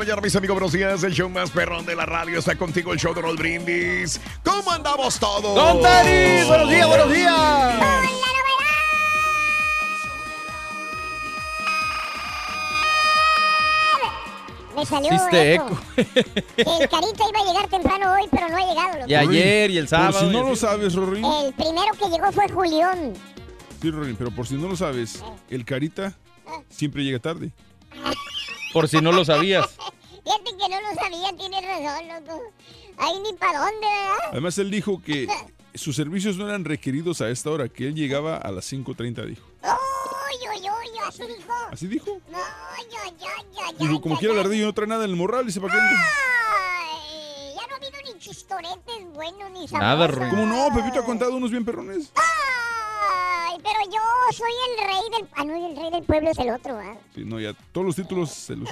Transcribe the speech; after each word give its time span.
Mañana, 0.00 0.22
mis 0.22 0.34
amigos. 0.34 0.54
Buenos 0.54 0.72
días. 0.72 1.04
El 1.04 1.12
show 1.12 1.28
más 1.28 1.50
perrón 1.50 1.84
de 1.84 1.94
la 1.94 2.06
radio 2.06 2.38
está 2.38 2.56
contigo, 2.56 2.94
el 2.94 2.98
show 2.98 3.12
de 3.12 3.20
Roll 3.20 3.36
Brindis. 3.36 4.18
¿Cómo 4.42 4.70
andamos 4.70 5.20
todos? 5.20 5.54
¡Don 5.54 5.82
Tenis! 5.82 6.48
¡Buenos 6.48 6.70
días, 6.70 6.88
buenos 6.88 7.12
días! 7.12 7.80
Me 14.74 14.86
salió 14.86 15.12
Hiciste 15.12 15.54
eco. 15.54 15.78
El 15.96 16.88
carita 16.88 17.24
iba 17.28 17.40
a 17.40 17.44
llegar 17.44 17.68
temprano 17.68 18.14
hoy, 18.14 18.22
pero 18.30 18.48
no 18.48 18.56
ha 18.56 18.60
llegado. 18.60 18.94
loco. 19.00 19.10
Y 19.10 19.14
ayer 19.14 19.70
y 19.70 19.76
el 19.76 19.86
sábado. 19.86 20.12
Por 20.12 20.20
si 20.20 20.32
no 20.32 20.48
lo 20.48 20.56
sabes, 20.56 20.94
Rory. 20.94 21.22
El 21.22 21.52
primero 21.52 21.92
que 21.98 22.08
llegó 22.08 22.32
fue 22.32 22.48
Julián. 22.48 23.12
Sí, 23.82 23.90
Rory, 23.90 24.14
pero 24.14 24.30
por 24.30 24.46
si 24.46 24.54
no 24.54 24.66
lo 24.66 24.76
sabes, 24.76 25.22
el 25.50 25.66
Carita 25.66 26.14
siempre 26.70 27.04
llega 27.04 27.18
tarde. 27.18 27.50
Por 28.72 28.88
si 28.88 29.02
no 29.02 29.12
lo 29.12 29.26
sabías. 29.26 29.66
Fíjate 30.30 30.56
que 30.56 30.68
no 30.68 30.80
lo 30.80 30.94
sabía, 30.94 31.36
tienes 31.36 31.64
razón, 31.64 32.08
loco. 32.08 32.42
Ahí 32.98 33.18
ni 33.20 33.32
para 33.32 33.58
dónde, 33.58 33.86
¿verdad? 33.86 34.28
Además, 34.30 34.58
él 34.58 34.70
dijo 34.70 35.02
que 35.02 35.26
sus 35.74 35.96
servicios 35.96 36.36
no 36.36 36.48
eran 36.48 36.64
requeridos 36.64 37.20
a 37.20 37.30
esta 37.30 37.50
hora, 37.50 37.68
que 37.68 37.88
él 37.88 37.94
llegaba 37.94 38.36
a 38.36 38.52
las 38.52 38.72
5.30, 38.72 39.24
dijo. 39.26 39.42
Uy, 39.64 40.48
uy, 40.48 40.68
uy, 40.70 40.98
así 41.06 41.22
dijo. 41.26 41.52
¿Así 41.72 41.86
dijo? 41.88 42.20
No, 42.30 42.38
ya, 42.38 43.10
ya, 43.18 43.72
ya. 43.72 43.78
Dijo, 43.78 44.00
como 44.00 44.18
quiera 44.18 44.34
el 44.34 44.40
ya. 44.40 44.44
ardillo 44.46 44.66
no 44.66 44.72
trae 44.72 44.86
nada 44.86 45.04
en 45.04 45.10
el 45.10 45.16
morral, 45.16 45.46
dice, 45.46 45.60
¿para 45.60 45.72
qué? 45.74 45.80
Ay, 45.80 47.54
ya 47.56 47.66
no 47.66 47.74
ha 47.74 47.76
habido 47.76 48.14
ni 48.14 48.18
chistoretes 48.20 49.12
buenos 49.12 49.50
ni 49.50 49.66
sabrosos. 49.66 49.80
Nada, 49.80 50.06
Rory. 50.06 50.30
¿Cómo 50.30 50.46
no? 50.46 50.68
Pepito 50.74 51.00
ha 51.00 51.04
contado 51.04 51.34
unos 51.34 51.50
bien 51.50 51.64
perrones. 51.64 52.12
Ay, 52.14 52.22
pero 53.62 53.78
yo 53.92 54.36
soy 54.36 54.52
el 54.68 54.86
rey 54.86 55.18
del... 55.18 55.28
Ah, 55.36 55.44
no, 55.44 55.68
el 55.68 55.76
rey 55.76 55.90
del 55.90 56.02
pueblo 56.02 56.30
es 56.30 56.38
el 56.38 56.50
otro, 56.50 56.78
¿ah? 56.78 56.96
Sí, 57.14 57.24
no, 57.24 57.40
ya 57.40 57.54
todos 57.72 57.86
los 57.86 57.96
títulos 57.96 58.30
se 58.30 58.56
los 58.56 58.68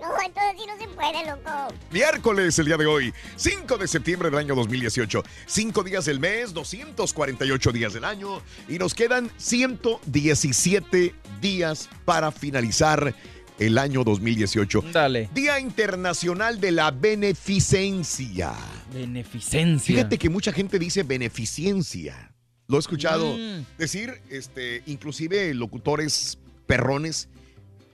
no, 0.00 0.08
entonces 0.24 0.52
sí 0.58 0.66
no 0.66 0.78
se 0.78 0.88
puede, 0.94 1.26
loco. 1.26 1.74
Miércoles, 1.90 2.58
el 2.58 2.66
día 2.66 2.78
de 2.78 2.86
hoy, 2.86 3.12
5 3.36 3.76
de 3.76 3.86
septiembre 3.86 4.30
del 4.30 4.38
año 4.38 4.54
2018. 4.54 5.22
5 5.44 5.82
días 5.82 6.06
del 6.06 6.20
mes, 6.20 6.54
248 6.54 7.72
días 7.72 7.92
del 7.92 8.04
año. 8.04 8.40
Y 8.66 8.78
nos 8.78 8.94
quedan 8.94 9.30
117 9.36 11.14
días 11.42 11.90
para 12.06 12.32
finalizar 12.32 13.14
el 13.58 13.76
año 13.76 14.02
2018. 14.02 14.84
Dale. 14.90 15.28
Día 15.34 15.60
Internacional 15.60 16.60
de 16.60 16.72
la 16.72 16.90
Beneficencia. 16.92 18.54
Beneficencia. 18.94 19.94
Fíjate 19.94 20.18
que 20.18 20.30
mucha 20.30 20.50
gente 20.50 20.78
dice 20.78 21.02
beneficencia. 21.02 22.29
Lo 22.70 22.76
he 22.76 22.80
escuchado 22.80 23.36
Mm. 23.36 23.64
decir, 23.78 24.14
este, 24.30 24.82
inclusive 24.86 25.52
locutores 25.54 26.38
perrones. 26.66 27.28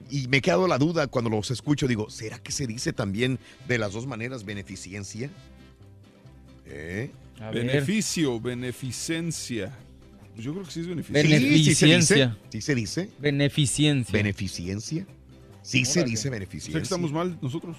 Y 0.09 0.27
me 0.29 0.37
he 0.37 0.41
quedado 0.41 0.67
la 0.67 0.77
duda 0.77 1.07
cuando 1.07 1.29
los 1.29 1.51
escucho. 1.51 1.87
Digo, 1.87 2.09
¿será 2.09 2.39
que 2.39 2.51
se 2.53 2.65
dice 2.67 2.93
también 2.93 3.39
de 3.67 3.77
las 3.77 3.91
dos 3.93 4.05
maneras 4.07 4.45
beneficencia? 4.45 5.29
¿Eh? 6.65 7.11
Beneficio, 7.53 8.39
beneficencia. 8.39 9.73
Pues 10.33 10.45
yo 10.45 10.53
creo 10.53 10.63
que 10.65 10.71
sí 10.71 10.79
es 10.81 10.87
beneficio. 10.87 11.13
Bene- 11.23 11.39
Sí, 11.39 11.63
sí 11.63 11.75
se 11.75 11.85
dice. 11.85 11.85
Beneficencia. 12.15 12.37
Sí 12.49 12.61
se 12.61 12.75
dice. 12.75 13.09
Beneficencia. 13.19 14.13
Beneficencia. 14.13 15.07
Sí 15.63 15.83
se 15.85 16.03
dice 16.03 16.19
O 16.19 16.21
sea 16.23 16.31
beneficencia. 16.31 16.79
que 16.79 16.83
estamos 16.83 17.11
mal 17.11 17.37
nosotros. 17.41 17.75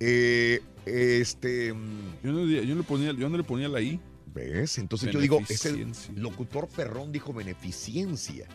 Eh, 0.00 0.60
este, 0.86 1.72
mm, 1.72 2.24
Yo 2.24 2.32
no, 2.32 2.46
yo 2.46 2.64
no 2.64 2.74
le 2.76 2.82
ponía, 2.82 3.12
yo 3.12 3.28
no 3.28 3.36
le 3.36 3.44
ponía 3.44 3.68
la 3.68 3.80
I. 3.80 4.00
¿ves? 4.32 4.78
Entonces 4.78 5.12
yo 5.12 5.20
digo, 5.20 5.40
ese 5.48 5.86
locutor 6.14 6.68
perrón 6.68 7.12
dijo 7.12 7.32
beneficencia. 7.32 8.46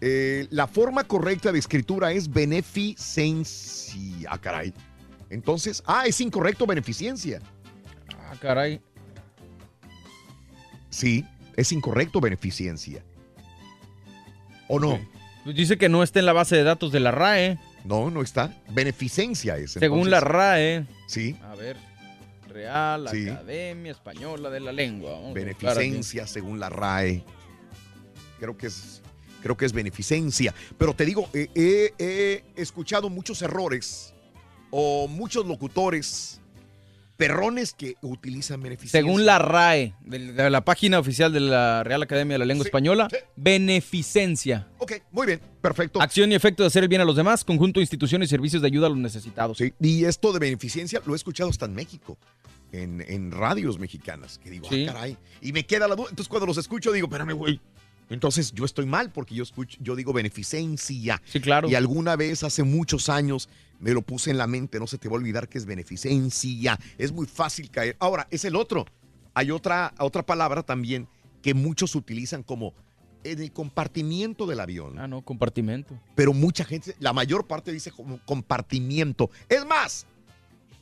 Eh, 0.00 0.46
la 0.50 0.66
forma 0.66 1.04
correcta 1.04 1.50
de 1.50 1.58
escritura 1.58 2.12
es 2.12 2.30
beneficencia. 2.30 4.28
Ah, 4.30 4.38
caray. 4.38 4.72
Entonces, 5.30 5.82
ah, 5.86 6.04
es 6.06 6.20
incorrecto 6.20 6.66
beneficencia. 6.66 7.40
Ah, 8.16 8.34
caray. 8.40 8.80
Sí, 10.90 11.24
es 11.56 11.72
incorrecto 11.72 12.20
beneficencia. 12.20 13.02
¿O 14.68 14.78
no? 14.78 14.98
Pues 15.44 15.56
dice 15.56 15.78
que 15.78 15.88
no 15.88 16.02
está 16.02 16.20
en 16.20 16.26
la 16.26 16.32
base 16.32 16.56
de 16.56 16.62
datos 16.62 16.92
de 16.92 17.00
la 17.00 17.10
RAE. 17.10 17.58
No, 17.84 18.10
no 18.10 18.22
está. 18.22 18.54
Beneficencia 18.70 19.56
es. 19.56 19.72
Según 19.72 20.06
entonces. 20.06 20.10
la 20.10 20.20
RAE. 20.20 20.86
Sí, 21.06 21.36
A 21.42 21.54
ver. 21.54 21.76
Real 22.58 23.08
Sí. 23.10 23.28
Academia 23.28 23.92
Española 23.92 24.50
de 24.50 24.58
la 24.60 24.72
Lengua. 24.72 25.12
Vamos 25.12 25.34
beneficencia 25.34 26.26
según 26.26 26.58
la 26.58 26.68
RAE. 26.68 27.22
Creo 28.40 28.56
que 28.56 28.66
es, 28.66 29.00
creo 29.42 29.56
que 29.56 29.64
es 29.64 29.72
beneficencia. 29.72 30.52
Pero 30.76 30.92
te 30.94 31.04
digo, 31.04 31.28
eh, 31.32 31.48
he, 31.54 31.94
he 32.56 32.60
escuchado 32.62 33.08
muchos 33.10 33.42
errores 33.42 34.12
o 34.70 35.06
muchos 35.06 35.46
locutores 35.46 36.37
perrones 37.18 37.74
que 37.74 37.96
utilizan 38.00 38.62
beneficencia. 38.62 39.00
Según 39.00 39.26
la 39.26 39.38
RAE, 39.38 39.92
de, 40.02 40.32
de 40.32 40.50
la 40.50 40.64
página 40.64 40.98
oficial 41.00 41.32
de 41.32 41.40
la 41.40 41.82
Real 41.84 42.00
Academia 42.02 42.34
de 42.34 42.38
la 42.38 42.44
Lengua 42.46 42.62
Sí, 42.64 42.68
Española, 42.68 43.08
sí. 43.10 43.16
beneficencia. 43.36 44.68
Ok, 44.78 44.92
muy 45.10 45.26
bien, 45.26 45.40
perfecto. 45.60 46.00
Acción 46.00 46.30
y 46.32 46.36
efecto 46.36 46.62
de 46.62 46.68
hacer 46.68 46.84
el 46.84 46.88
bien 46.88 47.00
a 47.00 47.04
los 47.04 47.16
demás, 47.16 47.44
conjunto 47.44 47.80
de 47.80 47.82
instituciones 47.82 48.28
y 48.28 48.30
servicios 48.30 48.62
de 48.62 48.68
ayuda 48.68 48.86
a 48.86 48.90
los 48.90 48.98
necesitados. 48.98 49.58
Sí, 49.58 49.74
y 49.80 50.04
esto 50.04 50.32
de 50.32 50.38
beneficencia 50.38 51.02
lo 51.04 51.12
he 51.12 51.16
escuchado 51.16 51.50
hasta 51.50 51.66
en 51.66 51.74
México, 51.74 52.16
en, 52.72 53.04
en 53.06 53.32
radios 53.32 53.78
mexicanas, 53.78 54.38
que 54.38 54.50
digo, 54.50 54.68
Sí. 54.68 54.86
ah, 54.88 54.92
caray. 54.92 55.16
Y 55.42 55.52
me 55.52 55.66
queda 55.66 55.88
la 55.88 55.96
duda. 55.96 56.06
Entonces, 56.10 56.28
cuando 56.28 56.46
los 56.46 56.56
escucho, 56.56 56.92
digo, 56.92 57.08
espérame, 57.08 57.32
güey. 57.32 57.60
Entonces, 58.10 58.52
yo 58.52 58.64
estoy 58.64 58.86
mal 58.86 59.10
porque 59.12 59.34
yo 59.34 59.42
escucho, 59.42 59.78
yo 59.80 59.94
digo 59.96 60.12
beneficencia. 60.12 61.20
Sí, 61.26 61.40
claro. 61.40 61.68
Y 61.68 61.74
alguna 61.74 62.16
vez, 62.16 62.42
hace 62.42 62.62
muchos 62.62 63.08
años, 63.08 63.48
me 63.80 63.92
lo 63.92 64.02
puse 64.02 64.30
en 64.30 64.38
la 64.38 64.46
mente, 64.46 64.78
no 64.80 64.86
se 64.86 64.98
te 64.98 65.08
va 65.08 65.14
a 65.14 65.18
olvidar 65.18 65.48
que 65.48 65.58
es 65.58 65.66
beneficencia. 65.66 66.78
Es 66.96 67.12
muy 67.12 67.26
fácil 67.26 67.70
caer. 67.70 67.96
Ahora, 68.00 68.26
es 68.30 68.44
el 68.44 68.56
otro. 68.56 68.86
hay 69.34 69.50
otra, 69.52 69.94
otra 69.98 70.24
palabra 70.24 70.62
también 70.64 71.06
que 71.42 71.54
muchos 71.54 71.94
utilizan 71.94 72.42
como 72.42 72.74
en 73.22 73.40
el 73.40 73.52
compartimiento 73.52 74.46
del 74.46 74.58
avión. 74.60 74.98
Ah, 74.98 75.06
no, 75.06 75.22
compartimento. 75.22 75.96
Pero 76.16 76.32
mucha 76.32 76.64
gente, 76.64 76.96
la 76.98 77.12
mayor 77.12 77.46
parte 77.46 77.70
dice 77.72 77.90
como 77.92 78.18
compartimiento. 78.24 79.30
Es 79.48 79.64
más, 79.66 80.06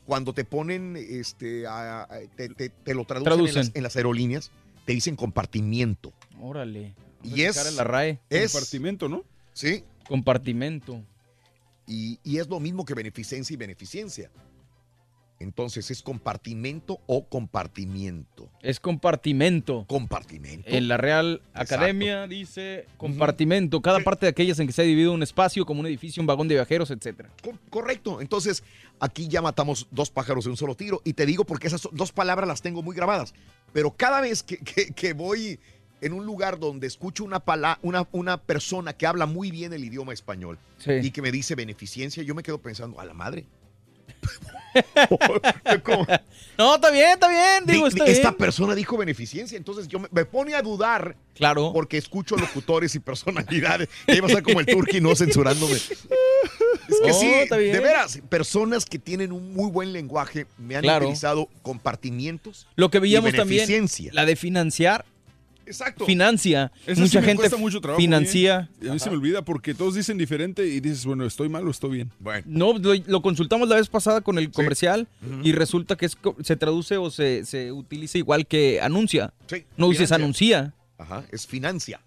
cuando 0.07 0.33
te 0.33 0.45
ponen, 0.45 0.97
este, 0.97 1.67
a- 1.67 2.03
a- 2.05 2.09
te, 2.37 2.49
te- 2.51 2.69
te 2.71 2.95
lo 2.95 3.05
traducen, 3.05 3.35
En, 3.49 3.55
las, 3.55 3.71
en 3.75 3.83
las 3.83 3.97
aerolíneas, 3.97 4.51
te 4.87 4.93
dicen 4.95 5.17
compartimiento. 5.17 6.13
Órale. 6.41 6.95
Y 7.35 7.43
es- 7.43 7.55
checar 7.55 7.67
en 7.71 7.77
la 7.77 7.85
RAE. 7.85 8.21
Es, 8.31 8.53
Compartimento, 8.53 9.09
¿no? 9.09 9.25
sí, 9.53 9.85
Compartimento. 10.09 11.03
y, 11.87 12.19
y 12.25 12.39
es 12.39 12.49
lo 12.49 12.61
mismo 12.61 12.85
que 12.85 12.95
beneficencia 12.95 13.55
y 13.55 13.57
beneficencia. 13.57 14.31
Entonces, 15.39 15.91
¿es 15.91 16.01
compartimento 16.03 16.99
o 17.07 17.27
compartimiento? 17.29 18.49
Es 18.63 18.81
compartimento. 18.81 19.85
Compartimento. 19.87 20.67
En 20.71 20.89
la 20.89 20.97
Real 20.97 21.43
Exacto. 21.51 21.75
Academia 21.75 22.27
dice 22.27 22.87
compartimento, 22.97 23.83
cada 23.83 24.01
parte 24.01 24.25
de 24.25 24.31
aquellas 24.31 24.59
en 24.61 24.67
que 24.67 24.73
se 24.73 24.81
ha 24.81 24.85
dividido 24.87 25.13
un 25.13 25.23
espacio 25.23 25.67
como 25.67 25.81
un 25.81 25.87
edificio, 25.89 26.23
un 26.23 26.27
vagón 26.27 26.49
de 26.49 26.55
viajeros, 26.55 26.91
etcétera. 26.91 27.29
Co- 27.43 27.59
Correcto. 27.69 28.23
Entonces, 28.23 28.65
aquí 28.99 29.29
ya 29.29 29.43
matamos 29.43 29.87
dos 29.91 30.11
pájaros 30.11 30.45
de 30.45 30.51
un 30.53 30.57
solo 30.57 30.75
tiro. 30.75 31.03
Y 31.05 31.13
te 31.13 31.27
digo 31.27 31.45
porque 31.45 31.67
esas 31.67 31.87
dos 31.93 32.13
palabras 32.13 32.49
las 32.49 32.63
tengo 32.63 32.83
muy 32.83 32.97
grabadas. 32.97 33.35
Pero 33.75 33.91
cada 33.95 34.23
vez 34.23 34.43
que, 34.43 34.57
que- 34.57 34.93
que 34.95 35.13
voy 35.13 35.61
en 36.01 36.13
un 36.13 36.27
lugar 36.27 36.59
donde 36.59 36.87
escucho 36.87 37.25
una, 37.25 37.41
pala- 37.41 37.79
una, 37.83 38.07
una 38.13 38.37
persona 38.39 38.93
que 38.93 39.07
habla 39.07 39.27
muy 39.27 39.51
bien 39.51 39.73
el 39.73 39.85
idioma 39.85 40.13
español 40.13 40.59
Sí. 40.79 40.93
y 41.03 41.11
que 41.11 41.23
me 41.23 41.33
dice 41.33 41.55
beneficencia, 41.55 42.23
yo 42.23 42.35
me 42.35 42.43
quedo 42.43 42.59
pensando, 42.59 43.01
a 43.01 43.05
la 43.05 43.15
madre. 43.15 43.45
No, 46.59 46.75
está 46.77 46.91
bien, 46.91 47.11
está 47.13 47.29
bien, 47.29 47.65
digo, 47.67 47.89
Di- 47.89 47.99
está 48.01 48.05
esta 48.11 48.29
bien. 48.31 48.39
persona 48.39 48.75
dijo 48.75 48.97
beneficencia, 48.97 49.57
entonces 49.57 49.89
yo 49.89 49.99
me, 50.01 50.09
me 50.11 50.25
pone 50.25 50.55
a 50.55 50.63
dudar 50.63 51.17
Claro. 51.35 51.71
porque 51.73 51.99
escucho 51.99 52.37
locutores 52.37 52.95
y 52.95 52.99
personalidades. 52.99 53.89
Y 54.07 54.21
va 54.21 54.27
a 54.27 54.31
ser 54.31 54.43
como 54.43 54.61
el 54.61 54.67
turqui, 54.67 55.01
no 55.01 55.15
censurándome. 55.15 55.75
Es 55.75 55.89
que 55.89 57.11
Oh, 57.11 57.21
sí, 57.21 57.27
de 57.49 57.81
veras, 57.81 58.21
personas 58.29 58.85
que 58.87 58.99
tienen 58.99 59.33
un 59.33 59.53
muy 59.53 59.71
buen 59.71 59.93
lenguaje 59.93 60.47
me 60.59 60.77
han 60.77 60.83
Claro. 60.83 61.07
utilizado 61.07 61.49
compartimientos. 61.63 62.67
Lo 62.77 62.91
que 62.91 63.01
veíamos 63.01 63.33
y 63.33 63.37
también, 63.37 63.69
la 64.13 64.25
de 64.25 64.37
financiar, 64.37 65.05
Exacto. 65.67 66.07
financia. 66.07 66.73
Esa 66.87 66.95
sí 66.95 67.01
Mucha 67.03 67.21
me 67.21 67.27
gente 67.27 67.41
cuesta 67.43 67.57
mucho 67.57 67.81
trabajo, 67.81 68.01
financia. 68.01 68.71
¿eh? 68.83 68.89
A 68.89 68.93
mí 68.93 68.99
se 68.99 69.11
me 69.11 69.17
olvida 69.17 69.43
porque 69.43 69.75
todos 69.75 69.95
dicen 69.95 70.17
diferente 70.19 70.67
y 70.67 70.81
dices, 70.81 71.05
bueno, 71.05 71.27
¿estoy 71.27 71.49
mal 71.49 71.67
o 71.67 71.71
estoy 71.71 71.91
bien? 71.91 72.11
Bueno, 72.21 72.45
No, 72.47 72.79
lo, 72.79 72.95
lo 73.07 73.23
consultamos 73.23 73.69
la 73.69 73.77
vez 73.77 73.89
pasada 73.89 74.21
con 74.21 74.39
el 74.39 74.51
comercial 74.51 75.09
y 75.43 75.53
resulta 75.53 75.97
que 75.97 76.07
es 76.07 76.17
se 76.43 76.57
traduce 76.57 76.97
o 76.97 77.11
se, 77.11 77.45
se 77.45 77.73
utiliza 77.73 78.19
igual 78.19 78.47
que 78.47 78.81
anuncia. 78.81 79.35
sí, 79.49 79.65
No 79.77 79.91
dices 79.91 80.13
anuncia. 80.13 80.75
Ajá, 80.99 81.25
es 81.31 81.47
financia. 81.47 82.01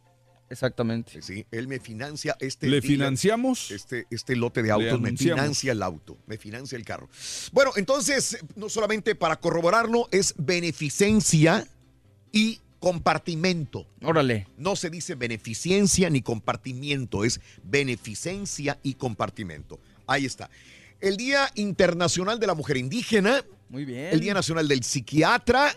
Exactamente. 0.52 1.22
Sí, 1.22 1.46
él 1.52 1.68
me 1.68 1.80
financia 1.80 2.36
este 2.40 2.68
¿Le 2.68 2.82
financiamos? 2.82 3.70
Este, 3.70 4.08
este 4.10 4.36
lote 4.36 4.64
de 4.64 4.72
autos, 4.72 5.00
me 5.00 5.16
financia 5.16 5.72
el 5.74 5.84
auto, 5.84 6.18
me 6.26 6.40
financia 6.40 6.76
el 6.76 6.84
carro. 6.86 7.08
Bueno, 7.52 7.72
entonces, 7.76 8.40
no 8.56 8.68
solamente 8.68 9.14
para 9.14 9.36
corroborarlo, 9.36 10.08
es 10.12 10.34
beneficencia 10.38 11.68
y 12.32 12.60
compartimento. 12.80 13.88
Órale. 14.02 14.48
No 14.58 14.76
se 14.76 14.90
dice 14.90 15.16
beneficencia 15.16 16.10
ni 16.10 16.22
compartimiento, 16.22 17.24
es 17.24 17.40
beneficencia 17.64 18.80
y 18.84 18.96
compartimento. 18.96 19.80
Ahí 20.08 20.26
está. 20.26 20.50
El 21.00 21.18
Día 21.18 21.50
Internacional 21.56 22.40
de 22.40 22.48
la 22.48 22.56
Mujer 22.56 22.78
Indígena, 22.78 23.44
Muy 23.70 23.86
bien. 23.86 24.08
el 24.12 24.20
Día 24.20 24.34
Nacional 24.34 24.68
del 24.68 24.84
Psiquiatra, 24.84 25.74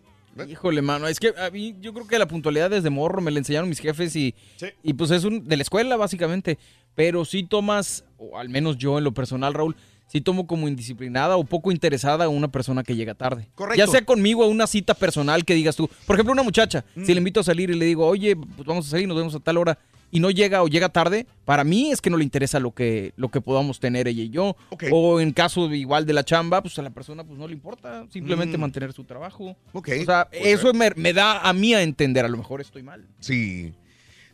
Híjole, 0.49 0.83
mano, 0.83 1.09
es 1.09 1.19
que 1.19 1.35
a 1.37 1.51
mí 1.51 1.75
yo 1.81 1.93
creo 1.93 2.07
que 2.07 2.17
la 2.19 2.29
puntualidad 2.29 2.71
desde 2.71 2.91
morro 2.91 3.21
me 3.21 3.33
la 3.33 3.39
enseñaron 3.41 3.69
mis 3.69 3.81
jefes 3.81 4.15
y, 4.15 4.35
Sí. 4.57 4.67
y 4.85 4.93
pues 4.95 5.11
es 5.11 5.25
un, 5.25 5.49
de 5.49 5.57
la 5.57 5.63
escuela 5.63 5.97
básicamente, 5.97 6.59
pero 6.95 7.25
sí 7.25 7.43
tomas, 7.43 8.05
o 8.19 8.39
al 8.39 8.49
menos 8.49 8.79
yo 8.79 8.99
en 8.99 9.05
lo 9.05 9.13
personal, 9.13 9.53
Raúl, 9.55 9.75
sí 10.09 10.21
tomo 10.21 10.47
como 10.47 10.67
indisciplinada 10.67 11.37
o 11.37 11.45
poco 11.45 11.71
interesada 11.71 12.25
a 12.25 12.29
una 12.29 12.49
persona 12.49 12.83
que 12.83 12.97
llega 12.97 13.15
tarde. 13.15 13.49
Correcto. 13.55 13.79
Ya 13.79 13.87
sea 13.87 14.05
conmigo 14.05 14.43
a 14.43 14.49
una 14.49 14.67
cita 14.67 14.95
personal 14.95 15.45
que 15.45 15.55
digas 15.55 15.77
tú, 15.77 15.89
por 16.07 16.17
ejemplo, 16.17 16.33
una 16.33 16.43
muchacha, 16.43 16.85
Mm. 16.97 17.05
si 17.05 17.15
le 17.15 17.19
invito 17.19 17.41
a 17.41 17.45
salir 17.45 17.71
y 17.71 17.75
le 17.75 17.85
digo, 17.85 18.07
oye, 18.07 18.35
pues 18.35 18.67
vamos 18.67 18.87
a 18.87 18.91
salir, 18.91 19.07
nos 19.07 19.17
vemos 19.17 19.35
a 19.35 19.41
tal 19.41 19.57
hora, 19.59 19.79
y 20.11 20.21
no 20.21 20.31
llega 20.31 20.63
o 20.63 20.69
llega 20.69 20.89
tarde, 20.89 21.27
para 21.45 21.65
mí 21.65 21.93
es 21.93 22.01
que 22.01 22.09
no 22.09 22.17
le 22.17 22.25
interesa 22.25 22.59
lo 22.59 22.71
que, 22.73 23.13
lo 23.17 23.29
que 23.29 23.43
podamos 23.43 23.79
tener 23.79 24.09
ella 24.09 24.23
y 24.23 24.31
yo. 24.31 24.57
O 24.91 25.21
en 25.21 25.33
caso 25.33 25.69
de 25.69 25.77
igual 25.77 26.07
de 26.07 26.15
la 26.15 26.25
chamba, 26.25 26.63
pues 26.63 26.79
a 26.79 26.83
la 26.83 26.89
persona 26.89 27.25
pues 27.25 27.39
no 27.39 27.47
le 27.47 27.53
importa, 27.53 28.07
simplemente 28.11 28.57
Mm. 28.57 28.61
mantener 28.63 28.95
su 28.95 29.05
trabajo. 29.05 29.55
Ok. 29.75 29.91
O 30.01 30.05
sea, 30.07 30.27
puede 30.31 30.51
eso 30.53 30.73
me, 30.73 30.91
me 30.97 31.13
da 31.13 31.41
a 31.47 31.53
mí 31.53 31.75
a 31.75 31.83
entender, 31.83 32.25
a 32.25 32.29
lo 32.29 32.39
mejor 32.39 32.63
estoy 32.63 32.83
mal. 32.83 33.07
Sí. 33.21 33.75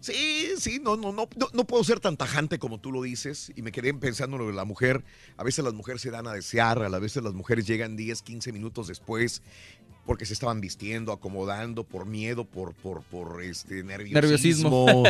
Sí, 0.04 0.50
sí, 0.58 0.80
no, 0.82 0.98
no, 0.98 1.12
no, 1.12 1.26
no, 1.54 1.64
puedo 1.64 1.82
ser 1.82 1.98
tan 1.98 2.18
tajante 2.18 2.58
como 2.58 2.78
tú 2.78 2.92
lo 2.92 3.00
dices. 3.00 3.50
Y 3.56 3.62
me 3.62 3.72
quedé 3.72 3.94
pensando 3.94 4.36
en 4.36 4.42
lo 4.42 4.48
de 4.48 4.54
la 4.54 4.66
mujer. 4.66 5.02
A 5.38 5.44
veces 5.44 5.64
las 5.64 5.72
mujeres 5.72 6.02
se 6.02 6.10
dan 6.10 6.26
a 6.26 6.34
desear, 6.34 6.82
a 6.82 6.98
veces 6.98 7.22
las 7.22 7.32
mujeres 7.32 7.66
llegan 7.66 7.96
10, 7.96 8.20
15 8.20 8.52
minutos 8.52 8.88
después 8.88 9.40
porque 10.04 10.26
se 10.26 10.34
estaban 10.34 10.60
vistiendo, 10.60 11.12
acomodando, 11.12 11.84
por 11.84 12.04
miedo, 12.04 12.44
por, 12.44 12.74
por, 12.74 13.02
por 13.04 13.42
este 13.42 13.82
nerviosismo. 13.82 14.84
Nerviosismo. 14.84 15.04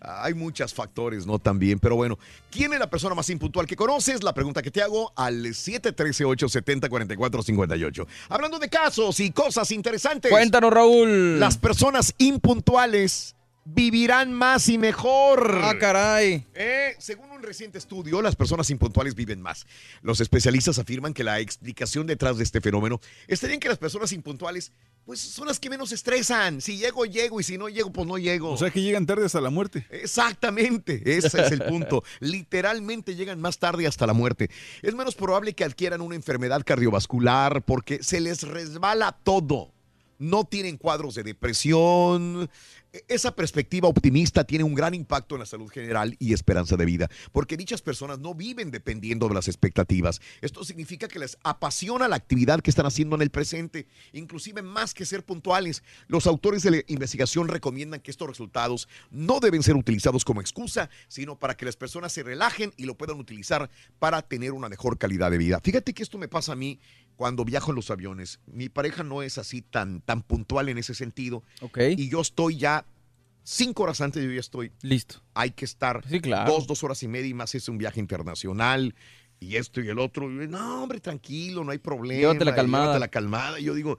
Hay 0.22 0.32
muchos 0.32 0.72
factores, 0.72 1.26
¿no? 1.26 1.38
También. 1.38 1.78
Pero 1.78 1.96
bueno, 1.96 2.18
¿quién 2.50 2.72
es 2.72 2.78
la 2.78 2.88
persona 2.88 3.14
más 3.14 3.28
impuntual 3.28 3.66
que 3.66 3.76
conoces? 3.76 4.22
La 4.22 4.32
pregunta 4.32 4.62
que 4.62 4.70
te 4.70 4.80
hago 4.80 5.12
al 5.14 5.44
713-870-4458. 5.44 8.06
Hablando 8.30 8.58
de 8.58 8.70
casos 8.70 9.20
y 9.20 9.30
cosas 9.30 9.70
interesantes. 9.72 10.30
Cuéntanos, 10.30 10.72
Raúl. 10.72 11.38
Las 11.38 11.58
personas 11.58 12.14
impuntuales 12.16 13.34
vivirán 13.74 14.32
más 14.32 14.68
y 14.68 14.78
mejor. 14.78 15.60
Ah, 15.62 15.74
caray. 15.78 16.46
Eh, 16.54 16.94
según 16.98 17.30
un 17.30 17.42
reciente 17.42 17.78
estudio, 17.78 18.22
las 18.22 18.36
personas 18.36 18.70
impuntuales 18.70 19.14
viven 19.14 19.40
más. 19.40 19.66
Los 20.02 20.20
especialistas 20.20 20.78
afirman 20.78 21.14
que 21.14 21.24
la 21.24 21.40
explicación 21.40 22.06
detrás 22.06 22.38
de 22.38 22.44
este 22.44 22.60
fenómeno 22.60 23.00
estaría 23.26 23.54
en 23.54 23.60
que 23.60 23.68
las 23.68 23.78
personas 23.78 24.12
impuntuales 24.12 24.72
pues 25.04 25.20
son 25.20 25.46
las 25.46 25.58
que 25.58 25.70
menos 25.70 25.90
estresan. 25.92 26.60
Si 26.60 26.76
llego, 26.76 27.06
llego, 27.06 27.40
y 27.40 27.42
si 27.42 27.56
no 27.56 27.68
llego, 27.68 27.90
pues 27.90 28.06
no 28.06 28.18
llego. 28.18 28.52
O 28.52 28.58
sea 28.58 28.70
que 28.70 28.82
llegan 28.82 29.06
tarde 29.06 29.24
hasta 29.24 29.40
la 29.40 29.48
muerte. 29.48 29.86
Exactamente, 29.90 31.00
ese 31.16 31.40
es 31.40 31.50
el 31.50 31.62
punto. 31.62 32.04
Literalmente 32.20 33.14
llegan 33.16 33.40
más 33.40 33.58
tarde 33.58 33.86
hasta 33.86 34.06
la 34.06 34.12
muerte. 34.12 34.50
Es 34.82 34.94
menos 34.94 35.14
probable 35.14 35.54
que 35.54 35.64
adquieran 35.64 36.02
una 36.02 36.14
enfermedad 36.14 36.62
cardiovascular 36.64 37.62
porque 37.62 38.02
se 38.02 38.20
les 38.20 38.42
resbala 38.42 39.12
todo. 39.22 39.72
No 40.18 40.44
tienen 40.44 40.76
cuadros 40.76 41.14
de 41.14 41.22
depresión. 41.22 42.50
Esa 43.06 43.34
perspectiva 43.34 43.86
optimista 43.86 44.44
tiene 44.44 44.64
un 44.64 44.74
gran 44.74 44.94
impacto 44.94 45.34
en 45.34 45.40
la 45.40 45.46
salud 45.46 45.68
general 45.68 46.16
y 46.18 46.32
esperanza 46.32 46.76
de 46.76 46.86
vida, 46.86 47.10
porque 47.32 47.58
dichas 47.58 47.82
personas 47.82 48.18
no 48.18 48.34
viven 48.34 48.70
dependiendo 48.70 49.28
de 49.28 49.34
las 49.34 49.46
expectativas. 49.46 50.22
Esto 50.40 50.64
significa 50.64 51.06
que 51.06 51.18
les 51.18 51.36
apasiona 51.42 52.08
la 52.08 52.16
actividad 52.16 52.60
que 52.60 52.70
están 52.70 52.86
haciendo 52.86 53.16
en 53.16 53.22
el 53.22 53.30
presente, 53.30 53.86
inclusive 54.12 54.62
más 54.62 54.94
que 54.94 55.04
ser 55.04 55.22
puntuales. 55.22 55.82
Los 56.06 56.26
autores 56.26 56.62
de 56.62 56.70
la 56.70 56.82
investigación 56.86 57.48
recomiendan 57.48 58.00
que 58.00 58.10
estos 58.10 58.28
resultados 58.28 58.88
no 59.10 59.38
deben 59.38 59.62
ser 59.62 59.76
utilizados 59.76 60.24
como 60.24 60.40
excusa, 60.40 60.88
sino 61.08 61.38
para 61.38 61.58
que 61.58 61.66
las 61.66 61.76
personas 61.76 62.12
se 62.12 62.22
relajen 62.22 62.72
y 62.78 62.86
lo 62.86 62.96
puedan 62.96 63.20
utilizar 63.20 63.70
para 63.98 64.22
tener 64.22 64.52
una 64.52 64.70
mejor 64.70 64.96
calidad 64.96 65.30
de 65.30 65.36
vida. 65.36 65.60
Fíjate 65.62 65.92
que 65.92 66.02
esto 66.02 66.16
me 66.16 66.28
pasa 66.28 66.52
a 66.52 66.56
mí 66.56 66.80
cuando 67.18 67.44
viajo 67.44 67.72
en 67.72 67.74
los 67.74 67.90
aviones. 67.90 68.38
Mi 68.46 68.68
pareja 68.68 69.02
no 69.02 69.22
es 69.22 69.38
así 69.38 69.60
tan, 69.60 70.00
tan 70.02 70.22
puntual 70.22 70.68
en 70.68 70.78
ese 70.78 70.94
sentido. 70.94 71.42
Ok. 71.62 71.78
Y 71.96 72.08
yo 72.08 72.20
estoy 72.20 72.58
ya 72.58 72.86
cinco 73.42 73.82
horas 73.82 74.00
antes, 74.00 74.22
yo 74.22 74.30
ya 74.30 74.38
estoy. 74.38 74.70
Listo. 74.82 75.20
Hay 75.34 75.50
que 75.50 75.64
estar 75.64 76.06
Sí, 76.08 76.20
claro. 76.20 76.52
dos, 76.52 76.68
dos 76.68 76.84
horas 76.84 77.02
y 77.02 77.08
media 77.08 77.28
y 77.28 77.34
más 77.34 77.56
es 77.56 77.68
un 77.68 77.76
viaje 77.76 77.98
internacional. 77.98 78.94
Y 79.40 79.56
esto 79.56 79.80
y 79.80 79.88
el 79.88 79.98
otro. 79.98 80.30
Y, 80.30 80.46
no, 80.46 80.84
hombre, 80.84 81.00
tranquilo, 81.00 81.64
no 81.64 81.72
hay 81.72 81.78
problema. 81.78 82.20
Llévatela 82.20 82.54
calmada. 82.54 82.84
Llévatela 82.84 83.08
calmada. 83.08 83.58
Y 83.58 83.64
yo 83.64 83.74
digo, 83.74 83.98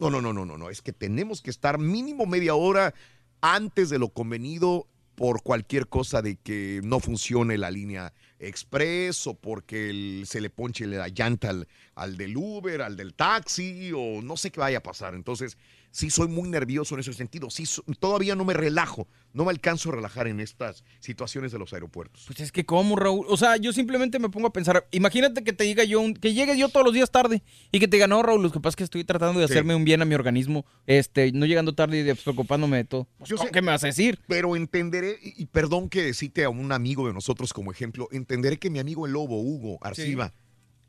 no, 0.00 0.10
no, 0.10 0.20
no, 0.20 0.32
no, 0.32 0.44
no, 0.44 0.58
no. 0.58 0.68
Es 0.68 0.82
que 0.82 0.92
tenemos 0.92 1.42
que 1.42 1.50
estar 1.50 1.78
mínimo 1.78 2.26
media 2.26 2.56
hora 2.56 2.94
antes 3.42 3.90
de 3.90 4.00
lo 4.00 4.08
convenido 4.08 4.88
por 5.16 5.42
cualquier 5.42 5.88
cosa 5.88 6.22
de 6.22 6.36
que 6.36 6.80
no 6.84 7.00
funcione 7.00 7.58
la 7.58 7.70
línea 7.70 8.12
express 8.38 9.26
o 9.26 9.34
porque 9.34 10.22
se 10.26 10.40
le 10.40 10.50
ponche 10.50 10.86
la 10.86 11.08
llanta 11.08 11.50
al, 11.50 11.66
al 11.94 12.16
del 12.16 12.36
Uber, 12.36 12.82
al 12.82 12.96
del 12.96 13.14
taxi 13.14 13.90
o 13.92 14.20
no 14.22 14.36
sé 14.36 14.50
qué 14.50 14.60
vaya 14.60 14.78
a 14.78 14.82
pasar. 14.82 15.14
Entonces, 15.14 15.56
sí 15.90 16.10
soy 16.10 16.28
muy 16.28 16.48
nervioso 16.48 16.94
en 16.94 17.00
ese 17.00 17.12
sentido. 17.12 17.50
Sí, 17.50 17.66
so- 17.66 17.82
todavía 17.98 18.34
no 18.36 18.44
me 18.44 18.54
relajo, 18.54 19.08
no 19.32 19.44
me 19.44 19.50
alcanzo 19.50 19.90
a 19.90 19.96
relajar 19.96 20.26
en 20.28 20.40
estas 20.40 20.84
situaciones 21.00 21.52
de 21.52 21.58
los 21.58 21.72
aeropuertos. 21.72 22.24
Pues 22.26 22.40
es 22.40 22.52
que 22.52 22.64
cómo, 22.66 22.96
Raúl. 22.96 23.26
O 23.28 23.36
sea, 23.36 23.56
yo 23.56 23.72
simplemente 23.72 24.18
me 24.18 24.28
pongo 24.28 24.48
a 24.48 24.52
pensar, 24.52 24.86
imagínate 24.90 25.42
que 25.44 25.52
te 25.52 25.64
diga 25.64 25.84
yo, 25.84 26.00
un- 26.00 26.14
que 26.14 26.34
llegue 26.34 26.56
yo 26.58 26.68
todos 26.68 26.84
los 26.84 26.94
días 26.94 27.10
tarde 27.10 27.42
y 27.72 27.80
que 27.80 27.88
te 27.88 27.96
diga, 27.96 28.06
no, 28.06 28.22
Raúl, 28.22 28.42
lo 28.42 28.50
que 28.52 28.60
pasa 28.60 28.70
es 28.70 28.76
que 28.76 28.84
estoy 28.84 29.04
tratando 29.04 29.40
de 29.40 29.46
Sí. 29.46 29.52
hacerme 29.54 29.74
un 29.74 29.84
bien 29.84 30.02
a 30.02 30.04
mi 30.04 30.14
organismo, 30.14 30.64
este, 30.86 31.32
no 31.32 31.46
llegando 31.46 31.74
tarde 31.74 31.98
y 31.98 32.02
despreocupándome 32.02 32.76
de 32.78 32.84
todo. 32.84 33.08
Pues, 33.18 33.30
Yo 33.30 33.36
¿cómo 33.36 33.46
sé. 33.48 33.52
¿Qué 33.52 33.62
me 33.62 33.72
vas 33.72 33.84
a 33.84 33.88
decir? 33.88 34.20
Pero 34.28 34.56
entenderé, 34.56 35.18
y 35.22 35.42
y 35.42 35.46
perdón 35.46 35.88
que 35.88 36.12
cite 36.14 36.44
a 36.44 36.48
un 36.50 36.72
amigo 36.72 37.06
de 37.06 37.12
nosotros 37.14 37.52
como 37.52 37.70
ejemplo, 37.72 38.08
entenderé 38.10 38.58
que 38.58 38.70
mi 38.70 38.78
amigo 38.78 39.06
el 39.06 39.12
lobo, 39.12 39.40
Hugo 39.40 39.78
Arciba, 39.82 40.32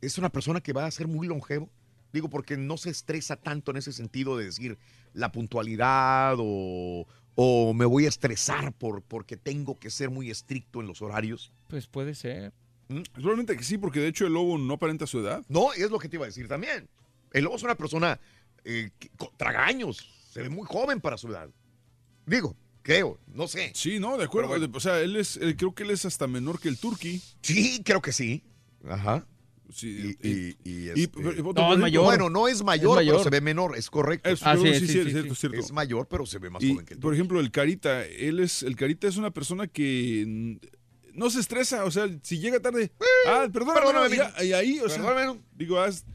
es 0.02 0.18
una 0.18 0.30
persona 0.30 0.62
que 0.62 0.74
va 0.74 0.86
a 0.86 0.92
ser 0.92 1.08
muy 1.08 1.28
longevo. 1.28 1.70
Digo, 2.18 2.30
porque 2.30 2.58
no 2.58 2.78
se 2.78 2.90
estresa 2.90 3.36
tanto 3.36 3.70
en 3.72 3.78
ese 3.78 3.94
sentido 3.94 4.36
de 4.38 4.46
decir 4.46 4.78
la 5.14 5.32
puntualidad 5.32 6.36
o, 6.40 7.06
o 7.36 7.74
me 7.76 7.86
voy 7.86 8.06
a 8.06 8.10
estresar 8.10 8.74
por, 8.74 9.04
porque 9.04 9.38
tengo 9.38 9.76
que 9.80 9.92
ser 9.92 10.10
muy 10.10 10.32
estricto 10.32 10.82
en 10.82 10.88
los 10.88 11.02
horarios. 11.04 11.52
Pues 11.68 11.86
puede 11.86 12.16
ser. 12.16 12.54
Probablemente 13.14 13.56
que 13.56 13.64
sí, 13.64 13.78
porque 13.78 14.00
de 14.00 14.08
hecho 14.08 14.26
el 14.26 14.34
lobo 14.34 14.58
no 14.58 14.74
aparenta 14.74 15.06
su 15.06 15.20
edad. 15.20 15.44
No, 15.48 15.74
es 15.74 15.92
lo 15.92 16.00
que 16.00 16.10
te 16.10 16.16
iba 16.16 16.26
a 16.26 16.28
decir 16.30 16.48
también. 16.48 16.88
El 17.34 17.44
lobo 17.44 17.56
es 17.58 17.64
una 17.64 17.76
persona 17.76 18.20
eh, 18.64 18.90
que- 18.98 19.10
tragaños, 19.38 20.10
se 20.32 20.42
ve 20.42 20.50
muy 20.50 20.66
joven 20.66 21.00
para 21.02 21.18
su 21.18 21.28
edad. 21.28 21.50
Digo, 22.26 22.56
creo, 22.82 23.20
no 23.28 23.48
sé. 23.48 23.72
Sí, 23.76 24.00
no, 24.00 24.18
de 24.18 24.24
acuerdo. 24.24 24.50
Bueno. 24.50 24.68
O 24.74 24.80
sea, 24.80 25.00
él 25.02 25.16
es, 25.18 25.38
él- 25.38 25.56
creo 25.56 25.76
que 25.76 25.84
él 25.84 25.92
es 25.92 26.06
hasta 26.06 26.26
menor 26.28 26.60
que 26.60 26.70
el 26.70 26.78
turqui. 26.80 27.22
Sí, 27.42 27.82
creo 27.86 28.02
que 28.02 28.12
sí. 28.14 28.44
Ajá. 28.88 29.26
Sí, 29.74 30.16
Y, 30.22 30.28
y- 30.30 30.58
y, 30.64 30.72
y- 30.72 30.90
este- 30.90 31.08
pero- 31.22 31.50
otro 31.50 31.64
No, 31.64 31.74
es 31.74 31.80
mayor. 31.80 32.04
Bueno, 32.06 32.30
no 32.30 32.48
es 32.48 32.64
mayor, 32.64 32.96
mayor. 32.96 33.16
pero 33.16 33.24
se 33.24 33.30
ve 33.30 33.42
menor, 33.42 33.78
es 33.78 33.90
correcto. 33.90 34.30
Es, 34.30 34.40
Ah, 34.44 34.56
sí, 34.56 34.64
sí, 34.74 34.80
sí, 34.80 34.88
sí, 34.88 35.12
cierto, 35.12 35.36
sí. 35.36 35.40
cierto. 35.42 35.60
Es 35.60 35.72
mayor, 35.72 36.08
pero 36.10 36.26
se 36.26 36.40
ve 36.40 36.50
más 36.50 36.64
Y, 36.64 36.72
joven 36.72 36.86
que 36.86 36.94
el 36.94 37.00
por 37.00 37.14
ejemplo, 37.14 37.40
el 37.40 37.52
Carita, 37.52 38.06
él 38.06 38.40
es, 38.40 38.64
el 38.64 38.76
Carita 38.76 39.08
es 39.08 39.18
una 39.18 39.32
persona 39.32 39.68
que 39.68 40.58
no 41.14 41.30
se 41.30 41.40
estresa, 41.40 41.84
o 41.86 41.92
sea, 41.92 42.08
si 42.22 42.40
llega 42.40 42.60
tarde, 42.60 42.92
ah, 43.28 43.48
perdóname, 43.52 43.80
perdóname, 43.82 44.16
ya, 44.18 44.44
y 44.44 44.54
ahí, 44.54 44.80
o 44.80 44.88
sea, 44.88 45.04
Perdóname. 45.04 45.40
digo, 45.56 45.80
haz, 45.80 46.06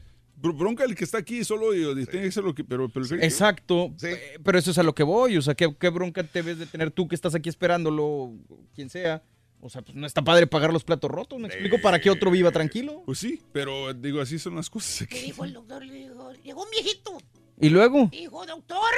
br- 0.41 0.57
bronca 0.57 0.83
el 0.85 0.95
que 0.95 1.03
está 1.03 1.17
aquí 1.17 1.43
solo 1.43 1.75
y, 1.75 1.81
y 2.01 2.05
tiene 2.05 2.25
que 2.25 2.31
ser 2.31 2.43
lo 2.45 2.55
que, 2.55 2.63
pero, 2.63 2.89
Exacto. 3.21 3.93
Sí. 3.97 4.07
Eh, 4.07 4.39
Pero 4.43 4.57
eso 4.57 4.71
es 4.71 4.77
a 4.77 4.83
lo 4.83 4.95
que 4.95 5.03
voy. 5.03 5.37
O 5.37 5.41
sea, 5.41 5.55
¿qué, 5.55 5.73
qué 5.79 5.89
bronca 5.89 6.23
te 6.23 6.41
ves 6.41 6.57
de 6.57 6.65
tener 6.65 6.89
tú 6.91 7.07
que 7.07 7.15
estás 7.15 7.35
aquí 7.35 7.49
esperándolo, 7.49 8.33
quien 8.73 8.89
sea? 8.89 9.21
O 9.65 9.69
sea, 9.69 9.81
pues 9.81 9.95
no 9.95 10.05
está 10.05 10.21
padre 10.21 10.45
pagar 10.45 10.73
los 10.73 10.83
platos 10.83 11.09
rotos. 11.09 11.39
¿Me 11.39 11.47
explico 11.47 11.79
para 11.81 11.99
que 12.01 12.09
otro 12.09 12.29
viva 12.29 12.51
tranquilo? 12.51 13.01
Pues 13.05 13.19
sí, 13.19 13.41
pero 13.53 13.93
digo, 13.93 14.19
así 14.19 14.37
son 14.37 14.55
las 14.55 14.69
cosas 14.69 14.99
Le 15.01 15.05
aquí. 15.05 15.25
dijo 15.27 15.45
el 15.45 15.53
doctor, 15.53 15.85
le 15.85 15.93
dijo, 15.93 16.33
llegó 16.43 16.63
un 16.63 16.69
viejito. 16.69 17.17
Y 17.61 17.69
luego, 17.69 18.07
Dijo, 18.11 18.45
doctor, 18.45 18.91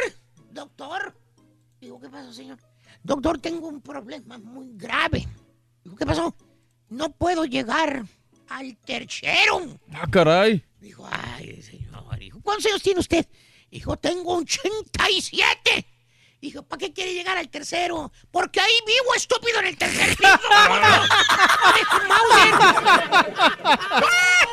doctor. 0.51 1.15
Dijo, 1.79 1.99
¿qué 1.99 2.09
pasó, 2.09 2.33
señor? 2.33 2.57
Doctor, 3.03 3.37
tengo 3.37 3.67
un 3.67 3.79
problema 3.79 4.39
muy 4.39 4.71
grave. 4.75 5.27
Dijo, 5.83 5.95
¿qué 5.95 6.05
pasó? 6.05 6.35
No 6.89 7.11
puedo 7.11 7.45
llegar 7.45 8.03
al 8.49 8.75
tercero. 8.77 9.77
ah, 9.93 10.07
caray. 10.09 10.63
Dijo, 10.79 11.07
ay, 11.11 11.61
señor. 11.61 12.17
Dijo, 12.17 12.39
¿cuántos 12.41 12.65
años 12.65 12.81
tiene 12.81 13.01
usted? 13.01 13.27
Dijo, 13.69 13.97
tengo 13.97 14.37
87. 14.37 15.85
Dijo, 16.45 16.61
¿para 16.61 16.77
qué 16.77 16.93
quiere 16.93 17.11
llegar 17.15 17.35
al 17.39 17.49
tercero? 17.49 18.11
Porque 18.29 18.59
ahí 18.59 18.71
vivo 18.85 19.15
estúpido 19.15 19.61
en 19.61 19.65
el 19.65 19.77
tercer 19.79 20.15
piso. 20.15 20.29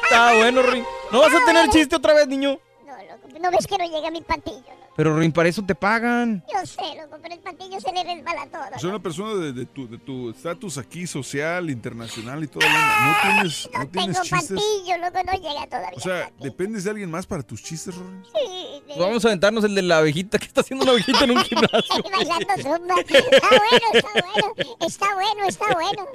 Está 0.04 0.32
bueno, 0.36 0.62
Rin. 0.62 0.86
¿No 1.10 1.20
vas 1.20 1.34
a 1.34 1.44
tener 1.44 1.68
chiste 1.68 1.94
otra 1.94 2.14
vez, 2.14 2.26
niño? 2.28 2.58
No, 2.86 2.92
loco, 2.96 3.28
¿no 3.38 3.50
ves 3.50 3.66
que 3.66 3.76
no 3.76 3.84
llega 3.84 4.10
mi 4.10 4.22
patillo? 4.22 4.81
Pero, 4.94 5.16
Rin, 5.18 5.32
para 5.32 5.48
eso 5.48 5.64
te 5.64 5.74
pagan. 5.74 6.44
Yo 6.52 6.66
sé, 6.66 6.82
loco, 7.00 7.18
pero 7.22 7.34
el 7.34 7.40
patillo 7.40 7.80
se 7.80 7.92
le 7.92 8.04
resbala 8.04 8.46
todo. 8.50 8.62
O 8.76 8.78
sea, 8.78 8.90
una 8.90 8.98
persona 9.02 9.34
de, 9.42 9.52
de 9.52 9.64
tu 9.66 9.88
de 9.88 9.96
tu 9.98 10.30
estatus 10.30 10.76
aquí 10.78 11.06
social, 11.06 11.70
internacional 11.70 12.44
y 12.44 12.46
todo, 12.48 12.62
no 12.68 13.14
tienes, 13.22 13.70
no 13.72 13.78
No 13.78 13.88
tienes 13.88 14.20
tengo 14.20 14.22
chistes. 14.38 14.60
patillo, 14.60 14.98
loco, 14.98 15.18
no 15.24 15.32
llega 15.32 15.66
todavía. 15.66 15.96
O 15.96 16.00
sea. 16.00 16.30
¿dependes 16.40 16.84
de 16.84 16.90
alguien 16.90 17.10
más 17.10 17.26
para 17.26 17.42
tus 17.42 17.62
chistes, 17.62 17.94
Rory? 17.94 18.16
Sí, 18.24 18.82
Pues 18.86 18.98
vamos 18.98 19.24
a 19.24 19.28
aventarnos 19.28 19.64
el 19.64 19.74
de 19.74 19.82
la 19.82 19.98
abejita 19.98 20.38
que 20.38 20.44
está 20.46 20.60
haciendo 20.60 20.82
una 20.84 20.92
abejita 20.92 21.24
en 21.24 21.30
un 21.30 21.38
gimnasio. 21.44 22.02
Bailando 22.12 22.54
zumba. 22.62 22.94
Está 23.00 23.48
bueno, 23.48 23.86
está 23.94 24.08
bueno. 24.12 24.76
Está 24.86 25.14
bueno, 25.14 25.44
está 25.48 25.74
bueno. 25.74 26.06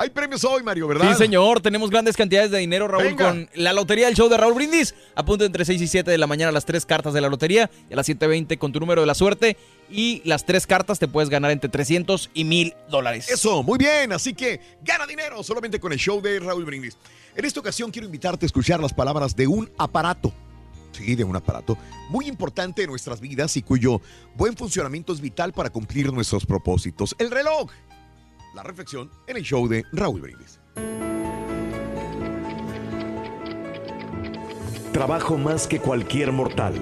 Hay 0.00 0.10
premios 0.10 0.44
hoy, 0.44 0.62
Mario, 0.62 0.86
¿verdad? 0.86 1.10
Sí, 1.12 1.18
señor, 1.18 1.60
tenemos 1.60 1.90
grandes 1.90 2.16
cantidades 2.16 2.52
de 2.52 2.58
dinero, 2.58 2.86
Raúl, 2.86 3.02
Venga. 3.02 3.30
con 3.30 3.50
la 3.54 3.72
lotería 3.72 4.06
del 4.06 4.14
show 4.14 4.28
de 4.28 4.36
Raúl 4.36 4.54
Brindis. 4.54 4.94
Apunta 5.16 5.44
entre 5.44 5.64
6 5.64 5.82
y 5.82 5.88
7 5.88 6.08
de 6.08 6.18
la 6.18 6.28
mañana 6.28 6.52
las 6.52 6.64
tres 6.64 6.86
cartas 6.86 7.14
de 7.14 7.20
la 7.20 7.28
lotería 7.28 7.68
y 7.90 7.94
a 7.94 7.96
las 7.96 8.08
7.20 8.08 8.58
con 8.58 8.70
tu 8.70 8.78
número 8.78 9.00
de 9.00 9.08
la 9.08 9.14
suerte. 9.16 9.56
Y 9.90 10.22
las 10.24 10.46
tres 10.46 10.68
cartas 10.68 11.00
te 11.00 11.08
puedes 11.08 11.30
ganar 11.30 11.50
entre 11.50 11.68
300 11.68 12.30
y 12.32 12.44
1000 12.44 12.74
dólares. 12.88 13.28
Eso, 13.28 13.64
muy 13.64 13.76
bien. 13.76 14.12
Así 14.12 14.34
que 14.34 14.60
gana 14.84 15.04
dinero 15.04 15.42
solamente 15.42 15.80
con 15.80 15.92
el 15.92 15.98
show 15.98 16.20
de 16.22 16.38
Raúl 16.38 16.64
Brindis. 16.64 16.96
En 17.34 17.44
esta 17.44 17.58
ocasión 17.58 17.90
quiero 17.90 18.06
invitarte 18.06 18.44
a 18.44 18.48
escuchar 18.48 18.78
las 18.78 18.92
palabras 18.94 19.34
de 19.34 19.48
un 19.48 19.68
aparato. 19.78 20.32
Sí, 20.92 21.16
de 21.16 21.24
un 21.24 21.34
aparato 21.36 21.76
muy 22.08 22.26
importante 22.26 22.82
en 22.82 22.90
nuestras 22.90 23.20
vidas 23.20 23.56
y 23.56 23.62
cuyo 23.62 24.00
buen 24.36 24.56
funcionamiento 24.56 25.12
es 25.12 25.20
vital 25.20 25.52
para 25.52 25.70
cumplir 25.70 26.12
nuestros 26.12 26.46
propósitos. 26.46 27.16
El 27.18 27.30
reloj. 27.32 27.68
La 28.58 28.64
reflexión 28.64 29.08
en 29.28 29.36
el 29.36 29.44
show 29.44 29.68
de 29.68 29.84
Raúl 29.92 30.20
Brindis. 30.20 30.58
Trabajo 34.92 35.38
más 35.38 35.68
que 35.68 35.78
cualquier 35.78 36.32
mortal, 36.32 36.74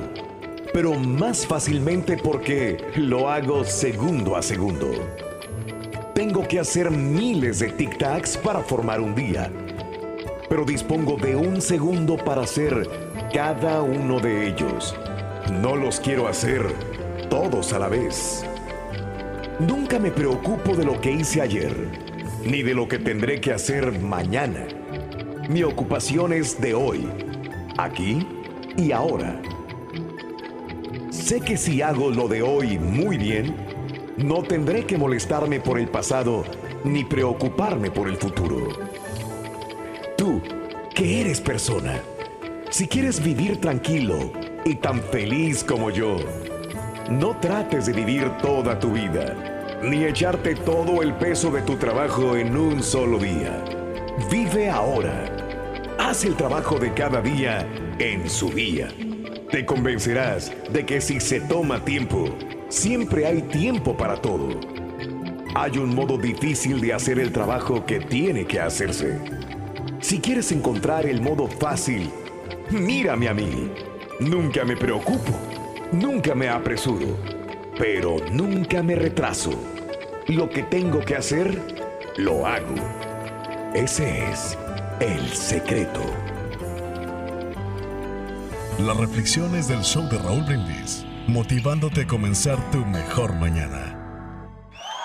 pero 0.73 0.95
más 0.95 1.47
fácilmente 1.47 2.17
porque 2.17 2.79
lo 2.97 3.29
hago 3.29 3.63
segundo 3.63 4.37
a 4.37 4.43
segundo. 4.43 4.91
Tengo 6.15 6.49
que 6.49 6.61
hacer 6.61 6.91
miles 6.91 7.59
de 7.59 7.77
tic-tacs 7.77 8.39
para 8.39 8.61
formar 8.61 9.03
un 9.03 9.15
día, 9.15 9.53
pero 10.49 10.65
dispongo 10.65 11.19
de 11.19 11.37
un 11.37 11.61
segundo 11.61 12.17
para 12.17 12.45
hacer 12.45 12.89
cada 13.35 13.83
uno 13.83 14.19
de 14.19 14.49
ellos. 14.49 14.97
No 15.61 15.77
los 15.77 16.01
quiero 16.01 16.27
hacer 16.27 16.73
todos 17.29 17.75
a 17.75 17.79
la 17.79 17.89
vez. 17.89 18.47
Nunca 19.59 19.99
me 19.99 20.11
preocupo 20.11 20.77
de 20.77 20.85
lo 20.85 21.01
que 21.01 21.11
hice 21.11 21.41
ayer, 21.41 21.75
ni 22.45 22.63
de 22.63 22.75
lo 22.75 22.87
que 22.87 22.99
tendré 22.99 23.41
que 23.41 23.53
hacer 23.53 23.99
mañana. 24.01 24.67
Mi 25.49 25.63
ocupación 25.63 26.35
es 26.35 26.61
de 26.61 26.75
hoy, 26.75 27.09
aquí 27.79 28.27
y 28.77 28.93
ahora. 28.93 29.41
Sé 31.11 31.41
que 31.41 31.57
si 31.57 31.81
hago 31.81 32.11
lo 32.11 32.29
de 32.29 32.43
hoy 32.43 32.79
muy 32.79 33.17
bien, 33.17 33.57
no 34.19 34.43
tendré 34.43 34.85
que 34.85 34.99
molestarme 34.99 35.59
por 35.61 35.79
el 35.79 35.89
pasado 35.89 36.45
ni 36.85 37.05
preocuparme 37.05 37.91
por 37.91 38.09
el 38.09 38.17
futuro. 38.17 38.69
Tú, 40.19 40.43
que 40.95 41.23
eres 41.23 41.41
persona, 41.41 42.01
si 42.69 42.87
quieres 42.87 43.23
vivir 43.25 43.59
tranquilo, 43.59 44.33
y 44.67 44.75
tan 44.75 45.01
feliz 45.01 45.63
como 45.63 45.91
yo. 45.91 46.17
No 47.11 47.37
trates 47.37 47.87
de 47.87 47.93
vivir 47.93 48.29
toda 48.43 48.81
tu 48.81 48.91
vida, 48.91 49.79
ni 49.81 50.05
echarte 50.05 50.57
todo 50.57 51.03
el 51.03 51.15
peso 51.15 51.53
de 51.53 51.63
tu 51.63 51.77
trabajo 51.77 52.35
en 52.35 52.57
un 52.57 52.83
solo 52.83 53.19
día. 53.19 53.63
Vive 54.29 54.69
ahora. 54.69 55.31
Haz 55.99 56.25
el 56.25 56.35
trabajo 56.35 56.81
de 56.81 56.93
cada 56.95 57.21
día 57.21 57.65
en 58.01 58.29
su 58.29 58.51
día. 58.51 58.89
Te 59.53 59.65
convencerás 59.65 60.53
de 60.73 60.85
que 60.85 61.01
si 61.01 61.21
se 61.21 61.41
toma 61.41 61.85
tiempo, 61.85 62.29
siempre 62.69 63.25
hay 63.25 63.43
tiempo 63.43 63.97
para 63.97 64.17
todo. 64.17 64.59
Hay 65.55 65.79
un 65.79 65.95
modo 65.95 66.19
difícil 66.19 66.81
de 66.81 66.93
hacer 66.93 67.21
el 67.21 67.31
trabajo 67.31 67.87
que 67.87 68.01
tiene 68.01 68.47
que 68.47 68.59
hacerse. 68.59 69.21
Si 70.01 70.19
quieres 70.19 70.51
encontrar 70.51 71.07
el 71.07 71.23
modo 71.23 71.47
fácil, 71.47 72.11
mírame 72.71 73.29
a 73.29 73.35
mí. 73.35 73.71
Nunca 74.19 74.65
me 74.65 74.77
preocupo, 74.77 75.33
nunca 75.93 76.35
me 76.35 76.49
apresuro, 76.49 77.17
pero 77.79 78.17
nunca 78.31 78.83
me 78.83 78.95
retraso. 78.95 79.51
Lo 80.29 80.49
que 80.51 80.63
tengo 80.65 81.01
que 81.01 81.17
hacer, 81.17 81.61
lo 82.17 82.47
hago. 82.47 82.75
Ese 83.75 84.31
es 84.31 84.57
el 85.01 85.29
secreto. 85.31 86.01
Las 88.79 88.97
reflexiones 88.97 89.69
del 89.69 89.83
show 89.83 90.09
de 90.09 90.19
Raúl 90.19 90.43
Brindis, 90.43 91.05
motivándote 91.29 92.03
a 92.03 92.07
comenzar 92.07 92.59
tu 92.71 92.85
mejor 92.85 93.33
mañana. 93.35 93.93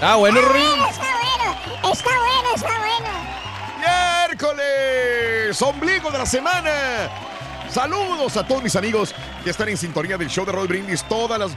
Ah, 0.01 0.15
bueno, 0.15 0.41
Ruin. 0.41 0.63
Está 0.89 1.03
bueno, 1.03 1.93
está 1.93 2.11
bueno, 2.21 2.49
está 2.55 2.79
bueno. 2.79 4.29
miércoles, 4.29 5.61
ombligo 5.61 6.13
de 6.13 6.19
la 6.19 6.27
semana. 6.27 6.71
Saludos 7.69 8.37
a 8.37 8.47
todos 8.47 8.63
mis 8.63 8.77
amigos 8.77 9.13
que 9.43 9.51
están 9.51 9.69
en 9.69 9.77
sintonía 9.77 10.17
del 10.17 10.29
show 10.29 10.47
de 10.47 10.53
Roll 10.53 10.69
Brindis 10.69 11.03
todas 11.03 11.41
las 11.41 11.51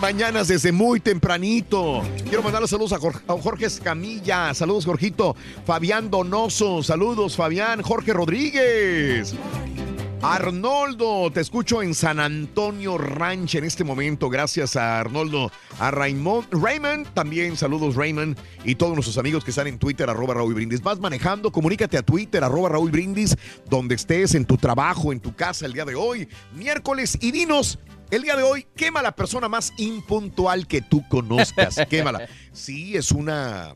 mañanas 0.00 0.48
desde 0.48 0.72
muy 0.72 1.00
tempranito. 1.00 2.02
Quiero 2.24 2.42
mandarle 2.42 2.68
saludos 2.68 2.92
a 2.92 2.98
Jorge, 2.98 3.20
a 3.26 3.32
Jorge 3.34 3.66
Escamilla, 3.66 4.54
saludos 4.54 4.84
Jorgito, 4.84 5.36
Fabián 5.66 6.10
Donoso, 6.10 6.82
saludos 6.82 7.36
Fabián, 7.36 7.82
Jorge 7.82 8.12
Rodríguez. 8.12 9.34
Arnoldo, 10.20 11.30
te 11.30 11.40
escucho 11.40 11.80
en 11.80 11.94
San 11.94 12.18
Antonio 12.18 12.98
Ranch 12.98 13.54
en 13.54 13.62
este 13.62 13.84
momento. 13.84 14.28
Gracias 14.28 14.74
a 14.74 14.98
Arnoldo. 14.98 15.52
A 15.78 15.92
Raymond, 15.92 16.48
Raymond, 16.50 17.06
también 17.14 17.56
saludos 17.56 17.94
Raymond. 17.94 18.36
Y 18.64 18.74
todos 18.74 18.94
nuestros 18.94 19.16
amigos 19.16 19.44
que 19.44 19.50
están 19.50 19.68
en 19.68 19.78
Twitter, 19.78 20.10
arroba 20.10 20.34
Raúl 20.34 20.54
Brindis. 20.54 20.82
Vas 20.82 20.98
manejando, 20.98 21.52
comunícate 21.52 21.96
a 21.98 22.02
Twitter, 22.02 22.42
arroba 22.42 22.68
Raúl 22.68 22.90
Brindis, 22.90 23.36
donde 23.70 23.94
estés, 23.94 24.34
en 24.34 24.44
tu 24.44 24.56
trabajo, 24.56 25.12
en 25.12 25.20
tu 25.20 25.36
casa 25.36 25.66
el 25.66 25.72
día 25.72 25.84
de 25.84 25.94
hoy, 25.94 26.28
miércoles. 26.52 27.16
Y 27.20 27.30
dinos, 27.30 27.78
el 28.10 28.22
día 28.22 28.36
de 28.36 28.42
hoy, 28.42 28.66
quema 28.76 29.02
la 29.02 29.12
persona 29.12 29.48
más 29.48 29.72
impuntual 29.76 30.66
que 30.66 30.80
tú 30.80 31.06
conozcas. 31.08 31.76
Quémala. 31.90 32.28
Sí, 32.52 32.96
es 32.96 33.12
una 33.12 33.74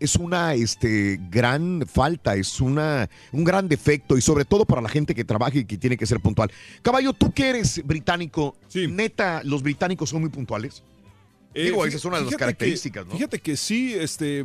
es 0.00 0.16
una 0.16 0.54
este, 0.54 1.18
gran 1.30 1.84
falta, 1.90 2.34
es 2.34 2.60
una, 2.60 3.08
un 3.32 3.44
gran 3.44 3.68
defecto 3.68 4.18
y 4.18 4.20
sobre 4.20 4.44
todo 4.44 4.66
para 4.66 4.82
la 4.82 4.88
gente 4.88 5.14
que 5.14 5.24
trabaja 5.24 5.56
y 5.58 5.64
que 5.64 5.78
tiene 5.78 5.96
que 5.96 6.04
ser 6.04 6.20
puntual. 6.20 6.50
Caballo, 6.82 7.12
tú 7.14 7.32
que 7.32 7.48
eres 7.48 7.80
británico, 7.86 8.56
neta, 8.74 9.40
los 9.44 9.62
británicos 9.62 10.10
son 10.10 10.20
muy 10.20 10.30
puntuales. 10.30 10.82
Eh, 11.54 11.64
Digo, 11.66 11.86
esa 11.86 11.96
es 11.96 12.04
una 12.04 12.16
de 12.18 12.24
las 12.24 12.32
que- 12.32 12.38
características, 12.38 13.06
¿no? 13.06 13.12
Fíjate 13.12 13.38
que 13.38 13.56
sí, 13.56 13.94
este, 13.94 14.44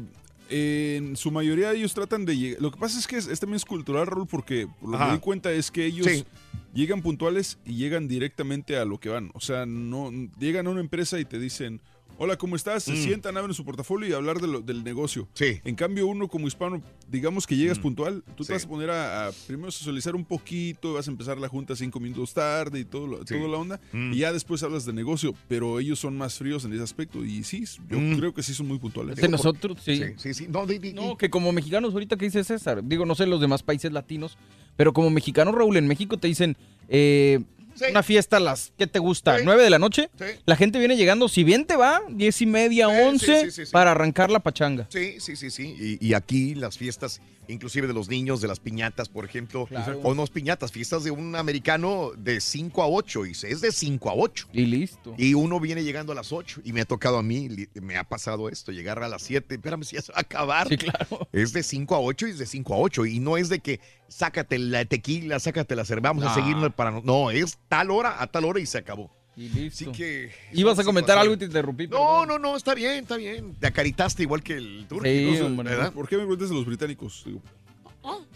en 0.49 1.17
su 1.17 1.31
mayoría 1.31 1.71
ellos 1.73 1.93
tratan 1.93 2.23
de 2.25 2.37
llegar. 2.37 2.61
Lo 2.61 2.71
que 2.71 2.79
pasa 2.79 2.97
es 2.97 3.07
que 3.07 3.17
es, 3.17 3.27
es 3.27 3.39
también 3.39 3.57
es 3.57 3.65
cultural, 3.65 4.07
Raúl, 4.07 4.27
porque 4.27 4.67
por 4.79 4.91
lo 4.91 4.97
que 4.97 5.05
me 5.05 5.13
di 5.13 5.19
cuenta 5.19 5.51
es 5.51 5.71
que 5.71 5.85
ellos 5.85 6.05
Sí. 6.07 6.25
Llegan 6.73 7.01
puntuales 7.01 7.59
y 7.65 7.75
llegan 7.75 8.07
directamente 8.07 8.77
a 8.77 8.85
lo 8.85 8.99
que 8.99 9.09
van. 9.09 9.31
O 9.33 9.39
sea, 9.39 9.65
no 9.65 10.11
llegan 10.39 10.67
a 10.67 10.69
una 10.69 10.81
empresa 10.81 11.19
y 11.19 11.25
te 11.25 11.39
dicen. 11.39 11.81
Hola, 12.21 12.35
¿cómo 12.37 12.57
estás? 12.57 12.83
Se 12.83 12.91
Mm. 12.91 12.95
sientan, 12.97 13.37
abren 13.37 13.53
su 13.53 13.63
portafolio 13.63 14.09
y 14.09 14.11
hablar 14.11 14.41
de 14.41 14.47
lo- 14.47 14.59
del 14.59 14.83
negocio. 14.83 15.29
Sí. 15.35 15.61
En 15.63 15.75
cambio, 15.75 16.05
uno 16.05 16.27
como 16.27 16.49
hispano, 16.49 16.83
digamos 17.07 17.47
que 17.47 17.55
llegas 17.55 17.79
Mm. 17.79 17.81
puntual, 17.81 18.23
tú 18.35 18.43
Sí. 18.43 18.47
te 18.47 18.53
vas 18.55 18.65
a 18.65 18.67
poner 18.67 18.89
a, 18.89 19.27
a 19.27 19.31
primero 19.47 19.71
socializar 19.71 20.17
un 20.17 20.25
poquito, 20.25 20.95
vas 20.95 21.07
a 21.07 21.11
empezar 21.11 21.37
la 21.37 21.47
junta 21.47 21.77
cinco 21.77 22.01
minutos 22.01 22.33
tarde 22.33 22.81
y 22.81 22.83
todo, 22.83 23.07
lo- 23.07 23.19
Sí. 23.19 23.35
toda 23.35 23.47
la 23.47 23.57
onda, 23.57 23.79
Mm. 23.93 24.11
y 24.11 24.17
ya 24.17 24.33
después 24.33 24.61
hablas 24.63 24.83
de 24.85 24.91
negocio, 24.91 25.33
pero 25.47 25.79
ellos 25.79 25.97
son 25.97 26.17
más 26.17 26.37
fríos 26.37 26.65
en 26.65 26.73
ese 26.73 26.83
aspecto 26.83 27.23
y 27.23 27.41
sí, 27.45 27.63
yo 27.89 27.97
Mm. 27.97 28.17
creo 28.17 28.33
que 28.33 28.43
sí 28.43 28.53
son 28.53 28.67
muy 28.67 28.79
puntuales. 28.79 29.15
De 29.15 29.29
nosotros, 29.29 29.77
sí. 29.81 29.95
Sí, 29.95 30.03
sí, 30.17 30.33
sí. 30.33 30.47
No, 30.49 30.67
di- 30.67 30.77
di- 30.79 30.91
No, 30.91 31.15
que 31.15 31.29
como 31.29 31.53
mexicanos, 31.53 31.93
ahorita 31.93 32.17
que 32.17 32.25
dice 32.25 32.43
César, 32.43 32.81
digo, 32.83 33.05
no 33.05 33.15
sé 33.15 33.27
los 33.27 33.39
demás 33.39 33.63
países 33.63 33.93
latinos, 33.93 34.37
pero 34.79 34.93
como 34.93 35.09
mexicanos, 35.09 35.53
Raúl, 35.53 35.75
en 35.75 35.87
México 35.87 36.17
te 36.17 36.29
dicen, 36.29 36.55
eh, 36.87 37.41
una 37.89 38.01
fiesta 38.01 38.37
a 38.37 38.39
las, 38.39 38.71
¿qué 38.77 38.87
te 38.87 38.97
gusta? 38.97 39.37
Sí. 39.37 39.43
¿9 39.43 39.57
de 39.57 39.69
la 39.69 39.77
noche? 39.77 40.09
Sí. 40.17 40.23
La 40.45 40.55
gente 40.55 40.79
viene 40.79 40.95
llegando, 40.95 41.27
si 41.27 41.43
bien 41.43 41.65
te 41.65 41.75
va, 41.75 42.01
diez 42.07 42.41
y 42.41 42.45
media, 42.45 42.87
Sí, 42.87 43.01
once, 43.01 43.25
sí, 43.25 43.45
sí, 43.47 43.51
sí, 43.51 43.65
sí. 43.65 43.71
para 43.73 43.91
arrancar 43.91 44.31
la 44.31 44.39
pachanga. 44.39 44.87
Sí, 44.89 45.19
sí, 45.19 45.35
sí, 45.35 45.51
sí. 45.51 45.75
Y, 45.99 46.07
y 46.07 46.13
aquí 46.13 46.55
las 46.55 46.77
fiestas, 46.77 47.19
inclusive 47.49 47.87
de 47.87 47.93
los 47.93 48.07
niños, 48.09 48.39
de 48.41 48.47
las 48.47 48.59
piñatas, 48.59 49.09
por 49.09 49.25
ejemplo, 49.25 49.65
Claro. 49.65 49.99
o 50.03 50.13
no 50.15 50.23
es 50.23 50.29
piñatas, 50.29 50.71
fiestas 50.71 51.03
de 51.03 51.11
un 51.11 51.35
americano 51.35 52.11
de 52.17 52.39
5 52.39 52.81
a 52.83 52.87
8, 52.87 53.25
y 53.25 53.31
es 53.31 53.61
de 53.61 53.71
5 53.71 54.09
a 54.09 54.13
8. 54.15 54.47
Y 54.53 54.65
listo. 54.65 55.13
Y 55.17 55.33
uno 55.33 55.59
viene 55.59 55.83
llegando 55.83 56.11
a 56.13 56.15
las 56.15 56.31
8, 56.31 56.61
y 56.63 56.71
me 56.73 56.81
ha 56.81 56.85
tocado 56.85 57.17
a 57.17 57.23
mí, 57.23 57.49
me 57.73 57.97
ha 57.97 58.03
pasado 58.03 58.49
esto, 58.49 58.71
llegar 58.71 59.01
a 59.03 59.09
las 59.09 59.21
7, 59.23 59.55
espérame 59.55 59.83
si 59.85 59.95
ya 59.95 60.01
se 60.01 60.11
va 60.11 60.19
a 60.19 60.21
acabar. 60.21 60.67
Sí, 60.69 60.77
claro. 60.77 61.27
Es 61.33 61.51
de 61.53 61.63
5 61.63 61.95
a 61.95 61.99
8 61.99 62.27
y 62.27 62.31
es 62.31 62.37
de 62.37 62.45
5 62.45 62.73
a 62.73 62.77
8, 62.77 63.05
y 63.05 63.19
no 63.19 63.37
es 63.37 63.49
de 63.49 63.59
que 63.59 63.79
sácate 64.07 64.57
la 64.59 64.85
tequila, 64.85 65.39
sácate 65.39 65.75
la 65.75 65.85
cerveza, 65.85 66.09
vamos 66.09 66.23
a 66.25 66.27
No. 66.29 66.33
seguir 66.35 66.71
para... 66.71 67.01
No, 67.01 67.31
es 67.31 67.57
tal 67.67 67.91
hora 67.91 68.21
a 68.21 68.27
tal 68.27 68.45
hora 68.45 68.59
y 68.59 68.65
se 68.65 68.77
acabó. 68.77 69.11
Y 69.39 69.47
listo. 69.47 69.89
Así 69.89 69.97
que... 69.97 70.31
Ibas 70.51 70.77
a 70.79 70.83
comentar 70.83 71.17
algo 71.17 71.33
y 71.33 71.37
te 71.37 71.45
interrumpí. 71.45 71.87
No, 71.87 72.25
no, 72.25 72.37
no, 72.37 72.57
está 72.57 72.75
bien, 72.75 73.03
está 73.03 73.15
bien. 73.15 73.55
Te 73.55 73.67
acaritaste 73.67 74.23
igual 74.23 74.43
que 74.43 74.55
el 74.55 74.85
turco. 74.85 75.05
Sí, 75.05 75.37
¿no? 75.39 75.45
hombre. 75.45 75.69
¿verdad? 75.69 75.93
¿Por 75.93 76.09
qué 76.09 76.17
me 76.17 76.23
preguntas 76.23 76.49
de 76.49 76.55
los 76.55 76.65
británicos? 76.65 77.23
Digo, 77.25 77.41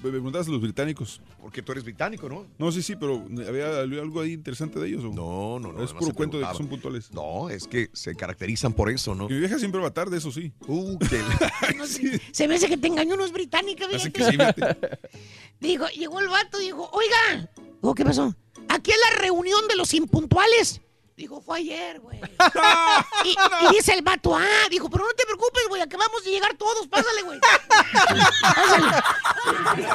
Me 0.02 0.10
preguntabas 0.12 0.48
a 0.48 0.52
los 0.52 0.62
británicos. 0.62 1.20
Porque 1.42 1.62
tú 1.62 1.74
eres 1.74 1.84
británico, 1.84 2.30
¿no? 2.30 2.48
No, 2.58 2.72
sí, 2.72 2.82
sí, 2.82 2.96
pero 2.96 3.22
¿había 3.46 3.82
algo 3.82 4.22
ahí 4.22 4.32
interesante 4.32 4.80
de 4.80 4.88
ellos? 4.88 5.04
¿o? 5.04 5.10
No, 5.12 5.60
no, 5.60 5.74
no. 5.74 5.84
Es 5.84 5.92
puro 5.92 6.06
se 6.06 6.13
cuento 6.13 6.39
de 6.39 6.48
que 6.48 6.56
son 6.56 6.70
puntuales. 6.70 7.12
No, 7.12 7.50
es 7.50 7.68
que 7.68 7.89
se 7.92 8.16
caracterizan 8.16 8.72
por 8.72 8.89
eso, 8.89 9.13
¿no? 9.13 9.28
Mi 9.28 9.39
vieja 9.39 9.60
siempre 9.60 9.82
va 9.82 9.92
tarde, 9.92 10.16
eso 10.16 10.32
sí. 10.32 10.54
Uh, 10.68 10.98
qué... 11.00 11.20
No 11.76 11.86
sé, 11.88 12.22
Se 12.32 12.48
me 12.48 12.56
hace 12.56 12.70
que 12.70 12.78
te 12.78 12.88
engañó 12.88 13.16
unos 13.16 13.34
británicos, 13.34 13.88
Así 13.94 14.10
fíjate. 14.10 14.13
que 14.13 14.24
sí, 14.24 14.32
fíjate. 14.32 15.00
Digo, 15.60 15.86
llegó 15.89 16.22
el 16.22 16.30
vato 16.30 16.62
y 16.62 16.68
dijo, 16.68 16.89
oiga. 16.94 17.50
¿qué 17.94 18.06
pasó? 18.06 18.34
Aquí 18.70 18.92
es 18.92 18.98
la 19.12 19.22
reunión 19.22 19.68
de 19.68 19.76
los 19.76 19.94
impuntuales. 19.94 20.80
Dijo, 21.15 21.39
fue 21.41 21.60
ayer, 21.60 21.99
güey. 21.99 22.19
y, 23.23 23.36
y 23.65 23.67
dice 23.76 23.93
el 23.93 24.02
vato, 24.02 24.36
ah, 24.36 24.67
dijo, 24.69 24.89
pero 24.89 25.06
no 25.06 25.13
te 25.13 25.23
preocupes, 25.26 25.63
güey, 25.69 25.80
acabamos 25.82 26.23
de 26.23 26.32
llegar 26.32 26.56
todos, 26.56 26.88
pásale, 26.88 27.21
güey. 27.21 27.39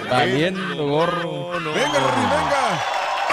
Valiendo 0.09 0.87
gorro. 0.87 1.51
Venga, 1.51 1.99
Rorín, 1.99 2.31
venga. 2.31 2.85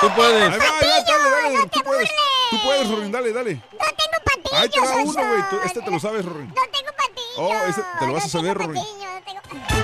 Tú 0.02 0.10
puedes. 0.16 0.52
Ahí 0.52 0.58
va, 0.60 0.66
ahí 0.80 0.88
va, 0.90 1.02
dale, 1.06 1.30
dale. 1.30 1.68
Tú 1.70 1.82
puedes. 1.84 2.10
Tú 2.50 2.58
puedes, 2.64 2.90
Rorín, 2.90 3.12
dale, 3.12 3.32
dale. 3.34 3.54
No 3.54 3.62
tengo 3.78 4.18
patillos, 4.26 4.54
Ahí 4.54 4.70
te 4.70 4.80
va 4.80 4.96
uno, 4.96 5.14
güey. 5.14 5.44
Este 5.66 5.82
te 5.82 5.92
lo 5.92 6.00
sabes, 6.00 6.26
Rorín. 6.26 6.48
No 6.48 6.64
tengo 6.72 6.92
patillos. 6.98 7.38
Oh, 7.38 7.54
este 7.68 7.84
te 8.00 8.08
lo 8.08 8.14
vas 8.14 8.26
a 8.26 8.30
saber, 8.30 8.58
Rorín. 8.58 8.74
No. 8.74 8.82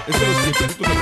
Este 0.08 0.26
de 0.26 0.34
los 0.34 0.42
tiempecitos 0.44 0.88
me 0.88 0.96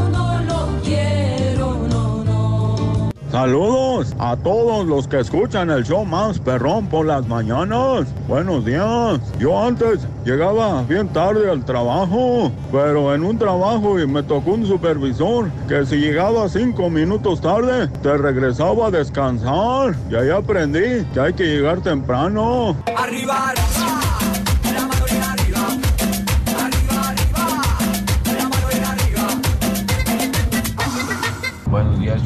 Saludos 3.32 4.14
a 4.18 4.36
todos 4.36 4.86
los 4.86 5.08
que 5.08 5.18
escuchan 5.18 5.70
el 5.70 5.84
show 5.84 6.04
más 6.04 6.38
perrón 6.38 6.86
por 6.86 7.06
las 7.06 7.26
mañanas. 7.26 8.06
Buenos 8.28 8.62
días. 8.62 9.20
Yo 9.38 9.58
antes 9.58 10.06
llegaba 10.22 10.82
bien 10.82 11.08
tarde 11.08 11.50
al 11.50 11.64
trabajo, 11.64 12.52
pero 12.70 13.14
en 13.14 13.24
un 13.24 13.38
trabajo 13.38 13.98
y 13.98 14.06
me 14.06 14.22
tocó 14.22 14.50
un 14.50 14.66
supervisor 14.66 15.50
que 15.66 15.86
si 15.86 15.96
llegaba 15.96 16.46
cinco 16.50 16.90
minutos 16.90 17.40
tarde, 17.40 17.88
te 18.02 18.18
regresaba 18.18 18.88
a 18.88 18.90
descansar. 18.90 19.96
Y 20.10 20.14
ahí 20.14 20.28
aprendí 20.28 21.02
que 21.14 21.20
hay 21.20 21.32
que 21.32 21.44
llegar 21.44 21.80
temprano. 21.80 22.76
Arriba, 22.98 23.54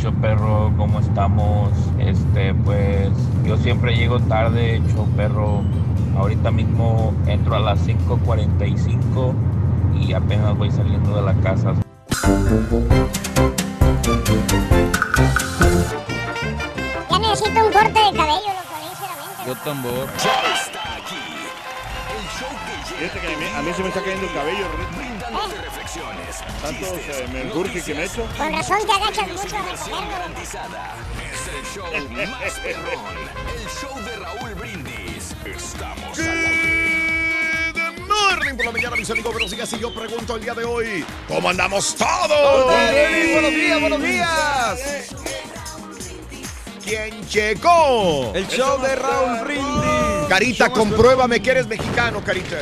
Choperro, 0.07 0.73
¿cómo 0.77 1.01
estamos? 1.01 1.73
Este, 1.99 2.55
pues 2.55 3.11
yo 3.45 3.57
siempre 3.57 3.97
llego 3.97 4.21
tarde, 4.21 4.81
Choperro. 4.95 5.63
Ahorita 6.17 6.53
mismo 6.53 7.13
entro 7.27 7.57
a 7.57 7.59
las 7.59 7.81
5:45 7.81 9.35
y 10.01 10.13
apenas 10.13 10.57
voy 10.57 10.71
saliendo 10.71 11.17
de 11.17 11.23
la 11.23 11.35
casa. 11.41 11.75
Ya 17.11 17.19
necesito 17.19 17.67
un 17.67 17.73
corte 17.73 17.99
de 17.99 18.17
cabello, 18.17 18.53
loco, 18.55 18.77
sinceramente. 18.87 19.45
Yo 19.45 19.55
tambor. 19.65 20.07
Fíjate 22.99 23.21
que 23.21 23.27
a 23.27 23.37
mí, 23.37 23.47
a 23.55 23.63
mí 23.63 23.73
se 23.75 23.83
me 23.83 23.89
está 23.89 24.01
cayendo 24.01 24.27
el 24.27 24.33
cabello, 24.33 24.67
reflexiones. 25.63 26.39
Tantos 26.63 26.89
eh, 26.89 27.25
que 27.85 27.95
me 27.95 28.01
he 28.01 28.05
hecho. 28.05 28.27
Con 28.37 28.53
razón 28.53 28.79
te 28.87 28.93
agachas 28.93 29.29
mucho 29.29 29.57
a 29.57 29.63
recogerlo. 29.63 30.41
Es 30.41 31.49
el 31.55 31.65
show 31.75 31.87
más 32.31 32.53
perrón. 32.61 33.17
El 33.55 33.69
show 33.69 34.01
de 34.05 34.17
Raúl 34.17 34.55
Brindis. 34.55 35.35
Estamos 35.45 36.19
al 36.19 36.47
aire. 36.47 37.73
Good 37.73 38.01
morning 38.09 38.57
por 38.57 38.67
la 38.67 38.73
mañana, 38.73 38.97
mis 38.97 39.11
amigos. 39.11 39.33
Buenos 39.33 39.51
días. 39.51 39.73
Y 39.73 39.79
yo 39.79 39.95
pregunto 39.95 40.37
el 40.37 40.43
día 40.43 40.55
de 40.55 40.65
hoy, 40.65 41.05
¿cómo 41.29 41.51
andamos 41.51 41.95
todos? 41.95 42.65
Buenos 42.65 43.51
días, 43.51 43.81
buenos 43.81 44.03
días. 44.03 45.36
¿Quién 46.87 47.21
llegó? 47.29 48.33
El 48.35 48.47
show 48.47 48.81
de 48.81 48.95
Raúl 48.95 49.45
Brindis. 49.45 50.29
Carita, 50.29 50.71
compruébame 50.71 51.41
que 51.43 51.51
eres 51.51 51.67
mexicano, 51.67 52.23
Carita. 52.25 52.59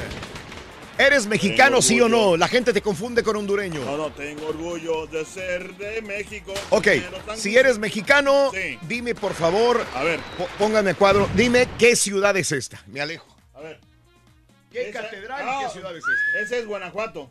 ¿Eres 0.96 1.26
mexicano, 1.26 1.70
Tengo 1.78 1.82
sí 1.82 2.00
o 2.00 2.08
no? 2.08 2.36
La 2.36 2.48
gente 2.48 2.72
te 2.72 2.80
confunde 2.80 3.22
con 3.22 3.36
hondureño. 3.36 3.84
No, 3.84 3.96
no, 3.98 4.12
tengo 4.12 4.46
orgullo 4.48 5.06
de 5.08 5.24
ser 5.26 5.76
de 5.76 6.00
México. 6.02 6.54
Ok, 6.70 6.88
si 7.36 7.56
eres 7.56 7.78
mexicano, 7.78 8.50
Sí. 8.54 8.78
dime 8.82 9.14
por 9.14 9.34
favor, 9.34 9.84
A 9.94 10.02
ver, 10.04 10.20
póngame 10.58 10.90
a 10.90 10.94
cuadro, 10.94 11.28
dime 11.34 11.68
qué 11.78 11.94
ciudad 11.96 12.34
es 12.36 12.50
esta. 12.52 12.82
Me 12.86 13.00
alejo. 13.00 13.26
a 13.54 13.60
ver. 13.60 13.78
¿Qué 14.72 14.88
Esa- 14.88 15.02
catedral 15.02 15.40
y 15.44 15.48
Ah, 15.48 15.60
qué 15.66 15.72
ciudad 15.72 15.92
es 15.96 16.02
esta? 16.04 16.40
Ese 16.42 16.58
es 16.60 16.66
Guanajuato. 16.66 17.30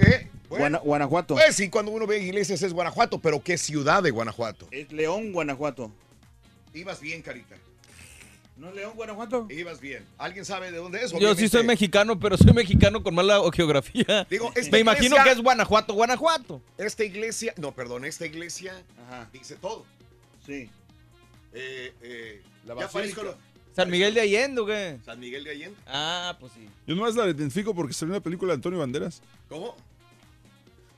¿Eh? 0.00 0.28
Bueno, 0.48 0.80
Guanajuato. 0.82 1.34
Pues 1.34 1.54
sí, 1.56 1.70
cuando 1.70 1.90
uno 1.92 2.06
ve 2.06 2.18
iglesias 2.18 2.60
es 2.62 2.72
Guanajuato, 2.74 3.18
pero 3.18 3.42
¿qué 3.42 3.56
ciudad 3.56 4.02
de 4.02 4.10
Guanajuato? 4.10 4.68
Es 4.70 4.90
León, 4.92 5.32
Guanajuato. 5.32 5.90
Ibas 6.74 7.00
bien, 7.00 7.22
Carita. 7.22 7.56
¿No 8.56 8.68
es 8.68 8.74
León, 8.74 8.92
Guanajuato? 8.94 9.46
Ibas 9.50 9.80
bien. 9.80 10.04
¿Alguien 10.18 10.44
sabe 10.44 10.70
de 10.70 10.76
dónde 10.78 11.02
es? 11.02 11.12
Yo 11.18 11.34
sí 11.34 11.48
soy 11.48 11.64
mexicano, 11.64 12.18
pero 12.20 12.36
soy 12.36 12.52
mexicano 12.52 13.02
con 13.02 13.14
mala 13.14 13.40
geografía. 13.52 14.26
Digo, 14.30 14.52
esta 14.56 14.70
Me 14.70 14.80
imagino 14.80 15.16
iglesia- 15.16 15.24
que 15.24 15.30
es 15.30 15.42
Guanajuato, 15.42 15.94
Guanajuato. 15.94 16.62
Esta 16.78 17.02
iglesia, 17.04 17.54
no, 17.56 17.72
perdón, 17.72 18.04
esta 18.04 18.26
iglesia 18.26 18.74
Ajá. 19.08 19.28
dice 19.32 19.56
todo. 19.56 19.84
Sí. 20.46 20.68
Eh, 21.54 21.92
eh, 22.02 22.42
La 22.66 22.74
ya 22.74 22.86
basílica. 22.86 23.22
¿San 23.74 23.88
Miguel 23.90 24.12
de 24.12 24.20
Allende 24.20 24.60
o 24.60 24.66
qué? 24.66 24.98
San 25.04 25.18
Miguel 25.18 25.44
de 25.44 25.50
Allende. 25.50 25.76
Ah, 25.86 26.36
pues 26.38 26.52
sí. 26.52 26.68
Yo 26.86 26.94
nomás 26.94 27.14
la 27.14 27.24
identifico 27.26 27.74
porque 27.74 27.94
salió 27.94 28.12
una 28.14 28.22
película 28.22 28.50
de 28.52 28.56
Antonio 28.56 28.78
Banderas. 28.78 29.22
¿Cómo? 29.48 29.74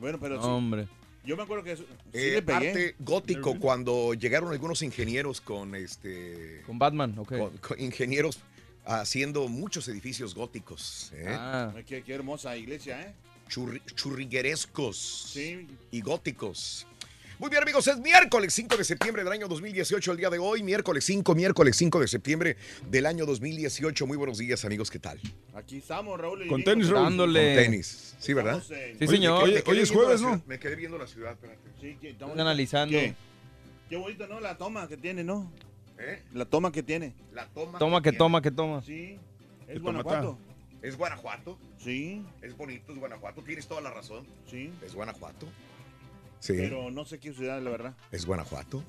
Bueno, 0.01 0.19
pero 0.21 0.43
sí. 0.43 0.47
Hombre. 0.49 0.89
Yo 1.25 1.37
me 1.37 1.43
acuerdo 1.43 1.65
que 1.65 1.77
sí 1.77 1.87
Eh, 2.13 2.33
le 2.35 2.43
pegué. 2.43 2.69
arte 2.71 2.95
gótico 2.99 3.59
cuando 3.59 4.13
llegaron 4.15 4.53
algunos 4.53 4.83
ingenieros 4.83 5.41
con 5.41 5.75
este 5.75 6.63
Con 6.67 6.79
Batman, 6.79 7.19
ok. 7.19 7.39
con- 7.39 7.57
con 7.59 7.81
ingenieros 7.81 8.39
haciendo 8.85 9.49
muchos 9.49 9.89
edificios 9.89 10.35
góticos 10.35 11.11
¿eh? 11.15 11.25
Ah. 11.29 11.73
Qué, 11.87 12.03
qué 12.03 12.13
hermosa 12.15 12.55
iglesia, 12.57 13.01
¿eh? 13.01 13.15
Churri- 13.49 13.83
churriguerescos 13.95 14.97
Sí. 15.33 15.67
y 15.91 16.01
góticos 16.01 16.87
muy 17.44 17.50
bien 17.50 17.62
amigos, 17.62 17.87
es 17.88 17.98
miércoles 17.98 18.54
5 18.54 18.74
de 18.78 18.85
septiembre 18.85 19.22
del 19.22 19.30
año 19.30 19.46
2018 19.48 20.12
el 20.12 20.16
día 20.16 20.30
de 20.30 20.38
hoy, 20.38 20.62
miércoles 20.62 21.04
5, 21.04 21.35
miércoles 21.35 21.76
5 21.76 22.00
de 22.00 22.09
septiembre 22.09 22.57
del 22.88 23.04
año 23.04 23.26
2018. 23.26 24.07
Muy 24.07 24.16
buenos 24.16 24.38
días 24.38 24.64
amigos, 24.64 24.90
¿qué 24.90 24.98
tal? 24.98 25.20
Aquí 25.52 25.76
estamos, 25.76 26.18
Raúl. 26.18 26.46
y 26.46 26.48
Con 26.48 26.64
tenis, 26.64 26.88
Raúl. 26.88 27.04
Dándole. 27.04 27.54
Con 27.54 27.64
tenis, 27.64 28.16
sí, 28.18 28.33
¿verdad? 28.33 28.62
En- 28.70 28.98
Sí, 28.98 29.07
señor. 29.09 29.42
Oye, 29.42 29.62
hoy 29.66 29.78
es 29.78 29.90
jueves, 29.90 30.22
¿no? 30.22 30.42
Me 30.46 30.59
quedé 30.59 30.74
viendo 30.74 30.96
la 30.96 31.07
ciudad, 31.07 31.33
espérate. 31.33 31.61
Sí, 31.83 31.98
que 32.00 32.11
estamos- 32.12 32.38
analizando. 32.38 32.96
¿Qué? 32.98 33.14
Qué 33.90 33.96
bonito, 33.98 34.26
¿no? 34.26 34.40
La 34.40 34.57
toma 34.57 34.88
que 34.88 34.96
tiene, 34.96 35.22
¿no? 35.22 35.52
¿Eh? 35.98 36.22
La 36.33 36.46
toma 36.46 36.72
que 36.72 36.83
tiene. 36.83 37.12
La 37.35 37.46
toma. 37.48 37.78
Toma 37.78 38.00
que 38.00 38.04
tiene. 38.09 38.18
toma 38.20 38.40
que 38.40 38.50
toma. 38.52 38.83
Sí. 38.83 39.18
Es. 39.68 39.83
Guanajuato. 39.83 40.38
Es 40.80 40.96
Guanajuato, 40.96 41.59
Sí, 41.76 42.22
es 42.40 42.57
bonito, 42.57 42.90
es 42.92 42.98
Guanajuato, 42.98 43.42
tienes 43.42 43.66
toda 43.66 43.83
la 43.83 43.90
razón. 43.90 44.26
sí. 44.50 44.72
Es 44.83 44.94
Guanajuato. 44.94 45.46
Sí. 46.44 46.52
Pero 46.57 46.90
no 46.90 47.07
sé 47.07 47.18
qué 47.18 47.33
ciudad, 47.33 47.62
la 47.62 47.70
verdad. 47.70 47.94
Es 48.12 48.26
Guanajuato. 48.26 48.85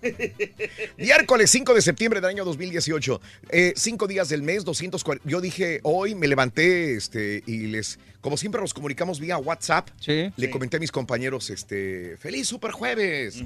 Miércoles 0.96 1.50
5 1.50 1.74
de 1.74 1.82
septiembre 1.82 2.20
del 2.22 2.30
año 2.30 2.44
2018. 2.46 3.20
Eh, 3.50 3.72
cinco 3.76 4.06
días 4.06 4.30
del 4.30 4.42
mes, 4.42 4.64
240. 4.64 5.28
Yo 5.28 5.42
dije, 5.42 5.80
hoy 5.82 6.14
me 6.14 6.26
levanté 6.26 6.94
este, 6.96 7.42
y 7.46 7.66
les, 7.66 7.98
como 8.22 8.38
siempre 8.38 8.62
nos 8.62 8.72
comunicamos 8.72 9.20
vía 9.20 9.36
WhatsApp, 9.36 9.88
le 10.06 10.32
Sí. 10.36 10.48
comenté 10.50 10.78
a 10.78 10.80
mis 10.80 10.90
compañeros, 10.90 11.50
este, 11.50 12.16
feliz 12.16 12.48
super 12.48 12.70
jueves. 12.72 13.42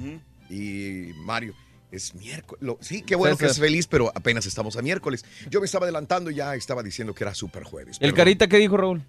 Y 0.49 1.11
Mario, 1.17 1.55
es 1.91 2.15
miércoles. 2.15 2.61
Lo- 2.63 2.77
Sí, 2.79 3.01
qué 3.01 3.15
bueno 3.15 3.35
que 3.37 3.47
es 3.47 3.59
feliz, 3.59 3.87
pero 3.87 4.11
apenas 4.15 4.45
estamos 4.45 4.77
a 4.77 4.81
miércoles. 4.81 5.25
Yo 5.49 5.59
me 5.59 5.65
estaba 5.65 5.85
adelantando 5.85 6.31
y 6.31 6.35
ya 6.35 6.55
estaba 6.55 6.83
diciendo 6.83 7.13
que 7.13 7.25
era 7.25 7.33
super 7.33 7.63
jueves. 7.63 7.97
¿El 7.97 8.11
Perdón. 8.11 8.15
Carita 8.15 8.47
qué 8.47 8.57
dijo, 8.59 8.77
Raúl? 8.77 9.03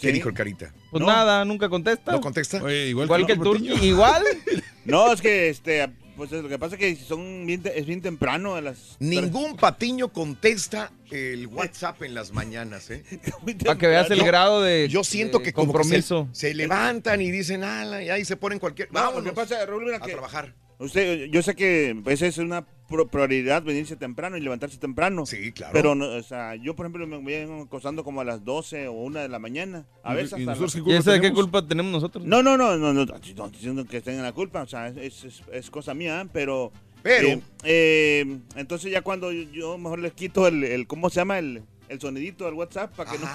¿Qué 0.00 0.12
dijo 0.12 0.28
el 0.28 0.34
Carita? 0.34 0.72
Pues 0.90 1.04
nada, 1.04 1.44
nunca 1.44 1.68
contesta. 1.68 2.12
¿No 2.12 2.20
contesta? 2.20 2.58
igual, 2.72 3.26
que 3.26 3.32
el 3.32 3.40
Turqui. 3.40 3.72
Igual. 3.86 4.22
No, 4.84 5.12
es 5.12 5.20
que 5.20 5.50
este, 5.50 5.86
pues 6.16 6.30
lo 6.32 6.48
que 6.48 6.58
pasa 6.58 6.76
es 6.76 6.78
que 6.80 6.96
son 6.96 7.44
bien 7.44 7.62
es 7.74 7.84
bien 7.84 8.00
temprano 8.00 8.54
a 8.54 8.62
las 8.62 8.96
Ningún 9.00 9.54
patiño 9.54 10.14
contesta 10.14 10.90
el 11.10 11.46
WhatsApp 11.46 12.02
en 12.04 12.14
las 12.14 12.32
mañanas, 12.32 12.88
¿eh? 12.88 13.04
Para 13.66 13.76
que 13.76 13.86
veas 13.86 14.10
el 14.10 14.20
Yo- 14.20 14.24
grado 14.24 14.62
de 14.62 14.88
Yo 14.88 15.04
siento 15.04 15.40
de 15.40 15.44
que 15.44 15.52
como 15.52 15.74
que 15.74 15.84
se- 15.84 16.02
compromiso. 16.02 16.28
se, 16.32 16.54
levantan 16.54 17.20
y 17.20 17.30
dicen, 17.30 17.64
ala, 17.64 18.02
y 18.02 18.08
ahí 18.08 18.24
se 18.24 18.36
ponen 18.36 18.58
cualquier... 18.58 18.90
No, 18.90 19.00
Vámonos 19.00 19.24
lo 19.24 19.30
que 19.30 19.36
pasa, 19.36 19.66
Raúl, 19.66 19.84
mira 19.84 19.98
a 19.98 20.00
que 20.00 20.12
trabajar. 20.12 20.54
Usted, 20.78 21.26
yo 21.26 21.42
sé 21.42 21.54
que 21.54 22.00
esa 22.06 22.26
es 22.26 22.38
una 22.38 22.64
prioridad 22.88 23.62
venirse 23.62 23.94
temprano 23.96 24.36
y 24.36 24.40
levantarse 24.40 24.78
temprano. 24.78 25.26
Sí, 25.26 25.52
claro. 25.52 25.72
Pero, 25.72 25.94
no, 25.94 26.06
o 26.08 26.22
sea, 26.22 26.54
yo, 26.56 26.74
por 26.74 26.86
ejemplo, 26.86 27.06
me 27.06 27.18
voy 27.18 27.62
acostando 27.64 28.02
como 28.02 28.20
a 28.20 28.24
las 28.24 28.44
12 28.44 28.88
o 28.88 28.92
1 28.92 29.20
de 29.20 29.28
la 29.28 29.38
mañana. 29.38 29.86
A 30.02 30.14
¿Y- 30.14 30.16
veces 30.16 30.32
y 30.38 30.42
hasta 30.42 30.52
nosotros 30.52 30.74
qué 30.84 30.90
¿Y 30.90 30.94
esa 30.96 31.12
de 31.12 31.20
qué 31.20 31.32
culpa 31.32 31.66
tenemos 31.66 31.92
nosotros? 31.92 32.24
No, 32.24 32.42
no, 32.42 32.56
no, 32.56 32.76
no, 32.76 32.92
no, 32.92 33.04
no 33.04 33.14
estoy 33.16 33.50
diciendo 33.52 33.84
que 33.84 34.00
tengan 34.00 34.22
la 34.24 34.32
culpa, 34.32 34.62
o 34.62 34.66
sea, 34.66 34.88
es, 34.88 35.24
es- 35.24 35.42
es 35.52 35.70
cosa 35.70 35.94
mía, 35.94 36.26
pero... 36.32 36.72
Pero- 37.02 37.28
eh, 37.28 37.40
eh, 37.64 38.38
entonces 38.56 38.90
ya 38.90 39.02
cuando 39.02 39.30
yo, 39.30 39.42
yo 39.52 39.78
mejor 39.78 40.00
les 40.00 40.12
quito 40.14 40.46
el, 40.48 40.64
el- 40.64 40.86
¿cómo 40.86 41.10
se 41.10 41.16
llama? 41.20 41.38
El, 41.38 41.62
el 41.88 42.00
sonidito 42.00 42.44
del 42.44 42.54
WhatsApp 42.54 42.94
para 42.94 43.10
que, 43.12 43.18
no, 43.18 43.26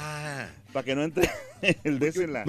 para 0.74 0.84
que 0.86 0.96
no 0.96 1.04
entre 1.04 1.30
el 1.84 2.00
de 2.00 2.08
ese 2.10 2.28
la... 2.28 2.46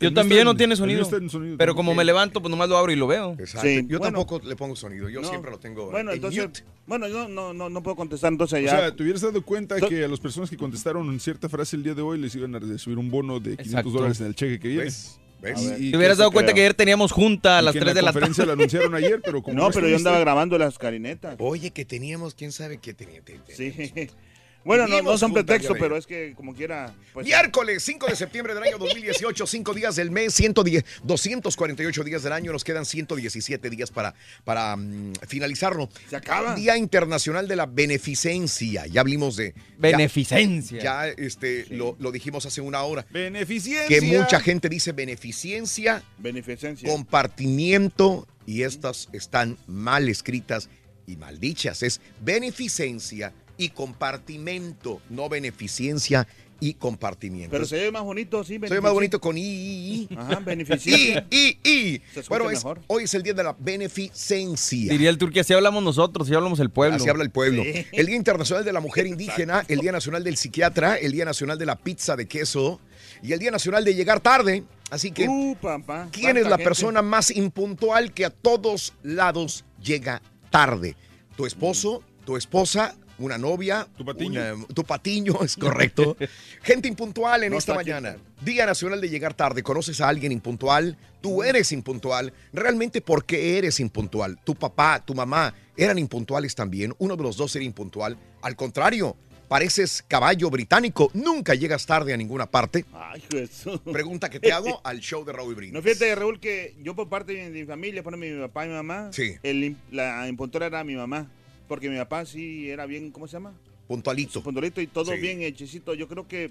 Yo 0.00 0.12
también 0.12 0.44
no 0.44 0.56
tiene 0.56 0.76
sonido. 0.76 1.08
Pero 1.56 1.74
como 1.74 1.94
me 1.94 2.04
levanto, 2.04 2.40
pues 2.40 2.50
nomás 2.50 2.68
lo 2.68 2.76
abro 2.76 2.92
y 2.92 2.96
lo 2.96 3.06
veo. 3.06 3.32
Exacto. 3.38 3.66
Sí, 3.66 3.76
yo 3.88 3.98
bueno. 3.98 4.18
tampoco 4.18 4.40
le 4.46 4.56
pongo 4.56 4.76
sonido, 4.76 5.08
yo 5.08 5.20
No. 5.22 5.28
siempre 5.28 5.50
lo 5.50 5.58
tengo 5.58 5.90
Bueno, 5.90 6.10
en 6.10 6.16
entonces, 6.16 6.42
mute. 6.46 6.64
bueno, 6.86 7.08
yo 7.08 7.28
no, 7.28 7.52
no, 7.54 7.68
no 7.70 7.82
puedo 7.82 7.96
contestar 7.96 8.32
entonces 8.32 8.60
O 8.60 8.62
ya. 8.62 8.70
sea, 8.70 8.94
te 8.96 9.02
hubieras 9.02 9.22
dado 9.22 9.42
cuenta 9.42 9.80
que 9.80 10.04
a 10.04 10.08
las 10.08 10.20
personas 10.20 10.50
que 10.50 10.56
contestaron 10.56 11.08
en 11.10 11.20
cierta 11.20 11.48
frase 11.48 11.76
el 11.76 11.82
día 11.82 11.94
de 11.94 12.02
hoy 12.02 12.18
les 12.18 12.34
iban 12.34 12.54
a 12.54 12.58
recibir 12.58 12.98
un 12.98 13.10
bono 13.10 13.40
de 13.40 13.50
500 13.56 13.66
Exacto. 13.66 13.90
dólares 13.90 14.20
en 14.20 14.26
el 14.26 14.34
cheque 14.34 14.58
que 14.60 14.68
viene. 14.68 14.84
¿Ves? 14.84 15.18
Te 15.40 15.96
hubieras 15.96 16.18
dado 16.18 16.32
cuenta 16.32 16.52
que 16.52 16.60
ayer 16.62 16.74
teníamos 16.74 17.12
junta 17.12 17.58
a 17.58 17.62
las 17.62 17.72
que 17.72 17.78
en 17.78 17.84
3 17.84 17.94
de 17.94 18.02
la 18.02 18.08
conferencia 18.12 18.42
tarde. 18.42 18.46
lo 18.56 18.60
anunciaron 18.60 18.94
ayer, 18.96 19.20
pero 19.24 19.40
como 19.40 19.56
No, 19.56 19.70
pero 19.70 19.86
yo 19.88 19.94
andaba 19.94 20.18
grabando 20.18 20.58
las 20.58 20.76
carinetas. 20.78 21.36
Oye, 21.38 21.70
que 21.70 21.84
teníamos, 21.84 22.34
quién 22.34 22.50
sabe 22.50 22.78
qué 22.78 22.92
tenía. 22.92 23.22
te- 23.22 23.38
te- 23.38 23.54
Sí. 23.54 24.10
Bueno, 24.68 24.86
no, 24.86 25.00
no 25.00 25.16
son 25.16 25.32
veo. 25.32 25.46
pero 25.46 25.96
es 25.96 26.06
que 26.06 26.34
como 26.36 26.54
quiera. 26.54 26.94
Pues, 27.14 27.24
Miércoles 27.24 27.82
5 27.82 28.06
de 28.06 28.16
septiembre 28.16 28.52
del 28.52 28.64
año 28.64 28.76
2018, 28.76 29.46
5 29.46 29.72
días 29.72 29.96
del 29.96 30.10
mes, 30.10 30.34
110, 30.34 30.84
248 31.04 32.04
días 32.04 32.22
del 32.22 32.34
año, 32.34 32.52
nos 32.52 32.64
quedan 32.64 32.84
117 32.84 33.70
días 33.70 33.90
para, 33.90 34.14
para 34.44 34.76
mm, 34.76 35.14
finalizarlo. 35.26 35.88
Se 36.10 36.16
acaba. 36.16 36.54
Día 36.54 36.76
Internacional 36.76 37.48
de 37.48 37.56
la 37.56 37.64
Beneficencia, 37.64 38.86
ya 38.86 39.00
hablamos 39.00 39.36
de... 39.36 39.54
Beneficencia. 39.78 40.82
Ya, 40.82 41.08
este, 41.08 41.64
lo, 41.70 41.96
lo 41.98 42.12
dijimos 42.12 42.44
hace 42.44 42.60
una 42.60 42.82
hora. 42.82 43.06
Beneficencia. 43.10 43.88
Que 43.88 44.02
mucha 44.02 44.38
gente 44.38 44.68
dice 44.68 44.92
beneficencia, 44.92 46.02
Beneficencia. 46.18 46.90
compartimiento, 46.90 48.28
y 48.44 48.64
estas 48.64 49.08
están 49.14 49.56
mal 49.66 50.10
escritas 50.10 50.68
y 51.06 51.16
mal 51.16 51.40
dichas. 51.40 51.82
Es 51.82 52.02
beneficencia 52.20 53.32
y 53.58 53.68
compartimento, 53.70 55.02
no 55.10 55.28
beneficencia 55.28 56.26
y 56.60 56.74
compartimiento. 56.74 57.52
Pero 57.52 57.64
se 57.66 57.76
ve 57.76 57.92
más 57.92 58.02
bonito, 58.02 58.42
sí. 58.42 58.54
Se 58.54 58.74
ve 58.74 58.80
más 58.80 58.92
bonito 58.92 59.20
con 59.20 59.38
I, 59.38 59.42
I, 59.42 60.08
I. 60.10 60.16
Ajá, 60.16 60.40
beneficencia. 60.44 61.26
I, 61.30 61.36
I, 61.62 61.68
I. 61.70 62.02
Se 62.12 62.20
escucha 62.20 62.28
Bueno, 62.30 62.50
es- 62.50 62.58
mejor. 62.58 62.80
hoy 62.88 63.04
es 63.04 63.14
el 63.14 63.22
día 63.22 63.32
de 63.34 63.44
la 63.44 63.54
beneficencia. 63.58 64.90
Diría 64.92 65.10
el 65.10 65.18
Turqui, 65.18 65.38
así 65.40 65.52
hablamos 65.54 65.82
nosotros, 65.84 66.26
así 66.26 66.34
hablamos 66.34 66.58
el 66.60 66.70
pueblo. 66.70 66.96
Así 66.96 67.08
habla 67.08 67.22
el 67.22 67.30
pueblo. 67.30 67.62
El 67.92 68.06
Día 68.06 68.16
Internacional 68.16 68.64
de 68.64 68.72
la 68.72 68.80
Mujer 68.80 69.06
Indígena, 69.06 69.64
el 69.68 69.80
Día 69.80 69.92
Nacional 69.92 70.24
del 70.24 70.36
Psiquiatra, 70.36 70.96
el 70.96 71.12
Día 71.12 71.24
Nacional 71.24 71.58
de 71.58 71.66
la 71.66 71.76
Pizza 71.76 72.16
de 72.16 72.26
Queso 72.26 72.80
y 73.22 73.32
el 73.32 73.38
Día 73.38 73.50
Nacional 73.50 73.84
de 73.84 73.94
Llegar 73.94 74.20
Tarde. 74.20 74.64
Así 74.90 75.10
que, 75.12 75.28
Uh, 75.28 75.54
papá. 75.60 76.08
¿quién 76.10 76.28
es 76.38 76.42
¿Cuánta 76.44 76.50
la 76.50 76.56
gente? 76.56 76.64
persona 76.64 77.02
más 77.02 77.30
impuntual 77.30 78.12
que 78.12 78.24
a 78.24 78.30
todos 78.30 78.94
lados 79.02 79.64
llega 79.82 80.22
tarde? 80.50 80.96
¿Tu 81.36 81.46
esposo? 81.46 82.02
¿Tu 82.24 82.36
esposa? 82.36 82.96
¿Una 83.18 83.36
novia? 83.38 83.86
¿Tu 83.96 84.04
patiño? 84.04 84.66
tu 84.74 84.84
patiño, 84.84 85.42
es 85.42 85.56
correcto. 85.56 86.16
Gente 86.62 86.86
impuntual 86.88 87.42
en 87.44 87.52
No 87.52 87.58
esta 87.58 87.72
aquí. 87.74 87.90
mañana. 87.90 88.16
Día 88.42 88.64
Nacional 88.66 89.00
de 89.00 89.08
Llegar 89.08 89.34
Tarde. 89.34 89.62
¿Conoces 89.62 90.00
a 90.00 90.08
alguien 90.08 90.30
impuntual? 90.30 90.96
Tú 91.20 91.42
eres 91.42 91.72
impuntual. 91.72 92.32
¿Realmente 92.52 93.00
por 93.00 93.24
qué 93.24 93.58
eres 93.58 93.80
impuntual? 93.80 94.38
¿Tu 94.44 94.54
papá, 94.54 95.02
tu 95.04 95.14
mamá 95.14 95.52
eran 95.76 95.98
impuntuales 95.98 96.54
también? 96.54 96.94
¿Uno 96.98 97.16
de 97.16 97.22
los 97.24 97.36
dos 97.36 97.54
era 97.56 97.64
impuntual? 97.64 98.16
Al 98.40 98.54
contrario, 98.54 99.16
pareces 99.48 100.04
caballo 100.06 100.48
británico. 100.50 101.10
Nunca 101.14 101.54
llegas 101.56 101.84
tarde 101.86 102.14
a 102.14 102.16
ninguna 102.16 102.46
parte. 102.48 102.84
Ay, 102.92 103.20
Jesús. 103.32 103.80
Pregunta 103.92 104.30
que 104.30 104.38
te 104.38 104.52
hago 104.52 104.80
al 104.84 105.00
show 105.00 105.24
de 105.24 105.32
Raúl 105.32 105.56
Brindis. 105.56 105.74
No, 105.74 105.82
fíjate, 105.82 106.14
Raúl, 106.14 106.38
que 106.38 106.76
yo 106.80 106.94
por 106.94 107.08
parte 107.08 107.32
de 107.32 107.50
mi 107.50 107.64
familia, 107.64 108.04
por 108.04 108.16
mi 108.16 108.30
papá 108.38 108.64
y 108.66 108.68
mi 108.68 108.74
mamá, 108.74 109.10
Sí. 109.12 109.34
el 109.42 109.76
la 109.90 110.28
impuntual 110.28 110.62
era 110.62 110.84
mi 110.84 110.94
mamá. 110.94 111.28
Porque 111.68 111.88
mi 111.90 111.96
papá 111.98 112.24
sí 112.26 112.68
era 112.70 112.86
bien, 112.86 113.10
¿cómo 113.10 113.26
se 113.28 113.34
llama? 113.34 113.54
Puntualito. 113.86 114.42
Puntualito 114.42 114.80
y 114.80 114.86
todo 114.86 115.12
Sí. 115.12 115.20
bien 115.20 115.42
hechicito. 115.42 115.94
Yo 115.94 116.08
creo 116.08 116.26
que 116.26 116.50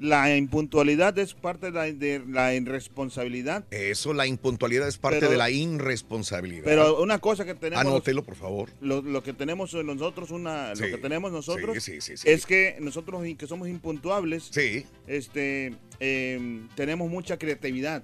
la 0.00 0.34
impuntualidad 0.34 1.18
es 1.18 1.34
parte 1.34 1.66
de 1.66 1.72
la, 1.72 1.82
de 1.84 2.22
la 2.28 2.54
irresponsabilidad. 2.54 3.64
Eso, 3.70 4.14
la 4.14 4.26
impuntualidad 4.26 4.88
es 4.88 4.96
parte 4.98 5.18
Pero- 5.20 5.32
de 5.32 5.36
la 5.36 5.50
irresponsabilidad. 5.50 6.64
Pero 6.64 7.02
una 7.02 7.18
cosa 7.18 7.44
que 7.44 7.54
tenemos... 7.54 7.84
Anótelo, 7.84 8.24
por 8.24 8.34
favor. 8.34 8.70
Lo, 8.80 9.02
lo 9.02 9.22
que 9.22 9.32
tenemos 9.34 9.74
nosotros, 9.74 10.30
una, 10.30 10.74
Sí, 10.74 10.82
lo 10.84 10.96
que 10.96 11.02
tenemos 11.02 11.30
nosotros 11.32 11.74
sí, 11.82 12.00
sí, 12.00 12.00
sí, 12.00 12.16
sí. 12.16 12.28
es 12.30 12.46
que 12.46 12.76
nosotros 12.80 13.22
que 13.36 13.46
somos 13.46 13.68
impuntuables, 13.68 14.48
Sí. 14.50 14.86
este, 15.06 15.74
eh, 16.00 16.60
tenemos 16.76 17.10
mucha 17.10 17.38
creatividad. 17.38 18.02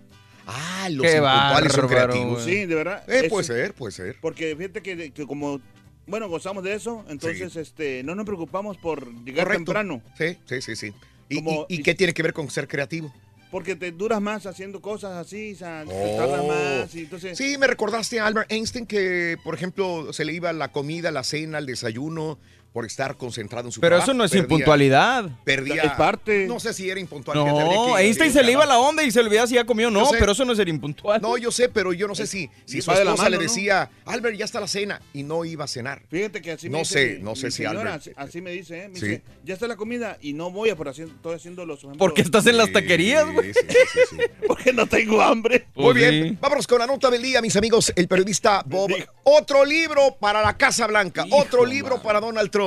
Ah, 0.48 0.88
los 0.92 1.04
impuntuales 1.06 1.72
son 1.72 1.88
creativos. 1.88 2.44
Sí, 2.44 2.66
de 2.66 2.74
verdad. 2.74 3.08
Eh, 3.10 3.22
es- 3.24 3.28
puede 3.30 3.44
ser, 3.44 3.74
puede 3.74 3.92
ser. 3.92 4.16
Porque 4.20 4.54
fíjate 4.54 4.80
que, 4.82 5.10
que 5.12 5.26
como, 5.26 5.60
bueno, 6.06 6.28
gozamos 6.28 6.62
de 6.64 6.74
eso, 6.74 7.04
entonces 7.08 7.56
este, 7.56 8.02
no 8.02 8.14
nos 8.14 8.24
preocupamos 8.26 8.76
por 8.78 9.12
llegar 9.24 9.44
Correcto. 9.46 9.64
temprano. 9.64 10.02
Sí, 10.16 10.36
sí, 10.46 10.62
sí, 10.62 10.76
sí. 10.76 10.92
¿Y, 11.28 11.36
Como- 11.36 11.66
y- 11.68 11.76
y 11.76 11.82
qué 11.82 11.94
tiene 11.94 12.14
que 12.14 12.22
ver 12.22 12.32
con 12.32 12.48
ser 12.50 12.68
creativo? 12.68 13.12
Porque 13.50 13.76
te 13.76 13.92
duras 13.92 14.20
más 14.20 14.44
haciendo 14.46 14.80
cosas 14.80 15.12
así, 15.16 15.52
o 15.52 15.56
sea, 15.56 15.84
te 15.86 15.92
Oh. 15.92 16.16
tardas 16.16 16.46
más. 16.46 16.94
Y 16.94 17.00
entonces, 17.00 17.38
Sí, 17.38 17.56
me 17.58 17.66
recordaste 17.66 18.18
a 18.20 18.26
Albert 18.26 18.50
Einstein 18.52 18.86
que, 18.86 19.36
por 19.44 19.54
ejemplo, 19.54 20.12
se 20.12 20.24
le 20.24 20.32
iba 20.32 20.52
la 20.52 20.72
comida, 20.72 21.10
la 21.10 21.22
cena, 21.24 21.58
el 21.58 21.66
desayuno 21.66 22.38
por 22.76 22.84
estar 22.84 23.16
concentrado 23.16 23.68
en 23.68 23.72
su 23.72 23.80
Pero 23.80 23.92
trabajo. 23.96 24.10
eso 24.10 24.14
no 24.18 24.22
es 24.22 24.30
Perdía- 24.32 24.42
impuntualidad. 24.42 25.30
Perdía. 25.44 25.82
Es 25.82 25.92
parte. 25.92 26.46
No 26.46 26.60
sé 26.60 26.74
si 26.74 26.90
era 26.90 27.00
impuntual. 27.00 27.38
fíjate, 27.38 27.58
habría 27.62 27.74
No, 27.74 27.94
que- 27.96 28.02
Einstein 28.02 28.30
se 28.30 28.42
le 28.42 28.52
iba 28.52 28.66
la 28.66 28.78
onda 28.78 29.02
y 29.02 29.10
se 29.10 29.20
olvidaba 29.20 29.46
si 29.46 29.54
ya 29.54 29.64
comió 29.64 29.88
o 29.88 29.90
no, 29.90 30.04
sé. 30.04 30.18
pero 30.18 30.32
eso 30.32 30.44
no 30.44 30.52
es 30.52 30.58
ser 30.58 30.68
impuntual. 30.68 31.22
No, 31.22 31.38
yo 31.38 31.50
sé, 31.50 31.70
pero 31.70 31.94
yo 31.94 32.06
no 32.06 32.14
sé 32.14 32.26
si, 32.26 32.50
si 32.66 32.82
su 32.82 32.90
va 32.90 32.98
de 32.98 33.06
la 33.06 33.12
esposa 33.12 33.30
le 33.30 33.36
mano, 33.38 33.48
¿no? 33.48 33.54
decía, 33.54 33.90
Albert, 34.04 34.36
ya 34.36 34.44
está 34.44 34.60
la 34.60 34.68
cena, 34.68 35.00
y 35.14 35.22
no 35.22 35.46
iba 35.46 35.64
a 35.64 35.68
cenar. 35.68 36.02
Fíjate 36.10 36.42
que 36.42 36.52
así 36.52 36.66
me 36.68 36.72
No 36.72 36.78
dice 36.80 36.92
sé, 36.92 37.14
mi- 37.16 37.22
no 37.22 37.34
sé 37.34 37.46
mi 37.46 37.50
si 37.52 37.56
señora, 37.62 37.80
Albert- 37.80 37.96
así, 37.96 38.10
así 38.14 38.42
me 38.42 38.50
dice, 38.50 38.82
¿eh? 38.84 38.88
Me 38.90 39.00
Sí. 39.00 39.06
dice, 39.06 39.22
ya 39.42 39.54
está 39.54 39.66
la 39.66 39.76
comida 39.76 40.18
y 40.20 40.34
no 40.34 40.50
voy 40.50 40.68
a 40.68 40.76
por 40.76 40.90
haciendo, 40.90 41.14
estoy 41.14 41.34
haciendo 41.36 41.64
los 41.64 41.78
ejemplos. 41.78 41.96
Porque 41.98 42.20
estás 42.20 42.46
en 42.46 42.58
las 42.58 42.70
taquerías, 42.72 43.24
güey. 43.32 43.52
Porque 44.46 44.74
no 44.74 44.86
tengo 44.86 45.22
hambre. 45.22 45.66
Muy 45.74 45.94
bien, 45.94 46.38
vámonos 46.42 46.66
con 46.66 46.78
la 46.78 46.86
nota 46.86 47.08
del 47.10 47.22
día, 47.22 47.40
mis 47.40 47.56
amigos. 47.56 47.90
El 47.96 48.06
periodista 48.06 48.62
Bob. 48.66 48.90
Otro 49.24 49.64
libro 49.64 50.14
para 50.20 50.42
la 50.42 50.58
Casa 50.58 50.86
Blanca, 50.86 51.24
otro 51.30 51.64
libro 51.64 52.02
para 52.02 52.20
Donald 52.20 52.50
Trump. 52.50 52.65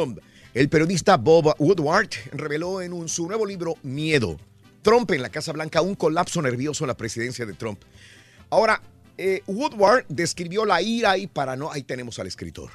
El 0.54 0.70
periodista 0.70 1.18
Bob 1.18 1.56
Woodward 1.60 2.10
reveló 2.34 2.82
en 2.82 2.94
un- 2.94 3.08
su 3.10 3.28
nuevo 3.28 3.46
libro 3.46 3.76
Miedo. 3.84 4.38
Trump 4.82 5.12
en 5.12 5.22
la 5.22 5.30
Casa 5.30 5.52
Blanca, 5.52 5.82
un 5.82 5.96
colapso 5.96 6.42
nervioso 6.42 6.84
en 6.86 6.88
la 6.90 6.98
presidencia 6.98 7.46
de 7.46 7.54
Trump. 7.54 7.82
Ahora, 8.50 8.82
eh, 9.18 9.42
Woodward 9.48 10.06
describió 10.08 10.66
la 10.66 10.82
ira 10.82 11.18
y 11.18 11.28
paranoia. 11.28 11.74
Ahí 11.76 11.84
tenemos 11.84 12.18
al 12.20 12.28
escritor. 12.28 12.72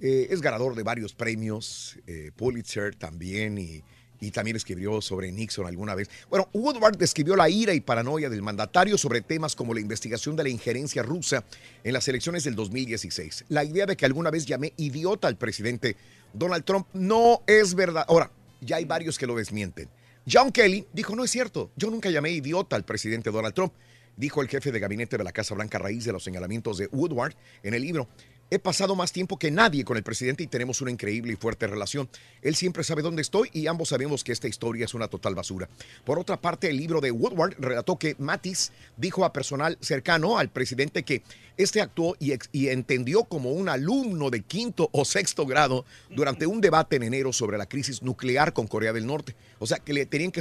Eh, 0.00 0.28
es 0.30 0.40
ganador 0.40 0.74
de 0.76 0.82
varios 0.82 1.12
premios, 1.14 1.96
eh, 2.06 2.30
Pulitzer 2.36 2.94
también, 2.94 3.58
y, 3.58 3.82
y 4.20 4.30
también 4.30 4.56
escribió 4.56 5.00
sobre 5.00 5.32
Nixon 5.32 5.66
alguna 5.66 5.94
vez. 5.94 6.08
Bueno, 6.28 6.48
Woodward 6.52 6.96
describió 6.98 7.34
la 7.34 7.48
ira 7.48 7.72
y 7.74 7.80
paranoia 7.80 8.28
del 8.28 8.42
mandatario 8.42 8.96
sobre 8.98 9.22
temas 9.22 9.56
como 9.56 9.74
la 9.74 9.80
investigación 9.80 10.36
de 10.36 10.42
la 10.44 10.48
injerencia 10.50 11.02
rusa 11.02 11.44
en 11.82 11.92
las 11.94 12.06
elecciones 12.06 12.44
del 12.44 12.54
2016. 12.54 13.46
La 13.48 13.64
idea 13.64 13.86
de 13.86 13.96
que 13.96 14.06
alguna 14.06 14.30
vez 14.30 14.44
llamé 14.46 14.72
idiota 14.76 15.26
al 15.28 15.36
presidente 15.36 15.96
Donald 16.32 16.64
Trump 16.64 16.86
no 16.92 17.42
es 17.46 17.74
verdad. 17.74 18.04
Ahora, 18.08 18.30
ya 18.60 18.76
hay 18.76 18.84
varios 18.84 19.18
que 19.18 19.26
lo 19.26 19.36
desmienten. 19.36 19.88
John 20.30 20.52
Kelly 20.52 20.86
dijo, 20.92 21.16
no 21.16 21.24
es 21.24 21.30
cierto, 21.30 21.70
yo 21.76 21.90
nunca 21.90 22.10
llamé 22.10 22.30
idiota 22.30 22.76
al 22.76 22.84
presidente 22.84 23.30
Donald 23.30 23.54
Trump, 23.54 23.72
dijo 24.16 24.42
el 24.42 24.48
jefe 24.48 24.72
de 24.72 24.80
gabinete 24.80 25.16
de 25.16 25.24
la 25.24 25.32
Casa 25.32 25.54
Blanca 25.54 25.78
raíz 25.78 26.04
de 26.04 26.12
los 26.12 26.22
señalamientos 26.22 26.76
de 26.76 26.88
Woodward 26.92 27.34
en 27.62 27.74
el 27.74 27.82
libro. 27.82 28.08
He 28.50 28.58
pasado 28.58 28.96
más 28.96 29.12
tiempo 29.12 29.38
que 29.38 29.50
nadie 29.50 29.84
con 29.84 29.98
el 29.98 30.02
presidente 30.02 30.42
y 30.42 30.46
tenemos 30.46 30.80
una 30.80 30.90
increíble 30.90 31.34
y 31.34 31.36
fuerte 31.36 31.66
relación. 31.66 32.08
Él 32.40 32.56
siempre 32.56 32.82
sabe 32.82 33.02
dónde 33.02 33.20
estoy 33.20 33.50
y 33.52 33.66
ambos 33.66 33.90
sabemos 33.90 34.24
que 34.24 34.32
esta 34.32 34.48
historia 34.48 34.86
es 34.86 34.94
una 34.94 35.08
total 35.08 35.34
basura. 35.34 35.68
Por 36.06 36.18
otra 36.18 36.40
parte, 36.40 36.70
el 36.70 36.78
libro 36.78 37.02
de 37.02 37.10
Woodward 37.10 37.56
relató 37.58 37.98
que 37.98 38.16
Mattis 38.18 38.72
dijo 38.96 39.26
a 39.26 39.34
personal 39.34 39.76
cercano 39.82 40.38
al 40.38 40.48
presidente 40.48 41.02
que 41.02 41.22
este 41.58 41.82
actuó 41.82 42.16
y, 42.18 42.32
y 42.52 42.68
entendió 42.68 43.24
como 43.24 43.52
un 43.52 43.68
alumno 43.68 44.30
de 44.30 44.40
quinto 44.40 44.88
o 44.92 45.04
sexto 45.04 45.44
grado 45.44 45.84
durante 46.08 46.46
un 46.46 46.62
debate 46.62 46.96
en 46.96 47.02
enero 47.02 47.34
sobre 47.34 47.58
la 47.58 47.68
crisis 47.68 48.02
nuclear 48.02 48.54
con 48.54 48.66
Corea 48.66 48.94
del 48.94 49.06
Norte. 49.06 49.34
O 49.58 49.66
sea, 49.66 49.78
que 49.78 49.92
le 49.92 50.06
tenían 50.06 50.32
que 50.32 50.40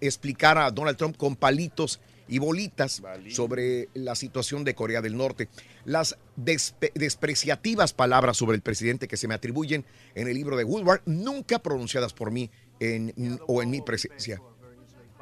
explicar 0.00 0.58
a 0.58 0.72
Donald 0.72 0.96
Trump 0.96 1.16
con 1.16 1.36
palitos 1.36 2.00
y 2.28 2.38
bolitas 2.38 3.02
sobre 3.30 3.88
la 3.94 4.14
situación 4.14 4.64
de 4.64 4.74
Corea 4.74 5.00
del 5.00 5.16
Norte. 5.16 5.48
Las 5.84 6.16
despreciativas 6.94 7.92
palabras 7.92 8.36
sobre 8.36 8.56
el 8.56 8.62
presidente 8.62 9.08
que 9.08 9.16
se 9.16 9.28
me 9.28 9.34
atribuyen 9.34 9.84
en 10.14 10.28
el 10.28 10.34
libro 10.34 10.56
de 10.56 10.64
Woodward, 10.64 11.02
nunca 11.06 11.58
pronunciadas 11.58 12.12
por 12.12 12.30
mí 12.30 12.50
en- 12.80 13.40
o 13.46 13.62
en 13.62 13.70
mi 13.70 13.80
presencia. 13.80 14.40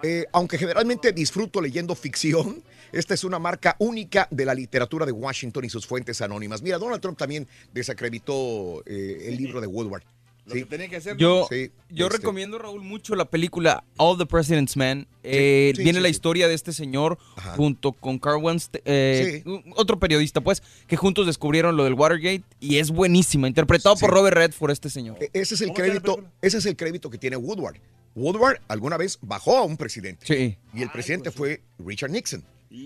Eh, 0.02 0.26
aunque 0.32 0.58
generalmente 0.58 1.12
disfruto 1.12 1.60
leyendo 1.60 1.94
ficción, 1.94 2.62
esta 2.92 3.14
es 3.14 3.24
una 3.24 3.38
marca 3.38 3.76
única 3.78 4.28
de 4.30 4.44
la 4.44 4.54
literatura 4.54 5.06
de 5.06 5.12
Washington 5.12 5.64
y 5.64 5.70
sus 5.70 5.86
fuentes 5.86 6.20
anónimas. 6.20 6.60
Mira, 6.60 6.76
Donald 6.76 7.00
Trump 7.00 7.16
también 7.16 7.48
desacreditó 7.72 8.82
eh, 8.84 9.28
el 9.28 9.36
libro 9.38 9.60
de 9.60 9.66
Woodward. 9.66 10.02
Lo 10.46 10.54
que 10.54 10.64
tenía 10.64 10.88
que 10.88 10.96
hacer, 10.96 11.16
Yo, 11.16 11.46
Sí, 11.50 11.70
yo 11.90 12.06
este. 12.06 12.18
recomiendo, 12.18 12.56
Raúl, 12.58 12.80
mucho 12.82 13.16
la 13.16 13.24
película 13.24 13.82
All 13.96 14.16
the 14.16 14.26
President's 14.26 14.76
Men. 14.76 15.08
Eh, 15.24 15.72
sí, 15.74 15.82
viene 15.82 15.98
sí, 15.98 16.02
la 16.02 16.08
sí. 16.08 16.12
historia 16.12 16.46
de 16.46 16.54
este 16.54 16.72
señor 16.72 17.18
junto 17.56 17.92
con 17.92 18.18
Carl 18.20 18.40
eh, 18.84 19.42
otro 19.74 19.98
periodista, 19.98 20.40
pues, 20.40 20.62
que 20.86 20.96
juntos 20.96 21.26
descubrieron 21.26 21.76
lo 21.76 21.82
del 21.84 21.94
Watergate 21.94 22.44
y 22.60 22.76
es 22.76 22.90
buenísima, 22.92 23.48
interpretado 23.48 23.96
por 23.96 24.10
Robert 24.10 24.36
Redford, 24.36 24.70
este 24.70 24.88
señor. 24.88 25.16
E- 25.20 25.30
Ese 25.32 25.56
es 25.56 25.60
el 25.62 25.72
crédito, 25.72 26.22
ese 26.40 26.58
es 26.58 26.66
el 26.66 26.76
crédito 26.76 27.10
que 27.10 27.18
tiene 27.18 27.36
Woodward. 27.36 27.78
Woodward 28.14 28.60
alguna 28.68 28.96
vez 28.96 29.18
bajó 29.20 29.58
a 29.58 29.62
un 29.64 29.76
presidente. 29.76 30.24
Sí. 30.26 30.56
Y 30.72 30.82
el 30.82 30.90
presidente 30.90 31.30
fue 31.32 31.60
Richard 31.84 32.10
Nixon. 32.10 32.44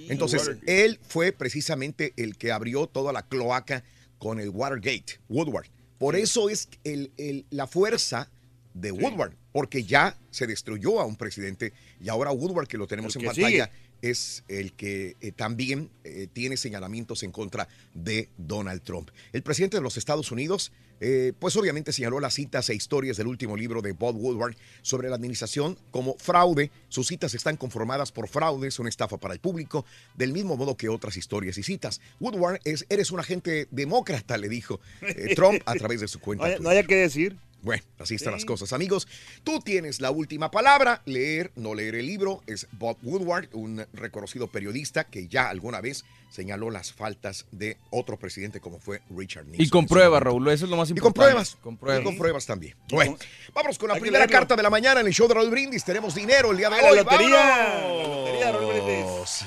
Entonces, 0.09 0.41
Watergate. 0.47 0.85
él 0.85 0.99
fue 1.03 1.33
precisamente 1.33 2.13
el 2.17 2.37
que 2.37 2.53
abrió 2.53 2.87
toda 2.87 3.13
la 3.13 3.23
cloaca 3.27 3.85
con 4.19 4.41
el 4.41 4.49
Watergate, 4.51 5.21
Woodward. 5.29 5.67
Por 6.01 6.17
eso 6.17 6.49
es 6.49 6.69
el- 6.83 7.13
el- 7.19 7.45
la 7.51 7.67
fuerza 7.69 8.29
de 8.75 8.91
Woodward, 8.91 9.35
porque 9.53 9.85
ya 9.85 10.17
se 10.31 10.47
destruyó 10.47 10.99
a 10.99 11.05
un 11.05 11.15
presidente 11.17 11.73
y 12.03 12.09
ahora 12.09 12.33
Woodward, 12.33 12.67
que 12.69 12.79
lo 12.79 12.87
tenemos 12.87 13.15
El 13.17 13.23
en 13.23 13.27
pantalla, 13.29 13.65
sigue. 13.67 14.11
es 14.11 14.43
el 14.49 14.73
que 14.73 15.17
eh, 15.21 15.31
también 15.33 15.91
eh, 16.05 16.27
tiene 16.33 16.57
señalamientos 16.57 17.23
en 17.23 17.33
contra 17.33 17.69
de 17.93 18.31
Donald 18.39 18.81
Trump. 18.83 19.11
El 19.33 19.43
presidente 19.43 19.77
de 19.77 19.83
los 19.83 19.99
Estados 19.99 20.33
Unidos, 20.33 20.73
eh, 21.01 21.33
pues 21.39 21.57
obviamente 21.57 21.93
señaló 21.93 22.21
las 22.21 22.35
citas 22.35 22.69
e 22.69 22.75
historias 22.75 23.17
del 23.17 23.27
último 23.27 23.57
libro 23.57 23.83
de 23.83 23.93
Bob 23.93 24.17
Woodward 24.17 24.55
sobre 24.83 25.09
la 25.09 25.17
administración 25.17 25.79
como 25.91 26.17
fraude. 26.19 26.71
Sus 26.89 27.07
citas 27.09 27.35
están 27.35 27.57
conformadas 27.57 28.13
por 28.13 28.29
fraudes, 28.29 28.79
una 28.79 28.89
estafa 28.89 29.17
para 29.17 29.35
el 29.35 29.41
público, 29.41 29.85
del 30.15 30.33
mismo 30.33 30.57
modo 30.57 30.77
que 30.77 30.89
otras 30.89 31.17
historias 31.17 31.59
y 31.59 31.63
citas. 31.63 32.01
Woodward 32.21 32.61
es, 32.65 32.87
eres 32.89 33.11
un 33.11 33.21
agente 33.21 33.67
demócrata, 33.71 34.37
le 34.37 34.49
dijo 34.49 34.81
eh, 35.01 35.35
Trump 35.35 35.63
a 35.65 35.75
través 35.75 36.01
de 36.01 36.09
su 36.09 36.21
cuenta. 36.21 36.49
No 36.61 36.69
haya 36.69 36.83
que 36.83 36.97
decir. 36.97 37.37
Bueno, 37.63 37.83
así 37.99 38.15
están 38.15 38.33
las 38.33 38.45
cosas, 38.45 38.73
amigos. 38.73 39.07
Tú 39.45 39.61
tienes 39.61 40.01
la 40.01 40.11
última 40.11 40.51
palabra, 40.51 41.03
leer, 41.05 41.53
no 41.57 41.75
leer 41.75 41.95
el 41.95 42.07
libro. 42.07 42.43
Es 42.47 42.67
Bob 42.73 42.97
Woodward, 43.03 43.49
un 43.53 43.85
reconocido 43.93 44.47
periodista 44.49 45.05
que 45.05 45.29
ya 45.29 45.49
alguna 45.51 45.81
vez 45.81 46.05
señaló 46.31 46.71
las 46.71 46.93
faltas 46.93 47.47
de 47.51 47.77
otro 47.91 48.17
presidente 48.19 48.61
como 48.61 48.79
fue 48.81 49.03
Richard 49.11 49.45
Nixon. 49.47 49.67
Y 49.67 49.69
con 49.69 49.87
pruebas, 49.87 50.23
Raúl, 50.23 50.49
eso 50.49 50.65
es 50.65 50.71
lo 50.71 50.77
más 50.77 50.89
Y 50.91 50.95
con 50.95 51.09
importante. 51.09 51.33
pruebas. 51.33 51.57
Con 51.63 51.77
pruebas. 51.77 52.01
Y 52.01 52.05
con 52.05 52.17
pruebas 52.17 52.47
también. 52.47 52.77
Bueno, 52.91 53.19
vámonos 53.53 53.79
con 53.79 53.89
la 53.89 53.95
Hay 53.97 54.01
primera 54.01 54.27
carta 54.27 54.57
de 54.57 54.63
la 54.63 54.71
mañana 54.71 55.01
en 55.01 55.07
el 55.07 55.13
show 55.13 55.29
de 55.29 55.35
Raúl 55.35 55.51
Brindis. 55.51 55.85
Tenemos 55.85 56.15
dinero 56.15 56.53
el 56.53 56.57
día 56.57 56.71
de 56.71 56.77
Ah, 56.77 56.83
la 56.83 56.91
hoy. 56.91 56.97
lotería. 56.99 57.37
¡Vámonos! 57.37 58.09
La 58.09 58.15
lotería, 58.15 58.53
Raúl 58.53 58.73
Brindis. 58.73 59.45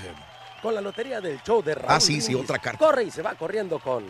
Con 0.62 0.76
la 0.76 0.82
lotería 0.82 1.20
del 1.22 1.42
show 1.42 1.64
de 1.64 1.76
Raúl 1.76 1.88
Ah, 1.90 2.00
sí, 2.00 2.22
sí, 2.22 2.36
otra 2.36 2.60
carta. 2.60 2.78
Corre 2.78 3.04
y 3.06 3.12
se 3.12 3.22
va 3.22 3.34
corriendo 3.36 3.80
con... 3.80 4.06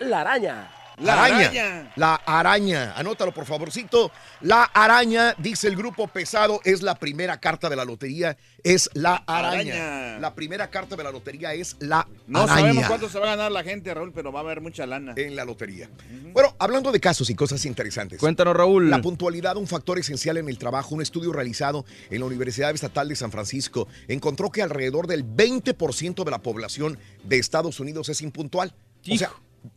La 0.00 0.20
araña. 0.22 0.70
La 0.98 1.24
araña. 1.24 1.92
La 1.96 2.14
araña. 2.14 2.94
Anótalo, 2.96 3.32
por 3.32 3.44
favorcito. 3.44 4.10
La 4.40 4.64
araña, 4.64 5.34
dice 5.38 5.68
el 5.68 5.76
grupo 5.76 6.08
pesado, 6.08 6.60
es 6.64 6.82
la 6.82 6.94
primera 6.94 7.38
carta 7.38 7.68
de 7.68 7.76
la 7.76 7.84
lotería. 7.84 8.36
Es 8.64 8.88
la 8.94 9.16
araña. 9.26 9.74
Araña. 9.74 10.18
La 10.20 10.34
primera 10.34 10.70
carta 10.70 10.96
de 10.96 11.04
la 11.04 11.10
lotería 11.10 11.52
es 11.52 11.76
la 11.80 12.08
No 12.26 12.40
araña. 12.42 12.60
sabemos 12.60 12.86
cuánto 12.86 13.08
se 13.10 13.18
va 13.18 13.26
a 13.26 13.36
ganar 13.36 13.52
la 13.52 13.62
gente, 13.62 13.92
Raúl, 13.92 14.12
pero 14.12 14.32
va 14.32 14.40
a 14.40 14.42
haber 14.42 14.60
mucha 14.62 14.86
lana. 14.86 15.12
En 15.16 15.36
la 15.36 15.44
lotería. 15.44 15.90
Bueno, 16.32 16.54
hablando 16.58 16.90
de 16.90 16.98
casos 17.00 17.28
y 17.28 17.34
cosas 17.34 17.64
interesantes. 17.66 18.18
Cuéntanos, 18.18 18.56
Raúl. 18.56 18.88
La 18.88 19.02
puntualidad, 19.02 19.56
un 19.56 19.66
factor 19.66 19.98
esencial 19.98 20.38
en 20.38 20.48
el 20.48 20.56
trabajo. 20.58 20.94
Un 20.94 21.02
estudio 21.02 21.32
realizado 21.32 21.84
en 22.10 22.20
la 22.20 22.26
Universidad 22.26 22.70
Estatal 22.74 23.08
de 23.08 23.16
San 23.16 23.30
Francisco 23.30 23.86
encontró 24.08 24.50
que 24.50 24.62
alrededor 24.62 25.06
del 25.06 25.24
20% 25.26 26.24
de 26.24 26.30
la 26.30 26.38
población 26.42 26.98
de 27.24 27.38
Estados 27.38 27.80
Unidos 27.80 28.08
es 28.08 28.22
impuntual. 28.22 28.74
O 29.10 29.16
sea, 29.16 29.30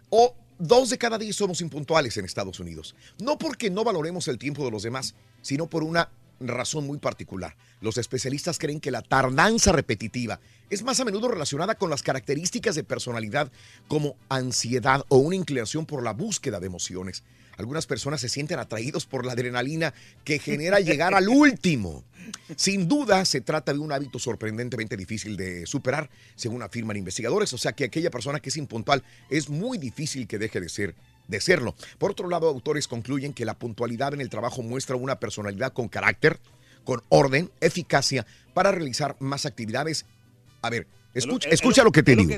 o 0.10 0.36
dos 0.60 0.90
de 0.90 0.98
cada 0.98 1.18
diez 1.18 1.36
somos 1.36 1.62
impuntuales 1.62 2.16
en 2.18 2.26
Estados 2.26 2.60
Unidos. 2.60 2.96
No 3.20 3.38
porque 3.38 3.70
no 3.72 3.84
valoremos 3.84 4.28
el 4.28 4.38
tiempo 4.38 4.64
de 4.64 4.72
los 4.72 4.84
demás, 4.84 5.16
sino 5.42 5.68
por 5.68 5.84
una 5.84 6.10
razón 6.40 6.86
muy 6.86 7.00
particular. 7.00 7.56
Los 7.82 7.98
especialistas 7.98 8.60
creen 8.60 8.80
que 8.80 8.92
la 8.92 9.02
tardanza 9.02 9.72
repetitiva 9.72 10.40
es 10.70 10.84
más 10.84 11.00
a 11.00 11.06
menudo 11.06 11.28
relacionada 11.28 11.76
con 11.76 11.90
las 11.90 12.04
características 12.04 12.76
de 12.76 12.84
personalidad 12.84 13.52
como 13.88 14.16
ansiedad 14.30 15.04
o 15.08 15.18
una 15.18 15.36
inclinación 15.36 15.86
por 15.86 16.04
la 16.04 16.14
búsqueda 16.14 16.60
de 16.60 16.68
emociones. 16.68 17.24
Algunas 17.60 17.86
personas 17.86 18.22
se 18.22 18.30
sienten 18.30 18.58
atraídos 18.58 19.06
por 19.06 19.26
la 19.26 19.34
adrenalina 19.34 19.94
que 20.24 20.40
genera 20.40 20.80
llegar 20.80 21.14
al 21.14 21.28
último. 21.28 22.06
Sin 22.56 22.88
duda, 22.88 23.26
se 23.26 23.42
trata 23.42 23.74
de 23.74 23.80
un 23.80 23.92
hábito 23.92 24.18
sorprendentemente 24.18 24.96
difícil 24.96 25.36
de 25.36 25.66
superar, 25.66 26.10
según 26.38 26.64
afirman 26.64 26.96
investigadores. 26.96 27.52
O 27.52 27.58
sea 27.58 27.74
que 27.74 27.84
aquella 27.84 28.10
persona 28.12 28.40
que 28.40 28.48
es 28.48 28.56
impuntual 28.56 29.04
es 29.30 29.50
muy 29.50 29.78
difícil 29.78 30.26
que 30.26 30.38
deje 30.38 30.62
de 30.62 30.70
ser 30.70 30.96
de 31.28 31.42
serlo. 31.42 31.76
Por 31.98 32.12
otro 32.12 32.30
lado, 32.30 32.48
autores 32.48 32.88
concluyen 32.88 33.34
que 33.34 33.44
la 33.46 33.54
puntualidad 33.60 34.14
en 34.14 34.22
el 34.22 34.30
trabajo 34.30 34.64
muestra 34.64 34.96
una 34.96 35.20
personalidad 35.20 35.74
con 35.74 35.90
carácter, 35.90 36.40
con 36.86 37.04
orden, 37.10 37.52
eficacia 37.60 38.26
para 38.54 38.72
realizar 38.72 39.18
más 39.20 39.46
actividades. 39.46 40.06
A 40.62 40.70
ver, 40.70 40.88
escucha, 41.14 41.50
escucha 41.50 41.84
lo 41.84 41.92
que 41.92 42.04
te 42.04 42.16
digo. 42.16 42.32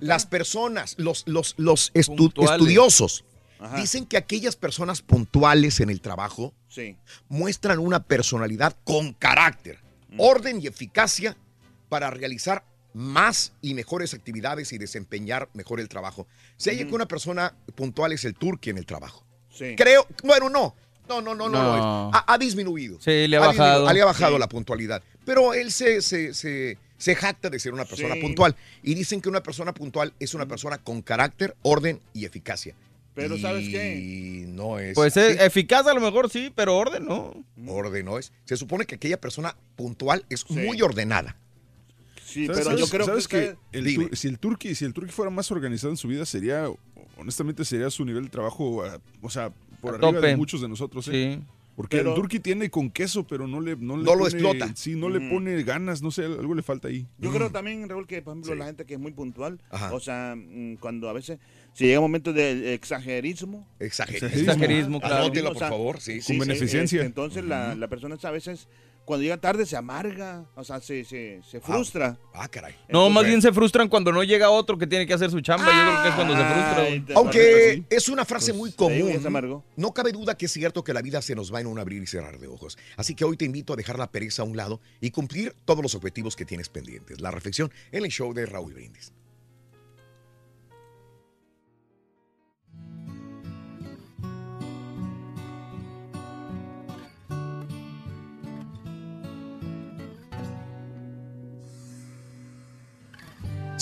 Las 0.00 0.24
personas, 0.26 0.94
los, 0.98 1.24
los, 1.26 1.54
los 1.58 1.92
estu- 1.92 2.16
Puntuales. 2.16 2.52
estudiosos, 2.52 3.24
Ajá. 3.62 3.76
dicen 3.76 4.06
que 4.06 4.16
aquellas 4.16 4.56
personas 4.56 5.02
puntuales 5.02 5.80
en 5.80 5.90
el 5.90 6.00
trabajo 6.00 6.52
Sí. 6.68 6.96
muestran 7.28 7.78
una 7.78 8.02
personalidad 8.02 8.76
con 8.84 9.12
carácter, 9.12 9.78
orden 10.18 10.60
y 10.60 10.66
eficacia 10.66 11.36
para 11.88 12.10
realizar 12.10 12.64
más 12.94 13.52
y 13.62 13.72
mejores 13.74 14.12
actividades 14.14 14.72
y 14.72 14.78
desempeñar 14.78 15.48
mejor 15.54 15.80
el 15.80 15.88
trabajo. 15.88 16.26
Se 16.56 16.70
halla 16.70 16.86
que 16.86 16.94
una 16.94 17.06
persona 17.06 17.54
puntual 17.74 18.12
es 18.12 18.24
el 18.24 18.34
turqui 18.34 18.70
en 18.70 18.78
el 18.78 18.84
trabajo. 18.86 19.24
Sí. 19.50 19.74
Creo, 19.76 20.06
bueno, 20.24 20.50
no. 20.50 20.74
No, 21.08 21.20
no, 21.20 21.34
no, 21.34 21.48
no, 21.48 21.76
No. 21.76 22.10
Ha, 22.14 22.24
ha 22.34 22.38
disminuido. 22.38 22.98
Sí, 23.00 23.26
le 23.28 23.36
ha 23.36 23.40
disminuido, 23.48 23.48
bajado. 23.82 23.92
le 23.92 24.02
ha 24.02 24.04
bajado 24.04 24.32
Sí. 24.34 24.38
la 24.40 24.48
puntualidad. 24.48 25.02
Pero 25.24 25.52
él 25.54 25.72
se, 25.72 26.00
se, 26.02 26.32
se, 26.34 26.78
se 26.96 27.14
jacta 27.16 27.48
de 27.50 27.58
ser 27.58 27.72
una 27.74 27.84
persona 27.84 28.14
Sí. 28.14 28.20
puntual. 28.20 28.56
Y 28.82 28.94
dicen 28.94 29.20
que 29.20 29.28
una 29.28 29.42
persona 29.42 29.72
puntual 29.74 30.12
es 30.20 30.34
una 30.34 30.46
persona 30.46 30.78
con 30.78 31.02
carácter, 31.02 31.56
orden 31.62 32.00
y 32.12 32.24
eficacia. 32.24 32.74
Pero 33.14 33.36
¿sabes 33.38 33.68
qué? 33.68 33.98
Y 33.98 34.46
no 34.50 34.78
es. 34.78 34.94
Pues 34.94 35.16
es 35.16 35.36
así. 35.36 35.44
eficaz 35.46 35.86
a 35.86 35.92
lo 35.94 36.00
mejor 36.00 36.30
sí, 36.30 36.50
pero 36.54 36.76
orden 36.76 37.04
no. 37.06 37.34
Orden 37.66 38.04
no 38.06 38.18
es. 38.18 38.32
Se 38.44 38.56
supone 38.56 38.86
que 38.86 38.94
aquella 38.94 39.20
persona 39.20 39.54
puntual 39.76 40.24
es 40.30 40.40
Sí. 40.48 40.54
muy 40.54 40.80
ordenada. 40.80 41.36
Sí, 42.24 42.46
¿Sabes- 42.46 42.64
pero 42.64 42.78
yo 42.78 42.86
creo 42.86 43.04
sabes 43.06 43.28
que, 43.28 43.56
el 43.72 44.16
si 44.16 44.28
el 44.28 44.38
turqui 44.38 44.74
si 44.74 44.86
el 44.86 44.94
turqui 44.94 45.12
fuera 45.12 45.30
más 45.30 45.50
organizado 45.50 45.90
en 45.92 45.98
su 45.98 46.08
vida 46.08 46.24
sería 46.24 46.70
honestamente 47.18 47.62
sería 47.66 47.90
su 47.90 48.04
nivel 48.06 48.24
de 48.24 48.30
trabajo 48.30 48.82
ah, 48.84 48.98
o 49.20 49.28
sea 49.28 49.52
por 49.82 49.92
A 49.94 49.96
arriba 49.98 50.12
tope. 50.14 50.26
de 50.28 50.36
muchos 50.36 50.62
de 50.62 50.68
nosotros 50.68 51.06
¿eh? 51.08 51.36
Sí. 51.38 51.44
porque 51.76 51.98
Pero- 51.98 52.10
el 52.10 52.14
turqui 52.16 52.40
tiene 52.40 52.70
con 52.70 52.88
queso 52.90 53.26
pero 53.26 53.46
no 53.46 53.60
le 53.60 53.76
no, 53.76 53.98
le 53.98 54.04
No 54.04 54.14
lo 54.14 54.24
explota. 54.26 54.70
sí 54.74 54.94
no 54.96 55.10
le 55.10 55.18
Ujú. 55.18 55.28
pone 55.34 55.62
ganas 55.62 56.00
no 56.00 56.10
sé 56.10 56.24
algo 56.24 56.54
le 56.54 56.62
falta 56.62 56.88
ahí 56.88 57.06
Yo 57.18 57.30
creo 57.32 57.50
también, 57.50 57.86
Raúl, 57.86 58.06
que 58.06 58.22
por 58.22 58.32
ejemplo 58.32 58.52
Sí. 58.54 58.58
la 58.58 58.64
gente 58.64 58.86
que 58.86 58.94
es 58.94 59.00
muy 59.00 59.12
puntual, 59.12 59.60
Ajá. 59.68 59.92
o 59.92 60.00
sea, 60.00 60.34
mm, 60.34 60.76
cuando 60.76 61.10
a 61.10 61.12
veces 61.12 61.38
si 61.72 61.86
llega 61.86 62.00
un 62.00 62.04
momento 62.04 62.32
de 62.32 62.74
exagerismo, 62.74 63.66
Exagerismo. 63.78 64.28
Exagerismo, 64.28 65.00
claro. 65.00 65.16
Anótela, 65.24 65.48
O 65.50 65.52
por 65.52 65.58
sea, 65.58 65.68
favor. 65.68 66.00
Sí, 66.00 66.14
Con 66.14 66.22
sí, 66.22 66.32
sí. 66.34 66.38
beneficencia. 66.38 66.96
este, 66.98 67.06
entonces 67.06 67.44
la, 67.44 67.74
la 67.74 67.88
persona 67.88 68.16
a 68.22 68.30
veces 68.30 68.68
cuando 69.04 69.24
llega 69.24 69.36
tarde 69.36 69.66
se 69.66 69.76
amarga, 69.76 70.44
o 70.54 70.62
sea, 70.62 70.78
se, 70.78 71.04
se, 71.04 71.40
se 71.50 71.60
frustra. 71.60 72.16
Ah, 72.32 72.46
caray. 72.46 72.74
No, 72.88 73.00
más 73.00 73.08
Entonces- 73.08 73.28
bien 73.30 73.42
se 73.42 73.52
frustran 73.52 73.88
cuando 73.88 74.12
no 74.12 74.22
llega 74.22 74.48
otro 74.50 74.78
que 74.78 74.86
tiene 74.86 75.06
que 75.08 75.12
hacer 75.12 75.28
su 75.28 75.40
chamba. 75.40 75.64
Yo 75.66 75.72
creo 75.72 76.02
que 76.04 76.08
es 76.08 76.14
cuando 76.14 76.36
se 76.36 76.44
frustra. 76.44 77.16
Aunque 77.16 77.82
es 77.90 78.08
una 78.08 78.24
frase 78.24 78.52
Pues, 78.52 78.58
muy 78.58 78.72
común, 78.72 79.60
no 79.76 79.92
cabe 79.92 80.12
duda 80.12 80.36
que 80.36 80.46
es 80.46 80.52
cierto 80.52 80.84
que 80.84 80.94
la 80.94 81.02
vida 81.02 81.20
se 81.20 81.34
nos 81.34 81.52
va 81.52 81.60
en 81.60 81.66
un 81.66 81.80
abrir 81.80 82.00
y 82.00 82.06
cerrar 82.06 82.38
de 82.38 82.46
ojos. 82.46 82.78
Así 82.96 83.16
que 83.16 83.24
hoy 83.24 83.36
te 83.36 83.44
invito 83.44 83.72
a 83.72 83.76
dejar 83.76 83.98
la 83.98 84.08
pereza 84.10 84.42
a 84.42 84.44
un 84.44 84.56
lado 84.56 84.80
y 85.00 85.10
cumplir 85.10 85.52
todos 85.64 85.82
los 85.82 85.96
objetivos 85.96 86.36
que 86.36 86.44
tienes 86.44 86.68
pendientes. 86.68 87.20
La 87.20 87.32
reflexión 87.32 87.72
en 87.90 88.04
el 88.04 88.10
show 88.10 88.32
de 88.32 88.46
Raúl 88.46 88.72
Brindis. 88.72 89.12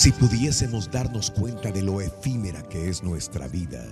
Si 0.01 0.11
pudiésemos 0.11 0.89
darnos 0.89 1.29
cuenta 1.29 1.71
de 1.71 1.83
lo 1.83 2.01
efímera 2.01 2.63
que 2.63 2.89
es 2.89 3.03
nuestra 3.03 3.47
vida, 3.47 3.85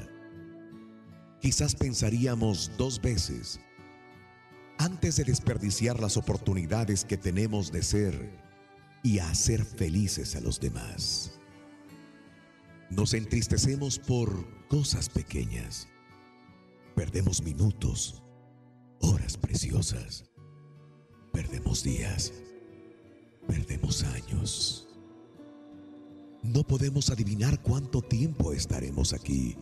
quizás 1.40 1.76
pensaríamos 1.76 2.72
dos 2.80 3.00
veces 3.00 3.60
antes 4.80 5.18
de 5.18 5.26
desperdiciar 5.26 6.00
las 6.00 6.18
oportunidades 6.18 7.06
que 7.06 7.16
tenemos 7.16 7.72
de 7.72 7.84
ser 7.84 8.32
y 9.04 9.20
hacer 9.20 9.64
felices 9.64 10.36
a 10.36 10.42
los 10.42 10.60
demás. 10.60 11.40
Nos 12.90 13.14
entristecemos 13.14 14.00
por 14.00 14.68
cosas 14.68 15.10
pequeñas. 15.10 15.88
Perdemos 16.96 17.44
minutos, 17.44 18.24
horas 19.00 19.38
preciosas. 19.38 20.26
Perdemos 21.32 21.84
días. 21.84 22.34
Perdemos 23.48 24.04
años. 24.06 24.89
No 26.42 26.66
podemos 26.66 27.10
adivinar 27.10 27.62
cuánto 27.62 28.02
tiempo 28.02 28.54
estaremos 28.54 29.14
aquí. 29.14 29.58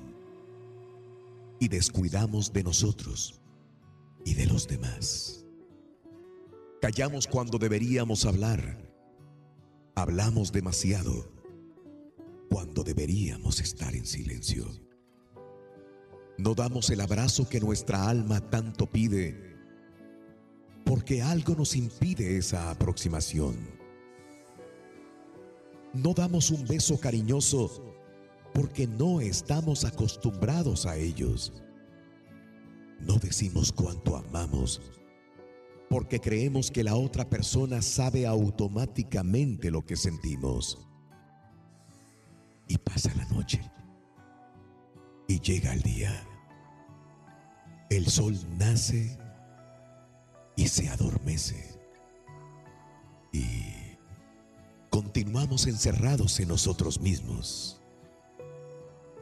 Y 1.60 1.68
descuidamos 1.68 2.54
de 2.54 2.64
nosotros 2.64 3.42
y 4.24 4.36
de 4.36 4.46
los 4.46 4.68
demás. 4.68 5.46
Callamos 6.82 7.26
cuando 7.26 7.58
deberíamos 7.58 8.26
hablar. 8.26 8.78
Hablamos 9.96 10.52
demasiado 10.52 11.32
cuando 12.50 12.84
deberíamos 12.84 13.60
estar 13.60 13.96
en 13.96 14.06
silencio. 14.06 14.68
No 16.38 16.54
damos 16.54 16.92
el 16.92 17.02
abrazo 17.02 17.50
que 17.50 17.60
nuestra 17.60 18.08
alma 18.08 18.40
tanto 18.50 18.86
pide 18.86 19.48
porque 20.88 21.22
algo 21.22 21.54
nos 21.56 21.76
impide 21.76 22.38
esa 22.38 22.72
aproximación. 22.72 23.77
No 25.98 26.14
damos 26.14 26.52
un 26.52 26.66
beso 26.66 27.00
cariñoso 27.00 27.84
porque 28.54 28.88
no 28.88 29.22
estamos 29.22 29.84
acostumbrados 29.86 30.86
a 30.86 30.96
ellos. 30.96 31.54
No 33.00 33.18
decimos 33.18 33.72
cuánto 33.72 34.16
amamos 34.16 34.82
porque 35.90 36.20
creemos 36.20 36.70
que 36.70 36.84
la 36.84 36.96
otra 36.96 37.30
persona 37.30 37.82
sabe 37.82 38.28
automáticamente 38.28 39.72
lo 39.72 39.86
que 39.86 39.96
sentimos. 39.96 40.86
Y 42.68 42.78
pasa 42.78 43.14
la 43.16 43.26
noche. 43.26 43.62
Y 45.28 45.40
llega 45.40 45.74
el 45.74 45.82
día. 45.82 46.28
El 47.90 48.08
sol 48.08 48.38
nace 48.58 49.18
y 50.58 50.68
se 50.68 50.90
adormece. 50.90 51.80
Y 53.32 53.77
continuamos 54.98 55.68
encerrados 55.68 56.40
en 56.40 56.48
nosotros 56.48 57.00
mismos. 57.00 57.80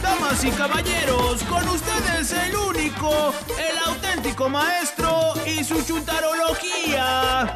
Damas 0.00 0.42
y 0.42 0.50
caballeros, 0.52 1.42
con 1.42 1.68
ustedes 1.68 2.32
el 2.32 2.56
único, 2.56 3.34
el 3.58 3.76
auténtico 3.76 4.48
maestro 4.48 5.34
y 5.44 5.62
su 5.62 5.84
chuntarología. 5.84 7.52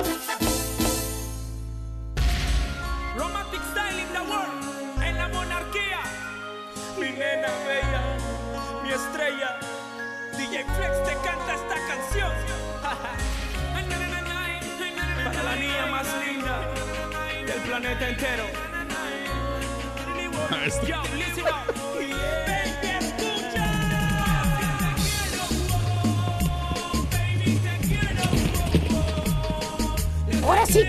Romantic 3.19 3.61
style 3.73 3.99
in 3.99 4.13
the 4.13 4.23
world. 4.31 5.03
En 5.03 5.17
la 5.17 5.29
monarquía. 5.29 6.01
Mi 6.99 7.11
nena 7.11 7.49
bella. 7.67 8.03
Mi 8.83 8.91
estrella. 8.91 9.59
DJ 10.37 10.65
Flex 10.77 11.03
te 11.05 11.15
canta 11.27 11.55
esta 11.55 11.75
canción. 11.89 12.33
Para 15.25 15.43
la 15.43 15.57
niña 15.57 15.87
más 15.87 16.07
linda 16.25 16.61
del 17.45 17.61
planeta 17.63 18.09
entero. 18.09 18.45
Yo, 20.87 21.03
listen 21.17 21.45
up. 21.45 21.79
Ahora 30.45 30.65
sí, 30.67 30.83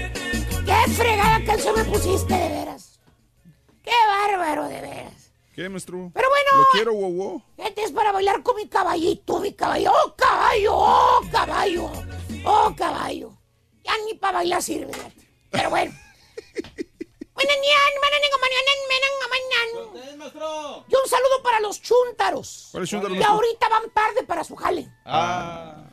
qué 0.69 0.91
fregada 0.93 1.43
canción 1.45 1.75
me 1.75 1.85
pusiste, 1.85 2.33
de 2.33 2.49
veras. 2.49 2.99
Qué 3.83 3.91
bárbaro, 4.07 4.67
de 4.67 4.81
veras. 4.81 5.31
¿Qué, 5.55 5.67
maestro? 5.67 6.11
Pero 6.13 6.29
bueno. 6.29 6.49
Lo 6.57 6.65
quiero, 6.71 6.93
wow, 6.93 7.11
wow. 7.11 7.43
Este 7.57 7.83
es 7.83 7.91
para 7.91 8.11
bailar 8.11 8.43
con 8.43 8.55
mi 8.55 8.67
caballito, 8.67 9.39
mi 9.39 9.53
caballo. 9.53 9.91
¡Oh, 9.91 10.15
caballo! 10.15 10.73
¡Oh, 10.75 11.21
caballo! 11.31 11.91
¡Oh, 12.45 12.73
caballo! 12.77 13.37
Ya 13.83 13.93
ni 14.05 14.13
para 14.13 14.39
bailar 14.39 14.61
sirve. 14.61 14.93
Pero 15.49 15.69
bueno. 15.69 15.93
Y 20.87 20.95
un 20.95 21.07
saludo 21.07 21.43
para 21.43 21.59
los 21.59 21.81
chúntaros. 21.81 22.69
¿Cuál 22.71 22.83
es 22.83 22.89
chúntaro, 22.89 23.13
Que 23.13 23.19
maestro? 23.19 23.35
ahorita 23.35 23.69
van 23.69 23.89
tarde 23.91 24.23
para 24.23 24.43
su 24.43 24.55
jale. 24.55 24.91
Ah. 25.05 25.83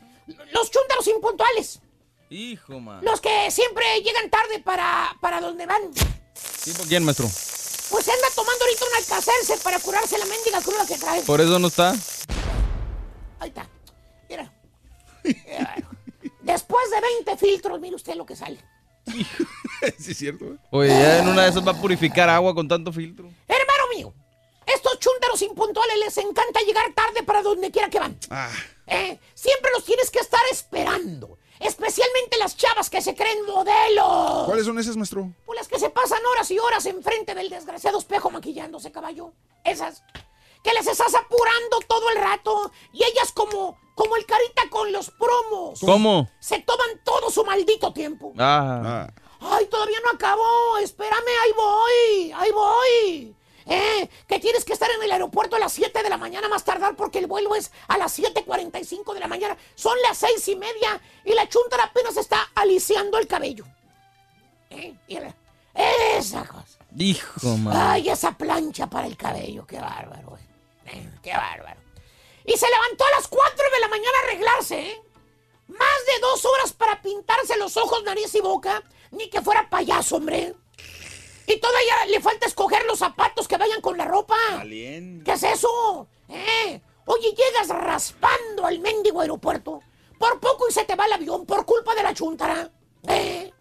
Los 0.51 0.71
chúntaros 0.71 1.07
impuntuales. 1.07 1.79
Hijo, 2.29 2.79
man. 2.79 3.03
Los 3.03 3.21
que 3.21 3.49
siempre 3.51 4.01
llegan 4.01 4.29
tarde 4.29 4.59
para, 4.59 5.15
para 5.21 5.39
donde 5.39 5.65
van. 5.65 5.81
¿Tipo 6.63 6.83
quién, 6.87 7.03
maestro? 7.03 7.25
Pues 7.89 8.05
se 8.05 8.11
anda 8.11 8.27
tomando 8.35 8.65
ahorita 8.65 8.85
un 8.85 8.95
alcacerse 8.97 9.57
para 9.63 9.79
curarse 9.79 10.17
la 10.17 10.25
mendiga 10.25 10.61
cruda 10.61 10.85
que 10.85 10.97
trae. 10.97 11.21
Por 11.21 11.39
eso 11.39 11.57
no 11.57 11.67
está. 11.67 11.95
Ahí 13.39 13.49
está. 13.49 13.67
Mira. 14.29 14.51
Después 16.41 16.89
de 16.91 17.01
20 17.01 17.37
filtros, 17.37 17.79
mire 17.79 17.95
usted 17.95 18.15
lo 18.15 18.25
que 18.25 18.35
sale. 18.35 18.59
sí, 19.97 20.11
es 20.11 20.17
cierto. 20.17 20.45
¿eh? 20.45 20.57
Oye, 20.71 20.89
ya 20.89 21.19
en 21.19 21.29
una 21.29 21.43
de 21.43 21.49
esas 21.49 21.65
va 21.65 21.71
a 21.71 21.81
purificar 21.81 22.29
agua 22.29 22.53
con 22.53 22.67
tanto 22.67 22.91
filtro. 22.91 23.29
Hermano 23.47 23.83
mío, 23.95 24.13
estos 24.65 24.99
chúntaros 24.99 25.41
impuntuales 25.41 25.97
les 25.99 26.17
encanta 26.17 26.59
llegar 26.61 26.93
tarde 26.93 27.23
para 27.23 27.41
donde 27.41 27.71
quiera 27.71 27.89
que 27.89 27.99
van. 27.99 28.17
Ah. 28.29 28.51
¿Eh? 28.85 29.17
Siempre 29.33 29.71
los 29.73 29.85
tienes 29.85 30.11
que 30.11 30.19
estar 30.19 30.41
esperando. 30.51 31.37
Especialmente 31.59 32.37
las 32.37 32.55
chavas 32.55 32.89
que 32.89 33.01
se 33.01 33.15
creen 33.15 33.45
modelos. 33.45 34.45
¿Cuáles 34.45 34.65
son 34.65 34.77
esas, 34.79 34.95
maestro? 34.95 35.31
Pues 35.45 35.57
las 35.57 35.67
que 35.67 35.79
se 35.79 35.89
pasan 35.89 36.25
horas 36.31 36.49
y 36.51 36.59
horas 36.59 36.85
enfrente 36.85 37.33
del 37.33 37.49
desgraciado 37.49 37.97
espejo 37.97 38.29
maquillándose, 38.29 38.91
caballo. 38.91 39.33
Esas. 39.63 40.03
Que 40.63 40.73
les 40.73 40.87
estás 40.87 41.13
apurando 41.15 41.79
todo 41.87 42.09
el 42.09 42.17
rato. 42.17 42.71
Y 42.93 43.03
ellas 43.03 43.31
como, 43.33 43.77
como 43.95 44.15
el 44.15 44.25
carita 44.25 44.69
con 44.69 44.91
los 44.91 45.09
promos. 45.11 45.79
¿Cómo? 45.79 46.29
Se 46.39 46.59
toman 46.59 47.01
todo 47.03 47.29
su 47.31 47.43
maldito 47.43 47.93
tiempo. 47.93 48.33
Ah. 48.37 49.07
Ay, 49.39 49.65
todavía 49.67 49.97
no 50.03 50.11
acabó. 50.11 50.77
Espérame, 50.79 51.27
ahí 51.43 51.51
voy. 51.55 52.31
Ahí 52.35 52.51
voy. 52.51 53.36
Eh, 53.69 54.09
que 54.27 54.39
tienes 54.39 54.63
que 54.63 54.73
estar 54.73 54.89
en 54.89 55.03
el 55.03 55.11
aeropuerto 55.11 55.57
a 55.57 55.59
las 55.59 55.73
7 55.73 56.01
de 56.01 56.09
la 56.09 56.17
mañana 56.17 56.47
más 56.47 56.63
tardar 56.63 56.95
porque 56.95 57.19
el 57.19 57.27
vuelo 57.27 57.53
es 57.53 57.71
a 57.89 57.97
las 57.97 58.17
7.45 58.17 59.13
de 59.13 59.19
la 59.19 59.27
mañana. 59.27 59.57
Son 59.75 59.97
las 60.03 60.17
seis 60.17 60.47
y 60.47 60.55
media 60.55 61.01
y 61.25 61.33
la 61.33 61.49
chuntara 61.49 61.85
apenas 61.85 62.15
está 62.15 62.49
aliciando 62.55 63.17
el 63.17 63.27
cabello. 63.27 63.65
Eh, 64.69 64.95
mira, 65.07 65.35
esa 65.73 66.45
cosa. 66.45 66.79
Hijo, 66.97 67.57
man. 67.57 67.75
Ay, 67.75 68.09
esa 68.09 68.31
plancha 68.31 68.87
para 68.87 69.07
el 69.07 69.17
cabello, 69.17 69.67
qué 69.67 69.79
bárbaro. 69.79 70.37
Eh, 70.85 71.09
qué 71.21 71.33
bárbaro. 71.33 71.79
Y 72.45 72.57
se 72.57 72.69
levantó 72.69 73.03
a 73.05 73.17
las 73.17 73.27
4 73.27 73.65
de 73.73 73.79
la 73.81 73.87
mañana 73.89 74.17
a 74.17 74.27
arreglarse, 74.27 74.79
¿eh? 74.79 75.01
Más 75.67 75.79
de 75.79 76.19
dos 76.21 76.45
horas 76.45 76.71
para 76.71 77.01
pintarse 77.01 77.57
los 77.57 77.75
ojos, 77.75 78.01
nariz 78.03 78.33
y 78.35 78.39
boca. 78.39 78.81
Ni 79.11 79.29
que 79.29 79.41
fuera 79.41 79.69
payaso, 79.69 80.15
hombre. 80.15 80.55
Y 81.47 81.59
todavía 81.59 82.05
le 82.09 82.19
falta 82.19 82.45
escoger 82.45 82.85
los 82.85 82.99
zapatos 82.99 83.47
que 83.47 83.57
vayan 83.57 83.79
con 83.79 83.97
la 83.97 84.05
ropa. 84.05 84.35
¿Qué 85.23 85.31
es 85.31 85.43
eso? 85.43 86.07
¿Eh? 86.27 86.81
Oye, 87.05 87.33
llegas 87.33 87.69
raspando 87.69 88.65
al 88.65 88.79
mendigo 88.79 89.21
aeropuerto. 89.21 89.81
Por 90.19 90.39
poco 90.41 90.67
y 90.67 90.73
se 90.73 90.83
te 90.83 90.95
va 90.95 91.05
el 91.05 91.13
avión 91.13 91.45
por 91.45 91.65
culpa 91.65 91.95
de 91.95 92.03
la 92.03 92.13
chuntara. 92.13 92.69
¿Eh? 93.07 93.53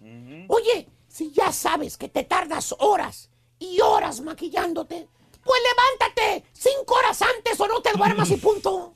Oye, 0.48 0.88
si 1.06 1.30
ya 1.30 1.52
sabes 1.52 1.96
que 1.96 2.08
te 2.08 2.24
tardas 2.24 2.74
horas 2.80 3.30
y 3.60 3.80
horas 3.80 4.20
maquillándote, 4.20 5.08
pues 5.44 5.60
levántate 5.62 6.44
cinco 6.52 6.94
horas 6.96 7.22
antes 7.22 7.60
o 7.60 7.68
no 7.68 7.80
te 7.82 7.92
duermas 7.92 8.30
y 8.30 8.36
punto. 8.36 8.95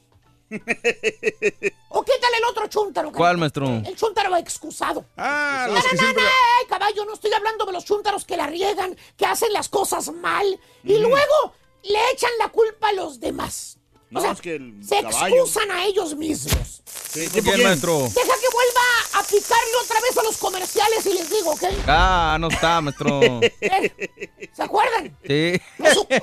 o 1.91 2.03
quítale 2.03 2.37
el 2.39 2.45
otro 2.51 2.67
chúntaro. 2.69 3.13
¿Cuál, 3.13 3.39
maestro? 3.39 3.67
El 3.67 3.97
chúntaro 3.97 4.37
excusado. 4.37 5.05
Ah, 5.17 5.67
No, 5.69 5.75
los 5.75 5.85
no, 5.85 5.91
que 5.91 5.97
siempre... 5.97 6.23
no, 6.25 6.29
ay, 6.59 6.67
caballo, 6.69 7.05
no 7.05 7.15
estoy 7.15 7.33
hablando 7.33 7.65
de 7.67 7.73
los 7.73 7.85
chúntaros 7.85 8.25
que 8.25 8.37
la 8.37 8.47
riegan, 8.47 8.97
que 9.17 9.27
hacen 9.27 9.53
las 9.53 9.69
cosas 9.69 10.13
mal 10.13 10.61
y 10.85 10.99
luego 10.99 11.55
le 11.85 12.11
echan 12.13 12.31
la 12.39 12.49
culpa 12.49 12.89
a 12.89 12.93
los 12.93 13.21
demás. 13.21 13.77
No, 14.11 14.19
o 14.19 14.23
sea, 14.25 14.33
es 14.33 14.41
que 14.41 14.57
el 14.57 14.85
se 14.85 15.01
caballo. 15.03 15.37
excusan 15.37 15.71
a 15.71 15.85
ellos 15.85 16.17
mismos. 16.17 16.83
Sí, 16.85 17.23
¿Por 17.27 17.33
¿tipo 17.33 17.53
qué, 17.53 17.63
maestro? 17.63 17.97
Deja 17.99 18.13
que 18.41 18.49
vuelva 18.53 19.21
a 19.21 19.23
picarle 19.23 19.77
otra 19.85 20.01
vez 20.01 20.19
a 20.19 20.23
los 20.25 20.37
comerciales 20.37 21.07
y 21.07 21.15
les 21.15 21.31
digo, 21.31 21.53
¿ok? 21.53 21.63
Ah, 21.87 22.37
no 22.41 22.49
está, 22.49 22.81
maestro. 22.81 23.21
Eh, 23.61 24.51
¿Se 24.53 24.63
acuerdan? 24.65 25.17
Sí. 25.25 25.61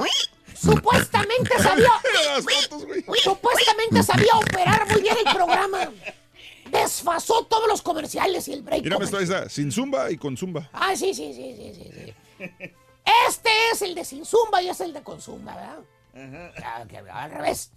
supuestamente 0.60 1.58
sabía. 1.62 1.92
Supuestamente 3.24 4.04
sabía 4.04 4.34
operar 4.36 4.88
muy 4.92 5.02
bien 5.02 5.16
el 5.26 5.34
programa. 5.34 5.92
Desfasó 6.72 7.46
todos 7.46 7.68
los 7.68 7.82
comerciales 7.82 8.48
y 8.48 8.54
el 8.54 8.62
break. 8.62 8.92
Comercial. 8.92 9.24
está. 9.24 9.50
Sin 9.50 9.72
zumba 9.72 10.12
y 10.12 10.18
con 10.18 10.36
zumba. 10.36 10.70
Ah, 10.74 10.96
sí, 10.96 11.14
sí, 11.14 11.34
sí, 11.34 11.56
sí, 11.56 11.74
sí, 11.76 11.92
sí. 11.94 12.74
Este 13.28 13.50
es 13.72 13.82
el 13.82 13.96
de 13.96 14.04
sin 14.04 14.26
zumba 14.26 14.62
y 14.62 14.70
es 14.70 14.82
el 14.82 14.94
de 14.94 15.02
con 15.02 15.22
zumba, 15.22 15.56
¿verdad? 15.56 16.54
Ah, 16.64 16.84
que 16.88 16.98
al 16.98 17.32
revés. 17.32 17.72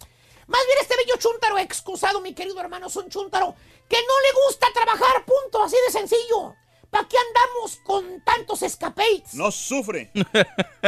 Más 0.47 0.61
bien 0.66 0.78
este 0.81 0.97
bello 0.97 1.14
chúntaro 1.18 1.59
excusado, 1.59 2.20
mi 2.20 2.35
querido 2.35 2.59
hermano, 2.61 2.89
es 2.89 2.97
un 2.97 3.09
chúntaro 3.09 3.55
que 3.89 3.97
no 3.97 4.20
le 4.20 4.47
gusta 4.47 4.66
trabajar, 4.74 5.24
punto, 5.24 5.62
así 5.62 5.76
de 5.87 5.93
sencillo. 5.93 6.57
¿Para 6.91 7.07
qué 7.07 7.16
andamos 7.16 7.76
con 7.84 8.20
tantos 8.24 8.62
escapades? 8.62 9.34
No 9.34 9.51
sufre. 9.51 10.11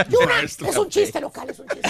Y 0.09 0.17
una, 0.17 0.41
es 0.41 0.77
un 0.77 0.89
chiste 0.89 1.21
local, 1.21 1.51
es 1.51 1.59
un 1.59 1.69
chiste. 1.69 1.89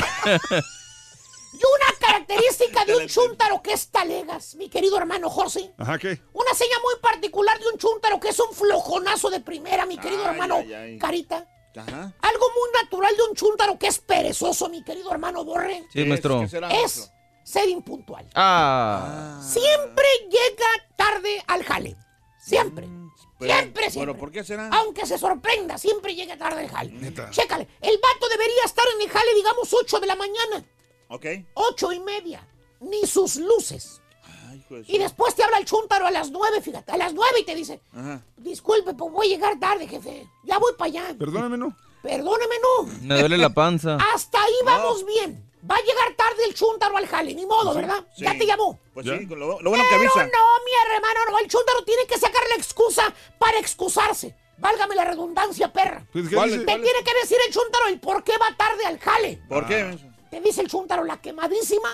Y 1.52 1.56
una 1.56 1.98
característica 2.00 2.84
de 2.84 2.96
un 2.96 3.06
chúntaro 3.06 3.62
que 3.62 3.72
es 3.72 3.88
talegas, 3.90 4.54
mi 4.56 4.68
querido 4.68 4.96
hermano 4.96 5.30
José. 5.30 5.72
Ajá, 5.78 5.98
¿qué? 5.98 6.20
Una 6.32 6.52
seña 6.54 6.76
muy 6.82 6.94
particular 7.00 7.58
de 7.60 7.68
un 7.68 7.78
chúntaro 7.78 8.18
que 8.18 8.30
es 8.30 8.40
un 8.40 8.52
flojonazo 8.54 9.30
de 9.30 9.40
primera, 9.40 9.86
mi 9.86 9.98
querido 9.98 10.22
Ay, 10.24 10.30
hermano 10.30 10.56
ay, 10.56 10.72
ay. 10.72 10.98
Carita. 10.98 11.46
Ajá. 11.76 12.12
Algo 12.20 12.46
muy 12.56 12.82
natural 12.82 13.16
de 13.16 13.22
un 13.22 13.36
chúntaro 13.36 13.78
que 13.78 13.86
es 13.86 13.98
perezoso, 13.98 14.68
mi 14.68 14.82
querido 14.82 15.12
hermano 15.12 15.44
Borre. 15.44 15.84
Sí, 15.92 16.04
maestro. 16.04 16.40
¿Qué 16.40 16.48
será, 16.48 16.70
Es 16.70 17.12
ser 17.44 17.68
impuntual. 17.68 18.28
Ah. 18.34 19.40
Siempre 19.42 20.06
llega 20.28 20.66
tarde 20.96 21.42
al 21.46 21.62
jale. 21.64 21.96
Siempre. 22.40 22.88
Pero- 23.47 23.55
siempre, 23.61 23.82
pero 23.82 23.90
siempre. 23.93 24.14
¿por 24.14 24.30
qué 24.32 24.45
será? 24.45 24.68
Aunque 24.72 25.07
se 25.07 25.18
sorprenda, 25.18 25.78
siempre 25.78 26.14
llega 26.14 26.36
tarde 26.36 26.61
al 26.62 26.68
jale. 26.70 26.93
Neta. 26.93 27.30
Chécale, 27.30 27.68
el 27.80 27.99
vato 27.99 28.28
debería 28.28 28.64
estar 28.64 28.84
en 28.97 29.03
el 29.03 29.11
jale, 29.11 29.34
digamos, 29.34 29.72
8 29.72 30.01
de 30.01 30.07
la 30.07 30.16
mañana. 30.16 30.64
Ok. 31.09 31.26
Ocho 31.55 31.93
y 31.93 32.01
media. 32.01 32.47
Ni 32.80 33.07
sus 33.07 33.36
luces. 33.36 34.01
Ay, 34.49 34.64
su- 34.66 34.82
Y 34.86 34.99
después 34.99 35.34
te 35.34 35.43
habla 35.45 35.59
el 35.59 35.64
chúntaro 35.64 36.07
a 36.07 36.11
las 36.11 36.30
nueve, 36.30 36.61
fíjate, 36.61 36.90
a 36.93 36.97
las 36.97 37.12
nueve 37.12 37.40
y 37.40 37.45
te 37.45 37.55
dice, 37.55 37.80
Ajá. 37.93 38.22
disculpe, 38.36 38.95
pues 38.95 39.12
voy 39.12 39.26
a 39.26 39.30
llegar 39.36 39.59
tarde, 39.61 39.86
jefe. 39.86 40.26
Ya 40.45 40.59
voy 40.59 40.72
para 40.78 40.88
allá. 40.88 41.14
Perdóname, 41.18 41.59
¿no? 41.59 41.76
Perdóneme, 42.03 42.55
no. 42.62 42.90
Me 43.03 43.20
duele 43.20 43.38
la 43.38 43.50
panza. 43.50 43.96
Hasta 44.14 44.42
ahí 44.42 44.55
vamos 44.64 45.05
bien. 45.07 45.48
Va 45.70 45.76
a 45.76 45.80
llegar 45.80 46.12
tarde 46.16 46.44
el 46.48 46.55
chúntaro 46.55 46.96
al 46.96 47.07
jale, 47.07 47.34
ni 47.34 47.46
modo, 47.46 47.72
¿verdad? 47.72 48.05
Sí. 48.16 48.24
Ya 48.24 48.36
te 48.36 48.44
llamó. 48.44 48.80
Pues 48.92 49.07
¿Ya? 49.07 49.16
sí, 49.16 49.26
lo, 49.26 49.36
lo 49.61 49.70
bueno 49.70 49.84
que 49.84 49.96
Pero 49.96 50.00
avisa. 50.11 50.24
no, 50.24 50.64
mi 50.64 50.94
hermano, 50.96 51.20
no. 51.30 51.38
El 51.38 51.46
chúntaro 51.48 51.84
tiene 51.84 52.05
que 52.07 52.18
sacar 52.18 52.42
la 52.50 52.57
excusa 52.57 53.14
para 53.38 53.59
excusarse. 53.61 54.34
Válgame 54.59 54.96
la 54.96 55.05
redundancia, 55.05 55.72
perra. 55.72 56.05
Pues, 56.12 56.28
¿qué. 56.28 56.34
Te 56.36 56.64
tiene 56.64 57.05
que 57.05 57.14
decir 57.22 57.38
el 57.46 57.53
chúntaro 57.53 57.86
el 57.88 58.00
por 58.00 58.24
qué 58.24 58.32
va 58.38 58.57
tarde 58.57 58.84
al 58.86 58.98
jale. 58.98 59.40
¿Por 59.48 59.64
Ah. 59.64 59.68
qué? 59.68 59.98
Te 60.30 60.40
dice 60.40 60.62
el 60.62 60.68
chúntaro 60.68 61.05
la 61.05 61.20
quemadísima, 61.20 61.90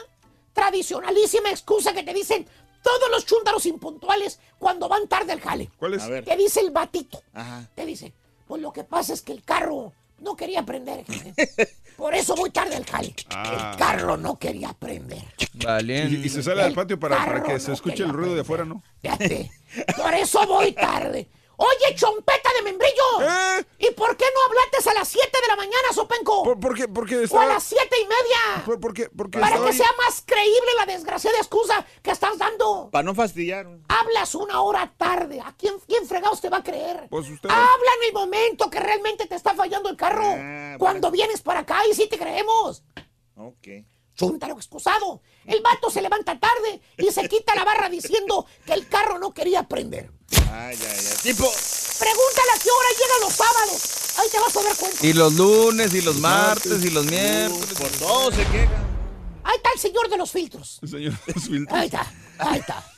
tradicionalísima 0.54 1.50
excusa 1.50 1.92
que 1.92 2.02
te 2.02 2.14
dicen 2.14 2.46
todos 2.82 3.10
los 3.10 3.26
chúntaros 3.26 3.66
impuntuales 3.66 4.40
cuando 4.58 4.88
van 4.88 5.08
tarde 5.08 5.32
al 5.32 5.40
jale. 5.40 5.70
¿Cuál 5.78 5.94
es? 5.94 6.02
A 6.02 6.08
ver. 6.08 6.24
Te 6.24 6.36
dice 6.36 6.60
el 6.60 6.70
batito. 6.70 7.22
Ajá. 7.34 7.68
Te 7.74 7.84
dice, 7.84 8.12
pues 8.46 8.62
lo 8.62 8.72
que 8.72 8.84
pasa 8.84 9.12
es 9.12 9.22
que 9.22 9.32
el 9.32 9.42
carro 9.44 9.92
no 10.20 10.36
quería 10.36 10.64
prender, 10.64 11.04
jefe. 11.04 11.68
Por 11.96 12.14
eso 12.14 12.36
voy 12.36 12.50
tarde 12.50 12.76
al 12.76 12.86
jale. 12.86 13.14
Ah. 13.30 13.72
El 13.72 13.78
carro 13.78 14.16
no 14.16 14.38
quería 14.38 14.72
prender. 14.72 15.24
Valiente. 15.54 16.14
Y, 16.14 16.26
y 16.26 16.28
se 16.28 16.42
sale 16.44 16.62
al 16.62 16.72
patio 16.72 16.98
para, 16.98 17.16
para 17.16 17.42
que 17.42 17.58
se 17.58 17.72
escuche 17.72 18.04
el 18.04 18.10
ruido 18.10 18.34
de 18.34 18.42
afuera, 18.42 18.64
¿no? 18.64 18.82
Fíjate, 19.02 19.50
por 19.96 20.14
eso 20.14 20.46
voy 20.46 20.72
tarde. 20.72 21.28
Oye, 21.60 21.94
chompeta 21.96 22.50
de 22.56 22.62
membrillo. 22.62 23.20
¿Eh? 23.20 23.64
¿Y 23.80 23.90
por 23.90 24.16
qué 24.16 24.24
no 24.32 24.40
hablaste 24.46 24.90
a 24.90 24.94
las 24.94 25.08
7 25.08 25.28
de 25.42 25.48
la 25.48 25.56
mañana, 25.56 25.92
Sopenco? 25.92 26.44
¿Por, 26.44 26.60
por 26.60 26.76
qué? 26.76 26.86
Porque 26.86 27.16
o 27.16 27.20
a 27.20 27.24
estaba... 27.24 27.46
las 27.46 27.64
7 27.64 27.84
y 28.00 28.04
media. 28.04 28.64
¿Por, 28.64 28.78
por 28.78 28.94
qué? 28.94 29.08
Porque 29.10 29.40
Para 29.40 29.56
estaba 29.56 29.66
que 29.66 29.72
ahí- 29.72 29.78
sea 29.78 29.90
más 30.06 30.22
creíble 30.24 30.68
la 30.76 30.86
desgraciada 30.86 31.36
excusa 31.38 31.84
que 32.00 32.12
estás 32.12 32.38
dando. 32.38 32.90
Para 32.92 33.02
no 33.02 33.12
fastidiar. 33.12 33.66
Hablas 33.88 34.36
una 34.36 34.60
hora 34.62 34.92
tarde. 34.96 35.40
¿A 35.40 35.52
quién, 35.58 35.74
quién 35.88 36.06
fregados 36.06 36.40
te 36.40 36.48
va 36.48 36.58
a 36.58 36.62
creer? 36.62 37.08
Pues 37.10 37.28
usted... 37.28 37.50
Habla 37.50 37.90
en 38.02 38.06
el 38.06 38.12
momento 38.12 38.70
que 38.70 38.78
realmente 38.78 39.26
te 39.26 39.34
está 39.34 39.52
fallando 39.54 39.88
el 39.88 39.96
carro. 39.96 40.26
Ah, 40.28 40.76
Cuando 40.78 41.10
vienes 41.10 41.40
para 41.42 41.60
acá 41.60 41.80
y 41.90 41.94
sí 41.94 42.06
te 42.08 42.18
creemos. 42.18 42.84
Ok. 43.36 43.66
Chúntaro 44.14 44.54
excusado. 44.54 45.22
El 45.48 45.62
vato 45.62 45.90
se 45.90 46.02
levanta 46.02 46.38
tarde 46.38 46.80
y 46.98 47.10
se 47.10 47.26
quita 47.28 47.54
la 47.54 47.64
barra 47.64 47.88
diciendo 47.88 48.46
que 48.66 48.74
el 48.74 48.86
carro 48.88 49.18
no 49.18 49.32
quería 49.32 49.62
prender. 49.64 50.10
Ay, 50.52 50.76
ay, 50.78 50.80
ay. 50.80 51.16
Tipo. 51.22 51.50
Pregúntale 51.98 52.50
a 52.54 52.58
qué 52.62 52.70
hora 52.70 52.88
llegan 52.92 53.20
los 53.22 53.32
sábados. 53.34 54.18
Ahí 54.18 54.28
te 54.30 54.38
vas 54.38 54.56
a 54.56 54.62
dar 54.62 54.76
cuenta. 54.76 55.06
Y 55.06 55.12
los 55.14 55.32
lunes, 55.34 55.94
y 55.94 56.02
los 56.02 56.16
martes, 56.18 56.84
y 56.84 56.90
los 56.90 57.04
miércoles. 57.06 57.74
Por 57.78 57.90
todo 57.92 58.30
se 58.30 58.44
queja. 58.46 58.84
Ahí 59.42 59.56
está 59.56 59.70
el 59.72 59.80
señor 59.80 60.08
de 60.10 60.16
los 60.18 60.30
filtros. 60.30 60.78
El 60.82 60.88
señor 60.90 61.12
de 61.26 61.32
los 61.32 61.44
filtros. 61.44 61.78
Ahí 61.78 61.86
está, 61.86 62.12
ahí 62.38 62.58
está. 62.60 62.92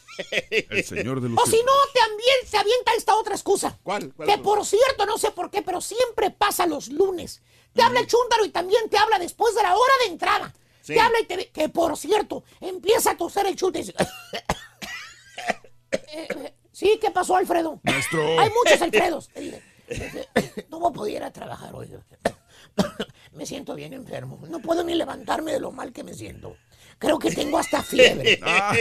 El 0.50 0.84
señor 0.84 1.20
de 1.20 1.28
los 1.28 1.38
O 1.40 1.44
si 1.46 1.52
filtros. 1.52 1.74
no, 1.74 2.00
también 2.00 2.36
se 2.50 2.58
avienta 2.58 2.92
esta 2.94 3.14
otra 3.14 3.34
excusa. 3.34 3.78
¿Cuál? 3.82 4.12
¿Cuál 4.14 4.28
Que 4.28 4.38
por 4.38 4.66
cierto, 4.66 5.06
no 5.06 5.16
sé 5.18 5.30
por 5.30 5.50
qué, 5.50 5.62
pero 5.62 5.80
siempre 5.80 6.30
pasa 6.30 6.66
los 6.66 6.88
lunes. 6.88 7.40
Te 7.74 7.82
habla 7.82 8.00
el 8.00 8.06
chúntaro 8.08 8.44
y 8.44 8.50
también 8.50 8.90
te 8.90 8.98
habla 8.98 9.18
después 9.18 9.54
de 9.54 9.62
la 9.62 9.74
hora 9.76 9.92
de 10.04 10.10
entrada. 10.12 10.54
Sí. 10.94 10.94
Te 10.94 11.00
habla 11.00 11.20
y 11.20 11.24
te 11.26 11.36
ve- 11.36 11.50
Que 11.52 11.68
por 11.68 11.96
cierto, 11.96 12.44
empieza 12.60 13.12
a 13.12 13.16
toser 13.16 13.46
el 13.46 13.56
chute 13.56 13.78
y 13.80 13.82
dice... 13.82 13.94
Eh, 15.92 16.28
eh, 16.30 16.54
Sí, 16.72 16.98
¿qué 17.00 17.10
pasó, 17.10 17.36
Alfredo? 17.36 17.80
Hay 17.84 18.50
muchos 18.50 18.80
Alfredos. 18.82 19.28
No 20.70 20.78
voy 20.78 20.90
a 20.90 20.92
poder 20.94 21.14
ir 21.16 21.22
a 21.24 21.32
trabajar 21.32 21.74
hoy. 21.74 21.90
Me 23.32 23.44
siento 23.44 23.74
bien 23.74 23.92
enfermo. 23.92 24.38
No 24.48 24.60
puedo 24.60 24.84
ni 24.84 24.94
levantarme 24.94 25.50
de 25.52 25.58
lo 25.60 25.72
mal 25.72 25.92
que 25.92 26.04
me 26.04 26.14
siento. 26.14 26.56
Creo 26.98 27.18
que 27.18 27.32
tengo 27.32 27.58
hasta 27.58 27.82
fiebre. 27.82 28.38
Ah, 28.44 28.72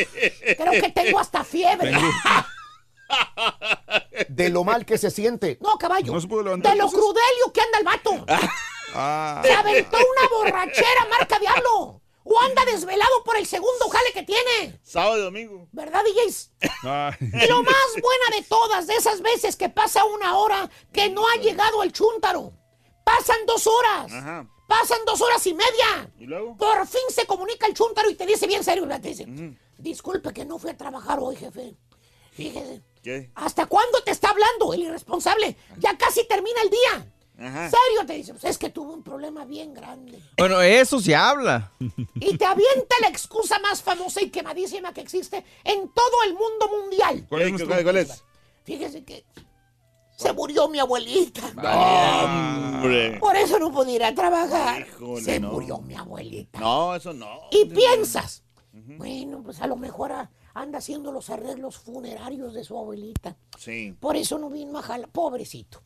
Creo 0.56 0.72
que 0.82 0.92
tengo 0.92 1.20
hasta 1.20 1.44
fiebre. 1.44 1.92
De 4.28 4.50
lo 4.50 4.64
mal 4.64 4.86
que 4.86 4.98
se 5.00 5.10
siente. 5.10 5.58
No, 5.62 5.78
caballo. 5.78 6.14
¿No 6.14 6.22
se 6.22 6.28
pudo 6.28 6.44
levantar, 6.44 6.74
de 6.74 6.78
lo 6.78 6.90
crudelio 6.90 7.52
que 7.54 7.62
anda 7.62 7.78
el 7.80 7.86
vato. 7.86 8.26
ah. 8.94 9.42
Se 9.44 9.52
aventó 9.52 9.98
una 9.98 10.30
borrachera 10.30 11.06
marca 11.10 11.40
diablo. 11.40 11.99
O 12.30 12.40
anda 12.42 12.64
desvelado 12.66 13.24
por 13.24 13.36
el 13.38 13.46
segundo 13.48 13.90
jale 13.90 14.14
que 14.14 14.24
tiene. 14.24 14.80
Sábado 14.84 15.18
y 15.18 15.22
domingo. 15.22 15.68
¿Verdad, 15.72 16.04
DJs? 16.04 16.52
Y 16.62 17.48
lo 17.48 17.64
más 17.64 17.90
buena 17.94 18.38
de 18.38 18.44
todas, 18.48 18.86
de 18.86 18.96
esas 18.96 19.22
veces 19.22 19.56
que 19.56 19.70
pasa 19.70 20.06
una 20.06 20.38
hora 20.38 20.70
que 20.94 21.10
no 21.10 21.28
ha 21.28 21.36
llegado 21.38 21.82
el 21.82 21.92
chúntaro. 21.92 22.54
Pasan 23.04 23.46
dos 23.48 23.66
horas. 23.66 24.12
Ajá. 24.14 24.48
Pasan 24.68 25.00
dos 25.08 25.20
horas 25.22 25.46
y 25.48 25.54
media. 25.56 26.12
¿Y 26.20 26.26
luego? 26.28 26.56
Por 26.56 26.86
fin 26.86 27.02
se 27.10 27.26
comunica 27.26 27.66
el 27.66 27.74
chúntaro 27.74 28.08
y 28.12 28.16
te 28.16 28.28
dice 28.28 28.46
bien 28.46 28.64
serio, 28.64 28.88
te 28.88 29.08
dice, 29.10 29.26
disculpe 29.80 30.32
que 30.32 30.46
no 30.46 30.60
fui 30.60 30.70
a 30.70 30.78
trabajar 30.78 31.18
hoy, 31.20 31.36
jefe. 31.36 31.76
Fíjese, 32.32 32.84
¿Qué? 33.02 33.32
¿hasta 33.34 33.66
cuándo 33.66 34.04
te 34.04 34.12
está 34.12 34.30
hablando 34.30 34.72
el 34.74 34.84
irresponsable? 34.84 35.58
Ya 35.80 35.98
casi 35.98 36.28
termina 36.28 36.62
el 36.62 36.70
día. 36.70 37.12
Ajá. 37.40 37.70
Serio, 37.70 38.06
te 38.06 38.14
dice, 38.14 38.34
pues 38.34 38.44
es 38.46 38.58
que 38.58 38.70
tuve 38.70 38.94
un 38.94 39.02
problema 39.04 39.46
bien 39.46 39.74
grande. 39.74 40.22
Bueno, 40.38 40.62
eso 40.62 41.00
se 41.00 41.16
habla. 41.16 41.72
Y 42.16 42.38
te 42.38 42.46
avienta 42.46 42.96
la 43.02 43.08
excusa 43.08 43.58
más 43.60 43.82
famosa 43.82 44.22
y 44.22 44.30
quemadísima 44.30 44.94
que 44.94 45.02
existe 45.02 45.46
en 45.64 45.90
todo 45.94 46.24
el 46.28 46.34
mundo 46.34 46.68
mundial. 46.82 47.26
¿Cuál 47.30 47.42
es, 47.44 47.64
cuál- 47.64 47.84
cuál 47.84 47.98
es? 47.98 48.24
Fíjese 48.66 49.04
que 49.06 49.26
se 50.18 50.34
murió 50.34 50.68
mi 50.68 50.80
abuelita. 50.80 51.42
Hombre. 52.24 53.18
Por 53.20 53.36
eso 53.36 53.58
no 53.60 53.72
pude 53.72 53.94
ir 53.94 54.04
a 54.04 54.14
trabajar. 54.14 54.82
Híjole, 54.88 55.22
se 55.22 55.40
no. 55.40 55.52
murió 55.52 55.78
mi 55.80 55.96
abuelita. 55.96 56.60
No, 56.60 56.94
eso 56.96 57.14
no. 57.14 57.42
Y 57.52 57.66
piensas, 57.66 58.44
bueno, 58.74 59.42
pues 59.44 59.62
a 59.62 59.68
lo 59.68 59.76
mejor 59.76 60.12
a- 60.12 60.30
anda 60.54 60.80
haciendo 60.80 61.12
los 61.12 61.30
arreglos 61.30 61.78
funerarios 61.78 62.54
de 62.54 62.64
su 62.64 62.78
abuelita. 62.78 63.38
Sí. 63.58 63.96
Por 64.00 64.16
eso 64.18 64.38
no 64.38 64.50
vino 64.50 64.78
a 64.78 64.82
jalar, 64.82 65.10
pobrecito. 65.10 65.82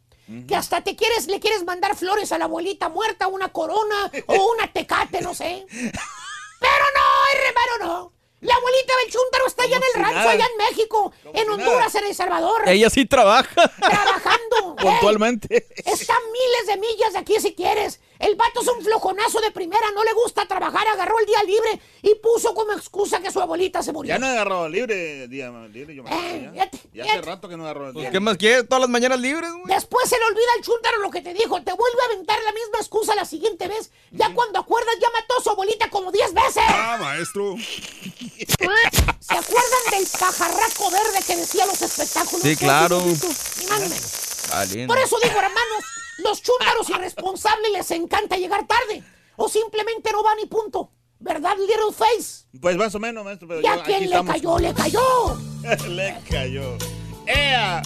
Que 0.47 0.55
hasta 0.55 0.81
te 0.81 0.95
quieres, 0.95 1.27
le 1.27 1.39
quieres 1.39 1.65
mandar 1.65 1.95
flores 1.95 2.31
a 2.31 2.37
la 2.37 2.45
abuelita 2.45 2.89
muerta, 2.89 3.27
una 3.27 3.49
corona 3.49 4.11
o 4.27 4.51
una 4.53 4.71
tecate, 4.71 5.21
no 5.21 5.33
sé. 5.33 5.65
Pero 5.69 6.85
no, 6.95 7.47
hermano, 7.47 7.93
no. 7.93 8.13
La 8.43 8.55
abuelita 8.55 8.93
del 9.01 9.13
Chuntaro 9.13 9.47
está 9.47 9.63
allá 9.63 9.77
en 9.77 9.83
el 9.83 9.91
si 9.93 9.99
rancho, 9.99 10.15
nada. 10.15 10.31
allá 10.31 10.45
en 10.45 10.57
México, 10.57 11.13
en 11.33 11.49
Honduras, 11.49 11.95
en 11.95 12.05
El 12.05 12.15
Salvador. 12.15 12.67
Ella 12.67 12.89
sí 12.89 13.05
trabaja. 13.05 13.69
Trabajando. 13.79 14.75
Puntualmente. 14.81 15.67
Está 15.77 16.13
miles 16.31 16.67
de 16.67 16.77
millas 16.77 17.13
de 17.13 17.19
aquí 17.19 17.35
si 17.39 17.55
quieres. 17.55 18.01
El 18.19 18.35
vato 18.35 18.61
es 18.61 18.67
un 18.67 18.83
flojonazo 18.83 19.41
de 19.41 19.51
primera, 19.51 19.91
no 19.91 20.03
le 20.03 20.13
gusta 20.13 20.45
trabajar, 20.45 20.87
agarró 20.87 21.19
el 21.19 21.25
día 21.25 21.43
libre 21.43 21.81
y 22.01 22.15
puso 22.15 22.53
como 22.53 22.71
excusa 22.73 23.19
que 23.19 23.31
su 23.31 23.41
abuelita 23.41 23.83
se 23.83 23.91
murió. 23.91 24.13
Ya 24.13 24.19
no 24.19 24.27
he 24.27 24.31
agarrado 24.31 24.69
libre, 24.69 25.27
día 25.27 25.51
libre, 25.71 25.95
yo 25.95 26.03
me 26.03 26.09
acuerdo, 26.09 26.53
ya. 26.93 27.03
hace 27.03 27.21
rato 27.21 27.49
que 27.49 27.57
no 27.57 27.63
agarro 27.63 27.87
el 27.87 27.93
día. 27.93 28.03
Pues, 28.03 28.11
¿Qué 28.11 28.19
más 28.19 28.37
quieres? 28.37 28.67
Todas 28.67 28.81
las 28.81 28.89
mañanas 28.89 29.19
libres, 29.19 29.51
güey. 29.51 29.65
Después 29.65 30.09
se 30.09 30.17
le 30.17 30.25
olvida 30.25 30.47
al 30.57 30.63
chúntaro 30.63 30.97
lo 30.99 31.11
que 31.11 31.21
te 31.21 31.33
dijo. 31.33 31.61
Te 31.61 31.73
vuelve 31.73 32.01
a 32.01 32.13
aventar 32.13 32.41
la 32.43 32.51
misma 32.51 32.77
excusa 32.79 33.15
la 33.15 33.25
siguiente 33.25 33.67
vez. 33.67 33.91
Ya 34.11 34.33
cuando 34.33 34.59
acuerdas, 34.59 34.95
ya 35.01 35.09
mató 35.09 35.39
a 35.39 35.43
su 35.43 35.49
abuelita 35.49 35.89
como 35.89 36.11
10 36.11 36.33
veces. 36.33 36.63
Ah, 36.67 36.97
maestro. 36.99 37.55
¿Se 39.19 39.37
acuerdan 39.37 39.83
del 39.91 40.07
pajarraco 40.19 40.91
verde 40.91 41.19
que 41.25 41.35
decía 41.35 41.65
los 41.65 41.81
espectáculos? 41.81 42.41
Sí, 42.41 42.55
claro. 42.55 42.99
Por 42.99 44.99
eso 44.99 45.17
digo, 45.23 45.39
hermanos, 45.39 45.83
los 46.19 46.41
chúntaros 46.41 46.89
irresponsables 46.89 47.71
les 47.71 47.91
encanta 47.91 48.37
llegar 48.37 48.65
tarde. 48.67 49.03
O 49.35 49.49
simplemente 49.49 50.11
no 50.11 50.23
van 50.23 50.39
y 50.39 50.45
punto. 50.45 50.91
¿Verdad, 51.19 51.55
Little 51.57 51.93
Face? 51.95 52.45
Pues 52.61 52.75
más 52.75 52.93
o 52.95 52.99
menos, 52.99 53.23
maestro, 53.23 53.47
pero 53.47 53.61
¿Y 53.61 53.65
a 53.67 53.77
yo- 53.77 53.83
quién 53.83 53.95
aquí 53.97 54.05
le 54.07 54.11
estamos. 54.11 54.33
cayó? 54.33 54.59
¡Le 54.59 54.73
cayó! 54.73 55.37
le 55.89 56.17
cayó. 56.29 56.77
¡Ea! 57.25 57.81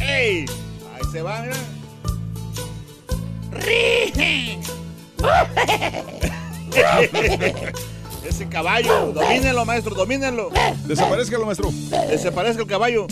¡Ey! 0.00 0.44
Ahí 0.94 1.02
se 1.10 1.22
va, 1.22 1.40
mira. 1.42 1.56
¡Rige! 3.52 4.58
Ese 8.24 8.48
caballo, 8.48 9.12
domínenlo, 9.12 9.64
maestro, 9.64 9.94
domínenlo. 9.94 10.50
Desaparezca 10.86 11.38
maestro. 11.38 11.70
Desaparezca 12.08 12.62
el 12.62 12.68
caballo. 12.68 13.06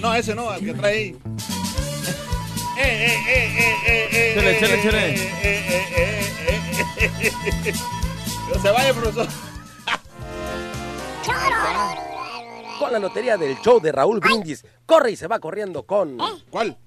No, 0.00 0.14
ese 0.14 0.34
no, 0.34 0.52
el 0.54 0.64
que 0.64 0.74
trae 0.74 0.96
ahí. 0.96 1.16
Chele, 2.78 4.50
eh, 4.50 4.58
chele, 4.60 4.74
eh, 4.74 4.82
chele. 4.82 5.14
eh, 5.14 5.32
eh, 5.42 5.84
eh, 5.96 6.22
eh, 6.46 7.22
eh, 7.26 7.42
eh. 7.66 7.72
Que 8.52 8.58
se 8.60 8.70
vaya, 8.70 8.94
profesor. 8.94 9.26
Con 12.78 12.92
la 12.92 12.98
lotería 13.00 13.36
del 13.36 13.56
show 13.60 13.80
de 13.80 13.90
Raúl 13.90 14.20
Brindis. 14.20 14.64
Corre 14.86 15.10
y 15.10 15.16
se 15.16 15.26
va 15.26 15.40
corriendo 15.40 15.82
con. 15.84 16.18
¿Cuál? 16.50 16.78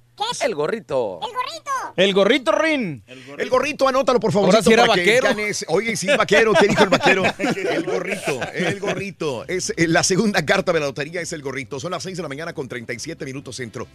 El 0.43 0.55
gorrito. 0.55 1.19
¡El 1.21 1.33
gorrito! 1.33 1.71
El 1.97 2.13
gorrito, 2.13 2.51
Rin. 2.51 3.03
El 3.37 3.49
gorrito, 3.49 3.87
anótalo, 3.87 4.19
por 4.19 4.31
favor. 4.31 4.49
Ahora 4.49 4.61
sí 4.61 4.71
era 4.71 4.85
para 4.85 5.03
que 5.03 5.19
vaquero. 5.19 5.27
ganes. 5.35 5.65
Oye, 5.67 5.95
sí, 5.97 6.07
vaquero. 6.15 6.53
¿Qué 6.53 6.67
dijo 6.67 6.83
el 6.83 6.89
vaquero? 6.91 7.23
El 7.37 7.83
gorrito, 7.83 8.39
el 8.53 8.79
gorrito. 8.79 9.45
Es 9.47 9.71
eh, 9.75 9.87
la 9.87 10.03
segunda 10.03 10.45
carta 10.45 10.71
de 10.71 10.79
la 10.79 10.85
lotería, 10.85 11.19
es 11.21 11.33
el 11.33 11.41
gorrito. 11.41 11.79
Son 11.79 11.91
las 11.91 12.03
6 12.03 12.15
de 12.17 12.23
la 12.23 12.29
mañana 12.29 12.53
con 12.53 12.67
37 12.69 13.25
minutos 13.25 13.55
centro. 13.57 13.87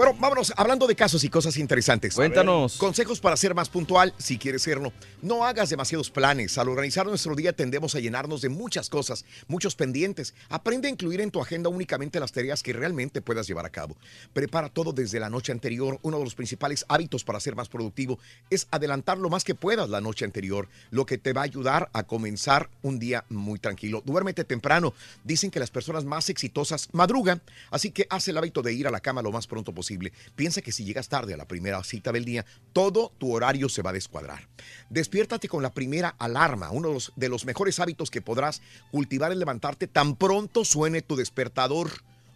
Bueno, 0.00 0.16
vámonos, 0.18 0.50
hablando 0.56 0.86
de 0.86 0.96
casos 0.96 1.24
y 1.24 1.28
cosas 1.28 1.58
interesantes. 1.58 2.14
Cuéntanos. 2.14 2.78
Consejos 2.78 3.20
para 3.20 3.36
ser 3.36 3.54
más 3.54 3.68
puntual, 3.68 4.14
si 4.16 4.38
quieres 4.38 4.62
serlo. 4.62 4.94
No 5.20 5.44
hagas 5.44 5.68
demasiados 5.68 6.08
planes. 6.08 6.56
Al 6.56 6.70
organizar 6.70 7.04
nuestro 7.04 7.34
día 7.34 7.52
tendemos 7.52 7.94
a 7.94 8.00
llenarnos 8.00 8.40
de 8.40 8.48
muchas 8.48 8.88
cosas, 8.88 9.26
muchos 9.46 9.74
pendientes. 9.74 10.32
Aprende 10.48 10.88
a 10.88 10.90
incluir 10.90 11.20
en 11.20 11.30
tu 11.30 11.42
agenda 11.42 11.68
únicamente 11.68 12.18
las 12.18 12.32
tareas 12.32 12.62
que 12.62 12.72
realmente 12.72 13.20
puedas 13.20 13.46
llevar 13.46 13.66
a 13.66 13.68
cabo. 13.68 13.94
Prepara 14.32 14.70
todo 14.70 14.94
desde 14.94 15.20
la 15.20 15.28
noche 15.28 15.52
anterior. 15.52 15.98
Uno 16.00 16.16
de 16.16 16.24
los 16.24 16.34
principales 16.34 16.86
hábitos 16.88 17.22
para 17.22 17.38
ser 17.38 17.54
más 17.54 17.68
productivo 17.68 18.18
es 18.48 18.68
adelantar 18.70 19.18
lo 19.18 19.28
más 19.28 19.44
que 19.44 19.54
puedas 19.54 19.90
la 19.90 20.00
noche 20.00 20.24
anterior, 20.24 20.66
lo 20.90 21.04
que 21.04 21.18
te 21.18 21.34
va 21.34 21.42
a 21.42 21.44
ayudar 21.44 21.90
a 21.92 22.04
comenzar 22.04 22.70
un 22.80 22.98
día 22.98 23.26
muy 23.28 23.58
tranquilo. 23.58 24.02
Duérmete 24.06 24.44
temprano. 24.44 24.94
Dicen 25.24 25.50
que 25.50 25.60
las 25.60 25.70
personas 25.70 26.06
más 26.06 26.30
exitosas 26.30 26.88
madrugan, 26.92 27.42
así 27.70 27.90
que 27.90 28.06
haz 28.08 28.26
el 28.28 28.38
hábito 28.38 28.62
de 28.62 28.72
ir 28.72 28.88
a 28.88 28.90
la 28.90 29.00
cama 29.00 29.20
lo 29.20 29.30
más 29.30 29.46
pronto 29.46 29.74
posible. 29.74 29.89
Piensa 30.34 30.62
que 30.62 30.72
si 30.72 30.84
llegas 30.84 31.08
tarde 31.08 31.34
a 31.34 31.36
la 31.36 31.46
primera 31.46 31.82
cita 31.84 32.12
del 32.12 32.24
día, 32.24 32.44
todo 32.72 33.12
tu 33.18 33.32
horario 33.32 33.68
se 33.68 33.82
va 33.82 33.90
a 33.90 33.94
descuadrar. 33.94 34.48
Despiértate 34.88 35.48
con 35.48 35.62
la 35.62 35.72
primera 35.72 36.14
alarma. 36.18 36.70
Uno 36.70 36.88
de 36.88 36.94
los, 36.94 37.12
de 37.16 37.28
los 37.28 37.44
mejores 37.44 37.80
hábitos 37.80 38.10
que 38.10 38.22
podrás 38.22 38.62
cultivar 38.90 39.32
es 39.32 39.38
levantarte 39.38 39.86
tan 39.86 40.16
pronto 40.16 40.64
suene 40.64 41.02
tu 41.02 41.16
despertador. 41.16 41.90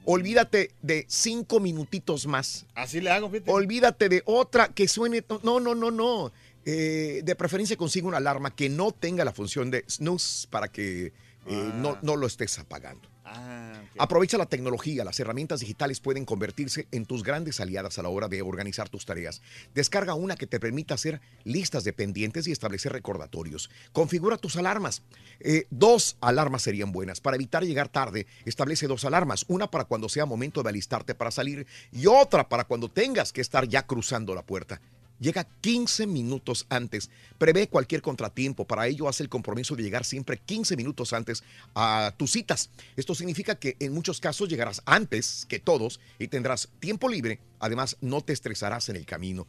Olvídate 0.07 0.70
de 0.82 1.07
cinco 1.09 1.61
minutitos 1.61 2.26
más. 2.26 2.66
Así 2.74 3.00
le 3.00 3.11
hago, 3.11 3.30
fíjate. 3.30 3.50
Olvídate 3.50 4.09
de 4.09 4.22
otra 4.26 4.68
que 4.68 4.86
suene. 4.86 5.24
No, 5.42 5.61
no, 5.61 5.74
no, 5.74 5.90
no. 5.90 6.32
Eh, 6.66 7.20
de 7.24 7.34
preferencia 7.36 7.76
consigue 7.76 8.07
una 8.07 8.18
alarma 8.18 8.55
que 8.55 8.68
no 8.68 8.92
tenga 8.92 9.24
la 9.24 9.32
función 9.32 9.70
de 9.70 9.84
snooze 9.88 10.46
para 10.48 10.68
que 10.68 11.12
eh, 11.46 11.70
no, 11.76 11.98
no 12.02 12.16
lo 12.16 12.26
estés 12.26 12.59
apagando. 12.59 13.13
Ah, 13.24 13.72
Aprovecha 13.98 14.36
la 14.36 14.46
tecnología, 14.46 15.02
las 15.02 15.18
herramientas 15.18 15.60
digitales 15.60 16.00
pueden 16.00 16.26
convertirse 16.26 16.86
en 16.90 17.06
tus 17.06 17.22
grandes 17.22 17.58
aliadas 17.58 17.98
a 17.98 18.02
la 18.02 18.10
hora 18.10 18.28
de 18.28 18.42
organizar 18.42 18.88
tus 18.90 19.06
tareas. 19.06 19.40
Descarga 19.74 20.14
una 20.14 20.36
que 20.36 20.46
te 20.46 20.60
permita 20.60 20.94
hacer 20.94 21.20
listas 21.44 21.84
de 21.84 21.92
pendientes 21.92 22.46
y 22.46 22.52
establecer 22.52 22.92
recordatorios. 22.92 23.70
Configura 23.92 24.36
tus 24.36 24.56
alarmas. 24.56 25.02
Eh, 25.40 25.66
dos 25.70 26.16
alarmas 26.20 26.62
serían 26.62 26.92
buenas. 26.92 27.20
Para 27.20 27.36
evitar 27.36 27.64
llegar 27.64 27.88
tarde, 27.88 28.26
establece 28.44 28.86
dos 28.86 29.04
alarmas. 29.04 29.44
Una 29.48 29.70
para 29.70 29.84
cuando 29.84 30.08
sea 30.08 30.26
momento 30.26 30.62
de 30.62 30.68
alistarte 30.68 31.14
para 31.14 31.30
salir 31.30 31.66
y 31.92 32.06
otra 32.06 32.48
para 32.48 32.64
cuando 32.64 32.90
tengas 32.90 33.32
que 33.32 33.40
estar 33.40 33.66
ya 33.66 33.86
cruzando 33.86 34.34
la 34.34 34.42
puerta. 34.42 34.80
Llega 35.24 35.48
15 35.62 36.06
minutos 36.06 36.66
antes. 36.68 37.08
Prevé 37.38 37.66
cualquier 37.66 38.02
contratiempo. 38.02 38.66
Para 38.66 38.86
ello, 38.88 39.08
haz 39.08 39.22
el 39.22 39.30
compromiso 39.30 39.74
de 39.74 39.82
llegar 39.82 40.04
siempre 40.04 40.36
15 40.36 40.76
minutos 40.76 41.14
antes 41.14 41.42
a 41.74 42.12
tus 42.18 42.30
citas. 42.32 42.68
Esto 42.94 43.14
significa 43.14 43.54
que 43.54 43.74
en 43.80 43.94
muchos 43.94 44.20
casos 44.20 44.50
llegarás 44.50 44.82
antes 44.84 45.46
que 45.48 45.58
todos 45.58 45.98
y 46.18 46.28
tendrás 46.28 46.68
tiempo 46.78 47.08
libre. 47.08 47.40
Además, 47.58 47.96
no 48.02 48.20
te 48.20 48.34
estresarás 48.34 48.90
en 48.90 48.96
el 48.96 49.06
camino. 49.06 49.46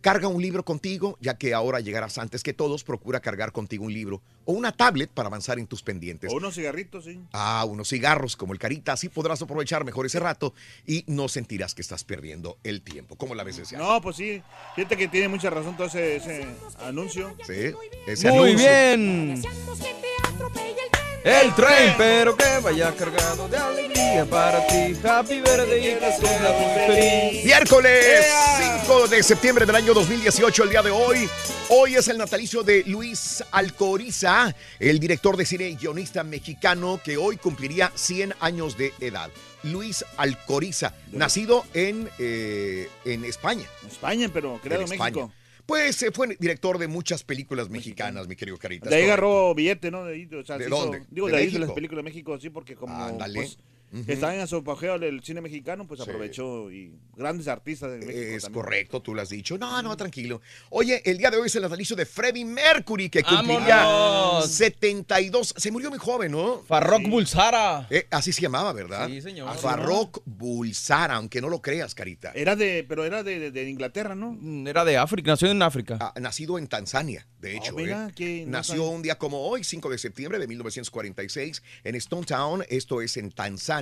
Carga 0.00 0.28
un 0.28 0.40
libro 0.40 0.64
contigo, 0.64 1.18
ya 1.20 1.36
que 1.36 1.54
ahora 1.54 1.80
llegarás 1.80 2.18
antes 2.18 2.42
que 2.42 2.52
todos. 2.52 2.84
Procura 2.84 3.20
cargar 3.20 3.52
contigo 3.52 3.84
un 3.84 3.92
libro 3.92 4.22
o 4.44 4.52
una 4.52 4.72
tablet 4.72 5.10
para 5.10 5.26
avanzar 5.26 5.58
en 5.58 5.66
tus 5.66 5.82
pendientes. 5.82 6.32
O 6.32 6.36
unos 6.36 6.54
cigarritos, 6.54 7.04
sí. 7.04 7.20
Ah, 7.32 7.64
unos 7.68 7.88
cigarros 7.88 8.36
como 8.36 8.52
el 8.52 8.58
Carita, 8.58 8.92
así 8.92 9.08
podrás 9.08 9.42
aprovechar 9.42 9.84
mejor 9.84 10.06
ese 10.06 10.20
rato 10.20 10.54
y 10.86 11.04
no 11.08 11.28
sentirás 11.28 11.74
que 11.74 11.82
estás 11.82 12.04
perdiendo 12.04 12.58
el 12.62 12.82
tiempo. 12.82 13.16
¿Cómo 13.16 13.34
la 13.34 13.42
ves? 13.44 13.72
No, 13.72 14.00
pues 14.00 14.16
sí. 14.16 14.42
Fíjate 14.76 14.96
que 14.96 15.08
tiene 15.08 15.28
mucha 15.28 15.50
razón 15.50 15.76
todo 15.76 15.88
ese, 15.88 16.16
ese 16.16 16.46
anuncio. 16.80 17.34
Sí, 17.46 17.74
ese 18.06 18.30
Muy 18.30 18.52
anuncio. 18.52 18.68
bien. 18.68 19.42
El 21.28 21.54
tren, 21.54 21.94
pero 21.98 22.34
que 22.34 22.58
vaya 22.62 22.90
cargado 22.96 23.46
de 23.48 23.58
alegría 23.58 24.24
para 24.24 24.66
ti. 24.66 24.96
Happy 25.06 25.42
birthday, 25.42 25.98
que 25.98 26.12
sea 26.18 26.52
muy 26.58 26.86
feliz. 26.86 27.44
Miércoles 27.44 28.26
5 28.86 29.08
de 29.08 29.22
septiembre 29.22 29.66
del 29.66 29.76
año 29.76 29.92
2018, 29.92 30.64
el 30.64 30.70
día 30.70 30.80
de 30.80 30.90
hoy. 30.90 31.28
Hoy 31.68 31.96
es 31.96 32.08
el 32.08 32.16
natalicio 32.16 32.62
de 32.62 32.82
Luis 32.86 33.44
Alcoriza, 33.50 34.54
el 34.78 34.98
director 34.98 35.36
de 35.36 35.44
cine 35.44 35.68
y 35.68 35.76
guionista 35.76 36.24
mexicano 36.24 36.98
que 37.04 37.18
hoy 37.18 37.36
cumpliría 37.36 37.92
100 37.94 38.32
años 38.40 38.78
de 38.78 38.94
edad. 38.98 39.28
Luis 39.64 40.06
Alcoriza, 40.16 40.94
nacido 41.12 41.66
en, 41.74 42.08
eh, 42.18 42.88
en 43.04 43.26
España. 43.26 43.66
España, 43.86 44.30
pero 44.32 44.58
creado 44.62 44.86
en 44.86 44.92
España. 44.92 45.10
México. 45.10 45.37
Pues 45.68 46.02
eh, 46.02 46.10
fue 46.14 46.34
director 46.40 46.78
de 46.78 46.88
muchas 46.88 47.22
películas 47.24 47.68
mexicanas, 47.68 48.26
mi 48.26 48.36
querido 48.36 48.56
Caritas. 48.56 48.88
De 48.88 48.96
ahí 48.96 49.04
agarró 49.04 49.54
billete, 49.54 49.90
¿no? 49.90 50.02
De, 50.06 50.24
o 50.34 50.42
sea, 50.42 50.56
¿De 50.56 50.64
se 50.64 50.70
hizo- 50.70 50.80
dónde? 50.80 51.02
digo, 51.10 51.26
¿De 51.26 51.34
de, 51.34 51.38
ahí 51.40 51.50
de 51.50 51.58
las 51.58 51.72
películas 51.72 52.02
de 52.02 52.10
México, 52.10 52.40
sí, 52.40 52.48
porque 52.48 52.74
como 52.74 52.94
Ándale. 53.04 53.34
pues, 53.40 53.58
Ujú. 53.92 54.04
estaban 54.12 54.38
en 54.38 54.46
su 54.46 54.56
apogeo 54.56 54.98
del 54.98 55.22
cine 55.22 55.40
mexicano, 55.40 55.86
pues 55.86 56.00
aprovechó 56.00 56.70
y 56.70 56.92
grandes 57.16 57.48
artistas 57.48 57.90
de 57.92 57.98
México 57.98 58.12
Es 58.18 58.42
también. 58.42 58.62
correcto, 58.62 59.00
tú 59.02 59.14
lo 59.14 59.22
has 59.22 59.28
dicho. 59.30 59.56
No, 59.58 59.80
no, 59.82 59.96
tranquilo. 59.96 60.40
Oye, 60.70 61.00
el 61.04 61.18
día 61.18 61.30
de 61.30 61.38
hoy 61.38 61.46
es 61.46 61.56
el 61.56 61.62
natalicio 61.62 61.96
de 61.96 62.04
Freddie 62.06 62.44
Mercury, 62.44 63.08
que 63.08 63.22
cumpliría 63.22 63.84
¡Vámonos! 63.84 64.50
72. 64.50 65.54
Se 65.56 65.70
murió 65.70 65.90
muy 65.90 65.98
joven, 65.98 66.32
¿no? 66.32 66.62
Farrokh 66.66 67.08
Bulsara. 67.08 67.86
Eh, 67.90 68.06
así 68.10 68.32
se 68.32 68.42
llamaba, 68.42 68.72
¿verdad? 68.72 69.08
Sí, 69.08 69.20
señor. 69.22 69.56
Farrokh 69.56 70.20
Bulsara, 70.26 71.14
aunque 71.16 71.40
no 71.40 71.48
lo 71.48 71.62
creas, 71.62 71.94
Carita. 71.94 72.32
Era 72.34 72.56
de, 72.56 72.84
pero 72.88 73.04
era 73.04 73.22
de, 73.22 73.38
de- 73.38 73.50
de 73.50 73.68
Inglaterra, 73.70 74.14
¿no? 74.14 74.36
Mm, 74.38 74.66
Era 74.68 74.84
de 74.84 74.96
África, 74.98 75.30
nació 75.32 75.50
en 75.50 75.62
África. 75.62 75.96
Ah, 76.00 76.12
nacido 76.20 76.58
en 76.58 76.66
Tanzania, 76.66 77.26
de 77.40 77.56
hecho. 77.56 77.74
mira, 77.74 78.08
¿eh? 78.08 78.12
que 78.14 78.44
no 78.44 78.52
Nació 78.52 78.84
un 78.88 79.02
día 79.02 79.16
como 79.18 79.40
hoy, 79.48 79.64
5 79.64 79.88
de 79.90 79.98
septiembre 79.98 80.38
de 80.38 80.46
1946, 80.46 81.62
en 81.84 81.94
Stone 81.94 82.26
Town, 82.26 82.64
esto 82.68 83.00
es 83.02 83.16
en 83.16 83.30
Tanzania. 83.30 83.77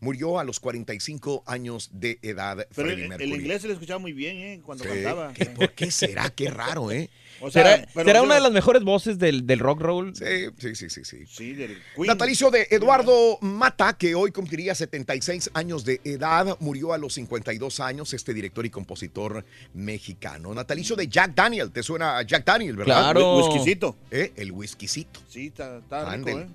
Murió 0.00 0.38
a 0.38 0.44
los 0.44 0.60
45 0.60 1.42
años 1.46 1.90
de 1.92 2.18
edad, 2.22 2.56
Pero 2.74 2.88
Freddie 2.88 3.02
el, 3.04 3.08
Mercury. 3.08 3.30
el 3.32 3.40
inglés 3.40 3.62
se 3.62 3.68
le 3.68 3.72
escuchaba 3.74 3.98
muy 3.98 4.12
bien, 4.12 4.36
¿eh? 4.36 4.60
Cuando 4.64 4.84
Sí, 4.84 4.90
cantaba. 4.90 5.32
¿qué- 5.32 5.46
¿Por 5.46 5.72
qué 5.72 5.90
será? 5.90 6.30
Qué 6.30 6.50
raro, 6.50 6.90
¿eh? 6.92 7.08
O 7.40 7.50
sea, 7.50 7.62
¿Será, 7.64 7.88
pero 7.94 8.06
será 8.08 8.22
una 8.22 8.34
de 8.34 8.40
las 8.40 8.50
mejores 8.52 8.82
voces 8.82 9.18
del, 9.18 9.46
del 9.46 9.60
rock 9.60 9.80
roll? 9.80 10.14
Sí, 10.16 10.24
sí, 10.58 10.74
sí, 10.74 10.90
sí. 10.90 11.04
sí. 11.04 11.24
Sí, 11.28 11.52
del 11.54 11.78
Queen. 11.94 12.06
Natalicio 12.08 12.50
de 12.50 12.66
Eduardo 12.70 13.38
Mata, 13.42 13.96
que 13.96 14.14
hoy 14.16 14.32
cumpliría 14.32 14.74
76 14.74 15.50
años 15.54 15.84
de 15.84 16.00
edad, 16.04 16.56
murió 16.60 16.92
a 16.92 16.98
los 16.98 17.14
52 17.14 17.78
años, 17.80 18.12
este 18.12 18.34
director 18.34 18.66
y 18.66 18.70
compositor 18.70 19.44
mexicano. 19.72 20.52
Natalicio 20.52 20.96
de 20.96 21.06
Jack 21.08 21.34
Daniel, 21.34 21.70
¿te 21.70 21.82
suena 21.82 22.18
a 22.18 22.22
Jack 22.22 22.44
Daniel, 22.44 22.76
verdad? 22.76 23.12
Claro. 23.12 23.38
Whi- 23.38 23.48
Whiskycito. 23.54 23.96
¿Eh? 24.10 24.32
El 24.36 24.50
whiskycito. 24.52 25.20
Sí, 25.28 25.46
está, 25.46 25.78
está 25.78 26.16
rico. 26.16 26.30
¿eh? 26.30 26.46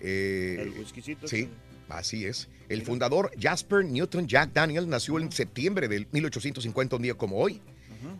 Eh, 0.00 0.56
El 0.62 0.70
whiskycito. 0.70 1.28
Sí, 1.28 1.48
así 1.98 2.24
es. 2.24 2.48
El 2.68 2.82
fundador 2.82 3.30
Jasper 3.40 3.84
Newton 3.84 4.26
Jack 4.26 4.52
Daniel 4.52 4.88
nació 4.88 5.18
en 5.18 5.30
septiembre 5.32 5.88
del 5.88 6.06
1850, 6.12 6.96
un 6.96 7.02
día 7.02 7.14
como 7.14 7.38
hoy. 7.38 7.60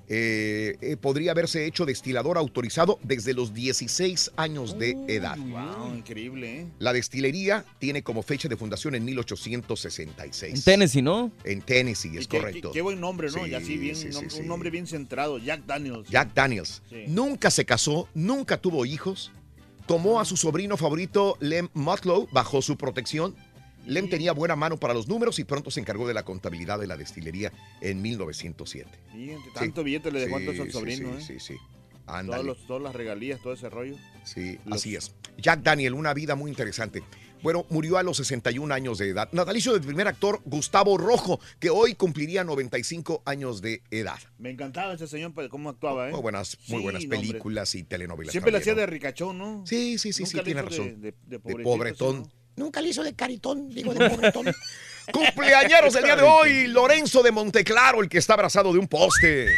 Eh, 0.09 0.77
eh, 0.81 0.97
podría 0.97 1.33
haberse 1.33 1.65
hecho 1.67 1.85
destilador 1.87 2.37
autorizado 2.39 2.99
desde 3.03 3.35
los 3.35 3.53
16 3.55 4.33
años 4.37 4.79
de 4.79 4.91
edad. 5.09 5.37
Wow, 5.39 5.95
increíble, 5.97 6.61
¿eh? 6.61 6.67
La 6.79 6.93
destilería 6.93 7.65
tiene 7.79 8.03
como 8.03 8.23
fecha 8.23 8.49
de 8.49 8.57
fundación 8.57 8.95
en 8.95 9.05
1866. 9.05 10.55
En 10.55 10.63
Tennessee, 10.63 11.03
¿no? 11.03 11.33
En 11.45 11.63
Tennessee, 11.63 12.17
es 12.17 12.29
qué- 12.29 12.39
correcto. 12.39 12.71
Qué, 12.71 12.79
qué 12.79 12.83
buen 12.83 13.01
nombre, 13.01 13.29
¿no? 13.31 13.45
y 13.47 13.51
Sí, 13.51 13.55
así 13.55 13.77
bien, 13.79 13.97
sí, 13.97 14.07
un, 14.09 14.13
sí, 14.13 14.19
nom- 14.21 14.31
sí. 14.31 14.41
un 14.41 14.47
nombre 14.49 14.71
bien 14.71 14.87
centrado, 14.87 15.39
Jack 15.39 15.65
Daniels. 15.67 16.09
Jack 16.09 16.35
Daniels. 16.35 16.83
Sí. 16.89 17.05
Nunca 17.09 17.51
se 17.51 17.65
casó, 17.65 18.09
nunca 18.15 18.59
tuvo 18.61 18.85
hijos. 18.87 19.33
Tomó 19.87 20.21
a 20.21 20.25
su 20.25 20.37
sobrino 20.37 20.77
favorito, 20.77 21.37
Lem 21.41 21.69
Mutlow, 21.75 22.29
bajo 22.33 22.63
su 22.63 22.77
protección. 22.77 23.35
Lem 23.87 24.09
tenía 24.09 24.33
buena 24.33 24.57
mano 24.57 24.77
para 24.79 24.95
los 24.95 25.09
números 25.09 25.39
y 25.39 25.45
pronto 25.45 25.71
se 25.71 25.81
encargó 25.81 26.07
de 26.07 26.15
la 26.15 26.25
contabilidad 26.25 26.79
de 26.79 26.87
la 26.87 26.97
destilería 26.97 27.53
en 27.81 28.01
1907. 28.03 28.89
Fíjate, 29.13 29.51
tanto 29.55 29.83
billete 29.85 30.11
le 30.13 30.21
dejó 30.21 30.39
Sí, 30.39 30.45
entonces 30.45 30.65
al 30.67 30.73
sobrino, 30.73 31.09
sí, 31.21 31.33
¿eh? 31.35 31.39
sí, 31.41 31.55
sí. 31.55 31.57
Todos 32.27 32.45
los- 32.45 32.67
todas 32.67 32.83
las 32.83 32.95
regalías, 32.95 33.41
todo 33.41 33.53
ese 33.53 33.71
rollo. 33.71 33.97
Sí, 34.25 34.59
Los- 34.65 34.79
así 34.79 34.97
es. 34.97 35.15
Jack 35.39 35.63
Daniel, 35.63 35.95
una 35.95 36.13
vida 36.15 36.35
muy 36.35 36.51
interesante. 36.51 37.03
Bueno, 37.43 37.67
murió 37.71 37.97
a 37.99 38.05
los 38.05 38.19
61 38.19 38.71
años 38.73 38.99
de 38.99 39.09
edad. 39.09 39.29
Natalicio 39.33 39.73
del 39.73 39.83
primer 39.83 40.07
actor 40.07 40.41
Gustavo 40.45 40.97
Rojo, 40.97 41.41
que 41.59 41.71
hoy 41.71 41.95
cumpliría 41.95 42.45
95 42.45 43.23
años 43.25 43.61
de 43.63 43.83
edad. 43.91 44.19
Me 44.39 44.51
encantaba 44.51 44.93
ese 44.95 45.09
señor 45.09 45.33
pues, 45.35 45.49
cómo 45.49 45.71
actuaba, 45.71 46.09
¿eh? 46.09 46.13
Muy 46.13 46.21
buenas, 46.21 46.57
muy 46.69 46.79
Sí, 46.79 46.83
buenas 46.85 47.07
películas 47.07 47.75
y 47.75 47.83
telenovelas. 47.83 48.31
Siempre 48.31 48.53
también, 48.53 48.63
hacía 48.63 48.75
¿no? 48.75 48.81
de 48.81 48.87
ricachón, 48.87 49.39
¿no? 49.39 49.67
Sí, 49.67 49.99
sí, 49.99 50.13
sí, 50.13 50.25
sí, 50.25 50.35
Nunca 50.37 50.45
tiene 50.45 50.63
razón. 50.63 51.01
De, 51.01 51.13
de, 51.27 51.39
de 51.39 51.39
pobretón. 51.65 52.31
Nunca 52.57 52.81
le 52.81 52.89
hizo 52.89 53.03
de 53.03 53.15
caritón, 53.15 53.69
digo 53.69 53.95
de 53.95 54.09
pobretón. 54.11 54.47
Cumpleañeros 55.13 55.95
el 55.97 56.05
día 56.05 56.17
de 56.17 56.23
hoy, 56.23 56.67
Lorenzo 56.69 57.23
de 57.23 57.33
Monteclaro, 57.33 58.03
el 58.03 58.09
que 58.09 58.19
está 58.19 58.35
abrazado 58.35 58.73
de 58.73 58.79
un 58.79 58.87
poste. 58.87 59.49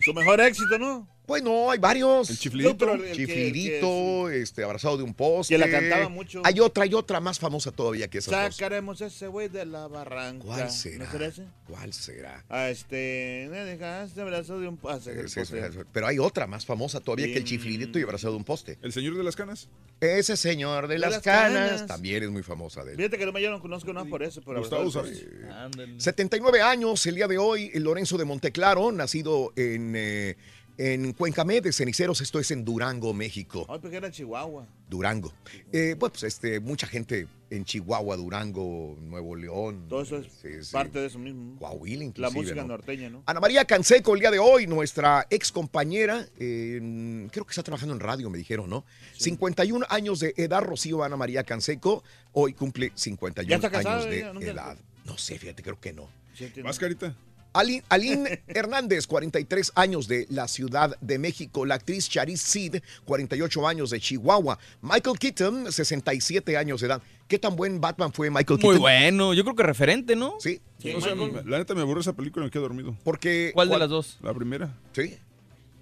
Su 0.00 0.14
mejor 0.14 0.40
éxito, 0.40 0.78
¿no? 0.78 1.11
Pues 1.26 1.40
no, 1.42 1.70
hay 1.70 1.78
varios. 1.78 2.30
El 2.30 2.38
chiflidito. 2.38 2.84
No, 2.84 3.00
que- 3.00 4.40
este, 4.42 4.64
abrazado 4.64 4.96
de 4.96 5.04
un 5.04 5.14
poste. 5.14 5.54
Que 5.54 5.58
la 5.58 5.70
cantaba 5.70 6.08
mucho. 6.08 6.42
Hay 6.44 6.58
otra, 6.60 6.82
hay 6.84 6.94
otra 6.94 7.20
más 7.20 7.38
famosa 7.38 7.70
todavía 7.70 8.08
que 8.08 8.18
dos. 8.18 8.24
Sacaremos 8.26 9.00
ese 9.00 9.28
güey 9.28 9.48
de 9.48 9.64
la 9.64 9.86
barranca. 9.86 10.44
¿Cuál 10.44 10.70
será? 10.70 11.04
¿No 11.04 11.10
será 11.10 11.26
ese? 11.26 11.44
¿Cuál 11.68 11.92
será? 11.92 12.44
Ah, 12.48 12.68
este. 12.70 13.46
Me 13.50 13.58
dejaste 13.64 14.20
abrazo 14.20 14.58
de 14.58 14.68
un. 14.68 14.78
Es 14.96 15.06
es- 15.06 15.34
poste. 15.50 15.70
pero 15.92 16.06
hay 16.08 16.18
otra 16.18 16.46
más 16.46 16.66
famosa 16.66 17.00
todavía 17.00 17.26
que 17.26 17.38
el 17.38 17.44
chiflidito 17.44 17.98
y 17.98 18.02
abrazado 18.02 18.32
de 18.32 18.38
un 18.38 18.44
poste. 18.44 18.78
¿El 18.82 18.92
señor 18.92 19.16
de 19.16 19.22
las 19.22 19.36
canas? 19.36 19.68
Ese 20.00 20.36
señor 20.36 20.88
de, 20.88 20.94
De 20.94 20.98
las, 20.98 21.12
las 21.12 21.22
canas, 21.22 21.70
canas. 21.70 21.86
también 21.86 22.24
es 22.24 22.30
muy 22.30 22.42
famosa 22.42 22.82
de 22.84 22.92
él. 22.92 22.96
Fíjate 22.96 23.18
que 23.18 23.26
no 23.26 23.32
me 23.32 23.40
yo 23.40 23.50
no 23.50 23.60
conozco 23.60 23.92
nada 23.92 24.06
por 24.06 24.24
eso, 24.24 24.42
pero 24.44 24.58
Gustavo 24.58 24.82
abrazado 24.82 25.04
sabe. 25.06 25.14
del 25.16 25.28
poste. 25.28 25.52
Ándale. 25.52 26.00
79 26.00 26.60
años 26.62 27.06
el 27.06 27.14
día 27.14 27.28
de 27.28 27.38
hoy, 27.38 27.70
el 27.72 27.84
Lorenzo 27.84 28.18
de 28.18 28.24
Monteclaro, 28.24 28.90
nacido 28.90 29.52
en, 29.54 29.94
eh, 29.96 30.36
en 30.78 31.12
Cuencamé 31.12 31.60
de 31.60 31.72
Ceniceros, 31.72 32.20
esto 32.20 32.38
es 32.38 32.50
en 32.50 32.64
Durango, 32.64 33.12
México. 33.12 33.66
Ay, 33.68 33.78
porque 33.80 33.96
era 33.96 34.10
Chihuahua. 34.10 34.66
Durango. 34.88 35.32
Eh, 35.72 35.94
bueno, 35.98 36.12
pues 36.12 36.24
este, 36.24 36.60
mucha 36.60 36.86
gente 36.86 37.26
en 37.50 37.64
Chihuahua, 37.64 38.16
Durango, 38.16 38.96
Nuevo 39.00 39.36
León. 39.36 39.86
Todo 39.88 40.02
eso 40.02 40.18
es 40.18 40.26
sí, 40.40 40.48
sí. 40.62 40.72
parte 40.72 40.98
de 40.98 41.06
eso 41.06 41.18
mismo. 41.18 41.58
Coahuila, 41.58 42.04
inclusive. 42.04 42.34
La 42.34 42.40
música 42.40 42.62
¿no? 42.62 42.68
norteña, 42.68 43.10
¿no? 43.10 43.22
Ana 43.26 43.40
María 43.40 43.64
Canseco, 43.64 44.14
el 44.14 44.20
día 44.20 44.30
de 44.30 44.38
hoy, 44.38 44.66
nuestra 44.66 45.26
ex 45.30 45.52
compañera, 45.52 46.26
eh, 46.38 47.28
creo 47.30 47.44
que 47.44 47.50
está 47.50 47.62
trabajando 47.62 47.94
en 47.94 48.00
radio, 48.00 48.30
me 48.30 48.38
dijeron, 48.38 48.70
¿no? 48.70 48.84
51 49.18 49.86
años 49.88 50.20
de 50.20 50.34
edad, 50.36 50.62
Rocío 50.62 51.02
Ana 51.02 51.16
María 51.16 51.44
Canseco, 51.44 52.02
hoy 52.32 52.54
cumple 52.54 52.92
51 52.94 53.48
¿Ya 53.48 53.56
está 53.56 53.70
casada 53.70 53.98
años 53.98 54.40
de 54.40 54.48
edad. 54.48 54.78
No 55.04 55.18
sé, 55.18 55.38
fíjate, 55.38 55.62
creo 55.62 55.80
que 55.80 55.92
no. 55.92 56.08
Sí. 56.34 56.50
¿Más 56.62 56.78
carita? 56.78 57.14
Alin, 57.52 57.82
Aline 57.88 58.42
Hernández, 58.48 59.06
43 59.06 59.72
años 59.74 60.08
de 60.08 60.26
la 60.30 60.48
Ciudad 60.48 60.96
de 61.00 61.18
México. 61.18 61.66
La 61.66 61.74
actriz 61.76 62.08
Charis 62.08 62.40
Sid, 62.40 62.76
48 63.04 63.66
años 63.68 63.90
de 63.90 64.00
Chihuahua. 64.00 64.58
Michael 64.80 65.18
Keaton, 65.18 65.72
67 65.72 66.56
años 66.56 66.80
de 66.80 66.86
edad. 66.86 67.02
¿Qué 67.28 67.38
tan 67.38 67.56
buen 67.56 67.80
Batman 67.80 68.12
fue 68.12 68.30
Michael 68.30 68.58
Keaton? 68.58 68.70
Muy 68.72 68.78
bueno, 68.80 69.32
yo 69.34 69.42
creo 69.44 69.56
que 69.56 69.62
referente, 69.62 70.16
¿no? 70.16 70.34
Sí, 70.38 70.60
Sí, 70.78 70.92
O 70.92 71.00
sea, 71.00 71.14
Michael. 71.14 71.48
la 71.48 71.58
neta 71.58 71.74
me 71.74 71.80
aburre 71.82 72.00
esa 72.00 72.12
película 72.12 72.44
y 72.44 72.46
me 72.46 72.50
quedo 72.50 72.62
dormido. 72.62 72.96
porque... 73.04 73.52
¿Cuál 73.54 73.68
de 73.68 73.78
las 73.78 73.88
dos? 73.88 74.18
La 74.22 74.34
primera. 74.34 74.74
Sí. 74.92 75.16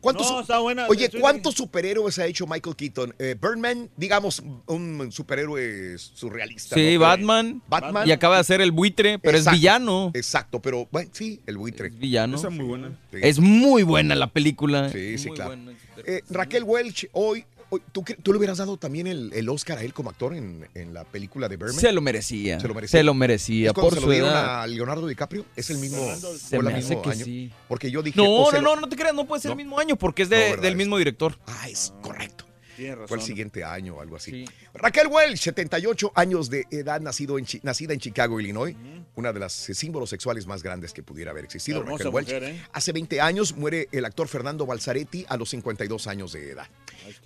¿Cuántos, 0.00 0.30
No, 0.30 0.40
está 0.40 0.58
buena. 0.58 0.86
Oye, 0.88 1.10
¿cuántos 1.20 1.54
superhéroes 1.54 2.18
ha 2.18 2.26
hecho 2.26 2.46
Michael 2.46 2.74
Keaton? 2.76 3.14
Eh, 3.18 3.36
Birdman, 3.40 3.90
digamos, 3.96 4.42
un 4.66 5.12
superhéroe 5.12 5.96
surrealista. 5.98 6.74
Sí, 6.74 6.94
¿no? 6.94 7.00
Batman. 7.00 7.62
Batman. 7.68 8.08
Y 8.08 8.12
acaba 8.12 8.36
de 8.36 8.40
hacer 8.40 8.60
el 8.60 8.72
buitre, 8.72 9.18
pero 9.18 9.36
Exacto. 9.36 9.54
es 9.56 9.60
villano. 9.60 10.10
Exacto, 10.14 10.60
pero 10.60 10.88
bueno, 10.90 11.10
sí, 11.12 11.40
el 11.46 11.58
buitre. 11.58 11.88
Es 11.88 11.98
villano. 11.98 12.36
Esa 12.36 12.50
muy 12.50 12.64
buena. 12.64 12.88
Sí. 13.12 13.18
Es 13.22 13.38
muy 13.38 13.82
buena 13.82 14.14
la 14.14 14.28
película. 14.28 14.88
Sí, 14.90 15.18
sí, 15.18 15.28
Muy 15.28 15.36
claro. 15.36 15.50
buena. 15.56 15.72
Eh, 16.06 16.22
Raquel 16.30 16.64
Welch, 16.64 17.08
hoy- 17.12 17.44
¿tú, 17.92 18.04
tú 18.22 18.32
le 18.32 18.38
hubieras 18.38 18.58
dado 18.58 18.76
también 18.76 19.06
el, 19.06 19.32
el 19.32 19.48
Oscar 19.48 19.78
a 19.78 19.82
él 19.82 19.92
como 19.94 20.10
actor 20.10 20.34
en, 20.34 20.66
en 20.74 20.92
la 20.92 21.04
película 21.04 21.48
de 21.48 21.56
Birdman? 21.56 21.78
Se 21.80 21.92
lo 21.92 22.00
merecía. 22.00 22.58
Se 22.60 22.66
lo 22.68 22.74
merecía. 22.74 22.98
Se 22.98 23.04
lo 23.04 23.14
merecía. 23.14 23.66
¿Es 23.68 23.72
cuando 23.72 23.90
Por 23.90 23.94
se 23.98 24.00
su 24.00 24.06
lo 24.06 24.12
dieron 24.12 24.30
edad. 24.30 24.62
a 24.62 24.66
Leonardo 24.66 25.06
DiCaprio? 25.06 25.44
¿Es 25.56 25.70
el 25.70 25.78
mismo, 25.78 25.98
Se 26.38 26.58
me 26.58 26.68
el 26.70 26.76
hace 26.76 26.88
mismo 26.88 27.02
que 27.02 27.10
año? 27.10 27.24
sí. 27.24 27.50
Porque 27.68 27.90
yo 27.90 28.02
dije... 28.02 28.16
No, 28.20 28.50
no, 28.50 28.60
no, 28.60 28.76
no 28.76 28.88
te 28.88 28.96
creas, 28.96 29.14
no 29.14 29.26
puede 29.26 29.42
ser 29.42 29.50
No. 29.50 29.52
el 29.52 29.58
mismo 29.58 29.78
año 29.78 29.96
porque 29.96 30.22
es 30.22 30.28
de- 30.28 30.56
del 30.56 30.76
mismo 30.76 30.98
director. 30.98 31.38
Ah, 31.46 31.68
es 31.68 31.92
correcto. 32.02 32.44
Razón. 32.88 33.08
Fue 33.08 33.18
el 33.18 33.22
siguiente 33.22 33.64
año 33.64 33.96
o 33.96 34.00
algo 34.00 34.16
así. 34.16 34.30
Sí. 34.30 34.44
Raquel 34.74 35.06
Welch, 35.06 35.38
78 35.38 36.12
años 36.14 36.50
de 36.50 36.66
edad, 36.70 37.00
nacido 37.00 37.38
en 37.38 37.46
nacida 37.62 37.92
en 37.92 38.00
Chicago, 38.00 38.40
Illinois. 38.40 38.76
Una 39.16 39.32
de 39.32 39.40
las 39.40 39.68
eh, 39.68 39.74
símbolos 39.74 40.10
sexuales 40.10 40.46
más 40.46 40.62
grandes 40.62 40.92
que 40.92 41.02
pudiera 41.02 41.30
haber 41.30 41.44
existido. 41.44 41.82
Raquel 41.82 42.08
Welch. 42.08 42.28
mujer, 42.28 42.44
¿eh? 42.44 42.64
Hace 42.72 42.92
20 42.92 43.20
años 43.20 43.56
muere 43.56 43.88
el 43.92 44.04
actor 44.04 44.28
Fernando 44.28 44.66
Balzaretti 44.66 45.26
a 45.28 45.36
los 45.36 45.50
52 45.50 46.06
años 46.06 46.32
de 46.32 46.50
edad. 46.50 46.68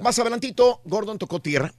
Más 0.00 0.18
adelantito, 0.18 0.80
Gordon 0.84 1.18
tocó 1.18 1.40
tierra. 1.40 1.72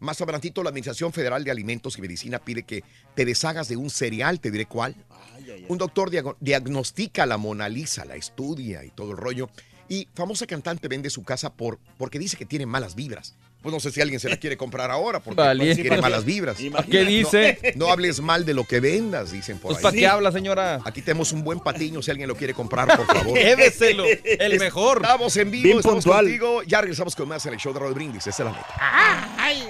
Más 0.00 0.20
adelantito, 0.20 0.62
la 0.62 0.68
Administración 0.68 1.12
Federal 1.12 1.42
de 1.42 1.50
Alimentos 1.50 1.98
y 1.98 2.00
Medicina 2.00 2.38
pide 2.38 2.62
que 2.62 2.84
te 3.14 3.24
deshagas 3.24 3.68
de 3.68 3.76
un 3.76 3.90
cereal, 3.90 4.38
te 4.40 4.50
diré 4.50 4.66
cuál. 4.66 4.94
Ay, 5.10 5.44
ay, 5.44 5.50
ay. 5.50 5.66
Un 5.68 5.78
doctor 5.78 6.10
diagnostica 6.38 7.26
la 7.26 7.36
Mona 7.36 7.68
Lisa, 7.68 8.04
la 8.04 8.14
estudia 8.14 8.84
y 8.84 8.90
todo 8.90 9.10
el 9.10 9.16
rollo. 9.16 9.50
Y 9.88 10.06
famosa 10.14 10.46
cantante 10.46 10.86
vende 10.88 11.08
su 11.10 11.24
casa 11.24 11.50
por, 11.52 11.78
porque 11.96 12.18
dice 12.18 12.36
que 12.36 12.44
tiene 12.44 12.66
malas 12.66 12.94
vibras. 12.94 13.34
Pues 13.62 13.72
no 13.74 13.80
sé 13.80 13.90
si 13.90 14.00
alguien 14.00 14.20
se 14.20 14.28
la 14.28 14.36
quiere 14.40 14.56
comprar 14.56 14.90
ahora 14.90 15.18
porque 15.20 15.40
Vale. 15.40 15.74
tiene 15.74 16.00
malas 16.00 16.24
vibras. 16.24 16.60
Imagínate. 16.60 16.90
¿Qué 16.90 17.04
dice? 17.04 17.58
No, 17.74 17.86
no 17.86 17.92
hables 17.92 18.20
mal 18.20 18.44
de 18.44 18.54
lo 18.54 18.64
que 18.64 18.78
vendas, 18.80 19.32
dicen 19.32 19.58
por 19.58 19.68
Pues 19.72 19.78
ahí. 19.78 19.82
¿para 19.82 19.96
qué 19.96 20.06
habla, 20.06 20.30
señora? 20.30 20.80
Aquí 20.84 21.02
tenemos 21.02 21.32
un 21.32 21.42
buen 21.42 21.58
patiño 21.60 22.00
si 22.02 22.10
alguien 22.10 22.28
lo 22.28 22.36
quiere 22.36 22.54
comprar, 22.54 22.86
por 22.96 23.06
favor. 23.06 23.36
Lléveselo, 23.38 24.04
el 24.24 24.58
mejor. 24.60 24.98
Estamos 25.02 25.36
en 25.38 25.50
vivo, 25.50 25.64
Bien 25.64 25.76
estamos 25.78 26.04
puntual. 26.04 26.24
contigo. 26.26 26.62
Ya 26.64 26.80
regresamos 26.82 27.16
con 27.16 27.26
más 27.28 27.44
en 27.46 27.54
el 27.54 27.58
show 27.58 27.72
de 27.72 27.80
Raúl 27.80 27.94
Brindis. 27.94 28.26
Esa 28.26 28.42
es 28.42 28.46
la 28.50 28.52
neta. 28.52 28.74
Ah, 28.78 29.36
ay. 29.38 29.62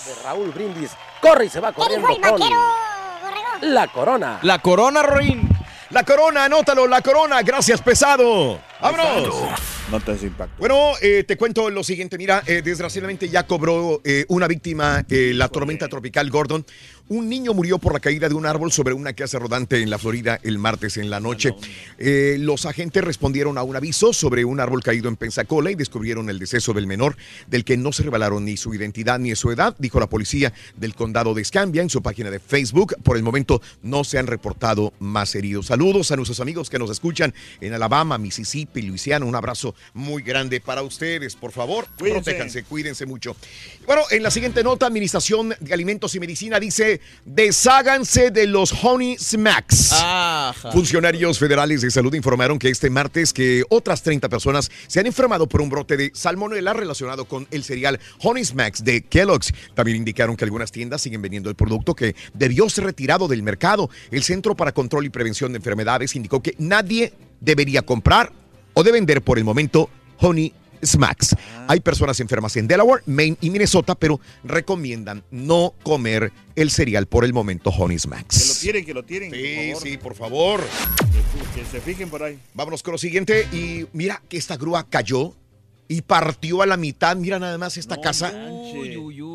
de 0.06 0.16
Raúl 0.24 0.50
Brindis 0.50 0.92
corre 1.22 1.46
y 1.46 1.50
se 1.50 1.60
va 1.60 1.72
corriendo 1.72 2.08
con 2.08 2.20
la 3.62 3.88
corona. 3.88 4.40
La 4.42 4.60
corona, 4.60 5.04
Rorín. 5.04 5.49
La 5.92 6.04
corona, 6.04 6.46
anótalo, 6.46 6.86
la 6.88 7.02
corona. 7.02 7.42
Gracias, 7.42 7.82
pesado. 7.82 8.62
¡Vámonos! 8.80 9.34
No 9.90 10.00
te 10.00 10.12
impacto. 10.24 10.56
Bueno, 10.60 10.92
eh, 11.02 11.24
te 11.24 11.36
cuento 11.36 11.68
lo 11.72 11.84
siguiente. 11.84 12.16
Mira, 12.16 12.44
eh, 12.46 12.62
desgraciadamente 12.64 13.28
ya 13.28 13.48
cobró 13.48 14.00
eh, 14.04 14.24
una 14.28 14.48
víctima 14.48 15.04
eh, 15.10 15.32
la 15.34 15.48
tormenta 15.48 15.88
tropical 15.88 16.30
Gordon. 16.30 16.64
Un 17.10 17.28
niño 17.28 17.56
murió 17.56 17.80
por 17.80 17.94
la 17.94 18.00
caída 18.00 18.30
de 18.30 18.36
un 18.36 18.46
árbol 18.46 18.72
sobre 18.72 18.94
una 18.94 19.14
casa 19.14 19.40
rodante 19.40 19.82
en 19.82 19.90
la 19.90 19.98
Florida 19.98 20.40
el 20.44 20.60
martes 20.60 20.96
en 20.98 21.10
la 21.10 21.20
noche. 21.20 21.56
Eh, 21.98 22.38
los 22.40 22.68
agentes 22.68 23.04
respondieron 23.04 23.58
a 23.58 23.64
un 23.64 23.76
aviso 23.76 24.14
sobre 24.14 24.46
un 24.46 24.60
árbol 24.60 24.84
caído 24.84 25.10
en 25.10 25.16
Pensacola 25.16 25.72
y 25.72 25.76
descubrieron 25.76 26.30
el 26.30 26.38
deceso 26.38 26.72
del 26.72 26.86
menor, 26.86 27.18
del 27.48 27.66
que 27.66 27.78
no 27.78 27.92
se 27.94 28.04
revelaron 28.04 28.46
ni 28.46 28.58
su 28.58 28.76
identidad 28.76 29.18
ni 29.18 29.36
su 29.36 29.50
edad, 29.52 29.76
dijo 29.80 30.00
la 30.00 30.06
policía 30.08 30.54
del 30.78 30.94
condado 30.94 31.34
de 31.34 31.42
Escambia 31.42 31.82
en 31.82 31.90
su 31.90 32.04
página 32.04 32.30
de 32.30 32.40
Facebook. 32.40 32.96
Por 33.02 33.18
el 33.18 33.24
momento 33.24 33.60
no 33.82 34.04
se 34.04 34.20
han 34.20 34.28
reportado 34.28 34.94
más 35.00 35.34
heridos. 35.34 35.66
Saludos 35.66 36.12
a 36.12 36.16
nuestros 36.16 36.40
amigos 36.42 36.70
que 36.70 36.78
nos 36.78 36.92
escuchan 36.92 37.34
en 37.60 37.74
Alabama, 37.74 38.20
Mississippi, 38.20 38.84
Luisiana. 38.84 39.26
Un 39.26 39.34
abrazo 39.34 39.74
muy 39.96 40.22
grande 40.22 40.62
para 40.62 40.84
ustedes. 40.84 41.36
Por 41.36 41.54
favor, 41.54 41.88
Cuídense. 41.98 42.22
protéjanse, 42.22 42.64
cuídense 42.66 43.08
mucho. 43.08 43.36
Bueno, 43.88 44.04
en 44.12 44.22
la 44.22 44.30
siguiente 44.30 44.64
nota, 44.64 44.86
Administración 44.86 45.56
de 45.60 45.74
Alimentos 45.74 46.14
y 46.14 46.20
Medicina 46.20 46.60
dice, 46.60 46.99
desháganse 47.26 48.32
de 48.32 48.48
los 48.48 48.74
Honey 48.84 49.18
Smacks. 49.18 49.94
Ajá. 49.94 50.72
Funcionarios 50.72 51.40
federales 51.40 51.82
de 51.82 51.92
salud 51.92 52.14
informaron 52.14 52.60
que 52.60 52.70
este 52.70 52.90
martes 52.90 53.34
que 53.34 53.64
otras 53.70 54.02
30 54.04 54.30
personas 54.30 54.72
se 54.88 55.00
han 55.00 55.06
enfermado 55.06 55.48
por 55.48 55.62
un 55.62 55.70
brote 55.70 55.98
de 55.98 56.12
salmonela 56.14 56.74
relacionado 56.74 57.26
con 57.26 57.48
el 57.52 57.64
cereal 57.64 58.00
Honey 58.22 58.46
Smacks 58.46 58.84
de 58.84 59.02
Kellogg's. 59.02 59.54
También 59.74 59.98
indicaron 59.98 60.36
que 60.36 60.46
algunas 60.46 60.72
tiendas 60.72 61.02
siguen 61.02 61.22
vendiendo 61.22 61.50
el 61.50 61.56
producto 61.56 61.96
que 61.96 62.16
debió 62.34 62.70
ser 62.70 62.86
retirado 62.86 63.28
del 63.28 63.44
mercado. 63.44 63.90
El 64.12 64.24
Centro 64.24 64.56
para 64.56 64.72
Control 64.72 65.06
y 65.06 65.10
Prevención 65.10 65.52
de 65.52 65.58
Enfermedades 65.58 66.16
indicó 66.16 66.42
que 66.42 66.56
nadie 66.58 67.14
debería 67.40 67.82
comprar 67.82 68.32
o 68.74 68.84
de 68.84 68.92
vender 68.92 69.22
por 69.22 69.38
el 69.38 69.44
momento 69.44 69.90
Honey 70.20 70.50
Smacks. 70.50 70.60
Hay 71.68 71.80
personas 71.80 72.20
enfermas 72.20 72.56
en 72.58 72.68
Delaware, 72.68 73.04
Maine 73.06 73.38
y 73.42 73.50
Minnesota, 73.50 73.96
pero 73.96 74.20
recomiendan 74.44 75.24
no 75.32 75.74
comer 75.84 76.32
el 76.56 76.72
cereal 76.72 77.06
por 77.08 77.26
el 77.26 77.34
momento 77.34 77.70
Honey 77.70 77.98
Que 77.98 78.08
lo 78.08 78.16
Smacks. 78.16 78.60
tiren, 78.60 78.86
que 78.86 78.94
lo 78.94 79.04
tiren. 79.06 79.32
Sí, 79.32 79.38
por 79.38 79.76
favor. 79.76 79.82
sí, 79.84 79.98
por 79.98 80.16
favor. 80.16 80.64
Que, 81.54 81.62
que 81.62 81.66
se 81.68 81.82
fijen 81.82 82.10
por 82.10 82.24
ahí. 82.24 82.40
Vámonos 82.54 82.84
con 82.84 82.94
lo 82.94 82.98
siguiente 82.98 83.48
y 83.52 83.86
mira 83.94 84.22
que 84.28 84.38
esta 84.38 84.58
grúa 84.58 84.88
cayó 84.90 85.34
y 85.88 86.02
partió 86.02 86.62
a 86.62 86.66
la 86.66 86.78
mitad. 86.78 87.16
Mira 87.18 87.40
nada 87.40 87.58
más 87.58 87.78
esta 87.78 88.00
casa. 88.00 88.32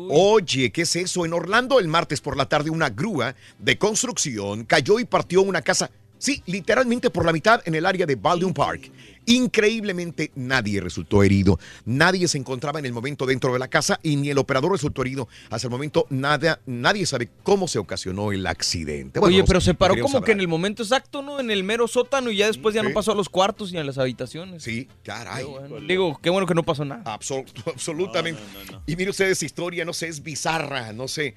Oye, 0.09 0.71
¿qué 0.71 0.83
es 0.83 0.95
eso? 0.95 1.25
En 1.25 1.33
Orlando 1.33 1.79
el 1.79 1.87
martes 1.87 2.21
por 2.21 2.37
la 2.37 2.47
tarde 2.47 2.69
una 2.69 2.89
grúa 2.89 3.35
de 3.59 3.77
construcción 3.77 4.63
cayó 4.63 4.99
y 4.99 5.05
partió 5.05 5.41
una 5.41 5.61
casa. 5.61 5.89
Sí, 6.25 6.41
literalmente 6.47 7.11
por 7.11 7.23
la 7.23 7.31
mitad 7.31 7.61
en 7.65 7.75
el 7.75 7.85
área 7.85 8.07
de 8.07 8.15
Baldwin 8.15 8.51
Park. 8.51 8.89
Increíblemente 9.27 10.31
nadie 10.33 10.81
resultó 10.81 11.21
herido. 11.21 11.59
Nadie 11.85 12.27
se 12.27 12.39
encontraba 12.39 12.79
en 12.79 12.87
el 12.87 12.93
momento 12.93 13.27
dentro 13.27 13.53
de 13.53 13.59
la 13.59 13.67
casa 13.67 13.99
y 14.01 14.15
ni 14.15 14.31
el 14.31 14.39
operador 14.39 14.71
resultó 14.71 15.03
herido. 15.03 15.27
Hasta 15.51 15.67
el 15.67 15.71
momento 15.71 16.07
nada, 16.09 16.59
nadie 16.65 17.05
sabe 17.05 17.29
cómo 17.43 17.67
se 17.67 17.77
ocasionó 17.77 18.31
el 18.31 18.47
accidente. 18.47 19.19
Bueno, 19.19 19.35
Oye, 19.35 19.43
pero 19.45 19.61
se 19.61 19.75
paró 19.75 19.93
como 20.01 20.21
que 20.21 20.31
en 20.31 20.39
el 20.39 20.47
momento 20.47 20.81
exacto, 20.81 21.21
¿no? 21.21 21.39
En 21.39 21.51
el 21.51 21.63
mero 21.63 21.87
sótano 21.87 22.31
y 22.31 22.37
ya 22.37 22.47
después 22.47 22.73
ya 22.73 22.81
no 22.81 22.91
pasó 22.91 23.11
a 23.11 23.15
los 23.15 23.29
cuartos 23.29 23.71
y 23.71 23.77
a 23.77 23.83
las 23.83 23.99
habitaciones. 23.99 24.63
Sí, 24.63 24.87
caray. 25.03 25.45
Digo, 25.87 26.19
qué 26.23 26.31
bueno 26.31 26.47
que 26.47 26.55
no 26.55 26.63
pasó 26.63 26.85
nada. 26.85 27.03
Absol- 27.03 27.45
absolutamente. 27.71 28.41
Y 28.87 28.95
mire 28.95 29.11
usted 29.11 29.29
esa 29.29 29.45
historia, 29.45 29.85
no 29.85 29.93
sé, 29.93 30.07
es 30.07 30.23
bizarra, 30.23 30.91
no 30.91 31.07
sé. 31.07 31.35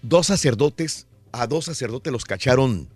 Dos 0.00 0.28
sacerdotes, 0.28 1.06
a 1.32 1.46
dos 1.46 1.66
sacerdotes 1.66 2.10
los 2.10 2.24
cacharon 2.24 2.88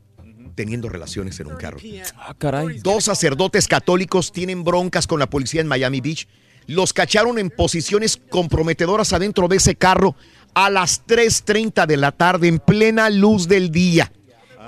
teniendo 0.56 0.88
relaciones 0.88 1.38
en 1.38 1.46
un 1.46 1.56
carro. 1.56 1.78
Ah, 2.16 2.34
caray. 2.36 2.80
Dos 2.80 3.04
sacerdotes 3.04 3.68
católicos 3.68 4.32
tienen 4.32 4.64
broncas 4.64 5.06
con 5.06 5.20
la 5.20 5.30
policía 5.30 5.60
en 5.60 5.68
Miami 5.68 6.00
Beach. 6.00 6.26
Los 6.66 6.92
cacharon 6.92 7.38
en 7.38 7.50
posiciones 7.50 8.16
comprometedoras 8.30 9.12
adentro 9.12 9.46
de 9.46 9.58
ese 9.58 9.76
carro 9.76 10.16
a 10.54 10.70
las 10.70 11.06
3.30 11.06 11.86
de 11.86 11.96
la 11.96 12.10
tarde 12.10 12.48
en 12.48 12.58
plena 12.58 13.08
luz 13.10 13.46
del 13.46 13.70
día. 13.70 14.10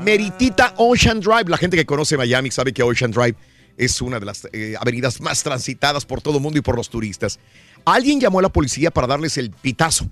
Meritita 0.00 0.74
Ocean 0.76 1.18
Drive. 1.18 1.46
La 1.48 1.56
gente 1.56 1.76
que 1.76 1.86
conoce 1.86 2.16
Miami 2.16 2.52
sabe 2.52 2.72
que 2.72 2.84
Ocean 2.84 3.10
Drive 3.10 3.34
es 3.76 4.00
una 4.00 4.20
de 4.20 4.26
las 4.26 4.46
eh, 4.52 4.74
avenidas 4.78 5.20
más 5.20 5.42
transitadas 5.42 6.04
por 6.04 6.20
todo 6.20 6.36
el 6.36 6.42
mundo 6.42 6.58
y 6.58 6.62
por 6.62 6.76
los 6.76 6.88
turistas. 6.88 7.40
Alguien 7.84 8.20
llamó 8.20 8.38
a 8.38 8.42
la 8.42 8.48
policía 8.50 8.90
para 8.90 9.06
darles 9.06 9.38
el 9.38 9.50
pitazo. 9.50 10.08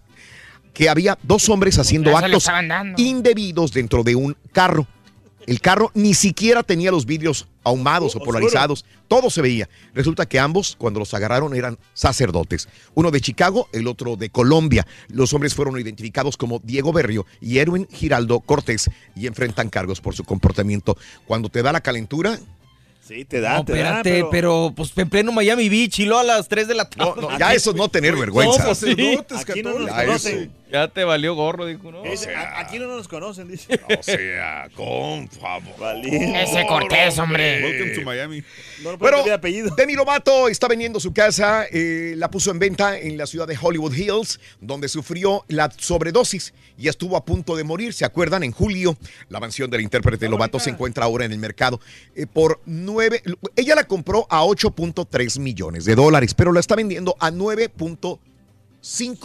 Que 0.72 0.90
había 0.90 1.18
dos 1.22 1.48
hombres 1.48 1.78
haciendo 1.78 2.16
actos 2.16 2.50
indebidos 2.98 3.72
dentro 3.72 4.02
de 4.02 4.14
un 4.14 4.36
carro. 4.52 4.86
El 5.46 5.60
carro 5.60 5.90
ni 5.94 6.14
siquiera 6.14 6.62
tenía 6.62 6.90
los 6.90 7.06
vidrios 7.06 7.46
ahumados 7.62 8.14
o 8.14 8.18
oscuro. 8.18 8.24
polarizados. 8.26 8.84
Todo 9.08 9.30
se 9.30 9.42
veía. 9.42 9.68
Resulta 9.94 10.26
que 10.26 10.38
ambos, 10.40 10.74
cuando 10.76 10.98
los 11.00 11.14
agarraron, 11.14 11.54
eran 11.54 11.78
sacerdotes. 11.94 12.68
Uno 12.94 13.10
de 13.10 13.20
Chicago, 13.20 13.68
el 13.72 13.86
otro 13.86 14.16
de 14.16 14.30
Colombia. 14.30 14.86
Los 15.08 15.32
hombres 15.34 15.54
fueron 15.54 15.78
identificados 15.78 16.36
como 16.36 16.58
Diego 16.64 16.92
Berrio 16.92 17.26
y 17.40 17.58
Erwin 17.58 17.86
Giraldo 17.92 18.40
Cortés 18.40 18.90
y 19.14 19.26
enfrentan 19.26 19.68
cargos 19.70 20.00
por 20.00 20.14
su 20.16 20.24
comportamiento. 20.24 20.96
Cuando 21.26 21.48
te 21.48 21.62
da 21.62 21.72
la 21.72 21.80
calentura, 21.80 22.38
Sí, 23.06 23.24
te 23.24 23.40
da, 23.40 23.58
No, 23.58 23.64
te 23.64 23.74
da. 23.74 23.98
espérate, 23.98 24.26
pero... 24.32 24.72
pues 24.74 24.90
en 24.96 25.08
pleno 25.08 25.30
Miami 25.30 25.68
Beach 25.68 26.00
y 26.00 26.06
luego 26.06 26.18
a 26.18 26.24
las 26.24 26.48
3 26.48 26.66
de 26.66 26.74
la 26.74 26.90
tarde. 26.90 27.12
no, 27.20 27.30
no, 27.30 27.38
ya 27.38 27.54
eso 27.54 27.70
es 27.70 27.76
no 27.76 27.88
tener 27.88 28.16
vergüenza. 28.16 28.58
No, 28.58 28.64
pues 28.64 28.78
sí. 28.78 29.18
Aquí 29.48 29.62
no 29.62 29.78
nos 29.78 29.86
Ya 29.88 30.04
conocen. 30.06 30.50
Ya 30.70 30.88
te 30.88 31.04
valió 31.04 31.34
gorro, 31.36 31.64
dijo, 31.64 31.92
¿no? 31.92 32.02
Dice, 32.02 32.34
"A- 32.34 32.58
aquí 32.58 32.80
no 32.80 32.88
nos 32.88 33.06
conocen, 33.06 33.46
dice. 33.46 33.78
O 33.98 34.02
sea, 34.02 34.68
con 34.74 35.28
favor. 35.28 35.96
Ese 36.04 36.66
Cortés, 36.66 37.16
hombre. 37.18 37.62
Welcome 37.62 37.90
to 37.94 38.00
Miami. 38.02 38.42
No 38.82 38.98
Bueno, 38.98 39.18
pedir 39.18 39.32
apellido. 39.32 39.74
Demi 39.76 39.94
Lovato 39.94 40.48
está 40.48 40.66
vendiendo 40.66 40.98
su 40.98 41.12
casa, 41.14 41.66
eh, 41.70 42.14
la 42.16 42.30
puso 42.30 42.50
en 42.50 42.58
venta 42.58 42.98
en 42.98 43.16
la 43.16 43.26
ciudad 43.26 43.46
de 43.46 43.56
Hollywood 43.60 43.94
Hills, 43.94 44.40
donde 44.60 44.88
sufrió 44.88 45.44
la 45.46 45.70
sobredosis 45.76 46.52
y 46.76 46.88
estuvo 46.88 47.16
a 47.16 47.24
punto 47.24 47.54
de 47.54 47.62
morir. 47.62 47.92
¿Se 47.94 48.04
acuerdan? 48.04 48.42
En 48.42 48.50
julio, 48.50 48.96
la 49.28 49.38
mansión 49.38 49.70
del 49.70 49.82
intérprete 49.82 50.28
Lovato 50.28 50.58
se 50.58 50.70
encuentra 50.70 51.04
ahora 51.04 51.24
en 51.24 51.32
el 51.32 51.38
mercado 51.38 51.80
eh, 52.16 52.26
por 52.26 52.60
nueve. 52.66 53.22
Ella 53.54 53.76
la 53.76 53.84
compró 53.84 54.26
a 54.28 54.42
8.3 54.44 55.38
millones 55.38 55.84
de 55.84 55.94
dólares, 55.94 56.34
pero 56.34 56.50
la 56.50 56.58
está 56.58 56.74
vendiendo 56.74 57.14
a 57.20 57.30
9.5 57.30 58.18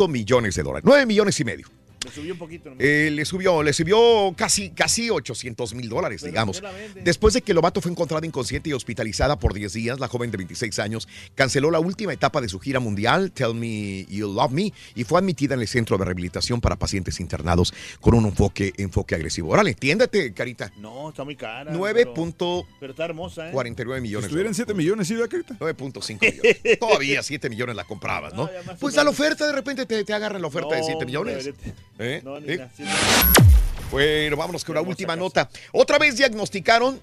millones 0.08 0.56
de 0.56 0.64
dólares. 0.64 0.84
9 0.86 1.06
millones 1.06 1.40
y 1.40 1.46
medio. 1.46 1.68
Me 2.06 2.12
subió 2.12 2.34
un 2.34 2.40
poquito. 2.40 2.70
nomás. 2.70 2.84
Eh, 2.84 3.10
le 3.12 3.26
subió, 3.26 3.62
le 3.62 3.74
subió 3.74 4.34
casi, 4.36 4.72
casi 4.72 5.10
800 5.10 5.74
mil 5.76 5.90
dólares, 5.90 6.24
digamos. 6.24 6.62
Después 7.04 7.34
de 7.34 7.42
que 7.42 7.54
Lobato 7.54 7.82
fue 7.82 7.92
encontrada 7.92 8.26
inconsciente 8.26 8.70
y 8.70 8.74
hospitalizada 8.74 9.38
por 9.38 9.54
10 9.54 9.74
días, 9.74 10.00
la 10.00 10.08
joven 10.08 10.32
de 10.32 10.38
26 10.38 10.80
años 10.80 11.08
canceló 11.36 11.70
la 11.72 11.80
última 11.80 12.14
etapa 12.14 12.42
de 12.42 12.50
su 12.50 12.60
gira 12.60 12.80
mundial, 12.80 13.32
Tell 13.32 13.54
Me 13.54 14.06
You 14.06 14.34
Love 14.34 14.52
Me, 14.52 14.74
y 14.96 15.04
fue 15.04 15.20
admitida 15.20 15.54
en 15.54 15.62
el 15.62 15.68
centro 15.68 15.98
de 15.98 16.06
rehabilitación 16.06 16.60
para 16.60 16.76
pacientes 16.78 17.20
internados 17.20 17.74
con 18.00 18.16
un 18.16 18.26
enfoque, 18.26 18.74
enfoque 18.78 19.16
agresivo. 19.16 19.50
Órale, 19.50 19.72
entiéndete, 19.72 20.34
Carita. 20.34 20.72
No, 20.78 21.10
está 21.10 21.24
muy 21.24 21.36
cara. 21.36 21.72
9.49 21.72 22.66
Pero 22.80 22.92
está 22.92 23.06
hermosa, 23.06 23.50
¿eh? 23.50 23.54
millones. 24.02 24.26
Si 24.26 24.26
estuvieran 24.28 24.54
7 24.54 24.74
millones, 24.74 25.08
¿sí, 25.08 25.16
Carita? 25.30 25.56
9.5 25.60 26.20
millones. 26.22 26.80
Todavía 26.80 27.24
7 27.24 27.50
millones 27.50 27.76
la 27.76 27.84
comprabas, 27.84 28.34
¿no? 28.34 28.50
pues 28.80 28.98
a 28.98 29.04
la 29.04 29.10
oferta 29.10 29.46
de 29.46 29.52
repente 29.52 29.86
te, 29.86 30.04
te 30.04 30.14
agarran 30.14 30.42
la 30.42 30.48
oferta 30.48 30.76
de 30.76 30.82
No, 30.82 30.88
7 30.88 31.06
millones. 31.06 31.48
hombre, 31.48 31.74
¿Eh? 32.02 32.22
No, 32.24 32.40
ni 32.40 32.54
¿Eh? 32.54 32.68
Bueno, 33.92 34.38
vámonos 34.38 34.64
con 34.64 34.76
la 34.76 34.82
última 34.82 35.16
nota. 35.16 35.50
Otra 35.72 35.98
vez 36.00 36.18
diagnosticaron 36.18 37.00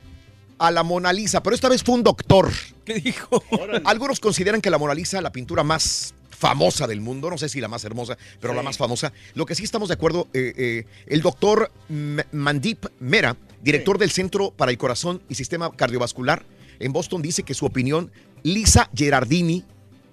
a 0.59 0.70
la 0.70 0.82
Mona 0.82 1.12
Lisa, 1.12 1.42
pero 1.42 1.55
esta 1.55 1.68
vez 1.68 1.82
fue 1.82 1.94
un 1.94 2.03
doctor. 2.03 2.51
¿Qué 2.84 2.94
dijo? 2.94 3.42
Algunos 3.84 4.18
consideran 4.20 4.61
que 4.61 4.70
la 4.70 4.78
Mona 4.78 4.94
Lisa, 4.94 5.20
la 5.20 5.30
pintura 5.30 5.62
más 5.62 6.14
famosa 6.30 6.86
del 6.86 7.01
mundo, 7.01 7.30
no 7.30 7.36
sé 7.38 7.49
si 7.49 7.61
la 7.61 7.68
más 7.68 7.84
hermosa, 7.84 8.16
pero 8.40 8.55
la 8.55 8.62
más 8.62 8.78
famosa. 8.78 9.12
Lo 9.34 9.44
que 9.44 9.55
sí 9.55 9.64
estamos 9.64 9.88
de 9.88 9.94
acuerdo, 9.94 10.28
eh, 10.32 10.53
eh, 10.57 10.84
el 11.07 11.20
doctor 11.20 11.70
M- 11.90 12.24
Mandip 12.32 12.86
Mera, 13.01 13.36
director 13.61 13.99
del 13.99 14.11
Centro 14.11 14.53
para 14.53 14.70
el 14.70 14.78
Corazón 14.78 15.20
y 15.28 15.34
Sistema 15.34 15.70
Cardiovascular 15.70 16.44
en 16.78 16.92
Boston, 16.92 17.22
dice 17.22 17.42
que 17.42 17.55
su 17.55 17.66
opinión, 17.66 18.11
Lisa 18.44 18.88
Gerardini, 18.94 19.64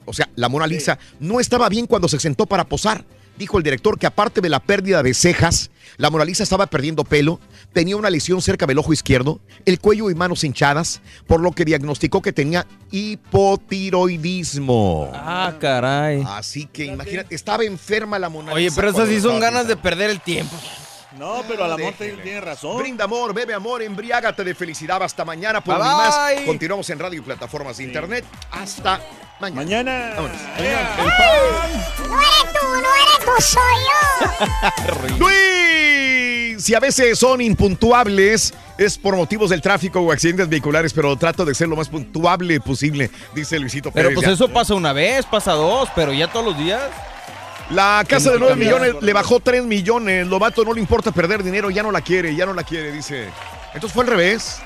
o 0.05 0.13
sea, 0.13 0.29
la 0.35 0.49
Mona 0.49 0.67
Lisa, 0.67 0.97
no 1.19 1.39
estaba 1.39 1.69
bien 1.69 1.85
cuando 1.85 2.07
se 2.07 2.19
sentó 2.19 2.45
para 2.47 2.65
posar. 2.65 3.05
Dijo 3.37 3.57
el 3.57 3.63
director 3.63 3.99
que 3.99 4.07
aparte 4.07 4.41
de 4.41 4.49
la 4.49 4.59
pérdida 4.59 5.03
de 5.03 5.13
cejas, 5.13 5.69
la 5.97 6.09
Mona 6.09 6.25
Lisa 6.25 6.41
estaba 6.43 6.65
perdiendo 6.67 7.03
pelo, 7.03 7.39
tenía 7.73 7.97
una 7.97 8.09
lesión 8.09 8.41
cerca 8.41 8.65
del 8.65 8.79
ojo 8.79 8.93
izquierdo, 8.93 9.41
el 9.65 9.79
cuello 9.79 10.09
y 10.09 10.15
manos 10.15 10.43
hinchadas, 10.43 11.01
por 11.27 11.41
lo 11.41 11.51
que 11.51 11.65
diagnosticó 11.65 12.21
que 12.21 12.33
tenía 12.33 12.65
hipotiroidismo. 12.91 15.11
Ah, 15.13 15.53
caray. 15.59 16.23
Así 16.27 16.65
que 16.65 16.85
imagínate, 16.85 17.35
estaba 17.35 17.63
enferma 17.63 18.17
la 18.19 18.29
Mona 18.29 18.53
Oye, 18.53 18.71
pero 18.75 18.89
esas 18.89 19.09
sí 19.09 19.19
son 19.19 19.39
ganas 19.39 19.67
de 19.67 19.77
perder 19.77 20.09
el 20.09 20.21
tiempo. 20.21 20.55
No, 21.17 21.43
pero 21.47 21.63
al 21.65 21.71
amor 21.73 21.93
Déjele. 21.97 22.21
tiene 22.23 22.41
razón. 22.41 22.77
Brinda 22.77 23.05
amor, 23.05 23.33
bebe 23.33 23.53
amor, 23.53 23.81
embriágate 23.81 24.43
de 24.43 24.53
felicidad. 24.55 25.01
Hasta 25.01 25.23
mañana 25.25 25.61
por 25.61 25.75
Bye, 25.75 25.83
mi 25.83 25.89
más. 25.95 26.35
bye. 26.35 26.45
Continuamos 26.45 26.89
en 26.89 26.99
radio 26.99 27.19
y 27.19 27.21
plataformas 27.23 27.77
de 27.77 27.83
internet. 27.85 28.25
Hasta 28.51 28.99
mañana. 29.39 29.55
Mañana. 29.63 30.13
Vámonos. 30.15 30.37
No 30.57 30.63
eres 30.63 32.53
tú, 32.53 32.67
no 32.67 32.89
eres 32.95 33.19
tú, 33.25 33.31
soy 33.41 33.77
yo. 35.09 35.17
Luis, 35.19 36.63
si 36.63 36.73
a 36.75 36.79
veces 36.79 37.17
son 37.17 37.41
impuntuables, 37.41 38.53
es 38.77 38.97
por 38.97 39.15
motivos 39.15 39.49
del 39.49 39.61
tráfico 39.61 39.99
o 40.01 40.11
accidentes 40.11 40.49
vehiculares, 40.49 40.93
pero 40.93 41.15
trato 41.15 41.45
de 41.45 41.53
ser 41.55 41.67
lo 41.67 41.75
más 41.75 41.89
puntuable 41.89 42.59
posible, 42.59 43.09
dice 43.33 43.57
Luisito 43.59 43.91
Pero 43.91 44.09
Pérez. 44.09 44.15
pues 44.15 44.27
Ya. 44.27 44.33
eso 44.33 44.49
pasa 44.49 44.73
una 44.73 44.91
vez, 44.93 45.25
pasa 45.25 45.53
dos, 45.53 45.89
pero 45.95 46.11
ya 46.13 46.27
todos 46.31 46.45
los 46.45 46.57
días. 46.57 46.81
La 47.71 48.03
casa 48.07 48.31
de 48.31 48.37
Tiene 48.37 48.53
que 48.53 48.55
9 48.55 48.65
cambiar. 48.65 48.81
millones 48.81 49.03
le 49.03 49.13
bajó 49.13 49.39
3 49.39 49.63
millones. 49.63 50.27
Lobato 50.27 50.63
no 50.63 50.73
le 50.73 50.79
importa 50.79 51.11
perder 51.11 51.43
dinero, 51.43 51.69
ya 51.69 51.81
no 51.83 51.91
la 51.91 52.01
quiere, 52.01 52.35
ya 52.35 52.45
no 52.45 52.53
la 52.53 52.63
quiere, 52.63 52.91
dice. 52.91 53.29
Entonces 53.73 53.91
fue 53.93 54.03
al 54.03 54.09
revés. 54.11 54.61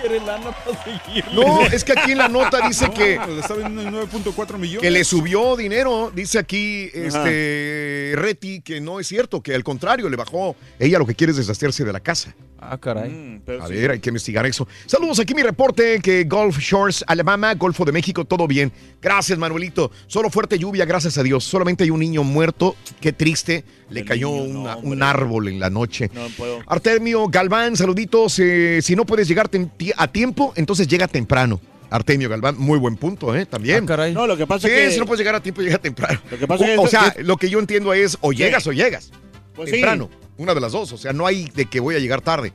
Quiere 0.00 0.20
lana 0.20 0.50
para 0.52 0.84
seguir. 0.84 1.24
No, 1.32 1.62
es 1.66 1.84
que 1.84 1.92
aquí 1.92 2.12
en 2.12 2.18
la 2.18 2.28
nota 2.28 2.66
dice 2.66 2.90
que, 2.94 3.18
le 3.26 3.40
está 3.40 3.54
vendiendo 3.54 4.00
en 4.00 4.08
9.4 4.10 4.58
millones. 4.58 4.82
que 4.82 4.90
le 4.90 5.04
subió 5.04 5.56
dinero. 5.56 6.12
Dice 6.14 6.38
aquí 6.38 6.90
este 6.92 8.12
Reti 8.16 8.60
que 8.60 8.80
no 8.80 9.00
es 9.00 9.06
cierto, 9.06 9.42
que 9.42 9.54
al 9.54 9.64
contrario, 9.64 10.08
le 10.08 10.16
bajó. 10.16 10.56
Ella 10.78 10.98
lo 10.98 11.06
que 11.06 11.14
quiere 11.14 11.30
es 11.32 11.36
deshacerse 11.36 11.84
de 11.84 11.92
la 11.92 12.00
casa. 12.00 12.34
Ah, 12.58 12.78
caray. 12.78 13.10
Mm, 13.10 13.40
pero 13.44 13.62
A 13.62 13.68
sí. 13.68 13.74
ver, 13.74 13.90
hay 13.92 14.00
que 14.00 14.08
investigar 14.08 14.44
eso. 14.46 14.66
Saludos, 14.86 15.20
aquí 15.20 15.34
mi 15.34 15.42
reporte 15.42 16.00
que 16.00 16.24
Gulf 16.24 16.58
Shores, 16.58 17.04
Alabama, 17.06 17.54
Golfo 17.54 17.84
de 17.84 17.92
México, 17.92 18.24
todo 18.24 18.46
bien. 18.48 18.72
Gracias, 19.00 19.38
Manuelito. 19.38 19.90
Solo 20.06 20.30
fuerte 20.30 20.58
lluvia, 20.58 20.84
gracias 20.86 21.18
a 21.18 21.22
Dios. 21.22 21.44
Solamente 21.44 21.84
hay 21.84 21.90
un 21.90 22.00
niño 22.00 22.24
muerto. 22.24 22.74
Qué 23.00 23.12
triste. 23.12 23.64
Le 23.90 24.04
cayó 24.04 24.30
una- 24.30 24.76
un 24.78 25.00
árbol 25.02 25.46
en 25.48 25.60
la 25.60 25.70
noche. 25.70 26.10
No 26.12 26.26
puedo. 26.36 26.58
Artemio 26.66 27.28
Galván, 27.28 27.76
saluditos. 27.76 28.38
eh, 28.40 28.80
si 28.82 28.96
no 28.96 29.04
puedes 29.06 29.28
llegar 29.28 29.48
ti- 29.48 29.85
a 29.96 30.08
tiempo, 30.08 30.52
entonces 30.56 30.88
llega 30.88 31.08
temprano. 31.08 31.60
Artemio 31.88 32.28
Galván, 32.28 32.56
muy 32.58 32.78
buen 32.78 32.96
punto, 32.96 33.34
¿eh? 33.36 33.46
También. 33.46 33.84
Ah, 33.84 33.86
caray. 33.86 34.12
No, 34.12 34.26
lo 34.26 34.36
que 34.36 34.46
pasa 34.46 34.66
Sí, 34.66 34.74
es 34.74 34.80
que. 34.88 34.90
si 34.94 34.98
no 34.98 35.06
puedes 35.06 35.20
llegar 35.20 35.34
a 35.36 35.40
tiempo, 35.40 35.62
llega 35.62 35.78
temprano. 35.78 36.20
Lo 36.30 36.36
que 36.38 36.46
pasa 36.46 36.64
o, 36.64 36.66
es 36.66 36.72
que 36.72 36.78
o 36.78 36.88
sea, 36.88 37.14
es- 37.16 37.24
lo 37.24 37.36
que 37.36 37.48
yo 37.48 37.58
entiendo 37.60 37.94
es 37.94 38.18
o 38.20 38.32
llegas 38.32 38.66
o 38.66 38.72
llegas. 38.72 39.12
Pues 39.54 39.66
sí. 39.70 39.76
temprano. 39.76 40.10
Una 40.36 40.52
de 40.54 40.60
las 40.60 40.72
dos. 40.72 40.92
O 40.92 40.98
sea, 40.98 41.12
no 41.12 41.26
hay 41.26 41.48
de 41.54 41.66
que 41.66 41.78
voy 41.80 41.94
a 41.94 41.98
llegar 42.00 42.20
tarde. 42.22 42.52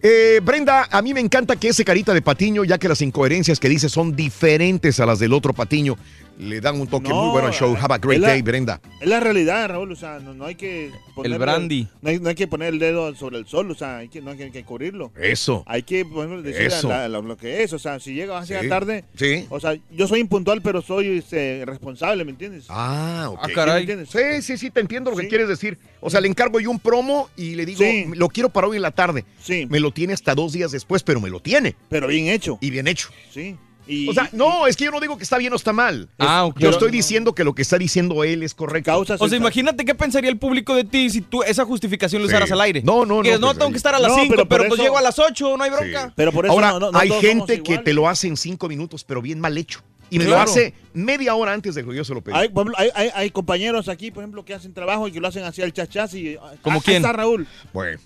Eh, 0.00 0.40
Brenda, 0.44 0.86
a 0.92 1.02
mí 1.02 1.12
me 1.12 1.20
encanta 1.20 1.56
que 1.56 1.68
ese 1.68 1.84
carita 1.84 2.14
de 2.14 2.22
Patiño, 2.22 2.64
ya 2.64 2.78
que 2.78 2.88
las 2.88 3.02
incoherencias 3.02 3.58
que 3.58 3.68
dice 3.68 3.88
son 3.88 4.14
diferentes 4.14 5.00
a 5.00 5.06
las 5.06 5.18
del 5.18 5.32
otro 5.32 5.52
Patiño, 5.52 5.96
le 6.38 6.60
dan 6.60 6.80
un 6.80 6.86
toque 6.86 7.08
No, 7.08 7.22
muy 7.24 7.32
bueno 7.32 7.48
al 7.48 7.52
show. 7.54 7.76
Have 7.78 7.94
a 7.94 7.98
great 7.98 8.20
la- 8.20 8.28
day, 8.28 8.42
Brenda. 8.42 8.80
Es 9.00 9.08
la 9.08 9.20
realidad, 9.20 9.68
Raúl. 9.68 9.92
O 9.92 9.96
sea, 9.96 10.18
no, 10.20 10.34
no 10.34 10.44
hay 10.46 10.54
que. 10.54 10.90
ponerle- 11.14 11.38
brandy. 11.38 11.88
No 12.00 12.10
hay, 12.10 12.20
no 12.20 12.28
hay 12.28 12.34
que 12.36 12.46
poner 12.46 12.72
el 12.72 12.78
dedo 12.78 13.12
sobre 13.16 13.38
el 13.38 13.46
sol. 13.46 13.70
O 13.70 13.74
sea, 13.74 13.98
hay 13.98 14.08
que, 14.08 14.20
no 14.22 14.30
hay 14.30 14.36
que, 14.36 14.44
hay 14.44 14.50
que 14.52 14.64
cubrirlo. 14.64 15.10
Eso. 15.20 15.64
Hay 15.66 15.82
que 15.82 16.04
bueno, 16.04 16.40
decir 16.42 16.62
Eso. 16.66 16.88
la- 16.88 17.08
la- 17.08 17.20
lo 17.20 17.36
que 17.36 17.62
es. 17.64 17.72
O 17.72 17.78
sea, 17.78 17.98
si 17.98 18.14
llega, 18.14 18.34
vas 18.34 18.44
a 18.44 18.46
llegar 18.46 18.62
Sí. 18.62 18.68
tarde. 18.68 19.04
Sí. 19.16 19.46
O 19.50 19.58
sea, 19.58 19.76
yo 19.90 20.06
soy 20.06 20.20
impuntual, 20.20 20.62
pero 20.62 20.80
soy 20.80 21.18
este, 21.18 21.64
responsable, 21.66 22.24
¿me 22.24 22.30
entiendes? 22.30 22.66
Ah, 22.68 23.26
ok. 23.30 23.38
Ah, 23.42 23.48
caray. 23.54 23.86
¿Me 23.86 23.92
entiendes? 23.92 24.10
Sí, 24.10 24.42
sí, 24.42 24.56
sí, 24.58 24.70
te 24.70 24.80
entiendo 24.80 25.10
lo 25.10 25.16
que 25.16 25.26
quieres 25.28 25.48
decir. 25.48 25.76
O 26.00 26.08
sea, 26.10 26.20
le 26.20 26.28
encargo 26.28 26.60
yo 26.60 26.70
un 26.70 26.78
promo 26.78 27.28
y 27.36 27.56
le 27.56 27.66
digo, 27.66 27.80
Sí. 27.80 28.04
lo 28.14 28.28
quiero 28.28 28.48
para 28.50 28.68
hoy 28.68 28.76
en 28.76 28.82
la 28.82 28.92
tarde. 28.92 29.24
Sí. 29.42 29.66
Me 29.68 29.80
lo 29.80 29.90
tiene 29.90 30.12
hasta 30.12 30.34
dos 30.36 30.52
días 30.52 30.70
después, 30.70 31.02
pero 31.02 31.20
me 31.20 31.30
lo 31.30 31.40
tiene. 31.40 31.74
Pero 31.88 32.06
bien 32.06 32.28
hecho. 32.28 32.58
Y 32.60 32.70
bien 32.70 32.86
hecho. 32.86 33.08
Sí. 33.32 33.56
Y, 33.88 34.08
O 34.08 34.12
sea, 34.12 34.28
no, 34.32 34.66
es 34.66 34.76
que 34.76 34.84
yo 34.84 34.90
no 34.90 35.00
digo 35.00 35.16
que 35.16 35.24
está 35.24 35.38
bien 35.38 35.52
o 35.52 35.56
está 35.56 35.72
mal. 35.72 36.08
Ah, 36.18 36.44
ok. 36.44 36.58
Yo 36.60 36.70
estoy 36.70 36.90
diciendo 36.90 37.34
que 37.34 37.42
lo 37.42 37.54
que 37.54 37.62
está 37.62 37.78
diciendo 37.78 38.22
él 38.22 38.42
es 38.42 38.54
correcto. 38.54 38.90
causas. 38.92 39.20
O 39.20 39.28
sea, 39.28 39.38
imagínate 39.38 39.84
qué 39.84 39.94
pensaría 39.94 40.30
el 40.30 40.38
público 40.38 40.74
de 40.74 40.84
ti 40.84 41.08
si 41.10 41.20
tú 41.22 41.42
esa 41.42 41.64
justificación 41.64 42.20
lo 42.22 42.28
Sí. 42.28 42.34
usaras 42.34 42.52
al 42.52 42.60
aire. 42.60 42.82
No, 42.82 43.06
no, 43.06 43.16
no, 43.16 43.22
Que 43.22 43.32
no, 43.38 43.46
pues, 43.48 43.58
tengo 43.58 43.70
que 43.70 43.76
estar 43.78 43.94
a 43.94 43.98
las 43.98 44.12
No, 44.12 44.16
5, 44.22 44.28
pero 44.34 44.48
pero, 44.48 44.64
pues 44.68 44.74
eso- 44.74 44.82
llego 44.82 44.98
a 44.98 45.02
las 45.02 45.18
8, 45.18 45.56
no 45.56 45.64
hay 45.64 45.70
bronca. 45.70 46.12
Pero 46.14 46.32
por 46.32 46.44
eso 46.44 46.52
Ahora, 46.52 46.72
no, 46.72 46.80
no- 46.80 46.92
no 46.92 46.98
hay 46.98 47.10
gente 47.10 47.62
que 47.62 47.78
te 47.78 47.92
lo 47.94 48.08
hace 48.08 48.28
en 48.28 48.36
cinco 48.36 48.68
minutos, 48.68 49.04
pero 49.04 49.22
bien 49.22 49.40
mal 49.40 49.56
hecho. 49.56 49.80
Y 50.10 50.18
me 50.18 50.24
lo 50.24 50.38
hace 50.38 50.72
media 50.94 51.34
hora 51.34 51.52
antes 51.52 51.74
de 51.74 51.84
que 51.84 51.94
yo 51.94 52.02
se 52.02 52.14
lo 52.14 52.22
pedí. 52.22 52.34
Hay, 52.34 52.48
por 52.48 52.62
ejemplo, 52.66 52.78
hay, 52.78 52.88
hay, 52.94 53.10
hay 53.14 53.30
compañeros 53.30 53.88
aquí, 53.90 54.10
por 54.10 54.22
ejemplo, 54.22 54.42
que 54.42 54.54
hacen 54.54 54.72
trabajo 54.72 55.06
y 55.06 55.12
que 55.12 55.20
lo 55.20 55.28
hacen 55.28 55.44
así 55.44 55.60
al 55.60 55.70
chachás 55.72 56.14
y... 56.14 56.38
¿Como 56.62 56.76
ahí 56.78 56.82
quién? 56.84 56.96
está 56.98 57.12
Raúl. 57.12 57.46
Bueno. 57.74 57.98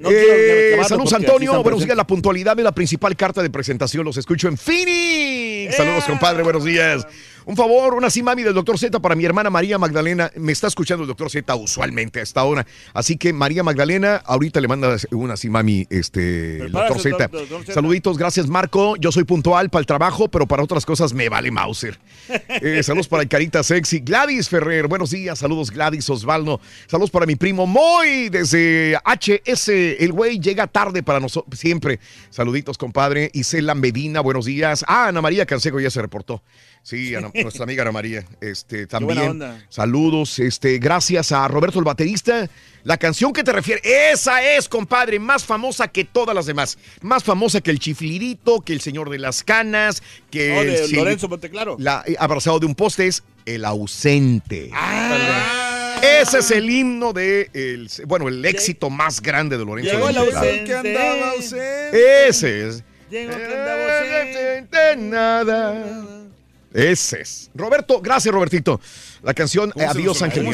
No 0.00 0.08
Eh, 0.10 0.80
saludos 0.88 1.12
Antonio, 1.12 1.62
buenos 1.62 1.84
días. 1.84 1.94
La 1.94 2.06
puntualidad 2.06 2.58
es 2.58 2.64
la 2.64 2.72
principal 2.72 3.14
carta 3.16 3.42
de 3.42 3.50
presentación. 3.50 4.02
Los 4.02 4.16
escucho 4.16 4.48
en 4.48 4.56
Phoenix. 4.56 5.76
Saludos, 5.76 6.04
compadre, 6.04 6.42
buenos 6.42 6.64
días. 6.64 7.06
Un 7.46 7.56
favor, 7.56 7.94
una 7.94 8.10
sí 8.10 8.22
mami 8.22 8.42
del 8.42 8.54
doctor 8.54 8.78
Z 8.78 9.00
para 9.00 9.14
mi 9.14 9.24
hermana 9.24 9.50
María 9.50 9.78
Magdalena. 9.78 10.30
Me 10.36 10.52
está 10.52 10.66
escuchando 10.66 11.04
el 11.04 11.08
doctor 11.08 11.30
Z 11.30 11.54
usualmente 11.54 12.20
a 12.20 12.22
esta 12.22 12.44
hora. 12.44 12.66
Así 12.94 13.16
que 13.16 13.32
María 13.32 13.62
Magdalena, 13.62 14.16
ahorita 14.16 14.60
le 14.60 14.68
manda 14.68 14.96
una 15.12 15.36
sí 15.36 15.48
mami 15.48 15.86
este, 15.90 16.62
el 16.64 16.72
doctor 16.72 17.00
Z. 17.00 17.30
Saluditos, 17.72 18.18
gracias 18.18 18.46
Marco. 18.46 18.96
Yo 18.96 19.12
soy 19.12 19.24
puntual 19.24 19.70
para 19.70 19.80
el 19.80 19.86
trabajo, 19.86 20.28
pero 20.28 20.46
para 20.46 20.62
otras 20.62 20.84
cosas 20.84 21.12
me 21.12 21.28
vale 21.28 21.50
Mauser. 21.50 21.98
Eh, 22.62 22.82
saludos 22.82 23.08
para 23.08 23.22
el 23.22 23.28
Carita 23.28 23.62
Sexy. 23.62 24.00
Gladys 24.00 24.48
Ferrer, 24.48 24.86
buenos 24.86 25.10
días. 25.10 25.38
Saludos 25.38 25.70
Gladys 25.70 26.08
Osvaldo. 26.10 26.60
Saludos 26.86 27.10
para 27.10 27.24
mi 27.24 27.36
primo 27.36 27.66
Moy 27.66 28.28
desde 28.28 28.98
HS. 29.04 29.68
El 29.68 30.12
güey 30.12 30.38
llega 30.38 30.66
tarde 30.66 31.02
para 31.02 31.20
nosotros 31.20 31.58
siempre. 31.58 32.00
Saluditos, 32.28 32.76
compadre. 32.76 33.30
Isela 33.32 33.74
Medina, 33.74 34.20
buenos 34.20 34.44
días. 34.44 34.84
Ah, 34.86 35.08
Ana 35.08 35.22
María 35.22 35.46
Canseco 35.46 35.80
ya 35.80 35.90
se 35.90 36.02
reportó. 36.02 36.42
Sí, 36.82 37.14
Ana- 37.14 37.30
nuestra 37.34 37.64
amiga 37.64 37.82
Ana 37.82 37.92
María. 37.92 38.24
Este, 38.40 38.86
también. 38.86 39.16
buena 39.18 39.30
onda. 39.30 39.66
Saludos, 39.68 40.38
este, 40.38 40.78
gracias 40.78 41.30
a 41.30 41.46
Roberto 41.46 41.78
el 41.78 41.84
baterista. 41.84 42.48
La 42.82 42.96
canción 42.96 43.32
que 43.34 43.44
te 43.44 43.52
refiere, 43.52 43.80
esa 44.10 44.42
es, 44.42 44.66
compadre, 44.68 45.18
más 45.18 45.44
famosa 45.44 45.86
que 45.88 46.04
todas 46.04 46.34
las 46.34 46.46
demás. 46.46 46.78
Más 47.02 47.22
famosa 47.22 47.60
que 47.60 47.70
el 47.70 47.78
chiflidito, 47.78 48.62
que 48.62 48.72
el 48.72 48.80
señor 48.80 49.10
de 49.10 49.18
las 49.18 49.44
canas, 49.44 50.02
que 50.30 50.52
Oh, 50.56 50.62
el 50.62 50.88
de 50.90 50.96
Lorenzo 50.96 51.28
Monteclaro. 51.28 51.76
la, 51.78 52.02
eh, 52.06 52.16
abrazado 52.18 52.58
de 52.58 52.66
un 52.66 52.74
poste 52.74 53.06
es 53.06 53.22
el 53.44 53.66
ausente. 53.66 54.70
Ah. 54.72 56.00
Ese 56.02 56.38
es 56.38 56.50
el 56.50 56.70
himno 56.70 57.12
de 57.12 57.50
el, 57.52 57.90
bueno, 58.06 58.28
el 58.28 58.42
éxito 58.46 58.88
más 58.88 59.20
grande 59.20 59.58
de 59.58 59.64
Lorenzo. 59.66 59.92
Llegó 59.92 60.08
el 60.08 60.16
Monteclaro. 60.16 60.46
ausente. 60.48 60.64
Que 60.64 60.74
andaba 60.76 61.30
ausente. 61.32 62.28
Ese 62.28 62.68
es. 62.68 62.84
Llegó 63.10 63.36
que 63.36 63.44
andaba 63.44 63.98
ausente. 63.98 64.96
Nada. 64.96 66.29
Ese 66.72 67.20
es. 67.20 67.50
Roberto, 67.54 68.00
gracias 68.00 68.32
Robertito. 68.32 68.80
La 69.22 69.34
canción 69.34 69.70
¿Cómo 69.70 69.84
se 69.84 69.90
Adiós 69.98 70.22
Ángel. 70.22 70.46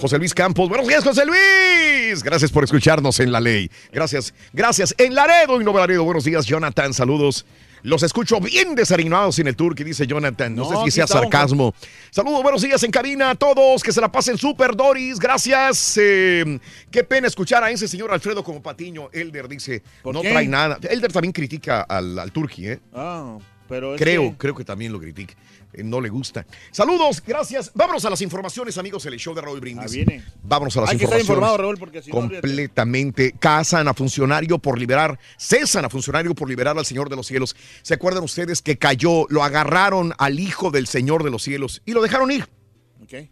José 0.00 0.18
Luis 0.18 0.34
Campos. 0.34 0.68
Buenos 0.68 0.88
días, 0.88 1.04
José 1.04 1.24
Luis. 1.26 2.22
Gracias 2.22 2.50
por 2.50 2.64
escucharnos 2.64 3.20
en 3.20 3.30
La 3.30 3.40
Ley. 3.40 3.70
Gracias, 3.92 4.32
gracias. 4.52 4.94
En 4.98 5.14
Laredo 5.14 5.60
y 5.60 5.64
Nuevo 5.64 5.78
Laredo. 5.78 6.04
Buenos 6.04 6.24
días, 6.24 6.46
Jonathan. 6.46 6.94
Saludos. 6.94 7.44
Los 7.82 8.02
escucho 8.02 8.40
bien 8.40 8.74
desanimados 8.74 9.38
en 9.38 9.46
el 9.48 9.56
tour 9.56 9.74
que 9.74 9.84
dice 9.84 10.06
Jonathan. 10.06 10.56
No, 10.56 10.70
No, 10.70 10.78
sé 10.78 10.84
si 10.86 10.90
sea 10.92 11.06
sarcasmo. 11.06 11.74
Saludos, 12.10 12.42
buenos 12.42 12.62
días 12.62 12.82
en 12.82 12.90
cabina 12.90 13.30
a 13.30 13.34
todos. 13.34 13.82
Que 13.82 13.92
se 13.92 14.00
la 14.00 14.10
pasen 14.10 14.38
súper, 14.38 14.74
Doris. 14.74 15.18
Gracias. 15.18 15.98
Eh, 16.00 16.58
qué 16.90 17.04
pena 17.04 17.26
escuchar 17.26 17.62
a 17.62 17.70
ese 17.70 17.86
señor 17.86 18.10
Alfredo 18.10 18.42
como 18.42 18.62
Patiño. 18.62 19.10
Elder 19.12 19.46
dice, 19.48 19.82
¿Por 20.02 20.14
no 20.14 20.22
qué? 20.22 20.30
trae 20.30 20.48
nada. 20.48 20.78
Elder 20.88 21.12
también 21.12 21.32
critica 21.32 21.82
al, 21.82 22.18
al 22.18 22.32
Turqui, 22.32 22.68
¿eh? 22.68 22.80
Ah, 22.94 23.36
pero 23.68 23.96
Creo, 23.96 24.30
que- 24.32 24.36
creo 24.38 24.54
que 24.54 24.64
también 24.64 24.92
lo 24.92 25.00
critica. 25.00 25.34
Eh, 25.72 25.82
no 25.82 26.00
le 26.00 26.08
gusta. 26.08 26.46
Saludos, 26.70 27.20
gracias. 27.26 27.72
Vámonos 27.74 28.04
a 28.04 28.10
las 28.10 28.20
informaciones, 28.20 28.78
amigos. 28.78 29.04
El 29.06 29.16
show 29.18 29.34
de 29.34 29.40
Raúl 29.40 29.58
Brindis. 29.60 29.90
Ah, 29.90 29.92
viene. 29.92 30.22
Vámonos 30.44 30.76
a 30.76 30.82
las 30.82 30.90
Hay 30.90 30.98
que 30.98 31.04
estar 31.04 31.18
informaciones. 31.18 31.28
informado, 31.50 31.56
Raúl, 31.58 31.78
porque 31.78 32.00
si 32.02 32.10
no. 32.10 32.16
Completamente. 32.16 33.32
Casan 33.38 33.88
a 33.88 33.94
funcionario 33.94 34.58
por 34.58 34.78
liberar, 34.78 35.18
cesan 35.38 35.84
a 35.84 35.90
funcionario 35.90 36.34
por 36.34 36.48
liberar 36.48 36.78
al 36.78 36.86
Señor 36.86 37.08
de 37.10 37.16
los 37.16 37.26
Cielos. 37.26 37.56
¿Se 37.82 37.94
acuerdan 37.94 38.22
ustedes 38.22 38.62
que 38.62 38.78
cayó, 38.78 39.26
lo 39.30 39.42
agarraron 39.42 40.12
al 40.18 40.38
Hijo 40.38 40.70
del 40.70 40.86
Señor 40.86 41.24
de 41.24 41.30
los 41.30 41.42
Cielos 41.42 41.82
y 41.84 41.92
lo 41.92 42.02
dejaron 42.02 42.30
ir? 42.30 42.48
Ok. 43.02 43.28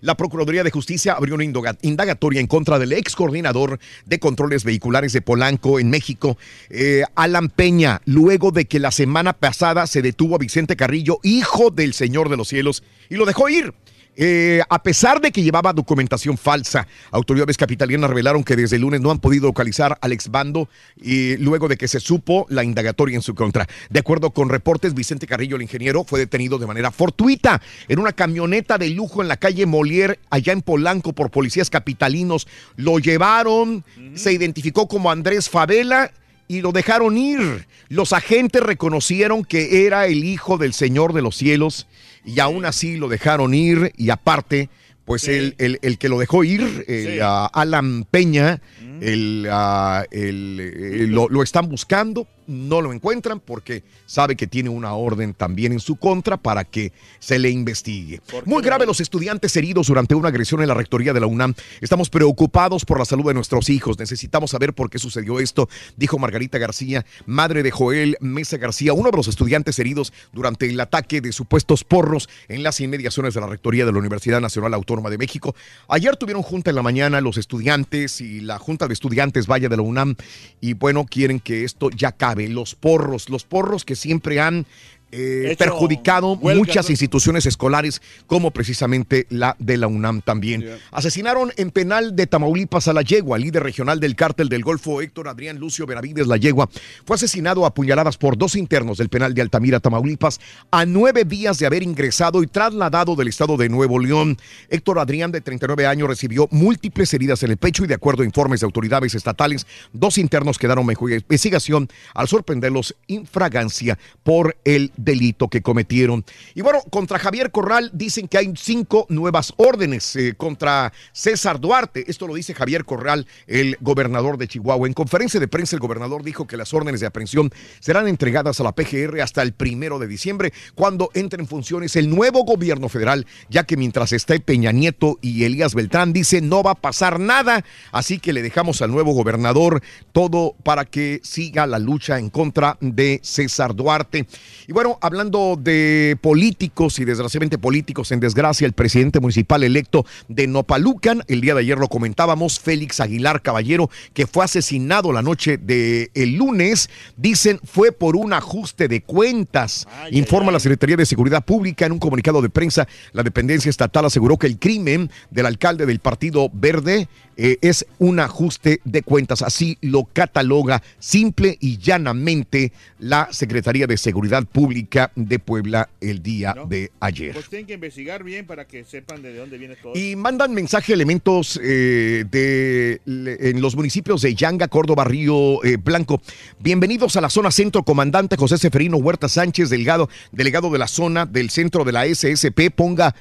La 0.00 0.16
Procuraduría 0.16 0.64
de 0.64 0.70
Justicia 0.70 1.14
abrió 1.14 1.34
una 1.34 1.44
indagatoria 1.44 2.40
en 2.40 2.46
contra 2.46 2.78
del 2.78 2.92
ex 2.92 3.14
coordinador 3.14 3.78
de 4.04 4.18
controles 4.18 4.64
vehiculares 4.64 5.12
de 5.12 5.22
Polanco 5.22 5.80
en 5.80 5.90
México, 5.90 6.36
eh, 6.70 7.04
Alan 7.14 7.48
Peña, 7.48 8.02
luego 8.04 8.50
de 8.50 8.66
que 8.66 8.78
la 8.78 8.90
semana 8.90 9.32
pasada 9.32 9.86
se 9.86 10.02
detuvo 10.02 10.36
a 10.36 10.38
Vicente 10.38 10.76
Carrillo, 10.76 11.18
hijo 11.22 11.70
del 11.70 11.94
Señor 11.94 12.28
de 12.28 12.36
los 12.36 12.48
Cielos, 12.48 12.82
y 13.08 13.16
lo 13.16 13.26
dejó 13.26 13.48
ir. 13.48 13.72
Eh, 14.16 14.62
a 14.68 14.82
pesar 14.82 15.20
de 15.20 15.30
que 15.30 15.42
llevaba 15.42 15.74
documentación 15.74 16.38
falsa, 16.38 16.86
autoridades 17.10 17.56
capitalinas 17.56 18.08
revelaron 18.08 18.42
que 18.42 18.56
desde 18.56 18.76
el 18.76 18.82
lunes 18.82 19.00
no 19.02 19.10
han 19.10 19.18
podido 19.18 19.46
localizar 19.46 19.98
al 20.00 20.12
exbando 20.12 20.68
y 21.00 21.36
luego 21.36 21.68
de 21.68 21.76
que 21.76 21.86
se 21.86 22.00
supo 22.00 22.46
la 22.48 22.64
indagatoria 22.64 23.16
en 23.16 23.22
su 23.22 23.34
contra. 23.34 23.66
De 23.90 24.00
acuerdo 24.00 24.30
con 24.30 24.48
reportes, 24.48 24.94
Vicente 24.94 25.26
Carrillo, 25.26 25.56
el 25.56 25.62
ingeniero, 25.62 26.04
fue 26.04 26.18
detenido 26.18 26.58
de 26.58 26.66
manera 26.66 26.90
fortuita 26.90 27.60
en 27.88 27.98
una 27.98 28.12
camioneta 28.12 28.78
de 28.78 28.88
lujo 28.90 29.20
en 29.20 29.28
la 29.28 29.36
calle 29.36 29.66
Molière, 29.66 30.18
allá 30.30 30.52
en 30.52 30.62
Polanco, 30.62 31.12
por 31.12 31.30
policías 31.30 31.68
capitalinos. 31.68 32.46
Lo 32.76 32.98
llevaron, 32.98 33.84
se 34.14 34.32
identificó 34.32 34.88
como 34.88 35.10
Andrés 35.10 35.50
Favela 35.50 36.10
y 36.48 36.60
lo 36.60 36.72
dejaron 36.72 37.16
ir. 37.18 37.66
Los 37.88 38.12
agentes 38.12 38.62
reconocieron 38.62 39.44
que 39.44 39.86
era 39.86 40.06
el 40.06 40.24
hijo 40.24 40.58
del 40.58 40.72
Señor 40.72 41.12
de 41.12 41.22
los 41.22 41.36
cielos 41.36 41.86
y 42.24 42.40
aún 42.40 42.64
así 42.64 42.96
lo 42.96 43.08
dejaron 43.08 43.54
ir 43.54 43.92
y 43.96 44.10
aparte, 44.10 44.68
pues 45.04 45.28
el, 45.28 45.54
el- 45.58 45.78
el 45.82 45.98
que 45.98 46.08
lo 46.08 46.18
dejó 46.18 46.42
ir, 46.44 46.84
el, 46.88 47.20
ah, 47.22 47.46
Alan 47.52 48.04
Peña, 48.10 48.60
el, 49.00 49.48
ah, 49.50 50.04
el, 50.10 50.60
eh, 50.60 51.06
lo, 51.08 51.28
lo 51.28 51.42
están 51.42 51.68
buscando, 51.68 52.26
no 52.46 52.80
lo 52.80 52.92
encuentran 52.92 53.40
porque 53.40 53.82
sabe 54.06 54.36
que 54.36 54.46
tiene 54.46 54.68
una 54.68 54.94
orden 54.94 55.34
también 55.34 55.72
en 55.72 55.80
su 55.80 55.96
contra 55.96 56.36
para 56.36 56.64
que 56.64 56.92
se 57.18 57.38
le 57.38 57.50
investigue. 57.50 58.20
Muy 58.44 58.62
grave 58.62 58.86
los 58.86 59.00
estudiantes 59.00 59.56
heridos 59.56 59.88
durante 59.88 60.14
una 60.14 60.28
agresión 60.28 60.62
en 60.62 60.68
la 60.68 60.74
rectoría 60.74 61.12
de 61.12 61.20
la 61.20 61.26
UNAM. 61.26 61.54
Estamos 61.80 62.10
preocupados 62.10 62.84
por 62.84 62.98
la 62.98 63.04
salud 63.04 63.26
de 63.26 63.34
nuestros 63.34 63.68
hijos. 63.68 63.98
Necesitamos 63.98 64.50
saber 64.50 64.74
por 64.74 64.90
qué 64.90 64.98
sucedió 64.98 65.40
esto, 65.40 65.68
dijo 65.96 66.18
Margarita 66.18 66.58
García, 66.58 67.04
madre 67.26 67.62
de 67.62 67.70
Joel 67.70 68.16
Mesa 68.20 68.56
García, 68.56 68.92
uno 68.92 69.10
de 69.10 69.16
los 69.16 69.28
estudiantes 69.28 69.78
heridos 69.78 70.12
durante 70.32 70.66
el 70.66 70.78
ataque 70.80 71.20
de 71.20 71.32
supuestos 71.32 71.84
porros 71.84 72.28
en 72.48 72.62
las 72.62 72.80
inmediaciones 72.80 73.34
de 73.34 73.40
la 73.40 73.46
rectoría 73.46 73.84
de 73.84 73.92
la 73.92 73.98
Universidad 73.98 74.40
Nacional 74.40 74.74
Autónoma 74.74 75.10
de 75.10 75.18
México. 75.18 75.54
Ayer 75.88 76.16
tuvieron 76.16 76.42
junta 76.42 76.70
en 76.70 76.76
la 76.76 76.82
mañana 76.82 77.20
los 77.20 77.38
estudiantes 77.38 78.20
y 78.20 78.40
la 78.40 78.58
junta 78.58 78.85
de 78.88 78.94
estudiantes 78.94 79.46
Vaya 79.46 79.68
de 79.68 79.76
la 79.76 79.82
UNAM 79.82 80.16
y 80.60 80.74
bueno, 80.74 81.04
quieren 81.04 81.40
que 81.40 81.64
esto 81.64 81.90
ya 81.90 82.08
acabe. 82.08 82.48
Los 82.48 82.74
porros, 82.74 83.28
los 83.28 83.44
porros 83.44 83.84
que 83.84 83.96
siempre 83.96 84.40
han 84.40 84.66
eh, 85.12 85.50
Hecho 85.52 85.58
perjudicado 85.58 86.36
muchas 86.36 86.86
¿no? 86.86 86.92
instituciones 86.92 87.46
escolares, 87.46 88.02
como 88.26 88.50
precisamente 88.50 89.26
la 89.30 89.56
de 89.58 89.76
la 89.76 89.86
UNAM 89.86 90.20
también. 90.20 90.68
Asesinaron 90.90 91.52
en 91.56 91.70
penal 91.70 92.16
de 92.16 92.26
Tamaulipas 92.26 92.88
a 92.88 92.92
la 92.92 93.02
yegua, 93.02 93.38
líder 93.38 93.62
regional 93.62 94.00
del 94.00 94.16
cártel 94.16 94.48
del 94.48 94.62
Golfo, 94.62 95.00
Héctor 95.00 95.28
Adrián 95.28 95.58
Lucio 95.58 95.86
Benavides 95.86 96.26
La 96.26 96.36
Yegua. 96.36 96.68
Fue 97.04 97.16
asesinado 97.16 97.66
a 97.66 97.72
puñaladas 97.74 98.16
por 98.16 98.36
dos 98.36 98.56
internos 98.56 98.98
del 98.98 99.08
penal 99.08 99.32
de 99.32 99.42
Altamira, 99.42 99.80
Tamaulipas, 99.80 100.40
a 100.70 100.84
nueve 100.84 101.24
días 101.24 101.58
de 101.58 101.66
haber 101.66 101.82
ingresado 101.82 102.42
y 102.42 102.46
trasladado 102.46 103.14
del 103.14 103.28
estado 103.28 103.56
de 103.56 103.68
Nuevo 103.68 103.98
León. 103.98 104.36
Héctor 104.68 104.98
Adrián, 104.98 105.30
de 105.30 105.40
39 105.40 105.86
años, 105.86 106.08
recibió 106.08 106.48
múltiples 106.50 107.12
heridas 107.14 107.42
en 107.42 107.52
el 107.52 107.56
pecho 107.56 107.84
y, 107.84 107.86
de 107.86 107.94
acuerdo 107.94 108.22
a 108.22 108.26
informes 108.26 108.60
de 108.60 108.66
autoridades 108.66 109.14
estatales, 109.14 109.66
dos 109.92 110.18
internos 110.18 110.58
quedaron 110.58 110.86
bajo 110.86 111.08
investigación 111.08 111.88
al 112.14 112.28
sorprenderlos 112.28 112.96
en 113.08 113.26
fragancia 113.26 113.98
por 114.22 114.56
el 114.64 114.92
delito 114.96 115.48
que 115.48 115.62
cometieron. 115.62 116.24
Y 116.54 116.62
bueno, 116.62 116.80
contra 116.90 117.18
Javier 117.18 117.50
Corral 117.50 117.90
dicen 117.92 118.28
que 118.28 118.38
hay 118.38 118.52
cinco 118.56 119.06
nuevas 119.08 119.52
órdenes 119.56 120.16
eh, 120.16 120.34
contra 120.36 120.92
César 121.12 121.60
Duarte. 121.60 122.04
Esto 122.08 122.26
lo 122.26 122.34
dice 122.34 122.54
Javier 122.54 122.84
Corral, 122.84 123.26
el 123.46 123.76
gobernador 123.80 124.38
de 124.38 124.48
Chihuahua. 124.48 124.86
En 124.86 124.94
conferencia 124.94 125.40
de 125.40 125.48
prensa, 125.48 125.76
el 125.76 125.80
gobernador 125.80 126.22
dijo 126.22 126.46
que 126.46 126.56
las 126.56 126.72
órdenes 126.74 127.00
de 127.00 127.06
aprehensión 127.06 127.50
serán 127.80 128.08
entregadas 128.08 128.60
a 128.60 128.64
la 128.64 128.72
PGR 128.72 129.20
hasta 129.20 129.42
el 129.42 129.52
primero 129.52 129.98
de 129.98 130.06
diciembre, 130.06 130.52
cuando 130.74 131.10
entre 131.14 131.40
en 131.40 131.48
funciones 131.48 131.96
el 131.96 132.10
nuevo 132.10 132.44
gobierno 132.44 132.88
federal, 132.88 133.26
ya 133.48 133.64
que 133.64 133.76
mientras 133.76 134.12
esté 134.12 134.40
Peña 134.40 134.72
Nieto 134.72 135.18
y 135.20 135.44
Elías 135.44 135.74
Beltrán, 135.74 136.12
dice 136.12 136.40
no 136.40 136.62
va 136.62 136.72
a 136.72 136.74
pasar 136.74 137.18
nada. 137.20 137.64
Así 137.92 138.18
que 138.18 138.32
le 138.32 138.42
dejamos 138.42 138.82
al 138.82 138.90
nuevo 138.90 139.12
gobernador 139.12 139.82
todo 140.12 140.54
para 140.62 140.84
que 140.84 141.20
siga 141.22 141.66
la 141.66 141.78
lucha 141.78 142.18
en 142.18 142.30
contra 142.30 142.76
de 142.80 143.20
César 143.22 143.74
Duarte. 143.74 144.26
Y 144.66 144.72
bueno, 144.72 144.85
hablando 145.00 145.58
de 145.60 146.16
políticos 146.20 146.98
y 146.98 147.04
desgraciadamente 147.04 147.58
políticos 147.58 148.12
en 148.12 148.20
desgracia, 148.20 148.66
el 148.66 148.72
presidente 148.72 149.20
municipal 149.20 149.62
electo 149.62 150.06
de 150.28 150.46
Nopalucan, 150.46 151.22
el 151.28 151.40
día 151.40 151.54
de 151.54 151.60
ayer 151.60 151.78
lo 151.78 151.88
comentábamos, 151.88 152.60
Félix 152.60 153.00
Aguilar 153.00 153.42
Caballero, 153.42 153.90
que 154.14 154.26
fue 154.26 154.44
asesinado 154.44 155.12
la 155.12 155.22
noche 155.22 155.58
del 155.58 156.10
el 156.14 156.36
lunes, 156.36 156.88
dicen 157.16 157.60
fue 157.64 157.92
por 157.92 158.16
un 158.16 158.32
ajuste 158.32 158.88
de 158.88 159.02
cuentas. 159.02 159.86
Informa 160.10 160.52
la 160.52 160.60
Secretaría 160.60 160.96
de 160.96 161.06
Seguridad 161.06 161.44
Pública 161.44 161.86
en 161.86 161.92
un 161.92 161.98
comunicado 161.98 162.40
de 162.42 162.50
prensa. 162.50 162.86
La 163.12 163.22
dependencia 163.22 163.70
estatal 163.70 164.04
aseguró 164.04 164.36
que 164.36 164.46
el 164.46 164.58
crimen 164.58 165.10
del 165.30 165.46
alcalde 165.46 165.86
del 165.86 166.00
Partido 166.00 166.50
Verde 166.52 167.08
eh, 167.36 167.58
es 167.60 167.86
un 167.98 168.20
ajuste 168.20 168.80
de 168.84 169.02
cuentas. 169.02 169.42
Así 169.42 169.76
lo 169.80 170.04
cataloga 170.04 170.82
simple 170.98 171.56
y 171.60 171.78
llanamente 171.78 172.72
la 172.98 173.28
Secretaría 173.30 173.86
de 173.86 173.96
Seguridad 173.96 174.44
Pública 174.44 175.12
de 175.14 175.38
Puebla 175.38 175.88
el 176.00 176.22
día 176.22 176.54
de 176.68 176.90
ayer. 177.00 177.34
Pues 177.34 177.48
tienen 177.48 177.66
que 177.66 177.74
investigar 177.74 178.24
bien 178.24 178.46
para 178.46 178.66
que 178.66 178.84
sepan 178.84 179.22
de 179.22 179.36
dónde 179.36 179.58
viene 179.58 179.76
todo. 179.76 179.92
Y 179.94 180.16
mandan 180.16 180.54
mensaje 180.54 180.92
elementos 180.92 181.60
eh, 181.62 182.24
de, 182.30 183.00
en 183.04 183.60
los 183.60 183.76
municipios 183.76 184.22
de 184.22 184.34
Yanga, 184.34 184.68
Córdoba, 184.68 185.04
Río 185.04 185.62
eh, 185.64 185.76
Blanco. 185.76 186.22
Bienvenidos 186.58 187.16
a 187.16 187.20
la 187.20 187.30
zona 187.30 187.50
centro, 187.50 187.82
comandante 187.82 188.36
José 188.36 188.58
Seferino 188.58 188.96
Huerta 188.96 189.28
Sánchez, 189.28 189.70
delegado, 189.70 190.08
delegado 190.32 190.70
de 190.70 190.78
la 190.78 190.88
zona 190.88 191.26
del 191.26 191.50
centro 191.50 191.84
de 191.84 191.92
la 191.92 192.06
SSP. 192.06 192.70
Ponga, 192.74 193.14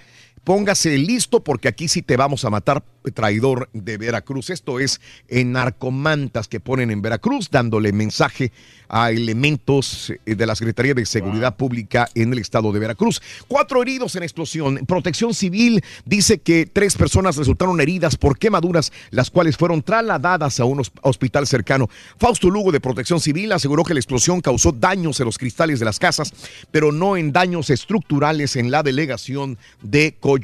póngase 0.45 0.97
listo 0.97 1.43
porque 1.43 1.67
aquí 1.67 1.89
sí 1.89 2.01
te 2.01 2.15
vamos 2.15 2.45
a 2.45 2.49
matar, 2.49 2.85
traidor 3.13 3.69
de 3.73 3.97
Veracruz. 3.97 4.49
Esto 4.49 4.79
es 4.79 5.01
en 5.27 5.51
narcomantas 5.51 6.47
que 6.47 6.59
ponen 6.59 6.89
en 6.91 7.01
Veracruz, 7.01 7.49
dándole 7.51 7.91
mensaje 7.91 8.51
a 8.87 9.11
elementos 9.11 10.13
eh, 10.25 10.35
de 10.35 10.45
la 10.45 10.55
Secretaría 10.55 10.93
de 10.93 11.05
Seguridad 11.05 11.55
Pública 11.57 12.07
en 12.15 12.31
el 12.33 12.39
estado 12.39 12.71
de 12.71 12.79
Veracruz. 12.79 13.21
Cuatro 13.47 13.81
heridos 13.81 14.15
en 14.15 14.23
explosión. 14.23 14.85
Protección 14.87 15.33
Civil 15.33 15.83
dice 16.05 16.37
que 16.39 16.67
tres 16.71 16.95
personas 16.95 17.35
resultaron 17.35 17.81
heridas 17.81 18.15
por 18.15 18.37
quemaduras, 18.37 18.91
las 19.09 19.29
cuales 19.31 19.57
fueron 19.57 19.81
trasladadas 19.81 20.59
a 20.59 20.65
un 20.65 20.79
hos- 20.79 20.91
hospital 21.01 21.47
cercano. 21.47 21.89
Fausto 22.19 22.49
Lugo 22.49 22.71
de 22.71 22.79
Protección 22.79 23.19
Civil 23.19 23.51
aseguró 23.51 23.83
que 23.83 23.93
la 23.95 23.99
explosión 23.99 24.41
causó 24.41 24.71
daños 24.71 25.19
en 25.19 25.25
los 25.25 25.37
cristales 25.39 25.79
de 25.79 25.85
las 25.85 25.97
casas, 25.99 26.31
pero 26.71 26.91
no 26.91 27.17
en 27.17 27.31
daños 27.31 27.71
estructurales 27.71 28.55
en 28.55 28.69
la 28.69 28.83
delegación 28.83 29.57
de 29.81 30.15
Coyoacán. 30.19 30.34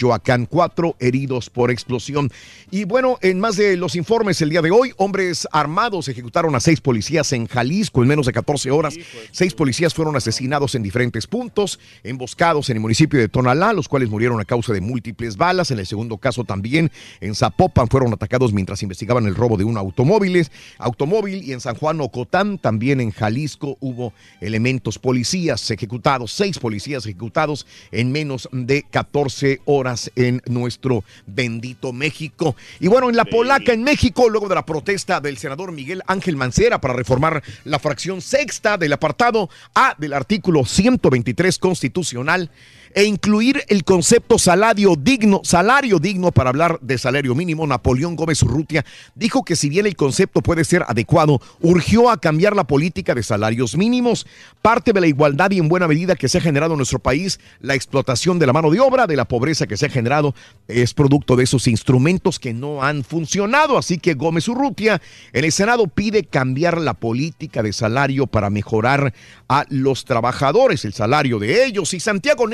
Cuatro 0.49 0.95
heridos 0.99 1.49
por 1.49 1.71
explosión. 1.71 2.31
Y 2.69 2.85
bueno, 2.85 3.17
en 3.21 3.39
más 3.39 3.57
de 3.57 3.75
los 3.77 3.95
informes 3.95 4.41
el 4.41 4.49
día 4.49 4.61
de 4.61 4.71
hoy, 4.71 4.93
hombres 4.97 5.47
armados 5.51 6.07
ejecutaron 6.07 6.55
a 6.55 6.59
seis 6.59 6.79
policías 6.81 7.31
en 7.33 7.47
Jalisco 7.47 8.01
en 8.01 8.07
menos 8.07 8.25
de 8.25 8.33
14 8.33 8.71
horas. 8.71 8.95
Seis 9.31 9.53
policías 9.53 9.93
fueron 9.93 10.15
asesinados 10.15 10.75
en 10.75 10.83
diferentes 10.83 11.27
puntos, 11.27 11.79
emboscados 12.03 12.69
en 12.69 12.77
el 12.77 12.81
municipio 12.81 13.19
de 13.19 13.27
Tonalá, 13.27 13.73
los 13.73 13.87
cuales 13.87 14.09
murieron 14.09 14.39
a 14.39 14.45
causa 14.45 14.73
de 14.73 14.81
múltiples 14.81 15.37
balas. 15.37 15.71
En 15.71 15.79
el 15.79 15.85
segundo 15.85 16.17
caso 16.17 16.43
también 16.43 16.91
en 17.19 17.35
Zapopan 17.35 17.87
fueron 17.87 18.13
atacados 18.13 18.53
mientras 18.53 18.83
investigaban 18.83 19.25
el 19.25 19.35
robo 19.35 19.57
de 19.57 19.63
un 19.63 19.77
automóvil. 19.77 20.47
automóvil 20.77 21.43
y 21.43 21.53
en 21.53 21.59
San 21.59 21.75
Juan 21.75 21.99
Ocotán, 21.99 22.57
también 22.57 23.01
en 23.01 23.11
Jalisco, 23.11 23.77
hubo 23.81 24.13
elementos 24.39 24.97
policías 24.97 25.69
ejecutados, 25.71 26.31
seis 26.31 26.57
policías 26.59 27.05
ejecutados 27.05 27.65
en 27.91 28.11
menos 28.11 28.47
de 28.51 28.83
14 28.89 29.61
horas 29.65 29.80
en 30.15 30.41
nuestro 30.45 31.03
bendito 31.25 31.93
México. 31.93 32.55
Y 32.79 32.87
bueno, 32.87 33.09
en 33.09 33.15
la 33.15 33.25
polaca, 33.25 33.73
en 33.73 33.83
México, 33.83 34.29
luego 34.29 34.47
de 34.47 34.55
la 34.55 34.65
protesta 34.65 35.19
del 35.19 35.37
senador 35.37 35.71
Miguel 35.71 36.01
Ángel 36.07 36.35
Mancera 36.35 36.79
para 36.79 36.93
reformar 36.93 37.43
la 37.63 37.79
fracción 37.79 38.21
sexta 38.21 38.77
del 38.77 38.93
apartado 38.93 39.49
A 39.73 39.95
del 39.97 40.13
artículo 40.13 40.65
123 40.65 41.57
constitucional 41.57 42.49
e 42.95 43.03
incluir 43.03 43.63
el 43.67 43.83
concepto 43.83 44.37
salario 44.37 44.95
digno, 44.97 45.41
salario 45.43 45.99
digno 45.99 46.31
para 46.31 46.49
hablar 46.49 46.79
de 46.81 46.97
salario 46.97 47.35
mínimo, 47.35 47.65
Napoleón 47.67 48.15
Gómez 48.15 48.43
Urrutia 48.43 48.85
dijo 49.15 49.43
que 49.43 49.55
si 49.55 49.69
bien 49.69 49.85
el 49.85 49.95
concepto 49.95 50.41
puede 50.41 50.65
ser 50.65 50.83
adecuado, 50.87 51.41
urgió 51.59 52.09
a 52.09 52.19
cambiar 52.19 52.55
la 52.55 52.65
política 52.65 53.15
de 53.15 53.23
salarios 53.23 53.75
mínimos, 53.75 54.25
parte 54.61 54.93
de 54.93 55.01
la 55.01 55.07
igualdad 55.07 55.51
y 55.51 55.59
en 55.59 55.69
buena 55.69 55.87
medida 55.87 56.15
que 56.15 56.29
se 56.29 56.37
ha 56.37 56.41
generado 56.41 56.73
en 56.73 56.77
nuestro 56.77 56.99
país, 56.99 57.39
la 57.59 57.75
explotación 57.75 58.39
de 58.39 58.47
la 58.47 58.53
mano 58.53 58.69
de 58.69 58.79
obra, 58.79 59.07
de 59.07 59.15
la 59.15 59.25
pobreza 59.25 59.67
que 59.67 59.77
se 59.77 59.85
ha 59.85 59.89
generado, 59.89 60.35
es 60.67 60.93
producto 60.93 61.35
de 61.35 61.43
esos 61.43 61.67
instrumentos 61.67 62.39
que 62.39 62.53
no 62.53 62.83
han 62.83 63.03
funcionado. 63.03 63.77
Así 63.77 63.97
que 63.97 64.13
Gómez 64.13 64.47
Urrutia 64.47 65.01
en 65.33 65.45
el 65.45 65.51
Senado 65.51 65.87
pide 65.87 66.23
cambiar 66.23 66.79
la 66.79 66.93
política 66.93 67.63
de 67.63 67.73
salario 67.73 68.27
para 68.27 68.49
mejorar 68.49 69.13
a 69.47 69.65
los 69.69 70.05
trabajadores, 70.05 70.85
el 70.85 70.93
salario 70.93 71.39
de 71.39 71.65
ellos. 71.65 71.93
Y 71.93 71.99
Santiago 71.99 72.47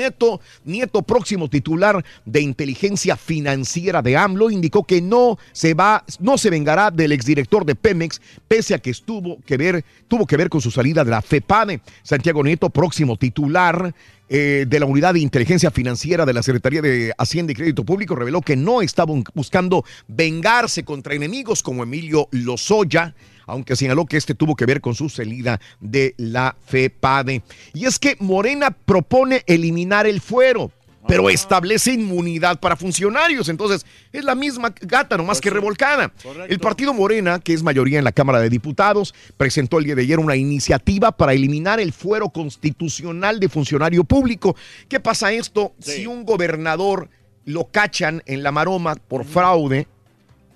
Nieto, 0.64 1.02
próximo 1.02 1.48
titular 1.48 2.04
de 2.24 2.40
inteligencia 2.40 3.16
financiera 3.16 4.02
de 4.02 4.16
AMLO, 4.16 4.50
indicó 4.50 4.84
que 4.84 5.00
no 5.00 5.38
se 5.52 5.74
va, 5.74 6.04
no 6.20 6.38
se 6.38 6.50
vengará 6.50 6.90
del 6.90 7.12
exdirector 7.12 7.64
de 7.64 7.74
Pemex, 7.74 8.20
pese 8.46 8.74
a 8.74 8.78
que 8.78 8.90
estuvo 8.90 9.38
que 9.46 9.56
ver, 9.56 9.84
tuvo 10.08 10.26
que 10.26 10.36
ver 10.36 10.48
con 10.48 10.60
su 10.60 10.70
salida 10.70 11.04
de 11.04 11.10
la 11.10 11.22
FEPADE. 11.22 11.80
Santiago 12.02 12.42
Nieto, 12.42 12.70
próximo 12.70 13.16
titular 13.16 13.94
eh, 14.30 14.66
de 14.68 14.80
la 14.80 14.84
Unidad 14.84 15.14
de 15.14 15.20
Inteligencia 15.20 15.70
Financiera 15.70 16.26
de 16.26 16.34
la 16.34 16.42
Secretaría 16.42 16.82
de 16.82 17.14
Hacienda 17.16 17.52
y 17.52 17.54
Crédito 17.54 17.84
Público 17.84 18.14
reveló 18.14 18.42
que 18.42 18.56
no 18.56 18.82
estaba 18.82 19.14
buscando 19.32 19.84
vengarse 20.06 20.84
contra 20.84 21.14
enemigos 21.14 21.62
como 21.62 21.82
Emilio 21.82 22.28
Lozoya, 22.30 23.14
aunque 23.48 23.74
señaló 23.74 24.06
que 24.06 24.16
este 24.16 24.34
tuvo 24.34 24.54
que 24.54 24.66
ver 24.66 24.80
con 24.80 24.94
su 24.94 25.08
salida 25.08 25.60
de 25.80 26.14
la 26.16 26.54
FEPADE. 26.66 27.42
Y 27.74 27.86
es 27.86 27.98
que 27.98 28.16
Morena 28.20 28.70
propone 28.70 29.42
eliminar 29.46 30.06
el 30.06 30.20
fuero 30.20 30.70
pero 31.08 31.30
establece 31.30 31.94
inmunidad 31.94 32.60
para 32.60 32.76
funcionarios. 32.76 33.48
Entonces, 33.48 33.86
es 34.12 34.24
la 34.24 34.34
misma 34.34 34.74
gata, 34.82 35.16
nomás 35.16 35.40
que 35.40 35.48
revolcada. 35.48 36.12
El 36.48 36.60
partido 36.60 36.92
Morena, 36.92 37.40
que 37.40 37.54
es 37.54 37.62
mayoría 37.62 37.98
en 37.98 38.04
la 38.04 38.12
Cámara 38.12 38.40
de 38.40 38.50
Diputados, 38.50 39.14
presentó 39.38 39.78
el 39.78 39.86
día 39.86 39.94
de 39.94 40.02
ayer 40.02 40.18
una 40.18 40.36
iniciativa 40.36 41.10
para 41.10 41.32
eliminar 41.32 41.80
el 41.80 41.94
fuero 41.94 42.28
constitucional 42.28 43.40
de 43.40 43.48
funcionario 43.48 44.04
público. 44.04 44.54
¿Qué 44.86 45.00
pasa 45.00 45.32
esto? 45.32 45.72
Si 45.80 46.06
un 46.06 46.26
gobernador 46.26 47.08
lo 47.46 47.64
cachan 47.64 48.22
en 48.26 48.42
la 48.42 48.52
maroma 48.52 48.94
por 48.94 49.24
fraude, 49.24 49.88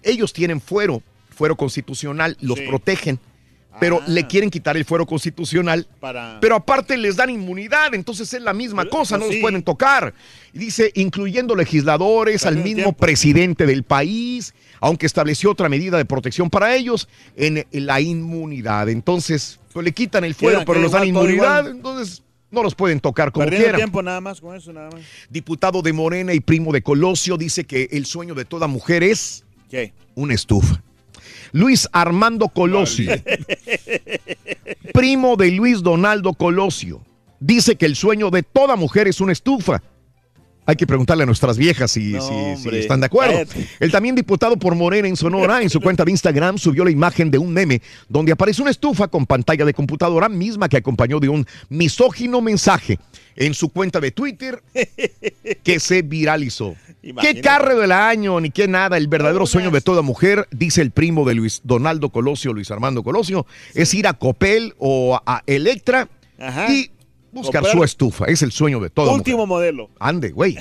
ellos 0.02 0.34
tienen 0.34 0.60
fuero, 0.60 1.02
fuero 1.32 1.56
constitucional, 1.56 2.36
los 2.40 2.60
protegen 2.60 3.18
pero 3.80 4.00
le 4.06 4.26
quieren 4.26 4.50
quitar 4.50 4.76
el 4.76 4.84
fuero 4.84 5.06
constitucional. 5.06 5.86
Pero 6.40 6.56
aparte 6.56 6.96
les 6.96 7.16
dan 7.16 7.30
inmunidad, 7.30 7.94
entonces 7.94 8.32
es 8.32 8.42
la 8.42 8.52
misma 8.52 8.84
cosa, 8.86 9.18
no 9.18 9.26
los 9.26 9.36
pueden 9.36 9.62
tocar. 9.62 10.14
Y 10.52 10.58
dice, 10.58 10.92
incluyendo 10.94 11.54
legisladores, 11.54 12.46
al 12.46 12.56
mismo 12.56 12.92
presidente 12.92 13.66
del 13.66 13.82
país, 13.82 14.54
aunque 14.80 15.06
estableció 15.06 15.50
otra 15.50 15.68
medida 15.68 15.96
de 15.96 16.04
protección 16.04 16.50
para 16.50 16.74
ellos, 16.74 17.08
en 17.36 17.64
la 17.72 18.00
inmunidad. 18.00 18.88
Entonces, 18.88 19.58
pues 19.72 19.84
le 19.84 19.92
quitan 19.92 20.24
el 20.24 20.34
fuero, 20.34 20.64
pero 20.66 20.80
les 20.80 20.92
dan 20.92 21.06
inmunidad, 21.06 21.68
entonces 21.68 22.22
no 22.50 22.62
los 22.62 22.74
pueden 22.74 23.00
tocar 23.00 23.32
como 23.32 23.44
Perdiendo 23.46 23.64
quieran. 23.64 23.78
tiempo 23.80 24.02
nada 24.02 24.20
más 24.20 24.40
con 24.40 24.54
eso, 24.54 24.72
nada 24.72 24.90
más. 24.90 25.00
Diputado 25.30 25.80
de 25.80 25.92
Morena 25.94 26.34
y 26.34 26.40
primo 26.40 26.70
de 26.72 26.82
Colosio 26.82 27.38
dice 27.38 27.64
que 27.64 27.88
el 27.92 28.04
sueño 28.04 28.34
de 28.34 28.44
toda 28.44 28.66
mujer 28.66 29.02
es 29.02 29.44
¿Qué? 29.70 29.94
una 30.14 30.34
estufa. 30.34 30.82
Luis 31.52 31.88
Armando 31.92 32.48
Colosio, 32.48 33.12
primo 34.94 35.36
de 35.36 35.50
Luis 35.50 35.82
Donaldo 35.82 36.32
Colosio, 36.32 37.02
dice 37.40 37.76
que 37.76 37.86
el 37.86 37.94
sueño 37.94 38.30
de 38.30 38.42
toda 38.42 38.76
mujer 38.76 39.06
es 39.06 39.20
una 39.20 39.32
estufa. 39.32 39.82
Hay 40.64 40.76
que 40.76 40.86
preguntarle 40.86 41.24
a 41.24 41.26
nuestras 41.26 41.58
viejas 41.58 41.90
si, 41.90 42.12
si- 42.12 42.20
si 42.20 42.24
hombre, 42.28 42.78
están 42.80 43.00
de 43.00 43.06
acuerdo. 43.06 43.32
cállate. 43.32 43.66
El 43.80 43.90
también 43.90 44.14
diputado 44.14 44.56
por 44.56 44.76
Morena 44.76 45.08
en 45.08 45.16
Sonora, 45.16 45.60
en 45.60 45.68
su 45.70 45.80
cuenta 45.82 46.04
de 46.04 46.12
Instagram, 46.12 46.56
subió 46.56 46.84
la 46.84 46.90
imagen 46.92 47.30
de 47.32 47.38
un 47.38 47.52
meme 47.52 47.82
donde 48.08 48.30
aparece 48.30 48.62
una 48.62 48.70
estufa 48.70 49.08
con 49.08 49.26
pantalla 49.26 49.64
de 49.64 49.74
computadora 49.74 50.28
misma 50.28 50.68
que 50.68 50.76
acompañó 50.76 51.18
de 51.18 51.28
un 51.28 51.44
misógino 51.68 52.40
mensaje 52.40 53.00
en 53.34 53.54
su 53.54 53.70
cuenta 53.70 53.98
de 53.98 54.12
Twitter 54.12 54.62
que 55.64 55.80
se 55.80 56.02
viralizó. 56.02 56.76
¿Qué 57.20 57.40
carro 57.40 57.76
del 57.78 57.90
año? 57.90 58.40
Ni 58.40 58.50
qué 58.50 58.68
nada. 58.68 58.96
El 58.96 59.08
verdadero 59.08 59.46
sueño 59.46 59.72
de 59.72 59.80
toda 59.80 60.02
mujer, 60.02 60.46
dice 60.52 60.80
el 60.82 60.92
primo 60.92 61.24
de 61.24 61.34
Luis 61.34 61.60
Donaldo 61.64 62.10
Colosio, 62.10 62.52
Luis 62.52 62.70
Armando 62.70 63.02
Colosio, 63.02 63.46
es 63.74 63.92
ir 63.94 64.06
a 64.06 64.12
Copel 64.14 64.74
o 64.78 65.20
a 65.26 65.42
Electra 65.46 66.08
Ajá. 66.38 66.72
y 66.72 66.90
buscar 67.32 67.62
Comprar- 67.62 67.76
su 67.78 67.84
estufa. 67.84 68.26
Es 68.26 68.42
el 68.42 68.52
sueño 68.52 68.78
de 68.80 68.90
mujer. 68.90 69.14
Último 69.14 69.46
modelo. 69.46 69.90
Ande, 69.98 70.30
güey. 70.30 70.56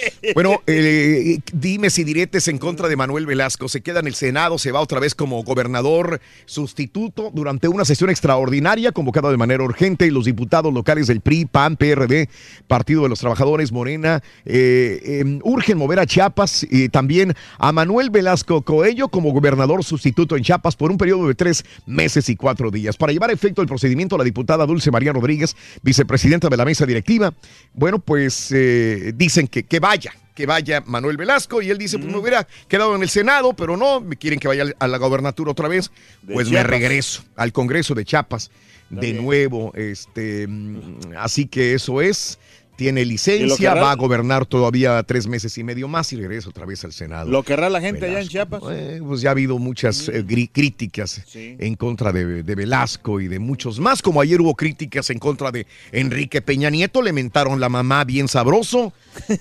Bueno, 0.34 0.62
eh, 0.66 1.38
dime 1.52 1.90
si 1.90 2.04
diretes 2.04 2.48
en 2.48 2.58
contra 2.58 2.88
de 2.88 2.96
Manuel 2.96 3.26
Velasco. 3.26 3.68
Se 3.68 3.80
queda 3.80 4.00
en 4.00 4.06
el 4.06 4.14
Senado, 4.14 4.58
se 4.58 4.72
va 4.72 4.80
otra 4.80 5.00
vez 5.00 5.14
como 5.14 5.42
gobernador 5.42 6.20
sustituto 6.46 7.30
durante 7.34 7.68
una 7.68 7.84
sesión 7.84 8.10
extraordinaria 8.10 8.92
convocada 8.92 9.30
de 9.30 9.36
manera 9.36 9.64
urgente 9.64 10.06
y 10.06 10.10
los 10.10 10.24
diputados 10.24 10.72
locales 10.72 11.06
del 11.06 11.20
PRI, 11.20 11.46
PAN, 11.46 11.76
PRD, 11.76 12.28
Partido 12.68 13.02
de 13.02 13.08
los 13.08 13.20
Trabajadores, 13.20 13.72
Morena, 13.72 14.22
eh, 14.44 15.00
eh, 15.02 15.38
urgen 15.42 15.78
mover 15.78 16.00
a 16.00 16.06
Chiapas 16.06 16.66
y 16.70 16.88
también 16.88 17.34
a 17.58 17.72
Manuel 17.72 18.10
Velasco 18.10 18.62
Coello 18.62 19.08
como 19.08 19.32
gobernador 19.32 19.84
sustituto 19.84 20.36
en 20.36 20.44
Chiapas 20.44 20.76
por 20.76 20.90
un 20.90 20.98
periodo 20.98 21.26
de 21.28 21.34
tres 21.34 21.64
meses 21.86 22.28
y 22.28 22.36
cuatro 22.36 22.70
días. 22.70 22.96
Para 22.96 23.12
llevar 23.12 23.30
a 23.30 23.32
efecto 23.32 23.62
el 23.62 23.68
procedimiento, 23.68 24.16
la 24.16 24.24
diputada 24.24 24.66
Dulce 24.66 24.90
María 24.90 25.12
Rodríguez, 25.12 25.56
vicepresidenta 25.82 26.48
de 26.48 26.56
la 26.56 26.64
mesa 26.64 26.86
directiva, 26.86 27.32
bueno, 27.74 27.98
pues 27.98 28.50
eh, 28.52 29.12
dicen 29.14 29.48
que, 29.48 29.64
que 29.64 29.80
vaya, 29.90 30.12
que 30.34 30.46
vaya 30.46 30.82
Manuel 30.86 31.16
Velasco. 31.16 31.60
Y 31.60 31.70
él 31.70 31.78
dice, 31.78 31.98
pues 31.98 32.10
me 32.10 32.18
hubiera 32.18 32.46
quedado 32.68 32.94
en 32.94 33.02
el 33.02 33.08
Senado, 33.08 33.52
pero 33.54 33.76
no, 33.76 34.00
me 34.00 34.16
quieren 34.16 34.38
que 34.38 34.48
vaya 34.48 34.64
a 34.78 34.86
la 34.86 34.98
gobernatura 34.98 35.50
otra 35.50 35.68
vez, 35.68 35.90
De 36.22 36.34
pues 36.34 36.50
me 36.50 36.62
regreso 36.62 37.24
al 37.36 37.52
Congreso 37.52 37.94
de 37.94 38.04
Chiapas 38.04 38.50
de 38.90 39.12
nuevo, 39.12 39.72
este, 39.76 40.48
mm, 40.48 41.14
así 41.16 41.46
que 41.46 41.74
eso 41.74 42.00
es. 42.00 42.38
Tiene 42.80 43.04
licencia, 43.04 43.74
va 43.74 43.90
a 43.92 43.94
gobernar 43.94 44.46
todavía 44.46 45.02
tres 45.02 45.26
meses 45.26 45.58
y 45.58 45.62
medio 45.62 45.86
más 45.86 46.14
y 46.14 46.16
regresa 46.16 46.48
otra 46.48 46.64
vez 46.64 46.82
al 46.82 46.94
Senado. 46.94 47.30
Lo 47.30 47.42
querrá 47.42 47.68
la 47.68 47.78
gente 47.78 48.06
allá 48.06 48.22
en 48.22 48.28
Chiapas. 48.28 48.62
Eh, 48.70 49.02
pues 49.06 49.20
ya 49.20 49.28
ha 49.28 49.32
habido 49.32 49.58
muchas 49.58 50.08
eh, 50.08 50.24
gri- 50.26 50.48
críticas 50.50 51.22
en 51.34 51.74
contra 51.74 52.10
de, 52.10 52.42
de 52.42 52.54
Velasco 52.54 53.20
y 53.20 53.28
de 53.28 53.38
muchos 53.38 53.78
más, 53.80 54.00
como 54.00 54.22
ayer 54.22 54.40
hubo 54.40 54.54
críticas 54.54 55.10
en 55.10 55.18
contra 55.18 55.50
de 55.52 55.66
Enrique 55.92 56.40
Peña 56.40 56.70
Nieto, 56.70 57.02
le 57.02 57.12
mentaron 57.12 57.60
la 57.60 57.68
mamá 57.68 58.02
bien 58.04 58.28
sabroso, 58.28 58.94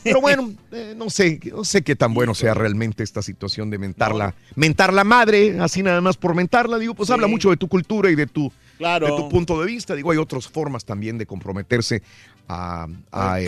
pero 0.04 0.20
bueno, 0.20 0.52
eh, 0.74 0.94
no 0.98 1.10
sé, 1.10 1.40
no 1.56 1.64
sé 1.64 1.82
qué 1.82 1.96
tan 1.96 2.14
bueno 2.14 2.36
sea 2.36 2.54
realmente 2.54 3.04
esta 3.04 3.22
situación 3.22 3.70
de 3.70 3.78
mentarla, 3.78 4.36
mentar 4.56 4.92
la 4.94 5.06
madre, 5.06 5.62
así 5.62 5.82
nada 5.82 6.02
más 6.02 6.18
por 6.18 6.36
mentarla, 6.36 6.78
digo, 6.78 6.94
pues 6.94 7.08
Sí. 7.08 7.14
habla 7.14 7.28
mucho 7.28 7.52
de 7.52 7.56
tu 7.56 7.70
cultura 7.70 8.12
y 8.12 8.16
de 8.16 8.28
tu, 8.28 8.52
Claro. 8.80 9.06
de 9.08 9.12
tu 9.22 9.30
punto 9.30 9.60
de 9.60 9.68
vista, 9.68 9.94
digo, 9.94 10.10
hay 10.10 10.18
otras 10.18 10.48
formas 10.48 10.86
también 10.86 11.18
de 11.20 11.26
comprometerse 11.28 12.02
a, 12.48 12.88
a- 13.12 13.34
A 13.34 13.42
eh, 13.42 13.46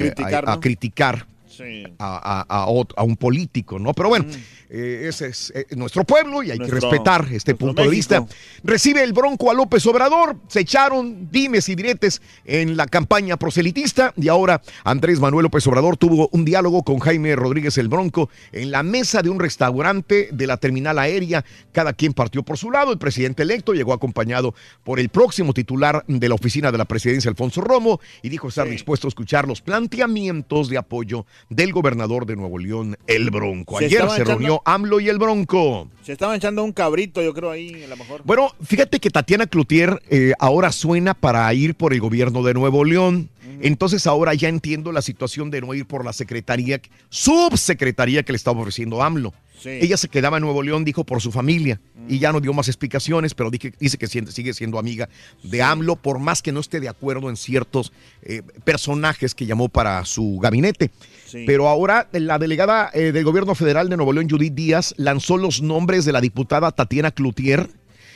criticar 0.60 1.26
Sí. 1.52 1.84
a, 2.00 2.46
a- 2.50 2.66
a 2.98 3.04
un 3.04 3.16
político, 3.18 3.78
¿no? 3.78 3.94
Pero 3.94 4.10
bueno, 4.10 4.26
eh, 4.70 5.06
ese 5.10 5.28
es 5.28 5.52
eh, 5.56 5.66
nuestro 5.76 6.04
pueblo 6.04 6.42
y 6.44 6.52
hay 6.52 6.58
Nuestro- 6.58 6.80
que 6.80 6.86
respetar 6.88 7.28
este 7.32 7.56
punto 7.56 7.82
de 7.82 7.90
vista. 7.90 8.26
Recibe 8.64 9.04
el 9.04 9.12
bronco 9.14 9.52
a 9.52 9.54
López 9.54 9.86
Obrador, 9.86 10.38
se 10.48 10.62
echaron 10.62 11.30
dimes 11.32 11.68
y 11.70 11.76
diretes 11.76 12.22
en 12.46 12.78
la 12.78 12.86
campaña 12.88 13.38
proselitista 13.38 14.14
y 14.16 14.30
ahora 14.30 14.62
Andrés 14.84 15.20
Manuel 15.20 15.44
López 15.44 15.68
Obrador 15.68 15.98
tuvo 15.98 16.30
un 16.32 16.46
diálogo 16.46 16.84
con 16.84 17.00
Jaime 17.00 17.36
Rodríguez 17.36 17.78
el 17.78 17.90
Bronco 17.90 18.30
en 18.52 18.72
la 18.72 18.82
mesa 18.84 19.22
de 19.22 19.30
un 19.30 19.40
restaurante 19.40 20.30
de 20.32 20.48
la 20.48 20.58
terminal 20.58 20.98
aérea. 21.00 21.44
Cada 21.72 21.94
quien 21.94 22.14
partió 22.14 22.44
por 22.44 22.58
su 22.58 22.72
lado. 22.72 22.92
El 22.94 22.98
presidente 22.98 23.44
electo 23.44 23.74
llegó 23.74 23.94
acompañado 23.94 24.54
por 24.84 25.00
el 25.00 25.10
próximo 25.10 25.54
titular 25.54 26.04
de 26.08 26.30
la 26.30 26.36
oficina 26.36 26.72
de 26.72 26.78
la 26.78 26.86
presidencia, 26.86 27.30
Alfonso 27.30 27.62
Romo, 27.62 28.00
y 28.22 28.30
dijo 28.30 28.48
estar 28.48 28.68
dispuesto 28.70 29.08
a 29.08 29.10
escuchar 29.10 29.48
los 29.48 29.62
planteamientos 29.62 30.70
de 30.70 30.78
apoyo 30.78 31.26
del 31.52 31.74
gobernador 31.74 32.26
de 32.26 32.36
Nuevo 32.38 32.58
León, 32.58 32.98
el 33.08 33.30
Bronco. 33.30 33.78
Ayer 33.78 33.92
se 33.92 33.98
echando- 34.22 34.24
reunió 34.26 34.62
AMLO 34.66 35.00
y 35.02 35.10
el 35.10 35.20
Bronco. 35.20 35.88
Se 36.02 36.14
estaban 36.14 36.38
echando 36.38 36.64
un 36.64 36.72
cabrito, 36.72 37.22
yo 37.22 37.34
creo, 37.34 37.52
ahí, 37.52 37.84
a 37.84 37.88
lo 37.88 37.98
mejor. 37.98 38.22
Bueno, 38.24 38.54
fíjate 38.64 39.00
que 39.00 39.10
Tatiana 39.10 39.46
Cloutier 39.46 40.02
eh, 40.10 40.32
ahora 40.40 40.72
suena 40.72 41.14
para 41.14 41.54
ir 41.54 41.76
por 41.76 41.94
el 41.94 42.00
gobierno 42.00 42.42
de 42.42 42.54
Nuevo 42.54 42.84
León. 42.86 43.30
Entonces 43.64 44.08
ahora 44.08 44.34
ya 44.34 44.48
entiendo 44.50 44.92
la 44.92 45.02
situación 45.04 45.52
de 45.52 45.62
no 45.62 45.74
ir 45.74 45.86
por 45.86 46.04
la 46.06 46.14
secretaría, 46.14 46.82
subsecretaría 47.10 48.24
que 48.24 48.32
le 48.32 48.38
estaba 48.38 48.60
ofreciendo 48.60 49.04
AMLO. 49.04 49.34
Sí. 49.62 49.70
Ella 49.70 49.96
se 49.98 50.08
quedaba 50.10 50.38
en 50.38 50.44
Nuevo 50.44 50.64
León, 50.64 50.84
dijo, 50.84 51.04
por 51.04 51.22
su 51.22 51.32
familia. 51.32 51.80
Y 52.08 52.18
ya 52.18 52.32
no 52.32 52.40
dio 52.42 52.52
más 52.52 52.68
explicaciones, 52.68 53.36
pero 53.36 53.52
dije- 53.52 53.74
dice 53.80 53.98
que 53.98 54.08
siente- 54.08 54.32
sigue 54.32 54.54
siendo 54.56 54.80
amiga 54.80 55.08
de 55.44 55.62
AMLO, 55.62 55.96
por 55.98 56.18
más 56.18 56.42
que 56.42 56.52
no 56.52 56.60
esté 56.60 56.80
de 56.80 56.90
acuerdo 56.90 57.30
en 57.30 57.38
ciertos 57.38 57.94
eh, 58.24 58.42
personajes 58.64 59.36
que 59.36 59.46
llamó 59.46 59.70
para 59.70 60.04
su 60.06 60.40
gabinete. 60.42 60.90
Sí. 61.28 61.44
Pero 61.46 61.68
ahora 61.68 62.10
la 62.12 62.40
delegada 62.40 62.90
eh, 62.94 63.12
del 63.12 63.24
gobierno 63.24 63.54
federal 63.54 63.88
de 63.90 63.98
Nuevo 63.98 64.14
León, 64.14 64.28
Judith 64.30 64.54
Díaz, 64.56 64.96
lanzó 64.98 65.38
los 65.38 65.62
nombres 65.62 66.06
de 66.06 66.12
la 66.12 66.22
diputada 66.22 66.72
Tatiana 66.72 67.12
Cloutier 67.12 67.70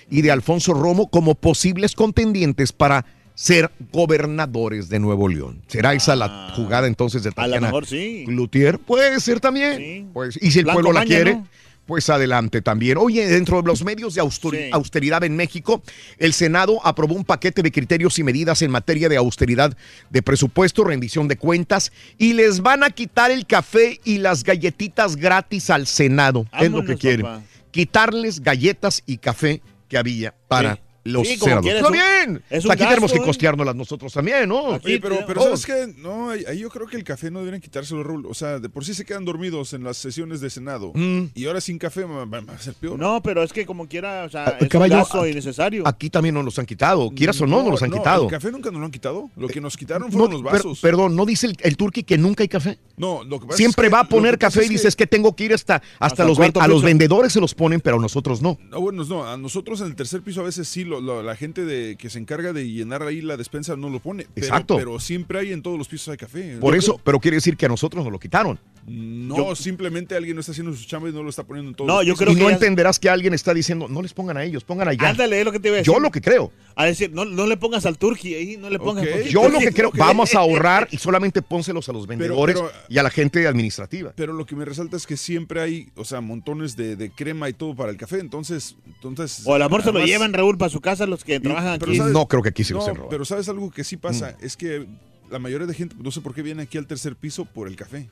y 0.09 0.22
de 0.23 0.31
Alfonso 0.31 0.73
Romo 0.73 1.09
como 1.09 1.35
posibles 1.35 1.93
contendientes 1.93 2.72
para 2.72 3.05
ser 3.36 3.70
gobernadores 3.91 4.90
de 4.90 4.99
Nuevo 4.99 5.28
León. 5.28 5.62
¿Será 5.68 5.94
esa 5.94 6.16
la 6.16 6.52
jugada 6.56 6.88
entonces 6.88 7.22
de 7.24 7.30
Ah. 7.36 7.44
A 7.44 7.48
lo 7.48 7.53
Tatiana 7.53 7.68
mejor 7.68 7.86
sí. 7.86 8.24
Cloutier? 8.26 8.80
Puede 8.80 9.20
ser 9.20 9.40
también. 9.40 10.10
Pues, 10.14 10.40
y 10.41 10.52
si 10.52 10.60
el 10.60 10.66
Blanco 10.66 10.82
pueblo 10.82 10.99
la 10.99 11.06
quiere, 11.06 11.36
¿no? 11.36 11.48
pues 11.86 12.10
adelante 12.10 12.62
también. 12.64 12.98
Oye, 12.98 13.28
dentro 13.28 13.62
de 13.62 13.68
los 13.68 13.84
medios 13.84 14.16
de 14.16 14.22
austeri- 14.22 14.70
austeridad 14.72 15.24
en 15.24 15.36
México, 15.36 15.84
el 16.18 16.34
Senado 16.34 16.80
aprobó 16.84 17.14
un 17.14 17.24
paquete 17.26 17.62
de 17.62 17.72
criterios 17.72 18.18
y 18.18 18.24
medidas 18.24 18.62
en 18.64 18.72
materia 18.72 19.07
de 19.10 19.18
austeridad 19.18 19.78
de 20.10 20.22
presupuesto, 20.24 20.84
rendición 20.84 21.28
de 21.28 21.38
cuentas, 21.38 21.91
y 22.18 22.34
les 22.34 22.62
van 22.62 22.84
a 22.84 22.90
quitar 22.90 23.30
el 23.32 23.45
café 23.45 23.99
y 24.03 24.18
las 24.18 24.44
galletitas 24.44 25.16
gratis 25.16 25.70
al 25.70 25.86
Senado. 25.86 26.48
es 26.60 26.72
lo 26.72 26.78
que 26.80 26.94
Vámonos, 26.94 26.99
quieren. 27.02 27.22
papá. 27.22 27.41
Quitarles 27.70 28.40
galletas 28.41 29.03
y 29.06 29.18
café 29.18 29.62
que 29.90 29.98
había 29.98 30.34
para 30.48 30.76
Sí. 30.76 30.82
Los 31.06 31.26
Sí, 31.27 31.38
quieres, 31.40 31.65
Está 31.76 31.88
un- 31.88 31.94
bien. 31.94 32.44
es 32.49 32.65
un 32.65 32.72
aquí 32.72 32.84
tenemos 32.86 33.11
que 33.11 33.19
¿eh? 33.19 33.22
costeárnoslas 33.23 33.76
nosotros 33.76 34.11
también, 34.11 34.49
¿no? 34.49 34.64
Oye, 34.84 34.99
pero, 34.99 35.19
pero 35.26 35.41
Oh. 35.41 35.56
¿sabes 35.56 35.65
qué? 35.65 35.94
No, 35.98 36.32
ahí, 36.32 36.60
yo 36.60 36.69
creo 36.69 36.88
que 36.88 36.98
el 36.98 37.03
café 37.03 37.30
no 37.32 37.40
deberían 37.40 37.61
quitárselo, 37.61 38.03
Raúl. 38.03 38.26
O 38.26 38.34
sea, 38.34 38.60
de 38.60 38.68
por 38.69 38.84
sí 38.84 38.94
se 38.94 39.06
quedan 39.06 39.23
dormidos 39.23 39.73
en 39.73 39.84
las 39.84 39.98
sesiones 39.98 40.41
de 40.41 40.49
Senado. 40.49 40.91
Mm. 40.95 41.26
Y 41.36 41.45
ahora 41.45 41.61
sin 41.61 41.77
café 41.77 42.03
va, 42.03 42.23
a 42.53 42.57
ser 42.60 42.73
peor. 42.73 42.98
No, 42.99 43.22
pero 43.22 43.44
es 43.44 43.53
que 43.53 43.65
como 43.65 43.88
quiera, 43.88 44.26
o 44.26 44.30
sea, 44.30 44.45
Ah, 44.48 44.53
es 44.57 44.64
un 44.64 44.68
caballo, 44.68 44.98
gasto 44.98 45.22
aquí- 45.22 45.32
innecesario. 45.32 45.88
Aquí 45.88 46.10
también 46.10 46.36
nos 46.36 46.44
los 46.44 46.57
han 46.60 46.65
quitado. 46.65 47.10
Quieras 47.11 47.40
o 47.40 47.48
no, 47.48 47.61
nos 47.61 47.72
los 47.72 47.84
han 47.84 47.91
no, 47.91 47.98
quitado. 47.98 48.23
El 48.23 48.30
café 48.32 48.52
nunca 48.52 48.72
nos 48.72 48.80
lo 48.80 48.86
han 48.86 48.91
quitado. 48.91 49.30
Lo 49.38 49.48
que 49.48 49.61
nos 49.61 49.77
quitaron 49.77 50.10
No, 50.10 50.18
fueron 50.18 50.32
los 50.34 50.41
per- 50.44 50.52
vasos. 50.64 50.80
perdón, 50.82 51.15
¿no 51.15 51.26
dice 51.26 51.48
el, 51.48 51.57
el 51.61 51.77
turqui 51.77 52.03
que 52.03 52.18
nunca 52.18 52.44
hay 52.44 52.48
café? 52.49 52.80
no, 52.98 53.23
lo 53.26 53.40
que 53.41 53.45
pasa 53.48 53.57
Siempre 53.57 53.88
es 53.88 53.90
que- 53.90 53.94
va 53.95 53.99
a 54.02 54.07
poner 54.10 54.38
café 54.40 54.65
y 54.65 54.69
dice 54.69 54.88
es 54.88 54.95
que 54.95 55.06
tengo 55.06 55.36
que 55.36 55.44
ir 55.44 55.53
hasta, 55.53 55.82
hasta, 55.99 56.23
los, 56.26 56.40
a 56.40 56.68
los 56.68 56.82
vendedores 56.82 57.34
se 57.34 57.41
los 57.41 57.53
ponen, 57.53 57.82
pero 57.82 57.98
a 57.98 57.99
nosotros 57.99 58.41
no. 58.41 58.57
No, 58.72 58.80
bueno, 58.82 59.03
no, 59.03 59.27
a 59.27 59.36
nosotros 59.38 59.82
en 59.82 59.88
el 59.88 59.95
tercer 59.95 60.22
piso 60.22 60.41
a 60.41 60.45
veces 60.45 60.68
sí, 60.68 60.84
lo- 60.86 60.94
lo- 61.01 61.23
la 61.23 61.35
gente 61.35 61.65
de, 61.65 61.95
que 61.95 62.09
se 62.09 62.19
encarga 62.19 62.53
de 62.53 62.69
llenar 62.69 63.03
ahí 63.03 63.22
la 63.22 63.38
despensa 63.38 63.76
no 63.76 63.89
lo 63.89 63.99
pone. 63.99 64.27
Pero, 64.34 64.47
Exacto. 64.47 64.77
Pero 64.77 64.99
siempre 64.99 65.39
hay 65.39 65.51
en 65.53 65.61
todos 65.61 65.77
los 65.77 65.88
pisos 65.88 66.09
hay 66.09 66.17
café. 66.17 66.57
Por 66.59 66.76
eso, 66.76 66.99
pero 67.03 67.19
quiere 67.19 67.35
decir 67.38 67.57
que 67.57 67.65
a 67.65 67.69
nosotros 67.69 68.03
nos 68.03 68.11
lo 68.11 68.19
quitaron. 68.19 68.59
No, 68.88 69.56
simplemente 69.56 70.16
alguien 70.16 70.36
no 70.36 70.40
está 70.41 70.52
haciendo 70.52 70.72
su 70.74 70.86
chamba 70.86 71.10
y 71.10 71.12
no 71.12 71.24
lo 71.24 71.30
está 71.30 71.44
poniendo 71.44 71.70
en 71.70 71.76
todos 71.76 71.88
No, 71.88 72.03
yo 72.03 72.16
creo 72.16 72.32
y 72.32 72.36
que 72.36 72.41
no 72.44 72.49
ya- 72.49 72.53
entenderás 72.56 72.99
que 72.99 73.10
alguien 73.10 73.34
está 73.34 73.53
diciendo, 73.53 73.88
no 73.88 74.02
les 74.02 74.14
pongan 74.14 74.38
a 74.38 74.44
ellos, 74.44 74.64
pongan 74.64 74.88
allá. 74.88 75.10
Ándale, 75.10 75.40
es 75.40 75.45
lo 75.45 75.52
que 75.52 75.60
te 75.60 75.70
iba 75.70 75.76
a 75.76 75.80
decir. 75.80 75.91
Yo 75.94 75.99
lo 75.99 76.12
que 76.12 76.22
creo. 76.22 76.52
A 76.76 76.86
decir, 76.86 77.12
no, 77.12 77.26
no 77.26 77.48
le 77.48 77.57
pongas 77.57 77.86
al 77.88 77.98
turqui 77.98 78.36
ahí, 78.36 78.57
no 78.57 78.70
le 78.70 78.78
pongas. 78.78 79.06
Yo 79.30 79.49
lo 79.49 79.60
que 79.60 79.72
creo, 79.72 79.91
vamos 79.98 80.36
a 80.36 80.40
ahorrar 80.40 80.88
y 80.91 80.98
solamente 80.98 81.41
pónselos 81.41 81.90
a 81.90 81.94
los 81.94 82.06
vendedores 82.06 82.56
pero- 82.57 82.72
y 82.90 82.98
a 82.99 83.03
la 83.03 83.10
gente 83.10 83.48
administrativa. 83.48 84.14
Pero 84.16 84.34
lo 84.34 84.45
que 84.45 84.56
me 84.56 84.66
resalta 84.66 84.98
es 84.98 85.07
que 85.07 85.18
siempre 85.18 85.62
hay, 85.62 85.90
o 85.95 86.06
sea, 86.06 86.22
montones 86.22 86.76
de, 86.76 86.95
de 86.95 87.10
crema 87.10 87.49
y 87.49 87.53
todo 87.53 87.76
para 87.76 87.90
el 87.91 87.98
café. 87.98 88.20
Entonces, 88.20 88.76
entonces. 88.86 89.41
O 89.45 89.56
el 89.56 89.62
amor 89.64 89.84
se 89.84 89.91
lo 89.91 90.06
llevan, 90.06 90.32
Raúl, 90.34 90.57
para 90.57 90.70
su 90.70 90.80
casa 90.82 91.07
los 91.07 91.24
que 91.24 91.40
trabajan 91.40 91.80
pero 91.80 91.91
aquí. 91.91 91.98
sabes- 91.98 92.14
No 92.14 92.28
creo 92.28 92.44
que 92.44 92.49
aquí 92.49 92.64
se 92.64 92.74
lo 92.74 92.80
No, 92.80 92.86
robando. 92.88 93.10
pero 93.10 93.26
sabes 93.26 93.49
algo 93.49 93.72
que 93.72 93.84
sí 93.84 93.98
pasa, 93.98 94.36
Mm. 94.40 94.45
es 94.45 94.56
que 94.57 94.86
la 95.32 95.40
mayoría 95.40 95.66
de 95.66 95.74
gente, 95.74 95.95
no 95.99 96.12
sé 96.12 96.22
por 96.22 96.36
qué 96.36 96.44
viene 96.44 96.62
aquí 96.64 96.78
al 96.78 96.86
tercer 96.86 97.16
piso 97.16 97.45
por 97.45 97.68
el 97.68 97.76
café. 97.76 98.07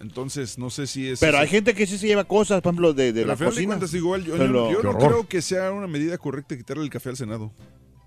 Entonces, 0.00 0.58
no 0.58 0.70
sé 0.70 0.86
si 0.86 1.08
es. 1.08 1.20
Pero 1.20 1.38
hay 1.38 1.48
gente 1.48 1.74
que 1.74 1.86
sí 1.86 1.96
se 1.98 2.06
lleva 2.06 2.24
cosas, 2.24 2.60
por 2.60 2.70
ejemplo, 2.72 2.92
de, 2.92 3.06
de 3.12 3.22
Pero 3.22 3.26
la 3.28 3.36
de 3.36 3.44
cocina. 3.44 3.66
cuentas, 3.68 3.94
igual, 3.94 4.24
yo, 4.24 4.36
Pero- 4.36 4.70
yo- 4.70 4.82
yo 4.82 4.82
Qué 4.82 4.98
no 4.98 4.98
creo 4.98 5.28
que 5.28 5.42
sea 5.42 5.72
una 5.72 5.86
medida 5.86 6.18
correcta 6.18 6.56
quitarle 6.56 6.82
el 6.84 6.90
café 6.90 7.10
al 7.10 7.16
Senado. 7.16 7.52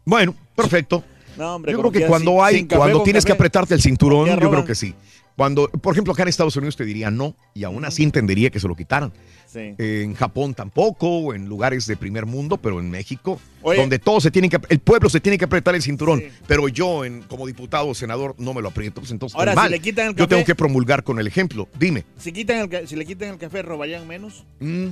Bueno, 0.05 0.35
perfecto. 0.55 1.03
No, 1.37 1.55
hombre, 1.55 1.71
Yo 1.71 1.79
creo 1.79 1.91
que 1.91 2.05
cuando 2.07 2.31
sin- 2.31 2.41
hay, 2.41 2.55
sin 2.55 2.67
café, 2.67 2.77
cuando 2.79 3.03
tienes 3.03 3.23
que 3.25 3.31
apretarte 3.31 3.73
el 3.73 3.81
cinturón, 3.81 4.27
yo 4.39 4.49
creo 4.49 4.65
que 4.65 4.75
sí. 4.75 4.93
Cuando, 5.35 5.67
por 5.69 5.93
ejemplo, 5.93 6.13
acá 6.13 6.23
en 6.23 6.29
Estados 6.29 6.55
Unidos 6.55 6.75
te 6.75 6.83
diría 6.83 7.11
no, 7.11 7.35
y 7.53 7.63
aún 7.63 7.85
así 7.85 8.01
entendería 8.03 8.49
que 8.49 8.59
se 8.59 8.67
lo 8.67 8.75
quitaran. 8.75 9.11
Sí. 9.57 9.75
En 9.77 10.13
Japón 10.13 10.53
tampoco, 10.53 11.07
o 11.09 11.33
en 11.33 11.47
lugares 11.49 11.85
de 11.87 11.97
primer 11.97 12.25
mundo, 12.25 12.57
pero 12.57 12.79
en 12.79 12.89
México, 12.91 13.39
Oye. 13.63 13.79
donde 13.79 13.97
todos 13.99 14.23
se 14.23 14.31
tienen 14.31 14.51
que, 14.51 14.59
el 14.69 14.79
pueblo 14.79 15.09
se 15.09 15.19
tiene 15.19 15.37
que 15.37 15.45
apretar 15.45 15.73
el 15.75 15.81
cinturón, 15.81 16.21
pero 16.47 16.67
yo, 16.67 17.03
en, 17.05 17.21
como 17.23 17.47
diputado 17.47 17.87
o 17.87 17.95
senador, 17.95 18.35
no 18.37 18.53
me 18.53 18.61
lo 18.61 18.69
aprieto, 18.69 19.01
pues 19.01 19.11
entonces 19.11 19.37
Ahora, 19.37 19.55
si 19.63 19.69
le 19.69 19.79
quitan 19.79 20.07
el 20.09 20.15
Yo 20.15 20.25
café- 20.25 20.29
tengo 20.29 20.45
que 20.45 20.55
promulgar 20.55 21.03
con 21.03 21.19
el 21.19 21.27
ejemplo. 21.27 21.67
Dime. 21.79 22.05
Si, 22.17 22.31
quitan 22.31 22.71
el, 22.71 22.87
si 22.87 22.95
le 22.95 23.05
quitan 23.05 23.29
el 23.29 23.37
café, 23.37 23.61
¿robarían 23.63 24.07
menos? 24.07 24.45
Mm. 24.59 24.87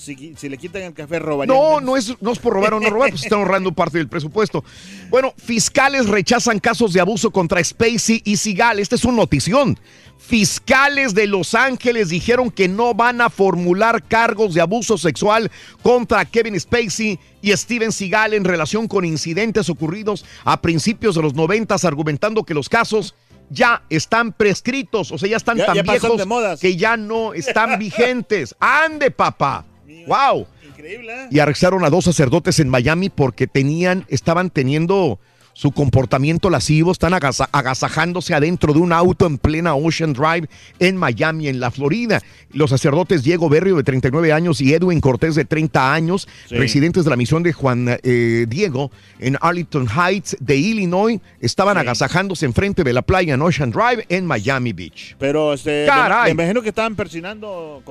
Si, 0.00 0.48
le 0.48 0.56
quitan 0.56 0.80
el 0.82 0.94
café, 0.94 1.18
¿robarían 1.18 1.54
No, 1.54 1.78
no 1.80 1.94
es, 1.94 2.14
no 2.22 2.32
es 2.32 2.38
por 2.38 2.54
robar 2.54 2.72
o 2.72 2.80
no 2.80 2.88
robar, 2.88 3.10
pues 3.10 3.24
están 3.24 3.40
ahorrando 3.40 3.70
parte 3.72 3.98
del 3.98 4.08
presupuesto. 4.08 4.64
Bueno, 5.10 5.34
fiscales 5.36 6.08
rechazan 6.08 6.58
casos 6.58 6.94
de 6.94 7.00
abuso 7.00 7.30
contra 7.30 7.62
Spacey 7.62 8.22
y 8.24 8.38
Sigal. 8.38 8.78
Esta 8.78 8.94
es 8.94 9.04
una 9.04 9.18
notición. 9.18 9.78
Fiscales 10.16 11.14
de 11.14 11.26
Los 11.26 11.54
Ángeles 11.54 12.08
dijeron 12.08 12.50
que 12.50 12.68
no 12.68 12.94
van 12.94 13.20
a 13.20 13.28
formular 13.30 14.02
cargos 14.02 14.54
de 14.54 14.60
abuso 14.62 14.96
sexual 14.96 15.50
contra 15.82 16.24
Kevin 16.24 16.58
Spacey 16.58 17.18
y 17.42 17.52
Steven 17.52 17.90
Seagal 17.92 18.32
en 18.34 18.44
relación 18.44 18.86
con 18.88 19.04
incidentes 19.04 19.68
ocurridos 19.68 20.24
a 20.44 20.62
principios 20.62 21.14
de 21.16 21.22
los 21.22 21.34
noventas, 21.34 21.84
argumentando 21.84 22.44
que 22.44 22.54
los 22.54 22.68
casos 22.68 23.14
ya 23.50 23.82
están 23.90 24.32
prescritos, 24.32 25.10
o 25.10 25.18
sea, 25.18 25.28
ya 25.28 25.36
están 25.36 25.58
Ya- 25.58 25.66
tan 25.66 25.74
ya 25.74 25.82
viejos 25.82 26.16
de 26.16 26.24
modas. 26.24 26.60
que 26.60 26.76
ya 26.76 26.96
no 26.96 27.34
están 27.34 27.78
vigentes. 27.80 28.54
¡Ande, 28.60 29.10
papá! 29.10 29.66
¡Wow! 30.06 30.46
Increíble, 30.66 31.12
¿eh? 31.12 31.28
y 31.30 31.38
arrestaron 31.38 31.84
a 31.84 31.90
dos 31.90 32.04
sacerdotes 32.04 32.60
en 32.60 32.68
Miami 32.68 33.10
porque 33.10 33.46
tenían, 33.46 34.04
estaban 34.08 34.50
teniendo 34.50 35.18
su 35.52 35.72
comportamiento 35.72 36.48
lascivo, 36.48 36.92
están 36.92 37.12
agasa- 37.12 37.48
agasajándose 37.52 38.34
adentro 38.34 38.72
de 38.72 38.78
un 38.78 38.92
auto 38.92 39.26
en 39.26 39.36
plena 39.38 39.74
Ocean 39.74 40.12
Drive 40.12 40.48
en 40.78 40.96
Miami, 40.96 41.48
en 41.48 41.60
la 41.60 41.70
Florida. 41.70 42.20
Los 42.52 42.70
sacerdotes 42.70 43.22
Diego 43.22 43.48
Berrio, 43.48 43.76
de 43.76 43.82
39 43.84 44.32
años, 44.32 44.60
y 44.60 44.72
Edwin 44.74 45.00
Cortés, 45.00 45.34
de 45.34 45.44
30 45.44 45.92
años, 45.92 46.26
Sí. 46.48 46.56
residentes 46.56 47.04
de 47.04 47.10
la 47.10 47.16
misión 47.16 47.42
de 47.42 47.52
Juan 47.52 47.98
eh, 48.02 48.46
Diego 48.48 48.90
en 49.18 49.36
Arlington 49.40 49.86
Heights 49.88 50.36
de 50.40 50.56
Illinois, 50.56 51.20
estaban 51.40 51.76
agasajándose 51.78 52.46
enfrente 52.46 52.82
de 52.82 52.92
la 52.92 53.02
playa 53.02 53.34
en 53.34 53.42
Ocean 53.42 53.70
Drive 53.70 54.06
en 54.08 54.26
Miami 54.26 54.72
Beach. 54.72 55.16
Pero 55.18 55.52
este, 55.52 55.84
Caray. 55.86 56.34
me 56.34 56.42
imagino 56.42 56.62
que 56.62 56.70
estaban 56.70 56.96
persinando, 56.96 57.82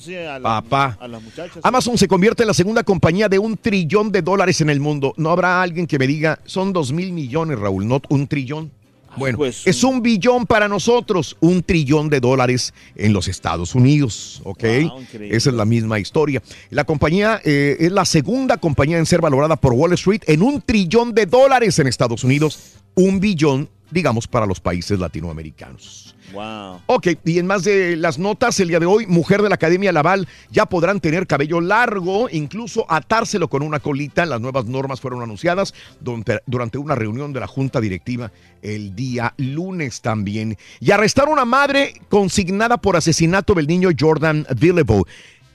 sí 0.00 0.14
a, 0.14 0.38
la- 0.38 0.62
Papá. 0.62 0.96
a 1.00 1.08
las 1.08 1.22
muchachas. 1.22 1.58
Amazon 1.62 1.98
se 1.98 2.06
convierte 2.08 2.42
en 2.44 2.46
la 2.48 2.54
segunda 2.54 2.82
compañía 2.84 3.28
de 3.28 3.38
un 3.38 3.56
trillón 3.56 4.12
de 4.12 4.22
dólares 4.22 4.60
en 4.60 4.70
el 4.70 4.80
mundo. 4.80 5.14
No 5.16 5.30
habrá 5.30 5.60
alguien 5.62 5.86
que 5.86 5.98
me 5.98 6.06
diga, 6.06 6.38
son 6.44 6.72
dos 6.72 6.92
mil 6.98 7.12
millones, 7.12 7.58
Raúl, 7.58 7.86
no 7.86 8.02
un 8.08 8.26
trillón. 8.26 8.72
Bueno, 9.16 9.38
pues, 9.38 9.66
es 9.66 9.84
un 9.84 10.02
billón 10.02 10.46
para 10.46 10.68
nosotros, 10.68 11.36
un 11.40 11.62
trillón 11.62 12.08
de 12.08 12.20
dólares 12.20 12.74
en 12.94 13.12
los 13.12 13.26
Estados 13.28 13.74
Unidos, 13.74 14.40
¿ok? 14.44 14.64
Wow. 14.82 15.02
Esa 15.30 15.50
es 15.50 15.56
la 15.56 15.64
misma 15.64 15.98
historia. 15.98 16.42
La 16.70 16.84
compañía 16.84 17.40
eh, 17.44 17.76
es 17.80 17.92
la 17.92 18.04
segunda 18.04 18.58
compañía 18.58 18.98
en 18.98 19.06
ser 19.06 19.20
valorada 19.20 19.56
por 19.56 19.72
Wall 19.72 19.92
Street 19.94 20.22
en 20.26 20.42
un 20.42 20.60
trillón 20.60 21.14
de 21.14 21.26
dólares 21.26 21.78
en 21.78 21.86
Estados 21.86 22.22
Unidos, 22.22 22.74
un 22.98 23.20
billón, 23.20 23.70
digamos, 23.92 24.26
para 24.26 24.44
los 24.44 24.58
países 24.58 24.98
latinoamericanos. 24.98 26.16
Wow. 26.32 26.82
Ok, 26.86 27.06
y 27.24 27.38
en 27.38 27.46
más 27.46 27.62
de 27.62 27.96
las 27.96 28.18
notas, 28.18 28.58
el 28.60 28.68
día 28.68 28.80
de 28.80 28.86
hoy, 28.86 29.06
mujer 29.06 29.40
de 29.40 29.48
la 29.48 29.54
Academia 29.54 29.92
Laval 29.92 30.26
ya 30.50 30.66
podrán 30.66 31.00
tener 31.00 31.26
cabello 31.26 31.60
largo, 31.60 32.28
incluso 32.30 32.84
atárselo 32.88 33.48
con 33.48 33.62
una 33.62 33.78
colita. 33.78 34.26
Las 34.26 34.40
nuevas 34.40 34.66
normas 34.66 35.00
fueron 35.00 35.22
anunciadas 35.22 35.72
durante, 36.00 36.76
una 36.76 36.96
reunión 36.96 37.32
de 37.32 37.40
la 37.40 37.46
Junta 37.46 37.80
Directiva 37.80 38.32
el 38.62 38.94
día 38.96 39.32
lunes 39.38 40.02
también. 40.02 40.58
Y 40.80 40.90
arrestaron 40.90 41.30
a 41.30 41.34
una 41.34 41.44
madre 41.44 41.94
consignada 42.10 42.78
por 42.78 42.96
asesinato 42.96 43.54
del 43.54 43.68
niño 43.68 43.90
Jordan 43.98 44.44
Villebo. 44.58 45.06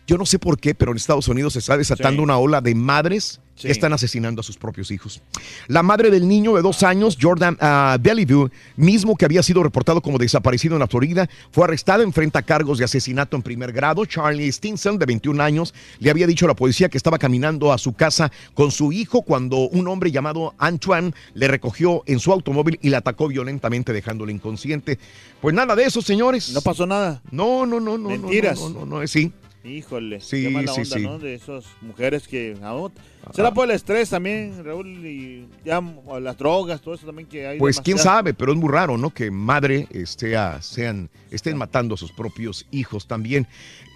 Yo 0.08 0.18
no 0.18 0.26
sé 0.26 0.40
por 0.40 0.58
qué, 0.60 0.74
pero 0.74 0.92
en 0.92 0.98
Estados 0.98 1.28
Unidos 1.28 1.54
se 1.54 1.60
está 1.60 1.78
desatando 1.78 2.22
Sí. 2.22 2.24
una 2.24 2.38
ola 2.38 2.62
de 2.62 2.74
madres 2.74 3.42
Sí. 3.56 3.70
están 3.70 3.94
asesinando 3.94 4.42
a 4.42 4.44
sus 4.44 4.58
propios 4.58 4.90
hijos. 4.90 5.22
La 5.68 5.84
madre 5.84 6.10
del 6.10 6.28
niño 6.28 6.56
de 6.56 6.62
dos 6.62 6.82
años, 6.82 7.18
Jordan 7.22 7.58
uh, 7.62 8.02
Bellevue, 8.02 8.50
mismo 8.76 9.16
que 9.16 9.26
había 9.26 9.44
sido 9.44 9.62
reportado 9.62 10.02
como 10.02 10.18
desaparecido 10.18 10.76
en 10.76 10.80
la 10.80 10.88
Florida, 10.88 11.30
fue 11.52 11.66
arrestado, 11.66 12.04
enfrenta 12.04 12.42
cargos 12.42 12.80
de 12.80 12.86
asesinato 12.86 13.38
en 13.38 13.44
primer 13.44 13.72
grado. 13.72 14.06
Charlie 14.06 14.52
Stinson, 14.52 14.98
de 14.98 15.06
21 15.06 15.42
años, 15.42 15.74
le 16.00 16.10
había 16.10 16.26
dicho 16.26 16.46
a 16.46 16.50
la 16.50 16.56
policía 16.56 16.90
que 16.90 16.98
estaba 16.98 17.20
caminando 17.20 17.72
a 17.72 17.78
su 17.78 17.94
casa 17.94 18.32
con 18.54 18.72
su 18.72 18.92
hijo 18.92 19.22
cuando 19.22 19.58
un 19.70 19.88
hombre 19.88 20.12
llamado 20.12 20.56
Antoine 20.58 21.14
le 21.34 21.48
recogió 21.48 22.04
en 22.06 22.20
su 22.20 22.32
automóvil 22.32 22.80
y 22.82 22.90
le 22.90 22.98
atacó 22.98 23.28
violentamente 23.28 23.94
dejándolo 23.94 24.32
inconsciente. 24.32 24.98
Pues 25.42 25.54
nada 25.54 25.76
de 25.76 25.84
eso, 25.84 26.02
señores. 26.02 26.52
No 26.54 26.62
pasó 26.62 26.86
nada. 26.86 27.22
No, 27.32 27.66
no, 27.66 27.80
no, 27.80 27.98
no. 27.98 28.10
no, 28.10 28.10
Mentiras. 28.10 28.60
No, 28.60 28.70
no, 28.70 28.86
no, 28.86 29.00
no, 29.02 29.08
sí. 29.08 29.32
Híjole, 29.66 30.20
Sí, 30.20 30.44
qué 30.44 30.50
mala 30.50 30.74
sí, 30.74 30.82
onda, 30.82 30.98
sí. 30.98 31.04
¿no? 31.04 31.20
De 31.20 31.36
esas 31.36 31.64
mujeres 31.82 32.28
que... 32.28 32.58
aún- 32.62 32.92
¿Será 33.34 33.54
por 33.54 33.70
el 33.70 33.76
estrés 33.76 34.10
también, 34.10 34.62
Raúl? 34.66 34.88
Y 35.06 35.48
ya 35.64 35.82
las 36.20 36.38
drogas, 36.38 36.82
todo 36.82 36.94
eso 36.96 37.06
también 37.06 37.26
que 37.30 37.48
hay 37.48 37.58
Pues 37.58 37.80
quién 37.80 37.98
sabe, 37.98 38.34
pero 38.34 38.52
es 38.52 38.58
muy 38.58 38.70
raro, 38.70 38.98
¿no? 38.98 39.12
Que 39.12 39.32
madre 39.32 39.88
esté 39.92 40.36
a- 40.36 40.62
sean, 40.62 41.10
estén 41.32 41.56
matando 41.58 41.96
a 41.96 41.98
sus 41.98 42.12
propios 42.12 42.68
hijos 42.72 43.08
también. 43.08 43.48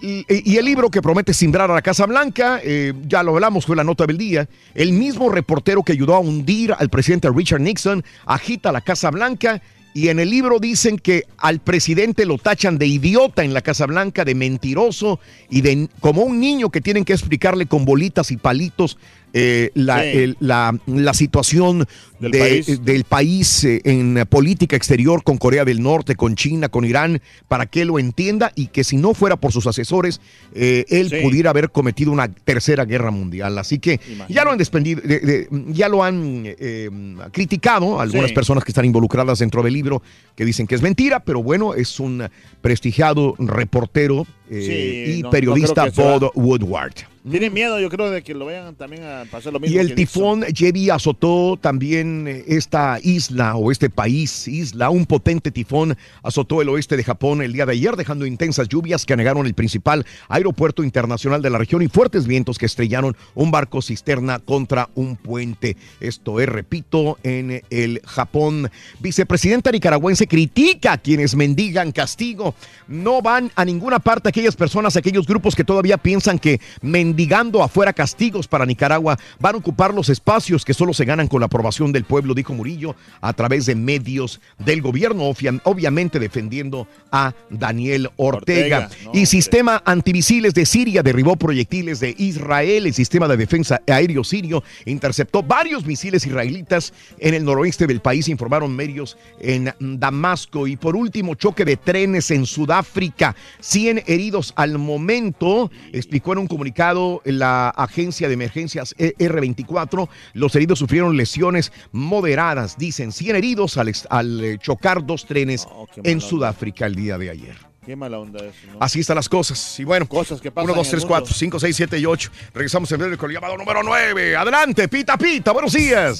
Y, 0.01 0.23
y 0.29 0.55
el 0.55 0.63
libro 0.63 0.89
que 0.89 1.01
promete 1.01 1.33
simbrar 1.33 1.69
a 1.69 1.73
la 1.73 1.81
Casa 1.81 2.05
Blanca, 2.05 2.61
eh, 2.63 2.93
ya 3.05 3.21
lo 3.21 3.33
hablamos, 3.33 3.65
fue 3.65 3.75
la 3.75 3.83
nota 3.83 4.05
del 4.05 4.17
día. 4.17 4.47
El 4.73 4.93
mismo 4.93 5.27
reportero 5.29 5.83
que 5.83 5.91
ayudó 5.91 6.15
a 6.15 6.19
hundir 6.19 6.71
al 6.77 6.87
presidente 6.89 7.29
Richard 7.29 7.59
Nixon 7.59 8.05
agita 8.25 8.71
la 8.71 8.79
Casa 8.79 9.11
Blanca. 9.11 9.61
Y 9.93 10.09
en 10.09 10.19
el 10.19 10.29
libro 10.29 10.59
dicen 10.59 10.97
que 10.97 11.23
al 11.37 11.59
presidente 11.59 12.25
lo 12.25 12.37
tachan 12.37 12.77
de 12.77 12.85
idiota 12.85 13.43
en 13.43 13.53
la 13.53 13.61
Casa 13.61 13.87
Blanca, 13.87 14.25
de 14.25 14.35
mentiroso 14.35 15.19
y 15.49 15.61
de 15.61 15.89
como 15.99 16.21
un 16.21 16.39
niño 16.39 16.69
que 16.69 16.81
tienen 16.81 17.03
que 17.03 17.13
explicarle 17.13 17.65
con 17.65 17.83
bolitas 17.83 18.31
y 18.31 18.37
palitos 18.37 18.97
eh, 19.39 19.71
la, 19.75 20.01
Sí. 20.01 20.07
el- 20.17 20.37
la- 20.39 20.75
la 20.87 21.13
situación 21.13 21.85
Del 22.19 22.31
de- 22.31 22.39
país. 22.39 22.83
del 22.83 23.03
país 23.03 23.63
eh, 23.63 23.81
en 23.83 24.25
política 24.27 24.75
exterior 24.75 25.23
con 25.23 25.37
Corea 25.37 25.63
del 25.63 25.83
Norte, 25.83 26.15
con 26.15 26.35
China, 26.35 26.69
con 26.69 26.85
Irán, 26.85 27.21
para 27.47 27.67
que 27.67 27.85
lo 27.85 27.99
entienda 27.99 28.51
y 28.55 28.67
que 28.67 28.83
si 28.83 28.97
no 28.97 29.13
fuera 29.13 29.35
por 29.35 29.51
sus 29.51 29.67
asesores, 29.67 30.21
eh, 30.55 30.85
él 30.89 31.09
Sí. 31.09 31.17
pudiera 31.21 31.51
haber 31.51 31.69
cometido 31.69 32.11
una 32.11 32.27
tercera 32.33 32.83
guerra 32.85 33.11
mundial. 33.11 33.57
Así 33.59 33.77
que 33.77 33.99
ya 34.27 34.43
lo 34.43 34.51
han 34.51 34.57
despendido, 34.57 35.01
de- 35.01 35.19
de- 35.19 35.47
ya 35.67 35.87
lo 35.87 36.03
han 36.03 36.43
eh, 36.45 36.89
criticado 37.31 37.99
algunas 38.01 38.29
Sí. 38.29 38.33
personas 38.35 38.63
que 38.63 38.71
están 38.71 38.85
involucradas 38.85 39.37
dentro 39.39 39.61
del 39.61 39.73
libro 39.73 40.01
que 40.35 40.45
dicen 40.45 40.65
que 40.65 40.73
es 40.75 40.81
mentira, 40.81 41.19
pero 41.19 41.43
bueno, 41.43 41.75
es 41.75 41.99
un 41.99 42.23
prestigiado 42.61 43.35
reportero 43.37 44.25
eh, 44.49 44.61
Sí, 45.07 45.11
y 45.17 45.21
no- 45.21 45.27
no 45.27 45.29
periodista 45.31 45.85
va. 45.85 45.91
Bob 45.91 46.31
Woodward. 46.35 46.93
Tienen 47.29 47.51
miedo, 47.53 47.77
yo 47.81 47.89
creo, 47.89 48.09
de 48.09 48.21
que 48.21 48.33
lo 48.33 48.45
vayan 48.45 48.73
también 48.75 49.03
a 49.03 49.25
pasar 49.29 49.51
lo 49.51 49.59
mismo. 49.59 49.75
Y 49.75 49.79
el 49.79 49.95
tifón 49.95 50.43
Jebi 50.55 50.89
azotó 50.89 51.59
también 51.59 52.25
eh, 52.25 52.45
esta 52.47 52.99
isla 53.03 53.57
o 53.57 53.69
este 53.69 53.89
país, 53.89 54.47
isla, 54.47 54.89
un 54.89 55.05
potente 55.05 55.51
tifón 55.51 55.97
azotó 56.23 56.61
el 56.61 56.69
oeste 56.69 56.95
de 56.95 57.03
Japón 57.03 57.41
el 57.41 57.51
día 57.51 57.65
de 57.65 57.73
ayer, 57.73 57.97
dejando 57.97 58.25
intensas 58.25 58.69
lluvias 58.69 59.05
que 59.05 59.11
anegaron 59.11 59.45
el 59.45 59.53
principal 59.55 60.05
aeropuerto 60.29 60.85
internacional 60.85 61.41
de 61.41 61.49
la 61.49 61.57
región 61.57 61.81
y 61.81 61.89
fuertes 61.89 62.27
vientos 62.27 62.57
que 62.57 62.65
estrellaron 62.65 63.17
un 63.35 63.51
barco 63.51 63.81
cisterna 63.81 64.39
contra 64.39 64.87
un 64.95 65.17
puente. 65.17 65.75
Esto 65.99 66.39
es, 66.39 66.47
repito, 66.47 67.17
en 67.23 67.61
el 67.69 67.99
Japón. 68.05 68.71
Vicepresidenta 69.01 69.69
nicaragüense 69.73 70.27
critica 70.27 70.93
a 70.93 70.97
quienes 70.97 71.35
mendigan 71.35 71.91
castigo. 71.91 72.55
No 72.87 73.21
van 73.21 73.51
a 73.55 73.65
ninguna 73.65 73.99
parte 73.99 74.31
aquellas 74.37 74.55
personas, 74.55 74.95
aquellos 74.95 75.25
grupos 75.25 75.55
que 75.55 75.63
todavía 75.63 75.97
piensan 75.97 76.37
que 76.37 76.61
mendigando 76.83 77.63
afuera 77.63 77.91
castigos 77.91 78.47
para 78.47 78.67
Nicaragua 78.67 79.17
van 79.39 79.55
a 79.55 79.57
ocupar 79.57 79.95
los 79.95 80.09
espacios 80.09 80.63
que 80.63 80.75
solo 80.75 80.93
se 80.93 81.05
ganan 81.05 81.27
con 81.27 81.39
la 81.39 81.47
aprobación 81.47 81.91
del 81.91 82.03
pueblo, 82.03 82.35
dijo 82.35 82.53
Murillo, 82.53 82.95
a 83.19 83.33
través 83.33 83.65
de 83.65 83.73
medios 83.73 84.39
del 84.59 84.83
gobierno, 84.83 85.23
obvia- 85.23 85.59
obviamente 85.63 86.19
defendiendo 86.19 86.87
a 87.11 87.33
Daniel 87.49 88.11
Ortega. 88.17 88.77
Ortega, 88.87 88.89
no, 89.05 89.11
y 89.19 89.25
sistema 89.25 89.81
antimisiles 89.85 90.53
de 90.53 90.67
Siria 90.67 91.01
derribó 91.01 91.35
proyectiles 91.35 91.99
de 91.99 92.13
Israel. 92.19 92.85
El 92.85 92.93
sistema 92.93 93.27
de 93.27 93.37
defensa 93.37 93.81
aéreo 93.87 94.23
sirio 94.23 94.63
interceptó 94.85 95.41
varios 95.41 95.83
misiles 95.87 96.27
israelitas 96.27 96.93
en 97.17 97.33
el 97.33 97.43
noroeste 97.43 97.87
del 97.87 98.01
país, 98.01 98.27
informaron 98.27 98.75
medios 98.75 99.17
en 99.39 99.73
Damasco. 99.79 100.67
Y 100.67 100.75
por 100.77 100.95
último, 100.95 101.33
choque 101.33 101.65
de 101.65 101.75
trenes 101.77 102.29
en 102.29 102.45
Sudáfrica. 102.45 103.35
100 103.61 104.03
heridos 104.05 104.26
al 104.55 104.77
momento, 104.77 105.71
explicó 105.93 106.33
en 106.33 106.39
un 106.39 106.47
comunicado 106.47 107.21
la 107.25 107.69
agencia 107.69 108.27
de 108.27 108.33
emergencias 108.33 108.93
E 108.97 109.15
R24. 109.17 110.09
Los 110.33 110.55
heridos 110.55 110.79
sufrieron 110.79 111.15
lesiones 111.15 111.71
moderadas, 111.91 112.77
dicen 112.77 113.11
100 113.11 113.35
heridos 113.35 113.77
al, 113.77 114.43
eh, 114.43 114.57
chocar 114.59 115.05
dos 115.05 115.25
trenes 115.25 115.67
qué 115.93 116.11
en 116.11 116.21
Sudáfrica 116.21 116.85
el 116.85 116.95
día 116.95 117.17
de 117.17 117.29
ayer. 117.29 117.76
Qué 117.87 117.95
mala 117.95 118.19
onda 118.19 118.43
eso, 118.43 118.67
¿no? 118.69 118.77
Así 118.81 118.99
están 118.99 119.15
las 119.15 119.29
cosas. 119.29 119.79
Y 119.79 119.85
bueno, 119.85 120.09
Cosas 120.09 120.41
que 120.41 120.51
pasan 120.51 120.71
1, 120.71 120.75
2, 120.75 120.85
en 120.87 120.91
3, 120.91 121.03
el 121.03 121.07
4, 121.07 121.25
mundo. 121.25 121.35
5, 121.39 121.59
6, 121.61 121.75
7 121.77 121.99
y 121.99 122.05
8. 122.05 122.31
Regresamos 122.53 122.91
en 122.91 122.99
breve 122.99 123.17
con 123.17 123.29
el 123.31 123.35
llamado 123.35 123.57
número 123.57 123.81
9. 123.81 124.35
Adelante, 124.35 124.89
pita, 124.89 125.17
pita. 125.17 125.53
Buenos 125.53 125.71
días. 125.71 126.19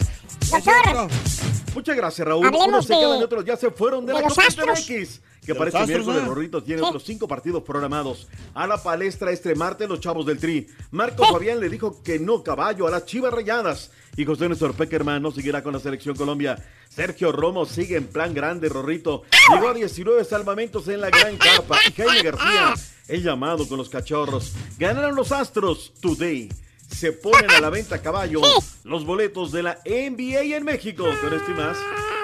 Doctor, 0.49 1.09
Muchas 1.75 1.97
gracias, 1.97 2.25
Raúl. 2.25 2.47
Unos 2.47 2.85
se 2.85 2.93
quedan 2.93 3.19
y 3.19 3.23
otros 3.23 3.43
ya 3.43 3.57
se 3.57 3.69
fueron 3.69 4.05
de, 4.05 4.13
de 4.13 4.19
la 4.19 4.25
los 4.25 4.33
Copa 4.33 4.47
Astros. 4.47 4.79
MX. 4.89 5.21
Que 5.45 5.53
De 5.53 5.63
Astros, 5.63 5.87
miércoles, 5.87 6.23
¿no? 6.23 6.29
Rorrito, 6.29 6.63
tiene 6.63 6.81
Sí. 6.81 6.87
otros 6.87 7.03
cinco 7.03 7.27
partidos 7.27 7.63
programados. 7.63 8.27
A 8.53 8.65
la 8.65 8.81
palestra 8.81 9.31
este 9.31 9.53
martes, 9.53 9.89
los 9.89 9.99
chavos 9.99 10.25
del 10.25 10.37
Tri. 10.39 10.67
Marcos 10.91 11.29
Fabián 11.29 11.59
le 11.59 11.67
dijo 11.69 12.01
que 12.01 12.17
no 12.17 12.43
caballo 12.43 12.87
a 12.87 12.91
las 12.91 13.05
chivas 13.05 13.33
rayadas. 13.33 13.91
Y 14.15 14.25
José 14.25 14.47
Néstor 14.49 14.73
Peckerman 14.73 15.21
no 15.21 15.31
seguirá 15.31 15.61
con 15.61 15.73
la 15.73 15.79
selección 15.79 16.15
Colombia. 16.15 16.57
Sergio 16.89 17.31
Romo 17.31 17.65
sigue 17.65 17.95
en 17.97 18.07
plan 18.07 18.33
grande, 18.33 18.69
Rorrito. 18.69 19.23
Llegó 19.53 19.69
a 19.69 19.73
19 19.73 20.23
salvamentos 20.25 20.87
en 20.87 21.01
la 21.01 21.09
gran 21.09 21.37
carpa. 21.37 21.77
Y 21.87 21.91
Jaime 21.93 22.23
García, 22.23 22.73
el 23.07 23.23
llamado 23.23 23.67
con 23.67 23.77
los 23.77 23.89
cachorros. 23.89 24.53
Ganaron 24.77 25.15
los 25.15 25.31
Astros 25.31 25.93
today. 26.01 26.49
Se 26.89 27.11
ponen 27.11 27.51
a 27.51 27.59
la 27.59 27.69
venta 27.69 27.95
a 27.95 28.01
caballo 28.01 28.41
los 28.85 29.05
boletos 29.05 29.51
de 29.51 29.61
la 29.61 29.77
NBA 29.85 30.55
en 30.55 30.63
México. 30.63 31.03
Con 31.21 31.33
esto 31.33 31.51
y 31.51 31.53
más, 31.53 31.77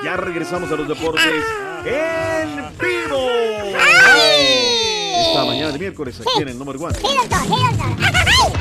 ya 0.03 0.15
regresamos 0.15 0.72
a 0.72 0.76
los 0.76 0.88
deportes 0.88 1.44
en 1.85 2.56
vivo. 2.80 3.30
Esta 5.27 5.45
mañana 5.45 5.72
de 5.73 5.80
miércoles 5.80 6.19
aquí 6.22 6.41
en 6.41 6.48
el 6.49 6.57
número 6.57 6.80
one. 6.80 6.95
sí, 6.95 7.02
doctor, 7.03 7.40
sí, 7.41 7.49
doctor. 7.49 8.53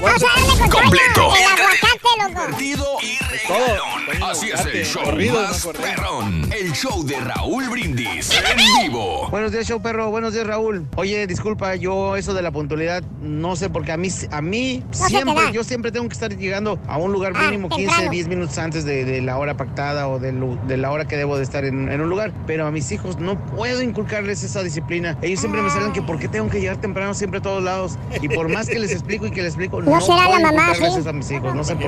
Vamos 0.00 0.22
a 0.22 0.26
darle 0.40 0.58
con 0.60 0.70
Completo. 0.70 1.12
todo 1.14 1.36
el 1.36 1.42
aguacate, 1.42 1.87
loco. 2.02 2.28
Divertido 2.28 2.84
y 3.02 3.18
regalón. 3.24 4.22
Así 4.30 4.50
es 4.50 4.64
el 4.66 4.84
show 4.84 5.02
más 5.34 5.66
perrón. 5.66 6.50
El 6.52 6.72
show 6.72 7.04
de 7.04 7.18
Raúl 7.20 7.68
Brindis 7.68 8.30
en 8.32 8.56
vivo. 8.86 9.28
Buenos 9.30 9.52
días, 9.52 9.66
show 9.66 9.80
perro. 9.80 10.10
Buenos 10.10 10.32
días, 10.34 10.46
Raúl. 10.46 10.86
Oye, 10.96 11.26
disculpa, 11.26 11.74
yo 11.76 12.16
eso 12.16 12.34
de 12.34 12.42
la 12.42 12.50
puntualidad 12.50 13.02
no 13.20 13.56
sé 13.56 13.70
porque 13.70 13.92
a 13.92 13.96
mí, 13.96 14.08
a 14.30 14.40
mí 14.40 14.82
te 14.90 14.96
siempre, 14.96 15.52
yo 15.52 15.64
siempre 15.64 15.92
tengo 15.92 16.08
que 16.08 16.14
estar 16.14 16.36
llegando 16.36 16.78
a 16.86 16.98
un 16.98 17.12
lugar 17.12 17.32
Ah, 17.34 17.44
mínimo 17.44 17.68
15, 17.68 17.84
temprano. 17.86 18.10
10 18.10 18.28
minutos 18.28 18.58
antes 18.58 18.84
de, 18.84 19.04
de 19.04 19.20
la 19.22 19.38
hora 19.38 19.56
pactada 19.56 20.08
o 20.08 20.18
de, 20.18 20.32
de 20.66 20.76
la 20.76 20.90
hora 20.90 21.06
que 21.06 21.16
debo 21.16 21.36
de 21.36 21.42
estar 21.42 21.64
en, 21.64 21.90
en 21.90 22.00
un 22.00 22.08
lugar. 22.08 22.32
Pero 22.46 22.66
a 22.66 22.70
mis 22.70 22.90
hijos 22.92 23.18
no 23.18 23.38
puedo 23.46 23.82
inculcarles 23.82 24.42
esa 24.42 24.62
disciplina. 24.62 25.18
Ellos 25.22 25.40
siempre 25.40 25.62
me 25.62 25.70
salen 25.70 25.92
que 25.92 26.02
por 26.02 26.18
qué 26.18 26.28
tengo 26.28 26.48
que 26.48 26.60
llegar 26.60 26.76
temprano 26.80 27.14
siempre 27.14 27.38
a 27.38 27.42
todos 27.42 27.62
lados. 27.62 27.98
Y 28.20 28.28
por 28.28 28.48
más 28.48 28.68
que 28.68 28.78
les 28.78 28.92
explico 28.92 29.26
y 29.26 29.30
que 29.30 29.42
les 29.42 29.54
explico, 29.54 29.80
No 29.82 29.90
no, 29.92 30.00
será 30.00 30.24
puedo 30.26 30.38
la 30.38 30.46
mamá, 30.52 30.62
inculcarles 30.62 30.94
¿sí? 30.94 31.00
eso 31.00 31.08
a 31.10 31.12
mis 31.12 31.30
hijos. 31.30 31.54
No 31.54 31.64
sé 31.64 31.76
por 31.76 31.87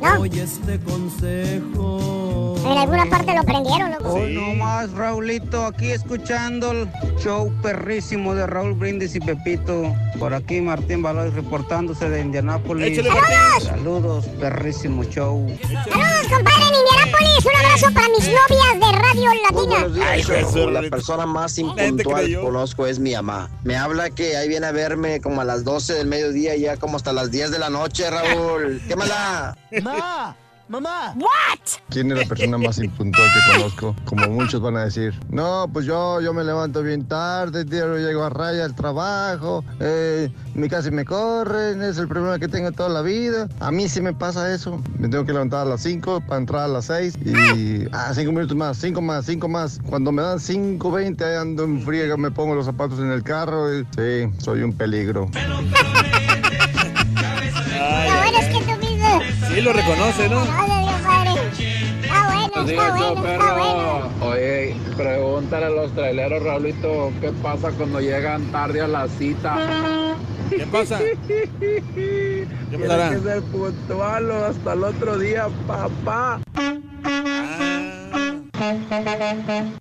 ¿No? 0.00 0.16
En 2.66 2.78
alguna 2.78 3.06
parte 3.06 3.32
lo 3.34 3.44
prendieron, 3.44 3.92
loco. 3.92 4.14
Hoy 4.14 4.34
no 4.34 4.54
más, 4.54 4.90
Raulito, 4.90 5.66
aquí 5.66 5.92
escuchando 5.92 6.72
el 6.72 6.88
show 7.18 7.52
perrísimo 7.62 8.34
de 8.34 8.46
Raúl 8.46 8.72
Brindis 8.74 9.14
y 9.14 9.20
Pepito. 9.20 9.94
Por 10.18 10.34
aquí 10.34 10.60
Martín 10.60 11.00
Baloy 11.00 11.30
reportándose 11.30 12.10
de 12.10 12.20
Indianápolis. 12.20 12.98
Échale. 12.98 13.10
Saludos, 13.62 14.26
perrísimo 14.40 15.04
show. 15.04 15.46
Saludos, 15.62 16.26
compadre 16.28 16.64
en 16.68 16.74
Indianápolis. 16.74 17.46
Un 17.46 17.56
abrazo 17.56 17.86
para 17.94 18.08
mis 18.08 18.26
novias 18.26 18.80
de 18.80 18.98
Radio 18.98 19.30
Latina. 19.44 20.06
Ay, 20.10 20.22
Jesús, 20.24 20.72
La 20.72 20.82
persona 20.90 21.24
más 21.24 21.58
impuntual 21.58 22.26
que 22.26 22.40
conozco 22.40 22.86
es 22.86 22.98
mi 22.98 23.12
mamá. 23.12 23.48
Me 23.62 23.76
habla 23.76 24.10
que 24.10 24.36
ahí 24.36 24.48
viene 24.48 24.66
a 24.66 24.72
verme 24.72 25.20
como 25.20 25.40
a 25.40 25.44
las 25.44 25.62
12 25.62 25.94
del 25.94 26.08
mediodía 26.08 26.56
y 26.56 26.62
ya 26.62 26.76
como 26.76 26.96
hasta 26.96 27.12
las 27.12 27.30
10 27.30 27.52
de 27.52 27.58
la 27.60 27.70
noche, 27.70 28.10
Raúl. 28.10 28.82
¿Qué 28.88 28.96
mala? 28.96 29.56
¡Ma! 29.82 30.36
¡Mamá! 30.68 31.14
What? 31.14 31.80
¿Quién 31.90 32.10
es 32.10 32.18
la 32.18 32.24
persona 32.24 32.58
más 32.58 32.78
impuntual 32.78 33.28
que 33.32 33.52
conozco? 33.52 33.94
Como 34.04 34.26
muchos 34.28 34.60
van 34.60 34.76
a 34.76 34.84
decir. 34.84 35.14
No, 35.30 35.70
pues 35.72 35.86
yo, 35.86 36.20
yo 36.20 36.34
me 36.34 36.42
levanto 36.42 36.82
bien 36.82 37.06
tarde, 37.06 37.64
tío, 37.64 37.96
llego 37.96 38.24
a 38.24 38.30
raya 38.30 38.64
al 38.64 38.74
trabajo, 38.74 39.64
eh, 39.78 40.28
mi 40.54 40.68
casi 40.68 40.90
me 40.90 41.04
corren, 41.04 41.82
es 41.82 41.98
el 41.98 42.08
problema 42.08 42.40
que 42.40 42.48
tengo 42.48 42.72
toda 42.72 42.88
la 42.88 43.02
vida. 43.02 43.48
A 43.60 43.70
mí 43.70 43.88
sí 43.88 44.00
me 44.00 44.12
pasa 44.12 44.52
eso. 44.52 44.82
Me 44.98 45.08
tengo 45.08 45.24
que 45.24 45.32
levantar 45.32 45.68
a 45.68 45.70
las 45.70 45.82
5 45.82 46.22
para 46.22 46.38
entrar 46.38 46.62
a 46.62 46.68
las 46.68 46.86
6 46.86 47.14
y... 47.24 47.86
Ah, 47.92 48.10
5 48.12 48.32
minutos 48.32 48.56
más, 48.56 48.76
5 48.78 49.00
más, 49.00 49.24
5 49.26 49.48
más. 49.48 49.78
Cuando 49.86 50.10
me 50.10 50.22
dan 50.22 50.38
5.20 50.38 51.22
ahí 51.22 51.36
ando 51.36 51.62
en 51.62 51.80
friega, 51.82 52.16
me 52.16 52.32
pongo 52.32 52.56
los 52.56 52.66
zapatos 52.66 52.98
en 52.98 53.12
el 53.12 53.22
carro 53.22 53.72
y... 53.72 53.86
Sí, 53.96 54.28
soy 54.38 54.62
un 54.62 54.72
peligro. 54.72 55.30
Lo 57.76 58.16
bueno 58.16 58.38
es 58.38 58.46
que 58.48 58.64
tú. 58.64 58.75
Sí, 59.48 59.60
lo 59.60 59.72
reconoce, 59.72 60.28
¿no? 60.28 60.42
Está 60.42 60.64
bueno, 60.64 61.36
está 62.70 62.90
bueno, 62.96 63.26
está 63.26 63.52
bueno. 63.54 64.10
Oye, 64.20 64.76
pregúntale 64.96 65.66
a 65.66 65.70
los 65.70 65.92
traileros, 65.94 66.42
Raulito, 66.42 67.12
¿qué 67.20 67.30
pasa 67.42 67.70
cuando 67.72 68.00
llegan 68.00 68.50
tarde 68.52 68.80
a 68.80 68.88
la 68.88 69.08
cita? 69.08 70.14
¿Qué 70.50 70.66
pasa? 70.66 70.98
Tiene 71.58 72.46
pasará? 72.86 73.10
que 73.10 73.18
ser 73.20 73.42
puntual 73.42 74.30
o 74.30 74.44
hasta 74.46 74.72
el 74.72 74.84
otro 74.84 75.18
día, 75.18 75.48
papá. 75.66 76.40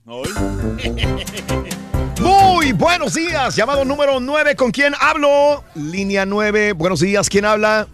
Hoy. 0.06 0.30
Muy 2.22 2.72
buenos 2.74 3.14
días. 3.14 3.56
Llamado 3.56 3.86
número 3.86 4.20
9. 4.20 4.56
¿Con 4.56 4.72
quién 4.72 4.94
hablo? 5.00 5.64
Línea 5.76 6.26
9. 6.26 6.74
Buenos 6.74 7.00
días. 7.00 7.30
¿Quién 7.30 7.46
habla? 7.46 7.88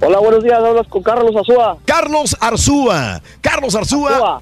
Hola, 0.00 0.18
buenos 0.18 0.42
días. 0.42 0.58
Hablas 0.58 0.86
con 0.88 1.02
Carlos 1.02 1.34
Azúa. 1.36 1.76
Carlos 1.84 2.36
Arzúa. 2.40 3.20
Carlos 3.40 3.74
Arzúa. 3.74 4.40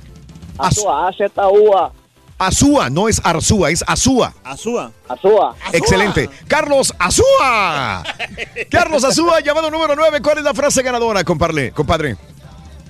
Azúa, 0.57 1.09
A-Z-U-A. 1.09 1.93
Azúa, 2.39 2.89
no 2.89 3.09
es 3.09 3.21
Arzúa, 3.25 3.71
es 3.71 3.83
Azúa. 3.87 4.33
Azúa. 4.45 4.93
Azúa. 5.09 5.57
Excelente. 5.73 6.31
Carlos 6.47 6.95
Azúa. 6.99 8.05
Carlos 8.71 9.03
Azúa, 9.03 9.41
llamado 9.41 9.71
número 9.71 9.97
9. 9.97 10.21
¿Cuál 10.23 10.39
es 10.39 10.45
la 10.45 10.55
frase 10.55 10.83
ganadora, 10.83 11.25
compadre? 11.25 11.73
compadre? 11.73 12.17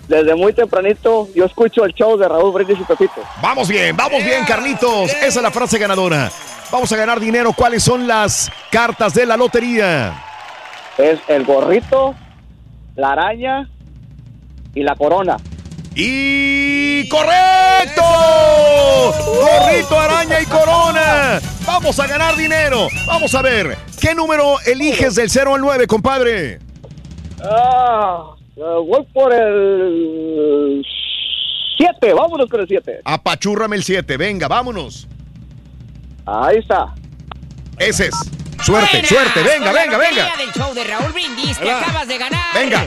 Desde 0.06 0.34
muy 0.34 0.52
tempranito 0.52 1.28
yo 1.34 1.44
escucho 1.46 1.84
el 1.84 1.94
show 1.94 2.16
de 2.18 2.28
Raúl 2.28 2.52
Brindis 2.52 2.78
y 2.80 2.84
Pepito. 2.84 3.22
Vamos 3.42 3.68
bien, 3.68 3.96
vamos 3.96 4.22
bien, 4.22 4.44
Carlitos. 4.44 5.10
Esa 5.10 5.26
es 5.26 5.42
la 5.42 5.50
frase 5.50 5.78
ganadora. 5.78 6.30
Vamos 6.70 6.92
a 6.92 6.96
ganar 6.96 7.18
dinero. 7.18 7.52
¿Cuáles 7.54 7.82
son 7.82 8.06
las 8.06 8.50
cartas 8.70 9.14
de 9.14 9.24
la 9.24 9.36
lotería? 9.38 10.24
Es 10.98 11.20
el 11.28 11.44
gorrito, 11.44 12.14
la 12.98 13.12
araña 13.12 13.70
y 14.74 14.82
la 14.82 14.94
corona. 14.96 15.36
¡Y 15.94 17.08
correcto! 17.08 18.02
Gorrito, 19.24 19.98
araña 19.98 20.40
y 20.40 20.46
corona. 20.46 21.40
Vamos 21.64 21.98
a 22.00 22.06
ganar 22.08 22.36
dinero. 22.36 22.88
Vamos 23.06 23.34
a 23.36 23.42
ver. 23.42 23.78
¿Qué 24.00 24.14
número 24.14 24.56
eliges 24.66 25.14
del 25.14 25.30
0 25.30 25.54
al 25.54 25.60
9, 25.60 25.86
compadre? 25.86 26.58
Ah, 27.42 28.34
eh, 28.56 28.60
voy 28.60 29.06
por 29.14 29.32
el 29.32 30.84
7. 31.78 32.14
Vámonos 32.14 32.50
con 32.50 32.60
el 32.60 32.68
7. 32.68 33.00
Apachúrrame 33.04 33.76
el 33.76 33.84
7. 33.84 34.16
Venga, 34.16 34.48
vámonos. 34.48 35.06
Ahí 36.26 36.58
está. 36.58 36.94
Ese 37.78 38.06
es. 38.06 38.37
Suerte, 38.64 39.06
suerte, 39.06 39.42
venga, 39.42 39.72
venga, 39.72 39.96
venga. 39.98 40.36
del 40.36 40.52
show 40.52 40.74
de 40.74 40.84
Raúl 40.84 41.12
Brindis 41.12 41.58
te 41.58 41.70
acabas 41.70 42.06
de 42.08 42.18
ganar. 42.18 42.54
Venga. 42.54 42.86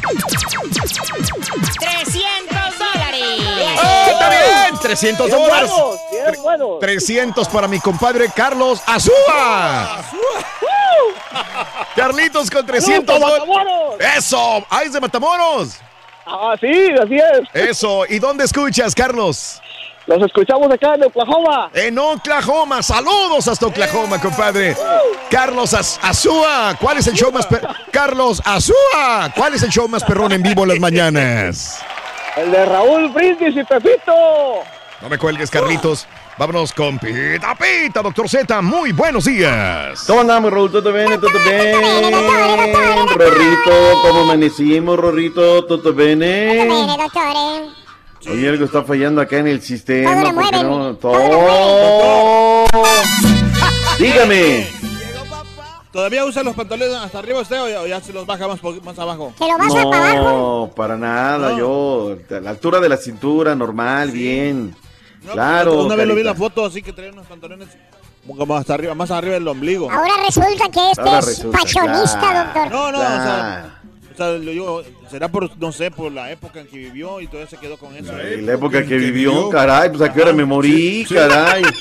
300 1.79 2.77
dólares. 2.77 3.23
¡Oh, 3.83 4.07
está 4.11 4.29
bien! 4.29 4.79
300 4.81 5.27
Bien 5.27 5.39
dólares. 5.39 5.69
buenos, 5.71 5.99
bien 6.11 6.43
buenos. 6.43 6.79
300 6.79 7.47
para 7.47 7.67
mi 7.67 7.79
compadre 7.79 8.29
Carlos 8.35 8.81
Azúa. 8.85 10.03
Carlitos 11.95 12.49
con 12.49 12.65
300 12.65 13.19
¡Saludos, 13.19 13.47
dólares. 13.47 14.17
¡Eso! 14.17 14.65
¡Ay, 14.69 14.87
es 14.87 14.93
de 14.93 14.99
Matamoros! 15.01 15.77
Ah, 16.25 16.55
sí, 16.59 16.91
así 17.01 17.15
es. 17.15 17.69
Eso. 17.69 18.05
¿Y 18.07 18.19
dónde 18.19 18.43
escuchas, 18.45 18.93
Carlos? 18.93 19.59
Los 20.07 20.21
escuchamos 20.23 20.69
acá 20.71 20.95
en 20.95 21.03
Oklahoma. 21.03 21.69
En 21.73 21.97
Oklahoma. 21.97 22.81
Saludos 22.81 23.47
hasta 23.47 23.67
Oklahoma, 23.67 24.19
compadre. 24.19 24.75
Carlos 25.29 25.73
Az- 25.73 25.99
Azúa. 26.01 26.75
¿Cuál 26.79 26.97
es 26.97 27.07
el 27.07 27.13
show 27.13 27.31
más 27.31 27.45
per- 27.45 27.61
Carlos 27.91 28.41
Azúa. 28.43 29.31
¿Cuál 29.35 29.53
es 29.53 29.63
el 29.63 29.69
show 29.69 29.87
más 29.87 30.03
perrón 30.03 30.31
en 30.31 30.41
vivo 30.41 30.63
en 30.63 30.69
las 30.69 30.79
mañanas? 30.79 31.79
El 32.35 32.51
de 32.51 32.65
Raúl 32.65 33.09
Brindis 33.09 33.55
y 33.55 33.63
Pepito. 33.63 34.11
No 35.01 35.09
me 35.09 35.17
cuelgues, 35.17 35.49
Carlitos. 35.49 36.07
Vámonos 36.37 36.73
con 36.73 36.97
Pita 36.97 37.55
Pita, 37.55 38.01
doctor 38.01 38.27
Z. 38.27 38.61
Muy 38.61 38.91
buenos 38.93 39.25
días. 39.25 40.03
¿Cómo 40.07 40.21
andamos, 40.21 40.51
Raúl? 40.51 40.71
¿Todo 40.71 40.91
bien? 40.91 41.19
¿Todo 41.19 41.29
bien? 41.43 41.79
Rorrito, 43.15 44.01
¿cómo 44.01 44.21
amanecimos, 44.21 44.97
Rorrito? 44.97 45.65
¿Todo 45.65 45.93
bien? 45.93 46.19
Bene, 46.19 46.97
dottore. 46.97 47.80
Oye, 48.29 48.49
algo 48.49 48.65
está 48.65 48.83
fallando 48.83 49.21
acá 49.21 49.37
en 49.37 49.47
el 49.47 49.61
sistema. 49.61 50.11
Todo 50.13 50.23
le 50.23 50.33
mueven. 50.33 50.67
no- 50.67 50.95
Todo. 50.95 52.65
Dígame. 53.99 54.67
¿Todavía 55.91 56.23
usa 56.23 56.41
los 56.43 56.55
pantalones 56.55 56.95
hasta 56.95 57.19
arriba 57.19 57.41
usted 57.41 57.61
o 57.61 57.67
ya, 57.67 57.81
o 57.81 57.87
ya 57.87 57.99
se 57.99 58.13
los 58.13 58.25
baja 58.25 58.47
más, 58.47 58.59
más 58.83 58.97
abajo? 58.97 59.33
¿Se 59.37 59.45
lo 59.45 59.89
para 59.89 60.11
abajo? 60.11 60.29
No, 60.69 60.71
para 60.73 60.95
nada, 60.97 61.57
yo. 61.57 62.15
A 62.29 62.39
la 62.39 62.51
altura 62.51 62.79
de 62.79 62.87
la 62.87 62.95
cintura, 62.97 63.55
normal, 63.55 64.11
bien. 64.11 64.73
claro. 65.31 65.83
Una 65.85 65.95
vez 65.95 66.07
lo 66.07 66.13
vi 66.15 66.21
en 66.21 66.27
la 66.27 66.33
carita. 66.33 66.49
foto 66.49 66.65
así 66.65 66.81
que 66.81 66.93
traía 66.93 67.11
unos 67.11 67.27
pantalones 67.27 67.67
como 68.37 68.55
hasta 68.55 68.73
arriba, 68.75 68.95
más 68.95 69.11
arriba 69.11 69.33
del 69.33 69.47
ombligo. 69.47 69.91
Ahora 69.91 70.13
resulta 70.25 70.69
que 70.69 70.91
este 70.91 71.01
Ahora 71.01 71.19
es 71.19 71.25
resulta, 71.25 71.57
fashionista, 71.59 72.19
claro. 72.19 72.39
doctor. 72.45 72.71
No, 72.71 72.91
no, 72.93 72.97
o 72.99 73.01
sea, 73.01 73.80
o 74.13 74.17
sea, 74.17 74.29
lo 74.31 74.51
digo, 74.51 74.83
será 75.09 75.27
por, 75.29 75.55
no 75.57 75.71
sé, 75.71 75.91
por 75.91 76.11
la 76.11 76.31
época 76.31 76.59
en 76.61 76.67
que 76.67 76.77
vivió 76.77 77.21
y 77.21 77.27
todavía 77.27 77.49
se 77.49 77.57
quedó 77.57 77.77
con 77.77 77.95
eso. 77.95 78.17
En 78.19 78.45
la 78.45 78.53
época 78.53 78.85
que 78.85 78.97
vivió, 78.97 79.49
caray, 79.49 79.89
pues 79.89 80.01
a 80.01 80.13
qué 80.13 80.21
hora 80.21 80.33
me 80.33 80.45
morí, 80.45 81.05
sí. 81.05 81.13
caray. 81.15 81.63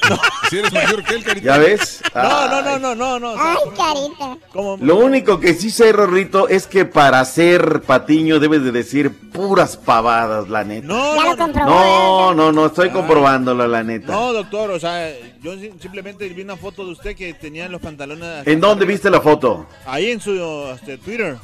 Si 0.51 0.59
eres 0.59 0.73
mayor 0.73 1.05
que 1.05 1.15
él, 1.15 1.23
carita. 1.23 1.47
¿Ya 1.47 1.59
ves? 1.59 2.03
No, 2.13 2.49
no, 2.49 2.61
no, 2.63 2.79
no, 2.81 2.95
no, 2.97 3.21
no. 3.21 3.35
Ay, 3.41 3.57
carita. 3.77 4.37
Lo 4.81 4.97
único 4.97 5.39
que 5.39 5.55
sí 5.55 5.71
sé, 5.71 5.93
Rorrito, 5.93 6.49
es 6.49 6.67
que 6.67 6.85
para 6.85 7.25
ser 7.25 7.83
patiño 7.83 8.41
debes 8.41 8.65
de 8.65 8.73
decir 8.73 9.13
puras 9.31 9.77
pavadas, 9.77 10.49
la 10.49 10.65
neta. 10.65 10.89
No, 10.89 11.15
Ya 11.15 11.31
lo 11.31 11.37
comprobó. 11.37 11.71
No, 11.71 12.35
no, 12.35 12.51
no, 12.51 12.67
estoy 12.67 12.91
comprobándolo, 12.91 13.69
la 13.69 13.85
neta. 13.85 14.11
No, 14.11 14.33
doctor, 14.33 14.73
o 14.73 14.81
sea, 14.81 15.09
yo 15.41 15.57
si- 15.57 15.71
simplemente 15.81 16.29
vi 16.31 16.43
una 16.43 16.57
foto 16.57 16.85
de 16.85 16.93
usted 16.93 17.15
que 17.15 17.33
tenía 17.35 17.69
los 17.69 17.81
pantalones. 17.81 18.45
¿En 18.45 18.61
dónde 18.61 18.87
viste 18.87 19.09
la 19.09 19.21
foto? 19.21 19.67
Ahí 19.87 20.11
en 20.11 20.21
su 20.21 20.33
este, 20.75 20.99
Twitter. 20.99 21.37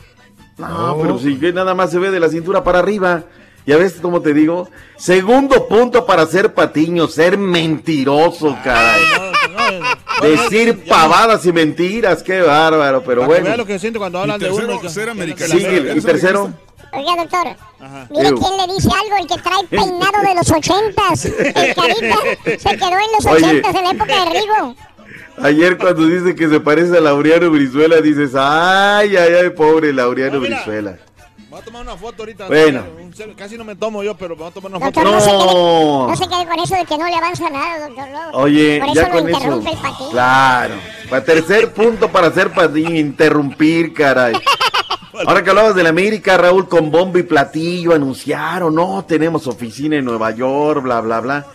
No, 0.59 0.99
pero 1.01 1.19
si 1.19 1.37
que 1.39 1.53
nada 1.53 1.75
más 1.75 1.91
se 1.91 1.99
ve 1.99 2.11
de 2.11 2.21
la 2.21 2.29
cintura 2.29 2.65
para 2.65 2.79
arriba. 2.79 3.25
¿Ya 3.67 3.77
ves 3.77 3.97
cómo 4.01 4.21
te 4.23 4.33
digo? 4.33 4.71
Segundo 4.97 5.67
punto 5.67 6.07
para 6.07 6.25
ser 6.27 6.55
patiño, 6.55 7.09
ser 7.09 7.37
mentiroso, 7.37 8.57
caray. 8.63 9.03
Decir 10.23 10.85
pavadas 10.89 11.45
y 11.47 11.53
mentiras, 11.53 12.23
qué 12.23 12.41
bárbaro, 12.43 13.03
pero 13.05 13.23
Para 13.23 13.35
que 13.35 13.43
vea 13.43 13.51
bueno. 13.51 13.57
lo 13.57 13.67
que 13.67 13.79
siento 13.79 13.99
cuando 13.99 14.21
hablan 14.21 14.39
de 14.41 14.51
uno. 14.51 14.81
que- 14.81 14.89
ser 14.89 15.13
Sigue, 15.37 15.95
y 15.97 16.01
tercero. 16.01 16.53
Oiga, 16.93 17.17
doctor. 17.17 17.57
Mire 18.11 18.29
Ew. 18.29 18.39
quién 18.39 18.57
le 18.57 18.73
dice 18.75 18.89
algo, 18.89 19.17
el 19.21 19.27
que 19.27 19.43
trae 19.43 19.65
peinado 19.69 20.23
de 20.23 20.35
los 20.37 20.51
ochentas. 20.51 21.25
El 21.25 21.35
carita 21.75 22.17
se 22.45 22.77
quedó 22.77 22.89
en 22.89 23.13
los 23.17 23.27
Oye. 23.27 23.45
ochentas, 23.47 23.75
en 23.75 23.85
la 23.85 23.91
época 23.91 24.25
de 24.25 24.31
Rigo. 24.31 24.77
Ayer 25.43 25.77
cuando 25.77 26.07
dice 26.07 26.35
que 26.35 26.49
se 26.49 26.61
parece 26.61 26.97
a 26.97 27.01
Laureano 27.01 27.51
Brizuela, 27.51 28.01
dices, 28.01 28.33
ay, 28.35 29.17
ay, 29.17 29.33
ay, 29.43 29.51
pobre 29.51 29.93
Laureano 29.93 30.41
Brizuela. 30.41 30.97
Voy 31.51 31.61
a 31.61 31.65
tomar 31.65 31.83
una 31.83 31.97
foto 31.97 32.23
ahorita. 32.23 32.47
Bueno. 32.49 32.85
Casi 33.37 33.57
no 33.57 33.65
me 33.65 33.77
tomo 33.77 34.03
yo, 34.03 34.15
pero 34.17 34.37
voy 34.37 34.49
a 34.49 34.51
tomar 34.51 34.73
una 34.73 34.85
Doctor, 34.87 35.05
foto. 35.05 35.15
no, 35.15 35.21
se 35.21 35.31
quede, 35.31 35.55
No. 35.55 36.09
no 36.09 36.17
se 36.17 36.29
quede 36.29 36.47
con 36.47 36.59
eso 36.59 36.75
de 36.77 36.85
que 36.85 36.99
no 36.99 37.07
le 37.07 37.15
avanza 37.15 37.51
nada, 37.51 37.87
doctor. 37.89 38.09
no. 38.11 38.31
Oye, 38.39 38.79
Por 38.81 38.89
eso 38.89 38.95
ya 38.95 39.11
con 39.11 39.29
eso. 39.29 39.63
el. 40.05 40.11
Claro. 40.11 40.75
Para 41.09 41.25
tercer 41.25 41.73
punto 41.73 42.09
para 42.11 42.31
ser 42.33 42.51
patiño, 42.53 42.95
interrumpir, 42.97 43.95
caray. 43.95 44.35
Ahora 45.27 45.43
que 45.43 45.49
hablabas 45.49 45.75
de 45.75 45.83
la 45.83 45.89
América, 45.91 46.37
Raúl, 46.37 46.69
con 46.69 46.91
bombo 46.91 47.17
y 47.19 47.23
platillo 47.23 47.95
anunciaron, 47.95 48.75
no, 48.75 49.03
tenemos 49.09 49.47
oficina 49.47 49.97
en 49.97 50.05
Nueva 50.05 50.31
York, 50.33 50.83
bla, 50.83 51.01
bla, 51.01 51.21
bla. 51.21 51.47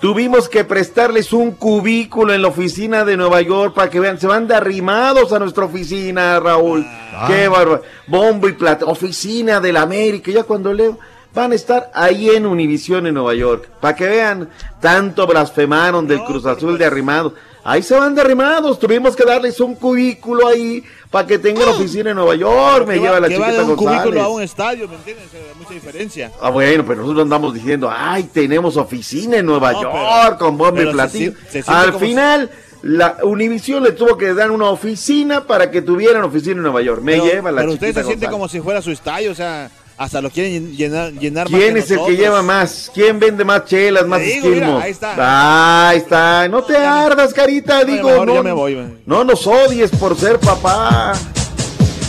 Tuvimos 0.00 0.48
que 0.48 0.64
prestarles 0.64 1.34
un 1.34 1.50
cubículo 1.50 2.32
en 2.32 2.40
la 2.40 2.48
oficina 2.48 3.04
de 3.04 3.18
Nueva 3.18 3.42
York 3.42 3.74
para 3.74 3.90
que 3.90 4.00
vean, 4.00 4.18
se 4.18 4.26
van 4.26 4.48
de 4.48 4.54
arrimados 4.54 5.30
a 5.34 5.38
nuestra 5.38 5.66
oficina, 5.66 6.40
Raúl. 6.40 6.86
Qué 7.26 7.48
bárbaro. 7.48 7.82
Bombo 8.06 8.48
y 8.48 8.54
platillo, 8.54 8.90
oficina 8.90 9.60
de 9.60 9.74
la 9.74 9.82
América, 9.82 10.30
ya 10.30 10.44
cuando 10.44 10.72
leo, 10.72 10.98
van 11.34 11.52
a 11.52 11.54
estar 11.54 11.90
ahí 11.92 12.30
en 12.30 12.46
Univisión 12.46 13.06
en 13.06 13.14
Nueva 13.14 13.34
York, 13.34 13.68
para 13.78 13.94
que 13.94 14.06
vean, 14.06 14.48
tanto 14.80 15.26
blasfemaron 15.26 16.06
del 16.06 16.24
Cruz 16.24 16.46
Azul 16.46 16.78
de 16.78 16.86
arrimados. 16.86 17.34
Ahí 17.62 17.82
se 17.82 17.94
van 17.98 18.14
de 18.14 18.22
arrimados, 18.22 18.78
tuvimos 18.78 19.14
que 19.14 19.24
darles 19.24 19.60
un 19.60 19.74
cubículo 19.74 20.46
ahí 20.48 20.82
para 21.10 21.26
que 21.26 21.38
tengan 21.38 21.68
oficina 21.68 22.10
en 22.10 22.16
Nueva 22.16 22.34
York, 22.34 22.86
me 22.86 22.96
va- 22.98 23.02
lleva 23.02 23.14
la 23.20 23.20
va 23.20 23.28
de 23.28 23.34
chiquita 23.36 23.62
un 23.62 23.76
cubículo 23.76 23.96
González. 24.02 24.22
a 24.22 24.28
un 24.28 24.42
estadio, 24.42 24.88
¿me 24.88 24.94
entiendes? 24.94 25.26
Hay 25.34 25.58
mucha 25.58 25.74
diferencia. 25.74 26.32
Ah, 26.40 26.50
bueno, 26.50 26.84
pero 26.86 27.00
nosotros 27.02 27.22
andamos 27.24 27.52
diciendo, 27.52 27.90
ay, 27.94 28.24
tenemos 28.32 28.76
oficina 28.76 29.36
en 29.36 29.46
Nueva 29.46 29.72
No, 29.72 29.82
York 29.82 29.94
pero- 29.94 30.38
con 30.38 30.56
bomba 30.56 30.82
y 30.82 30.86
se 30.86 30.92
platillo. 30.92 31.32
se 31.50 31.62
Al 31.66 31.94
final, 31.94 32.50
la 32.82 33.16
Univision 33.24 33.82
le 33.82 33.92
tuvo 33.92 34.16
que 34.16 34.32
dar 34.32 34.50
una 34.50 34.70
oficina 34.70 35.46
para 35.46 35.70
que 35.70 35.82
tuvieran 35.82 36.22
oficina 36.24 36.54
en 36.56 36.62
Nueva 36.62 36.80
York. 36.80 37.02
Me 37.02 37.12
Pero, 37.12 37.24
lleva 37.26 37.50
la 37.52 37.60
pero 37.60 37.72
usted 37.74 37.88
chiquita 37.88 38.00
se 38.00 38.06
siente 38.06 38.26
González. 38.26 38.32
como 38.32 38.48
si 38.48 38.60
fuera 38.60 38.80
su 38.80 38.90
estadio, 38.90 39.32
o 39.32 39.34
sea, 39.34 39.70
hasta 40.00 40.22
lo 40.22 40.30
quieren 40.30 40.74
llenar, 40.74 41.12
llenar 41.12 41.50
más 41.50 41.60
¿Quién 41.60 41.74
que 41.74 41.80
es 41.80 41.90
el 41.90 42.00
que 42.06 42.16
lleva 42.16 42.42
más? 42.42 42.90
¿Quién 42.94 43.20
vende 43.20 43.44
más 43.44 43.66
chelas, 43.66 44.06
más 44.06 44.22
digo, 44.22 44.48
mira, 44.48 44.80
ahí 44.80 44.92
está. 44.92 45.88
Ahí 45.90 45.98
está. 45.98 46.48
No 46.48 46.62
te 46.62 46.74
ardas, 46.74 47.34
carita. 47.34 47.80
No, 47.80 47.84
digo, 47.84 48.08
mejor 48.08 48.26
no, 48.26 48.34
ya 48.36 48.42
me 48.42 48.52
voy, 48.52 48.76
man. 48.76 48.98
no 49.04 49.24
nos 49.24 49.46
odies 49.46 49.90
por 49.90 50.16
ser 50.16 50.38
papá. 50.38 51.12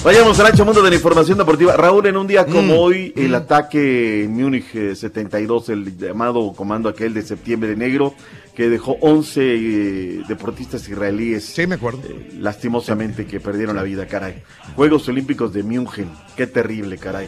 Vayamos 0.05 0.39
al 0.39 0.45
ancho 0.45 0.63
mundo 0.63 0.81
de 0.81 0.89
la 0.89 0.95
información 0.95 1.38
deportiva. 1.38 1.76
Raúl, 1.76 2.07
en 2.07 2.15
un 2.15 2.27
día 2.27 2.45
Mm, 2.47 2.51
como 2.53 2.80
hoy, 2.80 3.11
el 3.13 3.35
ataque 3.35 4.23
en 4.23 4.35
Múnich 4.35 4.73
eh, 4.73 4.95
72, 4.95 5.68
el 5.68 5.97
llamado 5.97 6.53
comando 6.53 6.88
aquel 6.88 7.13
de 7.13 7.23
septiembre 7.23 7.72
de 7.72 7.76
negro, 7.76 8.15
que 8.55 8.69
dejó 8.69 8.95
11 9.01 9.41
eh, 9.43 10.22
deportistas 10.30 10.88
israelíes. 10.88 11.43
Sí, 11.43 11.68
me 11.68 11.76
acuerdo. 11.76 12.03
lastimosamente 12.39 13.26
que 13.26 13.41
perdieron 13.41 13.76
la 13.76 13.84
vida, 13.84 14.07
caray. 14.07 14.41
Juegos 14.77 15.09
Olímpicos 15.09 15.51
de 15.51 15.61
München. 15.61 16.09
Qué 16.38 16.47
terrible, 16.47 16.97
caray. 16.97 17.27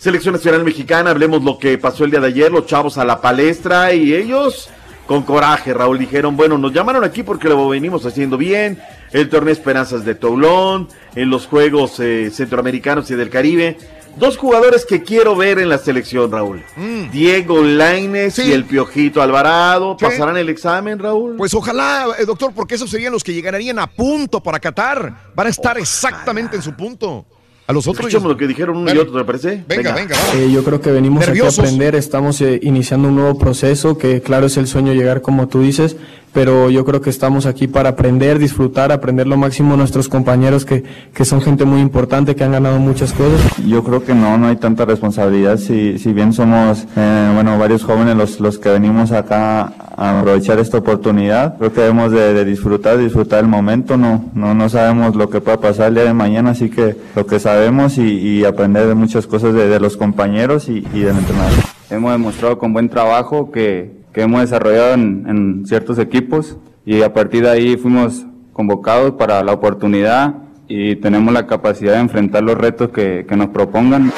Selección 0.00 0.32
Nacional 0.32 0.64
Mexicana, 0.64 1.10
hablemos 1.10 1.44
lo 1.44 1.58
que 1.58 1.76
pasó 1.76 2.04
el 2.04 2.10
día 2.10 2.20
de 2.20 2.28
ayer, 2.28 2.50
los 2.50 2.64
chavos 2.64 2.96
a 2.96 3.04
la 3.04 3.20
palestra 3.20 3.92
y 3.92 4.14
ellos 4.14 4.70
con 5.06 5.24
coraje, 5.24 5.74
Raúl, 5.74 5.98
dijeron, 5.98 6.38
bueno, 6.38 6.56
nos 6.56 6.72
llamaron 6.72 7.04
aquí 7.04 7.22
porque 7.22 7.50
lo 7.50 7.68
venimos 7.68 8.06
haciendo 8.06 8.38
bien, 8.38 8.82
el 9.12 9.28
torneo 9.28 9.52
Esperanzas 9.52 10.06
de 10.06 10.14
Toulon, 10.14 10.88
en 11.14 11.28
los 11.28 11.46
Juegos 11.46 12.00
eh, 12.00 12.30
Centroamericanos 12.32 13.10
y 13.10 13.14
del 13.14 13.28
Caribe. 13.28 13.76
Dos 14.16 14.38
jugadores 14.38 14.86
que 14.86 15.02
quiero 15.02 15.36
ver 15.36 15.58
en 15.58 15.68
la 15.68 15.76
selección, 15.76 16.32
Raúl. 16.32 16.64
Diego 17.12 17.62
Laines 17.62 18.38
y 18.38 18.52
el 18.52 18.64
Piojito 18.64 19.20
Alvarado. 19.20 19.98
¿Pasarán 19.98 20.38
el 20.38 20.48
examen, 20.48 20.98
Raúl? 20.98 21.36
Pues 21.36 21.52
ojalá, 21.52 22.06
eh, 22.18 22.24
doctor, 22.24 22.54
porque 22.54 22.76
esos 22.76 22.88
serían 22.88 23.12
los 23.12 23.22
que 23.22 23.34
llegarían 23.34 23.78
a 23.78 23.86
punto 23.86 24.42
para 24.42 24.58
Qatar. 24.58 25.30
Van 25.34 25.46
a 25.46 25.50
estar 25.50 25.76
exactamente 25.76 26.56
en 26.56 26.62
su 26.62 26.74
punto. 26.74 27.26
A 27.70 27.72
los 27.72 27.86
otros. 27.86 28.06
Escuchemos 28.06 28.28
lo 28.28 28.36
que 28.36 28.48
dijeron 28.48 28.78
uno 28.78 28.92
y 28.92 28.98
otro, 28.98 29.16
¿te 29.16 29.24
parece? 29.24 29.62
Venga, 29.68 29.94
venga. 29.94 30.16
Eh, 30.34 30.50
yo 30.52 30.64
creo 30.64 30.80
que 30.80 30.90
venimos 30.90 31.24
Nerviosos. 31.24 31.60
aquí 31.60 31.60
a 31.60 31.68
aprender, 31.68 31.94
estamos 31.94 32.40
eh, 32.40 32.58
iniciando 32.64 33.06
un 33.06 33.14
nuevo 33.14 33.38
proceso, 33.38 33.96
que 33.96 34.20
claro 34.22 34.46
es 34.46 34.56
el 34.56 34.66
sueño 34.66 34.92
llegar 34.92 35.22
como 35.22 35.46
tú 35.46 35.62
dices, 35.62 35.96
pero 36.32 36.70
yo 36.70 36.84
creo 36.84 37.00
que 37.00 37.10
estamos 37.10 37.46
aquí 37.46 37.66
para 37.66 37.90
aprender, 37.90 38.38
disfrutar, 38.38 38.92
aprender 38.92 39.26
lo 39.26 39.36
máximo 39.36 39.76
nuestros 39.76 40.08
compañeros 40.08 40.64
que, 40.64 40.84
que 41.12 41.24
son 41.24 41.40
gente 41.40 41.64
muy 41.64 41.80
importante, 41.80 42.34
que 42.36 42.44
han 42.44 42.52
ganado 42.52 42.78
muchas 42.78 43.12
cosas. 43.12 43.40
Yo 43.66 43.82
creo 43.82 44.04
que 44.04 44.14
no, 44.14 44.38
no 44.38 44.46
hay 44.46 44.56
tanta 44.56 44.84
responsabilidad. 44.84 45.58
Si, 45.58 45.98
si 45.98 46.12
bien 46.12 46.32
somos, 46.32 46.86
eh, 46.96 47.30
bueno, 47.34 47.58
varios 47.58 47.82
jóvenes 47.82 48.16
los, 48.16 48.40
los 48.40 48.58
que 48.58 48.68
venimos 48.70 49.12
acá 49.12 49.72
a 49.96 50.20
aprovechar 50.20 50.58
esta 50.58 50.78
oportunidad, 50.78 51.58
creo 51.58 51.72
que 51.72 51.80
debemos 51.80 52.12
de, 52.12 52.32
de 52.32 52.44
disfrutar, 52.44 52.96
disfrutar 52.98 53.40
el 53.40 53.48
momento. 53.48 53.96
No, 53.96 54.30
no, 54.34 54.54
no 54.54 54.68
sabemos 54.68 55.16
lo 55.16 55.28
que 55.28 55.40
pueda 55.40 55.60
pasar 55.60 55.88
el 55.88 55.94
día 55.94 56.04
de 56.04 56.14
mañana, 56.14 56.50
así 56.50 56.70
que 56.70 56.96
lo 57.14 57.26
que 57.26 57.40
sabemos 57.40 57.98
y, 57.98 58.02
y 58.02 58.44
aprender 58.44 58.86
de 58.86 58.94
muchas 58.94 59.26
cosas 59.26 59.52
de, 59.52 59.68
de 59.68 59.80
los 59.80 59.96
compañeros 59.96 60.68
y, 60.68 60.86
y 60.94 61.00
del 61.00 61.16
entrenador. 61.16 61.52
Hemos 61.90 62.12
demostrado 62.12 62.56
con 62.58 62.72
buen 62.72 62.88
trabajo 62.88 63.50
que, 63.50 63.99
que 64.12 64.22
hemos 64.22 64.40
desarrollado 64.40 64.94
en, 64.94 65.26
en 65.28 65.66
ciertos 65.66 65.98
equipos 65.98 66.56
y 66.84 67.02
a 67.02 67.12
partir 67.12 67.42
de 67.42 67.50
ahí 67.50 67.76
fuimos 67.76 68.24
convocados 68.52 69.12
para 69.12 69.42
la 69.42 69.52
oportunidad 69.52 70.34
y 70.68 70.96
tenemos 70.96 71.32
la 71.34 71.46
capacidad 71.46 71.94
de 71.94 72.00
enfrentar 72.00 72.42
los 72.42 72.56
retos 72.56 72.90
que, 72.90 73.26
que 73.28 73.36
nos 73.36 73.48
propongan. 73.48 74.12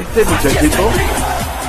Este 0.00 0.24
muchachito 0.24 0.88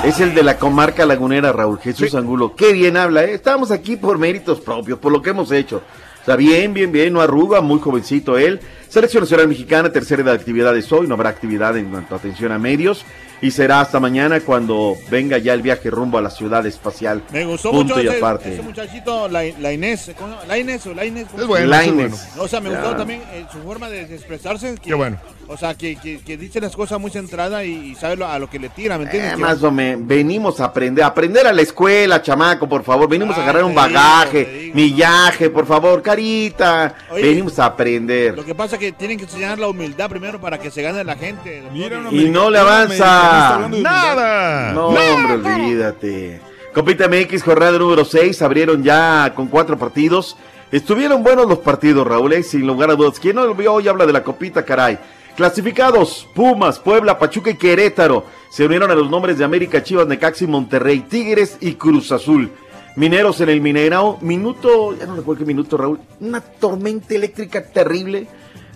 es 0.04 0.20
el 0.20 0.34
de 0.34 0.42
la 0.42 0.58
comarca 0.58 1.06
lagunera, 1.06 1.52
Raúl 1.52 1.78
Jesús 1.78 2.14
Angulo. 2.14 2.54
Qué 2.56 2.72
bien 2.72 2.96
habla, 2.96 3.24
¿eh? 3.24 3.34
Estamos 3.34 3.70
aquí 3.70 3.96
por 3.96 4.18
méritos 4.18 4.60
propios, 4.60 4.98
por 4.98 5.12
lo 5.12 5.22
que 5.22 5.30
hemos 5.30 5.52
hecho. 5.52 5.82
O 6.20 6.24
sea, 6.24 6.36
bien, 6.36 6.72
bien, 6.74 6.90
bien, 6.90 7.12
no 7.12 7.20
arruga, 7.20 7.60
muy 7.60 7.80
jovencito 7.80 8.38
él. 8.38 8.60
Selección 8.88 9.22
Nacional 9.22 9.46
Mexicana, 9.46 9.92
tercera 9.92 10.22
edad 10.22 10.32
de 10.32 10.38
actividades 10.38 10.90
hoy, 10.90 11.06
no 11.06 11.14
habrá 11.14 11.28
actividad 11.28 11.76
en 11.76 11.90
cuanto 11.90 12.14
a 12.14 12.18
atención 12.18 12.50
a 12.50 12.58
medios. 12.58 13.04
Y 13.40 13.50
será 13.50 13.80
hasta 13.80 14.00
mañana 14.00 14.40
cuando 14.40 14.96
venga 15.10 15.36
ya 15.38 15.52
el 15.52 15.60
viaje 15.60 15.90
rumbo 15.90 16.16
a 16.18 16.22
la 16.22 16.30
ciudad 16.30 16.64
espacial. 16.66 17.22
Me 17.30 17.44
gustó 17.44 17.70
Punto 17.72 17.94
mucho 17.96 18.02
y 18.02 18.08
ese, 18.08 18.16
aparte. 18.18 18.54
ese 18.54 18.62
muchachito, 18.62 19.28
la, 19.28 19.42
la 19.60 19.72
Inés. 19.72 20.12
¿cómo? 20.18 20.36
¿La 20.48 20.56
Inés 20.56 20.86
o 20.86 20.94
la 20.94 21.04
Inés? 21.04 21.26
Es 21.36 21.46
bueno, 21.46 21.66
La 21.66 21.82
es 21.82 21.88
Inés. 21.88 22.10
bueno. 22.10 22.24
No, 22.36 22.42
o 22.44 22.48
sea, 22.48 22.60
me 22.60 22.70
Ya. 22.70 22.80
gustó 22.80 22.96
también 22.96 23.20
eh, 23.32 23.44
su 23.52 23.58
forma 23.62 23.90
de 23.90 24.02
expresarse. 24.02 24.74
que- 24.76 24.80
Qué 24.80 24.94
bueno. 24.94 25.18
O 25.48 25.56
sea, 25.56 25.74
que, 25.74 25.96
que, 25.96 26.20
que 26.20 26.36
dice 26.36 26.60
las 26.60 26.74
cosas 26.74 26.98
muy 27.00 27.10
centradas 27.10 27.64
y, 27.64 27.90
y 27.90 27.94
sabe 27.94 28.16
lo- 28.16 28.26
a 28.26 28.38
lo 28.38 28.48
que 28.48 28.58
le 28.58 28.68
tira, 28.70 28.96
¿me 28.98 29.04
entiendes? 29.04 29.34
Eh, 29.34 29.36
más 29.36 29.62
o 29.62 29.70
menos, 29.70 30.06
venimos 30.06 30.60
a 30.60 30.66
aprender, 30.66 31.04
a 31.04 31.08
aprender 31.08 31.46
a 31.46 31.52
la 31.52 31.62
escuela, 31.62 32.22
chamaco, 32.22 32.68
por 32.68 32.82
favor. 32.84 33.08
Venimos 33.08 33.36
a 33.36 33.42
agarrar 33.42 33.64
un 33.64 33.70
digo, 33.70 33.82
bagaje, 33.82 34.70
millaje, 34.74 35.50
por 35.50 35.66
favor, 35.66 36.02
carita. 36.02 36.94
Oye, 37.10 37.22
venimos 37.22 37.58
a 37.58 37.66
aprender. 37.66 38.36
Lo 38.36 38.44
que 38.44 38.54
pasa 38.54 38.76
es 38.76 38.80
que 38.80 38.92
tienen 38.92 39.18
que 39.18 39.24
enseñar 39.24 39.58
la 39.58 39.68
humildad 39.68 40.08
primero 40.08 40.40
para 40.40 40.58
que 40.58 40.70
se 40.70 40.82
gane 40.82 41.04
la 41.04 41.16
gente. 41.16 41.62
Y 42.10 42.30
no 42.30 42.50
le 42.50 42.58
avanza. 42.58 43.68
Nada. 43.68 44.72
No, 44.72 44.88
hombre, 44.88 45.34
olvídate. 45.34 46.40
Copita 46.72 47.06
MX, 47.08 47.42
jornada 47.44 47.78
número 47.78 48.04
6, 48.04 48.42
abrieron 48.42 48.82
ya 48.82 49.32
con 49.34 49.46
cuatro 49.48 49.78
partidos. 49.78 50.36
Estuvieron 50.72 51.22
buenos 51.22 51.46
los 51.46 51.58
partidos, 51.60 52.04
Raúl, 52.04 52.32
eh, 52.32 52.42
sin 52.42 52.66
lugar 52.66 52.90
a 52.90 52.94
dudas. 52.96 53.20
¿Quién 53.20 53.36
no 53.36 53.44
lo 53.44 53.54
vio 53.54 53.74
hoy 53.74 53.86
habla 53.86 54.06
de 54.06 54.12
la 54.12 54.24
copita, 54.24 54.64
caray? 54.64 54.98
Clasificados, 55.36 56.28
Pumas, 56.32 56.78
Puebla, 56.78 57.18
Pachuca 57.18 57.50
y 57.50 57.56
Querétaro. 57.56 58.24
Se 58.50 58.64
unieron 58.64 58.92
a 58.92 58.94
los 58.94 59.10
nombres 59.10 59.36
de 59.36 59.44
América, 59.44 59.82
Chivas, 59.82 60.06
Necaxi, 60.06 60.46
Monterrey, 60.46 61.00
Tigres 61.00 61.58
y 61.60 61.74
Cruz 61.74 62.12
Azul. 62.12 62.52
Mineros 62.94 63.40
en 63.40 63.48
el 63.48 63.60
Minerao, 63.60 64.18
minuto, 64.20 64.96
ya 64.96 65.06
no 65.06 65.16
recuerdo 65.16 65.40
qué 65.40 65.46
minuto, 65.46 65.76
Raúl, 65.76 65.98
una 66.20 66.40
tormenta 66.40 67.16
eléctrica 67.16 67.66
terrible. 67.66 68.28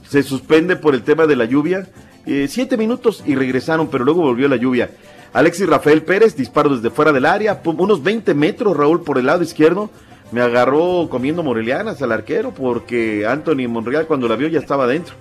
Se 0.09 0.25
suspende 0.25 0.75
por 0.75 0.97
el 0.97 1.05
tema 1.05 1.29
de 1.29 1.37
la 1.37 1.45
lluvia. 1.45 1.87
Eh, 2.27 2.49
siete 2.49 2.77
minutos 2.77 3.23
y 3.25 3.37
regresaron, 3.37 3.87
pero 3.87 4.05
luego 4.05 4.23
volvió 4.23 4.49
la 4.49 4.57
lluvia. 4.57 4.91
Alexis 5.33 5.69
Rafael 5.69 6.03
Pérez, 6.03 6.35
disparo 6.35 6.75
desde 6.75 6.91
fuera 6.91 7.13
del 7.13 7.27
área, 7.27 7.63
unos 7.65 8.03
20 8.03 8.35
metros, 8.35 8.77
Raúl, 8.77 9.05
por 9.05 9.19
el 9.19 9.27
lado 9.27 9.45
izquierdo. 9.45 9.91
Me 10.33 10.41
agarró 10.41 11.09
comiendo 11.09 11.45
morelianas 11.45 12.03
al 12.03 12.11
arquero 12.11 12.53
porque 12.53 13.25
Anthony 13.27 13.69
Monreal 13.69 14.07
cuando 14.09 14.27
la 14.27 14.35
vio 14.35 14.49
ya 14.49 14.59
estaba 14.59 14.85
adentro. 14.85 15.15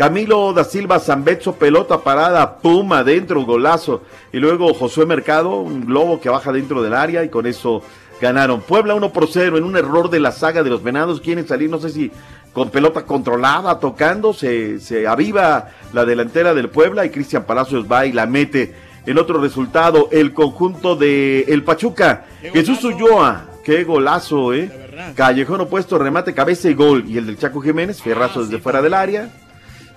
Camilo 0.00 0.54
da 0.54 0.64
Silva 0.64 0.98
Zambetso, 0.98 1.56
pelota 1.56 2.00
parada, 2.00 2.56
pum, 2.56 2.90
adentro, 2.94 3.44
golazo. 3.44 4.00
Y 4.32 4.38
luego 4.38 4.72
Josué 4.72 5.04
Mercado, 5.04 5.60
un 5.60 5.84
globo 5.84 6.18
que 6.18 6.30
baja 6.30 6.52
dentro 6.52 6.82
del 6.82 6.94
área 6.94 7.22
y 7.22 7.28
con 7.28 7.46
eso 7.46 7.82
ganaron. 8.18 8.62
Puebla 8.62 8.94
1 8.94 9.12
por 9.12 9.28
0 9.28 9.58
en 9.58 9.64
un 9.64 9.76
error 9.76 10.08
de 10.08 10.18
la 10.18 10.32
saga 10.32 10.62
de 10.62 10.70
los 10.70 10.82
venados. 10.82 11.20
Quieren 11.20 11.46
salir, 11.46 11.68
no 11.68 11.78
sé 11.78 11.90
si 11.90 12.10
con 12.54 12.70
pelota 12.70 13.04
controlada, 13.04 13.78
tocando, 13.78 14.32
se, 14.32 14.80
se 14.80 15.06
aviva 15.06 15.68
la 15.92 16.06
delantera 16.06 16.54
del 16.54 16.70
Puebla 16.70 17.04
y 17.04 17.10
Cristian 17.10 17.44
Palacios 17.44 17.84
va 17.84 18.06
y 18.06 18.12
la 18.12 18.24
mete. 18.24 18.74
El 19.04 19.18
otro 19.18 19.38
resultado, 19.38 20.08
el 20.12 20.32
conjunto 20.32 20.96
de 20.96 21.42
El 21.46 21.62
Pachuca. 21.62 22.24
Jesús 22.40 22.82
Ulloa, 22.84 23.50
qué 23.62 23.84
golazo, 23.84 24.54
¿eh? 24.54 24.72
Callejón 25.14 25.60
opuesto, 25.60 25.98
remate, 25.98 26.32
cabeza 26.32 26.70
y 26.70 26.74
gol. 26.74 27.04
Y 27.06 27.18
el 27.18 27.26
del 27.26 27.36
Chaco 27.36 27.60
Jiménez, 27.60 28.00
fierrazo 28.00 28.42
desde 28.42 28.62
fuera 28.62 28.80
del 28.80 28.94
área. 28.94 29.30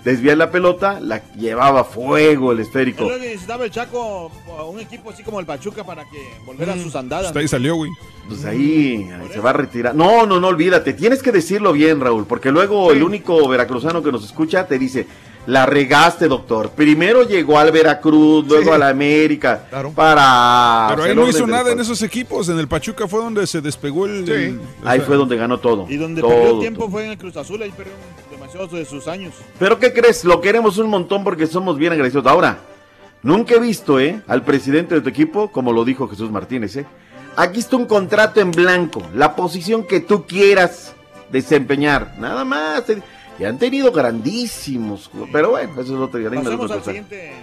Desvía 0.04 0.36
la 0.36 0.52
pelota, 0.52 1.00
la 1.00 1.22
llevaba 1.34 1.86
fuego 1.86 2.52
el 2.52 2.60
esférico. 2.60 3.04
Yo 3.04 3.08
creo 3.08 3.20
que 3.20 3.28
necesitaba 3.28 3.64
el 3.64 3.72
Chaco 3.72 4.30
un 4.70 4.80
equipo 4.80 5.10
así 5.12 5.24
como 5.24 5.40
el 5.40 5.46
Pachuca 5.46 5.86
para 5.86 6.04
que 6.10 6.20
volviera 6.46 6.74
a 6.74 6.78
sus 6.78 6.94
andadas. 6.96 7.28
Hasta 7.28 7.40
ahí 7.40 7.48
salió, 7.48 7.76
güey. 7.76 7.90
Pues 8.28 8.44
ahí, 8.44 9.10
ahí 9.20 9.30
se 9.32 9.40
va 9.40 9.52
a 9.52 9.54
retirar. 9.54 9.96
No, 9.96 10.26
no, 10.26 10.40
no, 10.42 10.48
olvídate. 10.50 10.94
Tienes 10.94 11.24
que 11.24 11.32
decirlo 11.32 11.72
bien, 11.72 12.02
Raúl, 12.02 12.26
porque 12.26 12.52
luego 12.52 12.92
el 12.92 13.02
único 13.02 13.48
veracruzano 13.48 14.04
que 14.04 14.12
nos 14.12 14.26
escucha 14.26 14.68
te 14.68 14.78
dice, 14.78 15.08
la 15.46 15.66
regaste, 15.66 16.28
doctor. 16.28 16.70
Primero 16.72 17.24
llegó 17.24 17.58
al 17.60 17.72
Veracruz, 17.72 18.46
luego 18.48 18.74
a 18.74 18.78
la 18.78 18.90
América. 18.90 19.66
Para... 19.96 20.88
Pero 20.92 21.04
ahí 21.04 21.16
no 21.16 21.28
hizo 21.28 21.48
nada 21.48 21.72
en 21.72 21.80
esos 21.80 22.02
equipos. 22.02 22.48
En 22.50 22.60
el 22.60 22.68
Pachuca 22.68 23.08
fue 23.08 23.22
donde 23.22 23.46
se 23.48 23.62
despegó 23.62 24.06
el. 24.06 24.28
el- 24.30 24.60
o 24.84 24.88
Ahí 24.88 25.00
sea, 25.00 25.08
fue 25.08 25.16
donde 25.18 25.36
ganó 25.38 25.60
todo. 25.60 25.86
Y 25.90 25.98
donde 25.98 26.22
todo, 26.22 26.30
perdió 26.32 26.60
tiempo 26.60 26.90
fue 26.90 27.06
en 27.06 27.12
el 27.12 27.18
Cruz 27.18 27.36
Azul, 27.38 27.62
ahí 27.62 27.72
perdió 27.72 27.94
de 28.54 28.86
sus 28.86 29.08
años. 29.08 29.34
Pero 29.58 29.80
¿qué 29.80 29.92
crees? 29.94 30.24
Lo 30.24 30.40
queremos 30.40 30.78
un 30.78 30.88
montón 30.88 31.24
porque 31.24 31.48
somos 31.48 31.78
bien 31.78 31.92
agradecidos. 31.92 32.28
Ahora, 32.28 32.60
nunca 33.24 33.56
he 33.56 33.60
visto, 33.60 34.00
¿eh? 34.00 34.22
Al 34.28 34.44
presidente 34.44 34.94
de 34.94 35.02
tu 35.02 35.10
equipo, 35.10 35.52
como 35.52 35.74
lo 35.74 35.84
dijo 35.84 36.08
Jesús 36.08 36.30
Martínez, 36.30 36.76
¿eh? 36.78 36.86
Aquí 37.36 37.60
está 37.60 37.78
un 37.78 37.88
contrato 37.88 38.40
en 38.42 38.52
blanco, 38.52 39.02
la 39.16 39.36
posición 39.36 39.88
que 39.88 40.02
tú 40.02 40.28
quieras 40.28 40.94
desempeñar, 41.32 42.14
nada 42.20 42.46
más. 42.46 42.84
Y 43.40 43.44
han 43.44 43.58
tenido 43.58 43.92
grandísimos, 43.92 45.10
pero 45.32 45.52
bueno, 45.52 45.74
eso 45.82 46.04
es 46.06 46.58
cosa. 46.58 46.84
siguiente. 46.84 47.34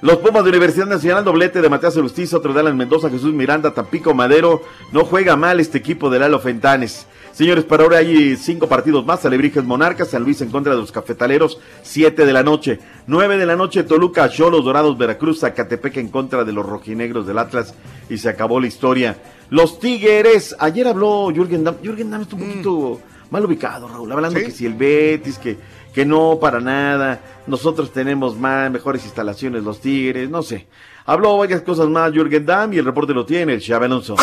Los 0.00 0.18
Pumas 0.18 0.44
de 0.44 0.50
Universidad 0.50 0.86
Nacional, 0.86 1.24
doblete 1.24 1.60
de 1.60 1.68
Matías 1.68 1.94
Justicia, 1.94 2.38
otro 2.38 2.52
de 2.52 2.60
Alan 2.60 2.76
Mendoza, 2.76 3.10
Jesús 3.10 3.32
Miranda, 3.32 3.74
Tampico 3.74 4.14
Madero. 4.14 4.62
No 4.92 5.04
juega 5.04 5.36
mal 5.36 5.58
este 5.58 5.78
equipo 5.78 6.08
de 6.10 6.20
Lalo 6.20 6.38
Fentanes. 6.38 7.06
Señores, 7.32 7.64
para 7.64 7.84
ahora 7.84 7.98
hay 7.98 8.36
cinco 8.36 8.68
partidos 8.68 9.06
más. 9.06 9.24
Alebrijes 9.24 9.64
Monarcas, 9.64 10.10
San 10.10 10.22
Luis 10.22 10.40
en 10.42 10.50
contra 10.50 10.74
de 10.74 10.80
los 10.80 10.92
Cafetaleros, 10.92 11.58
siete 11.82 12.26
de 12.26 12.32
la 12.32 12.42
noche. 12.42 12.78
Nueve 13.06 13.38
de 13.38 13.46
la 13.46 13.56
noche, 13.56 13.84
Toluca, 13.84 14.28
Cholos 14.28 14.64
Dorados, 14.64 14.98
Veracruz, 14.98 15.40
Zacatepec 15.40 15.96
en 15.96 16.08
contra 16.08 16.44
de 16.44 16.52
los 16.52 16.66
rojinegros 16.66 17.26
del 17.26 17.38
Atlas. 17.38 17.74
Y 18.10 18.18
se 18.18 18.28
acabó 18.28 18.60
la 18.60 18.66
historia. 18.66 19.16
Los 19.48 19.78
Tigres, 19.78 20.54
ayer 20.58 20.86
habló 20.86 21.30
Jürgen 21.34 21.64
Damm. 21.64 21.76
Jürgen 21.82 22.10
Damm 22.10 22.22
está 22.22 22.36
un 22.36 22.42
poquito 22.42 23.00
mal 23.30 23.44
ubicado, 23.46 23.88
Raúl. 23.88 24.12
Hablando 24.12 24.38
que 24.38 24.50
si 24.50 24.66
el 24.66 24.74
Betis, 24.74 25.38
que, 25.38 25.56
que 25.94 26.04
no, 26.04 26.38
para 26.38 26.60
nada. 26.60 27.20
Nosotros 27.46 27.92
tenemos 27.92 28.36
más, 28.36 28.70
mejores 28.70 29.04
instalaciones, 29.04 29.64
los 29.64 29.80
Tigres, 29.80 30.28
no 30.28 30.42
sé. 30.42 30.66
Habló 31.06 31.38
varias 31.38 31.62
cosas 31.62 31.88
más 31.88 32.12
Jürgen 32.12 32.44
Damm 32.44 32.74
y 32.74 32.78
el 32.78 32.84
reporte 32.84 33.14
lo 33.14 33.24
tiene 33.24 33.54
el 33.54 33.62
Xabi 33.62 33.86
Alonso. 33.86 34.16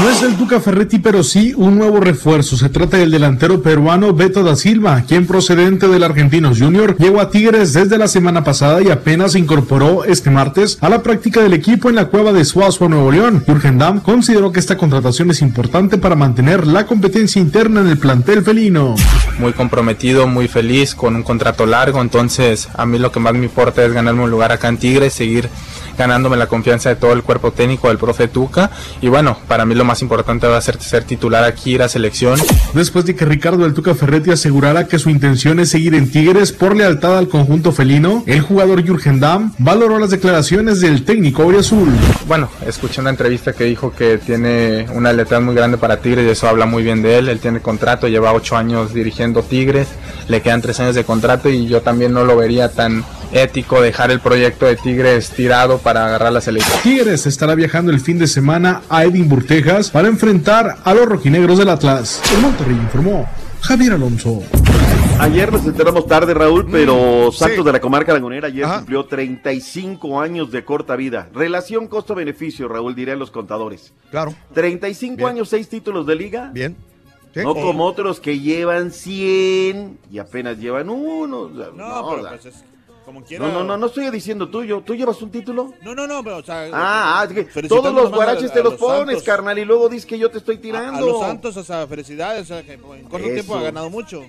No 0.00 0.10
es 0.10 0.20
del 0.20 0.34
Tuca 0.34 0.58
Ferretti, 0.58 0.98
pero 0.98 1.22
sí 1.22 1.54
un 1.56 1.78
nuevo 1.78 2.00
refuerzo. 2.00 2.56
Se 2.56 2.68
trata 2.68 2.96
del 2.96 3.12
delantero 3.12 3.62
peruano 3.62 4.12
Beto 4.12 4.42
da 4.42 4.56
Silva, 4.56 5.04
quien 5.06 5.24
procedente 5.24 5.86
del 5.86 6.02
Argentinos 6.02 6.58
Junior 6.58 6.96
llegó 6.98 7.20
a 7.20 7.30
Tigres 7.30 7.72
desde 7.72 7.96
la 7.96 8.08
semana 8.08 8.42
pasada 8.42 8.82
y 8.82 8.90
apenas 8.90 9.32
se 9.32 9.38
incorporó 9.38 10.04
este 10.04 10.30
martes 10.30 10.78
a 10.80 10.88
la 10.88 11.02
práctica 11.02 11.42
del 11.42 11.52
equipo 11.52 11.88
en 11.88 11.94
la 11.94 12.06
cueva 12.06 12.32
de 12.32 12.44
Suazo, 12.44 12.88
Nuevo 12.88 13.12
León. 13.12 13.44
Jürgen 13.46 13.78
Damm 13.78 14.00
consideró 14.00 14.50
que 14.50 14.58
esta 14.58 14.76
contratación 14.76 15.30
es 15.30 15.40
importante 15.42 15.96
para 15.96 16.16
mantener 16.16 16.66
la 16.66 16.86
competencia 16.86 17.40
interna 17.40 17.80
en 17.80 17.88
el 17.88 17.98
plantel 17.98 18.42
felino. 18.42 18.96
muy 19.38 19.52
comprometido, 19.52 20.26
muy 20.26 20.48
feliz, 20.48 20.96
con 20.96 21.14
un 21.14 21.22
contrato 21.22 21.66
largo, 21.66 22.00
entonces 22.00 22.68
a 22.74 22.84
mí 22.84 22.98
lo 22.98 23.12
que 23.12 23.20
más 23.20 23.34
me 23.34 23.44
importa 23.44 23.84
es 23.84 23.92
ganarme 23.92 24.24
un 24.24 24.30
lugar 24.30 24.50
acá 24.50 24.68
en 24.68 24.78
Tigres, 24.78 25.12
seguir 25.12 25.48
ganándome 25.96 26.36
la 26.36 26.46
confianza 26.46 26.88
de 26.88 26.96
todo 26.96 27.12
el 27.12 27.22
cuerpo 27.22 27.52
técnico 27.52 27.88
del 27.88 27.98
profe 27.98 28.28
Tuca 28.28 28.70
y 29.00 29.08
bueno, 29.08 29.38
para 29.48 29.64
mí 29.64 29.74
lo 29.74 29.84
más 29.84 30.02
importante 30.02 30.46
va 30.46 30.56
a 30.56 30.60
ser 30.60 30.80
ser 30.80 31.04
titular 31.04 31.44
aquí, 31.44 31.74
ir 31.74 31.82
a 31.82 31.88
selección. 31.88 32.38
Después 32.74 33.04
de 33.04 33.14
que 33.14 33.24
Ricardo 33.24 33.64
del 33.64 33.74
Tuca 33.74 33.94
Ferretti 33.94 34.30
asegurara 34.30 34.86
que 34.86 34.98
su 34.98 35.10
intención 35.10 35.60
es 35.60 35.70
seguir 35.70 35.94
en 35.94 36.10
Tigres 36.10 36.52
por 36.52 36.76
lealtad 36.76 37.16
al 37.18 37.28
conjunto 37.28 37.72
felino, 37.72 38.22
el 38.26 38.40
jugador 38.40 38.84
Jürgen 38.84 39.20
Damm 39.20 39.52
valoró 39.58 39.98
las 39.98 40.10
declaraciones 40.10 40.80
del 40.80 41.04
técnico 41.04 41.44
Azul. 41.58 41.88
Bueno, 42.26 42.48
escuché 42.66 43.00
una 43.00 43.10
entrevista 43.10 43.52
que 43.52 43.64
dijo 43.64 43.92
que 43.92 44.18
tiene 44.18 44.86
una 44.92 45.12
lealtad 45.12 45.40
muy 45.40 45.54
grande 45.54 45.78
para 45.78 45.98
Tigres 45.98 46.26
y 46.26 46.30
eso 46.30 46.48
habla 46.48 46.66
muy 46.66 46.82
bien 46.82 47.02
de 47.02 47.18
él. 47.18 47.28
Él 47.28 47.38
tiene 47.38 47.60
contrato, 47.60 48.08
lleva 48.08 48.32
ocho 48.32 48.56
años 48.56 48.94
dirigiendo 48.94 49.42
Tigres, 49.42 49.88
le 50.28 50.42
quedan 50.42 50.62
tres 50.62 50.80
años 50.80 50.94
de 50.94 51.04
contrato 51.04 51.48
y 51.48 51.66
yo 51.66 51.82
también 51.82 52.12
no 52.12 52.24
lo 52.24 52.36
vería 52.36 52.70
tan 52.70 53.04
ético 53.34 53.80
dejar 53.82 54.10
el 54.10 54.20
proyecto 54.20 54.64
de 54.66 54.76
Tigres 54.76 55.30
tirado 55.30 55.78
para 55.78 56.06
agarrar 56.06 56.32
la 56.32 56.40
selección. 56.40 56.78
Tigres 56.82 57.26
estará 57.26 57.54
viajando 57.54 57.90
el 57.92 58.00
fin 58.00 58.18
de 58.18 58.26
semana 58.28 58.82
a 58.88 59.04
Edimburgo, 59.04 59.46
Texas, 59.46 59.90
para 59.90 60.08
enfrentar 60.08 60.76
a 60.84 60.94
los 60.94 61.04
rojinegros 61.06 61.58
del 61.58 61.68
Atlas. 61.68 62.22
El 62.34 62.40
Monterrey 62.40 62.76
informó 62.76 63.26
Javier 63.60 63.92
Alonso. 63.94 64.42
Ayer 65.18 65.52
nos 65.52 65.64
enteramos 65.64 66.06
tarde, 66.06 66.34
Raúl, 66.34 66.66
pero 66.70 67.30
Santos 67.32 67.64
de 67.64 67.72
la 67.72 67.80
Comarca 67.80 68.12
Lagunera 68.12 68.48
ayer 68.48 68.66
cumplió 68.66 69.04
35 69.04 70.20
años 70.20 70.50
de 70.50 70.64
corta 70.64 70.96
vida. 70.96 71.28
Relación 71.32 71.86
costo-beneficio, 71.86 72.68
Raúl, 72.68 72.94
dirían 72.94 73.18
los 73.18 73.30
contadores. 73.30 73.92
Claro. 74.10 74.34
35 74.54 75.26
años, 75.26 75.48
6 75.48 75.68
títulos 75.68 76.06
de 76.06 76.14
liga. 76.16 76.50
Bien. 76.52 76.76
No 77.36 77.54
como 77.54 77.84
otros 77.84 78.20
que 78.20 78.38
llevan 78.38 78.92
100 78.92 79.98
y 80.10 80.18
apenas 80.18 80.56
llevan 80.58 80.88
uno. 80.88 81.40
o 81.40 81.48
sea, 81.56 81.66
No, 81.74 82.08
pero 82.10 82.28
pues 82.28 82.46
es- 82.46 82.64
como 83.04 83.22
quiera. 83.22 83.46
No, 83.46 83.52
no, 83.52 83.64
no, 83.64 83.76
no 83.76 83.86
estoy 83.86 84.10
diciendo 84.10 84.48
tuyo. 84.48 84.82
¿Tú 84.84 84.94
llevas 84.94 85.20
un 85.22 85.30
título? 85.30 85.74
No, 85.82 85.94
no, 85.94 86.06
no, 86.06 86.22
pero, 86.22 86.38
o 86.38 86.42
sea. 86.42 86.68
Ah, 86.72 87.20
ah, 87.20 87.24
es 87.28 87.32
que 87.32 87.44
felicitando 87.44 87.90
todos 87.90 88.02
los 88.04 88.12
guaraches 88.12 88.52
te 88.52 88.62
los 88.62 88.72
los 88.72 88.80
pones, 88.80 89.16
Santos. 89.16 89.22
carnal, 89.22 89.58
y 89.58 89.64
luego 89.64 89.88
dices 89.88 90.06
que 90.06 90.18
yo 90.18 90.30
te 90.30 90.38
estoy 90.38 90.58
tirando. 90.58 90.98
a 90.98 91.00
los 91.00 91.20
Santos, 91.20 91.56
o 91.56 91.64
sea, 91.64 91.86
felicidades, 91.86 92.42
o 92.50 92.54
sea, 92.54 92.62
que 92.62 92.74
en 92.74 93.04
corto 93.04 93.28
tiempo 93.28 93.56
ha 93.56 93.62
ganado 93.62 93.90
mucho. 93.90 94.24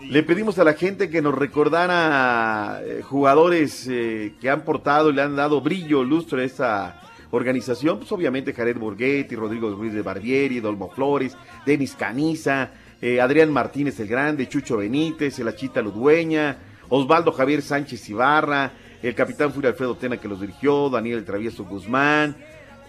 Le 0.00 0.22
pedimos 0.24 0.58
a 0.58 0.64
la 0.64 0.74
gente 0.74 1.08
que 1.08 1.22
nos 1.22 1.34
recordara 1.34 2.80
eh, 2.82 3.02
jugadores 3.02 3.86
eh, 3.88 4.34
que 4.40 4.50
han 4.50 4.62
portado 4.62 5.10
y 5.10 5.12
le 5.12 5.22
han 5.22 5.36
dado 5.36 5.60
brillo, 5.60 6.02
lustre 6.02 6.42
a 6.42 6.44
esta 6.44 7.02
organización. 7.30 7.98
Pues 7.98 8.10
obviamente 8.10 8.52
Jared 8.52 8.76
Borghetti, 8.76 9.36
Rodrigo 9.36 9.70
Ruiz 9.70 9.92
de 9.92 10.02
Barbieri, 10.02 10.58
Dolmo 10.58 10.90
Flores, 10.90 11.36
Denis 11.64 11.94
Caniza, 11.94 12.70
eh, 13.00 13.20
Adrián 13.20 13.52
Martínez 13.52 13.98
el 14.00 14.08
Grande, 14.08 14.48
Chucho 14.48 14.78
Benítez, 14.78 15.38
el 15.38 15.48
Achita 15.48 15.80
Ludueña, 15.80 16.56
Osvaldo 16.94 17.32
Javier 17.32 17.62
Sánchez 17.62 18.06
Ibarra, 18.10 18.70
el 19.02 19.14
capitán 19.14 19.50
Furia 19.50 19.70
Alfredo 19.70 19.94
Tena 19.94 20.18
que 20.18 20.28
los 20.28 20.42
dirigió, 20.42 20.90
Daniel 20.90 21.20
El 21.20 21.24
Travieso 21.24 21.64
Guzmán. 21.64 22.36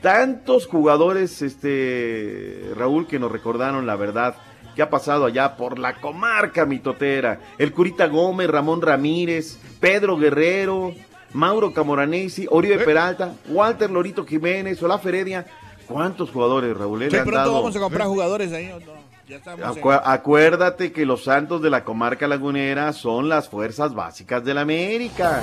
Tantos 0.02 0.68
jugadores, 0.68 1.42
este 1.42 2.74
Raúl, 2.76 3.08
que 3.08 3.18
nos 3.18 3.32
recordaron 3.32 3.88
la 3.88 3.96
verdad 3.96 4.36
que 4.76 4.82
ha 4.82 4.90
pasado 4.90 5.24
allá 5.24 5.56
por 5.56 5.80
la 5.80 6.02
comarca 6.02 6.66
mitotera. 6.66 7.40
El 7.58 7.72
Curita 7.72 8.08
Gómez, 8.08 8.50
Ramón 8.50 8.82
Ramírez, 8.82 9.58
Pedro 9.80 10.18
Guerrero, 10.18 10.94
Mauro 11.32 11.74
Camoranesi, 11.74 12.46
Oribe 12.50 12.80
Peralta, 12.80 13.36
Walter 13.48 13.90
Lorito 13.90 14.26
Jiménez, 14.26 14.84
Olaf 14.84 15.06
Heredia. 15.06 15.46
¿Cuántos 15.88 16.30
jugadores, 16.30 16.76
Raúl? 16.76 17.04
eh, 17.04 17.10
le 17.10 17.20
han 17.20 17.24
pronto 17.24 17.40
dado? 17.40 17.54
vamos 17.54 17.76
a 17.78 17.80
comprar 17.80 18.08
jugadores 18.10 18.52
ahí. 18.52 18.70
¿o 18.70 18.82
no? 18.82 19.03
Ya 19.28 19.38
estamos. 19.38 19.78
en- 19.78 19.84
Acu- 19.84 20.02
acuérdate 20.04 20.92
que 20.92 21.06
los 21.06 21.24
santos 21.24 21.62
de 21.62 21.70
la 21.70 21.84
comarca 21.84 22.28
lagunera 22.28 22.92
son 22.94 23.30
las 23.30 23.48
fuerzas 23.50 23.94
básicas 23.94 24.44
de 24.44 24.54
la 24.54 24.62
América. 24.62 25.42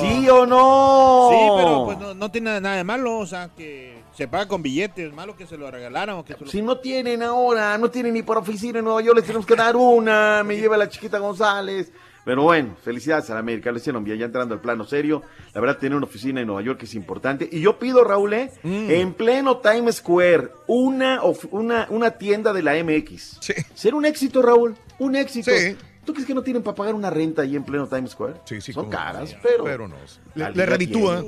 ¿Sí 0.00 0.28
o 0.28 0.44
no? 0.46 1.28
Sí, 1.30 1.36
pero 1.56 1.84
pues 1.86 1.98
no, 1.98 2.14
no 2.14 2.30
tiene 2.30 2.60
nada 2.60 2.76
de 2.76 2.84
malo, 2.84 3.18
o 3.18 3.26
sea, 3.26 3.48
que 3.56 4.02
se 4.14 4.28
paga 4.28 4.46
con 4.48 4.62
billetes, 4.62 5.12
malo 5.14 5.36
que 5.36 5.46
se 5.46 5.56
lo 5.56 5.70
regalaran 5.70 6.16
o 6.16 6.24
que 6.24 6.34
se 6.34 6.44
lo... 6.44 6.50
Si 6.50 6.60
no 6.60 6.78
tienen 6.78 7.22
ahora, 7.22 7.78
no 7.78 7.90
tienen 7.90 8.12
ni 8.14 8.22
por 8.22 8.36
oficina 8.38 8.80
en 8.80 8.84
Nueva 8.84 9.00
York, 9.00 9.16
les 9.16 9.26
tenemos 9.26 9.46
que 9.46 9.56
dar 9.56 9.74
una. 9.76 10.42
Me 10.44 10.56
lleva 10.56 10.76
la 10.76 10.88
chiquita 10.88 11.18
González. 11.18 11.92
Pero 12.24 12.42
bueno, 12.44 12.76
felicidades 12.82 13.28
a 13.30 13.34
la 13.34 13.40
América, 13.40 13.72
lo 13.72 13.78
hicieron 13.78 14.04
bien, 14.04 14.16
ya 14.18 14.26
entrando 14.26 14.54
al 14.54 14.60
plano 14.60 14.84
serio. 14.84 15.22
La 15.54 15.60
verdad, 15.60 15.78
tener 15.78 15.96
una 15.96 16.06
oficina 16.06 16.40
en 16.40 16.46
Nueva 16.46 16.62
York 16.62 16.80
es 16.84 16.94
importante. 16.94 17.48
Y 17.50 17.60
yo 17.60 17.78
pido, 17.80 18.04
Raúl, 18.04 18.32
¿eh? 18.34 18.52
en 18.62 19.12
pleno 19.14 19.56
Times 19.58 19.96
Square, 19.96 20.50
una, 20.68 21.22
of- 21.22 21.46
una, 21.50 21.86
una 21.90 22.12
tienda 22.12 22.52
de 22.52 22.62
la 22.62 22.74
MX. 22.82 23.40
Ser 23.74 23.94
un 23.96 24.04
éxito, 24.06 24.40
Raúl, 24.40 24.76
un 25.00 25.16
éxito. 25.16 25.50
Sí. 25.50 25.76
¿Tú 26.04 26.12
crees 26.12 26.26
que 26.26 26.34
no 26.34 26.42
tienen 26.42 26.62
para 26.62 26.74
pagar 26.76 26.94
una 26.94 27.10
renta 27.10 27.42
ahí 27.42 27.56
en 27.56 27.64
pleno 27.64 27.86
Times 27.88 28.10
Square? 28.12 28.34
Sí, 28.44 28.60
sí, 28.60 28.72
Son 28.72 28.88
caras, 28.88 29.36
pero... 29.42 29.64
pero 29.64 29.88
no. 29.88 29.96
Le- 30.34 30.44
le 30.46 30.50
liga 30.52 30.66
reditúa. 30.66 31.24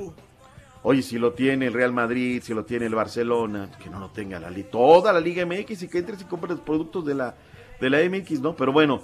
Oye, 0.83 1.01
si 1.01 1.17
lo 1.17 1.33
tiene 1.33 1.67
el 1.67 1.73
Real 1.73 1.91
Madrid, 1.93 2.41
si 2.43 2.53
lo 2.53 2.63
tiene 2.63 2.85
el 2.85 2.93
Barcelona, 2.93 3.69
que 3.83 3.89
no 3.89 3.99
lo 3.99 4.09
tenga 4.11 4.39
la 4.39 4.49
li- 4.49 4.63
toda 4.71 5.11
la 5.11 5.19
Liga 5.19 5.45
MX 5.45 5.83
y 5.83 5.87
que 5.87 5.97
entres 5.99 6.21
y 6.21 6.25
compres 6.25 6.51
los 6.51 6.59
productos 6.61 7.03
de 7.05 7.15
la, 7.15 7.35
de 7.81 7.89
la 7.89 7.99
MX, 8.07 8.39
¿no? 8.41 8.55
Pero 8.55 8.71
bueno, 8.71 9.01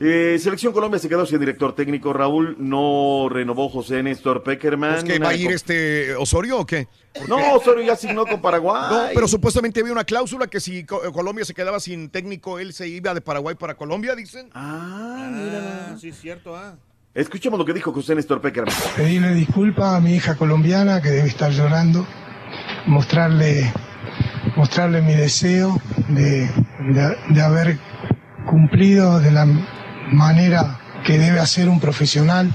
eh, 0.00 0.38
Selección 0.40 0.72
Colombia 0.72 0.98
se 0.98 1.08
quedó 1.08 1.26
sin 1.26 1.40
director 1.40 1.74
técnico. 1.74 2.12
Raúl 2.12 2.56
no 2.58 3.28
renovó 3.30 3.68
José 3.68 4.02
Néstor 4.02 4.42
Peckerman. 4.42 4.96
¿Es 4.98 5.04
que 5.04 5.18
va 5.18 5.30
a 5.30 5.34
ir 5.34 5.50
este 5.50 6.14
Osorio 6.16 6.58
o 6.60 6.66
qué? 6.66 6.86
No, 7.28 7.54
Osorio 7.54 7.84
ya 7.84 7.94
asignó 7.94 8.24
con 8.26 8.40
Paraguay. 8.40 8.82
No, 8.90 9.02
pero 9.14 9.26
supuestamente 9.26 9.80
había 9.80 9.92
una 9.92 10.04
cláusula 10.04 10.46
que 10.46 10.60
si 10.60 10.84
Co- 10.84 11.00
Colombia 11.12 11.44
se 11.44 11.52
quedaba 11.54 11.80
sin 11.80 12.10
técnico, 12.10 12.58
él 12.58 12.72
se 12.72 12.86
iba 12.86 13.12
de 13.14 13.20
Paraguay 13.20 13.56
para 13.56 13.74
Colombia, 13.74 14.14
dicen. 14.14 14.50
Ah, 14.54 15.28
mira. 15.32 15.96
Sí, 15.98 16.10
es 16.10 16.20
cierto, 16.20 16.54
ah. 16.56 16.76
Escuchemos 17.14 17.58
lo 17.58 17.64
que 17.64 17.72
dijo 17.72 17.92
José 17.92 18.14
Néstor 18.14 18.40
Peckerman. 18.40 18.72
pedirle 18.96 19.34
disculpas 19.34 19.94
a 19.94 20.00
mi 20.00 20.14
hija 20.14 20.36
colombiana 20.36 21.00
que 21.02 21.08
debe 21.08 21.26
estar 21.28 21.50
llorando, 21.50 22.06
mostrarle, 22.86 23.72
mostrarle 24.56 25.02
mi 25.02 25.14
deseo 25.14 25.80
de, 26.08 26.46
de- 26.92 27.16
de 27.30 27.42
haber 27.42 27.78
cumplido 28.48 29.18
de 29.20 29.30
la 29.32 29.46
manera 30.12 30.78
que 31.04 31.18
debe 31.18 31.40
hacer 31.40 31.68
un 31.68 31.80
profesional, 31.80 32.52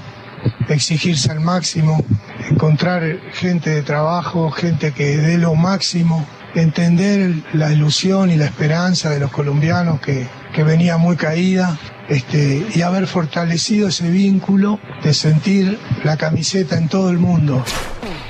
exigirse 0.67 1.31
al 1.31 1.39
máximo, 1.39 2.03
encontrar 2.49 3.19
gente 3.33 3.69
de 3.69 3.81
trabajo, 3.81 4.51
gente 4.51 4.91
que 4.91 5.17
dé 5.17 5.37
lo 5.37 5.55
máximo, 5.55 6.25
entender 6.55 7.33
la 7.53 7.71
ilusión 7.71 8.29
y 8.31 8.35
la 8.35 8.45
esperanza 8.45 9.09
de 9.09 9.19
los 9.19 9.31
colombianos 9.31 9.99
que, 10.01 10.27
que 10.53 10.63
venía 10.63 10.97
muy 10.97 11.15
caída 11.15 11.77
este, 12.09 12.65
y 12.73 12.81
haber 12.81 13.07
fortalecido 13.07 13.87
ese 13.87 14.09
vínculo 14.09 14.79
de 15.03 15.13
sentir 15.13 15.79
la 16.03 16.17
camiseta 16.17 16.77
en 16.77 16.89
todo 16.89 17.09
el 17.09 17.17
mundo. 17.17 17.63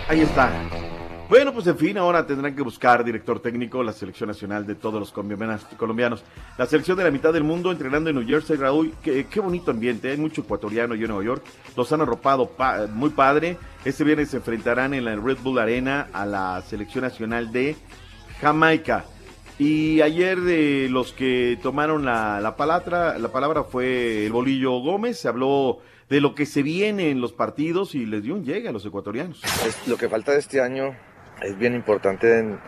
Ahí 0.08 0.22
está. 0.22 0.52
Bueno, 1.34 1.51
pues 1.51 1.65
en 1.65 1.80
fin, 1.80 1.97
ahora 1.97 2.27
tendrán 2.27 2.55
que 2.55 2.61
buscar 2.61 3.03
director 3.03 3.39
técnico 3.39 3.81
la 3.81 3.91
selección 3.91 4.27
nacional 4.27 4.68
de 4.68 4.76
todos 4.76 4.99
los 4.99 5.11
colombianos. 5.11 6.23
La 6.60 6.68
selección 6.68 6.95
de 6.95 7.05
la 7.05 7.10
mitad 7.10 7.34
del 7.34 7.43
mundo 7.43 7.72
entrenando 7.72 8.11
en 8.11 8.18
New 8.18 8.27
Jersey, 8.27 8.55
Raúl. 8.55 8.93
Qué, 9.01 9.26
bonito 9.38 9.72
ambiente, 9.72 10.11
hay 10.11 10.18
mucho 10.18 10.41
ecuatoriano 10.41 10.93
y 10.93 11.01
en 11.01 11.07
Nueva 11.07 11.23
York. 11.23 11.43
Los 11.76 11.91
han 11.91 12.01
arropado 12.01 12.49
pa- 12.49 12.85
muy 12.85 13.10
padre. 13.10 13.57
Este 13.84 14.03
viernes 14.03 14.30
se 14.30 14.38
enfrentarán 14.38 14.93
en 14.93 15.05
la 15.05 15.15
Red 15.15 15.39
Bull 15.41 15.57
Arena 15.57 16.07
a 16.14 16.27
la 16.27 16.61
selección 16.61 17.03
nacional 17.03 17.51
de 17.51 17.77
Jamaica. 18.39 19.05
Y 19.57 20.01
ayer 20.01 20.39
de 20.39 20.88
los 20.91 21.14
que 21.14 21.57
tomaron 21.64 22.05
la, 22.05 22.41
la 22.41 22.55
palabra, 22.55 23.18
la 23.18 23.30
palabra 23.30 23.64
fue 23.64 24.27
el 24.27 24.31
Bolillo 24.31 24.77
Gómez. 24.81 25.18
Se 25.22 25.30
habló 25.30 25.80
de 26.11 26.22
lo 26.22 26.35
que 26.35 26.45
se 26.45 26.61
viene 26.61 27.10
en 27.10 27.22
los 27.22 27.34
partidos 27.34 27.95
y 27.95 28.05
les 28.05 28.22
dio 28.22 28.35
un 28.35 28.45
llegue 28.45 28.69
a 28.69 28.72
los 28.72 28.85
ecuatorianos. 28.85 29.41
Lo 29.88 29.97
que 29.97 30.07
falta 30.07 30.31
de 30.34 30.38
este 30.38 30.61
año 30.61 30.95
es 31.41 31.57
bien 31.57 31.76
importante 31.76 32.39
en- 32.39 32.60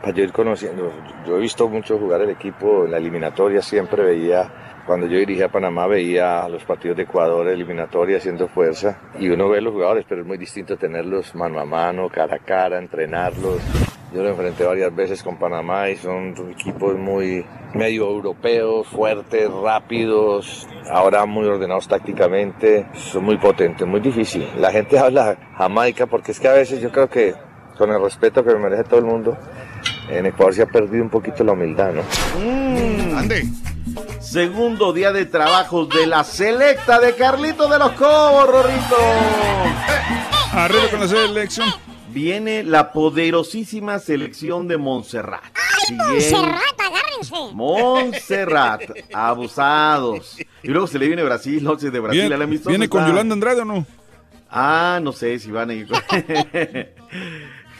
para 0.00 0.14
yo 0.14 0.24
ir 0.24 0.32
conociendo. 0.32 0.92
Yo 1.26 1.36
he 1.36 1.40
visto 1.40 1.68
mucho 1.68 1.96
jugar 1.98 2.22
el 2.22 2.30
equipo 2.30 2.84
en 2.84 2.90
la 2.90 2.96
eliminatoria, 2.98 3.62
siempre 3.62 4.02
veía, 4.02 4.50
cuando 4.84 5.06
yo 5.06 5.16
dirigía 5.18 5.48
Panamá, 5.48 5.86
veía 5.86 6.48
los 6.48 6.64
partidos 6.64 6.96
de 6.96 7.04
Ecuador, 7.04 7.46
eliminatoria, 7.46 8.16
haciendo 8.16 8.48
fuerza. 8.48 8.98
Y 9.20 9.28
uno 9.28 9.48
ve 9.48 9.60
los 9.60 9.72
jugadores, 9.72 10.04
pero 10.08 10.22
es 10.22 10.26
muy 10.26 10.38
distinto 10.38 10.76
tenerlos 10.76 11.36
mano 11.36 11.60
a 11.60 11.64
mano, 11.64 12.08
cara 12.08 12.34
a 12.36 12.38
cara, 12.40 12.78
entrenarlos. 12.78 13.60
Yo 14.12 14.22
lo 14.24 14.30
enfrenté 14.30 14.64
varias 14.64 14.94
veces 14.94 15.22
con 15.22 15.38
Panamá 15.38 15.88
y 15.88 15.96
son 15.96 16.34
equipos 16.50 16.96
muy 16.98 17.46
medio 17.72 18.10
europeos, 18.10 18.88
fuertes, 18.88 19.48
rápidos, 19.50 20.68
ahora 20.90 21.24
muy 21.26 21.46
ordenados 21.46 21.86
tácticamente, 21.88 22.86
son 22.92 23.24
muy 23.24 23.38
potentes, 23.38 23.86
muy 23.86 24.00
difícil. 24.00 24.46
La 24.58 24.70
gente 24.72 24.98
habla 24.98 25.36
Jamaica 25.56 26.06
porque 26.06 26.32
es 26.32 26.40
que 26.40 26.48
a 26.48 26.52
veces 26.52 26.80
yo 26.80 26.90
creo 26.90 27.08
que 27.08 27.34
con 27.82 27.90
el 27.92 28.00
respeto 28.00 28.44
que 28.44 28.50
me 28.54 28.60
merece 28.60 28.84
todo 28.84 29.00
el 29.00 29.04
mundo, 29.06 29.36
en 30.08 30.26
Ecuador 30.26 30.54
se 30.54 30.62
ha 30.62 30.66
perdido 30.66 31.02
un 31.02 31.10
poquito 31.10 31.42
la 31.42 31.50
humildad, 31.50 31.90
¿no? 31.92 33.18
Ande. 33.18 33.44
Segundo 34.20 34.92
día 34.92 35.10
de 35.10 35.26
trabajos 35.26 35.88
de 35.88 36.06
la 36.06 36.22
selecta 36.22 37.00
de 37.00 37.16
Carlito 37.16 37.66
de 37.66 37.80
los 37.80 37.90
Cobos, 37.92 38.46
Rorrito. 38.48 38.96
Arriba 40.52 40.82
con 40.92 41.00
la 41.00 41.08
selección. 41.08 41.68
Viene 42.10 42.62
la 42.62 42.92
poderosísima 42.92 43.98
selección 43.98 44.68
de 44.68 44.76
Montserrat. 44.76 45.42
Siguiente- 45.84 46.06
Montserrat, 46.12 46.80
agárrense. 46.80 47.34
Montserrat, 47.52 48.82
abusados. 49.12 50.36
Y 50.62 50.68
luego 50.68 50.86
se 50.86 51.00
le 51.00 51.08
viene 51.08 51.24
Brasil, 51.24 51.66
11 51.66 51.90
de 51.90 51.98
Brasil 51.98 52.20
¿Viene, 52.20 52.34
al 52.36 52.42
amistoso 52.42 52.68
¿viene 52.70 52.88
con 52.88 53.00
está- 53.00 53.10
Yolanda 53.10 53.32
Andrade 53.32 53.62
o 53.62 53.64
no? 53.64 53.84
Ah, 54.54 55.00
no 55.02 55.12
sé 55.12 55.36
si 55.40 55.50
van 55.50 55.70
a 55.70 55.74
ir. 55.74 55.88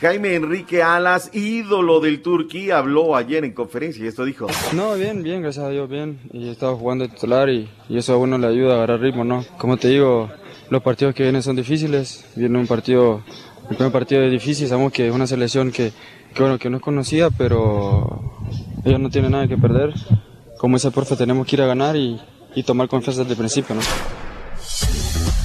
Jaime 0.03 0.35
Enrique 0.35 0.83
Alas, 0.83 1.29
ídolo 1.33 2.01
del 2.01 2.21
Turquí, 2.21 2.71
habló 2.71 3.15
ayer 3.15 3.45
en 3.45 3.53
conferencia 3.53 4.03
y 4.03 4.09
esto 4.09 4.25
dijo. 4.25 4.47
No, 4.73 4.95
bien, 4.95 5.23
bien, 5.23 5.41
gracias 5.41 5.63
a 5.63 5.69
Dios, 5.69 5.89
bien. 5.89 6.19
Y 6.33 6.49
he 6.49 6.51
estado 6.51 6.75
jugando 6.75 7.07
titular 7.07 7.49
y, 7.49 7.69
eso 7.89 8.11
a 8.11 8.17
uno 8.17 8.37
le 8.37 8.47
ayuda 8.47 8.73
a 8.73 8.75
agarrar 8.75 8.99
ritmo, 8.99 9.23
¿no? 9.23 9.45
Como 9.57 9.77
te 9.77 9.87
digo, 9.87 10.29
los 10.69 10.83
partidos 10.83 11.15
que 11.15 11.23
vienen 11.23 11.41
son 11.41 11.55
difíciles. 11.55 12.25
Viene 12.35 12.59
un 12.59 12.67
partido, 12.67 13.23
el 13.69 13.77
primer 13.77 13.93
partido 13.93 14.23
es 14.23 14.31
difícil, 14.31 14.67
sabemos 14.67 14.91
que 14.91 15.07
es 15.07 15.15
una 15.15 15.25
selección 15.25 15.71
que, 15.71 15.93
que, 16.35 16.41
bueno, 16.41 16.59
que 16.59 16.69
no 16.69 16.75
es 16.75 16.83
conocida, 16.83 17.29
pero 17.29 18.43
ellos 18.83 18.99
no 18.99 19.09
tienen 19.09 19.31
nada 19.31 19.47
que 19.47 19.55
perder. 19.55 19.93
Como 20.57 20.75
dice 20.75 20.89
el 20.89 20.93
profe, 20.93 21.15
tenemos 21.15 21.47
que 21.47 21.55
ir 21.55 21.61
a 21.61 21.65
ganar 21.65 21.95
y, 21.95 22.19
y 22.55 22.63
tomar 22.63 22.89
confianza 22.89 23.21
desde 23.21 23.35
el 23.35 23.39
principio, 23.39 23.73
¿no? 23.73 23.81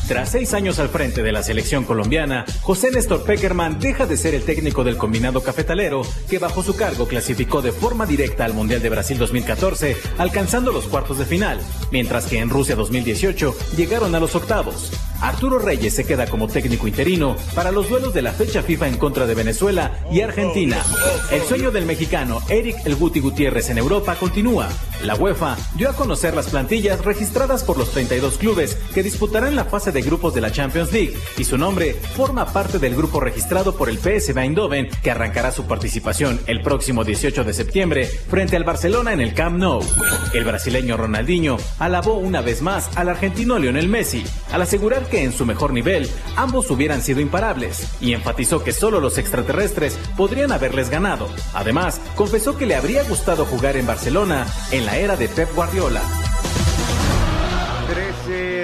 Tras 0.09 0.31
seis 0.31 0.55
años 0.55 0.79
al 0.79 0.89
frente 0.89 1.23
de 1.23 1.33
la 1.33 1.43
selección 1.43 1.85
colombiana, 1.85 2.47
José 2.63 2.91
Néstor 2.91 3.25
Peckerman 3.25 3.79
deja 3.79 4.07
de 4.07 4.17
ser 4.17 4.35
el 4.35 4.43
técnico 4.43 4.83
del 4.83 4.97
combinado 4.97 5.43
cafetalero, 5.43 6.01
que 6.31 6.39
bajo 6.39 6.63
su 6.63 6.75
cargo 6.75 7.07
clasificó 7.07 7.61
de 7.61 7.73
forma 7.73 8.07
directa 8.07 8.47
al 8.47 8.55
Mundial 8.55 8.81
de 8.81 8.89
Brasil 8.89 9.19
2014, 9.19 9.99
alcanzando 10.17 10.73
los 10.73 10.87
cuartos 10.87 11.19
de 11.19 11.27
final, 11.27 11.61
mientras 11.93 12.25
que 12.25 12.39
en 12.39 12.49
Rusia 12.49 12.75
2018 12.75 13.55
llegaron 13.77 14.15
a 14.15 14.21
los 14.21 14.35
octavos. 14.35 14.91
Arturo 15.21 15.59
Reyes 15.59 15.95
se 15.95 16.07
queda 16.07 16.27
como 16.27 16.49
técnico 16.49 16.87
interino 16.87 17.37
para 17.55 17.73
los 17.73 17.91
duelos 17.91 18.15
de 18.15 18.23
la 18.23 18.33
fecha 18.33 18.63
FIFA 18.63 18.89
en 18.89 18.97
contra 18.99 19.27
de 19.27 19.35
Venezuela 19.35 19.99
y 20.11 20.21
Argentina. 20.21 20.83
El 21.33 21.43
sueño 21.43 21.71
del 21.71 21.87
mexicano 21.87 22.41
Eric 22.49 22.77
El 22.85 22.95
Guti 22.95 23.21
Gutiérrez 23.21 23.69
en 23.69 23.79
Europa 23.79 24.15
continúa. 24.15 24.69
La 25.03 25.17
UEFA 25.17 25.57
dio 25.77 25.91
a 25.91 25.95
conocer 25.95 26.35
las 26.35 26.49
plantillas 26.49 27.05
registradas 27.05 27.65
por 27.65 27.79
los 27.79 27.91
32 27.91 28.39
clubes 28.39 28.77
que 28.95 29.03
disputarán 29.03 29.57
la 29.57 29.65
fase 29.65 29.91
de 29.91 29.98
de 29.99 30.03
grupos 30.03 30.33
de 30.33 30.41
la 30.41 30.53
Champions 30.53 30.93
League 30.93 31.17
y 31.39 31.43
su 31.43 31.59
nombre 31.59 31.93
forma 31.93 32.53
parte 32.53 32.79
del 32.79 32.95
grupo 32.95 33.19
registrado 33.19 33.77
por 33.77 33.89
el 33.89 33.99
PSV 33.99 34.39
Eindhoven 34.39 34.89
que 35.03 35.11
arrancará 35.11 35.51
su 35.51 35.67
participación 35.67 36.39
el 36.47 36.63
próximo 36.63 37.03
18 37.03 37.43
de 37.43 37.53
septiembre 37.53 38.07
frente 38.07 38.55
al 38.55 38.63
Barcelona 38.63 39.13
en 39.13 39.21
el 39.21 39.35
Camp 39.35 39.59
Nou. 39.59 39.81
El 40.35 40.45
brasileño 40.45 40.97
Ronaldinho 40.97 41.57
alabó 41.81 42.15
una 42.15 42.43
vez 42.43 42.63
más 42.63 42.97
al 42.97 43.09
argentino 43.09 43.59
Lionel 43.59 43.89
Messi 43.89 44.23
al 44.53 44.63
asegurar 44.63 45.09
que 45.09 45.25
en 45.25 45.33
su 45.33 45.45
mejor 45.45 45.73
nivel 45.73 46.09
ambos 46.37 46.71
hubieran 46.71 47.03
sido 47.03 47.21
imparables 47.21 47.89
y 48.01 48.13
enfatizó 48.13 48.63
que 48.63 48.73
solo 48.73 49.01
los 49.01 49.19
extraterrestres 49.19 49.99
podrían 50.17 50.53
haberles 50.53 50.91
ganado. 50.91 51.29
Además, 51.55 52.01
confesó 52.15 52.57
que 52.57 52.67
le 52.67 52.77
habría 52.77 53.03
gustado 53.03 53.45
jugar 53.47 53.77
en 53.77 53.87
Barcelona 53.89 54.47
en 54.71 54.87
la 54.87 54.97
era 54.97 55.17
de 55.17 55.29
Pep 55.29 55.53
Guardiola. 55.57 56.03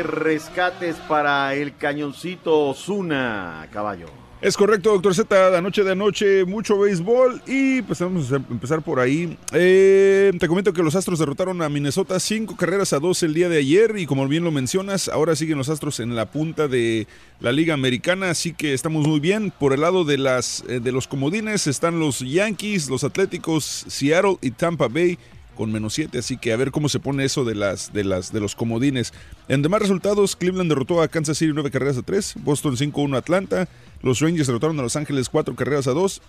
13 0.04 0.24
rescates 0.24 0.96
para 1.08 1.54
el 1.54 1.76
cañoncito 1.76 2.68
Osuna, 2.68 3.66
caballo. 3.72 4.06
Es 4.42 4.58
correcto, 4.58 4.92
doctor 4.92 5.14
Z, 5.14 5.50
de 5.50 5.56
anoche 5.56 5.84
de 5.84 5.92
anoche, 5.92 6.44
mucho 6.44 6.78
béisbol 6.78 7.40
y 7.46 7.80
pues 7.80 8.00
vamos 8.00 8.30
a 8.30 8.36
empezar 8.36 8.82
por 8.82 9.00
ahí. 9.00 9.38
Eh, 9.52 10.32
te 10.38 10.48
comento 10.48 10.74
que 10.74 10.82
los 10.82 10.94
Astros 10.94 11.18
derrotaron 11.18 11.62
a 11.62 11.70
Minnesota 11.70 12.20
cinco 12.20 12.54
carreras 12.54 12.92
a 12.92 12.98
dos 12.98 13.22
el 13.22 13.32
día 13.32 13.48
de 13.48 13.56
ayer 13.56 13.94
y 13.96 14.04
como 14.04 14.28
bien 14.28 14.44
lo 14.44 14.50
mencionas, 14.50 15.08
ahora 15.08 15.34
siguen 15.34 15.56
los 15.56 15.70
Astros 15.70 15.98
en 16.00 16.14
la 16.14 16.26
punta 16.26 16.68
de 16.68 17.06
la 17.40 17.52
Liga 17.52 17.72
Americana, 17.72 18.28
así 18.28 18.52
que 18.52 18.74
estamos 18.74 19.06
muy 19.06 19.20
bien. 19.20 19.50
Por 19.50 19.72
el 19.72 19.80
lado 19.80 20.04
de, 20.04 20.18
las, 20.18 20.62
eh, 20.68 20.80
de 20.80 20.92
los 20.92 21.08
comodines 21.08 21.66
están 21.66 21.98
los 21.98 22.18
Yankees, 22.18 22.90
los 22.90 23.02
Atléticos, 23.02 23.86
Seattle 23.88 24.36
y 24.42 24.50
Tampa 24.50 24.88
Bay 24.88 25.18
con 25.54 25.72
menos 25.72 25.94
7, 25.94 26.18
así 26.18 26.36
que 26.36 26.52
a 26.52 26.56
ver 26.56 26.70
cómo 26.70 26.88
se 26.88 27.00
pone 27.00 27.24
eso 27.24 27.44
de 27.44 27.54
las 27.54 27.92
de 27.92 28.04
las 28.04 28.32
de 28.32 28.40
los 28.40 28.54
comodines. 28.54 29.12
En 29.48 29.62
demás 29.62 29.82
resultados, 29.82 30.36
Cleveland 30.36 30.70
derrotó 30.70 31.02
a 31.02 31.08
Kansas 31.08 31.38
City 31.38 31.52
9 31.54 31.70
carreras 31.70 31.98
a 31.98 32.02
3, 32.02 32.34
Boston 32.40 32.76
5-1 32.76 33.14
a 33.14 33.18
Atlanta, 33.18 33.68
los 34.02 34.20
Rangers 34.20 34.46
derrotaron 34.46 34.78
a 34.78 34.82
Los 34.82 34.96
Ángeles 34.96 35.28
4 35.28 35.54
carreras 35.54 35.86
a 35.86 35.92
2 35.92 36.20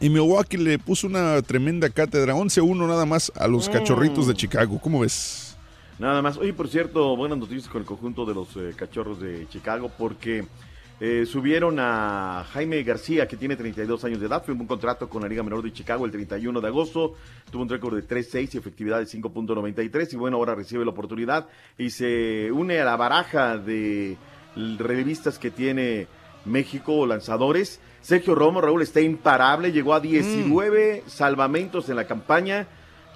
y 0.00 0.10
Milwaukee 0.10 0.56
le 0.56 0.78
puso 0.78 1.06
una 1.06 1.40
tremenda 1.42 1.88
cátedra, 1.88 2.34
11-1 2.34 2.88
nada 2.88 3.06
más 3.06 3.30
a 3.36 3.46
los 3.46 3.68
Mm. 3.68 3.72
Cachorritos 3.72 4.26
de 4.26 4.34
Chicago. 4.34 4.80
¿Cómo 4.82 5.00
ves? 5.00 5.56
Nada 5.98 6.20
más. 6.22 6.36
Oye, 6.38 6.52
por 6.52 6.68
cierto, 6.68 7.16
buenas 7.16 7.38
noticias 7.38 7.68
con 7.68 7.82
el 7.82 7.86
conjunto 7.86 8.26
de 8.26 8.34
los 8.34 8.48
eh, 8.56 8.72
cachorros 8.74 9.20
de 9.20 9.46
Chicago 9.48 9.92
porque 9.96 10.44
eh, 11.04 11.26
subieron 11.26 11.80
a 11.80 12.46
Jaime 12.52 12.80
García, 12.84 13.26
que 13.26 13.36
tiene 13.36 13.56
32 13.56 14.04
años 14.04 14.20
de 14.20 14.28
edad, 14.28 14.44
firmó 14.44 14.60
un 14.60 14.68
contrato 14.68 15.08
con 15.08 15.22
la 15.22 15.28
Liga 15.28 15.42
Menor 15.42 15.60
de 15.60 15.72
Chicago 15.72 16.04
el 16.04 16.12
31 16.12 16.60
de 16.60 16.68
agosto, 16.68 17.14
tuvo 17.50 17.62
un 17.62 17.68
récord 17.68 17.96
de 17.96 18.06
3-6 18.06 18.54
y 18.54 18.58
efectividad 18.58 19.00
de 19.00 19.06
5.93 19.06 20.12
y 20.12 20.16
bueno, 20.16 20.36
ahora 20.36 20.54
recibe 20.54 20.84
la 20.84 20.92
oportunidad 20.92 21.48
y 21.76 21.90
se 21.90 22.52
une 22.52 22.78
a 22.78 22.84
la 22.84 22.94
baraja 22.94 23.58
de 23.58 24.16
revistas 24.78 25.40
que 25.40 25.50
tiene 25.50 26.06
México, 26.44 27.04
lanzadores. 27.04 27.80
Sergio 28.00 28.36
Romo, 28.36 28.60
Raúl 28.60 28.82
está 28.82 29.00
imparable, 29.00 29.72
llegó 29.72 29.94
a 29.94 30.00
19 30.00 31.02
salvamentos 31.08 31.88
en 31.88 31.96
la 31.96 32.06
campaña. 32.06 32.68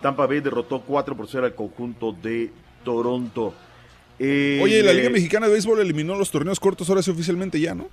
Tampa 0.03 0.27
Bay 0.27 0.41
derrotó 0.41 0.81
4 0.81 1.17
por 1.17 1.29
0 1.29 1.47
al 1.47 1.55
conjunto 1.55 2.11
de 2.11 2.51
Toronto. 2.83 3.55
Eh, 4.19 4.61
Oye, 4.63 4.83
la 4.83 4.93
Liga 4.93 5.11
Mexicana 5.11 5.47
de 5.47 5.53
Béisbol 5.53 5.81
eliminó 5.81 6.17
los 6.17 6.31
torneos 6.31 6.59
cortos 6.59 6.89
ahora 6.89 7.03
sí 7.03 7.11
oficialmente 7.11 7.61
ya, 7.61 7.75
¿no? 7.75 7.89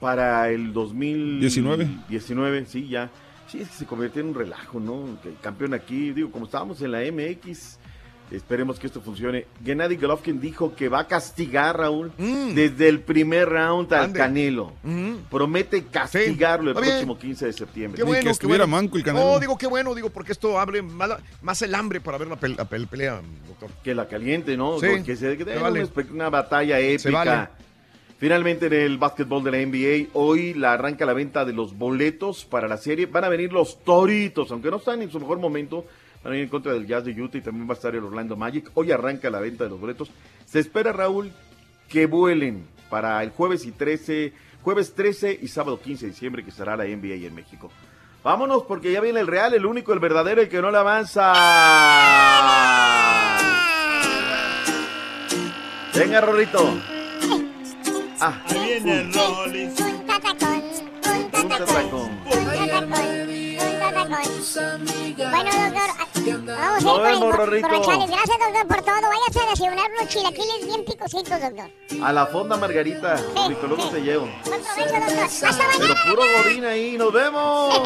Para 0.00 0.50
el 0.50 0.72
2019. 0.72 1.84
19. 1.84 2.04
19, 2.08 2.66
sí, 2.66 2.88
ya. 2.88 3.10
Sí, 3.48 3.60
es 3.60 3.68
que 3.68 3.74
se 3.74 3.86
convirtió 3.86 4.20
en 4.22 4.28
un 4.28 4.34
relajo, 4.34 4.80
¿no? 4.80 5.18
Que 5.22 5.28
el 5.28 5.36
campeón 5.40 5.74
aquí, 5.74 6.12
digo, 6.12 6.30
como 6.30 6.46
estábamos 6.46 6.80
en 6.82 6.92
la 6.92 7.00
MX, 7.00 7.78
esperemos 8.36 8.78
que 8.78 8.86
esto 8.86 9.00
funcione. 9.00 9.46
Gennady 9.64 9.96
Golovkin 9.96 10.40
dijo 10.40 10.74
que 10.74 10.88
va 10.88 11.00
a 11.00 11.06
castigar, 11.08 11.78
Raúl, 11.78 12.12
desde 12.54 12.88
el 12.88 13.00
primer 13.00 13.48
round 13.48 13.92
al 13.92 14.04
Ande. 14.04 14.18
Canelo. 14.18 14.72
Ujú. 14.84 15.18
Promete 15.30 15.84
castigarlo 15.84 16.70
el 16.70 16.76
próximo 16.76 17.18
15 17.18 17.46
de 17.46 17.52
septiembre. 17.52 17.96
Qué 17.96 18.04
bueno, 18.04 18.30
qué 18.38 18.46
bueno. 18.46 18.64
el 18.64 19.04
No, 19.14 19.38
digo 19.40 19.56
qué 19.58 19.66
bueno, 19.66 19.94
digo 19.94 20.10
porque 20.10 20.32
esto 20.32 20.58
abre 20.58 20.82
más, 20.82 21.10
más 21.42 21.60
el 21.62 21.74
hambre 21.74 22.00
para 22.00 22.18
ver 22.18 22.28
la, 22.28 22.38
pel- 22.38 22.56
la 22.56 22.68
pel- 22.68 22.86
pelea, 22.86 23.20
doctor. 23.46 23.70
Que 23.82 23.94
la 23.94 24.08
caliente, 24.08 24.56
¿no? 24.56 24.78
Sí, 24.80 24.86
que 25.04 25.16
se 25.16 25.36
que 25.36 25.44
se 25.44 25.50
dé 25.50 25.58
vale. 25.58 25.86
una, 26.12 26.28
batalla 26.30 26.78
épica. 26.80 26.98
Se 27.02 27.10
vale. 27.10 27.48
Finalmente 28.18 28.66
en 28.66 28.72
el 28.74 28.98
básquetbol 28.98 29.42
de 29.42 29.50
la 29.50 29.58
NBA, 29.58 30.10
hoy 30.12 30.54
la 30.54 30.74
arranca 30.74 31.04
la 31.04 31.12
venta 31.12 31.44
de 31.44 31.52
los 31.52 31.76
boletos 31.76 32.44
para 32.44 32.68
la 32.68 32.76
serie. 32.76 33.06
Van 33.06 33.24
a 33.24 33.28
venir 33.28 33.52
los 33.52 33.82
Toritos, 33.82 34.48
aunque 34.52 34.70
no 34.70 34.76
están 34.76 35.02
en 35.02 35.10
su 35.10 35.18
mejor 35.18 35.40
momento. 35.40 35.84
Van 36.24 36.32
a 36.32 36.36
ir 36.36 36.42
en 36.44 36.48
contra 36.48 36.72
del 36.72 36.86
Jazz 36.86 37.04
de 37.04 37.20
Utah 37.20 37.38
y 37.38 37.40
también 37.40 37.68
va 37.68 37.72
a 37.72 37.76
estar 37.76 37.94
el 37.94 38.04
Orlando 38.04 38.36
Magic. 38.36 38.70
Hoy 38.74 38.92
arranca 38.92 39.28
la 39.30 39.40
venta 39.40 39.64
de 39.64 39.70
los 39.70 39.80
boletos. 39.80 40.10
Se 40.46 40.58
espera, 40.60 40.92
Raúl, 40.92 41.32
que 41.88 42.06
vuelen 42.06 42.64
para 42.90 43.22
el 43.22 43.30
jueves 43.30 43.64
y 43.66 43.72
13, 43.72 44.32
jueves 44.62 44.94
13 44.94 45.38
y 45.42 45.48
sábado 45.48 45.80
15 45.80 46.06
de 46.06 46.12
diciembre 46.12 46.44
que 46.44 46.50
estará 46.50 46.76
la 46.76 46.84
NBA 46.84 47.26
en 47.26 47.34
México. 47.34 47.70
Vámonos 48.22 48.62
porque 48.64 48.92
ya 48.92 49.00
viene 49.00 49.18
el 49.20 49.26
real, 49.26 49.52
el 49.54 49.66
único, 49.66 49.92
el 49.92 49.98
verdadero, 49.98 50.42
el 50.42 50.48
que 50.48 50.62
no 50.62 50.70
le 50.70 50.78
avanza. 50.78 51.32
Venga, 55.94 56.20
Rorrito. 56.20 56.78
Ah, 58.20 58.40
Ahí 58.48 58.60
viene 58.80 59.00
el 59.00 59.12
Rollis. 59.12 59.80
un 59.80 60.06
tatacón. 60.06 60.62
Bueno, 65.16 65.50
doctor, 65.50 66.01
vamos 66.30 66.82
Nos 66.84 66.98
a 66.98 67.02
ir 67.02 67.14
vemos, 67.18 67.36
por, 67.36 67.54
el, 67.54 67.60
por. 67.62 67.70
Gracias, 68.08 68.38
doctor, 68.38 68.66
por 68.66 68.82
todo. 68.82 69.00
Váyase 69.02 69.40
a 69.40 69.50
desayunar 69.50 69.90
unos 69.98 70.08
chilaquiles 70.08 70.66
bien 70.66 70.84
picositos, 70.84 71.40
doctor. 71.40 71.70
A 72.02 72.12
la 72.12 72.26
fonda 72.26 72.56
Margarita. 72.56 73.16
Rorrito, 73.34 73.66
luego 73.66 73.88
te 73.90 74.00
llevo. 74.00 74.28
Buen 74.44 74.62
provecho, 74.62 74.92
doctor. 74.92 75.18
Hasta 75.48 75.64
Pero 75.78 75.94
mañana. 75.94 76.00
puro 76.10 76.22
godín 76.44 76.64
ahí. 76.64 76.96
¡Nos 76.96 77.12
vemos! 77.12 77.82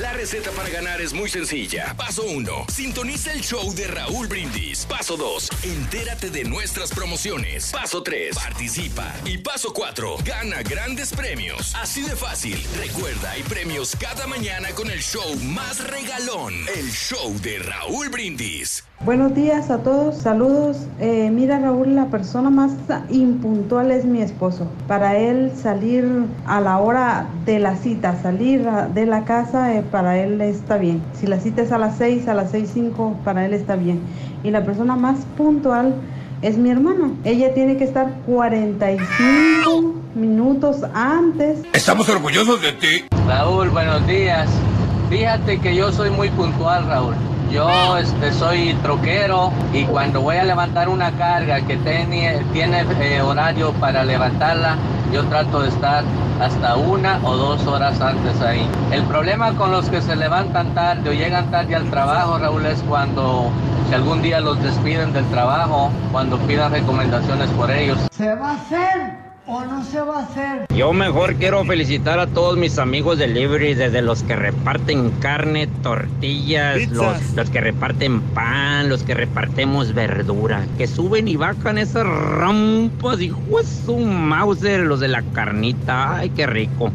La 0.00 0.12
receta 0.12 0.50
para 0.50 0.68
ganar 0.68 1.00
es 1.00 1.12
muy 1.12 1.28
sencilla. 1.28 1.94
Paso 1.96 2.24
1. 2.24 2.66
Sintoniza 2.72 3.32
el 3.32 3.40
show 3.42 3.72
de 3.74 3.86
Raúl 3.86 4.26
Brindis. 4.26 4.84
Paso 4.86 5.16
2. 5.16 5.48
Entérate 5.62 6.30
de 6.30 6.44
nuestras 6.44 6.90
promociones. 6.90 7.70
Paso 7.70 8.02
3. 8.02 8.34
Participa. 8.34 9.12
Y 9.24 9.38
paso 9.38 9.72
4. 9.72 10.16
Gana 10.24 10.62
grandes 10.62 11.12
premios. 11.12 11.74
Así 11.76 12.02
de 12.02 12.16
fácil. 12.16 12.62
Recuerda, 12.76 13.30
hay 13.30 13.42
premios 13.44 13.96
cada 13.98 14.26
mañana 14.26 14.33
con 14.74 14.90
el 14.90 14.98
show 14.98 15.22
más 15.54 15.78
regalón. 15.88 16.52
El 16.76 16.90
show 16.90 17.32
de 17.40 17.60
Raúl 17.60 18.08
Brindis. 18.08 18.82
Buenos 19.04 19.32
días 19.32 19.70
a 19.70 19.78
todos, 19.78 20.18
saludos. 20.18 20.76
Eh, 20.98 21.30
mira 21.32 21.60
Raúl, 21.60 21.94
la 21.94 22.06
persona 22.06 22.50
más 22.50 22.72
impuntual 23.10 23.92
es 23.92 24.04
mi 24.04 24.22
esposo. 24.22 24.68
Para 24.88 25.16
él 25.16 25.52
salir 25.54 26.26
a 26.46 26.60
la 26.60 26.78
hora 26.78 27.28
de 27.46 27.60
la 27.60 27.76
cita, 27.76 28.20
salir 28.22 28.64
de 28.64 29.06
la 29.06 29.24
casa, 29.24 29.72
eh, 29.72 29.84
para 29.88 30.18
él 30.18 30.40
está 30.40 30.78
bien. 30.78 31.00
Si 31.12 31.28
la 31.28 31.38
cita 31.38 31.62
es 31.62 31.70
a 31.70 31.78
las 31.78 31.96
6, 31.98 32.26
a 32.26 32.34
las 32.34 32.50
6, 32.50 32.70
5, 32.74 33.20
para 33.24 33.46
él 33.46 33.54
está 33.54 33.76
bien. 33.76 34.00
Y 34.42 34.50
la 34.50 34.64
persona 34.64 34.96
más 34.96 35.20
puntual 35.36 35.94
es 36.42 36.58
mi 36.58 36.70
hermana. 36.70 37.12
Ella 37.22 37.54
tiene 37.54 37.76
que 37.76 37.84
estar 37.84 38.12
45 38.26 39.94
minutos 40.16 40.78
antes. 40.92 41.60
Estamos 41.72 42.08
orgullosos 42.08 42.60
de 42.60 42.72
ti. 42.72 43.13
Raúl, 43.26 43.70
buenos 43.70 44.06
días. 44.06 44.48
Fíjate 45.08 45.58
que 45.58 45.74
yo 45.74 45.90
soy 45.92 46.10
muy 46.10 46.28
puntual, 46.30 46.86
Raúl. 46.86 47.14
Yo 47.50 47.96
este, 47.96 48.32
soy 48.32 48.74
troquero 48.82 49.50
y 49.72 49.84
cuando 49.84 50.20
voy 50.20 50.36
a 50.36 50.44
levantar 50.44 50.88
una 50.88 51.10
carga 51.12 51.60
que 51.62 51.76
tiene, 51.78 52.42
eh, 52.54 53.22
horario 53.22 53.72
para 53.74 54.04
levantarla, 54.04 54.76
yo 55.12 55.24
trato 55.24 55.62
de 55.62 55.68
estar 55.68 56.04
hasta 56.40 56.76
una 56.76 57.18
o 57.22 57.36
dos 57.36 57.66
horas 57.66 58.00
antes 58.00 58.40
ahí. 58.42 58.68
El 58.90 59.04
problema 59.04 59.52
con 59.54 59.70
los 59.70 59.88
que 59.88 60.02
se 60.02 60.16
levantan 60.16 60.74
tarde 60.74 61.08
o 61.08 61.12
llegan 61.12 61.50
tarde 61.50 61.76
al 61.76 61.88
trabajo, 61.90 62.38
Raúl, 62.38 62.66
es 62.66 62.82
cuando 62.82 63.50
si 63.88 63.94
algún 63.94 64.20
día 64.20 64.40
los 64.40 64.62
despiden 64.62 65.12
del 65.12 65.24
trabajo, 65.26 65.90
cuando 66.12 66.36
pidan 66.38 66.72
recomendaciones 66.72 67.48
por 67.50 67.70
ellos. 67.70 67.98
¿Se 68.10 68.34
va 68.34 68.50
a 68.50 68.54
hacer 68.54 69.23
o 69.46 69.64
no 69.64 69.84
se 69.84 70.00
va 70.00 70.20
a 70.20 70.22
hacer? 70.22 70.66
Yo 70.74 70.92
mejor 70.92 71.34
quiero 71.36 71.64
felicitar 71.64 72.18
a 72.18 72.26
todos 72.26 72.56
mis 72.56 72.78
amigos 72.78 73.18
de 73.18 73.26
delivery, 73.26 73.74
desde 73.74 74.02
los 74.02 74.22
que 74.22 74.36
reparten 74.36 75.10
carne, 75.20 75.66
tortillas, 75.82 76.88
los, 76.90 77.32
los 77.34 77.50
que 77.50 77.60
reparten 77.60 78.20
pan, 78.20 78.88
los 78.88 79.02
que 79.02 79.14
repartemos 79.14 79.94
verdura, 79.94 80.66
que 80.78 80.86
suben 80.86 81.28
y 81.28 81.36
bajan 81.36 81.78
esas 81.78 82.06
rampas, 82.06 83.20
hijo 83.20 83.40
de 83.58 83.64
su 83.64 83.96
Mauser, 83.98 84.80
los 84.80 85.00
de 85.00 85.08
la 85.08 85.22
carnita, 85.22 86.16
ay, 86.16 86.30
qué 86.30 86.46
rico. 86.46 86.90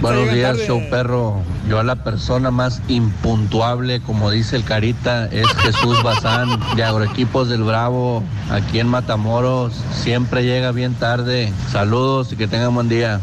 Buenos 0.00 0.32
días, 0.32 0.58
show 0.66 0.82
perro. 0.90 1.42
Yo 1.68 1.78
a 1.78 1.84
la 1.84 1.96
persona 1.96 2.50
más 2.50 2.82
impuntuable, 2.88 4.00
como 4.00 4.30
dice 4.30 4.56
el 4.56 4.64
Carita, 4.64 5.26
es 5.26 5.46
Jesús 5.58 6.02
Bazán, 6.02 6.60
de 6.76 6.84
Agroequipos 6.84 7.48
del 7.48 7.62
Bravo, 7.62 8.22
aquí 8.50 8.78
en 8.78 8.88
Matamoros. 8.88 9.74
Siempre 9.92 10.44
llega 10.44 10.72
bien 10.72 10.94
tarde. 10.94 11.52
Saludos 11.70 12.32
y 12.32 12.36
que 12.36 12.46
tengan 12.46 12.74
buen 12.74 12.88
día. 12.88 13.20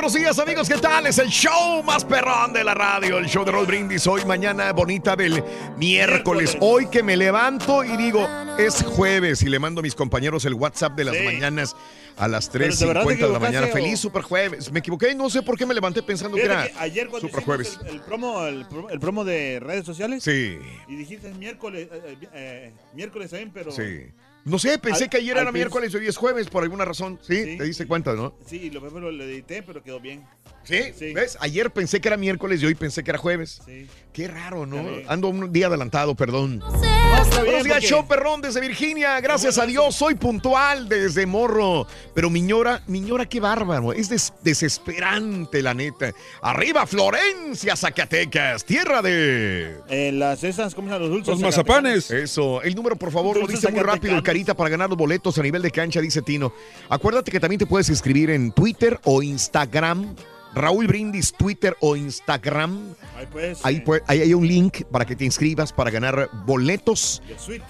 Buenos 0.00 0.14
días 0.14 0.38
amigos, 0.38 0.66
¿qué 0.66 0.78
tal? 0.78 1.06
Es 1.08 1.18
el 1.18 1.28
show 1.28 1.82
más 1.82 2.06
perrón 2.06 2.54
de 2.54 2.64
la 2.64 2.72
radio, 2.72 3.18
el 3.18 3.26
show 3.26 3.44
de 3.44 3.52
Roll 3.52 3.66
Brindis, 3.66 4.06
hoy 4.06 4.24
mañana 4.24 4.72
bonita 4.72 5.14
del 5.14 5.44
miércoles. 5.76 6.56
Hoy 6.60 6.86
que 6.86 7.02
me 7.02 7.18
levanto 7.18 7.84
y 7.84 7.98
digo, 7.98 8.26
es 8.58 8.82
jueves 8.82 9.42
y 9.42 9.50
le 9.50 9.58
mando 9.58 9.80
a 9.80 9.82
mis 9.82 9.94
compañeros 9.94 10.46
el 10.46 10.54
WhatsApp 10.54 10.94
de 10.96 11.04
las 11.04 11.16
Sí. 11.18 11.22
mañanas 11.24 11.76
a 12.16 12.28
las 12.28 12.48
Pero 12.48 12.74
¿de 12.74 12.86
verdad 12.86 13.02
3.50 13.04 13.18
te 13.18 13.26
de 13.26 13.32
la 13.34 13.38
mañana. 13.38 13.66
o- 13.66 13.72
Feliz 13.72 14.00
super 14.00 14.22
jueves. 14.22 14.72
Me 14.72 14.78
equivoqué, 14.78 15.14
no 15.14 15.28
sé 15.28 15.42
por 15.42 15.58
qué 15.58 15.66
me 15.66 15.74
levanté 15.74 16.02
pensando 16.02 16.38
que 16.38 16.44
era 16.44 16.66
que 16.68 16.78
ayer 16.78 17.08
cuando 17.08 17.28
super 17.28 17.44
jueves. 17.44 17.78
El, 17.84 17.96
el 17.96 18.00
promo, 18.00 18.46
el, 18.46 18.64
pro- 18.68 18.88
el 18.88 19.00
promo 19.00 19.22
de 19.22 19.60
redes 19.60 19.84
sociales. 19.84 20.24
Sí. 20.24 20.58
Y 20.88 20.96
dijiste 20.96 21.30
miércoles, 21.34 21.88
eh, 21.92 22.00
eh, 22.22 22.28
eh, 22.32 22.72
miércoles 22.94 23.28
también, 23.28 23.50
pero. 23.52 23.70
Sí. 23.70 24.06
No 24.44 24.58
sé, 24.58 24.78
pensé 24.78 25.04
Al- 25.04 25.10
que 25.10 25.18
ayer 25.18 25.36
era 25.36 25.52
miércoles 25.52 25.92
y 25.92 25.96
hoy 25.98 26.06
es 26.06 26.16
jueves 26.16 26.48
por 26.48 26.62
alguna 26.62 26.84
razón. 26.84 27.18
Sí, 27.22 27.56
te 27.58 27.64
diste 27.64 27.86
cuenta, 27.86 28.14
¿no? 28.14 28.34
Sí, 28.46 28.70
lo 28.70 28.80
primero 28.80 29.10
lo 29.10 29.24
edité, 29.24 29.62
pero 29.62 29.82
quedó 29.82 30.00
bien. 30.00 30.24
¿Sí? 30.64 30.92
¿Ves? 31.14 31.36
Ayer 31.40 31.70
pensé 31.70 32.00
que 32.00 32.08
era 32.08 32.16
miércoles 32.16 32.62
y 32.62 32.66
hoy 32.66 32.74
pensé 32.74 33.02
que 33.04 33.10
era 33.10 33.18
jueves. 33.18 33.60
Sí. 33.64 33.86
Qué 34.12 34.26
raro, 34.26 34.66
¿no? 34.66 34.84
Ando 35.08 35.28
un 35.28 35.52
día 35.52 35.68
adelantado, 35.68 36.16
perdón. 36.16 36.58
No, 36.58 36.66
Buenos 36.70 37.64
días, 37.64 37.76
porque- 37.76 37.86
show 37.86 38.06
perrón 38.08 38.40
desde 38.40 38.60
Virginia. 38.60 39.20
Gracias 39.20 39.56
a 39.58 39.66
Dios, 39.66 39.94
soy 39.94 40.14
puntual 40.16 40.88
desde 40.88 41.26
Morro. 41.26 41.86
Pero 42.12 42.28
Miñora, 42.28 42.82
Miñora, 42.88 43.26
qué 43.26 43.38
bárbaro. 43.38 43.92
Es 43.92 44.08
des- 44.08 44.32
desesperante, 44.42 45.62
la 45.62 45.74
neta. 45.74 46.12
Arriba, 46.42 46.86
Florencia, 46.86 47.76
Zacatecas, 47.76 48.64
tierra 48.64 49.00
de. 49.00 49.76
Eh, 49.88 50.10
las 50.12 50.42
esas, 50.42 50.74
¿cómo 50.74 50.90
se 50.92 50.98
los 50.98 51.08
dulces? 51.08 51.28
Los 51.28 51.40
mazapanes. 51.40 52.10
Eso. 52.10 52.62
El 52.62 52.74
número, 52.74 52.96
por 52.96 53.12
favor, 53.12 53.36
lo 53.38 53.46
dice 53.46 53.70
muy 53.70 53.80
rápido 53.80 54.16
el 54.16 54.22
carita 54.24 54.54
para 54.54 54.70
ganar 54.70 54.88
los 54.88 54.98
boletos 54.98 55.38
a 55.38 55.42
nivel 55.42 55.62
de 55.62 55.70
cancha, 55.70 56.00
dice 56.00 56.20
Tino. 56.22 56.52
Acuérdate 56.88 57.30
que 57.30 57.38
también 57.38 57.60
te 57.60 57.66
puedes 57.66 57.88
inscribir 57.88 58.30
en 58.30 58.50
Twitter 58.52 58.98
o 59.04 59.22
Instagram. 59.22 60.14
Raúl 60.54 60.86
Brindis, 60.86 61.32
Twitter 61.32 61.76
o 61.80 61.96
Instagram. 61.96 62.94
Ahí 63.16 63.26
pues. 63.30 63.64
Ahí, 63.64 63.80
pues, 63.80 64.02
ahí 64.06 64.20
hay 64.20 64.34
un 64.34 64.46
link 64.46 64.84
para 64.90 65.04
que 65.04 65.16
te 65.16 65.24
inscribas 65.24 65.72
para 65.72 65.90
ganar 65.90 66.28
boletos 66.44 67.22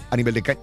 a 0.09 0.17
nivel 0.17 0.33
de 0.33 0.41
cancha. 0.41 0.61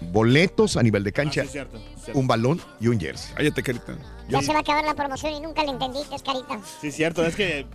Boletos 0.00 0.76
a 0.76 0.82
nivel 0.82 1.02
de 1.02 1.12
cancha. 1.12 1.42
Ah, 1.42 1.44
sí, 1.44 1.52
cierto, 1.52 1.78
cierto. 2.02 2.20
un 2.20 2.28
balón 2.28 2.60
y 2.80 2.88
un 2.88 3.00
jersey. 3.00 3.34
Cállate, 3.34 3.62
carita. 3.62 3.96
Ya 4.28 4.42
se 4.42 4.52
va 4.52 4.58
a 4.58 4.60
acabar 4.60 4.84
la 4.84 4.94
promoción 4.94 5.32
y 5.32 5.40
nunca 5.40 5.64
le 5.64 5.70
entendiste, 5.70 6.16
carita. 6.24 6.60
Sí, 6.80 6.92
cierto, 6.92 7.24
es 7.24 7.34
que 7.34 7.66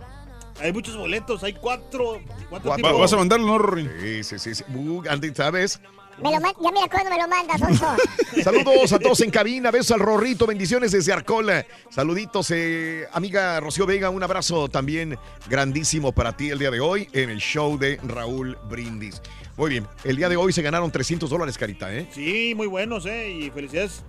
hay 0.60 0.72
muchos 0.72 0.96
boletos, 0.96 1.42
hay 1.42 1.52
cuatro. 1.54 2.20
cuatro 2.48 2.98
vas 2.98 3.12
a 3.12 3.16
mandarlo, 3.16 3.46
¿no, 3.46 3.58
Rory? 3.58 3.90
Sí, 4.00 4.24
sí, 4.24 4.38
sí. 4.38 4.54
sí. 4.54 4.64
Uh, 4.74 5.02
Andy, 5.08 5.34
¿sabes? 5.34 5.80
Me 6.22 6.30
lo 6.32 6.40
man- 6.40 6.54
ya 6.62 6.70
mira 6.72 6.88
cuándo 6.90 7.10
me 7.10 7.18
lo 7.18 7.28
mandas. 7.28 7.60
Saludos 8.44 8.92
a 8.92 8.98
todos 8.98 9.20
en 9.20 9.30
cabina, 9.30 9.70
besos 9.70 9.92
al 9.92 10.00
Rorrito, 10.00 10.46
bendiciones 10.46 10.92
desde 10.92 11.12
Arcola. 11.12 11.66
Saluditos, 11.90 12.50
eh, 12.50 13.06
amiga 13.12 13.58
Rocío 13.60 13.86
Vega, 13.86 14.10
un 14.10 14.22
abrazo 14.22 14.68
también 14.68 15.18
grandísimo 15.48 16.12
para 16.12 16.36
ti 16.36 16.50
el 16.50 16.58
día 16.58 16.70
de 16.70 16.80
hoy 16.80 17.08
en 17.12 17.30
el 17.30 17.38
show 17.38 17.78
de 17.78 17.98
Raúl 18.04 18.56
Brindis. 18.68 19.20
Muy 19.56 19.70
bien, 19.70 19.86
el 20.04 20.16
día 20.16 20.28
de 20.28 20.36
hoy 20.36 20.52
se 20.52 20.62
ganaron 20.62 20.90
300 20.90 21.30
dólares, 21.30 21.56
Carita, 21.58 21.94
¿eh? 21.94 22.08
Sí, 22.12 22.54
muy 22.56 22.66
buenos, 22.66 23.06
¿eh? 23.06 23.30
Y 23.30 23.50
felicidades. 23.50 24.02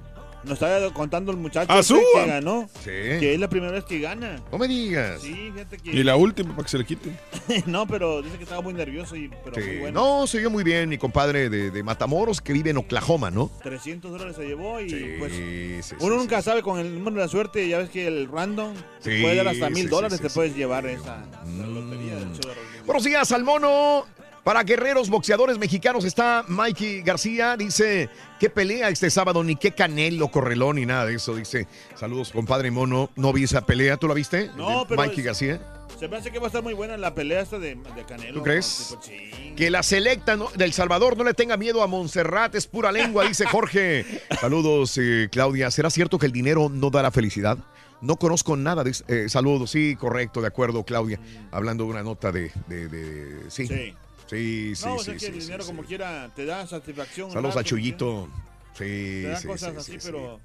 Nos 0.45 0.61
está 0.61 0.93
contando 0.93 1.31
el 1.31 1.38
muchacho 1.38 1.72
¡Ah, 1.72 1.80
ese 1.80 1.89
suba! 1.95 2.23
que 2.23 2.30
ganó. 2.30 2.69
Sí. 2.80 2.85
Que 2.85 3.34
es 3.34 3.39
la 3.39 3.49
primera 3.49 3.72
vez 3.72 3.84
que 3.84 3.99
gana. 3.99 4.41
No 4.51 4.57
me 4.57 4.67
digas. 4.67 5.22
Sí, 5.22 5.51
fíjate 5.53 5.77
que. 5.77 5.91
Y 5.91 6.03
la 6.03 6.15
última 6.15 6.51
para 6.55 6.63
que 6.63 6.69
se 6.69 6.77
le 6.77 6.85
quite. 6.85 7.11
no, 7.65 7.88
pero 7.88 8.22
dice 8.22 8.38
que 8.38 8.43
estaba 8.43 8.61
muy 8.61 8.73
nervioso 8.73 9.15
y 9.15 9.30
pero 9.43 9.57
muy 9.57 9.65
Sí, 9.65 9.77
bueno. 9.80 10.19
No, 10.19 10.27
se 10.27 10.45
muy 10.49 10.63
bien 10.63 10.89
mi 10.89 10.97
compadre 10.97 11.49
de, 11.49 11.72
de 11.72 11.84
Matamoros 11.84 12.41
que 12.41 12.53
vive 12.53 12.69
en 12.69 12.77
Oklahoma, 12.77 13.31
¿no? 13.31 13.51
300 13.63 14.11
dólares 14.11 14.35
se 14.35 14.43
llevó 14.43 14.80
y 14.80 14.89
Sí, 14.89 15.05
pues 15.17 15.34
sí, 15.34 15.95
uno 15.99 16.15
nunca 16.17 16.41
sabe 16.41 16.61
con 16.61 16.80
el 16.80 16.93
número 16.93 17.15
de 17.17 17.22
la 17.23 17.27
suerte, 17.27 17.67
ya 17.67 17.80
ves 17.80 17.89
que 17.89 18.07
el 18.07 18.27
random 18.30 18.73
te 19.01 19.22
puede 19.22 19.35
dar 19.35 19.47
hasta 19.47 19.69
mil 19.69 19.89
dólares, 19.89 20.19
te 20.22 20.30
puedes 20.30 20.55
llevar 20.55 20.85
esa 20.85 21.26
la 21.57 21.65
lotería 21.67 22.15
del 22.15 22.31
show 22.34 22.41
de 22.49 22.53
Raúl. 22.53 22.85
Buenos 22.85 23.03
días 23.03 23.31
al 23.31 23.43
mono. 23.43 24.05
Para 24.45 24.63
guerreros 24.63 25.09
boxeadores 25.09 25.57
mexicanos 25.57 26.05
está 26.05 26.45
Mikey 26.47 27.01
García. 27.01 27.57
Dice, 27.57 28.09
qué 28.39 28.47
pelea 28.49 28.89
este 28.89 29.09
sábado, 29.09 29.43
ni 29.43 29.55
qué 29.55 29.72
canelo, 29.72 30.27
correlón, 30.30 30.76
ni 30.76 30.85
nada 30.85 31.07
de 31.07 31.15
eso. 31.15 31.35
Dice, 31.35 31.67
saludos, 31.95 32.31
compadre 32.31 32.69
mono. 32.69 33.09
No 33.15 33.34
vi 33.34 33.45
esa 33.45 33.65
pelea, 33.65 33.97
¿tú 33.97 34.07
la 34.07 34.13
viste? 34.13 34.51
No, 34.55 34.85
pero 34.88 35.01
Mikey 35.01 35.19
es- 35.22 35.26
García. 35.26 35.61
Se 35.99 36.07
me 36.09 36.17
hace 36.17 36.30
que 36.30 36.38
va 36.39 36.45
a 36.45 36.47
estar 36.47 36.61
muy 36.61 36.73
buena 36.73 36.95
la 36.97 37.15
pelea 37.15 37.41
esta 37.41 37.57
de, 37.57 37.73
de 37.76 38.03
Canelo. 38.07 38.35
¿Tú 38.35 38.43
crees? 38.43 38.95
Tipo. 39.01 39.55
Que 39.55 39.69
la 39.72 39.81
selecta 39.81 40.35
¿no? 40.35 40.49
del 40.55 40.73
Salvador 40.73 41.17
no 41.17 41.23
le 41.23 41.34
tenga 41.34 41.57
miedo 41.57 41.81
a 41.81 41.88
Montserrat, 41.88 42.53
es 42.53 42.67
pura 42.67 42.91
lengua, 42.91 43.26
dice 43.27 43.45
Jorge. 43.47 44.05
Saludos, 44.41 44.95
eh, 45.01 45.27
Claudia. 45.31 45.72
¿Será 45.72 45.89
cierto 45.89 46.19
que 46.19 46.26
el 46.27 46.31
dinero 46.34 46.69
no 46.69 46.89
da 46.91 47.01
la 47.01 47.11
felicidad? 47.11 47.57
No 48.01 48.17
conozco 48.17 48.57
nada 48.57 48.84
de 48.84 48.93
eh, 49.07 49.30
saludos, 49.30 49.72
sí, 49.72 49.95
correcto, 49.95 50.41
de 50.41 50.47
acuerdo, 50.47 50.84
Claudia. 50.84 51.19
Hablando 51.51 51.85
de 51.85 51.89
una 51.91 52.03
nota 52.03 52.31
de, 52.31 52.51
de- 52.67 52.88
de- 52.89 53.49
sí. 53.49 53.65
Sí. 53.65 53.95
Sí, 54.27 54.73
sí, 54.76 54.85
no, 54.85 54.95
o 54.95 54.99
sí, 54.99 55.06
sea 55.06 55.14
que 55.14 55.19
sí, 55.19 55.26
el 55.27 55.34
sí, 55.34 55.39
dinero 55.39 55.64
sí. 55.64 55.68
como 55.69 55.84
quiera 55.84 56.30
te 56.35 56.45
da 56.45 56.65
satisfacción. 56.65 57.30
Saludos 57.31 57.56
¿verdad? 57.56 57.61
a 57.61 57.69
Chuyito. 57.69 58.30
Sí, 58.73 58.80
Te 58.84 59.22
da 59.30 59.39
sí, 59.39 59.47
cosas 59.47 59.72
sí, 59.73 59.77
así, 59.80 59.91
sí, 59.93 59.99
sí. 59.99 60.07
pero 60.11 60.39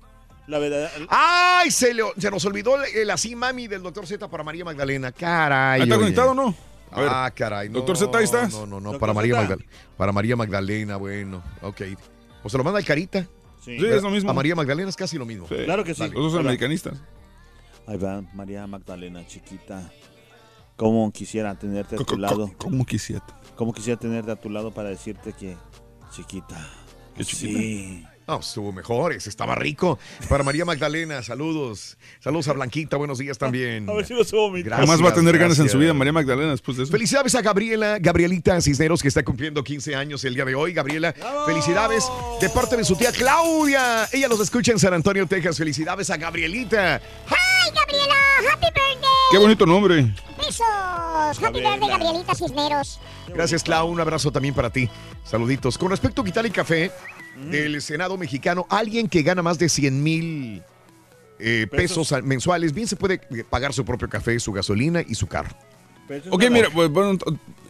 la 0.47 0.59
verdad... 0.59 0.91
¡Ay! 1.09 1.71
Se, 1.71 1.93
le- 1.95 2.03
se 2.17 2.31
nos 2.31 2.45
olvidó 2.45 2.83
el, 2.83 2.95
el 2.97 3.11
así 3.11 3.35
mami 3.35 3.67
del 3.69 3.83
doctor 3.83 4.07
Z 4.07 4.29
para 4.29 4.45
María 4.45 4.65
Magdalena. 4.65 5.11
Caray. 5.13 5.81
¿Ahí 5.81 5.83
está 5.83 5.95
oye. 5.97 6.03
conectado 6.05 6.31
o 6.33 6.35
no? 6.35 6.55
A 6.93 7.01
ver. 7.01 7.11
Ah, 7.13 7.31
caray. 7.35 7.69
no, 7.69 7.77
Doctor 7.79 7.97
Z, 7.97 8.19
ahí 8.19 8.25
estás. 8.25 8.53
No, 8.53 8.67
no, 8.67 8.81
no, 8.81 8.99
para 8.99 9.13
María. 9.15 9.35
Magdalena, 9.37 9.69
para 9.97 10.13
María 10.13 10.35
Magdalena, 10.37 10.97
bueno, 10.97 11.43
ok. 11.63 11.83
O 12.43 12.49
se 12.51 12.59
lo 12.59 12.65
manda 12.65 12.81
el 12.81 12.85
Carita. 12.85 13.23
Sí. 13.65 13.79
Sí, 13.79 13.87
es 13.87 14.03
lo 14.03 14.11
mismo. 14.11 14.31
A 14.31 14.33
María 14.35 14.55
Magdalena 14.57 14.89
es 14.89 14.97
casi 14.97 15.17
lo 15.17 15.25
mismo. 15.25 15.47
Claro 15.47 15.85
que 15.85 15.95
sí. 15.95 16.03
Los 16.03 16.13
dos 16.15 16.33
son 16.33 16.41
americanistas. 16.41 16.95
Ahí 17.87 17.97
va 17.97 18.23
María 18.35 18.67
Magdalena, 18.67 19.27
chiquita. 19.27 19.91
Cómo 20.77 21.13
quisiera 21.13 21.55
tenerte 21.57 21.95
a 21.97 21.99
tu 21.99 22.17
lado. 22.17 22.51
¿Cómo 22.57 22.85
quisiera? 22.87 23.23
Cómo 23.61 23.75
quisiera 23.75 24.01
tenerte 24.01 24.31
a 24.31 24.37
tu 24.37 24.49
lado 24.49 24.73
para 24.73 24.89
decirte 24.89 25.35
que, 25.35 25.55
chiquita. 26.17 26.67
¿Qué 27.15 27.27
chiquita? 27.27 27.59
Sí. 27.59 28.07
No, 28.27 28.41
estuvo 28.41 28.73
mejor, 28.73 29.13
ese 29.13 29.29
estaba 29.29 29.55
rico. 29.55 29.99
Para 30.31 30.43
María 30.43 30.65
Magdalena, 30.65 31.23
saludos. 31.23 31.99
Saludos 32.21 32.49
a 32.49 32.55
Blanquita, 32.55 32.97
buenos 32.97 33.19
días 33.19 33.37
también. 33.37 33.87
A 33.91 33.93
ver 33.93 34.07
si 34.07 34.15
lo 34.15 34.25
subo 34.25 34.51
mi 34.51 34.63
Gracias, 34.63 34.89
Jamás 34.89 35.05
va 35.05 35.11
a 35.11 35.15
tener 35.15 35.37
ganas 35.37 35.59
en 35.59 35.69
su 35.69 35.77
vida. 35.77 35.93
María 35.93 36.15
Magdalena 36.15 36.53
después 36.53 36.79
de 36.79 36.85
eso. 36.85 36.93
Felicidades 36.93 37.35
a 37.35 37.43
Gabriela, 37.43 37.99
Gabrielita 37.99 38.59
Cisneros, 38.63 39.03
que 39.03 39.09
está 39.09 39.23
cumpliendo 39.23 39.63
15 39.63 39.95
años 39.95 40.25
el 40.25 40.35
día 40.35 40.47
de 40.47 40.55
hoy. 40.55 40.73
Gabriela, 40.73 41.15
felicidades 41.45 42.11
de 42.41 42.49
parte 42.49 42.79
de 42.79 42.85
su 42.85 42.97
tía 42.97 43.13
Claudia. 43.13 44.09
Ella 44.11 44.29
los 44.29 44.41
escucha 44.41 44.73
en 44.73 44.79
San 44.79 44.95
Antonio, 44.95 45.27
Texas. 45.27 45.59
Felicidades 45.59 46.09
a 46.09 46.17
Gabrielita. 46.17 47.03
¡Ay, 47.63 47.71
Gabriela! 47.75 48.15
¡Happy 48.53 48.67
birthday! 48.67 49.11
Qué 49.31 49.39
bonito 49.39 49.67
nombre. 49.67 50.15
¡Besos! 50.39 50.67
¡Happy 51.43 51.61
birthday, 51.61 51.89
Gabrielita 51.89 52.35
Cisneros! 52.35 53.01
Gracias, 53.29 53.63
Clau. 53.63 53.89
Un 53.89 54.01
abrazo 54.01 54.31
también 54.33 54.55
para 54.55 54.71
ti. 54.71 54.89
Saluditos. 55.25 55.79
Con 55.79 55.91
respecto 55.91 56.23
a 56.23 56.25
Quital 56.25 56.51
Café 56.53 56.91
del 57.51 57.81
Senado 57.81 58.17
mexicano, 58.19 58.67
alguien 58.69 59.09
que 59.09 59.23
gana 59.23 59.43
más 59.43 59.59
de 59.59 59.69
100 59.69 60.03
mil 60.03 60.63
eh, 61.39 61.67
pesos 61.71 62.13
al- 62.13 62.23
mensuales, 62.25 62.75
bien 62.75 62.87
se 62.87 62.97
puede 62.97 63.15
eh, 63.31 63.45
pagar 63.49 63.73
su 63.73 63.85
propio 63.85 64.09
café, 64.11 64.39
su 64.41 64.53
gasolina 64.53 65.03
y 65.07 65.15
su 65.15 65.27
carro. 65.27 65.57
Ok, 66.31 66.45
mira, 66.51 66.69
pues, 66.71 66.91
bueno, 66.91 67.17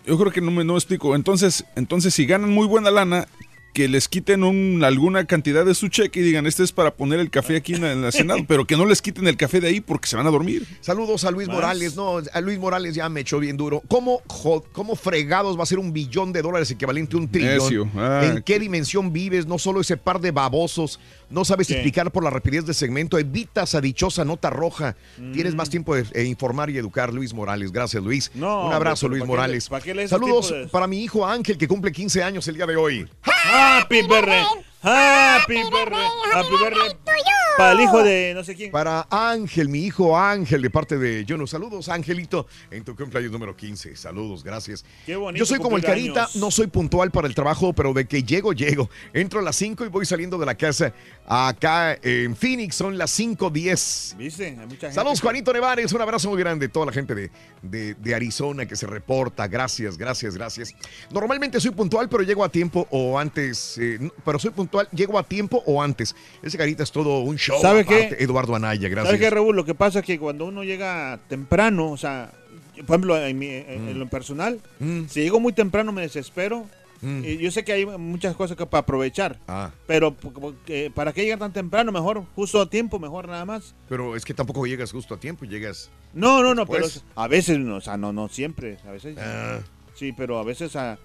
yo 0.07 0.19
creo 0.19 0.33
que 0.33 0.41
no 0.41 0.51
me, 0.51 0.65
no 0.65 0.73
me 0.73 0.79
explico. 0.79 1.15
Entonces, 1.15 1.65
entonces, 1.77 2.15
si 2.15 2.25
ganan 2.27 2.51
muy 2.51 2.67
buena 2.67 2.91
lana, 2.91 3.29
que 3.73 3.89
les 3.89 4.09
quiten 4.09 4.43
un- 4.45 4.83
alguna 4.85 5.25
cantidad 5.27 5.65
de 5.65 5.75
su 5.75 5.89
cheque 5.89 6.21
y 6.21 6.23
digan, 6.23 6.47
este 6.47 6.63
es 6.65 6.73
para 6.73 6.93
poner 6.95 7.21
el 7.21 7.31
café 7.31 7.57
aquí 7.57 7.75
en 7.75 7.83
la, 7.83 7.93
en 7.93 8.03
la 8.03 8.11
Senado, 8.13 8.41
pero 8.49 8.67
que 8.67 8.77
no 8.77 8.85
les 8.87 9.01
quiten 9.01 9.27
el 9.29 9.37
café 9.37 9.61
de 9.61 9.69
ahí 9.69 9.81
porque 9.81 10.09
se 10.09 10.17
van 10.17 10.27
a 10.27 10.31
dormir. 10.31 10.67
Saludos 10.81 11.25
a 11.25 11.31
Luis 11.31 11.47
Más. 11.49 11.55
Morales. 11.57 11.95
No, 11.97 12.19
a 12.33 12.41
Luis 12.41 12.59
Morales 12.59 12.95
ya 12.95 13.09
me 13.09 13.21
echó 13.21 13.39
bien 13.39 13.57
duro. 13.57 13.83
¿Cómo, 13.89 14.23
jo- 14.27 14.65
cómo 14.73 14.97
fregados 14.97 15.59
va 15.59 15.63
a 15.63 15.67
ser 15.67 15.79
un 15.79 15.93
billón 15.93 16.33
de 16.33 16.43
dólares 16.43 16.71
equivalente 16.71 17.17
a 17.17 17.21
un 17.21 17.29
trillón? 17.31 17.91
Ah. 17.97 18.23
¿En 18.25 18.43
qué 18.43 18.59
dimensión 18.59 19.13
vives? 19.13 19.47
No 19.47 19.59
solo 19.59 19.81
ese 19.81 19.97
par 19.97 20.21
de 20.21 20.31
babosos. 20.33 20.99
No 21.31 21.44
sabes 21.44 21.69
¿Qué? 21.69 21.74
explicar 21.74 22.11
por 22.11 22.24
la 22.24 22.31
rapidez 22.31 22.66
de 22.66 22.74
segmento. 22.74 23.19
Evitas 23.19 23.74
a 23.74 23.81
dichosa 23.81 24.24
nota 24.24 24.51
roja. 24.51 24.97
Tienes 25.32 25.55
más 25.55 25.70
tiempo 25.70 25.94
de 25.94 26.05
eh, 26.12 26.24
informar 26.24 26.70
y 26.70 26.77
educar, 26.78 27.15
Luis 27.15 27.32
Morales. 27.32 27.70
Gracias, 27.73 28.02
Luis. 28.02 28.31
No, 28.35 28.66
un 28.66 28.73
abrazo, 28.73 29.07
hombre, 29.07 29.20
Luis 29.20 29.28
pero 29.31 29.36
¿para 29.70 29.82
qué 29.82 29.94
le- 29.94 29.94
Morales. 29.94 29.94
le 29.97 30.09
Saludos 30.09 30.51
de- 30.51 30.66
para 30.69 30.86
mi 30.86 31.02
hijo 31.02 31.27
Ángel, 31.27 31.57
que 31.57 31.69
cumple 31.69 31.93
15 31.93 32.23
años 32.23 32.47
el 32.48 32.57
día 32.57 32.66
de 32.66 32.77
hoy. 32.77 33.09
Happy 33.23 34.02
birthday. 34.02 34.44
Happy 34.82 35.55
birthday. 35.70 36.07
Happy 36.32 36.57
birthday. 36.62 36.97
Para 37.59 37.73
el 37.73 37.81
hijo 37.81 38.02
de 38.02 38.32
no 38.35 38.43
sé 38.43 38.55
quién. 38.55 38.70
Para 38.70 39.07
Ángel, 39.11 39.69
mi 39.69 39.81
hijo 39.85 40.16
Ángel, 40.19 40.62
de 40.62 40.70
parte 40.70 40.97
de 40.97 41.27
Juno. 41.28 41.47
Saludos, 41.47 41.90
Angelito, 41.90 42.47
en 42.70 42.85
tu 42.85 42.97
cumpleaños 42.97 43.31
número 43.32 43.55
15. 43.55 43.97
Saludos, 43.97 44.43
gracias. 44.43 44.82
Qué 45.05 45.15
bonito 45.16 45.39
Yo 45.39 45.44
soy 45.44 45.59
como 45.59 45.77
el 45.77 45.82
Carita, 45.82 46.23
años. 46.23 46.36
no 46.36 46.51
soy 46.51 46.69
puntual 46.69 47.11
para 47.11 47.27
el 47.28 47.35
trabajo, 47.35 47.74
pero 47.74 47.93
de 47.93 48.07
que 48.07 48.23
llego, 48.23 48.55
llego. 48.55 48.89
Entro 49.12 49.40
a 49.40 49.43
las 49.43 49.57
5 49.57 49.85
y 49.85 49.89
voy 49.89 50.07
saliendo 50.07 50.39
de 50.39 50.47
la 50.47 50.55
casa. 50.55 50.94
Acá 51.27 51.98
en 52.02 52.35
Phoenix 52.35 52.77
son 52.77 52.97
las 52.97 53.19
5.10. 53.19 54.16
¿Viste? 54.16 54.47
Hay 54.47 54.52
mucha 54.57 54.69
gente. 54.70 54.93
Saludos, 54.94 55.20
Juanito 55.20 55.52
Nevares. 55.52 55.93
Un 55.93 56.01
abrazo 56.01 56.31
muy 56.31 56.39
grande 56.39 56.66
a 56.66 56.69
toda 56.70 56.86
la 56.86 56.93
gente 56.93 57.15
de, 57.15 57.31
de- 57.61 57.94
de 57.94 58.15
Arizona 58.15 58.65
que 58.65 58.77
se 58.77 58.86
reporta. 58.86 59.47
Gracias, 59.48 59.98
gracias, 59.98 60.35
gracias. 60.35 60.73
Normalmente 61.11 61.61
soy 61.61 61.73
puntual, 61.73 62.09
pero 62.09 62.23
llego 62.23 62.43
a 62.43 62.48
tiempo 62.48 62.86
o 62.90 63.19
antes. 63.19 63.77
eh, 63.77 63.98
pero 64.24 64.39
soy 64.39 64.51
puntual, 64.52 64.70
llego 64.93 65.19
a 65.19 65.23
tiempo 65.23 65.63
o 65.67 65.83
antes. 65.83 66.15
Ese 66.43 66.57
Carita 66.59 66.83
es 66.83 66.93
todo 66.93 67.21
un 67.21 67.37
show. 67.37 67.61
¿Sabe 67.61 67.81
aparte. 67.81 68.17
qué? 68.17 68.25
Eduardo 68.25 68.55
Anaya, 68.55 68.89
gracias. 68.89 69.07
¿Sabes 69.09 69.21
qué, 69.21 69.31
Raúl? 69.31 69.57
Lo 69.57 69.65
que 69.65 69.75
pasa 69.75 70.01
es 70.01 70.05
que 70.05 70.19
cuando 70.19 70.47
uno 70.47 70.65
llega 70.65 71.19
temprano, 71.29 71.91
o 71.91 71.97
sea, 71.97 72.31
por 72.87 72.95
ejemplo, 72.97 73.17
en, 73.19 73.39
mi- 73.39 73.49
en- 73.49 73.85
Mm. 73.87 73.89
en 73.91 73.99
lo 73.99 74.09
personal, 74.09 74.61
si 75.09 75.21
llego 75.23 75.41
muy 75.41 75.53
temprano 75.53 75.93
me 75.93 76.03
desespero. 76.03 76.67
Y 77.03 77.39
yo 77.39 77.51
sé 77.51 77.65
que 77.65 77.73
hay 77.73 77.87
muchas 77.87 78.37
cosas 78.37 78.59
que 78.59 78.67
para 78.67 78.81
aprovechar. 78.83 79.39
Ah. 79.49 79.71
Pero 79.87 80.15
¿para 80.95 81.15
qué 81.15 81.23
llegar 81.23 81.39
tan 81.39 81.51
temprano? 81.51 81.93
Mejor, 81.93 82.25
justo 82.35 82.61
a 82.61 82.69
tiempo, 82.69 82.99
mejor 82.99 83.27
nada 83.27 83.47
más. 83.47 83.75
Pero 83.89 84.17
es 84.17 84.25
que 84.27 84.35
tampoco 84.35 84.67
llegas 84.67 84.93
justo 84.93 85.15
a 85.15 85.19
tiempo, 85.19 85.47
llegas. 85.47 85.89
No, 86.13 86.43
no, 86.43 86.55
no, 86.55 86.67
pero 86.67 86.85
Después. 86.85 87.05
a 87.17 87.27
veces, 87.27 87.59
no, 87.59 87.77
o 87.77 87.81
sea, 87.81 87.97
no, 87.97 88.13
no 88.13 88.29
siempre. 88.29 88.77
A 88.87 88.91
veces. 88.91 89.17
Ah. 89.19 89.61
Sí, 89.95 90.13
pero 90.13 90.39
a 90.39 90.45
veces 90.45 90.77
ah, 90.77 90.99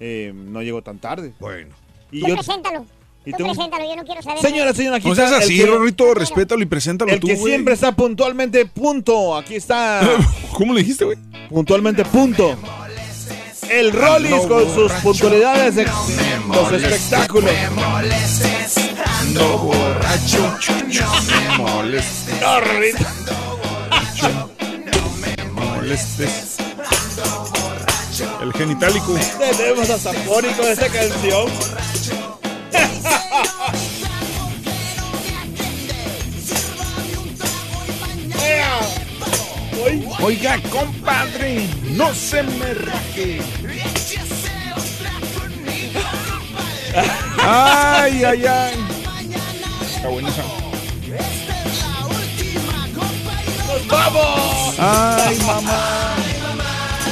eh, 0.00 0.32
no 0.34 0.62
llego 0.62 0.80
tan 0.80 0.98
tarde. 0.98 1.34
Bueno. 1.38 1.74
Y 2.10 2.26
yo, 2.26 2.34
preséntalo. 2.34 2.86
Y 3.24 3.30
Tú 3.30 3.36
tengo- 3.38 3.52
preséntalo, 3.52 3.84
yo 3.88 3.96
no 3.96 4.04
quiero 4.04 4.22
saber. 4.22 4.40
Señora, 4.40 4.72
señora, 4.74 4.96
aquí 4.96 5.06
No 5.06 5.12
está 5.12 5.28
seas 5.28 5.40
el 5.42 5.44
así, 5.46 5.56
que- 5.58 5.66
Rorrito, 5.66 6.14
respétalo 6.14 6.62
y 6.62 6.66
preséntalo 6.66 7.12
El 7.12 7.20
tú, 7.20 7.26
que 7.28 7.34
güey. 7.36 7.52
siempre 7.52 7.74
está 7.74 7.92
puntualmente 7.92 8.66
punto. 8.66 9.36
Aquí 9.36 9.54
está. 9.56 10.00
¿Cómo 10.52 10.74
le 10.74 10.80
dijiste, 10.80 11.04
güey? 11.04 11.18
Puntualmente 11.48 12.04
punto. 12.04 12.56
El 13.70 13.92
Rollis 13.92 14.32
Ando 14.32 14.48
con 14.48 14.64
sus 14.64 14.74
borracho. 14.76 15.02
puntualidades 15.02 15.74
de 15.76 15.84
los 15.84 15.94
molestes, 16.46 16.92
espectáculos. 16.92 17.50
Ando 19.20 19.58
borracho, 19.58 20.58
no 20.68 21.22
me 21.22 21.58
molestes. 21.58 22.40
No, 22.40 22.60
Rorrito. 22.60 23.04
No 24.20 25.10
me 25.20 25.50
molestes. 25.52 26.56
El 28.42 28.52
genitálico. 28.52 29.16
Tenemos 29.56 29.88
a 29.90 29.98
Zapónico 29.98 30.66
de 30.66 30.72
esta 30.72 30.88
canción. 30.88 31.46
Oiga, 40.22 40.56
compadre, 40.70 41.66
no 41.90 42.14
se 42.14 42.42
me 42.44 42.74
raje. 42.74 43.40
Ay, 47.44 48.22
ay, 48.22 48.46
ay. 48.46 48.74
Está 49.96 50.08
buena 50.08 50.28
esa. 50.28 50.42
¡Nos 53.66 53.86
vamos! 53.88 54.74
Ay, 54.78 55.36
mamá. 55.46 56.14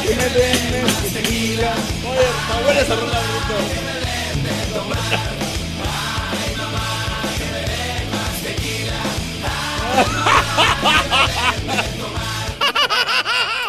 Que 0.03 0.15
me 0.15 0.29
den 0.29 0.87
tequila. 1.13 1.75
Oye, 2.69 2.81
esa 2.81 2.95
rola, 2.95 3.21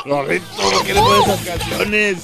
Rorrito, 0.05 0.45
¿por 0.57 0.83
qué 0.85 0.93
le 0.93 0.99
pones 1.01 1.27
esas 1.27 1.45
canciones? 1.45 2.17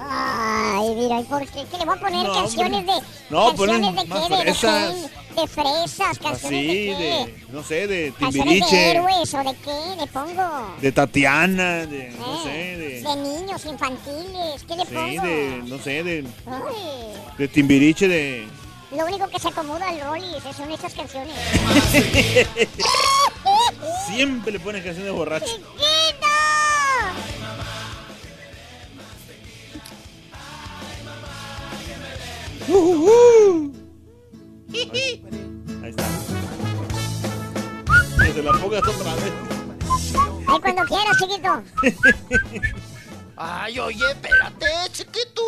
Ay, 0.00 0.94
mira, 0.94 1.20
¿y 1.20 1.24
por 1.24 1.40
qué? 1.46 1.64
¿Qué 1.70 1.78
le 1.78 1.84
voy 1.84 1.96
a 1.96 2.00
poner 2.00 2.24
No, 2.26 2.32
canciones 2.34 2.86
de. 2.86 2.92
No, 3.30 3.46
canciones 3.48 3.94
de 3.96 4.02
qué? 4.04 4.14
De, 4.14 4.36
de, 4.36 4.42
fresas. 4.54 4.94
qué? 4.94 5.40
de 5.40 5.46
fresas, 5.48 6.18
canciones 6.18 6.42
Así, 6.44 6.86
de 6.86 6.96
qué. 6.96 6.96
de, 6.96 7.34
no 7.52 7.62
sé, 7.64 7.86
de 7.86 8.12
Canciones 8.18 8.32
de 8.32 8.60
Timbiriche, 8.60 8.90
héroes 8.92 9.34
o 9.34 9.38
de 9.38 9.54
qué 9.56 9.96
le 10.00 10.06
pongo. 10.06 10.74
de 10.80 10.92
Tatiana, 10.92 11.86
de, 11.86 12.10
no 12.18 12.34
Eh, 12.34 12.38
sé, 12.44 12.78
de, 12.78 13.02
de 13.02 13.16
niños 13.16 13.66
infantiles, 13.66 14.64
¿qué 14.66 14.76
le 14.76 14.86
sí, 14.86 14.94
pongo? 14.94 15.22
de, 15.26 15.62
no 15.66 15.78
sé, 15.78 16.02
de, 16.04 16.24
Ay, 16.46 17.12
de 17.36 17.48
Timbiriche, 17.48 18.08
de... 18.08 18.46
lo 18.90 19.04
único 19.04 19.28
que 19.28 19.38
se 19.38 19.48
acomoda 19.48 19.88
al 19.88 20.00
Rollis 20.00 20.42
son 20.56 20.70
estas 20.70 20.94
canciones. 20.94 21.34
Siempre 24.06 24.52
le 24.52 24.60
ponen 24.60 24.82
canciones 24.82 25.04
de 25.04 25.10
borracho. 25.10 25.46
¡Chiquito! 25.46 26.28
Ahí 35.82 35.90
está. 35.90 36.04
Que 38.24 38.32
se 38.32 38.42
la 38.42 38.52
pongas 38.52 38.82
otra 38.86 39.14
vez. 39.14 39.32
Ay, 40.46 40.60
cuando 40.60 40.84
quieras, 40.84 41.16
chiquito. 41.18 41.62
Ay, 43.36 43.78
oye, 43.78 44.10
espérate, 44.10 44.66
chiquito. 44.92 45.42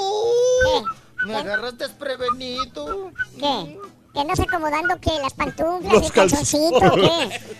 Me 1.26 1.36
agarras 1.36 1.76
desprevenido. 1.78 3.12
¿Qué? 3.38 3.78
¿Que 4.12 4.20
andas 4.20 4.40
acomodando 4.40 4.98
qué? 5.01 5.10
¿Las 5.20 5.34
pantuflas, 5.34 5.92
Los 5.92 6.06
el 6.06 6.12
calzoncito, 6.12 6.92
qué? 6.94 7.40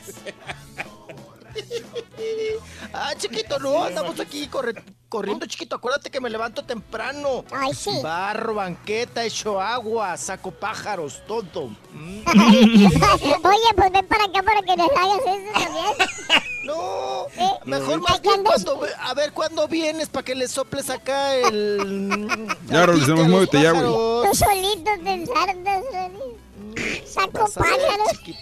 Ah, 2.93 3.13
chiquito, 3.17 3.59
no, 3.59 3.85
andamos 3.85 4.19
aquí 4.21 4.47
corre- 4.49 4.83
corriendo, 5.11 5.45
chiquito. 5.45 5.77
Acuérdate 5.77 6.11
que 6.11 6.21
me 6.21 6.31
levanto 6.31 6.65
temprano. 6.65 7.45
Ay, 7.51 7.75
sí. 7.75 7.91
Barro, 8.03 8.55
banqueta, 8.55 9.23
echo 9.25 9.61
agua, 9.61 10.17
saco 10.17 10.51
pájaros, 10.51 11.21
todo. 11.27 11.69
Mm. 11.93 12.23
Oye, 12.27 13.75
pues 13.77 13.93
ven 13.93 14.07
para 14.07 14.25
acá 14.25 14.43
para 14.43 14.63
que 14.63 14.77
nos 14.77 14.91
hagas 14.93 15.21
eso 15.27 15.53
también. 15.53 16.41
No, 16.63 17.27
¿Eh? 17.39 17.51
mejor 17.65 18.01
más 18.03 18.21
bien 18.21 18.45
cuando, 18.45 18.79
ve- 18.79 18.91
a 19.01 19.15
ver 19.15 19.33
cuándo 19.33 19.67
vienes 19.67 20.09
para 20.11 20.25
que 20.25 20.35
le 20.35 20.47
soples 20.47 20.91
acá 20.91 21.35
el. 21.35 22.47
Ya, 22.69 22.85
Rolis, 22.87 23.09
alpiste 23.09 23.11
nomás 23.11 23.25
a 23.25 23.29
los 23.29 23.29
muévete 23.29 23.63
ya, 23.63 23.73
güey. 23.73 23.85
Tú 24.31 24.35
solito 24.37 24.91
te 25.03 25.11
ensartas, 25.11 25.83
Rollis. 25.91 27.11
Saco 27.11 27.39
ver, 27.47 27.55
pájaros. 27.55 28.09
chiquito. 28.11 28.39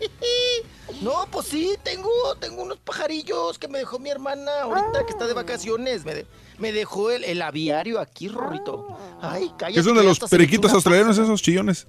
No, 1.02 1.26
pues 1.30 1.46
sí, 1.48 1.74
tengo, 1.84 2.08
tengo 2.40 2.62
unos 2.62 2.78
pajarillos 2.78 3.58
que 3.58 3.68
me 3.68 3.78
dejó 3.78 3.98
mi 3.98 4.08
hermana 4.10 4.50
ahorita 4.62 5.04
que 5.06 5.12
está 5.12 5.26
de 5.26 5.34
vacaciones. 5.34 6.04
Me, 6.04 6.14
de- 6.14 6.26
me 6.58 6.72
dejó 6.72 7.10
el, 7.10 7.24
el 7.24 7.40
aviario 7.42 8.00
aquí, 8.00 8.26
Rorrito. 8.28 8.98
Ay, 9.20 9.52
cállate. 9.58 9.74
¿Qué 9.74 9.82
son 9.84 9.96
de 9.96 10.02
los 10.02 10.18
periquitos 10.18 10.72
australianos 10.72 11.16
esos 11.18 11.40
chillones? 11.42 11.86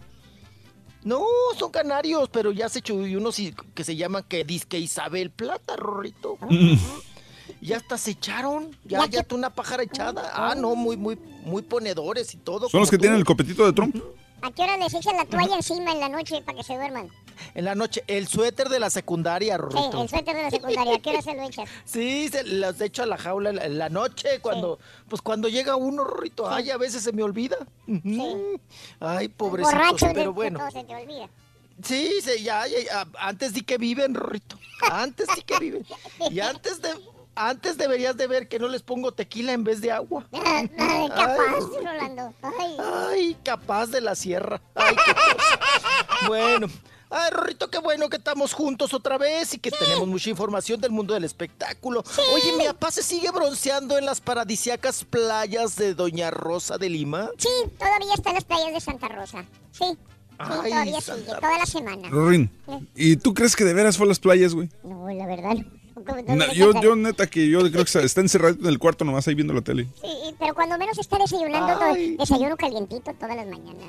No, 1.04 1.24
son 1.58 1.72
canarios, 1.72 2.30
pero 2.30 2.52
ya 2.52 2.68
se 2.70 2.80
echó 2.80 2.94
unos 2.94 3.40
y- 3.40 3.56
que 3.74 3.84
se 3.86 3.96
llaman 3.96 4.26
que 4.28 4.44
disque 4.44 4.78
Isabel 4.78 5.32
Plata, 5.32 5.76
Rorrito. 5.78 6.38
Mm. 6.42 6.76
Ya 7.62 7.78
hasta 7.78 7.98
se 7.98 8.12
echaron. 8.12 8.76
Ya, 8.84 9.06
ya 9.08 9.24
tú 9.24 9.36
una 9.36 9.50
pájara 9.50 9.84
echada. 9.84 10.30
Ah, 10.36 10.56
no, 10.56 10.76
muy, 10.76 10.98
muy, 10.98 11.16
muy 11.44 11.62
ponedores 11.62 12.34
y 12.34 12.38
todo. 12.38 12.70
Son 12.70 12.82
los 12.82 12.90
que 12.92 12.98
tú. 12.98 13.02
tienen 13.02 13.18
el 13.18 13.26
copetito 13.26 13.66
de 13.66 13.74
Trump. 13.74 13.96
¿A 14.42 14.52
qué 14.52 14.62
hora 14.64 14.78
les 14.78 14.94
echan 14.94 15.18
la 15.18 15.26
toalla 15.26 15.56
encima 15.56 15.92
en 15.92 16.00
la 16.00 16.10
noche 16.10 16.42
para 16.42 16.58
que 16.58 16.64
se 16.64 16.76
duerman? 16.76 17.10
En 17.56 17.66
la 17.66 17.76
noche, 17.76 18.04
el 18.08 18.28
suéter 18.28 18.70
de 18.70 18.80
la 18.80 18.90
secundaria, 18.90 19.56
Sí, 19.56 19.62
Rorrito. 19.62 20.02
el 20.02 20.10
suéter 20.10 20.36
de 20.36 20.44
la 20.44 20.52
secundaria. 20.52 20.96
¿A 20.96 21.00
qué 21.00 21.10
hora 21.10 21.22
se 21.22 21.34
lo 21.34 21.44
echas? 21.44 21.70
Sí, 21.86 22.28
se 22.30 22.44
los 22.44 22.80
echo 22.82 23.04
a 23.04 23.06
la 23.06 23.18
jaula 23.18 23.50
en 23.50 23.78
la, 23.78 23.90
noche 23.90 24.40
cuando, 24.42 24.80
pues 25.08 25.22
cuando 25.22 25.48
llega 25.48 25.76
uno, 25.76 26.04
Rorrito. 26.04 26.50
Ay, 26.50 26.70
a 26.70 26.78
veces 26.78 27.04
se 27.04 27.12
me 27.12 27.24
olvida. 27.24 27.58
Ujú. 27.88 28.60
Ay, 29.00 29.34
Borracho 29.38 30.08
de, 30.08 30.14
pero 30.14 30.32
de 30.32 30.36
bueno. 30.36 30.60
todo 30.60 30.72
se 30.72 30.84
te 30.84 30.96
olvida. 30.96 31.30
Sí, 31.84 32.12
sí, 32.22 32.44
ya, 32.44 32.68
ya, 32.68 33.08
antes 33.20 33.54
di 33.54 33.62
que 33.62 33.78
viven, 33.78 34.14
Rorrito. 34.14 34.58
Antes 34.92 35.28
sí 35.34 35.42
que 35.44 35.58
viven. 35.60 35.86
Y 36.30 36.40
antes 36.42 36.82
de, 36.82 36.90
antes 37.36 37.78
deberías 37.78 38.18
de 38.18 38.28
ver 38.28 38.48
que 38.48 38.60
no 38.60 38.68
les 38.68 38.82
pongo 38.82 39.12
tequila 39.14 39.54
en 39.54 39.64
vez 39.64 39.82
de 39.82 39.92
agua. 39.92 40.28
Ay, 40.32 40.68
capaz, 41.10 41.60
Rolando. 41.78 42.34
Ay. 42.42 42.78
Ay, 42.80 43.38
capaz 43.44 43.88
de 43.88 44.02
la 44.02 44.16
sierra. 44.16 44.62
Ay, 44.76 44.96
qué 45.06 45.14
cosa. 45.14 46.28
Bueno. 46.28 46.68
Ay, 47.12 47.32
Rorrito, 47.32 47.72
qué 47.72 47.80
bueno 47.80 48.08
que 48.08 48.18
estamos 48.18 48.54
juntos 48.54 48.94
otra 48.94 49.18
vez 49.18 49.56
y 49.56 49.58
que 49.58 49.72
tenemos 49.72 50.08
mucha 50.08 50.30
información 50.30 50.80
del 50.80 50.92
mundo 50.92 51.16
del 51.16 51.24
espectáculo. 51.24 52.04
Oye, 52.36 52.56
mi 52.56 52.66
papá 52.66 52.92
se 52.92 53.02
sigue 53.02 53.32
bronceando 53.32 53.98
en 53.98 54.06
las 54.06 54.22
paradisiacas 54.22 55.06
playas 55.06 55.76
de 55.76 55.96
Doña 55.96 56.30
Rosa 56.30 56.78
de 56.78 56.88
Lima. 56.88 57.32
Sí, 57.40 57.50
todavía 57.80 58.14
está 58.14 58.30
en 58.30 58.36
las 58.36 58.44
playas 58.44 58.74
de 58.74 58.80
Santa 58.80 59.08
Rosa. 59.08 59.44
Sí, 59.72 59.86
sí, 59.86 59.98
Ay, 60.38 60.70
todavía 60.72 61.02
Santa 61.02 61.24
sigue, 61.32 61.36
toda 61.42 61.58
la 61.58 61.66
semana. 61.66 62.10
Rorin, 62.12 62.52
Eh, 62.68 62.80
¿y 62.94 63.16
tú 63.18 63.34
crees 63.34 63.56
que 63.56 63.64
de 63.64 63.74
veras 63.74 63.98
fue 63.98 64.06
a 64.06 64.10
las 64.10 64.20
playas, 64.20 64.54
güey? 64.54 64.70
No, 64.84 65.10
la 65.10 65.26
verdad. 65.26 65.54
no. 65.56 65.79
¿Cómo- 66.10 66.24
dónde 66.24 66.36
Na- 66.36 66.48
le 66.48 66.56
yo, 66.56 66.72
yo 66.82 66.96
neta 66.96 67.28
que 67.28 67.48
yo 67.50 67.60
creo 67.72 67.86
que 67.86 68.00
está 68.06 68.22
encerrado 68.22 68.56
en 68.60 68.66
el 68.66 68.80
cuarto 68.80 69.06
nomás 69.06 69.28
ahí 69.28 69.36
viendo 69.36 69.54
la 69.54 69.62
tele. 69.62 69.88
Sí, 70.02 70.36
pero 70.40 70.54
cuando 70.54 70.78
menos 70.78 70.98
está 70.98 71.18
desayunando, 71.18 71.78
todo- 71.80 71.94
desayuno 72.18 72.58
calientito 72.58 73.14
todas 73.14 73.36
las 73.36 73.48
mañanas. 73.48 73.86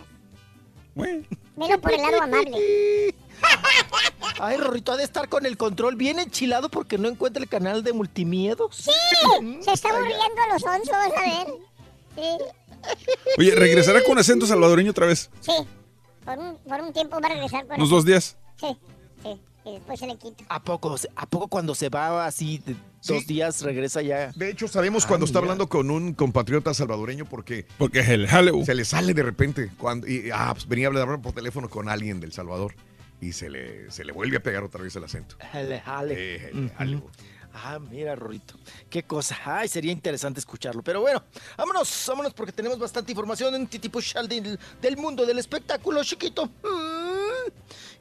Bueno. 0.95 1.25
Mira 1.57 1.79
por 1.79 1.93
el 1.93 2.01
lado 2.03 2.23
amable. 2.23 3.15
Ay, 4.41 4.57
Rorrito 4.57 4.93
ha 4.93 4.97
de 4.97 5.05
estar 5.05 5.29
con 5.29 5.47
el 5.47 5.57
control 5.57 5.97
bien 5.97 6.19
enchilado 6.19 6.69
porque 6.69 6.99
no 6.99 7.09
encuentra 7.09 7.43
el 7.43 7.49
canal 7.49 7.83
de 7.83 7.93
multimiedos. 7.93 8.77
Sí, 8.77 8.91
se 9.63 9.73
está 9.73 9.91
aburriendo 9.91 10.25
a 10.49 10.53
los 10.55 10.63
vas 10.63 10.81
a 10.93 10.99
ver. 11.23 11.47
Sí, 12.17 12.45
Oye, 13.39 13.55
¿regresará 13.55 14.03
con 14.03 14.19
acento 14.19 14.47
salvadoreño 14.47 14.91
otra 14.91 15.07
vez? 15.07 15.31
sí. 15.41 15.53
Por 16.25 16.39
un, 16.39 16.57
por 16.59 16.81
un 16.83 16.93
tiempo 16.93 17.19
va 17.21 17.29
a 17.29 17.31
regresar 17.33 17.67
con 17.67 17.77
Unos 17.77 17.89
dos 17.91 18.05
días. 18.05 18.37
Sí, 18.61 18.77
sí. 19.23 19.41
Y 19.65 19.73
después 19.73 20.01
se 20.01 20.07
le 20.07 20.17
quita. 20.17 20.45
¿A 20.49 20.63
poco? 20.63 20.97
¿A 21.17 21.27
poco 21.27 21.49
cuando 21.49 21.75
se 21.75 21.89
va 21.91 22.25
así 22.27 22.63
de 22.65 22.75
dos 23.07 23.27
días 23.27 23.61
regresa 23.63 24.01
ya? 24.01 24.33
De 24.35 24.51
hecho, 24.51 24.67
sabemos 24.69 25.05
Ah, 25.05 25.09
cuando 25.09 25.27
está 25.27 25.39
hablando 25.39 25.69
con 25.69 25.91
un 25.91 26.15
compatriota 26.15 26.73
salvadoreño 26.73 27.27
porque 27.27 27.67
Porque 27.77 28.01
es 28.01 28.09
el 28.09 28.27
jaleo. 28.27 28.65
se 28.65 28.75
le 28.75 28.85
sale 28.85 29.13
de 29.13 29.23
repente. 29.23 29.71
Cuando, 29.79 30.07
y, 30.09 30.31
ah, 30.33 30.51
pues 30.55 30.67
venía 30.67 30.87
a 30.87 30.91
hablar 30.91 31.21
por 31.21 31.33
teléfono 31.33 31.69
con 31.69 31.89
alguien 31.89 32.21
del 32.21 32.33
Salvador. 32.33 32.75
y 33.21 33.33
se 33.35 33.51
le, 33.51 33.91
se 33.91 34.03
le 34.03 34.13
vuelve 34.13 34.39
a 34.39 34.43
pegar 34.43 34.65
otra 34.65 34.83
vez 34.83 34.97
el 34.97 35.05
acento. 35.05 35.37
Jale, 35.53 35.81
jale. 35.81 36.15
Eh, 36.17 36.51
jale, 36.53 36.69
jale. 36.71 36.97
Ujú. 36.97 37.11
Ah, 37.53 37.79
mira, 37.81 38.15
Rorito. 38.15 38.55
Qué 38.89 39.03
cosa. 39.03 39.37
Ay, 39.45 39.69
sería 39.69 39.93
interesante 39.93 40.41
escucharlo. 40.41 40.83
Pero 40.83 41.01
bueno, 41.03 41.23
vámonos, 41.59 42.03
vámonos 42.09 42.33
porque 42.33 42.53
tenemos 42.53 42.79
bastante 42.79 43.13
información 43.13 43.55
en 43.57 43.67
Titipuchal 43.67 44.27
del, 44.27 44.59
del 44.81 44.97
mundo 44.97 45.27
del 45.27 45.39
espectáculo, 45.39 46.03
chiquito. 46.05 46.47
Mm. 46.47 47.51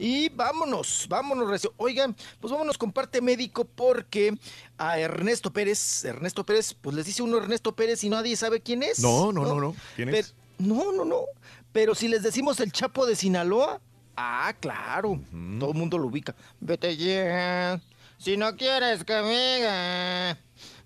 Y 0.02 0.30
vámonos, 0.30 1.06
vámonos, 1.10 1.50
recio. 1.50 1.74
Oigan, 1.78 2.16
pues 2.40 2.52
vámonos 2.52 2.78
con 2.78 2.92
parte 2.94 3.20
médico 3.22 3.66
porque 3.66 4.34
a 4.78 4.98
Ernesto 4.98 5.52
Pérez, 5.52 6.06
Ernesto 6.06 6.46
Pérez, 6.46 6.74
pues 6.74 6.96
les 6.96 7.06
dice 7.06 7.22
uno 7.22 7.38
Ernesto 7.38 7.76
Pérez 7.76 8.02
y 8.06 8.10
nadie 8.10 8.36
sabe 8.38 8.62
quién 8.62 8.82
es. 8.82 9.00
No, 9.00 9.32
no, 9.34 9.44
no, 9.44 9.60
no. 9.60 9.76
¿Quién 9.98 10.10
es? 10.10 10.34
Pero- 10.34 10.74
no, 10.74 10.92
no, 10.94 11.04
no. 11.06 11.22
Pero 11.74 11.94
si 11.96 12.08
les 12.08 12.24
decimos 12.24 12.60
el 12.62 12.72
Chapo 12.72 13.06
de 13.06 13.16
Sinaloa, 13.16 13.82
ah, 14.16 14.54
claro, 14.60 15.22
todo 15.60 15.72
el 15.72 15.78
mundo 15.78 15.98
lo 15.98 16.08
ubica. 16.08 16.34
Vete 16.62 16.96
ya, 16.98 17.80
si 18.18 18.38
no 18.38 18.56
quieres 18.56 19.04
que 19.04 19.22
me 19.22 19.56
diga. 19.58 20.38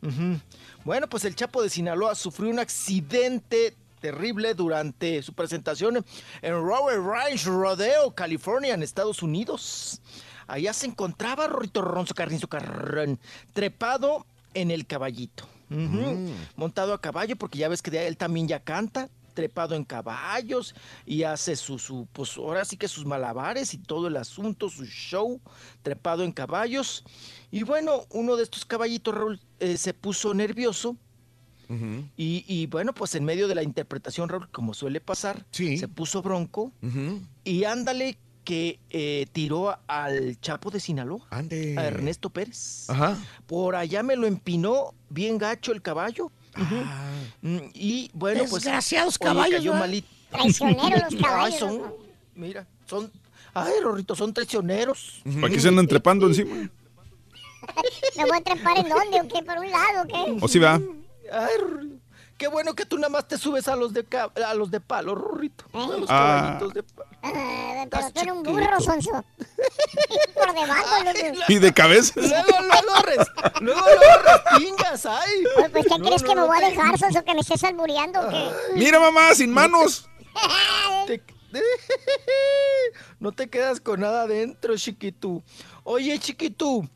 Ujú. 0.01 0.39
Bueno, 0.85 1.07
pues 1.07 1.23
el 1.25 1.35
Chapo 1.35 1.61
de 1.63 1.69
Sinaloa 1.69 2.15
sufrió 2.15 2.49
un 2.49 2.59
accidente 2.59 3.75
terrible 4.03 4.53
durante 4.53 5.23
su 5.23 5.31
presentación 5.31 6.05
en 6.41 6.53
Robert 6.53 7.01
Ranch 7.05 7.45
Rodeo, 7.45 8.13
California, 8.13 8.73
en 8.73 8.83
Estados 8.83 9.23
Unidos. 9.23 10.01
Allá 10.45 10.73
se 10.73 10.87
encontraba 10.87 11.47
Rorito 11.47 11.81
Ronzo 11.81 12.13
Carrizo 12.13 12.49
Carrón, 12.49 13.17
trepado 13.53 14.25
en 14.53 14.71
el 14.71 14.85
caballito. 14.85 15.47
Ujú. 15.69 16.33
Montado 16.57 16.93
a 16.93 16.99
caballo, 16.99 17.37
porque 17.37 17.59
ya 17.59 17.69
ves 17.69 17.81
que 17.81 18.05
él 18.05 18.17
también 18.17 18.45
ya 18.45 18.59
canta, 18.59 19.09
trepado 19.33 19.73
en 19.73 19.85
caballos 19.85 20.75
y 21.05 21.23
hace 21.23 21.55
su, 21.55 21.79
su, 21.79 22.05
pues 22.11 22.35
ahora 22.35 22.65
sí 22.65 22.75
que 22.75 22.89
sus 22.89 23.05
malabares 23.05 23.73
y 23.73 23.77
todo 23.77 24.09
el 24.09 24.17
asunto, 24.17 24.67
su 24.67 24.85
show, 24.85 25.39
trepado 25.81 26.25
en 26.25 26.33
caballos. 26.33 27.05
Y 27.51 27.63
bueno, 27.63 28.05
uno 28.09 28.35
de 28.35 28.43
estos 28.43 28.65
caballitos, 28.65 29.15
Raúl, 29.15 29.39
eh, 29.61 29.77
se 29.77 29.93
puso 29.93 30.33
nervioso 30.33 30.97
y, 32.17 32.43
y 32.47 32.67
bueno, 32.67 32.93
pues 32.93 33.15
en 33.15 33.23
medio 33.25 33.47
de 33.47 33.55
la 33.55 33.63
interpretación, 33.63 34.29
Raúl, 34.29 34.49
como 34.49 34.73
suele 34.73 34.99
pasar, 35.01 35.45
se 35.51 35.87
puso 35.87 36.21
bronco 36.21 36.71
y 37.43 37.63
ándale 37.63 38.17
que 38.43 38.77
eh, 38.89 39.25
tiró 39.31 39.77
al 39.87 40.37
Chapo 40.41 40.69
de 40.69 40.81
Sinaloa, 40.81 41.25
Ande. 41.29 41.75
a 41.77 41.85
Ernesto 41.85 42.29
Pérez. 42.29 42.89
Ajá. 42.89 43.17
Por 43.47 43.75
allá 43.75 44.03
me 44.03 44.17
lo 44.17 44.27
empinó 44.27 44.93
bien 45.09 45.37
gacho 45.37 45.71
el 45.71 45.81
caballo. 45.81 46.29
Ujú. 46.59 46.75
Mm, 47.41 47.57
Y 47.73 48.11
bueno, 48.13 48.41
pues. 48.49 48.63
Desgraciados 48.63 49.15
oye, 49.21 49.29
caballos, 49.29 49.57
cayó 49.59 49.71
¿verdad? 49.71 49.85
malito. 49.85 50.07
Traicioneros 50.29 51.13
los 51.13 51.23
Ay, 51.31 51.53
son, 51.57 51.81
mira, 52.35 52.67
son. 52.85 53.09
Ay, 53.53 53.73
Rorrito, 53.81 54.13
son 54.15 54.33
traicioneros. 54.33 55.21
¿Para 55.39 55.49
qué 55.53 55.59
se 55.61 55.69
andan 55.69 55.87
trepando 55.87 56.27
encima? 56.27 56.55
¿Me 58.17 58.23
voy 58.25 58.37
a 58.37 58.41
trepar 58.41 58.77
en 58.77 58.89
dónde 58.89 59.21
o 59.21 59.27
qué? 59.27 59.41
¿Por 59.43 59.57
un 59.57 59.71
lado 59.71 60.03
o 60.03 60.07
qué? 60.07 60.37
¿O 60.41 60.47
sí 60.49 60.59
va? 60.59 60.81
Ay, 61.33 61.99
qué 62.37 62.47
bueno 62.47 62.73
que 62.75 62.85
tú 62.85 62.97
nada 62.97 63.09
más 63.09 63.27
te 63.27 63.37
subes 63.37 63.67
a 63.67 63.75
los 63.75 63.91
de 63.93 64.05
a 64.45 64.53
los 64.53 64.69
de 64.71 64.79
palo, 64.79 65.15
Rorrito. 65.15 65.65
A 65.73 65.77
los 65.97 66.09
Ah. 66.09 66.57
caballitos 66.59 66.73
de 66.73 66.83
palo. 66.83 67.09
Ah, 67.23 67.85
pero 67.89 68.11
tú 68.11 68.19
eres 68.19 68.33
un 68.33 68.43
burro, 68.43 68.79
Sonso. 68.81 69.25
Por 70.35 70.53
debajo, 70.53 71.03
loco. 71.03 71.43
¿Y 71.47 71.55
de 71.59 71.73
cabeza? 71.73 72.13
Luego, 72.15 72.35
luego, 72.61 73.01
res, 73.03 73.27
luego, 73.61 73.81
luego 73.81 74.23
respingas, 74.25 75.05
ay. 75.05 75.43
Oye, 75.57 75.69
Pues, 75.69 75.85
¿qué 75.87 75.97
No, 75.99 76.05
crees 76.05 76.21
no, 76.21 76.27
que 76.27 76.35
me 76.35 76.41
no 76.41 76.47
voy 76.47 76.57
a 76.57 76.69
dejar, 76.69 76.97
Sonso? 76.99 77.23
¿Que 77.23 77.33
me 77.33 77.39
estés 77.41 77.63
albureando 77.63 78.19
o 78.21 78.29
qué? 78.29 78.49
Mira, 78.75 78.99
mamá, 78.99 79.33
sin 79.35 79.51
manos. 79.51 80.09
Te- 81.07 81.23
No 83.19 83.31
te 83.31 83.47
quedas 83.49 83.79
con 83.79 84.01
nada 84.01 84.23
adentro, 84.23 84.75
chiquitú. 84.77 85.43
Oye, 85.83 86.17
chiquitú. 86.19 86.87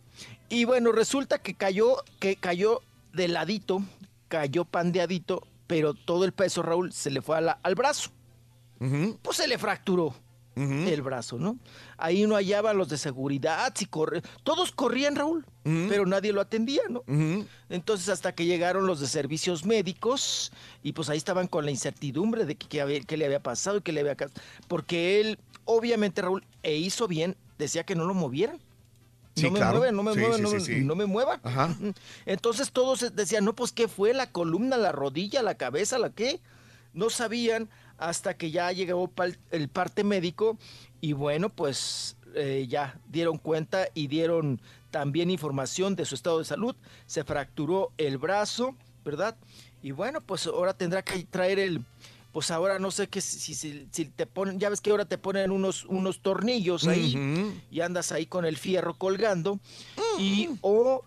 Y 0.49 0.65
bueno, 0.65 0.91
resulta 0.91 1.39
que 1.39 1.53
cayó, 1.55 2.03
que 2.19 2.35
cayó 2.35 2.81
de 3.13 3.27
ladito, 3.27 3.81
cayó 4.27 4.65
pandeadito, 4.65 5.45
pero 5.67 5.93
todo 5.93 6.25
el 6.25 6.31
peso, 6.31 6.61
Raúl, 6.63 6.91
se 6.93 7.09
le 7.11 7.21
fue 7.21 7.37
a 7.37 7.41
la- 7.41 7.59
al 7.63 7.75
brazo. 7.75 8.11
Pues 9.21 9.37
se 9.37 9.47
le 9.47 9.57
fracturó 9.57 10.13
el 10.87 11.01
brazo, 11.03 11.37
¿no? 11.37 11.57
Ahí 11.97 12.25
no 12.25 12.35
hallaban 12.35 12.77
los 12.77 12.89
de 12.89 12.97
seguridad, 12.97 13.71
si 13.75 13.85
corre... 13.85 14.21
todos 14.43 14.71
corrían, 14.71 15.15
Raúl, 15.15 15.45
pero 15.63 16.05
nadie 16.07 16.33
lo 16.33 16.41
atendía, 16.41 16.81
¿no? 16.89 17.03
Entonces 17.69 18.09
hasta 18.09 18.33
que 18.33 18.45
llegaron 18.45 18.87
los 18.87 18.99
de 18.99 19.05
servicios 19.07 19.65
médicos 19.65 20.51
y 20.81 20.93
pues 20.93 21.09
ahí 21.09 21.17
estaban 21.17 21.45
con 21.47 21.65
la 21.65 21.71
incertidumbre 21.71 22.45
de 22.45 22.55
que, 22.55 22.67
que 22.67 23.01
qué 23.05 23.17
le 23.17 23.25
había 23.25 23.41
pasado 23.43 23.77
y 23.77 23.81
qué 23.81 23.91
le 23.91 23.99
había... 24.01 24.15
Porque 24.67 25.21
él, 25.21 25.37
obviamente, 25.65 26.21
Raúl, 26.23 26.43
e 26.63 26.75
hizo 26.77 27.07
bien, 27.07 27.35
decía 27.59 27.83
que 27.83 27.95
no 27.95 28.05
lo 28.05 28.13
movieran. 28.15 28.59
Sí, 29.41 29.43
no 29.45 29.51
me 29.51 29.57
claro. 29.59 29.77
muevan, 29.77 29.95
no 29.95 30.03
me 30.03 30.13
Sí, 30.13 30.19
muevan, 30.19 30.37
sí, 30.37 30.41
no, 30.43 30.49
me- 30.51 30.59
sí. 30.59 30.75
no 30.83 30.95
me 30.95 31.05
muevan. 31.05 31.39
Ajá. 31.43 31.75
Entonces 32.25 32.71
todos 32.71 33.15
decían, 33.15 33.45
no, 33.45 33.53
pues 33.55 33.71
qué 33.71 33.87
fue, 33.87 34.13
la 34.13 34.31
columna, 34.31 34.77
la 34.77 34.91
rodilla, 34.91 35.41
la 35.43 35.55
cabeza, 35.55 35.97
la 35.97 36.09
qué. 36.09 36.39
No 36.93 37.09
sabían 37.09 37.69
hasta 37.97 38.35
que 38.35 38.51
ya 38.51 38.71
llegó 38.71 39.11
el 39.51 39.69
parte 39.69 40.03
médico 40.03 40.57
y 41.01 41.13
bueno, 41.13 41.49
pues 41.49 42.17
eh, 42.35 42.65
ya 42.69 42.99
dieron 43.07 43.37
cuenta 43.37 43.87
y 43.93 44.07
dieron 44.07 44.59
también 44.91 45.29
información 45.29 45.95
de 45.95 46.05
su 46.05 46.15
estado 46.15 46.39
de 46.39 46.45
salud. 46.45 46.75
Se 47.05 47.23
fracturó 47.23 47.91
el 47.97 48.17
brazo, 48.17 48.75
¿verdad? 49.05 49.35
Y 49.83 49.91
bueno, 49.91 50.21
pues 50.21 50.47
ahora 50.47 50.73
tendrá 50.75 51.01
que 51.03 51.23
traer 51.25 51.59
el... 51.59 51.83
Pues 52.37 52.51
ahora 52.51 52.77
no 52.77 52.91
sé 52.91 53.07
qué, 53.07 53.19
si, 53.19 53.55
si, 53.55 53.87
si 53.91 54.05
te 54.05 54.27
ponen, 54.27 54.59
ya 54.59 54.69
ves 54.69 54.79
que 54.79 54.91
ahora 54.91 55.05
te 55.05 55.17
ponen 55.17 55.49
unos, 55.49 55.85
unos 55.85 56.21
tornillos 56.21 56.85
ahí 56.85 57.57
y 57.71 57.81
andas 57.81 58.11
ahí 58.11 58.27
con 58.27 58.45
el 58.45 58.57
fierro 58.57 58.93
colgando. 58.93 59.59
Y 60.19 60.47
o, 60.61 61.03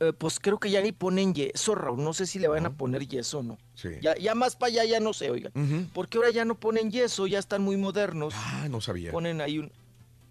eh, 0.00 0.12
pues 0.18 0.40
creo 0.40 0.58
que 0.58 0.72
ya 0.72 0.80
ni 0.80 0.90
ponen 0.90 1.32
yeso, 1.32 1.76
Raúl. 1.76 2.02
No 2.02 2.12
sé 2.12 2.26
si 2.26 2.40
le 2.40 2.48
van 2.48 2.66
a 2.66 2.72
poner 2.76 3.06
yeso 3.06 3.38
o 3.38 3.42
no. 3.44 3.56
Sí. 3.76 3.90
Ya, 4.02 4.16
ya 4.16 4.34
más 4.34 4.56
para 4.56 4.72
allá 4.72 4.84
ya 4.84 4.98
no 4.98 5.12
sé, 5.12 5.30
oigan. 5.30 5.52
Ujú. 5.54 5.86
Porque 5.94 6.18
ahora 6.18 6.30
ya 6.30 6.44
no 6.44 6.56
ponen 6.58 6.90
yeso, 6.90 7.28
ya 7.28 7.38
están 7.38 7.62
muy 7.62 7.76
modernos. 7.76 8.34
Ah, 8.36 8.66
no 8.68 8.80
sabía. 8.80 9.12
Ponen 9.12 9.40
ahí 9.42 9.60
un... 9.60 9.70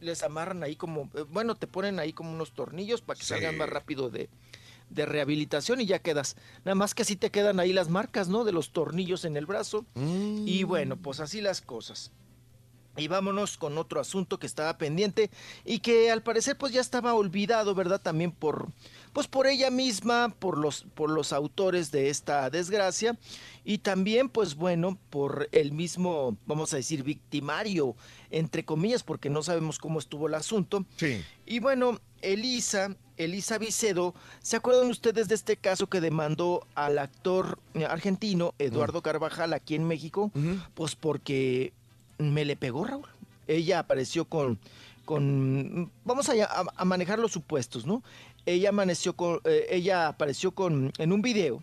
Les 0.02 0.24
amarran 0.24 0.62
ahí 0.62 0.76
como... 0.76 1.10
eh, 1.14 1.24
Bueno, 1.32 1.56
te 1.56 1.68
ponen 1.68 2.00
ahí 2.00 2.12
como 2.12 2.34
unos 2.34 2.52
tornillos 2.52 3.00
para 3.00 3.18
que 3.18 3.24
Sí. 3.24 3.30
salgan 3.30 3.58
más 3.58 3.70
rápido 3.70 4.10
de, 4.10 4.28
de 4.94 5.06
rehabilitación 5.06 5.82
y 5.82 5.86
ya 5.86 6.00
quedas. 6.00 6.36
Nada 6.66 6.76
más 6.76 6.94
que 6.94 7.04
así 7.04 7.16
te 7.16 7.32
quedan 7.32 7.60
ahí 7.60 7.74
las 7.74 7.90
marcas, 7.90 8.28
¿no? 8.30 8.44
De 8.44 8.52
los 8.52 8.72
tornillos 8.72 9.26
en 9.26 9.38
el 9.38 9.46
brazo. 9.46 9.86
Mm. 9.96 10.48
Y 10.48 10.64
bueno, 10.64 10.98
pues 10.98 11.20
así 11.20 11.42
las 11.42 11.62
cosas. 11.62 12.12
Y 12.96 13.08
vámonos 13.08 13.58
con 13.58 13.80
otro 13.80 14.00
asunto 14.00 14.38
que 14.38 14.46
estaba 14.46 14.78
pendiente 14.78 15.32
y 15.66 15.80
que 15.80 16.12
al 16.12 16.22
parecer 16.22 16.56
pues 16.58 16.74
ya 16.74 16.82
estaba 16.82 17.16
olvidado, 17.16 17.74
¿verdad? 17.74 18.00
También 18.00 18.32
por 18.32 18.68
pues 19.14 19.28
por 19.28 19.48
ella 19.48 19.72
misma, 19.72 20.30
por 20.38 20.60
los 20.60 20.86
por 20.94 21.10
los 21.10 21.34
autores 21.34 21.92
de 21.92 22.10
esta 22.10 22.52
desgracia 22.52 23.18
y 23.64 23.80
también 23.80 24.30
pues 24.30 24.54
bueno, 24.54 25.00
por 25.10 25.50
el 25.52 25.72
mismo, 25.72 26.38
vamos 26.46 26.72
a 26.74 26.78
decir, 26.78 27.02
victimario 27.02 27.96
entre 28.30 28.64
comillas, 28.64 29.02
porque 29.02 29.30
no 29.30 29.42
sabemos 29.42 29.80
cómo 29.80 29.98
estuvo 29.98 30.28
el 30.28 30.36
asunto. 30.36 30.86
Sí. 30.98 31.24
Y 31.48 31.60
bueno, 31.60 32.00
Elisa, 32.22 32.96
Elisa 33.18 33.58
Vicedo, 33.58 34.14
¿se 34.42 34.56
acuerdan 34.56 34.90
ustedes 34.90 35.28
de 35.28 35.36
este 35.36 35.56
caso 35.58 35.88
que 35.88 36.02
demandó 36.02 36.66
al 36.76 36.98
actor 36.98 37.60
eh, 37.76 37.86
argentino 37.86 38.54
Eduardo 38.60 39.02
Carvajal 39.02 39.54
aquí 39.54 39.76
en 39.76 39.86
México? 39.88 40.32
Pues 40.74 40.96
porque 40.96 41.74
me 42.18 42.46
le 42.46 42.56
pegó 42.56 42.86
Raúl. 42.86 43.06
Ella 43.48 43.80
apareció 43.80 44.26
con, 44.26 44.58
con 45.06 45.92
vamos 46.06 46.30
a, 46.30 46.34
a- 46.44 46.66
a 46.76 46.86
manejar 46.86 47.20
los 47.20 47.32
supuestos, 47.32 47.86
¿no? 47.86 48.02
Ella 48.46 48.70
amaneció 48.70 49.14
con, 49.14 49.40
eh, 49.46 49.68
ella 49.70 50.08
apareció 50.08 50.52
con 50.52 50.92
en 50.98 51.12
un 51.14 51.22
video 51.22 51.62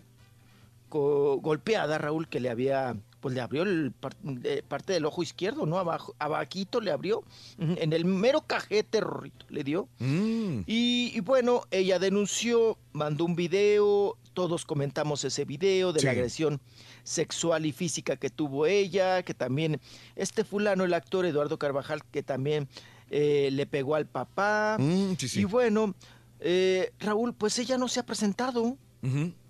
co- 0.89 1.37
golpeada 1.41 1.97
Raúl 1.97 2.27
que 2.27 2.39
le 2.39 2.49
había 2.49 2.95
pues 3.21 3.33
le 3.35 3.39
abrió 3.41 3.63
el 3.63 3.91
par- 3.91 4.15
eh, 4.43 4.63
parte 4.67 4.93
del 4.93 5.05
ojo 5.05 5.23
izquierdo, 5.23 5.65
¿no? 5.65 5.77
Abajo, 5.79 6.15
abajito 6.19 6.81
le 6.81 6.91
abrió, 6.91 7.23
en 7.59 7.93
el 7.93 8.03
mero 8.03 8.41
cajete, 8.41 8.99
Rorrito, 8.99 9.45
le 9.49 9.63
dio. 9.63 9.87
Mm. 9.99 10.61
Y, 10.65 11.11
y 11.15 11.19
bueno, 11.21 11.61
ella 11.71 11.99
denunció, 11.99 12.77
mandó 12.91 13.23
un 13.25 13.35
video, 13.35 14.17
todos 14.33 14.65
comentamos 14.65 15.23
ese 15.23 15.45
video 15.45 15.93
de 15.93 15.99
Sí. 15.99 16.05
la 16.07 16.11
agresión 16.13 16.59
sexual 17.03 17.65
y 17.65 17.71
física 17.71 18.15
que 18.17 18.29
tuvo 18.29 18.65
ella, 18.65 19.23
que 19.23 19.33
también 19.33 19.79
este 20.15 20.43
fulano, 20.43 20.83
el 20.83 20.93
actor 20.93 21.25
Eduardo 21.25 21.57
Carvajal, 21.59 22.03
que 22.11 22.23
también 22.23 22.67
eh, 23.11 23.49
le 23.51 23.65
pegó 23.67 23.95
al 23.95 24.05
papá. 24.07 24.77
Mm, 24.79 25.13
sí, 25.17 25.27
sí. 25.27 25.41
Y 25.41 25.43
bueno, 25.43 25.93
eh, 26.39 26.91
Raúl, 26.99 27.33
pues 27.33 27.59
ella 27.59 27.77
no 27.77 27.87
se 27.87 27.99
ha 27.99 28.05
presentado. 28.05 28.77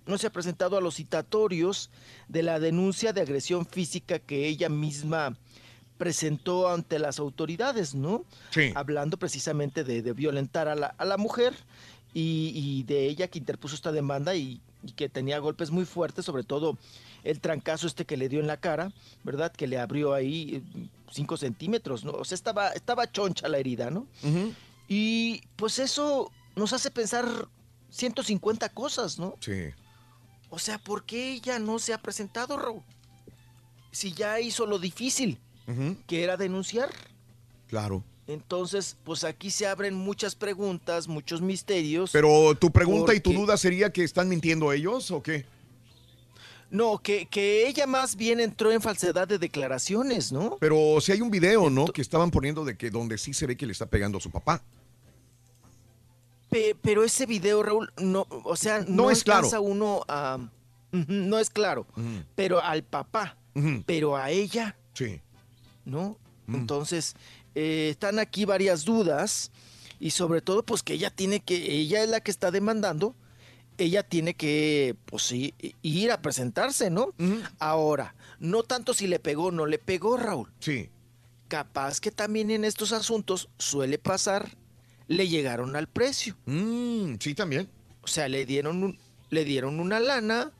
No 0.06 0.18
se 0.18 0.26
ha 0.26 0.32
presentado 0.32 0.76
a 0.76 0.80
los 0.80 0.96
citatorios 0.96 1.90
de 2.28 2.42
la 2.42 2.58
denuncia 2.58 3.12
de 3.12 3.20
agresión 3.20 3.66
física 3.66 4.18
que 4.18 4.48
ella 4.48 4.68
misma 4.68 5.36
presentó 5.98 6.68
ante 6.68 6.98
las 6.98 7.18
autoridades, 7.18 7.94
¿no? 7.94 8.24
Sí. 8.50 8.72
Hablando 8.74 9.16
precisamente 9.18 9.84
de, 9.84 10.02
de 10.02 10.12
violentar 10.12 10.66
a 10.68 10.74
la, 10.74 10.86
a 10.98 11.04
la 11.04 11.16
mujer 11.16 11.54
y, 12.12 12.52
y 12.54 12.82
de 12.82 13.06
ella 13.06 13.28
que 13.28 13.38
interpuso 13.38 13.74
esta 13.74 13.92
demanda 13.92 14.34
y, 14.34 14.60
y 14.82 14.92
que 14.92 15.08
tenía 15.08 15.38
golpes 15.38 15.70
muy 15.70 15.84
fuertes, 15.84 16.24
sobre 16.24 16.42
todo 16.42 16.76
el 17.22 17.40
trancazo 17.40 17.86
este 17.86 18.04
que 18.04 18.16
le 18.16 18.28
dio 18.28 18.40
en 18.40 18.48
la 18.48 18.56
cara, 18.56 18.92
¿verdad? 19.22 19.52
Que 19.52 19.68
le 19.68 19.78
abrió 19.78 20.12
ahí 20.12 20.64
5 21.12 21.36
centímetros, 21.36 22.04
¿no? 22.04 22.12
O 22.12 22.24
sea, 22.24 22.34
estaba, 22.34 22.70
estaba 22.70 23.10
choncha 23.10 23.48
la 23.48 23.58
herida, 23.58 23.90
¿no? 23.90 24.08
Y 24.88 25.42
pues 25.54 25.78
eso 25.78 26.32
nos 26.56 26.72
hace 26.72 26.90
pensar 26.90 27.26
150 27.90 28.70
cosas, 28.70 29.20
¿no? 29.20 29.36
Sí. 29.38 29.70
O 30.54 30.58
sea, 30.58 30.76
¿por 30.76 31.04
qué 31.04 31.32
ella 31.32 31.58
no 31.58 31.78
se 31.78 31.94
ha 31.94 31.98
presentado, 31.98 32.58
Raúl? 32.58 32.82
Si 33.90 34.12
ya 34.12 34.38
hizo 34.38 34.66
lo 34.66 34.78
difícil, 34.78 35.38
que 36.06 36.22
era 36.22 36.36
denunciar. 36.36 36.90
Claro. 37.68 38.04
Entonces, 38.26 38.98
pues 39.02 39.24
aquí 39.24 39.50
se 39.50 39.66
abren 39.66 39.94
muchas 39.94 40.34
preguntas, 40.34 41.08
muchos 41.08 41.40
misterios. 41.40 42.10
Pero 42.12 42.54
tu 42.54 42.70
pregunta 42.70 43.14
y 43.14 43.20
tu 43.20 43.32
duda 43.32 43.56
sería 43.56 43.90
que 43.94 44.04
están 44.04 44.28
mintiendo 44.28 44.74
ellos 44.74 45.10
o 45.10 45.22
qué? 45.22 45.46
No, 46.70 46.98
que, 46.98 47.24
que 47.24 47.66
ella 47.66 47.86
más 47.86 48.14
bien 48.14 48.38
entró 48.38 48.72
en 48.72 48.82
falsedad 48.82 49.26
de 49.26 49.38
declaraciones, 49.38 50.32
¿no? 50.32 50.58
Pero 50.60 51.00
si 51.00 51.12
hay 51.12 51.22
un 51.22 51.30
video, 51.30 51.70
¿no? 51.70 51.86
Que 51.86 52.02
estaban 52.02 52.30
poniendo 52.30 52.62
de 52.66 52.76
que 52.76 52.90
donde 52.90 53.16
sí 53.16 53.32
se 53.32 53.46
ve 53.46 53.56
que 53.56 53.64
le 53.64 53.72
está 53.72 53.86
pegando 53.86 54.18
a 54.18 54.20
su 54.20 54.30
papá. 54.30 54.62
Pe- 56.52 56.76
pero 56.80 57.02
ese 57.02 57.24
video, 57.26 57.62
Raúl, 57.62 57.90
no, 57.96 58.26
o 58.44 58.54
sea, 58.56 58.80
No 58.86 59.04
no, 59.04 59.10
es 59.10 59.24
claro. 59.24 59.48
uno 59.62 60.04
a... 60.06 60.38
No 60.92 61.38
es 61.38 61.48
claro, 61.48 61.86
pero 62.34 62.62
al 62.62 62.82
papá, 62.84 63.38
pero 63.86 64.14
a 64.14 64.30
ella, 64.30 64.76
Sí. 64.92 65.22
¿no? 65.86 66.18
Entonces, 66.46 67.14
eh, 67.54 67.88
están 67.90 68.18
aquí 68.18 68.44
varias 68.44 68.84
dudas 68.84 69.50
y 69.98 70.10
sobre 70.10 70.42
todo, 70.42 70.62
pues 70.64 70.82
que 70.82 70.92
ella 70.92 71.08
tiene 71.08 71.40
que, 71.40 71.56
ella 71.80 72.02
es 72.02 72.10
la 72.10 72.20
que 72.20 72.30
está 72.30 72.50
demandando, 72.50 73.16
ella 73.78 74.02
tiene 74.02 74.34
que, 74.34 74.94
pues 75.06 75.22
sí, 75.22 75.54
ir 75.80 76.12
a 76.12 76.20
presentarse, 76.20 76.90
¿no? 76.90 77.14
Ahora, 77.58 78.14
no 78.38 78.62
tanto 78.62 78.92
si 78.92 79.06
le 79.06 79.18
pegó 79.18 79.44
o 79.46 79.50
no 79.50 79.64
le 79.64 79.78
pegó, 79.78 80.18
Raúl. 80.18 80.52
Sí. 80.60 80.90
Capaz 81.48 82.00
que 82.00 82.10
también 82.10 82.50
en 82.50 82.64
estos 82.66 82.92
asuntos 82.92 83.48
suele 83.56 83.96
pasar, 83.96 84.50
le 85.08 85.28
llegaron 85.28 85.76
al 85.76 85.86
precio. 85.88 86.36
Mm, 86.46 87.14
sí, 87.20 87.34
también. 87.34 87.68
O 88.02 88.06
sea, 88.06 88.28
le 88.28 88.44
dieron, 88.46 88.82
un- 88.82 88.98
le 89.30 89.44
dieron 89.44 89.80
una 89.80 90.00
lana, 90.00 90.50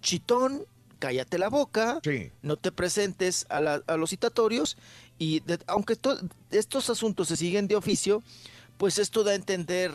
chitón, 0.00 0.64
cállate 0.98 1.38
la 1.38 1.48
boca, 1.48 2.00
no 2.42 2.56
te 2.56 2.72
presentes 2.72 3.46
a, 3.48 3.60
la- 3.60 3.82
a 3.86 3.96
los 3.96 4.10
citatorios 4.10 4.76
y 5.18 5.40
de- 5.40 5.58
aunque 5.66 5.96
to- 5.96 6.18
estos 6.50 6.90
asuntos 6.90 7.28
se 7.28 7.36
siguen 7.36 7.66
de 7.68 7.76
oficio, 7.76 8.22
pues 8.78 8.98
esto 8.98 9.22
da 9.24 9.32
a 9.32 9.36
entender 9.36 9.92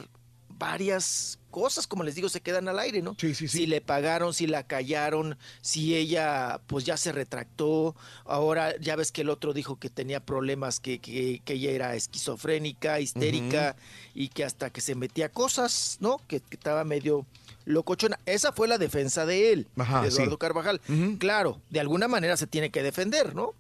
varias 0.57 1.39
cosas, 1.51 1.88
como 1.88 2.03
les 2.03 2.15
digo, 2.15 2.29
se 2.29 2.41
quedan 2.41 2.67
al 2.67 2.77
aire, 2.79 3.01
¿no? 3.01 3.15
Si 3.47 3.65
le 3.65 3.81
pagaron, 3.81 4.34
si 4.34 4.47
la 4.47 4.63
callaron, 4.63 5.38
si 5.61 5.95
ella 5.95 6.59
pues 6.67 6.85
ya 6.85 6.97
se 6.97 7.11
retractó, 7.11 7.95
ahora 8.25 8.77
ya 8.79 8.95
ves 8.95 9.11
que 9.11 9.21
el 9.21 9.29
otro 9.29 9.53
dijo 9.53 9.77
que 9.79 9.89
tenía 9.89 10.19
problemas, 10.19 10.79
que, 10.79 10.99
que- 10.99 11.41
que 11.43 11.53
ella 11.53 11.71
era 11.71 11.95
esquizofrénica, 11.95 12.99
histérica 12.99 13.75
y 14.13 14.27
que 14.29 14.43
hasta 14.43 14.69
que 14.69 14.81
se 14.81 14.95
metía 14.95 15.29
cosas, 15.29 15.97
¿no? 15.99 16.19
Que, 16.27 16.39
que 16.41 16.55
estaba 16.55 16.84
medio 16.84 17.25
locochona. 17.65 18.19
Esa 18.25 18.51
fue 18.51 18.67
la 18.67 18.77
defensa 18.77 19.25
de 19.25 19.51
él, 19.53 19.67
Ajá, 19.77 20.01
de 20.01 20.09
Eduardo 20.09 20.31
sí. 20.31 20.38
Carvajal. 20.38 20.81
Claro, 21.19 21.59
de 21.69 21.79
alguna 21.79 22.07
manera 22.07 22.38
se 22.38 22.47
tiene 22.47 22.69
que 22.69 22.84
defender, 22.84 23.35
¿no? 23.35 23.53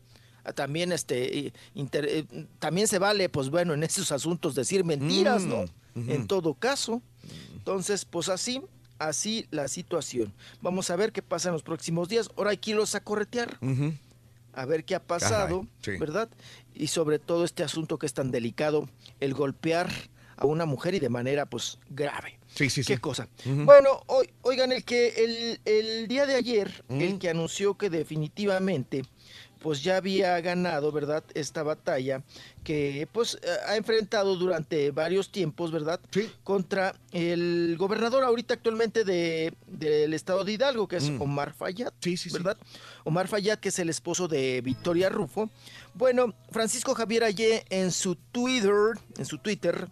Ah, 0.43 0.53
También 0.53 0.91
este 0.91 1.39
eh, 1.47 1.53
inter- 1.73 2.07
eh, 2.07 2.25
también 2.59 2.87
se 2.87 2.99
vale, 2.99 3.27
pues 3.29 3.49
bueno, 3.49 3.73
en 3.73 3.83
esos 3.83 4.11
asuntos 4.11 4.55
decir 4.55 4.83
mentiras, 4.85 5.43
¿no? 5.43 5.65
En 6.07 6.27
todo 6.27 6.53
caso. 6.53 7.01
Entonces, 7.55 8.05
pues 8.05 8.29
así, 8.29 8.61
así 8.99 9.47
la 9.51 9.67
situación. 9.67 10.33
Vamos 10.61 10.89
a 10.89 10.95
ver 10.95 11.11
qué 11.11 11.21
pasa 11.21 11.49
en 11.49 11.53
los 11.53 11.63
próximos 11.63 12.07
días. 12.09 12.29
Ahora 12.37 12.51
hay 12.51 12.57
que 12.57 12.71
irlos 12.71 12.95
a 12.95 13.01
corretear, 13.01 13.57
a 14.53 14.65
ver 14.65 14.85
qué 14.85 14.95
ha 14.95 15.03
pasado, 15.03 15.65
sí. 15.81 15.97
¿verdad? 15.97 16.29
Y 16.73 16.87
sobre 16.87 17.19
todo 17.19 17.43
este 17.43 17.63
asunto 17.63 17.97
que 17.97 18.05
es 18.05 18.13
tan 18.13 18.31
delicado, 18.31 18.87
el 19.19 19.33
golpear 19.33 19.89
a 20.37 20.45
una 20.45 20.65
mujer 20.65 20.93
y 20.93 20.99
de 20.99 21.09
manera, 21.09 21.45
pues, 21.45 21.79
grave. 21.89 22.39
Sí, 22.47 22.69
sí, 22.69 22.83
sí. 22.83 22.93
¿Qué 22.93 22.99
cosa? 22.99 23.27
Ujú. 23.45 23.65
Bueno, 23.65 24.01
hoy, 24.07 24.29
oigan, 24.43 24.71
el 24.71 24.83
que 24.83 25.09
el, 25.09 25.59
el 25.65 26.07
día 26.07 26.25
de 26.25 26.35
ayer, 26.35 26.83
el 26.89 27.19
que 27.19 27.29
anunció 27.29 27.75
que 27.75 27.89
definitivamente 27.89 29.03
pues 29.67 29.83
ya 29.83 29.97
había 29.97 30.39
ganado, 30.39 30.93
¿verdad? 30.93 31.25
Esta 31.33 31.61
batalla 31.61 32.23
que 32.63 33.05
pues 33.11 33.37
ha 33.67 33.75
enfrentado 33.75 34.37
durante 34.37 34.91
varios 34.91 35.29
tiempos, 35.29 35.73
¿verdad? 35.73 35.99
Contra 36.45 36.95
el 37.11 37.75
gobernador 37.77 38.23
ahorita 38.23 38.53
actualmente 38.53 39.03
de, 39.03 39.53
del 39.67 40.13
estado 40.13 40.45
de 40.45 40.53
Hidalgo, 40.53 40.87
que 40.87 40.95
es 40.95 41.09
Mm. 41.09 41.21
Omar 41.21 41.53
Fayad, 41.53 41.91
¿verdad? 42.31 42.55
Omar 43.03 43.27
Fayad, 43.27 43.59
que 43.59 43.67
es 43.67 43.79
el 43.79 43.89
esposo 43.89 44.29
de 44.29 44.61
Victoria 44.61 45.09
Rufo. 45.09 45.49
Bueno, 45.95 46.33
Francisco 46.49 46.95
Javier 46.95 47.25
Ayer 47.25 47.65
en 47.69 47.91
su 47.91 48.15
Twitter, 48.15 48.97
en 49.17 49.25
su 49.25 49.37
Twitter, 49.37 49.89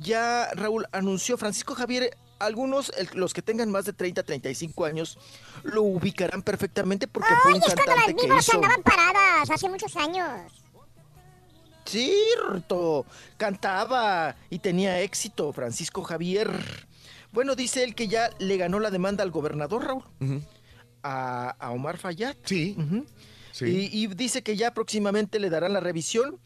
ya 0.00 0.48
Raúl 0.54 0.86
anunció, 0.90 1.36
Francisco 1.36 1.74
Javier, 1.74 2.16
algunos, 2.44 2.90
el- 2.96 3.08
los 3.14 3.32
que 3.34 3.42
tengan 3.42 3.70
más 3.70 3.84
de 3.84 3.92
30, 3.92 4.22
35 4.22 4.84
años, 4.84 5.18
lo 5.62 5.82
ubicarán 5.82 6.42
perfectamente 6.42 7.06
porque 7.08 7.30
fue 7.42 7.52
Ay, 7.52 7.58
un 7.58 7.62
es 7.68 7.74
cuando 7.74 7.96
las 7.96 8.14
vivas 8.22 8.44
hizo... 8.48 8.56
andaban 8.56 8.82
paradas 8.82 9.50
hace 9.50 9.68
muchos 9.68 9.96
años. 9.96 10.28
Cierto, 11.84 13.04
cantaba 13.36 14.36
y 14.50 14.58
tenía 14.60 15.00
éxito 15.00 15.52
Francisco 15.52 16.02
Javier. 16.02 16.48
Bueno, 17.32 17.54
dice 17.56 17.82
él 17.82 17.94
que 17.94 18.08
ya 18.08 18.30
le 18.38 18.56
ganó 18.56 18.78
la 18.78 18.90
demanda 18.90 19.22
al 19.24 19.30
gobernador, 19.30 19.84
Raúl, 19.84 20.04
a, 21.02 21.50
a 21.58 21.70
Omar 21.72 21.98
Fayad. 21.98 22.36
Sí. 22.44 22.76
Y, 23.60 24.02
y 24.04 24.06
dice 24.06 24.42
que 24.42 24.56
ya 24.56 24.72
próximamente 24.72 25.38
le 25.40 25.50
darán 25.50 25.72
la 25.72 25.80
revisión 25.80 26.38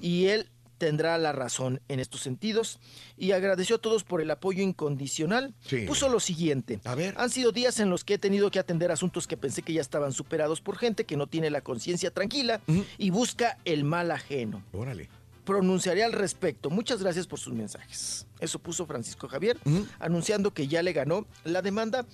y 0.00 0.26
él 0.26 0.50
tendrá 0.84 1.16
la 1.16 1.32
razón 1.32 1.80
en 1.88 1.98
estos 1.98 2.20
sentidos. 2.20 2.78
Y 3.16 3.32
agradeció 3.32 3.76
a 3.76 3.78
todos 3.78 4.04
por 4.04 4.20
el 4.20 4.30
apoyo 4.30 4.62
incondicional. 4.62 5.54
Sí. 5.66 5.86
Puso 5.86 6.10
lo 6.10 6.20
siguiente. 6.20 6.78
A 6.84 6.94
ver. 6.94 7.14
Han 7.16 7.30
sido 7.30 7.52
días 7.52 7.80
en 7.80 7.88
los 7.88 8.04
que 8.04 8.14
he 8.14 8.18
tenido 8.18 8.50
que 8.50 8.58
atender 8.58 8.92
asuntos 8.92 9.26
que 9.26 9.38
pensé 9.38 9.62
que 9.62 9.72
ya 9.72 9.80
estaban 9.80 10.12
superados 10.12 10.60
por 10.60 10.76
gente 10.76 11.04
que 11.06 11.16
no 11.16 11.26
tiene 11.26 11.48
la 11.48 11.62
conciencia 11.62 12.10
tranquila 12.10 12.60
y 12.98 13.08
busca 13.08 13.56
el 13.64 13.84
mal 13.84 14.10
ajeno. 14.10 14.62
Órale. 14.72 15.08
Pronunciaré 15.46 16.04
al 16.04 16.12
respecto. 16.12 16.68
Muchas 16.68 17.02
gracias 17.02 17.26
por 17.26 17.38
sus 17.38 17.54
mensajes. 17.54 18.26
Eso 18.40 18.58
puso 18.58 18.84
Francisco 18.84 19.26
Javier, 19.26 19.56
anunciando 19.98 20.52
que 20.52 20.68
ya 20.68 20.82
le 20.82 20.92
ganó 20.92 21.26
la 21.44 21.62
demanda. 21.62 22.04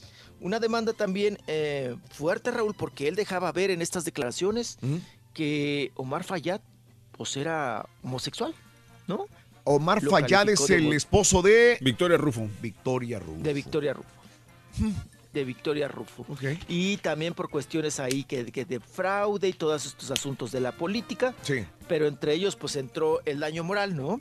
Una 0.41 0.61
demanda 0.61 0.93
también 0.93 1.39
eh, 1.49 1.97
fuerte, 2.13 2.53
Raúl, 2.53 2.75
porque 2.75 3.09
él 3.09 3.17
dejaba 3.17 3.51
ver 3.51 3.73
en 3.73 3.83
estas 3.83 4.05
declaraciones 4.05 4.79
que 5.35 5.91
Omar 5.97 6.23
Fayad 6.23 6.61
pues 7.21 7.37
era 7.37 7.85
homosexual, 8.03 8.55
¿no? 9.07 9.27
Omar 9.65 10.03
Lo 10.03 10.11
Fayad 10.11 10.49
es 10.49 10.67
de 10.67 10.77
el 10.77 10.91
esposo 10.95 11.43
de 11.43 11.77
Victoria 11.83 12.17
Rufo. 12.17 12.49
Victoria 12.63 13.19
Rufo. 13.19 13.43
De 13.43 13.53
Victoria 13.53 13.93
Rufo. 13.93 14.09
De 15.31 15.45
Victoria 15.45 15.87
Rufo. 15.87 16.25
Y 16.67 16.97
también 16.97 17.35
por 17.35 17.51
cuestiones 17.51 18.01
ahí 18.01 18.25
que, 18.25 18.51
que 18.51 18.65
de 18.65 18.81
fraude 18.81 19.49
y 19.49 19.53
todos 19.53 19.85
estos 19.85 20.11
asuntos 20.11 20.51
de 20.51 20.61
la 20.61 20.73
política. 20.73 21.35
Sí. 21.43 21.67
Pero 21.89 22.07
entre 22.07 22.33
ellos, 22.33 22.57
pues 22.57 22.75
entró 22.77 23.21
el 23.27 23.41
daño 23.41 23.65
moral, 23.65 23.95
¿no? 23.95 24.19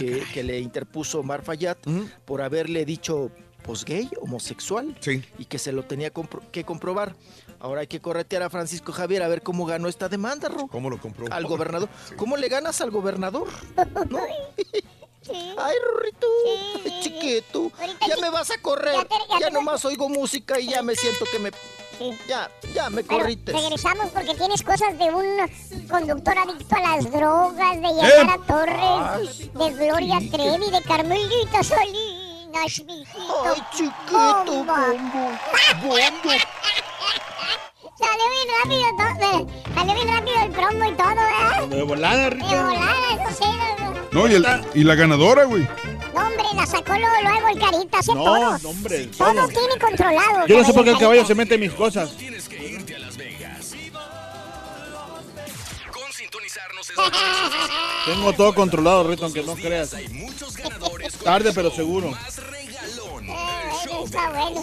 que, 0.00 0.24
que 0.34 0.42
le 0.42 0.58
interpuso 0.58 1.20
Omar 1.20 1.42
Fayad 1.44 1.76
por 2.24 2.42
haberle 2.42 2.84
dicho, 2.84 3.30
pues 3.62 3.84
gay, 3.84 4.10
homosexual. 4.20 4.96
Y 5.38 5.44
que 5.44 5.58
se 5.60 5.70
lo 5.70 5.84
tenía 5.84 6.12
compro- 6.12 6.42
que 6.50 6.64
comprobar. 6.64 7.14
Ahora 7.60 7.82
hay 7.82 7.86
que 7.86 8.00
corretear 8.00 8.42
a 8.42 8.50
Francisco 8.50 8.90
Javier 8.92 9.22
a 9.22 9.28
ver 9.28 9.42
cómo 9.42 9.66
ganó 9.66 9.88
esta 9.88 10.08
demanda, 10.08 10.48
Ro. 10.48 10.66
¿Cómo 10.68 10.88
lo 10.88 10.98
compró? 10.98 11.26
Al 11.30 11.44
gobernador. 11.46 11.88
¿Cómo 12.16 12.36
le 12.36 12.48
ganas 12.48 12.80
al 12.80 12.90
gobernador? 12.90 13.48
¿No? 14.08 14.18
Ay, 15.58 15.76
Rorrito, 15.84 16.26
chiquito, 17.02 17.70
ya 18.08 18.16
me 18.20 18.30
vas 18.30 18.50
a 18.50 18.60
correr. 18.60 19.06
Ya 19.38 19.50
nomás 19.50 19.84
oigo 19.84 20.08
música 20.08 20.58
y 20.58 20.68
ya 20.68 20.82
me 20.82 20.96
siento 20.96 21.24
que 21.30 21.38
me... 21.38 21.50
Ya, 22.26 22.50
ya 22.74 22.88
me 22.88 23.04
Pero 23.04 23.20
corrites. 23.20 23.54
regresamos 23.54 24.08
porque 24.08 24.34
tienes 24.34 24.62
cosas 24.62 24.98
de 24.98 25.04
un 25.10 25.86
conductor 25.86 26.38
adicto 26.38 26.74
a 26.74 26.80
las 26.96 27.12
drogas, 27.12 27.76
de 27.76 27.88
Yamara 27.94 28.38
Torres, 28.46 29.52
de 29.52 29.70
Gloria 29.72 30.18
Trevi, 30.32 30.70
de 30.70 30.82
Carmelita 30.82 31.62
Salinas, 31.62 32.82
mijito. 32.86 33.44
Ay, 33.44 33.62
chiquito, 33.72 33.94
bombo, 34.10 34.64
bombo. 34.64 36.32
Salió 37.98 38.24
bien 38.30 38.48
rápido 38.62 38.86
todo, 38.96 39.40
eh, 39.40 39.46
salió 39.74 39.94
bien 39.94 40.08
rápido 40.08 40.36
el 40.44 40.50
promo 40.52 40.84
y 40.90 40.94
todo, 40.94 41.08
¿verdad? 41.14 41.66
De 41.68 41.82
volada, 41.82 42.16
De 42.24 42.30
Rito. 42.30 42.46
volada, 42.46 42.94
eso 43.28 43.44
sí. 43.44 43.50
no, 44.12 44.28
y, 44.28 44.34
el- 44.34 44.46
y 44.74 44.84
la 44.84 44.94
ganadora, 44.94 45.44
güey. 45.44 45.62
No, 46.14 46.20
hombre, 46.26 46.44
la 46.54 46.66
sacó 46.66 46.92
luego, 46.98 47.14
luego 47.22 47.48
el 47.48 47.58
carita, 47.58 47.98
hace 47.98 48.14
No, 48.14 48.24
todo. 48.24 48.58
no, 48.58 48.68
hombre. 48.70 49.06
Todo 49.06 49.48
tiene 49.48 49.78
controlado. 49.80 50.46
Yo 50.46 50.58
no 50.58 50.64
sé 50.64 50.72
por 50.72 50.84
qué 50.84 50.90
el 50.90 50.98
caballo 50.98 51.24
se 51.26 51.34
mete 51.34 51.54
en 51.54 51.60
mis 51.60 51.72
cosas. 51.72 52.16
Tienes 52.16 52.48
que 52.48 52.56
irte 52.66 52.96
a 52.96 52.98
Las 52.98 53.16
Vegas. 53.16 53.74
Con 55.92 56.12
sintonizarnos 56.12 56.90
es 56.90 56.96
Tengo 58.06 58.32
todo 58.32 58.54
controlado, 58.54 59.04
Rito, 59.04 59.24
aunque 59.24 59.42
no 59.42 59.54
creas. 59.54 59.94
Hay 59.94 60.08
muchos 60.08 60.56
ganadores 60.56 61.12
con 61.16 61.24
Tarde, 61.24 61.52
pero 61.54 61.70
seguro. 61.70 62.10
Más 62.10 62.36
regalón. 62.38 63.28
Eh, 63.28 63.62
El 63.84 63.88
show 63.90 63.98
de 64.00 64.04
está 64.06 64.30
bueno. 64.30 64.62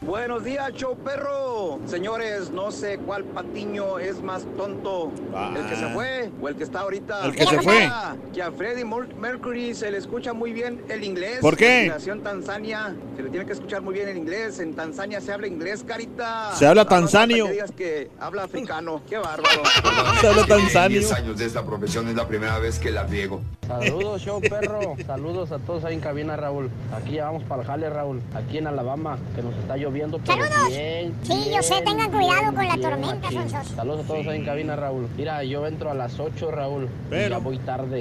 Buenos 0.00 0.44
días, 0.44 0.70
show 0.74 0.94
perro. 0.98 1.78
Señores, 1.86 2.50
no 2.50 2.70
sé 2.70 2.98
cuál 2.98 3.24
patiño 3.24 3.98
es 3.98 4.20
más 4.20 4.44
tonto. 4.54 5.10
Ah. 5.34 5.54
¿El 5.56 5.64
que 5.66 5.76
se 5.76 5.86
fue 5.94 6.30
o 6.42 6.48
el 6.48 6.56
que 6.56 6.64
está 6.64 6.80
ahorita? 6.80 7.24
El 7.24 7.34
que 7.34 7.46
se 7.46 7.62
fue. 7.62 7.88
Que 8.34 8.42
a 8.42 8.52
Freddie 8.52 8.84
Mer- 8.84 9.14
Mercury 9.16 9.72
se 9.74 9.90
le 9.90 9.96
escucha 9.96 10.34
muy 10.34 10.52
bien 10.52 10.82
el 10.90 11.04
inglés. 11.04 11.38
¿Por 11.40 11.56
qué? 11.56 11.86
Nació 11.88 12.12
en 12.12 12.22
Tanzania. 12.22 12.94
Se 13.16 13.22
le 13.22 13.30
tiene 13.30 13.46
que 13.46 13.52
escuchar 13.54 13.80
muy 13.80 13.94
bien 13.94 14.08
el 14.08 14.18
inglés. 14.18 14.58
En 14.58 14.74
Tanzania 14.74 15.22
se 15.22 15.32
habla 15.32 15.46
inglés, 15.46 15.82
carita. 15.86 16.52
Se 16.54 16.66
habla 16.66 16.82
Ah, 16.82 16.84
no, 16.84 16.90
no, 16.90 16.96
tanzanio. 17.00 17.46
que 17.46 17.52
digas 17.52 17.70
que 17.72 18.10
habla 18.20 18.42
africano. 18.44 19.00
Qué 19.08 19.16
bárbaro. 19.16 19.62
Se 20.20 20.26
habla 20.28 20.44
tanzanio. 20.46 20.98
10 21.00 21.12
años 21.12 21.38
de 21.38 21.46
esta 21.46 21.64
profesión 21.64 22.08
es 22.08 22.14
la 22.14 22.28
primera 22.28 22.58
vez 22.58 22.78
que 22.78 22.90
la 22.90 23.04
riego. 23.04 23.40
Saludos, 23.66 24.20
show 24.26 24.38
perro. 24.42 24.96
Saludos 25.06 25.50
a 25.52 25.58
todos 25.60 25.84
ahí 25.84 25.94
en 25.94 26.00
cabina, 26.00 26.36
Raúl. 26.36 26.68
Aquí 26.94 27.12
ya 27.12 27.24
vamos 27.26 27.44
para 27.44 27.62
el 27.62 27.66
jale, 27.68 27.88
Raúl. 27.88 28.20
Aquí 28.34 28.58
en 28.58 28.66
Alabama, 28.66 29.16
que 29.34 29.42
nos 29.42 29.54
está 29.56 29.76
lloviendo. 29.84 30.18
Pero 30.18 30.44
Saludos. 30.44 30.68
Bien, 30.68 31.14
Sí, 31.22 31.50
yo 31.54 31.62
sé, 31.62 31.82
tengan 31.82 32.10
cuidado 32.10 32.54
con 32.54 32.66
la 32.66 32.76
tormenta. 32.76 33.28
Saludos 33.64 34.04
a 34.04 34.06
todos 34.06 34.26
ahí 34.26 34.38
en 34.38 34.44
cabina, 34.44 34.76
Raúl. 34.76 35.08
Mira, 35.16 35.42
yo 35.44 35.66
entro 35.66 35.90
a 35.90 35.94
las 35.94 36.18
8, 36.18 36.50
Raúl. 36.50 36.84
y 36.84 36.88
Pero- 37.10 37.30
ya 37.36 37.38
voy 37.38 37.58
tarde. 37.58 38.00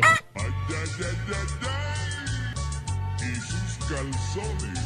Y 3.19 3.35
sus 3.35 3.77
calzones. 3.88 4.80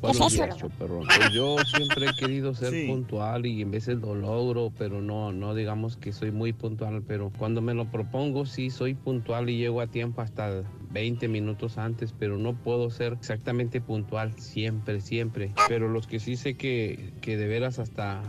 Buenos 0.00 0.32
eso, 0.32 0.44
días, 0.44 0.56
show 0.56 0.70
perro. 0.78 1.00
Pues 1.04 1.32
yo 1.32 1.56
siempre 1.64 2.06
he 2.06 2.14
querido 2.14 2.54
ser 2.54 2.70
Sí. 2.72 2.86
puntual 2.86 3.46
y 3.46 3.62
en 3.62 3.72
veces 3.72 3.96
lo 3.98 4.14
logro, 4.14 4.72
pero 4.78 5.00
no, 5.02 5.32
no 5.32 5.54
digamos 5.56 5.96
que 5.96 6.12
soy 6.12 6.30
muy 6.30 6.52
puntual, 6.52 7.02
pero 7.06 7.32
cuando 7.36 7.60
me 7.62 7.74
lo 7.74 7.84
propongo 7.86 8.46
sí 8.46 8.70
soy 8.70 8.94
puntual 8.94 9.50
y 9.50 9.58
llego 9.58 9.80
a 9.80 9.88
tiempo 9.88 10.20
hasta 10.22 10.62
20 10.90 11.28
minutos 11.28 11.76
antes, 11.78 12.12
pero 12.18 12.38
no 12.38 12.54
puedo 12.54 12.90
ser 12.90 13.12
exactamente 13.14 13.80
puntual 13.80 14.32
siempre, 14.38 15.00
siempre. 15.00 15.52
Pero 15.68 15.88
los 15.88 16.06
que 16.06 16.18
sí 16.20 16.36
sé 16.36 16.54
que, 16.54 17.12
que 17.20 17.36
de 17.36 17.46
veras 17.46 17.78
hasta 17.78 18.22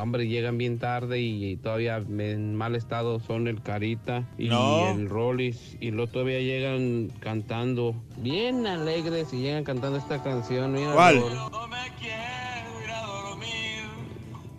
hombre 0.00 0.26
llegan 0.28 0.58
bien 0.58 0.78
tarde 0.78 1.20
y 1.20 1.56
todavía 1.56 2.00
me- 2.00 2.32
en 2.32 2.54
mal 2.54 2.74
estado 2.74 3.20
son 3.20 3.46
el 3.48 3.62
Carita 3.62 4.24
y 4.36 4.48
No. 4.48 4.90
el 4.90 5.08
Rollis 5.08 5.76
y 5.80 5.90
luego 5.90 6.10
todavía 6.10 6.40
llegan 6.40 7.08
cantando 7.20 7.94
bien 8.16 8.66
alegres 8.66 9.32
y 9.32 9.40
llegan 9.42 9.64
cantando 9.64 9.98
esta 9.98 10.22
canción. 10.22 10.72
Mira, 10.72 10.92
¿Cuál? 10.92 11.22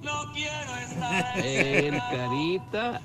Raúl. 0.08 1.44
El 1.44 1.98
Carita 2.12 3.02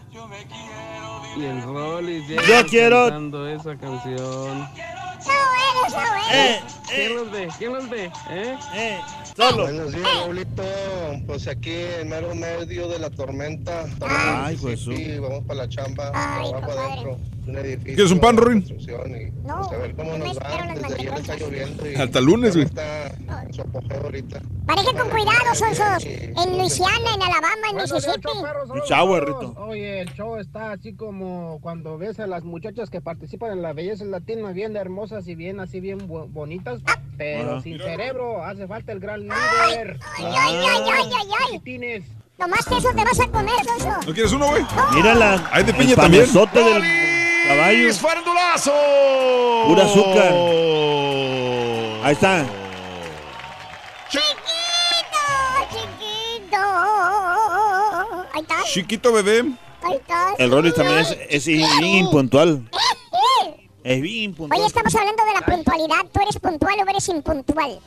y 1.37 1.45
el 1.45 1.63
Rollis 1.63 2.29
Yo 2.29 2.67
quiero- 2.69 3.05
cantando 3.09 3.49
esa 3.49 3.77
canción. 3.77 4.69
Bueno, 5.25 5.87
está 5.87 6.09
bueno. 6.09 6.33
Eh, 6.33 6.61
¿Quién 6.89 7.17
los 7.17 7.31
ve? 7.31 7.49
¿Quién 7.59 7.73
los 7.73 7.89
ve? 7.91 8.05
¿Eh? 8.31 8.59
eh, 8.75 9.01
solo. 9.37 9.63
Buenos 9.65 9.93
días, 9.93 10.15
Raulito. 10.17 10.63
Pues 11.27 11.47
aquí 11.49 11.75
en 12.01 12.09
mero 12.09 12.35
medio 12.35 12.89
de 12.89 12.99
la 12.99 13.11
tormenta. 13.11 13.85
Ay, 14.01 14.57
pues, 14.61 14.81
Sí, 14.81 15.19
vamos 15.19 15.45
para 15.47 15.61
la 15.63 15.69
chamba. 15.69 16.11
Ay, 16.15 16.51
Trabajo 16.51 16.73
adentro 16.73 17.19
de 17.42 17.42
un 17.47 17.57
edificio. 17.59 17.95
¿Quieres 17.95 18.13
un 18.13 18.21
pan, 18.21 18.37
Rorín? 18.37 18.65
No, 19.45 19.57
pues, 19.59 19.73
a 19.73 19.77
ver 19.79 19.95
cómo 19.95 20.17
nos 20.19 20.39
va. 20.39 20.67
las 20.67 20.83
Desde 20.83 20.95
ayer 20.95 21.13
está 21.13 21.13
manteconchas. 21.13 21.41
lloviendo. 21.41 21.91
Y 21.91 21.95
Hasta 21.97 22.19
el 22.19 22.25
lunes, 22.25 22.55
güey. 22.55 22.67
Está 22.67 23.07
en 23.43 23.53
su 23.53 23.61
apogeo 23.63 24.01
ahorita. 24.05 24.41
Manejen 24.67 24.97
con 24.97 25.09
cuidado, 25.11 25.55
Sonsos. 25.55 26.05
En 26.05 26.59
Luisiana, 26.59 27.15
en 27.15 27.23
Alabama, 27.23 27.67
en 27.71 27.77
Mississippi. 27.77 28.29
Un 28.71 28.81
shower, 28.89 29.25
Rito. 29.25 29.55
Oye, 29.59 30.01
el 30.03 30.13
show 30.15 30.37
está 30.39 30.73
así 30.73 30.95
como 30.95 31.59
cuando 31.61 31.99
ves 31.99 32.21
a 32.21 32.27
las 32.27 32.45
muchachas 32.45 32.91
que 32.91 33.01
participan 33.01 33.53
en 33.53 33.63
la 33.63 33.73
belleza 33.73 34.05
latina, 34.05 34.53
bien 34.53 34.77
hermosas 34.77 35.27
y 35.27 35.35
bien 35.35 35.59
así, 35.61 35.81
bien 35.81 35.99
bonitas, 36.07 36.81
pero 37.19 37.53
Ajá. 37.53 37.63
sin 37.63 37.79
cerebro. 37.79 38.45
Hace 38.45 38.67
falta 38.69 38.93
el 38.93 39.01
gran 39.01 39.23
líder. 39.23 39.99
Ay, 40.17 40.25
ay, 40.27 40.57
ay, 40.57 40.83
ay, 40.93 41.11
ay, 41.19 41.61
ay. 41.67 42.05
Nomás 42.39 42.65
que 42.65 42.77
eso 42.77 42.89
te 42.91 43.05
vas 43.05 43.21
a 43.21 43.29
comer, 43.29 43.55
Sonso. 43.65 44.07
¿No 44.07 44.15
quieres 44.15 44.33
uno, 44.33 44.47
güey? 44.49 44.63
Mírala. 44.95 45.49
Hay 45.53 45.65
de 45.65 45.75
piña 45.75 45.95
también. 45.95 46.25
del 46.25 46.33
caballo. 47.47 47.79
¡Feliz 47.79 47.99
farandulazo! 47.99 48.73
Pura 49.67 49.85
azúcar. 49.85 50.33
Ahí 52.05 52.13
está. 52.13 52.45
Chiquito, 54.09 55.25
chiquito. 55.71 56.59
Ahí 58.33 58.41
está. 58.43 58.63
Chiquito 58.65 59.13
bebé. 59.13 59.45
Ahí 59.83 59.97
está. 59.97 60.35
El 60.39 60.51
Rollis 60.51 60.75
también 60.75 60.99
es, 61.01 61.17
es 61.29 61.47
bien 61.47 61.85
impuntual. 62.07 62.69
Eh, 62.73 63.69
Es 63.85 64.01
bien 64.01 64.25
impuntual. 64.31 64.59
Oye, 64.61 64.67
estamos 64.69 64.95
hablando 64.95 65.25
de 65.25 65.33
la 65.35 65.41
puntualidad. 65.41 66.07
¿Tú 66.13 66.21
eres 66.21 66.39
puntual 66.39 66.75
o 66.87 66.91
eres 66.91 67.09
impuntual? 67.09 67.81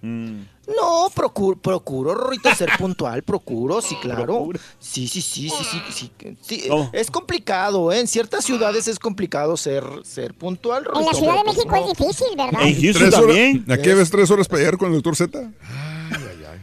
Mm. 0.00 0.40
No, 0.66 1.10
procuro, 1.14 1.58
procuro, 1.58 2.14
Rorrito, 2.14 2.54
ser 2.54 2.70
puntual, 2.78 3.22
procuro, 3.22 3.80
sí, 3.80 3.96
claro. 4.02 4.48
Sí, 4.78 5.08
sí, 5.08 5.20
sí, 5.20 5.50
sí, 5.50 5.82
sí, 5.90 6.12
sí. 6.40 6.68
Es 6.92 7.10
complicado, 7.10 7.90
¿eh? 7.92 8.00
En 8.00 8.06
ciertas 8.06 8.44
ciudades 8.44 8.86
es 8.86 8.98
complicado 8.98 9.56
ser, 9.56 9.84
ser 10.04 10.34
puntual, 10.34 10.84
En 10.86 10.92
la 10.92 11.00
Rorrito, 11.00 11.16
Ciudad 11.16 11.34
de 11.34 11.42
pues, 11.44 11.56
México 11.56 11.76
no. 11.76 11.90
es 11.90 11.98
difícil, 11.98 12.36
¿verdad? 12.36 12.62
En 12.62 12.80
Houston 12.80 13.10
¿Tres 13.10 13.14
también. 13.14 13.64
¿A 13.68 13.76
qué 13.78 13.94
ves 13.94 14.10
tres 14.10 14.30
horas 14.30 14.46
para 14.46 14.60
llegar 14.60 14.78
con 14.78 14.88
el 14.88 14.94
doctor 14.94 15.16
Z? 15.16 15.50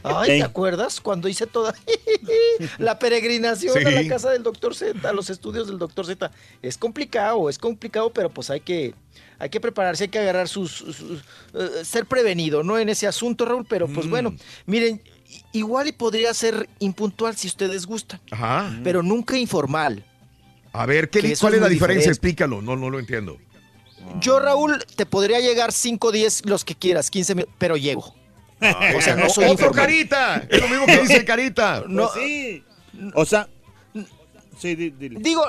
Ay. 0.04 0.40
¿te 0.40 0.44
acuerdas 0.44 1.02
cuando 1.02 1.28
hice 1.28 1.46
toda 1.46 1.74
la 2.78 3.00
peregrinación 3.00 3.86
a 3.86 3.92
la 3.92 4.08
casa 4.08 4.30
del 4.32 4.44
doctor 4.44 4.76
Z, 4.76 5.08
a 5.08 5.14
los 5.14 5.30
estudios 5.30 5.68
del 5.68 5.78
doctor 5.78 6.06
Z? 6.06 6.32
Es 6.62 6.78
complicado, 6.78 7.50
es 7.50 7.58
complicado, 7.58 8.12
pero 8.12 8.30
pues 8.30 8.50
hay 8.50 8.62
que, 8.62 8.94
hay 9.40 9.50
que 9.50 9.60
prepararse, 9.60 10.04
hay 10.06 10.10
que 10.10 10.20
agarrar 10.20 10.48
sus, 10.48 10.72
sus- 10.72 11.24
eh, 11.54 11.84
ser 11.84 12.06
prevenido, 12.06 12.62
¿no? 12.64 12.78
En 12.78 12.90
ese 12.90 13.08
asunto, 13.08 13.46
Raúl, 13.46 13.66
pero 13.68 13.88
pues 13.88 14.06
Mm. 14.06 14.10
bueno, 14.10 14.36
miren, 14.66 15.02
igual 15.54 15.88
y 15.88 15.92
podría 15.94 16.34
ser 16.34 16.68
impuntual 16.80 17.36
si 17.38 17.48
ustedes 17.48 17.86
gustan, 17.86 18.20
Ajá. 18.32 18.78
pero 18.84 19.02
nunca 19.02 19.38
informal. 19.38 20.04
A 20.74 20.86
ver, 20.86 21.10
¿qué, 21.10 21.20
¿cuál 21.22 21.32
es 21.32 21.42
es 21.42 21.42
la 21.42 21.50
diferencia? 21.50 21.70
diferente. 21.70 22.10
Explícalo. 22.10 22.62
No, 22.62 22.76
no 22.76 22.90
lo 22.90 23.00
entiendo. 23.00 23.38
Yo, 24.22 24.40
Raúl, 24.40 24.84
te 24.96 25.06
podría 25.06 25.40
llegar 25.40 25.72
5, 25.72 26.12
10, 26.12 26.46
los 26.46 26.64
que 26.64 26.76
quieras, 26.76 27.10
15 27.10 27.36
minutos, 27.36 27.56
pero 27.58 27.76
llego. 27.78 28.16
O 28.96 29.02
sea, 29.02 29.16
no 29.16 29.30
soy 29.30 29.46
¡Otro 29.46 29.68
informal. 29.68 29.86
carita! 29.86 30.48
Es 30.50 30.62
lo 30.62 30.68
mismo 30.68 30.86
que 30.86 31.02
dice 31.02 31.26
carita. 31.26 31.84
No, 31.88 32.10
Pues 32.14 32.24
sí. 32.26 32.64
O 33.14 33.26
sea. 33.26 33.48
Sí, 34.60 34.76
di- 34.76 34.90
dile. 34.92 35.20
Digo, 35.22 35.44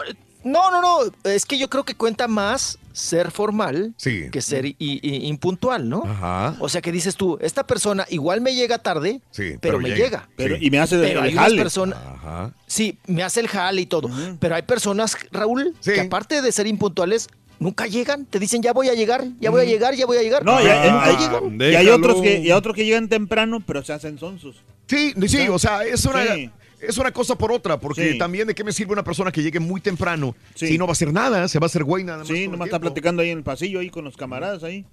no, 0.44 0.70
no, 0.70 0.80
no, 0.80 0.98
es 1.24 1.44
que 1.44 1.58
yo 1.58 1.68
creo 1.68 1.84
que 1.84 1.94
cuenta 1.96 2.28
más 2.28 2.78
ser 2.92 3.30
formal 3.30 3.94
Sí. 3.96 4.28
que 4.30 4.40
ser 4.42 4.66
i- 4.66 4.76
i- 4.78 5.26
impuntual, 5.28 5.88
¿no? 5.88 6.02
Ajá. 6.04 6.56
O 6.60 6.68
sea 6.68 6.80
que 6.80 6.92
dices 6.92 7.16
tú, 7.16 7.38
esta 7.40 7.66
persona 7.66 8.06
igual 8.10 8.40
me 8.40 8.54
llega 8.54 8.78
tarde, 8.78 9.20
Sí, 9.30 9.54
pero, 9.60 9.78
me 9.78 9.90
llega. 9.90 10.28
Pero, 10.36 10.56
Sí. 10.56 10.66
Y 10.66 10.70
me 10.70 10.78
hace 10.80 10.96
el, 10.96 11.02
Pero 11.02 11.24
el 11.24 11.34
jale. 11.34 11.56
personas, 11.56 11.98
Ajá. 11.98 12.52
sí, 12.66 12.98
me 13.06 13.22
hace 13.22 13.40
el 13.40 13.48
jale 13.48 13.82
y 13.82 13.86
todo, 13.86 14.10
pero 14.38 14.54
hay 14.54 14.62
personas, 14.62 15.16
Raúl, 15.32 15.74
Sí. 15.80 15.92
que 15.92 16.00
aparte 16.00 16.42
de 16.42 16.52
ser 16.52 16.66
impuntuales, 16.66 17.28
nunca 17.58 17.86
llegan, 17.86 18.24
te 18.24 18.38
dicen 18.38 18.62
ya 18.62 18.72
voy 18.72 18.88
a 18.88 18.94
llegar, 18.94 19.24
ya 19.38 19.50
voy 19.50 19.60
a 19.60 19.64
llegar, 19.64 19.94
ya 19.94 20.06
voy 20.06 20.16
a 20.16 20.22
llegar. 20.22 20.44
No, 20.44 20.60
y 20.62 20.66
hay, 20.66 20.90
nunca 20.90 21.04
hay- 21.04 21.16
llegan. 21.16 21.60
y 21.60 21.74
hay 21.76 21.88
otros 21.88 22.22
que, 22.22 22.38
y 22.38 22.44
hay 22.46 22.52
otros 22.52 22.74
que 22.74 22.84
llegan 22.84 23.08
temprano, 23.08 23.60
pero 23.66 23.84
se 23.84 23.92
hacen 23.92 24.18
sonsos. 24.18 24.56
Sí, 24.86 25.14
sí, 25.28 25.46
o 25.48 25.58
sea, 25.58 25.84
es 25.84 26.04
una, 26.06 26.24
Sí. 26.34 26.50
Es 26.80 26.98
una 26.98 27.12
cosa 27.12 27.36
por 27.36 27.52
otra, 27.52 27.78
porque 27.78 28.12
Sí. 28.12 28.18
también 28.18 28.46
de 28.48 28.54
qué 28.54 28.64
me 28.64 28.72
sirve 28.72 28.92
una 28.92 29.04
persona 29.04 29.30
que 29.32 29.42
llegue 29.42 29.60
muy 29.60 29.80
temprano 29.80 30.34
Sí. 30.54 30.68
si 30.68 30.78
no 30.78 30.86
va 30.86 30.90
a 30.90 30.92
hacer 30.92 31.12
nada, 31.12 31.46
se 31.48 31.58
va 31.58 31.64
a 31.64 31.68
hacer 31.68 31.84
güey 31.84 32.04
nada 32.04 32.18
más. 32.18 32.28
Sí, 32.28 32.48
nomás 32.48 32.66
está 32.68 32.78
platicando 32.78 33.22
ahí 33.22 33.30
en 33.30 33.38
el 33.38 33.44
pasillo, 33.44 33.80
ahí 33.80 33.90
con 33.90 34.04
los 34.04 34.16
camaradas 34.16 34.62
ahí. 34.62 34.84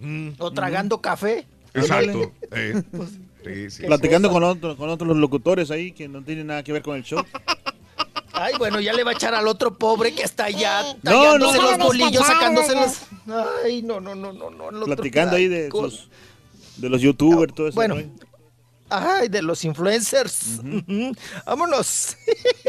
Mm, 0.00 0.30
O 0.38 0.52
tragando 0.52 1.00
café. 1.00 1.46
exacto. 1.74 2.32
eh. 2.52 2.82
Sí, 3.44 3.70
sí. 3.70 3.82
Platicando 3.84 4.30
con 4.30 4.42
otros, 4.42 4.76
con 4.76 4.90
otros 4.90 5.16
locutores 5.16 5.70
ahí 5.70 5.92
que 5.92 6.08
no 6.08 6.22
tienen 6.22 6.48
nada 6.48 6.62
que 6.64 6.72
ver 6.72 6.82
con 6.82 6.96
el 6.96 7.04
show. 7.04 7.24
Ay, 8.32 8.52
bueno, 8.58 8.78
ya 8.80 8.92
le 8.92 9.04
va 9.04 9.12
a 9.12 9.14
echar 9.14 9.34
al 9.34 9.46
otro 9.48 9.78
pobre 9.78 10.12
que 10.14 10.22
está 10.22 10.44
allá 10.46 10.82
No, 11.02 11.10
tallándose 11.10 11.56
no, 11.58 11.62
los 11.70 11.78
no. 11.78 11.84
bolillos, 11.86 12.26
sacándose 12.26 12.74
no, 12.74 12.80
los... 12.82 13.02
Ay, 13.64 13.82
no, 13.82 14.00
no, 14.00 14.14
no, 14.14 14.32
no, 14.32 14.50
no. 14.50 14.64
otro 14.66 14.84
Platicando 14.84 15.36
ahí 15.36 15.48
de 15.48 15.70
sus, 15.70 16.08
de 16.76 16.88
los 16.88 17.00
youtubers, 17.00 17.54
todo 17.54 17.68
eso. 17.68 17.74
Bueno, 17.76 17.96
Ay, 18.90 19.28
de 19.28 19.42
los 19.42 19.64
influencers. 19.64 20.60
Vámonos. 21.46 22.16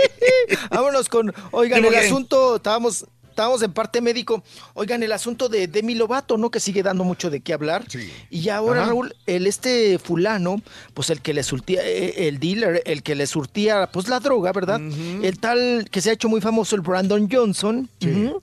Vámonos 0.69 1.09
con. 1.09 1.33
Oigan, 1.51 1.81
Sí, 1.81 1.87
el 1.87 1.95
asunto, 1.95 2.57
estábamos. 2.57 3.05
Estábamos 3.29 3.61
en 3.61 3.71
parte 3.71 4.01
médico. 4.01 4.43
Oigan, 4.73 5.01
el 5.01 5.13
asunto 5.13 5.47
de 5.47 5.67
Demi 5.67 5.95
Lovato, 5.95 6.37
¿no? 6.37 6.51
Que 6.51 6.59
sigue 6.59 6.83
dando 6.83 7.05
mucho 7.05 7.29
de 7.29 7.39
qué 7.39 7.53
hablar. 7.53 7.85
Sí. 7.87 8.11
Y 8.29 8.49
ahora, 8.49 8.81
Ajá. 8.81 8.89
Raúl, 8.89 9.15
el 9.27 9.47
este 9.47 9.97
fulano, 9.97 10.61
pues 10.93 11.09
el 11.09 11.21
que 11.21 11.33
le 11.33 11.43
surtía, 11.43 11.81
eh, 11.87 12.27
el 12.27 12.39
dealer, 12.39 12.83
el 12.85 13.01
que 13.01 13.15
le 13.15 13.25
surtía, 13.27 13.87
pues 13.93 14.09
la 14.09 14.19
droga, 14.19 14.51
¿verdad? 14.51 14.81
El 14.81 15.39
tal 15.39 15.87
que 15.89 16.01
se 16.01 16.09
ha 16.09 16.13
hecho 16.13 16.27
muy 16.27 16.41
famoso, 16.41 16.75
el 16.75 16.81
Brandon 16.81 17.29
Johnson. 17.31 17.89
Ujú. 18.03 18.41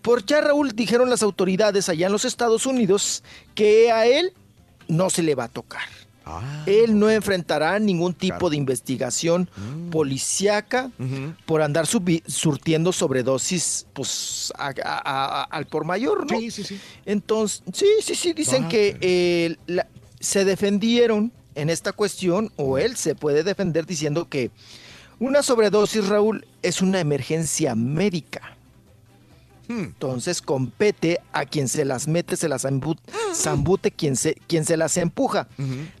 Por 0.00 0.26
ya, 0.26 0.40
Raúl, 0.40 0.72
dijeron 0.74 1.08
las 1.08 1.22
autoridades 1.22 1.88
allá 1.88 2.06
en 2.06 2.12
los 2.12 2.24
Estados 2.24 2.66
Unidos 2.66 3.22
que 3.54 3.92
a 3.92 4.06
él 4.06 4.32
no 4.88 5.08
se 5.08 5.22
le 5.22 5.36
va 5.36 5.44
a 5.44 5.48
tocar. 5.48 5.84
Ah, 6.24 6.62
Él 6.66 6.98
no 6.98 7.10
enfrentará 7.10 7.78
ningún 7.78 8.14
tipo 8.14 8.48
de 8.48 8.56
investigación 8.56 9.48
Mm. 9.56 9.90
policíaca 9.90 10.90
por 11.46 11.62
andar 11.62 11.86
surtiendo 11.86 12.92
sobredosis 12.92 13.86
pues, 13.92 14.52
a- 14.56 14.68
a- 14.84 15.02
a- 15.04 15.42
al 15.44 15.66
por 15.66 15.84
mayor, 15.84 16.30
¿no? 16.30 16.38
Sí, 16.38 16.50
sí, 16.50 16.64
sí. 16.64 16.80
Entonces, 17.06 17.62
sí, 17.72 17.86
sí, 18.02 18.14
sí, 18.14 18.32
dicen 18.32 18.64
Ah, 18.64 18.68
que 18.68 18.96
eh, 19.00 19.56
la- 19.66 19.86
se 20.20 20.44
defendieron 20.44 21.32
en 21.54 21.68
esta 21.70 21.92
cuestión, 21.92 22.50
o 22.56 22.78
él 22.78 22.96
se 22.96 23.14
puede 23.14 23.42
defender 23.42 23.84
diciendo 23.86 24.28
que 24.28 24.50
una 25.18 25.42
sobredosis, 25.42 26.06
Raúl, 26.08 26.46
es 26.62 26.80
una 26.82 27.00
emergencia 27.00 27.74
médica. 27.74 28.56
Entonces 29.68 30.42
compete 30.42 31.20
a 31.32 31.44
quien 31.46 31.68
se 31.68 31.84
las 31.84 32.06
mete, 32.08 32.36
se 32.36 32.48
las 32.48 32.64
zambu- 32.64 32.98
zambute, 33.34 33.90
quien 33.90 34.16
se, 34.16 34.34
quien 34.46 34.64
se 34.64 34.76
las 34.76 34.96
empuja. 34.96 35.48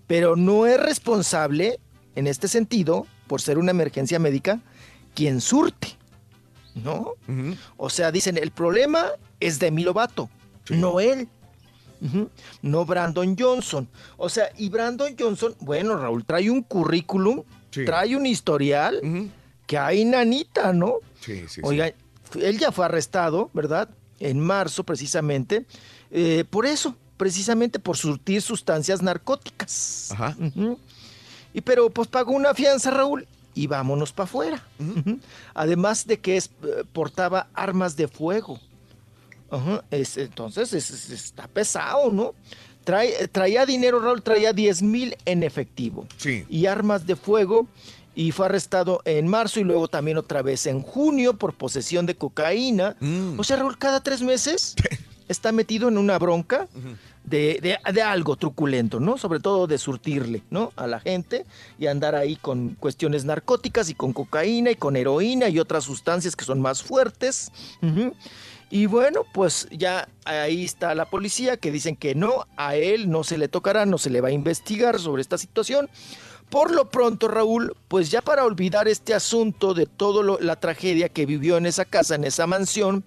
Pero 0.06 0.36
no 0.36 0.66
es 0.66 0.78
responsable, 0.80 1.78
en 2.14 2.26
este 2.26 2.48
sentido, 2.48 3.06
por 3.26 3.40
ser 3.40 3.58
una 3.58 3.70
emergencia 3.70 4.18
médica, 4.18 4.60
quien 5.14 5.40
surte. 5.40 5.88
¿No? 6.74 7.12
O 7.76 7.90
sea, 7.90 8.10
dicen, 8.10 8.38
el 8.38 8.50
problema 8.50 9.06
es 9.40 9.58
de 9.58 9.70
Lovato, 9.70 10.28
no 10.70 11.00
él. 11.00 11.28
No 12.62 12.84
Brandon 12.84 13.36
Johnson. 13.38 13.88
O 14.16 14.28
sea, 14.28 14.50
y 14.58 14.68
Brandon 14.70 15.14
Johnson, 15.18 15.54
bueno, 15.60 15.96
Raúl, 15.96 16.24
trae 16.24 16.50
un 16.50 16.62
currículum, 16.62 17.42
trae 17.84 18.16
un 18.16 18.26
historial 18.26 19.00
que 19.66 19.78
hay 19.78 20.04
nanita, 20.04 20.72
¿no? 20.72 20.96
Sí, 21.20 21.44
sí, 21.48 21.60
Oiga, 21.64 21.92
él 22.40 22.58
ya 22.58 22.72
fue 22.72 22.84
arrestado, 22.84 23.50
¿verdad? 23.52 23.88
En 24.20 24.40
marzo, 24.40 24.84
precisamente. 24.84 25.66
eh, 26.10 26.44
por 26.50 26.66
eso, 26.66 26.94
precisamente 27.16 27.78
por 27.78 27.96
surtir 27.96 28.42
sustancias 28.42 29.00
narcóticas. 29.02 30.10
Ajá. 30.12 30.36
Y 31.54 31.60
pero 31.62 31.88
pues 31.90 32.08
pagó 32.08 32.32
una 32.32 32.52
fianza, 32.54 32.90
Raúl, 32.90 33.26
y 33.54 33.66
vámonos 33.66 34.12
para 34.12 34.24
afuera. 34.24 34.66
Además 35.54 36.06
de 36.06 36.18
que 36.18 36.36
es, 36.36 36.50
eh, 36.62 36.84
portaba 36.92 37.48
armas 37.54 37.96
de 37.96 38.08
fuego. 38.08 38.58
Ajá, 39.50 39.84
es- 39.90 40.16
entonces 40.16 40.72
es- 40.72 40.90
es- 40.90 41.10
está 41.10 41.46
pesado, 41.48 42.10
¿no? 42.10 42.34
Trae, 42.84 43.28
traía 43.28 43.64
dinero, 43.66 44.00
Raúl, 44.00 44.22
traía 44.22 44.52
10 44.52 44.82
mil 44.82 45.16
en 45.24 45.42
efectivo. 45.42 46.06
Sí. 46.16 46.44
Y 46.48 46.66
armas 46.66 47.06
de 47.06 47.14
fuego. 47.16 47.66
Y 48.14 48.32
fue 48.32 48.46
arrestado 48.46 49.00
en 49.04 49.26
marzo 49.28 49.58
y 49.60 49.64
luego 49.64 49.88
también 49.88 50.18
otra 50.18 50.42
vez 50.42 50.66
en 50.66 50.82
junio 50.82 51.34
por 51.34 51.54
posesión 51.54 52.04
de 52.06 52.14
cocaína. 52.14 52.96
Mm. 53.00 53.38
O 53.40 53.44
sea, 53.44 53.56
Raúl, 53.56 53.78
cada 53.78 54.02
tres 54.02 54.20
meses 54.20 54.74
está 55.28 55.50
metido 55.52 55.88
en 55.88 55.96
una 55.96 56.18
bronca 56.18 56.68
de, 57.24 57.58
de- 57.62 57.78
de 57.92 58.02
algo 58.02 58.36
truculento, 58.36 59.00
¿no? 59.00 59.16
Sobre 59.16 59.40
todo 59.40 59.66
de 59.66 59.78
surtirle, 59.78 60.42
¿no? 60.50 60.72
A 60.76 60.86
la 60.86 61.00
gente 61.00 61.46
y 61.78 61.86
andar 61.86 62.14
ahí 62.14 62.36
con 62.36 62.70
cuestiones 62.74 63.24
narcóticas 63.24 63.88
y 63.88 63.94
con 63.94 64.12
cocaína 64.12 64.70
y 64.72 64.74
con 64.76 64.96
heroína 64.96 65.48
y 65.48 65.58
otras 65.58 65.84
sustancias 65.84 66.36
que 66.36 66.44
son 66.44 66.60
más 66.60 66.82
fuertes. 66.82 67.50
Y 68.70 68.86
bueno, 68.86 69.24
pues 69.34 69.68
ya 69.70 70.08
ahí 70.24 70.64
está 70.64 70.94
la 70.94 71.04
policía 71.04 71.58
que 71.58 71.70
dicen 71.70 71.94
que 71.94 72.14
no, 72.14 72.46
a 72.56 72.74
él 72.76 73.10
no 73.10 73.22
se 73.22 73.36
le 73.36 73.48
tocará, 73.48 73.84
no 73.84 73.98
se 73.98 74.08
le 74.10 74.20
va 74.22 74.28
a 74.28 74.32
investigar 74.32 74.98
sobre 74.98 75.20
esta 75.22 75.36
situación. 75.36 75.90
Por 76.52 76.70
lo 76.70 76.90
pronto, 76.90 77.28
Raúl, 77.28 77.74
pues 77.88 78.10
ya 78.10 78.20
para 78.20 78.44
olvidar 78.44 78.86
este 78.86 79.14
asunto 79.14 79.72
de 79.72 79.86
toda 79.86 80.36
la 80.38 80.56
tragedia 80.56 81.08
que 81.08 81.24
vivió 81.24 81.56
en 81.56 81.64
esa 81.64 81.86
casa, 81.86 82.14
en 82.14 82.24
esa 82.24 82.46
mansión, 82.46 83.04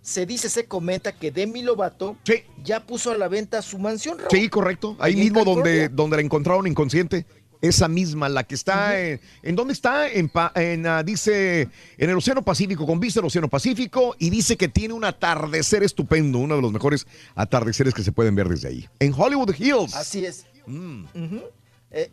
se 0.00 0.26
dice, 0.26 0.48
se 0.48 0.66
comenta 0.66 1.12
que 1.12 1.30
Demi 1.30 1.62
Lovato 1.62 2.16
ya 2.64 2.84
puso 2.84 3.12
a 3.12 3.16
la 3.16 3.28
venta 3.28 3.62
su 3.62 3.78
mansión, 3.78 4.18
Raúl. 4.18 4.30
Sí, 4.32 4.48
correcto. 4.48 4.96
Ahí 4.98 5.14
mismo 5.14 5.44
donde, 5.44 5.90
donde 5.90 6.16
la 6.16 6.22
encontraron 6.22 6.66
inconsciente. 6.66 7.24
Esa 7.60 7.86
misma, 7.86 8.28
la 8.28 8.42
que 8.42 8.56
está 8.56 8.98
en, 8.98 9.20
¿en 9.44 9.54
dónde 9.54 9.74
está? 9.74 10.08
En, 10.08 10.28
en, 10.56 10.84
ah, 10.88 11.04
dice, 11.04 11.68
en 11.96 12.10
el 12.10 12.16
Océano 12.16 12.42
Pacífico, 12.42 12.84
con 12.84 12.98
vista 12.98 13.20
al 13.20 13.26
Océano 13.26 13.46
Pacífico, 13.46 14.16
y 14.18 14.28
dice 14.28 14.56
que 14.56 14.66
tiene 14.66 14.92
un 14.92 15.04
atardecer 15.04 15.84
estupendo, 15.84 16.38
uno 16.38 16.56
de 16.56 16.62
los 16.62 16.72
mejores 16.72 17.06
atardeceres 17.36 17.94
que 17.94 18.02
se 18.02 18.10
pueden 18.10 18.34
ver 18.34 18.48
desde 18.48 18.66
ahí. 18.66 18.88
En 18.98 19.14
Hollywood 19.16 19.54
Hills. 19.56 19.94
Así 19.94 20.26
es. 20.26 20.46
Eh, 20.66 21.42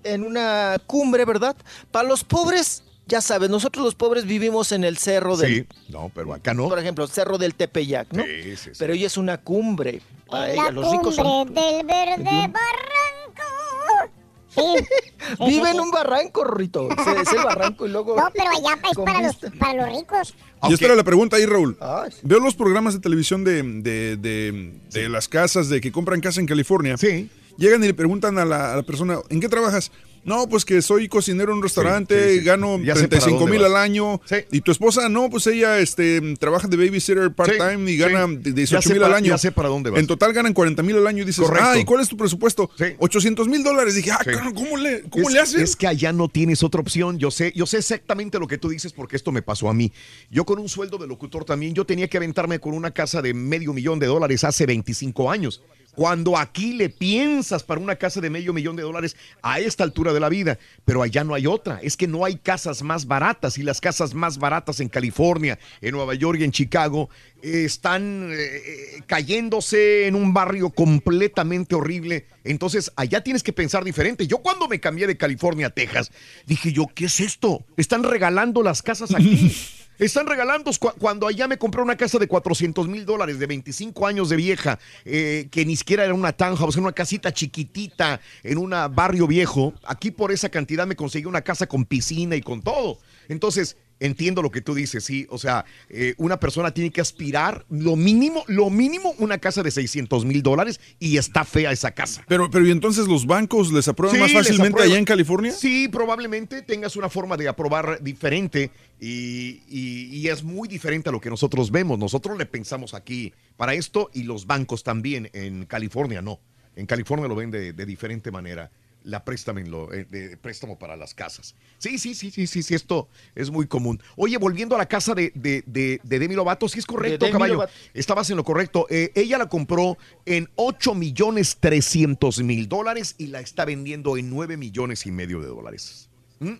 en 0.03 0.23
una 0.25 0.77
cumbre, 0.85 1.25
¿verdad? 1.25 1.55
Para 1.91 2.07
los 2.07 2.23
pobres, 2.23 2.83
ya 3.07 3.21
sabes, 3.21 3.49
nosotros 3.49 3.83
los 3.85 3.95
pobres 3.95 4.25
vivimos 4.25 4.71
en 4.71 4.83
el 4.83 4.97
cerro 4.97 5.37
del... 5.37 5.67
Sí, 5.67 5.67
no, 5.89 6.11
pero 6.13 6.33
acá 6.33 6.53
no. 6.53 6.67
Por 6.69 6.79
ejemplo, 6.79 7.03
el 7.05 7.09
cerro 7.09 7.37
del 7.37 7.55
Tepeyac, 7.55 8.11
¿no? 8.13 8.23
Sí, 8.23 8.43
sí, 8.43 8.57
sí. 8.57 8.69
Pero 8.77 8.93
ella 8.93 9.07
es 9.07 9.17
una 9.17 9.37
cumbre. 9.39 10.01
Para 10.29 10.51
ella, 10.51 10.63
La 10.65 10.71
los 10.71 10.91
ricos 10.91 11.15
son... 11.15 11.47
cumbre 11.47 11.61
del 11.63 11.85
verde 11.85 12.23
barranco. 12.23 14.13
Sí. 14.49 14.61
sí, 14.79 15.33
Vive 15.47 15.65
sí, 15.65 15.71
en 15.75 15.79
un 15.79 15.91
barranco, 15.91 16.43
Rorrito. 16.43 16.89
Es, 16.91 17.31
el 17.33 17.43
barranco 17.43 17.85
y 17.85 17.89
luego... 17.89 18.15
No, 18.15 18.29
pero 18.33 18.49
allá 18.49 18.79
es 18.91 18.97
para 18.97 19.21
los, 19.21 19.35
para 19.59 19.73
los 19.87 19.97
ricos. 19.97 20.35
Y 20.67 20.73
esta 20.73 20.85
era 20.87 20.95
la 20.95 21.03
pregunta 21.03 21.37
ahí, 21.37 21.45
Raúl. 21.45 21.77
Ay. 21.79 22.11
Veo 22.23 22.39
los 22.39 22.55
programas 22.55 22.93
de 22.93 22.99
televisión 22.99 23.43
de, 23.43 23.61
de, 23.63 24.17
de- 24.17 24.73
de 24.91 25.09
las 25.09 25.27
casas, 25.29 25.69
de 25.69 25.79
que 25.81 25.91
compran 25.91 26.19
casa 26.19 26.39
en 26.41 26.47
California. 26.47 26.97
Sí. 26.97 27.29
Llegan 27.59 27.83
y 27.83 27.87
le 27.87 27.93
preguntan 27.93 28.37
a 28.39 28.45
la, 28.45 28.73
a 28.73 28.77
la 28.77 28.83
persona, 28.83 29.19
¿en 29.29 29.39
qué 29.39 29.49
trabajas? 29.49 29.91
No, 30.25 30.49
pues 30.49 30.65
que 30.65 30.81
soy 30.81 31.07
cocinero 31.07 31.51
en 31.53 31.57
un 31.59 31.63
restaurante, 31.63 32.33
sí, 32.33 32.39
sí. 32.39 32.45
gano 32.45 32.77
Ya 32.83 32.93
35 32.93 33.39
dónde 33.39 33.51
mil 33.53 33.63
al 33.65 33.77
año. 33.77 34.19
Y 34.51 34.59
tu 34.61 34.71
esposa, 34.71 35.07
no, 35.07 35.29
pues 35.29 35.47
ella 35.47 35.79
este, 35.79 36.21
trabaja 36.37 36.67
de 36.67 36.75
babysitter 36.75 37.31
part-time 37.33 37.89
y 37.89 37.97
gana 37.97 38.27
sí. 38.27 38.35
de 38.35 38.49
Ya 38.51 38.55
18 38.55 38.81
sé 38.89 38.93
mil 38.95 39.03
al 39.03 39.13
año. 39.13 39.27
ya 39.27 39.37
sé 39.37 39.51
para 39.53 39.69
dónde 39.69 39.89
vas. 39.89 39.99
En 39.99 40.07
total 40.07 40.33
ganan 40.33 40.53
40 40.53 40.83
mil 40.83 40.97
al 40.97 41.07
año 41.07 41.23
y 41.23 41.25
dices, 41.25 41.45
Correcto. 41.45 41.69
ah, 41.69 41.77
¿y 41.79 41.85
cuál 41.85 42.01
es 42.01 42.09
tu 42.09 42.17
presupuesto? 42.17 42.69
800 42.99 43.47
mil 43.47 43.63
dólares. 43.63 43.95
Dije, 43.95 44.11
ah, 44.11 44.19
Sí. 44.23 44.31
¿cómo 44.53 44.75
le, 44.77 45.03
cómo 45.09 45.29
es, 45.29 45.33
le 45.33 45.39
haces? 45.39 45.61
Es 45.61 45.75
que 45.77 45.87
allá 45.87 46.11
no 46.11 46.27
tienes 46.27 46.63
otra 46.63 46.81
opción. 46.81 47.17
Yo 47.17 47.31
sé, 47.31 47.53
yo 47.55 47.65
sé 47.65 47.77
exactamente 47.77 48.39
lo 48.39 48.47
que 48.47 48.57
tú 48.57 48.67
dices 48.69 48.91
porque 48.91 49.15
esto 49.15 49.31
me 49.31 49.41
pasó 49.41 49.69
a 49.69 49.73
mí. 49.73 49.91
Yo 50.29 50.45
con 50.45 50.59
un 50.59 50.67
sueldo 50.67 50.97
de 50.97 51.07
locutor 51.07 51.45
también, 51.45 51.73
yo 51.73 51.85
tenía 51.85 52.09
que 52.09 52.17
aventarme 52.17 52.59
con 52.59 52.73
una 52.73 52.91
casa 52.91 53.21
de 53.21 53.33
medio 53.33 53.73
millón 53.73 53.99
de 53.99 54.07
dólares 54.07 54.43
hace 54.43 54.65
25 54.65 55.31
años. 55.31 55.63
Cuando 55.95 56.37
aquí 56.37 56.73
le 56.73 56.89
piensas 56.89 57.63
para 57.63 57.81
una 57.81 57.95
casa 57.95 58.21
de 58.21 58.29
medio 58.29 58.53
millón 58.53 58.75
de 58.75 58.83
dólares 58.83 59.15
a 59.41 59.59
esta 59.59 59.83
altura 59.83 60.13
de 60.13 60.19
la 60.19 60.29
vida, 60.29 60.57
pero 60.85 61.01
allá 61.01 61.23
no 61.23 61.33
hay 61.33 61.47
otra. 61.47 61.79
Es 61.81 61.97
que 61.97 62.07
no 62.07 62.25
hay 62.25 62.37
casas 62.37 62.83
más 62.83 63.05
baratas 63.05 63.57
y 63.57 63.63
las 63.63 63.81
casas 63.81 64.13
más 64.13 64.37
baratas 64.37 64.79
en 64.79 64.89
California, 64.89 65.59
en 65.81 65.91
Nueva 65.91 66.13
York 66.15 66.39
y 66.39 66.43
en 66.43 66.51
Chicago 66.51 67.09
están 67.41 68.31
eh, 68.31 68.37
eh, 68.37 69.01
cayéndose 69.07 70.07
en 70.07 70.15
un 70.15 70.33
barrio 70.33 70.69
completamente 70.69 71.75
horrible. 71.75 72.27
Entonces, 72.43 72.91
allá 72.95 73.21
tienes 73.21 73.43
que 73.43 73.53
pensar 73.53 73.83
diferente. 73.83 74.27
Yo 74.27 74.39
cuando 74.39 74.67
me 74.67 74.79
cambié 74.79 75.07
de 75.07 75.17
California 75.17 75.67
a 75.67 75.69
Texas, 75.71 76.11
dije 76.45 76.71
yo, 76.71 76.87
¿qué 76.93 77.05
es 77.05 77.19
esto? 77.19 77.65
Están 77.77 78.03
regalando 78.03 78.63
las 78.63 78.81
casas 78.81 79.13
aquí. 79.13 79.55
Están 79.99 80.25
regalando 80.27 80.71
cu- 80.79 80.93
cuando 80.97 81.27
allá 81.27 81.47
me 81.47 81.57
compré 81.57 81.81
una 81.81 81.97
casa 81.97 82.17
de 82.17 82.27
400 82.27 82.87
mil 82.87 83.05
dólares, 83.05 83.37
de 83.37 83.45
25 83.45 84.07
años 84.07 84.29
de 84.29 84.37
vieja, 84.37 84.79
eh, 85.05 85.47
que 85.51 85.65
ni 85.65 85.75
siquiera 85.75 86.05
era 86.05 86.13
una 86.13 86.31
townhouse, 86.31 86.75
era 86.75 86.83
una 86.83 86.93
casita 86.93 87.33
chiquitita 87.33 88.21
en 88.43 88.57
un 88.57 88.69
barrio 88.91 89.27
viejo. 89.27 89.73
Aquí 89.83 90.09
por 90.11 90.31
esa 90.31 90.49
cantidad 90.49 90.87
me 90.87 90.95
conseguí 90.95 91.25
una 91.25 91.41
casa 91.41 91.67
con 91.67 91.83
piscina 91.85 92.35
y 92.35 92.41
con 92.41 92.61
todo. 92.61 92.97
Entonces, 93.27 93.75
entiendo 93.99 94.41
lo 94.41 94.51
que 94.51 94.61
tú 94.61 94.73
dices, 94.73 95.03
sí. 95.03 95.27
O 95.29 95.37
sea, 95.37 95.65
eh, 95.89 96.13
una 96.17 96.39
persona 96.39 96.73
tiene 96.73 96.89
que 96.91 97.01
aspirar 97.01 97.65
lo 97.69 97.95
mínimo, 97.95 98.43
lo 98.47 98.69
mínimo, 98.69 99.13
una 99.19 99.37
casa 99.37 99.63
de 99.63 99.71
600 99.71 100.25
mil 100.25 100.41
dólares 100.43 100.79
y 100.99 101.17
está 101.17 101.43
fea 101.45 101.71
esa 101.71 101.91
casa. 101.91 102.23
Pero, 102.27 102.49
pero 102.49 102.65
¿y 102.65 102.71
entonces 102.71 103.07
los 103.07 103.25
bancos 103.25 103.71
les 103.73 103.87
aprueban 103.87 104.15
Sí, 104.15 104.21
más 104.21 104.31
fácilmente 104.33 104.81
allá 104.81 104.97
en 104.97 105.05
California? 105.05 105.51
Sí, 105.51 105.87
probablemente 105.89 106.61
tengas 106.61 106.95
una 106.95 107.09
forma 107.09 107.37
de 107.37 107.47
aprobar 107.47 108.01
diferente 108.01 108.71
y, 108.99 109.61
y- 109.69 110.09
y 110.11 110.27
es 110.27 110.43
muy 110.43 110.67
diferente 110.67 111.09
a 111.09 111.11
lo 111.11 111.21
que 111.21 111.29
nosotros 111.29 111.71
vemos. 111.71 111.97
Nosotros 111.99 112.37
le 112.37 112.45
pensamos 112.45 112.93
aquí 112.93 113.33
para 113.57 113.73
esto 113.73 114.09
y 114.13 114.23
los 114.23 114.45
bancos 114.47 114.83
también. 114.83 115.29
En 115.33 115.65
California 115.65 116.21
no. 116.21 116.39
En 116.75 116.85
California 116.85 117.27
lo 117.27 117.35
ven 117.35 117.51
de, 117.51 117.73
de 117.73 117.85
diferente 117.85 118.31
manera. 118.31 118.71
La 119.03 119.23
préstamo, 119.23 119.59
lo, 119.61 119.93
eh, 119.93 120.05
de 120.09 120.35
préstamo 120.35 120.77
para 120.77 120.97
las 120.97 121.13
casas. 121.13 121.55
Sí, 121.77 121.97
sí, 121.97 122.13
sí, 122.13 122.31
sí, 122.31 122.47
sí, 122.47 122.61
sí, 122.61 122.75
esto 122.75 123.07
es 123.33 123.49
muy 123.49 123.65
común. 123.65 124.01
Oye, 124.17 124.37
volviendo 124.37 124.75
a 124.75 124.77
la 124.77 124.87
casa 124.87 125.15
de, 125.15 125.31
de, 125.35 125.63
de- 125.65 126.01
de 126.03 126.19
Demi 126.19 126.35
Lovato, 126.35 126.67
sí 126.67 126.79
es 126.79 126.85
correcto, 126.85 127.25
caballo. 127.31 127.53
Lovato. 127.53 127.71
Estabas 127.93 128.29
en 128.29 128.35
lo 128.37 128.43
correcto. 128.43 128.87
Eh, 128.89 129.11
ella 129.15 129.37
la 129.37 129.47
compró 129.47 129.97
en 130.25 130.49
8 130.55 130.95
millones 130.95 131.57
300 131.61 132.43
mil 132.43 132.67
dólares 132.67 133.15
y 133.17 133.27
la 133.27 133.39
está 133.39 133.63
vendiendo 133.63 134.17
en 134.17 134.29
9 134.29 134.57
millones 134.57 135.05
y 135.05 135.11
medio 135.11 135.39
de 135.39 135.47
dólares. 135.47 136.09
¿Mm? 136.39 136.53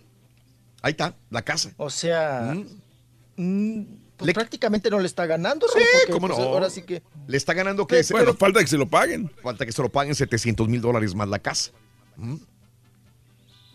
Ahí 0.82 0.92
está, 0.92 1.14
la 1.28 1.42
casa. 1.42 1.72
O 1.76 1.90
sea, 1.90 2.56
mm, 3.36 3.82
pues 4.16 4.32
prácticamente 4.34 4.90
no 4.90 4.98
le 4.98 5.06
está 5.06 5.26
ganando, 5.26 5.66
Raúl, 5.66 5.86
porque, 5.98 6.12
¿cómo 6.12 6.26
pues, 6.28 6.38
no? 6.38 6.44
ahora 6.46 6.70
sí 6.70 6.82
que... 6.82 7.02
Le 7.26 7.36
está 7.36 7.52
ganando 7.54 7.86
que 7.86 8.02
Bueno, 8.10 8.34
falta 8.34 8.60
que 8.60 8.66
se 8.66 8.76
lo 8.78 8.88
paguen. 8.88 9.30
Falta 9.42 9.64
que 9.66 9.72
se 9.72 9.82
lo 9.82 9.90
paguen 9.90 10.14
700 10.14 10.68
mil 10.68 10.80
dólares 10.80 11.14
más 11.14 11.28
la 11.28 11.38
casa. 11.38 11.70
¿Mm? 12.16 12.36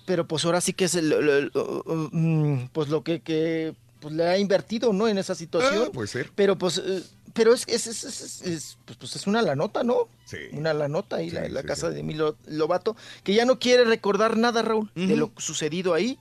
Pero 0.05 0.27
pues 0.27 0.45
ahora 0.45 0.61
sí 0.61 0.73
que 0.73 0.85
es 0.85 0.95
el, 0.95 1.11
el- 1.11 1.29
el- 1.29 1.51
mm, 2.11 2.69
pues 2.71 2.89
lo 2.89 3.03
que, 3.03 3.21
que, 3.21 3.73
pues, 3.99 4.13
le 4.13 4.27
ha 4.27 4.37
invertido, 4.37 4.93
¿no? 4.93 5.07
En 5.07 5.17
esa 5.17 5.33
situación. 5.35 5.85
Ah, 5.87 5.91
puede 5.91 6.07
ser. 6.07 6.31
Pero 6.35 6.57
pues, 6.57 6.77
eh, 6.77 7.03
pero 7.33 7.53
es, 7.53 7.63
es, 7.67 7.87
es, 7.87 8.03
es- 8.03 8.21
es- 8.21 8.41
es- 8.43 8.77
pues, 8.85 8.97
pues, 8.97 9.15
es 9.15 9.25
una 9.27 9.41
la 9.41 9.55
nota, 9.55 9.83
¿no? 9.83 10.07
Una 10.53 10.73
la 10.73 10.87
nota 10.87 11.17
ahí, 11.17 11.29
la, 11.29 11.47
la 11.49 11.63
casa 11.63 11.89
de 11.89 11.99
Emilio 11.99 12.35
Lobato, 12.47 12.95
que 13.23 13.33
ya 13.33 13.45
no 13.45 13.59
quiere 13.59 13.85
recordar 13.85 14.37
nada, 14.37 14.61
Raúl, 14.61 14.91
de 14.95 15.15
lo 15.15 15.31
sucedido 15.37 15.93
ahí 15.93 16.17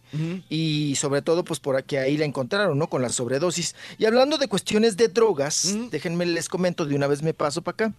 y 0.49 0.95
sobre 0.97 1.23
todo 1.23 1.45
pues 1.45 1.61
por 1.61 1.83
que 1.85 1.99
ahí 1.99 2.17
la 2.17 2.25
encontraron, 2.25 2.79
¿no? 2.79 2.89
Con 2.89 3.03
la 3.03 3.09
sobredosis. 3.09 3.75
Y 3.99 4.05
hablando 4.05 4.39
de 4.39 4.49
cuestiones 4.49 4.97
de 4.97 5.09
drogas, 5.09 5.75
déjenme 5.91 6.27
les 6.27 6.49
comento, 6.49 6.87
de 6.87 6.95
una 6.95 7.07
vez 7.07 7.23
me 7.23 7.35
paso 7.35 7.63
para 7.63 7.87
acá. 7.87 7.95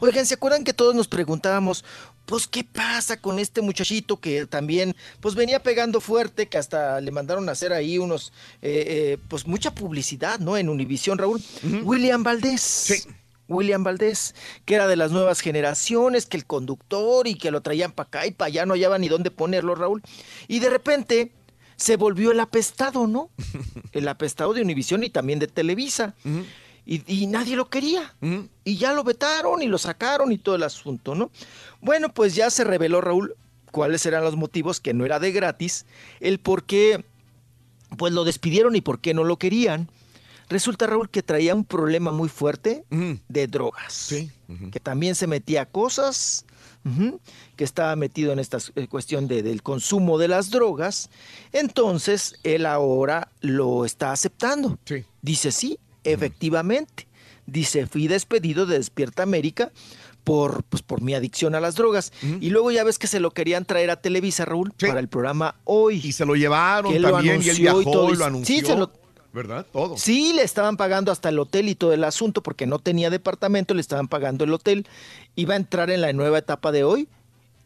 Oigan, 0.00 0.26
¿se 0.26 0.34
acuerdan 0.34 0.64
que 0.64 0.72
todos 0.72 0.94
nos 0.94 1.08
preguntábamos, 1.08 1.84
pues 2.26 2.46
qué 2.46 2.64
pasa 2.64 3.20
con 3.20 3.38
este 3.38 3.60
muchachito 3.60 4.18
que 4.18 4.46
también 4.46 4.96
pues 5.20 5.34
venía 5.34 5.62
pegando 5.62 6.00
fuerte, 6.00 6.48
que 6.48 6.58
hasta 6.58 7.00
le 7.00 7.10
mandaron 7.10 7.48
a 7.48 7.52
hacer 7.52 7.72
ahí 7.72 7.98
unos, 7.98 8.32
eh, 8.62 8.84
eh, 8.86 9.18
pues 9.28 9.46
mucha 9.46 9.74
publicidad, 9.74 10.38
¿no? 10.38 10.56
En 10.56 10.68
Univisión, 10.68 11.18
Raúl. 11.18 11.42
William 11.82 12.22
Valdés. 12.22 12.60
Sí. 12.60 13.02
William 13.50 13.84
Valdés, 13.84 14.34
que 14.64 14.76
era 14.76 14.86
de 14.86 14.96
las 14.96 15.10
nuevas 15.10 15.40
generaciones, 15.40 16.26
que 16.26 16.36
el 16.36 16.46
conductor 16.46 17.26
y 17.26 17.34
que 17.34 17.50
lo 17.50 17.60
traían 17.60 17.92
para 17.92 18.06
acá 18.06 18.26
y 18.26 18.30
para 18.30 18.46
allá, 18.46 18.66
no 18.66 18.74
hallaban 18.74 19.00
ni 19.00 19.08
dónde 19.08 19.30
ponerlo, 19.30 19.74
Raúl. 19.74 20.02
Y 20.48 20.60
de 20.60 20.70
repente 20.70 21.32
se 21.76 21.96
volvió 21.96 22.30
el 22.32 22.40
apestado, 22.40 23.06
¿no? 23.06 23.30
el 23.92 24.08
apestado 24.08 24.54
de 24.54 24.62
Univisión 24.62 25.02
y 25.02 25.10
también 25.10 25.38
de 25.38 25.48
Televisa. 25.48 26.14
y, 26.86 27.26
nadie 27.26 27.56
lo 27.56 27.68
quería. 27.68 28.14
Y 28.64 28.76
ya 28.76 28.92
lo 28.92 29.04
vetaron 29.04 29.62
y 29.62 29.66
lo 29.66 29.78
sacaron 29.78 30.32
y 30.32 30.38
todo 30.38 30.54
el 30.54 30.62
asunto, 30.62 31.14
¿no? 31.14 31.30
Bueno, 31.80 32.12
pues 32.12 32.34
ya 32.34 32.50
se 32.50 32.64
reveló, 32.64 33.00
Raúl, 33.00 33.34
cuáles 33.70 34.04
eran 34.06 34.24
los 34.24 34.36
motivos, 34.36 34.80
que 34.80 34.94
no 34.94 35.04
era 35.04 35.18
de 35.18 35.32
gratis, 35.32 35.86
el 36.20 36.38
por 36.38 36.64
qué, 36.64 37.04
pues 37.96 38.12
lo 38.12 38.24
despidieron 38.24 38.76
y 38.76 38.80
por 38.80 39.00
qué 39.00 39.14
no 39.14 39.24
lo 39.24 39.38
querían. 39.38 39.88
Resulta, 40.50 40.88
Raúl, 40.88 41.08
que 41.08 41.22
traía 41.22 41.54
un 41.54 41.64
problema 41.64 42.10
muy 42.10 42.28
fuerte 42.28 42.84
de 42.90 43.46
drogas. 43.46 43.92
Sí. 43.92 44.30
Que 44.72 44.80
también 44.80 45.14
se 45.14 45.28
metía 45.28 45.62
a 45.62 45.66
cosas, 45.66 46.44
que 47.56 47.64
estaba 47.64 47.94
metido 47.94 48.32
en 48.32 48.40
esta 48.40 48.58
eh, 48.74 48.88
cuestión 48.88 49.28
de, 49.28 49.42
del 49.42 49.62
consumo 49.62 50.18
de 50.18 50.26
las 50.26 50.50
drogas. 50.50 51.08
Entonces, 51.52 52.34
él 52.42 52.66
ahora 52.66 53.30
lo 53.40 53.84
está 53.84 54.10
aceptando. 54.10 54.76
Sí. 54.84 55.04
Dice, 55.22 55.52
sí, 55.52 55.78
efectivamente. 56.02 57.06
Dice, 57.46 57.86
fui 57.86 58.08
despedido 58.08 58.66
de 58.66 58.78
Despierta 58.78 59.22
América 59.22 59.70
por, 60.24 60.64
pues, 60.64 60.82
por 60.82 61.00
mi 61.00 61.14
adicción 61.14 61.54
a 61.54 61.60
las 61.60 61.76
drogas. 61.76 62.12
Y 62.40 62.50
luego 62.50 62.70
ya 62.70 62.84
ves 62.84 62.98
que 62.98 63.06
se 63.06 63.20
lo 63.20 63.30
querían 63.30 63.64
traer 63.64 63.90
a 63.90 64.00
Televisa, 64.00 64.44
Raúl, 64.44 64.72
para 64.72 65.00
el 65.00 65.08
programa 65.08 65.56
Hoy. 65.64 66.00
Y 66.02 66.12
se 66.12 66.24
lo 66.26 66.34
llevaron 66.34 66.92
también, 67.00 67.42
y 67.42 67.48
él 67.48 67.56
viajó, 67.56 68.12
y 68.12 68.16
lo 68.16 68.24
anunció. 68.24 68.56
Sí, 68.56 68.64
se 68.64 68.76
lo, 68.76 68.92
¿verdad? 69.32 69.66
Todo. 69.72 69.96
Sí, 69.96 70.32
le 70.34 70.42
estaban 70.42 70.76
pagando 70.76 71.12
hasta 71.12 71.28
el 71.28 71.38
hotel 71.38 71.68
y 71.68 71.74
todo 71.74 71.92
el 71.92 72.04
asunto, 72.04 72.42
porque 72.42 72.66
no 72.66 72.78
tenía 72.78 73.10
departamento, 73.10 73.74
le 73.74 73.80
estaban 73.80 74.08
pagando 74.08 74.44
el 74.44 74.52
hotel. 74.52 74.86
Iba 75.36 75.54
a 75.54 75.56
entrar 75.56 75.90
en 75.90 76.00
la 76.00 76.12
nueva 76.12 76.38
etapa 76.38 76.72
de 76.72 76.84
hoy 76.84 77.08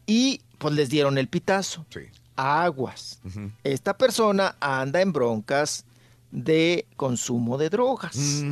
y 0.05 0.41
pues 0.57 0.73
les 0.73 0.89
dieron 0.89 1.17
el 1.17 1.27
pitazo. 1.27 1.85
Sí. 1.89 2.01
Aguas. 2.35 3.19
Esta 3.63 3.97
persona 3.97 4.55
anda 4.59 5.01
en 5.01 5.13
broncas 5.13 5.85
de 6.31 6.85
consumo 6.97 7.57
de 7.57 7.69
drogas. 7.69 8.43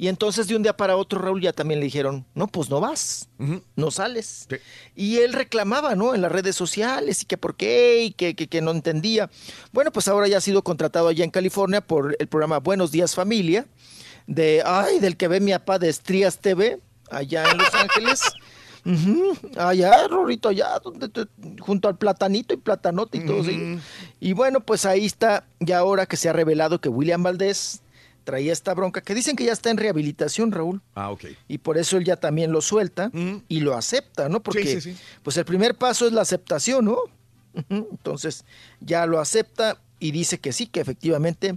Y 0.00 0.06
entonces 0.06 0.46
de 0.46 0.54
un 0.54 0.62
día 0.62 0.76
para 0.76 0.96
otro 0.96 1.18
Raúl 1.20 1.42
ya 1.42 1.52
también 1.52 1.80
le 1.80 1.86
dijeron, 1.86 2.24
no, 2.36 2.46
pues 2.46 2.70
no 2.70 2.78
vas, 2.78 3.28
no 3.74 3.90
sales. 3.90 4.46
Y 4.94 5.16
él 5.18 5.32
reclamaba, 5.32 5.96
¿no? 5.96 6.14
En 6.14 6.22
las 6.22 6.30
redes 6.30 6.54
sociales 6.54 7.22
y 7.22 7.26
que 7.26 7.36
por 7.36 7.56
qué 7.56 8.04
y 8.04 8.12
que, 8.12 8.36
que, 8.36 8.60
no 8.60 8.70
entendía. 8.70 9.28
Bueno, 9.72 9.90
pues 9.90 10.06
ahora 10.06 10.28
ya 10.28 10.36
ha 10.36 10.40
sido 10.40 10.62
contratado 10.62 11.08
allá 11.08 11.24
en 11.24 11.32
California 11.32 11.80
por 11.80 12.16
el 12.16 12.28
programa 12.28 12.60
Buenos 12.60 12.92
Días 12.92 13.16
Familia, 13.16 13.66
de, 14.28 14.62
ay, 14.64 15.00
del 15.00 15.16
que 15.16 15.26
ve 15.26 15.40
mi 15.40 15.50
papá 15.50 15.80
de 15.80 15.88
Estrías 15.88 16.38
TV, 16.38 16.78
allá 17.10 17.50
en 17.50 17.58
Los 17.58 17.74
Ángeles. 17.74 18.22
Allá, 19.58 20.06
Rorito, 20.08 20.48
allá, 20.48 20.78
donde 20.78 21.10
junto 21.58 21.88
al 21.88 21.98
platanito 21.98 22.54
y 22.54 22.56
platanote 22.56 23.18
y 23.18 23.26
todo. 23.26 23.42
Y 24.18 24.32
bueno, 24.32 24.60
pues 24.60 24.86
ahí 24.86 25.04
está, 25.04 25.44
ya 25.60 25.78
ahora 25.78 26.06
que 26.06 26.16
se 26.16 26.28
ha 26.30 26.32
revelado 26.32 26.80
que 26.80 26.88
William 26.88 27.22
Valdés 27.22 27.82
traía 28.28 28.52
esta 28.52 28.74
bronca, 28.74 29.00
que 29.00 29.14
dicen 29.14 29.36
que 29.36 29.44
ya 29.46 29.54
está 29.54 29.70
en 29.70 29.78
rehabilitación, 29.78 30.52
Raúl. 30.52 30.82
Ah, 30.94 31.10
ok. 31.10 31.28
Y 31.48 31.56
por 31.56 31.78
eso 31.78 31.96
él 31.96 32.04
ya 32.04 32.16
también 32.16 32.52
lo 32.52 32.60
suelta 32.60 33.10
y 33.48 33.60
lo 33.60 33.74
acepta, 33.74 34.28
¿no? 34.28 34.42
Porque 34.42 34.94
pues 35.22 35.38
el 35.38 35.46
primer 35.46 35.76
paso 35.76 36.06
es 36.06 36.12
la 36.12 36.20
aceptación, 36.20 36.84
¿no? 36.84 36.98
Entonces 37.70 38.44
ya 38.80 39.06
lo 39.06 39.18
acepta 39.18 39.80
y 39.98 40.10
dice 40.10 40.40
que 40.40 40.52
sí, 40.52 40.66
que 40.66 40.80
efectivamente 40.80 41.56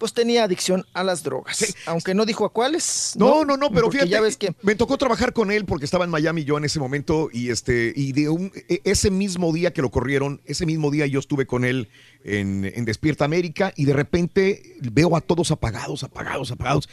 pues 0.00 0.14
tenía 0.14 0.44
adicción 0.44 0.86
a 0.94 1.04
las 1.04 1.22
drogas. 1.22 1.76
Aunque 1.86 2.14
no 2.14 2.24
dijo 2.24 2.46
a 2.46 2.52
cuáles. 2.52 3.12
No, 3.16 3.44
no, 3.44 3.58
no, 3.58 3.70
pero 3.70 3.90
fíjate, 3.90 4.08
ya 4.08 4.22
ves 4.22 4.38
que 4.38 4.54
me 4.62 4.74
tocó 4.74 4.96
trabajar 4.96 5.34
con 5.34 5.52
él 5.52 5.66
porque 5.66 5.84
estaba 5.84 6.06
en 6.06 6.10
Miami 6.10 6.42
yo 6.42 6.56
en 6.56 6.64
ese 6.64 6.80
momento 6.80 7.28
y 7.30 7.50
este 7.50 7.92
y 7.94 8.12
de 8.12 8.30
un, 8.30 8.50
e, 8.68 8.80
ese 8.84 9.10
mismo 9.10 9.52
día 9.52 9.74
que 9.74 9.82
lo 9.82 9.90
corrieron, 9.90 10.40
ese 10.46 10.64
mismo 10.64 10.90
día 10.90 11.06
yo 11.06 11.20
estuve 11.20 11.46
con 11.46 11.66
él 11.66 11.88
en, 12.24 12.64
en 12.64 12.86
Despierta 12.86 13.26
América 13.26 13.74
y 13.76 13.84
de 13.84 13.92
repente 13.92 14.76
veo 14.80 15.14
a 15.16 15.20
todos 15.20 15.50
apagados, 15.50 16.02
apagados, 16.02 16.50
apagados 16.50 16.88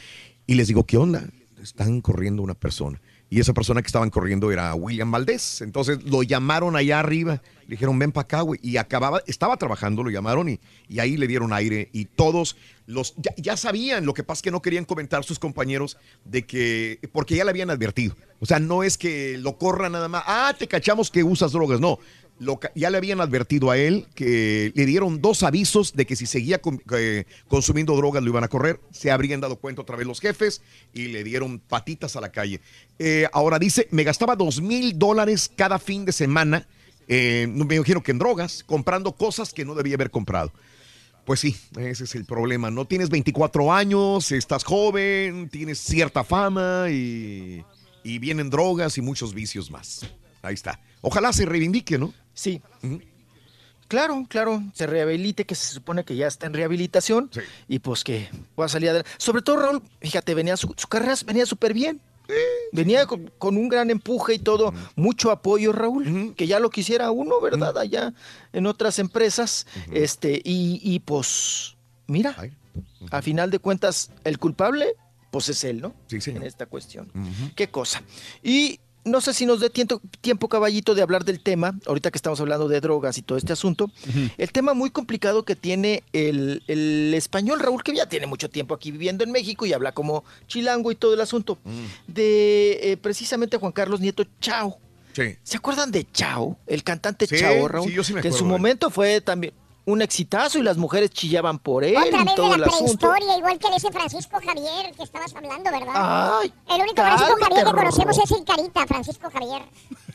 y 0.46 0.54
les 0.54 0.68
digo, 0.68 0.84
¿qué 0.84 0.98
onda? 0.98 1.24
Están 1.62 2.02
corriendo 2.02 2.42
una 2.42 2.54
persona 2.54 3.00
y 3.30 3.40
esa 3.40 3.52
persona 3.52 3.82
que 3.82 3.86
estaban 3.86 4.10
corriendo 4.10 4.50
era 4.50 4.74
William 4.74 5.10
Valdés. 5.10 5.60
Entonces 5.60 6.02
lo 6.04 6.22
llamaron 6.22 6.76
allá 6.76 7.00
arriba, 7.00 7.42
le 7.66 7.76
dijeron, 7.76 7.98
ven 7.98 8.10
para 8.10 8.22
acá, 8.22 8.40
güey. 8.40 8.58
Y 8.62 8.78
acababa, 8.78 9.22
estaba 9.26 9.56
trabajando, 9.58 10.02
lo 10.02 10.10
llamaron 10.10 10.48
y, 10.48 10.60
y 10.88 10.98
ahí 11.00 11.16
le 11.16 11.26
dieron 11.26 11.52
aire. 11.52 11.90
Y 11.92 12.06
todos 12.06 12.56
los, 12.86 13.14
ya, 13.36 13.56
sabían, 13.56 14.06
lo 14.06 14.14
que 14.14 14.24
pasa 14.24 14.38
es 14.38 14.42
que 14.44 14.50
no 14.50 14.62
querían 14.62 14.86
comentar 14.86 15.24
sus 15.24 15.38
compañeros 15.38 15.98
de 16.24 16.46
que, 16.46 17.00
porque 17.12 17.36
ya 17.36 17.44
le 17.44 17.50
habían 17.50 17.68
advertido. 17.68 18.16
O 18.40 18.46
sea, 18.46 18.60
no 18.60 18.82
es 18.82 18.96
que 18.96 19.36
lo 19.36 19.58
corra 19.58 19.90
nada 19.90 20.08
más, 20.08 20.22
ah, 20.26 20.54
te 20.58 20.66
cachamos 20.66 21.10
que 21.10 21.22
usas 21.22 21.52
drogas, 21.52 21.80
no 21.80 21.98
ya 22.74 22.90
le 22.90 22.96
habían 22.96 23.20
advertido 23.20 23.70
a 23.70 23.78
él 23.78 24.06
que 24.14 24.72
le 24.74 24.86
dieron 24.86 25.20
dos 25.20 25.42
avisos 25.42 25.94
de 25.94 26.06
que 26.06 26.16
si 26.16 26.26
seguía 26.26 26.60
eh, 26.92 27.24
consumiendo 27.48 27.96
drogas 27.96 28.22
lo 28.22 28.30
iban 28.30 28.44
a 28.44 28.48
correr. 28.48 28.80
Se 28.90 29.10
habrían 29.10 29.40
dado 29.40 29.56
cuenta 29.56 29.82
otra 29.82 29.96
vez 29.96 30.06
los 30.06 30.20
jefes 30.20 30.62
y 30.92 31.08
le 31.08 31.24
dieron 31.24 31.58
patitas 31.58 32.16
a 32.16 32.20
la 32.20 32.30
calle. 32.30 32.60
Eh, 32.98 33.26
ahora 33.32 33.58
dice, 33.58 33.88
me 33.90 34.04
gastaba 34.04 34.36
dos 34.36 34.60
mil 34.60 34.98
dólares 34.98 35.50
cada 35.54 35.78
fin 35.78 36.04
de 36.04 36.12
semana, 36.12 36.66
eh, 37.08 37.48
me 37.50 37.74
imagino 37.74 38.02
que 38.02 38.12
en 38.12 38.18
drogas, 38.18 38.62
comprando 38.64 39.12
cosas 39.12 39.52
que 39.52 39.64
no 39.64 39.74
debía 39.74 39.94
haber 39.94 40.10
comprado. 40.10 40.52
Pues 41.24 41.40
sí, 41.40 41.56
ese 41.78 42.04
es 42.04 42.14
el 42.14 42.24
problema. 42.24 42.70
No 42.70 42.86
tienes 42.86 43.10
24 43.10 43.72
años, 43.72 44.32
estás 44.32 44.64
joven, 44.64 45.48
tienes 45.50 45.78
cierta 45.78 46.24
fama 46.24 46.86
y, 46.90 47.62
y 48.02 48.18
vienen 48.18 48.48
drogas 48.48 48.96
y 48.96 49.02
muchos 49.02 49.34
vicios 49.34 49.70
más. 49.70 50.06
Ahí 50.40 50.54
está. 50.54 50.80
Ojalá 51.00 51.32
se 51.32 51.44
reivindique, 51.44 51.98
¿no? 51.98 52.14
Sí. 52.38 52.62
Claro, 53.88 54.24
claro, 54.28 54.62
se 54.72 54.86
rehabilite, 54.86 55.44
que 55.44 55.56
se 55.56 55.74
supone 55.74 56.04
que 56.04 56.14
ya 56.14 56.28
está 56.28 56.46
en 56.46 56.54
rehabilitación 56.54 57.30
y 57.66 57.80
pues 57.80 58.04
que 58.04 58.28
pueda 58.54 58.68
salir 58.68 58.90
adelante. 58.90 59.10
Sobre 59.18 59.42
todo, 59.42 59.56
Raúl, 59.56 59.82
fíjate, 60.00 60.34
venía 60.34 60.56
su, 60.56 60.68
carrera 60.88 61.14
venía 61.26 61.46
súper 61.46 61.74
bien. 61.74 62.00
Venía 62.70 63.06
con, 63.06 63.56
un 63.56 63.68
gran 63.68 63.90
empuje 63.90 64.34
y 64.34 64.38
todo, 64.38 64.72
mucho 64.94 65.32
apoyo, 65.32 65.72
Raúl, 65.72 66.34
que 66.36 66.46
ya 66.46 66.60
lo 66.60 66.70
quisiera 66.70 67.10
uno, 67.10 67.40
¿verdad? 67.40 67.76
Allá 67.76 68.14
en 68.52 68.66
otras 68.66 69.00
empresas. 69.00 69.66
Este, 69.90 70.40
y, 70.44 71.00
pues, 71.00 71.76
mira, 72.06 72.36
a 73.10 73.20
final 73.20 73.50
de 73.50 73.58
cuentas, 73.58 74.12
el 74.22 74.38
culpable, 74.38 74.94
pues 75.32 75.48
es 75.48 75.64
él, 75.64 75.80
¿no? 75.80 75.94
Sí, 76.06 76.20
sí. 76.20 76.30
En 76.30 76.44
esta 76.44 76.66
cuestión. 76.66 77.10
Qué 77.56 77.68
cosa. 77.68 78.02
Y 78.44 78.78
no 79.04 79.20
sé 79.20 79.32
si 79.32 79.46
nos 79.46 79.60
dé 79.60 79.70
tiempo, 79.70 80.00
tiempo, 80.20 80.48
caballito, 80.48 80.94
de 80.94 81.02
hablar 81.02 81.24
del 81.24 81.40
tema, 81.40 81.78
ahorita 81.86 82.10
que 82.10 82.18
estamos 82.18 82.40
hablando 82.40 82.68
de 82.68 82.80
drogas 82.80 83.18
y 83.18 83.22
todo 83.22 83.38
este 83.38 83.52
asunto. 83.52 83.90
El 84.36 84.52
tema 84.52 84.74
muy 84.74 84.90
complicado 84.90 85.44
que 85.44 85.56
tiene 85.56 86.02
el, 86.12 87.12
español, 87.14 87.60
Raúl, 87.60 87.82
que 87.82 87.94
ya 87.94 88.08
tiene 88.08 88.26
mucho 88.26 88.50
tiempo 88.50 88.74
aquí 88.74 88.90
viviendo 88.90 89.24
en 89.24 89.32
México 89.32 89.66
y 89.66 89.72
habla 89.72 89.92
como 89.92 90.24
chilango 90.46 90.92
y 90.92 90.94
todo 90.94 91.14
el 91.14 91.20
asunto, 91.20 91.58
mm. 91.64 92.12
de 92.12 92.92
eh, 92.92 92.96
precisamente 92.96 93.56
Juan 93.56 93.72
Carlos 93.72 94.00
Nieto 94.00 94.24
Chao. 94.40 94.78
¿Se 95.42 95.56
acuerdan 95.56 95.90
de 95.90 96.06
Chao? 96.12 96.56
El 96.66 96.84
cantante 96.84 97.26
Chao, 97.26 97.66
Raúl. 97.66 97.92
que 98.22 98.28
en 98.28 98.34
su 98.34 98.44
momento 98.44 98.88
fue 98.90 99.20
también 99.20 99.52
un 99.88 100.02
exitazo 100.02 100.58
y 100.58 100.62
las 100.62 100.76
mujeres 100.76 101.10
chillaban 101.10 101.58
por 101.58 101.82
él. 101.82 101.96
Otra 101.96 102.24
vez 102.24 102.34
todo 102.34 102.52
de 102.52 102.58
la 102.58 102.66
prehistoria, 102.66 103.38
igual 103.38 103.58
que 103.58 103.70
de 103.70 103.76
ese 103.76 103.90
Francisco 103.90 104.38
Javier 104.44 104.94
que 104.94 105.02
estabas 105.02 105.34
hablando, 105.34 105.70
¿verdad? 105.70 106.40
Ay, 106.40 106.52
el 106.68 106.82
único 106.82 107.02
Francisco 107.02 107.36
Javier 107.40 107.64
que 107.64 107.72
conocemos 107.72 108.18
es 108.18 108.30
el 108.30 108.44
Carita, 108.44 108.86
Francisco 108.86 109.30
Javier. 109.30 109.62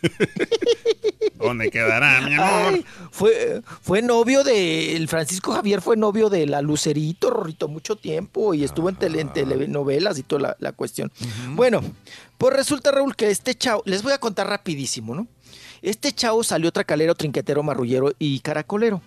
¿Dónde 1.39 1.71
quedará, 1.71 2.21
mi 2.21 2.35
amor? 2.35 2.83
fue, 3.11 3.61
fue 3.81 4.01
novio 4.03 4.43
de. 4.43 4.95
El 4.95 5.07
Francisco 5.07 5.53
Javier 5.53 5.81
fue 5.81 5.97
novio 5.97 6.29
de 6.29 6.45
la 6.45 6.61
Lucerito, 6.61 7.31
Rorrito, 7.31 7.67
mucho 7.67 7.95
tiempo 7.95 8.53
y 8.53 8.63
estuvo 8.63 8.89
en, 8.89 8.95
telenovelas 8.95 10.19
y 10.19 10.23
toda 10.23 10.55
la, 10.59 10.71
cuestión. 10.73 11.11
Bueno, 11.49 11.81
pues 12.37 12.53
resulta, 12.53 12.91
Raúl, 12.91 13.15
que 13.15 13.31
este 13.31 13.55
chavo. 13.55 13.81
Les 13.85 14.03
voy 14.03 14.13
a 14.13 14.19
contar 14.19 14.47
rapidísimo, 14.47 15.15
¿no? 15.15 15.27
Este 15.83 16.13
chavo 16.13 16.45
salió 16.45 16.71
tracalero, 16.71 17.13
trinquetero, 17.13 17.61
marrullero 17.61 18.13
y 18.17 18.39
caracolero. 18.39 19.01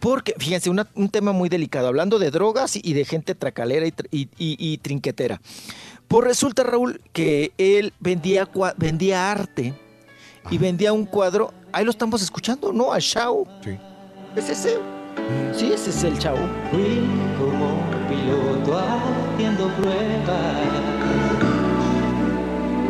Porque, 0.00 0.34
fíjense, 0.36 0.68
un 0.68 1.08
tema 1.08 1.32
muy 1.32 1.48
delicado, 1.48 1.88
hablando 1.88 2.18
de 2.18 2.30
drogas 2.30 2.76
y 2.76 2.92
de 2.92 3.06
gente 3.06 3.34
tracalera 3.34 3.86
y, 4.10 4.78
trinquetera. 4.78 5.40
Pues 6.08 6.24
resulta, 6.26 6.62
Raúl, 6.62 7.00
que 7.14 7.52
él 7.56 7.94
vendía, 8.00 8.50
vendía 8.76 9.32
arte 9.32 9.72
y 10.50 10.58
vendía 10.58 10.92
un 10.92 11.06
cuadro. 11.06 11.54
Ahí 11.72 11.86
lo 11.86 11.90
estamos 11.90 12.20
escuchando, 12.20 12.70
¿no? 12.70 12.92
A 12.92 13.00
Chao. 13.00 13.46
Sí. 13.64 13.78
¿Es 14.36 14.50
ese? 14.50 14.78
Sí, 15.56 15.72
ese 15.72 15.88
es 15.88 16.04
el 16.04 16.18
Chao. 16.18 16.36
Fui 16.70 17.00
como 17.38 17.80
piloto 18.10 18.78
haciendo 18.78 19.68
pruebas, 19.76 20.56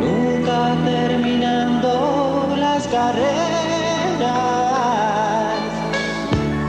nunca 0.01 0.77
terminando 0.85 2.20
las 2.81 2.89
carreras. 2.89 3.51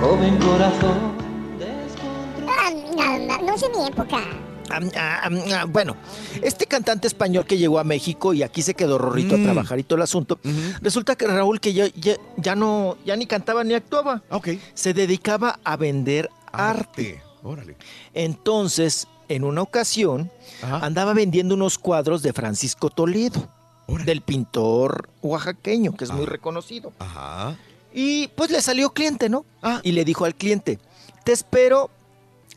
Joven 0.01 0.37
corazón. 0.37 1.11
No, 3.45 3.57
sé 3.57 3.67
mi 3.69 3.85
época. 3.85 4.19
Bueno, 5.69 5.95
este 6.41 6.65
cantante 6.65 7.07
español 7.07 7.45
que 7.45 7.57
llegó 7.57 7.79
a 7.79 7.83
México 7.83 8.33
y 8.33 8.43
aquí 8.43 8.61
se 8.61 8.73
quedó 8.73 8.97
Rorrito 8.97 9.37
Mm. 9.37 9.41
a 9.41 9.43
trabajar 9.43 9.79
y 9.79 9.83
todo 9.83 9.97
el 9.97 10.03
asunto, 10.03 10.39
resulta 10.81 11.15
que 11.15 11.27
Raúl 11.27 11.59
que 11.59 11.73
ya, 11.73 11.87
ya, 11.95 12.15
ya 12.37 12.55
no, 12.55 12.97
ya 13.05 13.15
ni 13.15 13.25
cantaba 13.25 13.63
ni 13.63 13.73
actuaba. 13.73 14.21
Se 14.73 14.93
dedicaba 14.93 15.59
a 15.63 15.75
vender 15.77 16.29
arte. 16.51 17.21
Órale. 17.43 17.75
Entonces, 18.13 19.07
en 19.27 19.43
una 19.43 19.61
ocasión, 19.61 20.31
andaba 20.61 21.13
vendiendo 21.13 21.55
unos 21.55 21.77
cuadros 21.77 22.21
de 22.21 22.31
Francisco 22.33 22.89
Toledo, 22.89 23.49
del 23.87 24.21
pintor 24.21 25.09
oaxaqueño, 25.21 25.95
que 25.95 26.05
es 26.05 26.11
muy 26.11 26.25
reconocido. 26.25 26.93
Ajá. 26.99 27.57
Y 27.93 28.29
pues 28.29 28.49
le 28.51 28.61
salió 28.61 28.91
cliente, 28.91 29.29
¿no? 29.29 29.45
Y 29.83 29.91
le 29.91 30.05
dijo 30.05 30.25
al 30.25 30.35
cliente, 30.35 30.79
te 31.23 31.33
espero 31.33 31.89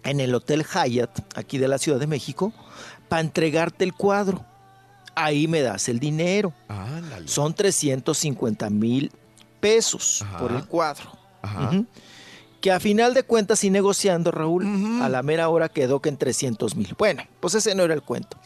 en 0.05 0.21
el 0.21 0.35
Hotel 0.35 0.65
Hyatt, 0.65 1.37
aquí 1.37 1.59
de 1.59 1.69
la 1.69 1.79
Ciudad 1.79 1.99
de 1.99 2.07
México, 2.07 2.53
para 3.09 3.21
entregarte 3.21 3.85
el 3.85 3.95
cuadro. 3.95 4.45
Ahí 5.17 5.49
me 5.49 5.63
das 5.63 5.89
el 5.89 5.99
dinero. 5.99 6.53
Son 7.25 7.55
350 7.55 8.71
mil 8.71 9.11
pesos 9.61 10.25
por 10.39 10.53
el 10.53 10.65
cuadro. 10.67 11.11
Ujú. 11.43 11.87
Que 12.61 12.73
a 12.73 12.81
final 12.81 13.13
de 13.13 13.25
cuentas, 13.25 13.63
y 13.65 13.71
negociando, 13.71 14.31
Raúl, 14.31 14.67
a 15.03 15.09
la 15.09 15.23
mera 15.23 15.49
hora 15.49 15.69
quedó 15.69 16.01
que 16.01 16.09
en 16.09 16.17
300 16.17 16.77
mil. 16.77 16.95
Bueno, 16.97 17.23
pues 17.41 17.55
ese 17.55 17.75
no 17.75 17.83
era 17.83 17.93
el 17.93 18.03
cuento. 18.03 18.39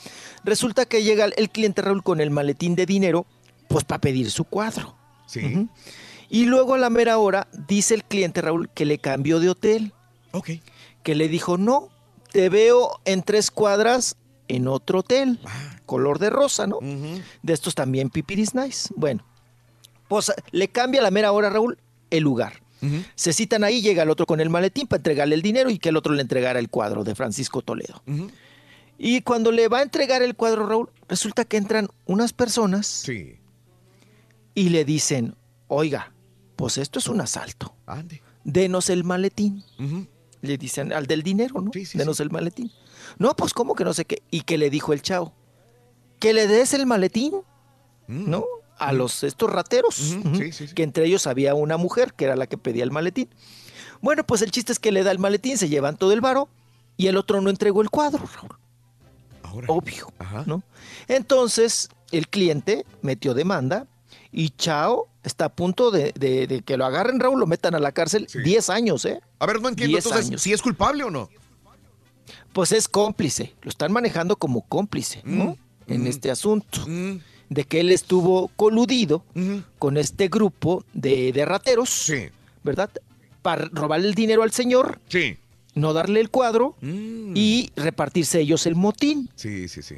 Resulta 0.49 0.87
que 0.87 1.03
llega 1.03 1.27
el- 1.27 1.51
cliente, 1.51 1.83
Raúl, 1.83 2.03
con 2.03 2.21
el 2.21 2.31
maletín 2.31 2.75
de 2.75 2.87
dinero, 2.87 3.27
pues 3.69 3.85
para 3.85 4.01
pedir 4.01 4.31
su 4.31 4.45
cuadro. 4.45 4.97
Sí. 5.27 5.69
Y 6.31 6.45
luego 6.47 6.75
a 6.75 6.79
la 6.79 6.91
mera 6.91 7.19
hora 7.19 7.49
dice 7.69 7.95
el 7.95 8.05
cliente 8.05 8.41
Raúl 8.41 8.69
que 8.71 8.85
le 8.85 8.99
cambió 8.99 9.41
de 9.41 9.51
hotel. 9.51 9.93
Ok. 10.33 10.51
Que 11.03 11.15
le 11.15 11.29
dijo, 11.29 11.57
no, 11.59 11.89
te 12.33 12.49
veo 12.49 13.01
en 13.05 13.23
tres 13.23 13.51
cuadras 13.51 14.17
en 14.49 14.69
otro 14.69 15.01
hotel. 15.01 15.39
Ah. 15.45 15.77
Color 15.87 16.19
de 16.19 16.29
rosa, 16.31 16.67
¿no? 16.67 16.79
De 17.43 17.53
estos 17.53 17.75
también 17.75 18.11
pipiris 18.11 18.55
nice. 18.55 18.89
Bueno, 18.95 19.25
pues 20.07 20.33
le 20.51 20.69
cambia 20.69 21.01
a 21.01 21.05
la 21.05 21.11
mera 21.11 21.33
hora 21.33 21.49
Raúl 21.51 21.79
el 22.11 22.23
lugar. 22.23 22.63
Se 23.17 23.33
citan 23.33 23.65
ahí, 23.65 23.81
llega 23.83 24.05
el 24.05 24.11
otro 24.11 24.25
con 24.25 24.41
el 24.41 24.51
maletín 24.51 24.87
para 24.87 24.99
entregarle 24.99 25.35
el 25.35 25.43
dinero 25.43 25.69
y 25.69 25.79
que 25.79 25.89
el 25.89 25.97
otro 25.97 26.13
le 26.15 26.23
entregara 26.23 26.59
el 26.61 26.69
cuadro 26.71 27.03
de 27.05 27.15
Francisco 27.17 27.61
Toledo. 27.63 28.03
Y 28.99 29.21
cuando 29.23 29.53
le 29.53 29.69
va 29.69 29.79
a 29.79 29.83
entregar 29.83 30.23
el 30.23 30.35
cuadro, 30.35 30.67
Raúl, 30.67 30.91
resulta 31.09 31.45
que 31.45 31.57
entran 31.57 31.89
unas 32.05 32.33
personas 32.33 32.87
y 34.55 34.69
le 34.71 34.85
dicen, 34.85 35.37
oiga, 35.69 36.13
pues 36.57 36.79
esto 36.79 36.99
es 36.99 37.07
un 37.07 37.21
asalto. 37.21 37.75
Denos 38.43 38.91
el 38.91 39.05
maletín. 39.05 39.63
Le 40.41 40.59
dicen 40.59 40.93
al 40.93 41.07
del 41.07 41.23
dinero, 41.23 41.61
¿no? 41.61 41.71
Denos 41.99 42.19
el 42.21 42.31
maletín. 42.31 42.73
No, 43.19 43.35
pues 43.37 43.53
cómo 43.55 43.75
que 43.75 43.85
no 43.85 43.95
sé 43.95 44.05
qué. 44.05 44.23
Y 44.31 44.41
que 44.43 44.59
le 44.59 44.69
dijo 44.69 44.93
el 44.93 45.01
chao, 45.03 45.33
que 46.19 46.33
le 46.33 46.49
des 46.49 46.75
el 46.75 46.85
maletín, 46.87 47.35
¿no? 48.09 48.45
A 48.79 48.93
los 48.93 49.23
estos 49.25 49.51
rateros, 49.51 50.17
ujú, 50.17 50.39
que 50.75 50.83
entre 50.83 51.05
ellos 51.07 51.27
había 51.27 51.55
una 51.55 51.77
mujer 51.77 52.15
que 52.15 52.25
era 52.25 52.37
la 52.37 52.47
que 52.47 52.57
pedía 52.59 52.85
el 52.85 52.91
maletín. 52.93 53.29
Bueno, 54.01 54.25
pues 54.25 54.43
el 54.43 54.51
chiste 54.53 54.73
es 54.73 54.79
que 54.79 54.93
le 54.93 55.03
da 55.03 55.11
el 55.11 55.19
maletín, 55.19 55.59
se 55.59 55.69
llevan 55.69 55.97
todo 55.97 56.13
el 56.13 56.21
varo 56.21 56.49
y 56.97 57.09
el 57.09 57.17
otro 57.17 57.41
no 57.41 57.51
entregó 57.51 57.83
el 57.83 57.91
cuadro, 57.91 58.25
Raúl. 58.37 58.57
Obvio, 59.69 60.13
¿no? 60.47 60.63
Entonces, 61.09 61.89
el 62.13 62.29
cliente 62.29 62.85
metió 63.03 63.35
demanda 63.35 63.87
y 64.33 64.51
Chao 64.51 65.09
está 65.25 65.47
a 65.47 65.49
punto 65.49 65.91
de, 65.91 66.13
de- 66.13 66.47
de 66.47 66.63
que 66.63 66.77
lo 66.77 66.85
agarren, 66.87 67.19
Raúl, 67.21 67.41
lo 67.41 67.47
metan 67.47 67.75
a 67.75 67.79
la 67.79 67.93
cárcel 67.93 68.27
10 68.45 68.71
años, 68.71 69.05
¿eh? 69.05 69.21
A 69.39 69.47
ver, 69.47 69.61
no 69.61 69.69
entiendo 69.69 69.97
10 69.97 70.05
entonces 70.07 70.27
años. 70.29 70.43
si 70.43 70.53
es 70.53 70.63
culpable 70.63 71.05
o 71.05 71.11
no. 71.11 71.29
Pues 72.53 72.73
es 72.73 72.89
cómplice, 72.89 73.55
lo 73.63 73.71
están 73.71 73.93
manejando 73.93 74.37
como 74.37 74.63
cómplice, 74.63 75.21
¿no? 75.25 75.57
En 75.87 76.07
este 76.07 76.31
asunto. 76.31 76.85
De 77.51 77.65
que 77.65 77.81
él 77.81 77.91
estuvo 77.93 78.49
coludido 78.57 79.25
con 79.79 79.97
este 79.97 80.29
grupo 80.29 80.85
de, 80.93 81.33
de 81.33 81.45
rateros, 81.47 81.91
¿verdad? 82.63 82.91
Para 83.41 83.65
robarle 83.73 84.09
el 84.09 84.15
dinero 84.15 84.43
al 84.43 84.51
señor, 84.53 85.01
no 85.79 85.93
darle 85.93 86.21
el 86.21 86.31
cuadro 86.31 86.77
y 86.83 87.71
repartirse 87.77 88.41
ellos 88.41 88.67
el 88.67 88.75
motín. 88.75 89.31
Sí, 89.35 89.69
sí, 89.69 89.83
sí. 89.83 89.97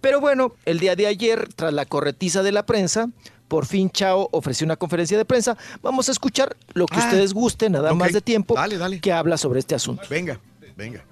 Pero 0.00 0.20
bueno, 0.20 0.52
el 0.66 0.80
día 0.80 0.96
de 0.96 1.06
ayer, 1.06 1.48
tras 1.54 1.72
la 1.72 1.86
corretiza 1.86 2.42
de 2.42 2.52
la 2.52 2.66
prensa, 2.66 3.08
por 3.48 3.66
fin 3.66 3.90
Chao 3.90 4.28
ofreció 4.32 4.64
una 4.66 4.76
conferencia 4.76 5.16
de 5.16 5.24
prensa. 5.24 5.56
Vamos 5.82 6.08
a 6.08 6.12
escuchar 6.12 6.56
lo 6.74 6.86
que 6.86 6.96
Ah, 6.96 7.04
ustedes 7.04 7.32
gusten, 7.32 7.72
nada 7.72 7.94
más 7.94 8.12
de 8.12 8.20
tiempo, 8.20 8.54
que 9.00 9.12
habla 9.12 9.36
sobre 9.38 9.60
este 9.60 9.74
asunto. 9.74 10.02
Venga, 10.10 10.40
venga. 10.76 11.04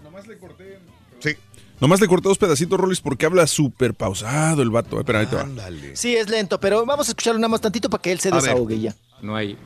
Sí. 1.21 1.31
Nomás 1.81 2.01
le 2.01 2.07
corté 2.07 2.29
dos 2.29 2.39
pedacitos, 2.39 2.79
Rolis, 2.79 3.01
porque 3.01 3.27
habla 3.27 3.47
súper 3.47 3.95
pausado 3.95 4.63
el 4.63 4.71
vato. 4.71 4.99
Espera, 5.01 5.21
ahí 5.21 5.27
te 5.27 5.37
va. 5.37 5.49
Sí, 5.95 6.15
es 6.15 6.29
lento, 6.29 6.61
pero 6.61 6.85
vamos 6.87 7.09
a 7.09 7.11
escucharlo 7.11 7.41
nada 7.41 7.49
más 7.49 7.61
tantito 7.61 7.91
para 7.91 8.01
que 8.03 8.13
él 8.13 8.21
se 8.21 8.29
A 8.29 8.35
ver. 8.35 8.43
desahogue 8.43 8.79
ya. 8.81 8.95
No 9.21 9.35
hay 9.35 9.57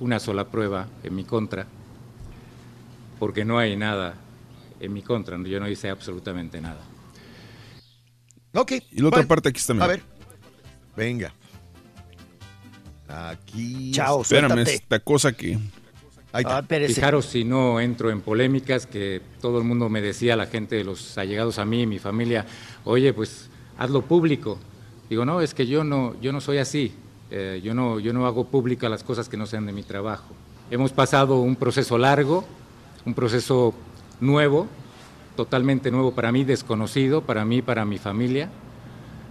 una 0.00 0.18
sola 0.20 0.48
prueba 0.48 0.88
en 1.02 1.14
mi 1.14 1.24
contra, 1.24 1.66
porque 3.22 3.44
no 3.44 3.56
hay 3.56 3.76
nada 3.76 4.16
en 4.80 4.92
mi 4.92 5.00
contra. 5.00 5.40
Yo 5.44 5.60
no 5.60 5.68
hice 5.68 5.88
absolutamente 5.88 6.60
nada. 6.60 6.80
Ok. 8.52 8.72
Y 8.90 9.00
la 9.00 9.10
otra 9.10 9.22
parte 9.28 9.50
aquí 9.50 9.60
está. 9.60 9.74
A 9.74 9.86
ver. 9.86 10.02
Venga. 10.96 11.32
Aquí. 13.06 13.92
Espérame, 13.92 14.62
esta 14.66 14.98
cosa 14.98 15.30
que. 15.32 15.56
Ahí 16.32 16.42
Ah, 16.44 16.64
está. 16.68 16.88
Fijaros 16.88 17.26
si 17.26 17.44
no 17.44 17.78
entro 17.78 18.10
en 18.10 18.22
polémicas, 18.22 18.88
que 18.88 19.22
todo 19.40 19.58
el 19.58 19.64
mundo 19.64 19.88
me 19.88 20.00
decía, 20.00 20.34
la 20.34 20.46
gente 20.46 20.74
de 20.74 20.82
los 20.82 21.16
allegados 21.16 21.60
a 21.60 21.64
mí, 21.64 21.86
mi 21.86 22.00
familia, 22.00 22.44
oye, 22.84 23.12
pues 23.12 23.50
hazlo 23.78 24.02
público. 24.02 24.58
Digo, 25.08 25.24
no, 25.24 25.40
es 25.40 25.54
que 25.54 25.68
yo 25.68 25.84
no, 25.84 26.20
yo 26.20 26.32
no 26.32 26.40
soy 26.40 26.58
así. 26.58 26.92
Eh, 27.30 27.60
yo, 27.62 27.72
no, 27.72 28.00
yo 28.00 28.12
no 28.12 28.26
hago 28.26 28.48
públicas 28.48 28.90
las 28.90 29.04
cosas 29.04 29.28
que 29.28 29.36
no 29.36 29.46
sean 29.46 29.64
de 29.64 29.72
mi 29.72 29.84
trabajo. 29.84 30.34
Hemos 30.72 30.90
pasado 30.90 31.38
un 31.38 31.54
proceso 31.54 31.96
largo, 31.98 32.44
un 33.04 33.14
proceso 33.14 33.74
nuevo, 34.20 34.68
totalmente 35.36 35.90
nuevo 35.90 36.14
para 36.14 36.32
mí, 36.32 36.44
desconocido 36.44 37.22
para 37.22 37.44
mí, 37.44 37.62
para 37.62 37.84
mi 37.84 37.98
familia. 37.98 38.50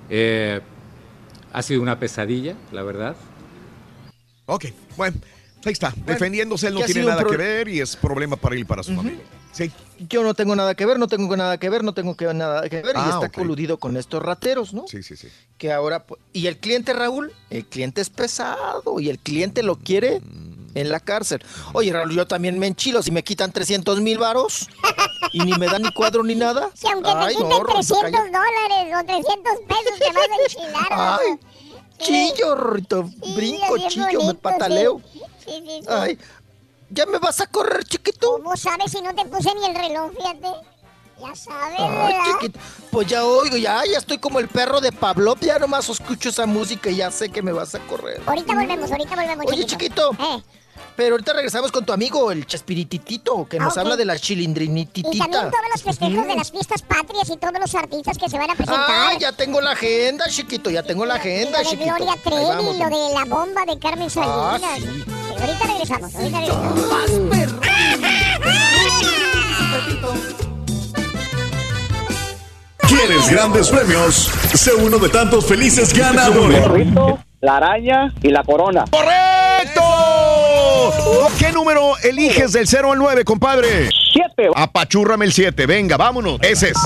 Eh, 0.10 0.62
ha 1.54 1.62
sido 1.62 1.82
una 1.82 2.00
pesadilla, 2.00 2.56
la 2.72 2.84
verdad. 2.84 3.16
Ok, 4.46 4.66
bueno, 4.98 5.18
ahí 5.66 5.72
está. 5.72 5.94
Defendiéndose, 6.06 6.68
él 6.68 6.74
no 6.74 6.82
tiene 6.82 7.04
nada 7.04 7.24
que 7.24 7.38
ver 7.38 7.68
y 7.68 7.80
es 7.80 7.96
problema 7.96 8.36
para 8.36 8.56
él 8.56 8.62
y 8.62 8.66
para 8.66 8.84
su 8.84 8.96
familia. 8.96 9.24
Sí. 9.52 9.72
Yo 10.10 10.24
no 10.24 10.34
tengo 10.34 10.56
nada 10.56 10.76
que 10.76 10.86
ver, 10.86 10.98
no 10.98 11.08
tengo 11.08 11.36
nada 11.36 11.58
que 11.58 11.70
ver, 11.70 11.84
no 11.84 11.94
tengo 11.94 12.16
que 12.16 12.34
nada 12.34 12.68
que 12.70 12.82
ver, 12.82 12.96
y 12.96 13.00
Ah, 13.00 13.12
está 13.14 13.30
coludido 13.30 13.78
con 13.78 13.98
estos 13.98 14.24
rateros, 14.24 14.74
¿no? 14.74 14.86
Sí, 14.88 15.04
sí, 15.04 15.16
sí. 15.16 15.28
Que 15.58 15.72
ahora, 15.72 16.06
y 16.34 16.48
el 16.48 16.58
cliente 16.58 16.94
Raúl, 16.94 17.32
el 17.50 17.66
cliente 17.66 18.02
es 18.02 18.10
pesado 18.10 19.00
y 19.00 19.10
el 19.10 19.20
cliente 19.20 19.62
lo 19.62 19.76
quiere 19.76 20.22
en 20.76 20.90
la 20.90 21.00
cárcel. 21.00 21.44
Oye, 21.74 21.92
Raúl, 21.94 22.16
yo 22.16 22.28
también 22.28 22.58
me 22.60 22.68
enchilo 22.68 23.02
si 23.04 23.12
me 23.12 23.24
quitan 23.24 23.52
300 23.52 24.00
mil 24.02 24.18
varos 24.18 24.68
y 25.34 25.40
ni 25.40 25.54
me 25.58 25.68
dan 25.68 25.82
ni 25.82 25.92
cuadro 25.92 26.24
ni 26.24 26.36
nada. 26.36 26.70
Si 26.74 26.88
aunque 26.88 27.12
te 27.12 27.18
Ay, 27.18 27.36
quiten 27.36 27.50
no, 27.50 27.60
Rorrito, 27.60 27.96
300 27.96 28.12
cállate. 28.12 28.32
dólares 28.32 28.96
o 29.00 29.06
300 29.06 29.54
pesos, 29.68 30.00
te 30.00 30.14
vas 30.14 30.28
a 30.28 30.44
enchilar. 30.44 31.20
Ay, 31.20 31.40
chillo, 31.98 32.56
Rorrito, 32.56 33.04
brinco, 33.36 33.78
chillo, 33.90 34.24
me 34.24 34.34
pataleo. 34.36 35.02
Sí, 35.14 35.22
sí, 35.46 35.64
sí. 35.66 35.80
sí. 35.82 35.88
Ay, 35.90 36.18
¿ya 36.90 37.06
me 37.06 37.18
vas 37.20 37.40
a 37.42 37.48
correr, 37.48 37.84
chiquito? 37.84 38.34
¿Cómo 38.34 38.56
sabes 38.58 38.92
si 38.92 39.02
no 39.02 39.14
te 39.14 39.26
puse 39.26 39.54
ni 39.56 39.66
el 39.66 39.76
reloj, 39.76 40.12
fíjate? 40.16 40.48
Ya 41.20 41.36
sabes, 41.36 41.78
Ay, 41.78 42.16
chiquito. 42.32 42.60
Pues 42.90 43.06
ya 43.08 43.24
oigo, 43.24 43.56
ya, 43.56 43.84
ya 43.86 44.00
estoy 44.00 44.18
como 44.18 44.40
el 44.40 44.48
perro 44.48 44.82
de 44.82 44.92
Pablo. 44.92 45.36
Ya 45.40 45.60
nomás 45.60 45.88
escucho 45.88 46.30
esa 46.30 46.48
música 46.48 46.90
y 46.90 46.96
ya 46.96 47.12
sé 47.12 47.30
que 47.30 47.44
me 47.44 47.52
vas 47.52 47.76
a 47.76 47.80
correr. 47.82 48.20
Ahorita 48.26 48.56
volvemos, 48.56 48.92
ahorita 48.92 49.16
volvemos, 49.16 49.46
Oye, 49.48 49.66
chiquito. 49.68 50.10
Pero 50.96 51.16
ahorita 51.16 51.34
regresamos 51.34 51.72
con 51.72 51.86
tu 51.86 51.94
amigo, 51.94 52.32
el 52.32 52.46
Chespirititito, 52.46 53.48
que 53.48 53.58
Ah, 53.58 53.64
nos 53.64 53.74
ok. 53.74 53.80
habla 53.80 53.96
de 53.96 54.06
la 54.06 54.16
Y 54.16 54.20
chilindrinititita. 54.20 55.18
también 55.26 55.50
todos 55.50 55.64
los 55.74 55.84
festejos 55.84 56.28
de 56.28 56.36
las 56.36 56.52
fiestas 56.52 56.82
patrias 56.82 57.30
y 57.30 57.38
todos 57.38 57.54
los 57.60 57.76
artistas 57.76 58.18
que 58.18 58.30
se 58.30 58.38
van 58.38 58.50
a 58.50 58.54
Ah, 58.54 58.56
presentar. 58.58 59.18
ya 59.20 59.32
tengo 59.32 59.62
la 59.62 59.72
agenda, 59.72 60.26
chiquito, 60.30 60.70
ya 60.70 60.84
tengo 60.84 61.06
la 61.06 61.16
Y 61.16 61.20
agenda, 61.20 61.58
lo 61.58 61.64
de 61.64 61.66
chiquito. 61.70 61.96
Gloria 61.96 62.16
Trevi, 62.24 62.44
vamos. 62.46 62.78
lo 62.78 62.86
de 62.86 63.14
la 63.14 63.26
bomba 63.26 63.66
de 63.66 63.80
Carmen 63.80 64.08
Ah, 64.16 64.58
Salinas. 64.60 64.80
sí. 64.80 64.86
Sí, 65.06 65.12
Ahorita 65.42 65.66
regresamos, 65.66 66.16
ahorita 66.16 66.40
regresamos. 66.40 67.92
¿Quieres 72.88 73.30
grandes 73.30 73.70
premios? 73.70 74.30
Sé 74.54 74.74
uno 74.74 74.98
de 74.98 75.10
tantos 75.10 75.46
felices 75.46 75.94
ganadores. 75.94 76.64
la 77.42 77.58
araña 77.58 78.14
y 78.22 78.30
la 78.30 78.44
corona. 78.44 78.86
¡Correcto! 78.92 79.21
¿Qué 81.38 81.52
número 81.52 81.98
eliges 82.04 82.54
del 82.54 82.68
0 82.68 82.92
al 82.92 82.98
9, 82.98 83.24
compadre? 83.26 83.90
7. 84.14 84.50
Apachúrrame 84.56 85.26
el 85.26 85.34
7. 85.34 85.66
Venga, 85.66 85.98
vámonos. 85.98 86.40
Ese 86.42 86.70
es. 86.70 86.78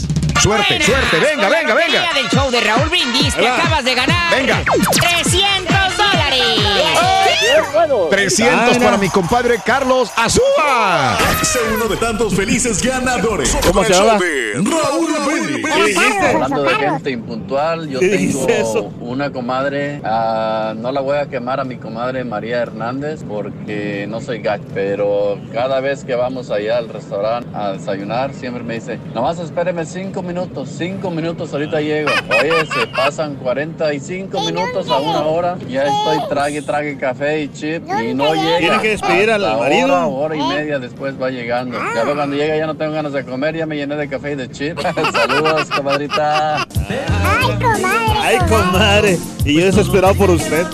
Suerte, 0.42 0.66
Buenas, 0.78 0.86
suerte. 0.86 1.18
Venga, 1.20 1.50
venga, 1.50 1.74
venga. 1.74 2.14
del 2.14 2.30
show 2.30 2.52
de 2.52 2.62
Raúl 2.62 2.90
Brindis 2.90 3.34
te 3.36 3.48
acabas 3.48 3.84
de 3.84 3.96
ganar. 3.96 4.36
Venga. 4.36 4.64
300 4.64 5.98
dólares. 5.98 7.35
300 8.10 8.78
para 8.78 8.98
mi 8.98 9.10
compadre 9.10 9.60
Carlos 9.66 10.12
Azúa. 10.16 11.18
Sé 11.44 11.60
uno 11.74 11.88
de 11.88 11.98
tantos 11.98 12.34
felices 12.34 12.82
ganadores. 12.82 13.56
¿Cómo 13.66 13.84
se 13.84 13.94
llama? 13.94 14.20
Raúl. 14.56 15.16
Hablando 16.26 16.64
de 16.64 16.76
gente 16.76 17.12
impuntual, 17.12 17.90
yo 17.90 18.00
¿Qué 18.00 18.10
tengo 18.10 18.92
una 19.02 19.32
comadre, 19.32 20.02
ah, 20.04 20.74
no 20.76 20.92
la 20.92 21.02
voy 21.02 21.18
a 21.18 21.28
quemar 21.28 21.60
a 21.60 21.64
mi 21.64 21.78
comadre 21.78 22.24
María 22.24 22.62
Hernández 22.62 23.24
porque 23.28 24.06
no 24.10 24.22
soy 24.22 24.40
gacho, 24.40 24.64
pero 24.74 25.40
cada 25.54 25.80
vez 25.80 26.04
que 26.04 26.16
vamos 26.16 26.52
allá 26.52 26.78
al 26.78 26.90
restaurante 26.90 27.50
a 27.54 27.74
desayunar, 27.74 28.34
siempre 28.34 28.64
me 28.64 28.76
dice, 28.76 29.00
nomás 29.14 29.40
espéreme 29.40 29.86
cinco 29.86 30.22
minutos, 30.22 30.70
cinco 30.78 31.12
minutos, 31.12 31.54
ahorita 31.54 31.82
llego. 31.82 32.10
Oye, 32.42 32.66
se 32.66 32.88
pasan 32.88 33.36
45 33.36 34.42
minutos 34.42 34.90
a 34.90 34.98
una 34.98 35.22
hora, 35.22 35.58
ya 35.68 35.84
estoy 35.84 36.30
trague, 36.30 36.62
trague 36.62 36.98
café 36.98 37.35
y 37.40 37.52
chip 37.52 37.84
y 38.02 38.14
no 38.14 38.34
llega. 38.34 38.58
Tiene 38.58 38.82
que 38.82 38.90
despedir 38.90 39.32
al 39.32 39.44
Hasta 39.44 39.58
marido. 39.58 39.86
Hora, 39.88 40.08
hora 40.08 40.36
y 40.36 40.42
media 40.42 40.80
después 40.80 41.22
va 41.22 41.30
llegando. 41.30 41.78
Ya 41.94 42.04
veo 42.04 42.16
cuando 42.16 42.36
llega 42.36 42.58
ya 42.58 42.68
no 42.68 42.76
tengo 42.76 42.94
ganas 42.94 43.14
de 43.14 43.24
comer, 43.26 43.56
ya 43.56 43.66
me 43.66 43.76
llené 43.76 43.96
de 43.96 44.08
café 44.08 44.32
y 44.32 44.36
de 44.36 44.50
chip. 44.50 44.80
Saludos, 45.12 45.70
comadrita. 45.70 46.58
Ay, 46.58 47.58
comadre. 47.62 48.20
Ay, 48.22 48.38
comadre. 48.50 49.20
Y 49.46 49.60
yo 49.60 49.66
desesperado 49.66 50.16
por 50.16 50.30
usted. 50.30 50.66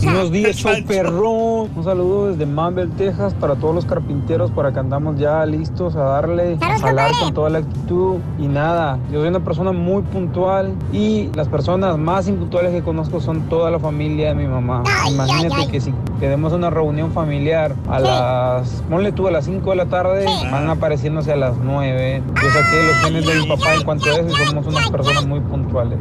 Buenos 0.00 0.30
días, 0.30 0.56
show 0.56 0.72
perrón. 0.86 1.70
Un 1.74 1.84
saludo 1.84 2.28
desde 2.28 2.46
Mambel, 2.46 2.90
Texas, 2.92 3.34
para 3.34 3.54
todos 3.56 3.74
los 3.74 3.84
carpinteros, 3.84 4.50
para 4.50 4.72
que 4.72 4.78
andamos 4.78 5.18
ya 5.18 5.44
listos 5.44 5.96
a 5.96 6.04
darle, 6.04 6.56
a 6.60 6.78
jalar 6.78 7.10
con 7.20 7.34
toda 7.34 7.50
la 7.50 7.58
actitud. 7.58 8.16
Y 8.38 8.46
nada, 8.46 8.98
yo 9.12 9.20
soy 9.20 9.28
una 9.28 9.40
persona 9.40 9.72
muy 9.72 10.02
puntual 10.02 10.74
y 10.92 11.28
las 11.34 11.48
personas 11.48 11.98
más 11.98 12.28
impuntuales 12.28 12.72
que 12.72 12.82
conozco 12.82 13.20
son 13.20 13.48
toda 13.48 13.70
la 13.70 13.78
familia 13.78 14.28
de 14.28 14.34
mi 14.34 14.46
mamá. 14.46 14.82
Imagínate 15.08 15.68
que 15.68 15.80
si 15.80 15.92
tenemos 16.20 16.52
una 16.52 16.70
reunión 16.70 17.12
familiar 17.12 17.74
a 17.88 17.98
las, 18.00 18.82
ponle 18.88 19.12
tú 19.12 19.28
a 19.28 19.30
las 19.30 19.44
5 19.44 19.70
de 19.70 19.76
la 19.76 19.86
tarde, 19.86 20.24
van 20.50 20.68
apareciéndose 20.68 21.32
a 21.32 21.36
las 21.36 21.56
9. 21.58 22.22
Yo 22.26 22.50
saqué 22.50 22.82
los 22.86 22.96
genes 23.04 23.26
de 23.26 23.34
mi 23.40 23.46
papá 23.46 23.74
en 23.74 23.84
cuanto 23.84 24.10
a 24.10 24.14
eso 24.14 24.28
y 24.28 24.46
somos 24.46 24.66
unas 24.66 24.90
personas 24.90 25.26
muy 25.26 25.40
puntuales. 25.40 25.98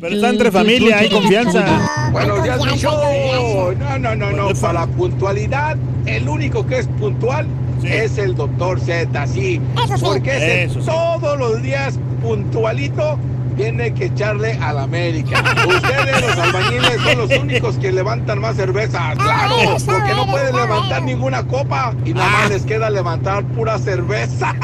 Pero 0.00 0.14
está 0.14 0.28
entre 0.30 0.50
familia, 0.52 0.98
hay 0.98 1.10
confianza. 1.10 1.64
Buenos 2.12 2.43
días, 2.44 2.64
mi 2.64 2.78
show. 2.78 3.74
No, 3.78 3.98
no, 3.98 4.14
no, 4.14 4.30
no. 4.30 4.54
Para 4.60 4.72
la 4.80 4.86
puntualidad, 4.86 5.76
el 6.06 6.28
único 6.28 6.66
que 6.66 6.78
es 6.78 6.86
puntual 6.86 7.46
es 7.82 8.18
el 8.18 8.34
doctor 8.34 8.80
Z, 8.80 9.26
sí. 9.26 9.60
Porque 10.00 10.64
Eso 10.64 10.80
sí. 10.80 10.86
todos 10.86 11.38
los 11.38 11.62
días 11.62 11.98
puntualito 12.22 13.18
tiene 13.56 13.92
que 13.94 14.06
echarle 14.06 14.52
a 14.60 14.72
la 14.72 14.82
América. 14.82 15.42
Ustedes, 15.66 16.20
los 16.20 16.38
albañiles, 16.38 17.00
son 17.02 17.18
los 17.18 17.38
únicos 17.38 17.76
que 17.78 17.92
levantan 17.92 18.40
más 18.40 18.56
cervezas. 18.56 19.16
Claro, 19.16 19.56
porque 19.84 20.14
no 20.14 20.26
pueden 20.26 20.54
levantar 20.56 21.02
ninguna 21.02 21.46
copa 21.46 21.94
y 22.04 22.12
nada 22.14 22.28
más 22.30 22.50
les 22.50 22.62
queda 22.64 22.90
levantar 22.90 23.44
pura 23.48 23.78
cerveza. 23.78 24.54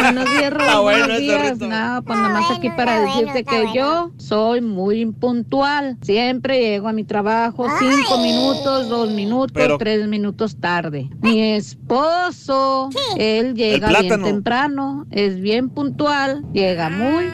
Buenos 0.00 0.30
días, 0.30 0.52
Raúl. 0.52 0.62
Está 0.64 0.80
bueno 0.80 1.04
Buenos 1.04 1.18
días. 1.20 1.58
Nada, 1.58 2.02
pues 2.02 2.18
nada 2.18 2.40
más 2.40 2.50
aquí 2.50 2.70
para 2.70 3.00
decirte 3.00 3.44
que 3.44 3.66
yo 3.74 4.10
soy 4.16 4.60
muy 4.60 5.00
impuntual. 5.00 5.98
Siempre 6.02 6.60
llego 6.60 6.88
a 6.88 6.92
mi 6.92 7.04
trabajo 7.04 7.66
cinco 7.78 8.18
minutos, 8.18 8.88
dos 8.88 9.10
minutos, 9.10 9.52
Pero- 9.52 9.76
tres 9.78 10.08
minutos 10.08 10.56
tarde. 10.60 11.10
Mi 11.20 11.52
esposo, 11.52 12.88
él 13.18 13.54
llega 13.54 13.88
bien 14.00 14.22
temprano, 14.22 15.06
es 15.10 15.38
bien 15.40 15.68
puntual, 15.68 16.42
llega 16.52 16.88
muy 16.88 17.24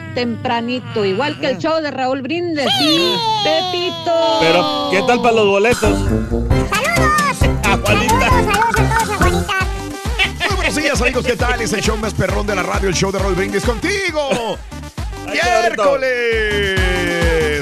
tempranito, 0.41 1.05
igual 1.05 1.39
que 1.39 1.51
el 1.51 1.57
show 1.59 1.79
de 1.81 1.91
Raúl 1.91 2.23
Brindis. 2.23 2.65
Sí, 2.79 3.13
Pepito. 3.43 4.39
Pero, 4.39 4.89
¿qué 4.89 5.03
tal 5.05 5.21
para 5.21 5.35
los 5.35 5.45
boletos? 5.45 5.95
A 7.63 7.77
Juanita. 7.77 8.31
Muy 10.39 10.55
buenos 10.55 10.75
días, 10.75 10.99
amigos. 10.99 11.25
¿Qué 11.25 11.35
tal? 11.35 11.61
Es 11.61 11.73
el 11.73 11.81
show 11.81 11.95
más 11.97 12.15
perrón 12.15 12.47
de 12.47 12.55
la 12.55 12.63
radio, 12.63 12.89
el 12.89 12.95
show 12.95 13.11
de 13.11 13.19
Roll 13.19 13.35
Brindis 13.35 13.63
contigo. 13.63 14.57
¡Miércoles! 15.31 16.79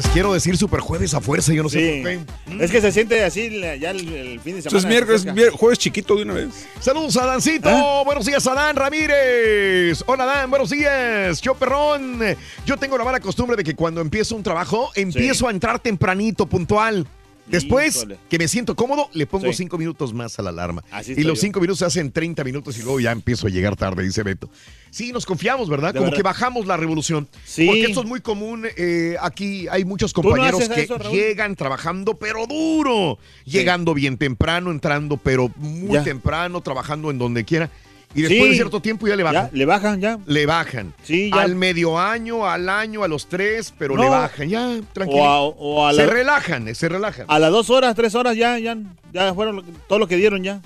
Quiero 0.08 0.34
decir 0.34 0.58
super 0.58 0.80
jueves 0.80 1.14
a 1.14 1.22
fuerza, 1.22 1.53
yo 1.53 1.64
no 1.64 1.69
sé 1.69 2.02
por 2.48 2.56
qué. 2.58 2.64
Es 2.64 2.72
que 2.72 2.82
se 2.82 2.92
siente 2.92 3.24
así 3.24 3.50
ya 3.80 3.92
el, 3.92 4.08
el 4.14 4.40
fin 4.40 4.56
de 4.56 4.61
semana. 4.61 4.80
Entonces, 4.80 4.86
miércoles, 4.86 5.26
mier- 5.26 5.52
jueves 5.52 5.78
chiquito 5.80 6.16
de 6.16 6.24
una 6.24 6.34
vez. 6.34 6.50
Saludos 6.80 7.16
a 7.18 7.26
Dancito. 7.26 7.69
Buenos 8.06 8.26
días, 8.26 8.45
Adán 8.48 8.76
Ramírez. 8.76 10.03
Hola, 10.08 10.26
Dan. 10.26 10.50
Buenos 10.50 10.69
días. 10.69 11.42
Yo, 11.42 11.56
perrón. 11.56 12.19
Yo 12.66 12.78
tengo 12.78 12.98
la 12.98 13.03
mala 13.03 13.19
costumbre 13.19 13.56
de 13.58 13.64
que 13.64 13.76
cuando 13.76 14.02
empiezo 14.02 14.36
un 14.36 14.44
trabajo, 14.44 14.90
empiezo 14.95 15.48
a 15.48 15.52
entrar 15.52 15.80
tempranito, 15.80 16.45
puntual. 16.45 17.06
Después 17.50 17.98
Híjole. 17.98 18.18
que 18.30 18.38
me 18.38 18.48
siento 18.48 18.76
cómodo, 18.76 19.10
le 19.14 19.26
pongo 19.26 19.48
Sí. 19.48 19.53
cinco 19.64 19.78
minutos 19.78 20.14
más 20.14 20.38
a 20.40 20.44
la 20.44 20.50
alarma. 20.52 20.84
Así 20.92 21.14
y 21.18 21.24
los 21.24 21.40
yo. 21.40 21.42
cinco 21.42 21.60
minutos 21.60 21.80
se 21.80 21.86
hacen 21.86 22.11
30 22.11 22.44
minutos 22.44 22.78
y 22.78 22.84
luego 22.84 23.00
ya 23.00 23.11
empiezo 23.11 23.48
a 23.48 23.50
llegar 23.50 23.76
tarde, 23.76 24.03
dice 24.03 24.24
Beto. 24.24 24.50
Sí, 24.92 25.11
nos 25.11 25.26
confiamos, 25.26 25.69
¿verdad? 25.69 25.90
De 25.94 26.00
Como 26.00 26.06
verdad. 26.11 26.18
que 26.18 26.24
bajamos 26.24 26.66
la 26.68 26.78
revolución. 26.78 27.28
Sí. 27.45 27.66
Porque 27.66 27.84
esto 27.86 28.02
es 28.02 28.08
muy 28.08 28.22
común. 28.22 28.66
eh, 28.78 29.16
aquí 29.22 29.68
hay 29.69 29.84
muchos 29.86 30.14
compañeros 30.14 30.68
que 30.69 30.82
eso, 30.82 30.98
llegan 31.11 31.56
trabajando, 31.56 32.18
pero 32.18 32.45
duro. 32.48 33.18
Llegando 33.45 33.94
bien 33.94 34.18
temprano, 34.18 34.72
entrando, 34.72 35.18
pero 35.18 35.52
muy 35.58 35.94
Ya. 35.94 36.03
temprano, 36.03 36.61
trabajando 36.61 37.10
en 37.11 37.18
donde 37.18 37.45
quiera. 37.45 37.69
Y 38.16 38.24
después 38.24 38.42
Sí. 38.44 38.50
de 38.50 38.56
cierto 38.56 38.82
tiempo 38.82 39.08
ya 39.08 39.16
le 39.16 39.22
bajan. 39.24 39.46
Ya, 39.46 39.50
le 39.54 39.66
bajan 39.66 40.02
ya. 40.02 40.18
Le 40.26 40.46
bajan. 40.48 40.94
Sí, 41.04 41.30
ya. 41.32 41.42
Al 41.42 41.56
medio 41.56 42.00
año, 42.00 42.48
al 42.48 42.68
año, 42.68 43.04
a 43.04 43.08
los 43.08 43.30
tres, 43.30 43.72
pero 43.78 43.96
No. 43.96 44.02
le 44.04 44.10
bajan. 44.10 44.50
Ya, 44.50 44.80
tranquilo. 44.94 45.22
O 45.22 45.28
a, 45.28 45.42
o 45.44 45.88
a 45.88 45.94
se 45.94 46.06
la- 46.08 46.12
relajan, 46.14 46.68
eh, 46.68 46.74
se 46.76 46.90
relajan. 46.90 47.26
a 47.28 47.38
las 47.38 47.52
dos 47.52 47.70
horas, 47.70 47.94
tres 47.96 48.16
horas 48.16 48.36
ya, 48.36 48.58
ya, 48.58 48.76
ya 49.14 49.34
fueron 49.36 49.64
todo 49.88 50.00
lo 50.00 50.08
que 50.08 50.16
dieron 50.16 50.44
ya. 50.44 50.60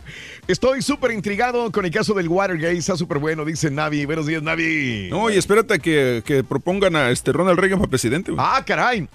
Estoy 0.47 0.81
súper 0.81 1.11
intrigado 1.11 1.69
con 1.71 1.83
el 1.85 1.91
caso 1.91 2.13
del 2.13 2.29
Watergate. 2.29 2.77
Está 2.77 2.95
súper 2.95 3.17
bueno, 3.17 3.43
dice 3.43 3.69
Navi. 3.69 4.05
Buenos 4.05 4.25
días, 4.25 4.41
Navi. 4.41 5.09
No, 5.11 5.29
y 5.29 5.35
espérate 5.37 5.79
que, 5.79 6.23
que 6.25 6.45
propongan 6.45 6.95
a 6.95 7.11
este 7.11 7.33
Ronald 7.33 7.59
Reagan 7.59 7.79
para 7.79 7.89
presidente. 7.89 8.31
güey. 8.31 8.43
Ah, 8.45 8.63
caray. 8.65 9.07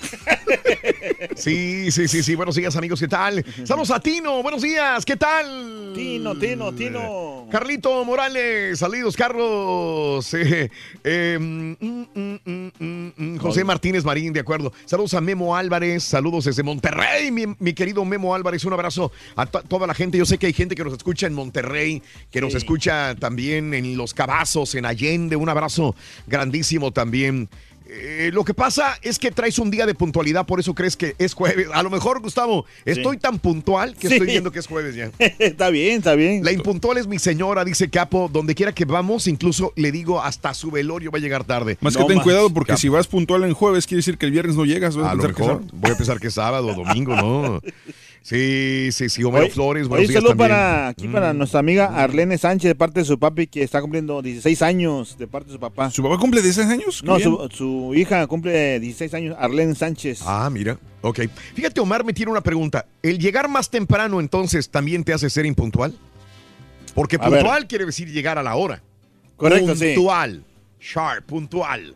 Sí, 1.36 1.90
sí, 1.92 2.08
sí, 2.08 2.22
sí. 2.22 2.34
Buenos 2.34 2.54
días, 2.54 2.74
amigos. 2.76 2.98
¿Qué 3.00 3.08
tal? 3.08 3.44
Saludos 3.64 3.90
a 3.90 4.00
Tino. 4.00 4.42
Buenos 4.42 4.62
días. 4.62 5.04
¿Qué 5.04 5.16
tal? 5.16 5.92
Tino, 5.94 6.34
Tino, 6.38 6.72
Tino. 6.72 7.46
Carlito 7.50 8.04
Morales. 8.04 8.78
Saludos, 8.78 9.16
Carlos. 9.16 10.34
Eh, 10.46 10.70
eh, 11.04 11.38
mm, 11.40 11.72
mm, 11.80 12.06
mm, 12.14 12.70
mm, 12.78 13.12
mm, 13.16 13.36
José 13.38 13.64
Martínez 13.64 14.04
Marín, 14.04 14.32
de 14.32 14.40
acuerdo. 14.40 14.72
Saludos 14.84 15.14
a 15.14 15.20
Memo 15.20 15.56
Álvarez. 15.56 16.04
Saludos 16.04 16.44
desde 16.44 16.62
Monterrey, 16.62 17.30
mi, 17.30 17.44
mi 17.58 17.72
querido 17.74 18.04
Memo 18.04 18.34
Álvarez. 18.34 18.64
Un 18.64 18.72
abrazo 18.72 19.12
a 19.34 19.46
to- 19.46 19.62
toda 19.62 19.86
la 19.86 19.94
gente. 19.94 20.18
Yo 20.18 20.24
sé 20.26 20.38
que 20.38 20.46
hay 20.46 20.52
gente 20.52 20.74
que 20.74 20.84
nos 20.84 20.92
escucha 20.94 21.26
en 21.26 21.34
Monterrey, 21.34 22.02
que 22.30 22.40
nos 22.40 22.54
escucha 22.54 23.14
también 23.16 23.74
en 23.74 23.96
Los 23.96 24.14
Cabazos, 24.14 24.74
en 24.74 24.86
Allende. 24.86 25.36
Un 25.36 25.48
abrazo 25.48 25.94
grandísimo 26.26 26.92
también. 26.92 27.48
Eh, 27.88 28.30
lo 28.32 28.44
que 28.44 28.52
pasa 28.52 28.98
es 29.02 29.18
que 29.18 29.30
traes 29.30 29.58
un 29.58 29.70
día 29.70 29.86
de 29.86 29.94
puntualidad, 29.94 30.44
por 30.44 30.58
eso 30.58 30.74
crees 30.74 30.96
que 30.96 31.14
es 31.18 31.34
jueves. 31.34 31.68
A 31.72 31.82
lo 31.82 31.90
mejor, 31.90 32.20
Gustavo, 32.20 32.66
estoy 32.84 33.16
tan 33.18 33.38
puntual 33.38 33.94
que 33.94 34.08
Sí. 34.08 34.14
estoy 34.14 34.26
viendo 34.26 34.50
que 34.50 34.58
es 34.58 34.66
jueves 34.66 34.94
ya. 34.96 35.10
está 35.38 35.70
bien, 35.70 35.98
está 35.98 36.14
bien. 36.14 36.44
La 36.44 36.52
impuntual 36.52 36.98
es 36.98 37.06
mi 37.06 37.18
señora, 37.18 37.64
dice 37.64 37.88
Capo. 37.88 38.28
Donde 38.32 38.54
quiera 38.54 38.72
que 38.72 38.84
vamos, 38.84 39.26
incluso 39.28 39.72
le 39.76 39.92
digo 39.92 40.20
hasta 40.20 40.52
su 40.54 40.70
velorio 40.70 41.10
va 41.10 41.18
a 41.18 41.20
llegar 41.20 41.44
tarde. 41.44 41.78
Más 41.80 41.96
que 41.96 42.04
ten 42.04 42.20
cuidado 42.20 42.50
porque 42.50 42.76
si 42.76 42.88
vas 42.88 43.06
puntual 43.06 43.44
en 43.44 43.54
jueves, 43.54 43.86
quiere 43.86 43.98
decir 43.98 44.18
que 44.18 44.26
el 44.26 44.32
viernes 44.32 44.56
no 44.56 44.64
llegas. 44.64 44.96
vas 44.96 45.10
A 45.12 45.14
lo 45.14 45.22
que 45.22 45.28
mejor 45.28 45.62
voy 45.72 45.92
a 45.92 45.96
pensar 45.96 46.18
que 46.18 46.26
es 46.28 46.34
sábado, 46.34 46.74
domingo, 46.74 47.14
¿no? 47.14 47.60
Sí, 48.26 48.88
sí, 48.90 49.08
sí. 49.08 49.22
Homero 49.22 49.48
Flores, 49.50 49.86
buenos 49.86 50.08
días 50.08 50.20
saludo 50.20 50.36
para 50.36 50.88
aquí 50.88 51.06
para 51.06 51.32
Mm. 51.32 51.38
nuestra 51.38 51.60
amiga 51.60 51.86
Arlene 51.94 52.36
Sánchez 52.36 52.70
de 52.70 52.74
parte 52.74 52.98
de 52.98 53.06
su 53.06 53.20
papi 53.20 53.46
que 53.46 53.62
está 53.62 53.80
cumpliendo 53.80 54.20
16 54.20 54.62
años 54.62 55.16
de 55.16 55.28
parte 55.28 55.46
de 55.46 55.52
su 55.52 55.60
papá. 55.60 55.92
¿Su 55.92 56.02
papá 56.02 56.18
cumple 56.18 56.42
16 56.42 56.68
años? 56.68 57.04
No, 57.04 57.20
su, 57.20 57.48
su 57.52 57.92
hija 57.94 58.26
cumple 58.26 58.80
16 58.80 59.14
años, 59.14 59.36
Arlene 59.38 59.76
Sánchez. 59.76 60.22
Ah, 60.26 60.50
mira. 60.50 60.76
Ok. 61.02 61.20
Fíjate, 61.54 61.80
Omar 61.80 62.04
me 62.04 62.12
tiene 62.12 62.32
una 62.32 62.40
pregunta. 62.40 62.86
¿El 63.00 63.20
llegar 63.20 63.48
más 63.48 63.70
temprano 63.70 64.18
entonces 64.18 64.70
también 64.70 65.04
te 65.04 65.12
hace 65.12 65.30
ser 65.30 65.46
impuntual? 65.46 65.96
Porque 66.96 67.20
puntual 67.20 67.68
quiere 67.68 67.86
decir 67.86 68.10
llegar 68.10 68.38
a 68.38 68.42
la 68.42 68.56
hora. 68.56 68.82
Correcto, 69.36 69.76
sí. 69.76 69.92
puntual. 69.94 70.42
Sharp, 70.80 71.26
puntual. 71.26 71.94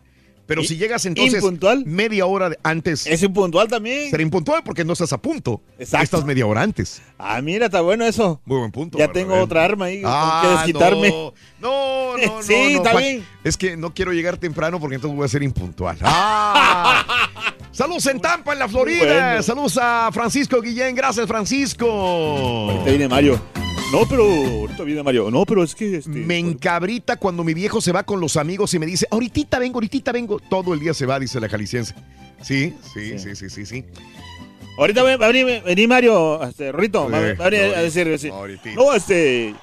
Pero 0.51 0.63
¿Y- 0.63 0.67
si 0.67 0.75
llegas 0.75 1.05
entonces 1.05 1.35
impuntual? 1.35 1.85
media 1.85 2.25
hora 2.25 2.51
antes. 2.61 3.07
Es 3.07 3.23
impuntual 3.23 3.69
también. 3.69 4.09
Será 4.11 4.21
impuntual 4.21 4.61
porque 4.65 4.83
no 4.83 4.91
estás 4.91 5.13
a 5.13 5.17
punto. 5.17 5.61
Exacto. 5.79 6.03
Estás 6.03 6.25
media 6.25 6.45
hora 6.45 6.61
antes. 6.61 7.01
Ah, 7.17 7.41
mira, 7.41 7.67
está 7.67 7.79
bueno 7.79 8.03
eso. 8.05 8.41
Muy 8.43 8.57
buen 8.59 8.71
punto. 8.73 8.97
Ya 8.97 9.09
tengo 9.09 9.39
otra 9.39 9.63
arma 9.63 9.85
ahí 9.85 10.01
con 10.01 10.11
Ah, 10.13 10.41
que 10.43 10.49
desquitarme. 10.49 11.09
No, 11.09 11.33
no, 11.61 12.17
no. 12.17 12.17
no, 12.35 12.43
Sí, 12.43 12.53
no, 12.73 12.77
está 12.79 12.91
Juan, 12.91 13.03
bien. 13.03 13.25
Es 13.45 13.55
que 13.55 13.77
no 13.77 13.93
quiero 13.93 14.11
llegar 14.11 14.35
temprano 14.35 14.77
porque 14.77 14.95
entonces 14.95 15.15
voy 15.15 15.23
a 15.23 15.29
ser 15.29 15.41
impuntual. 15.41 15.97
¡Ah! 16.01 17.05
Saludos 17.71 18.05
en 18.07 18.19
Tampa, 18.19 18.51
en 18.51 18.59
la 18.59 18.67
Florida. 18.67 19.05
Bueno. 19.29 19.43
Saludos 19.43 19.79
a 19.81 20.09
Francisco 20.11 20.59
Guillén. 20.61 20.93
Gracias, 20.95 21.25
Francisco. 21.27 21.87
Ahorita 21.89 22.89
viene 22.89 23.07
Mario. 23.07 23.41
No, 23.91 24.05
pero 24.07 24.23
ahorita 24.23 24.83
viene 24.83 25.03
Mario. 25.03 25.29
No, 25.29 25.45
pero 25.45 25.63
es 25.63 25.75
que 25.75 25.97
este, 25.97 26.09
Me 26.09 26.37
encabrita 26.37 27.17
cuando 27.17 27.43
mi 27.43 27.53
viejo 27.53 27.81
se 27.81 27.91
va 27.91 28.03
con 28.03 28.19
los 28.19 28.37
amigos 28.37 28.73
y 28.73 28.79
me 28.79 28.85
dice, 28.85 29.05
ahorita 29.11 29.59
vengo, 29.59 29.77
ahorita 29.77 30.11
vengo. 30.11 30.39
Todo 30.39 30.73
el 30.73 30.79
día 30.79 30.93
se 30.93 31.05
va, 31.05 31.19
dice 31.19 31.39
la 31.39 31.49
jalisciense. 31.49 31.93
Sí, 32.41 32.73
sí, 32.93 33.19
sí, 33.19 33.35
sí, 33.35 33.49
sí, 33.49 33.65
sí. 33.65 33.85
Ahorita 34.77 35.03
va 35.03 35.13
a 35.13 35.31
venir, 35.31 35.87
Mario, 35.87 36.41
este, 36.43 36.71
Rito, 36.71 37.09
va, 37.09 37.19
va 37.33 37.45
a 37.45 37.49
venir 37.49 37.75
a 37.75 37.81
decir, 37.81 38.07
no, 38.75 38.93
este, 38.95 39.53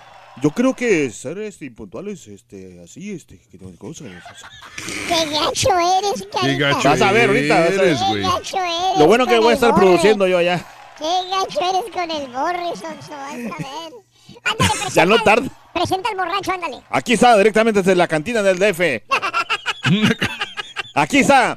yo 0.43 0.51
creo 0.51 0.75
que 0.75 1.11
ser 1.11 1.39
este 1.39 1.65
impuntual 1.65 2.09
es 2.09 2.29
este 2.29 2.81
así, 2.85 3.11
este, 3.11 3.39
que 3.51 3.59
tengo 3.59 3.75
cosas. 3.77 4.09
Qué 5.09 5.31
gacho 5.31 5.71
eres, 5.71 6.29
carita. 6.31 6.69
gacho 6.69 6.89
Vas 6.91 7.01
a 7.01 7.13
ver 7.13 7.29
ahorita, 7.31 7.59
vas 7.59 7.69
a 7.69 7.71
ver. 7.71 7.81
eres, 7.81 7.99
güey. 8.09 8.23
Qué 8.23 8.29
gacho 8.29 8.57
eres 8.59 8.99
Lo 8.99 9.07
bueno 9.07 9.27
que 9.27 9.39
voy 9.39 9.51
a 9.51 9.55
estar 9.55 9.71
borre. 9.73 9.83
produciendo 9.83 10.29
yo 10.29 10.39
allá. 10.39 10.65
Qué 10.99 11.05
gacho 11.31 11.61
eres 11.61 11.93
con 11.93 12.11
el 12.11 12.29
borre, 12.29 12.77
Sonso, 12.77 13.11
vas 13.11 13.33
a 13.33 13.37
ver. 13.37 13.93
Ándale, 14.51 14.71
presenta. 14.71 14.91
Ya 14.95 15.07
no 15.07 15.19
tarda. 15.23 15.49
Presenta 15.73 16.11
al 16.11 16.17
borracho, 16.17 16.53
ándale. 16.53 16.83
Aquí 16.91 17.13
está, 17.15 17.37
directamente 17.37 17.81
desde 17.83 17.95
la 17.95 18.09
cantina 18.09 18.43
del 18.43 18.59
DF. 18.59 18.81
Aquí 20.95 21.19
está, 21.19 21.57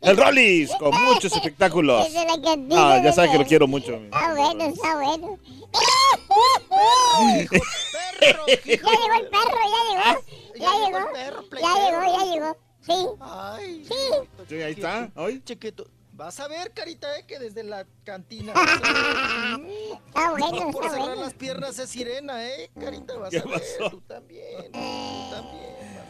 el 0.00 0.16
Rollis, 0.16 0.70
con 0.78 0.90
muchos 1.04 1.30
espectáculos. 1.34 2.04
Desde 2.04 2.24
la 2.26 2.40
cantina 2.42 2.94
Ah, 2.94 3.00
ya 3.04 3.12
sabes 3.12 3.30
que 3.32 3.38
lo 3.38 3.44
quiero 3.44 3.66
mucho. 3.66 3.94
Está 3.94 4.32
bueno, 4.34 4.64
está 4.64 4.94
bueno. 4.96 5.38
ya 7.50 8.56
llegó 8.56 9.14
el 9.18 9.28
perro, 9.28 9.60
ya 9.66 9.80
llegó. 9.90 10.24
Ya 10.54 10.72
llegó. 10.86 11.02
Ya 11.60 11.72
llegó, 11.74 12.18
ya 12.18 12.24
llegó. 12.32 12.56
Sí. 12.86 13.06
Ay, 13.20 13.84
Sí. 13.86 13.94
Sí, 14.48 14.54
ahí 14.62 14.72
está, 14.72 15.10
hoy. 15.14 15.42
Chiquito. 15.44 15.86
Vas 16.20 16.38
a 16.38 16.48
ver, 16.48 16.70
carita, 16.74 17.18
eh, 17.18 17.24
que 17.26 17.38
desde 17.38 17.64
la 17.64 17.86
cantina. 18.04 18.52
Está 20.06 20.30
bueno, 20.32 20.50
No 20.66 20.70
por 20.70 20.84
cerrar 20.90 21.06
bueno. 21.06 21.22
las 21.22 21.32
piernas 21.32 21.78
es 21.78 21.88
sirena, 21.88 22.46
eh, 22.46 22.70
carita. 22.78 23.16
Vas 23.16 23.30
¿Qué 23.30 23.38
a 23.38 23.44
ver, 23.44 23.52
pasó? 23.58 23.90
tú 23.90 24.02
también. 24.02 24.66
Tú 24.66 25.30
también. 25.30 25.30
vas 25.30 25.32
a 25.32 25.40
ver. 25.40 26.04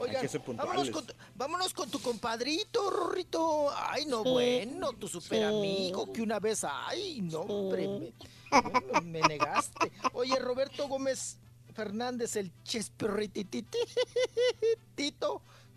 Oigan, 0.00 0.56
vámonos 0.56 0.90
con, 0.90 1.06
tu, 1.06 1.14
vámonos 1.36 1.72
con 1.74 1.88
tu 1.88 2.00
compadrito, 2.02 2.90
Rorrito. 2.90 3.70
Ay, 3.72 4.04
no, 4.06 4.24
Sí. 4.24 4.30
bueno, 4.30 4.92
tu 4.94 5.06
super 5.06 5.44
amigo 5.44 6.12
que 6.12 6.22
una 6.22 6.40
vez, 6.40 6.64
ay, 6.68 7.20
no, 7.22 7.42
hombre, 7.42 8.12
me, 9.04 9.20
negaste. 9.20 9.92
Oye, 10.14 10.36
Roberto 10.40 10.88
Gómez 10.88 11.36
Fernández, 11.72 12.34
el 12.34 12.50
chespirrititito, 12.64 13.78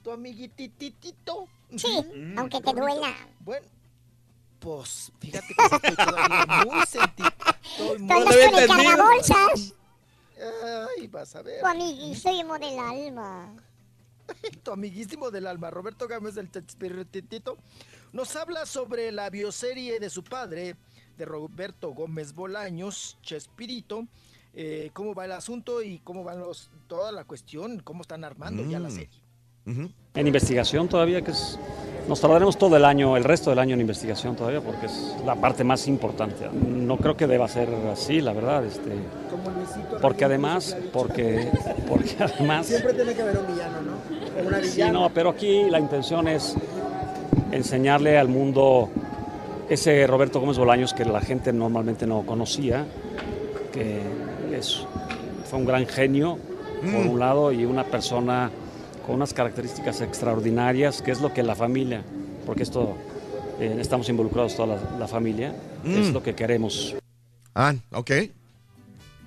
tu 0.10 0.14
amiguititito. 0.14 1.48
Sí, 1.76 2.34
aunque 2.36 2.60
te 2.62 2.74
duela. 2.74 3.16
Bueno, 3.42 3.68
pues 4.60 5.12
fíjate 5.20 5.48
que 5.48 5.76
estoy 5.76 5.96
todavía 5.96 6.66
muy 6.66 6.86
sentido. 6.88 7.30
Estoy 7.64 8.00
muy 8.00 8.68
con 8.68 8.82
el. 8.82 9.74
Ay, 10.98 11.08
vas 11.08 11.36
a 11.36 11.42
ver. 11.44 11.62
Tu 11.62 11.68
amiguísimo 11.68 12.58
del 12.58 12.80
alma. 12.80 13.54
Tu 14.64 14.72
amiguísimo 14.72 15.32
del 15.32 15.48
alma, 15.48 15.72
Roberto 15.72 16.08
Gámez 16.08 16.36
del 16.36 16.52
Chespirrititito, 16.52 17.58
nos 18.14 18.36
habla 18.36 18.68
sobre 18.68 19.12
la 19.12 19.30
bioserie 19.32 20.00
de 20.00 20.10
su 20.10 20.24
padre, 20.24 20.76
de 21.18 21.26
Roberto 21.26 21.90
Gómez 21.96 22.34
Bolaños, 22.34 23.18
Chespirito, 23.24 24.08
eh, 24.54 24.92
cómo 24.94 25.16
va 25.16 25.26
el 25.26 25.32
asunto 25.32 25.82
y 25.82 25.98
cómo 26.00 26.24
van 26.24 26.40
los, 26.40 26.70
toda 26.88 27.12
la 27.12 27.24
cuestión, 27.26 27.80
cómo 27.80 28.02
están 28.02 28.24
armando 28.24 28.64
ya 28.70 28.80
la 28.80 28.92
En 30.16 30.28
investigación 30.28 30.88
todavía, 30.88 31.22
que 31.22 31.32
es, 31.32 31.60
nos 32.08 32.20
tardaremos 32.20 32.58
todo 32.58 32.76
el 32.76 32.84
año, 32.86 33.16
el 33.16 33.24
resto 33.24 33.52
del 33.52 33.60
año 33.60 33.76
en 33.76 33.82
investigación 33.82 34.36
todavía, 34.36 34.62
porque 34.62 34.88
es 34.88 35.16
la 35.26 35.36
parte 35.36 35.64
más 35.64 35.88
importante. 35.88 36.50
No 36.52 36.98
creo 36.98 37.16
que 37.16 37.28
deba 37.28 37.48
ser 37.48 37.70
así, 37.92 38.20
la 38.22 38.34
verdad, 38.34 38.66
este, 38.66 38.92
porque 40.02 40.26
además, 40.26 40.76
porque, 40.92 41.50
porque 41.88 42.16
además, 42.20 42.66
Siempre 42.66 42.94
tiene 42.94 43.14
que 43.14 43.22
haber 43.22 43.38
un 43.38 43.48
villano, 43.48 43.82
¿no? 43.82 44.48
Una 44.48 44.64
sí, 44.64 44.82
no, 44.92 45.10
pero 45.14 45.30
aquí 45.30 45.70
la 45.70 45.80
intención 45.80 46.28
es 46.28 46.56
enseñarle 47.52 48.18
al 48.18 48.28
mundo 48.28 48.90
ese 49.70 50.08
Roberto 50.08 50.40
Gómez 50.40 50.58
Bolaños 50.58 50.94
que 50.94 51.06
la 51.06 51.22
gente 51.22 51.54
normalmente 51.54 52.08
no 52.08 52.24
conocía, 52.26 52.86
que 53.72 54.02
es, 54.58 54.86
fue 55.46 55.60
un 55.60 55.66
gran 55.66 55.86
genio, 55.86 56.38
por 56.82 57.06
Mm. 57.06 57.10
un 57.10 57.20
lado, 57.20 57.52
y 57.52 57.66
una 57.66 57.84
persona 57.84 58.50
con 59.10 59.16
unas 59.16 59.34
características 59.34 60.02
extraordinarias, 60.02 61.02
que 61.02 61.10
es 61.10 61.20
lo 61.20 61.34
que 61.34 61.42
la 61.42 61.56
familia, 61.56 62.04
porque 62.46 62.62
esto 62.62 62.96
eh, 63.60 63.78
estamos 63.80 64.08
involucrados 64.08 64.56
toda 64.56 64.76
la, 64.80 65.00
la 65.00 65.08
familia, 65.08 65.50
es 65.84 66.10
Mm. 66.10 66.14
lo 66.14 66.22
que 66.22 66.36
queremos. 66.36 66.94
Ah, 67.56 67.74
ok. 67.92 68.12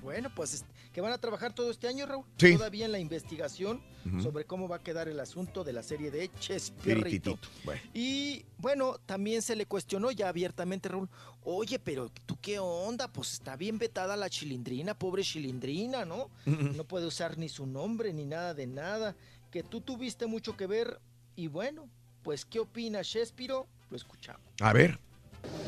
Bueno, 0.01 0.29
pues 0.33 0.53
es- 0.53 0.65
que 0.93 1.01
van 1.01 1.11
a 1.11 1.17
trabajar 1.17 1.53
todo 1.53 1.71
este 1.71 1.87
año, 1.87 2.05
Raúl. 2.05 2.23
Sí. 2.37 2.53
Todavía 2.55 2.85
en 2.85 2.91
la 2.91 2.99
investigación 2.99 3.81
sobre 4.21 4.45
cómo 4.45 4.67
va 4.67 4.75
a 4.75 4.79
quedar 4.79 5.07
el 5.07 5.19
asunto 5.19 5.63
de 5.63 5.73
la 5.73 5.81
serie 5.81 6.11
de 6.11 6.29
Chespirito. 6.39 7.39
Bueno. 7.65 7.81
Y 7.95 8.45
bueno, 8.59 8.97
también 9.05 9.41
se 9.41 9.55
le 9.55 9.65
cuestionó 9.65 10.11
ya 10.11 10.29
abiertamente, 10.29 10.89
Raúl, 10.89 11.09
oye, 11.43 11.79
pero 11.79 12.11
tú 12.27 12.37
qué 12.41 12.59
onda, 12.59 13.07
pues 13.11 13.33
está 13.33 13.55
bien 13.55 13.79
vetada 13.79 14.15
la 14.15 14.29
chilindrina, 14.29 14.93
pobre 14.93 15.23
chilindrina, 15.23 16.05
¿no? 16.05 16.29
No 16.45 16.83
puede 16.83 17.07
usar 17.07 17.37
ni 17.39 17.49
su 17.49 17.65
nombre 17.65 18.13
ni 18.13 18.25
nada 18.25 18.53
de 18.53 18.67
nada, 18.67 19.15
que 19.53 19.61
tú 19.61 19.81
tuviste 19.81 20.25
mucho 20.25 20.57
que 20.57 20.65
ver 20.65 20.99
y 21.35 21.45
bueno, 21.45 21.87
pues 22.23 22.43
¿qué 22.43 22.59
opina 22.59 23.03
Chespiro? 23.03 23.67
Lo 23.91 23.95
escuchamos. 23.95 24.41
A 24.59 24.73
ver. 24.73 24.97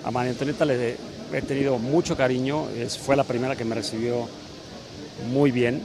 A 0.03 0.09
María 0.09 0.31
Antonieta 0.31 0.65
le 0.65 0.97
he 1.31 1.41
tenido 1.43 1.77
mucho 1.77 2.17
cariño, 2.17 2.67
es, 2.69 2.97
fue 2.97 3.15
la 3.15 3.23
primera 3.23 3.55
que 3.55 3.64
me 3.64 3.75
recibió 3.75 4.27
muy 5.27 5.51
bien. 5.51 5.83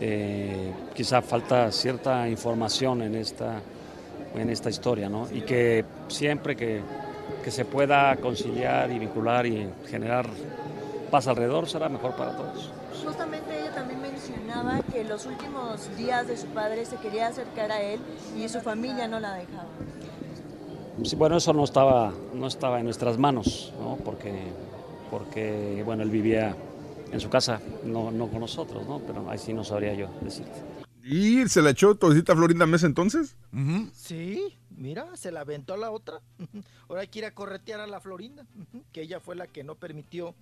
Eh, 0.00 0.74
quizá 0.92 1.22
falta 1.22 1.70
cierta 1.70 2.28
información 2.28 3.02
en 3.02 3.14
esta, 3.14 3.62
en 4.34 4.50
esta 4.50 4.68
historia, 4.68 5.08
¿no? 5.08 5.28
Y 5.32 5.42
que 5.42 5.84
siempre 6.08 6.56
que, 6.56 6.82
que 7.44 7.52
se 7.52 7.64
pueda 7.64 8.16
conciliar 8.16 8.90
y 8.90 8.98
vincular 8.98 9.46
y 9.46 9.70
generar 9.88 10.28
paz 11.12 11.28
alrededor 11.28 11.68
será 11.68 11.88
mejor 11.88 12.16
para 12.16 12.36
todos. 12.36 12.72
Justamente 13.04 13.60
ella 13.60 13.72
también 13.72 13.97
mencionaba 14.48 14.82
que 14.82 15.04
los 15.04 15.26
últimos 15.26 15.94
días 15.96 16.26
de 16.26 16.36
su 16.36 16.46
padre 16.46 16.86
se 16.86 16.96
quería 16.96 17.28
acercar 17.28 17.70
a 17.70 17.82
él 17.82 18.00
y 18.36 18.48
su 18.48 18.60
familia 18.60 19.06
no 19.06 19.20
la 19.20 19.34
dejaba. 19.34 19.68
Sí, 21.04 21.16
bueno, 21.16 21.36
eso 21.36 21.52
no 21.52 21.64
estaba, 21.64 22.12
no 22.34 22.46
estaba 22.46 22.78
en 22.78 22.84
nuestras 22.84 23.18
manos, 23.18 23.74
¿no? 23.78 23.96
Porque, 23.96 24.48
porque, 25.10 25.82
bueno, 25.84 26.02
él 26.02 26.10
vivía 26.10 26.56
en 27.12 27.20
su 27.20 27.28
casa, 27.28 27.60
no, 27.84 28.10
no 28.10 28.28
con 28.28 28.40
nosotros, 28.40 28.86
¿no? 28.86 29.00
Pero 29.00 29.28
ahí 29.30 29.38
sí 29.38 29.52
no 29.52 29.64
sabría 29.64 29.92
yo 29.94 30.08
decirte. 30.22 30.62
¿Y 31.04 31.46
se 31.48 31.60
la 31.62 31.70
echó 31.70 31.94
todita 31.94 32.34
Florinda 32.34 32.66
Mesa 32.66 32.86
entonces? 32.86 33.36
Sí, 33.92 34.56
mira, 34.70 35.14
se 35.16 35.30
la 35.30 35.40
aventó 35.40 35.74
a 35.74 35.76
la 35.76 35.90
otra. 35.90 36.20
Ahora 36.88 37.02
hay 37.02 37.08
que 37.08 37.18
ir 37.18 37.26
a 37.26 37.34
corretear 37.34 37.80
a 37.80 37.86
la 37.86 38.00
Florinda, 38.00 38.46
que 38.92 39.02
ella 39.02 39.20
fue 39.20 39.36
la 39.36 39.46
que 39.46 39.62
no 39.62 39.74
permitió 39.74 40.34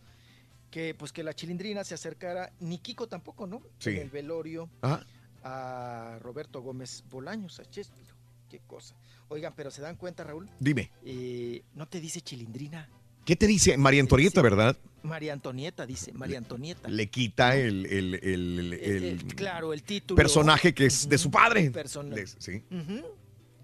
que 0.70 0.94
pues 0.94 1.12
que 1.12 1.22
la 1.22 1.34
chilindrina 1.34 1.84
se 1.84 1.94
acercara, 1.94 2.52
ni 2.60 2.78
Kiko 2.78 3.06
tampoco, 3.08 3.46
¿no? 3.46 3.62
Sí. 3.78 3.90
En 3.90 3.96
el 3.98 4.10
velorio 4.10 4.68
Ajá. 4.82 5.06
a 5.44 6.18
Roberto 6.20 6.60
Gómez 6.60 7.04
Bolaños, 7.10 7.60
a 7.60 7.64
Chespiro. 7.64 8.14
Qué 8.50 8.60
cosa. 8.66 8.94
Oigan, 9.28 9.54
pero 9.56 9.70
se 9.70 9.82
dan 9.82 9.96
cuenta, 9.96 10.22
Raúl, 10.24 10.48
Dime. 10.60 10.90
Eh, 11.04 11.62
no 11.74 11.86
te 11.88 12.00
dice 12.00 12.20
chilindrina. 12.20 12.88
¿Qué 13.24 13.34
te 13.34 13.46
dice 13.48 13.76
María 13.76 14.00
Antonieta, 14.00 14.40
verdad? 14.40 14.76
María 15.02 15.32
Antonieta, 15.32 15.84
dice, 15.84 16.12
María 16.12 16.38
Antonieta. 16.38 16.88
Le 16.88 17.08
quita 17.08 17.56
el, 17.56 17.86
el- 17.86 18.14
el- 18.22 19.24
claro, 19.34 19.72
el 19.72 19.82
título. 19.82 20.16
personaje 20.16 20.72
que 20.74 20.86
es 20.86 21.08
de 21.08 21.18
su 21.18 21.28
padre. 21.30 21.70
Persona- 21.72 22.14
Le- 22.14 22.26
sí. 22.28 22.62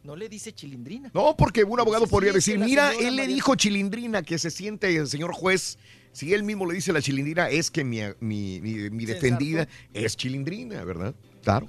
No 0.03 0.17
le 0.17 0.29
dice 0.29 0.53
chilindrina. 0.53 1.13
No, 1.15 1.37
porque 1.37 1.63
un 1.63 1.79
abogado 1.79 2.07
Sí, 2.07 2.11
podría 2.11 2.33
sí, 2.33 2.37
decir, 2.37 2.59
mira, 2.59 2.93
él 2.93 3.15
le 3.15 3.29
dijo 3.29 3.55
chilindrina, 3.55 4.23
que 4.25 4.37
se 4.37 4.51
siente 4.51 4.97
el 4.97 5.07
señor 5.07 5.33
juez. 5.33 5.79
Si 6.13 6.33
él 6.35 6.43
mismo 6.43 6.67
le 6.67 6.75
dice 6.75 6.93
la 6.93 7.01
chilindrina, 7.01 7.49
es 7.49 7.71
que 7.71 7.85
mi, 7.85 8.01
mi- 8.21 8.61
mi- 8.61 9.05
defendida 9.07 9.67
es 9.95 10.17
chilindrina, 10.17 10.85
¿verdad? 10.85 11.15
Claro. 11.43 11.67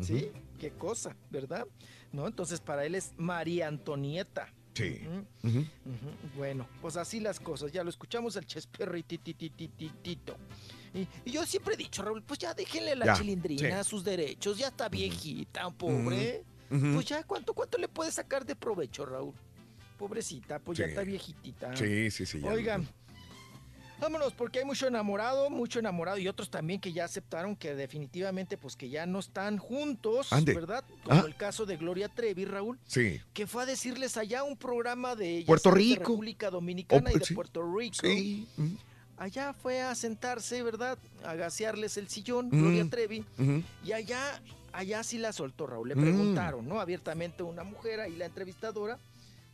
Sí, 0.00 0.30
qué 0.60 0.70
cosa, 0.70 1.16
¿verdad? 1.30 1.66
No, 2.12 2.26
entonces 2.26 2.60
para 2.60 2.84
él 2.86 2.94
es 2.94 3.12
María 3.16 3.66
Antonieta. 3.68 4.52
Sí. 4.74 5.00
Bueno, 6.36 6.68
pues 6.82 6.96
así 6.96 7.18
las 7.18 7.40
cosas. 7.40 7.72
Ya 7.72 7.82
lo 7.82 7.90
escuchamos 7.90 8.36
el 8.36 8.44
chespirrititititito. 8.46 10.36
Y, 10.94 11.06
y 11.24 11.32
yo 11.32 11.44
siempre 11.46 11.74
he 11.74 11.76
dicho, 11.76 12.02
Raúl, 12.02 12.22
pues 12.22 12.38
ya 12.38 12.54
déjenle 12.54 12.94
la 12.96 13.06
Ya, 13.06 13.14
chilindrina 13.14 13.82
sí. 13.82 13.90
sus 13.90 14.04
derechos. 14.04 14.58
Ya 14.58 14.68
está 14.68 14.88
viejita, 14.88 15.68
pobre. 15.70 16.44
Pues 16.68 17.06
ya, 17.06 17.22
¿cuánto, 17.22 17.54
¿cuánto 17.54 17.78
le 17.78 17.88
puede 17.88 18.10
sacar 18.12 18.44
de 18.44 18.54
provecho, 18.56 19.06
Raúl? 19.06 19.34
Pobrecita, 19.98 20.58
pues 20.58 20.78
ya 20.78 20.84
está 20.86 21.02
viejitita. 21.02 21.74
Sí, 21.76 22.10
sí, 22.10 22.26
sí. 22.26 22.40
ya. 22.40 22.50
Oigan, 22.52 22.86
vámonos, 24.00 24.32
porque 24.34 24.60
hay 24.60 24.64
mucho 24.64 24.86
enamorado, 24.86 25.50
mucho 25.50 25.78
enamorado 25.78 26.18
y 26.18 26.28
otros 26.28 26.50
también 26.50 26.80
que 26.80 26.92
ya 26.92 27.04
aceptaron 27.04 27.56
que 27.56 27.74
definitivamente, 27.74 28.56
pues 28.58 28.76
que 28.76 28.88
ya 28.88 29.06
no 29.06 29.18
están 29.18 29.58
juntos, 29.58 30.32
Ande. 30.32 30.54
¿verdad? 30.54 30.84
Como 31.04 31.20
Ah. 31.20 31.24
el 31.26 31.36
caso 31.36 31.66
de 31.66 31.76
Gloria 31.76 32.08
Trevi, 32.08 32.44
Raúl, 32.44 32.78
Sí. 32.86 33.20
que 33.32 33.46
fue 33.46 33.62
a 33.62 33.66
decirles 33.66 34.16
allá 34.16 34.42
un 34.44 34.56
programa 34.56 35.14
de 35.16 35.44
Puerto 35.46 35.70
sabes, 35.70 35.84
de 35.84 35.90
Rico. 35.94 36.00
República 36.00 36.50
Dominicana 36.50 37.10
Oh, 37.12 37.16
y 37.16 37.18
de 37.20 37.24
sí. 37.24 37.34
Puerto 37.34 37.62
Rico. 37.76 37.96
Sí. 38.02 38.46
Mm. 38.56 38.74
Allá 39.18 39.54
fue 39.54 39.80
a 39.80 39.94
sentarse, 39.94 40.62
¿verdad? 40.62 40.98
A 41.24 41.34
gasearles 41.34 41.96
el 41.96 42.08
sillón, 42.08 42.48
Mm. 42.48 42.60
Gloria 42.60 42.86
Trevi. 42.90 43.24
Y 43.82 43.92
allá, 43.92 44.42
allá 44.72 45.02
sí 45.02 45.16
la 45.16 45.32
soltó, 45.32 45.66
Raúl. 45.66 45.88
Le 45.88 45.94
Mm. 45.94 46.00
preguntaron, 46.02 46.68
¿no? 46.68 46.80
Abiertamente 46.80 47.42
una 47.42 47.64
mujer 47.64 48.00
ahí, 48.00 48.14
la 48.16 48.26
entrevistadora, 48.26 48.98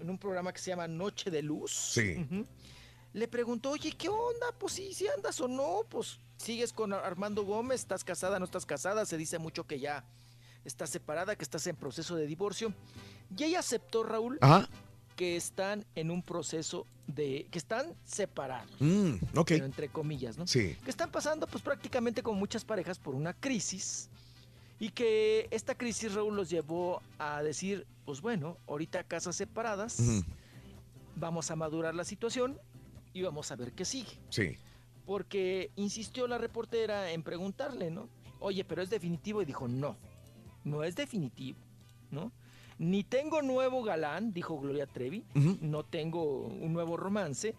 en 0.01 0.11
un 0.11 0.19
programa 0.19 0.53
que 0.53 0.59
se 0.59 0.71
llama 0.71 0.89
Noche 0.89 1.31
de 1.31 1.43
Luz. 1.43 1.71
Sí. 1.71 2.17
Ujú. 2.19 2.45
Le 3.13 3.29
preguntó, 3.29 3.71
oye, 3.71 3.93
¿qué 3.93 4.09
onda? 4.09 4.53
Pues 4.59 4.73
sí, 4.75 4.95
si 4.95 5.07
andas 5.09 5.41
o 5.41 5.49
no, 5.49 5.83
pues 5.89 6.19
sigues 6.39 6.73
con 6.73 6.93
Armando 6.93 7.45
Gómez, 7.45 7.81
estás 7.81 8.05
casada, 8.05 8.39
no 8.39 8.47
estás 8.47 8.65
casada, 8.65 9.05
se 9.05 9.19
dice 9.19 9.39
mucho 9.39 9.67
que 9.67 9.79
ya 9.79 10.05
estás 10.65 10.91
separada, 10.91 11.37
que 11.37 11.45
estás 11.45 11.67
en 11.67 11.77
proceso 11.77 12.17
de 12.17 12.27
divorcio. 12.27 12.73
Y 13.37 13.45
ella 13.45 13.59
aceptó, 13.59 14.03
Raúl, 14.03 14.39
Ajá. 14.41 14.69
que 15.17 15.37
están 15.37 15.85
en 15.95 16.11
un 16.11 16.23
proceso 16.23 16.87
de, 17.07 17.47
que 17.51 17.59
están 17.59 17.95
separados. 18.05 18.71
Mm, 18.81 19.17
pero 19.47 19.65
entre 19.65 19.89
comillas, 19.89 20.39
¿no? 20.39 20.47
Sí. 20.47 20.77
Que 20.83 20.91
están 20.91 21.11
pasando, 21.11 21.47
pues 21.47 21.63
prácticamente 21.63 22.23
como 22.23 22.39
muchas 22.39 22.65
parejas, 22.65 22.99
por 22.99 23.15
una 23.15 23.35
crisis. 23.35 24.09
Y 24.81 24.89
que 24.89 25.49
esta 25.51 25.75
crisis, 25.75 26.15
Raúl, 26.15 26.35
los 26.35 26.49
llevó 26.49 27.03
a 27.19 27.43
decir, 27.43 27.87
pues 28.05 28.21
bueno, 28.21 28.57
ahorita 28.67 29.05
casas 29.05 29.37
separadas, 29.37 29.99
vamos 31.15 31.51
a 31.51 31.57
madurar 31.57 31.95
la 31.95 32.05
situación 32.05 32.59
y 33.13 33.23
vamos 33.23 33.51
a 33.51 33.57
ver 33.57 33.73
qué 33.73 33.85
sigue. 33.85 34.19
Sí. 34.31 34.57
Porque 35.07 35.71
insistió 35.77 36.27
la 36.27 36.39
reportera 36.39 37.11
en 37.13 37.23
preguntarle, 37.23 37.91
¿no? 37.91 38.09
Oye, 38.41 38.65
pero 38.65 38.83
es 38.83 38.91
definitivo. 38.91 39.43
Y 39.43 39.45
dijo, 39.45 39.69
no, 39.69 39.97
no 40.65 40.85
es 40.85 40.95
definitivo, 40.97 41.59
¿no? 42.11 42.33
Ni 42.79 43.05
tengo 43.05 43.43
nuevo 43.43 43.83
galán, 43.83 44.33
dijo 44.33 44.59
Gloria 44.59 44.87
Trevi, 44.87 45.25
no 45.61 45.85
tengo 45.85 46.47
un 46.47 46.73
nuevo 46.73 46.97
romance, 46.97 47.55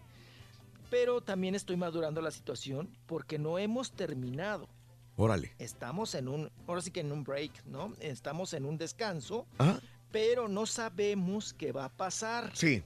pero 0.90 1.20
también 1.22 1.54
estoy 1.54 1.76
madurando 1.76 2.20
la 2.20 2.30
situación 2.30 2.90
porque 3.06 3.38
no 3.38 3.58
hemos 3.58 3.92
terminado. 3.92 4.68
Órale. 5.16 5.54
Estamos 5.58 6.14
en 6.14 6.28
un, 6.28 6.50
ahora 6.66 6.82
sí 6.82 6.90
que 6.90 7.00
en 7.00 7.12
un 7.12 7.24
break, 7.24 7.64
¿no? 7.64 7.94
Estamos 8.00 8.52
en 8.52 8.64
un 8.64 8.76
descanso, 8.76 9.46
Ajá. 9.58 9.80
pero 10.10 10.48
no 10.48 10.66
sabemos 10.66 11.54
qué 11.54 11.72
va 11.72 11.86
a 11.86 11.96
pasar. 11.96 12.50
Sí. 12.54 12.82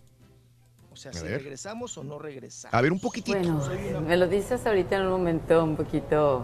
O 0.99 1.01
sea, 1.01 1.13
A 1.13 1.15
si 1.15 1.23
ver. 1.29 1.39
regresamos 1.43 1.97
o 1.97 2.03
no 2.03 2.19
regresamos. 2.19 2.75
A 2.75 2.81
ver, 2.83 2.91
un 2.91 2.99
poquitito. 2.99 3.39
Bueno, 3.39 3.63
una- 3.93 4.01
me 4.01 4.17
lo 4.17 4.27
dices 4.27 4.67
ahorita 4.67 4.97
en 4.97 5.03
un 5.03 5.13
momento 5.13 5.63
un 5.63 5.77
poquito 5.77 6.43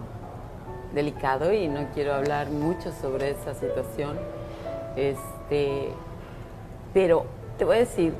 delicado 0.93 1.51
y 1.51 1.67
no 1.67 1.89
quiero 1.93 2.13
hablar 2.13 2.49
mucho 2.51 2.93
sobre 2.93 3.31
esa 3.31 3.53
situación. 3.53 4.17
Este, 4.95 5.89
pero 6.93 7.25
te 7.57 7.65
voy 7.65 7.75
a 7.75 7.79
decir 7.79 8.13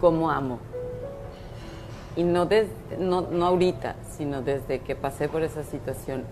cómo 0.00 0.32
amo. 0.32 0.58
Y 2.16 2.24
no, 2.24 2.46
des- 2.46 2.66
no, 2.98 3.20
no 3.20 3.46
ahorita, 3.46 3.94
sino 4.18 4.42
desde 4.42 4.80
que 4.80 4.96
pasé 4.96 5.28
por 5.28 5.44
esa 5.44 5.62
situación. 5.62 6.24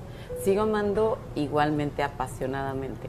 Sigo 0.43 0.63
amando 0.63 1.19
igualmente 1.37 2.03
apasionadamente. 2.03 3.09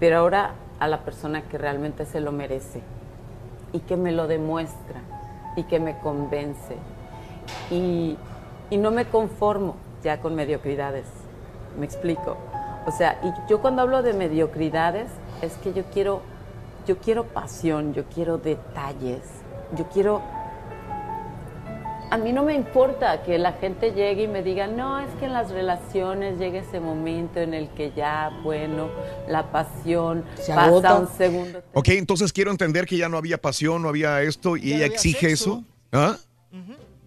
Pero 0.00 0.18
ahora 0.18 0.54
a 0.80 0.88
la 0.88 1.04
persona 1.04 1.42
que 1.42 1.58
realmente 1.58 2.04
se 2.06 2.20
lo 2.20 2.32
merece 2.32 2.80
y 3.76 3.80
que 3.80 3.96
me 3.96 4.10
lo 4.10 4.26
demuestra 4.26 5.00
y 5.54 5.64
que 5.64 5.78
me 5.78 5.98
convence. 5.98 6.76
Y, 7.70 8.16
y 8.70 8.76
no 8.78 8.90
me 8.90 9.04
conformo 9.04 9.76
ya 10.02 10.20
con 10.20 10.34
mediocridades. 10.34 11.06
¿Me 11.78 11.84
explico? 11.84 12.38
O 12.86 12.90
sea, 12.90 13.20
y 13.22 13.50
yo 13.50 13.60
cuando 13.60 13.82
hablo 13.82 14.02
de 14.02 14.14
mediocridades 14.14 15.08
es 15.42 15.54
que 15.58 15.74
yo 15.74 15.84
quiero, 15.92 16.22
yo 16.86 16.96
quiero 16.98 17.24
pasión, 17.24 17.92
yo 17.92 18.04
quiero 18.04 18.38
detalles, 18.38 19.22
yo 19.76 19.84
quiero... 19.92 20.22
A 22.08 22.18
mí 22.18 22.32
no 22.32 22.44
me 22.44 22.54
importa 22.54 23.22
que 23.24 23.36
la 23.36 23.54
gente 23.54 23.90
llegue 23.92 24.24
y 24.24 24.28
me 24.28 24.42
diga, 24.44 24.68
no, 24.68 25.00
es 25.00 25.10
que 25.18 25.24
en 25.24 25.32
las 25.32 25.50
relaciones 25.50 26.38
llega 26.38 26.60
ese 26.60 26.78
momento 26.78 27.40
en 27.40 27.52
el 27.52 27.68
que 27.70 27.92
ya, 27.96 28.30
bueno, 28.44 28.88
la 29.28 29.50
pasión 29.50 30.24
Se 30.36 30.52
pasa 30.54 30.64
agota. 30.66 30.94
un 31.00 31.08
segundo 31.08 31.62
Ok, 31.72 31.88
entonces 31.88 32.32
quiero 32.32 32.52
entender 32.52 32.86
que 32.86 32.96
ya 32.96 33.08
no 33.08 33.16
había 33.18 33.38
pasión, 33.38 33.82
no 33.82 33.88
había 33.88 34.22
esto, 34.22 34.56
y 34.56 34.70
Ya 34.70 34.76
ella 34.76 34.86
exige 34.86 35.30
sexo. 35.30 35.64
eso. 35.64 35.64
¿Ah? 35.92 36.16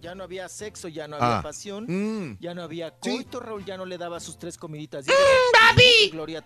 Ya 0.02 0.14
no 0.14 0.24
había 0.24 0.48
sexo, 0.48 0.88
ya 0.88 1.08
no 1.08 1.16
había 1.16 1.38
Ah. 1.38 1.42
pasión, 1.42 1.84
Mm. 1.86 2.36
ya 2.40 2.54
no 2.54 2.62
había 2.62 2.90
Sí. 3.02 3.10
coito, 3.10 3.40
Raúl 3.40 3.64
ya 3.64 3.76
no 3.78 3.86
le 3.86 3.96
daba 3.98 4.20
sus 4.20 4.38
tres 4.38 4.56
comiditas. 4.58 5.06
¡David! 5.06 6.12
Gloria, 6.12 6.44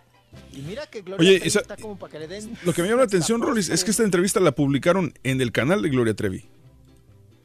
y 0.52 0.58
mira 0.62 0.86
que 0.86 1.02
Gloria 1.02 1.20
Oye, 1.28 1.39
Trevi 1.39 1.49
esa- 1.49 1.60
está 1.60 1.76
como 1.76 1.97
para 1.97 2.12
que 2.12 2.18
le 2.20 2.28
den... 2.28 2.57
Lo 2.65 2.73
que 2.73 2.83
me 2.83 2.89
llama 2.89 3.02
la 3.02 3.07
atención, 3.07 3.41
Rolis, 3.42 3.68
es 3.68 3.84
que 3.84 3.91
esta 3.91 4.02
entrevista 4.05 4.39
la 4.41 4.52
publicaron 4.52 5.12
en 5.24 5.41
el 5.41 5.50
canal 5.52 5.83
de 5.83 5.89
Gloria 5.89 6.15
Trevi. 6.15 6.49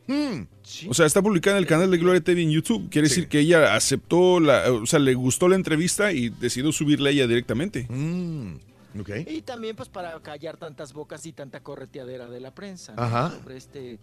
Mm. 0.09 0.89
O 0.89 0.93
sea, 0.95 1.05
está 1.05 1.21
publicada 1.21 1.57
en 1.57 1.63
el 1.63 1.67
canal 1.67 1.91
de 1.91 1.97
Gloria 1.99 2.19
Trevi 2.23 2.41
en 2.41 2.49
YouTube. 2.49 2.89
Quiere 2.89 3.07
decir 3.07 3.27
que 3.27 3.39
ella 3.39 3.75
aceptó, 3.75 4.39
la, 4.39 4.71
o 4.71 4.87
sea, 4.87 4.97
le 4.97 5.13
gustó 5.13 5.47
la 5.47 5.55
entrevista 5.55 6.11
y 6.11 6.29
decidió 6.29 6.71
subirla 6.71 7.11
ella 7.11 7.27
directamente. 7.27 7.85
Mm. 7.89 8.55
Ok. 8.99 9.09
Y 9.27 9.43
también 9.43 9.75
pues 9.75 9.87
para 9.87 10.19
callar 10.19 10.57
tantas 10.57 10.93
bocas 10.93 11.23
y 11.27 11.31
tanta 11.31 11.59
correteadera 11.59 12.27
de 12.27 12.39
la 12.39 12.55
prensa 12.55 12.95
¿no? 12.95 13.03
Ajá. 13.03 13.31
sobre 13.37 13.57
este 13.57 13.99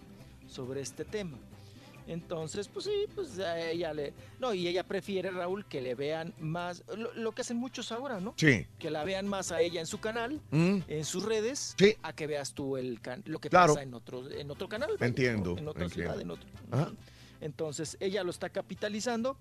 sobre 0.49 0.81
este 0.81 1.05
tema. 1.05 1.39
Entonces, 2.07 2.69
pues 2.69 2.85
sí, 2.85 3.07
pues 3.15 3.39
a 3.39 3.61
ella 3.61 3.93
le 3.93 4.13
no, 4.39 4.55
y 4.55 4.69
ella 4.69 4.85
prefiere 4.85 5.31
Raúl 5.31 5.65
que 5.67 5.81
le 5.81 5.95
vean 5.95 6.33
más 6.39 6.85
lo, 6.97 7.13
lo 7.15 7.33
que 7.33 7.43
hacen 7.43 7.57
muchos 7.57 7.91
ahora, 7.91 8.21
¿no? 8.21 8.35
Sí. 8.37 8.67
Que 8.79 8.91
la 8.91 9.03
vean 9.05 9.27
más 9.27 9.51
a 9.53 9.61
ella 9.61 9.81
en 9.81 9.87
su 9.87 9.99
canal, 9.99 10.41
Mm. 10.51 10.79
en 10.87 11.05
sus 11.05 11.25
redes, 11.25 11.75
Sí. 11.79 11.97
a 12.03 12.13
que 12.13 12.27
veas 12.27 12.53
tú 12.55 12.77
el 12.77 13.01
can- 13.01 13.23
lo 13.27 13.39
que 13.41 13.51
Claro. 13.51 13.75
pasa 13.75 13.83
en 13.83 13.93
otro 13.95 14.31
en 14.31 14.51
otro 14.51 14.69
canal, 14.69 14.91
Entiendo, 15.01 15.53
¿no? 15.55 15.59
en 15.59 15.69
otra 15.69 15.85
entiendo. 15.85 16.13
ciudad, 16.13 16.21
en 16.21 16.31
otro. 16.31 16.49
Ajá. 16.71 16.93
Entonces, 17.41 17.97
ella 18.01 18.23
lo 18.25 18.31
está 18.31 18.49
capitalizando, 18.51 19.37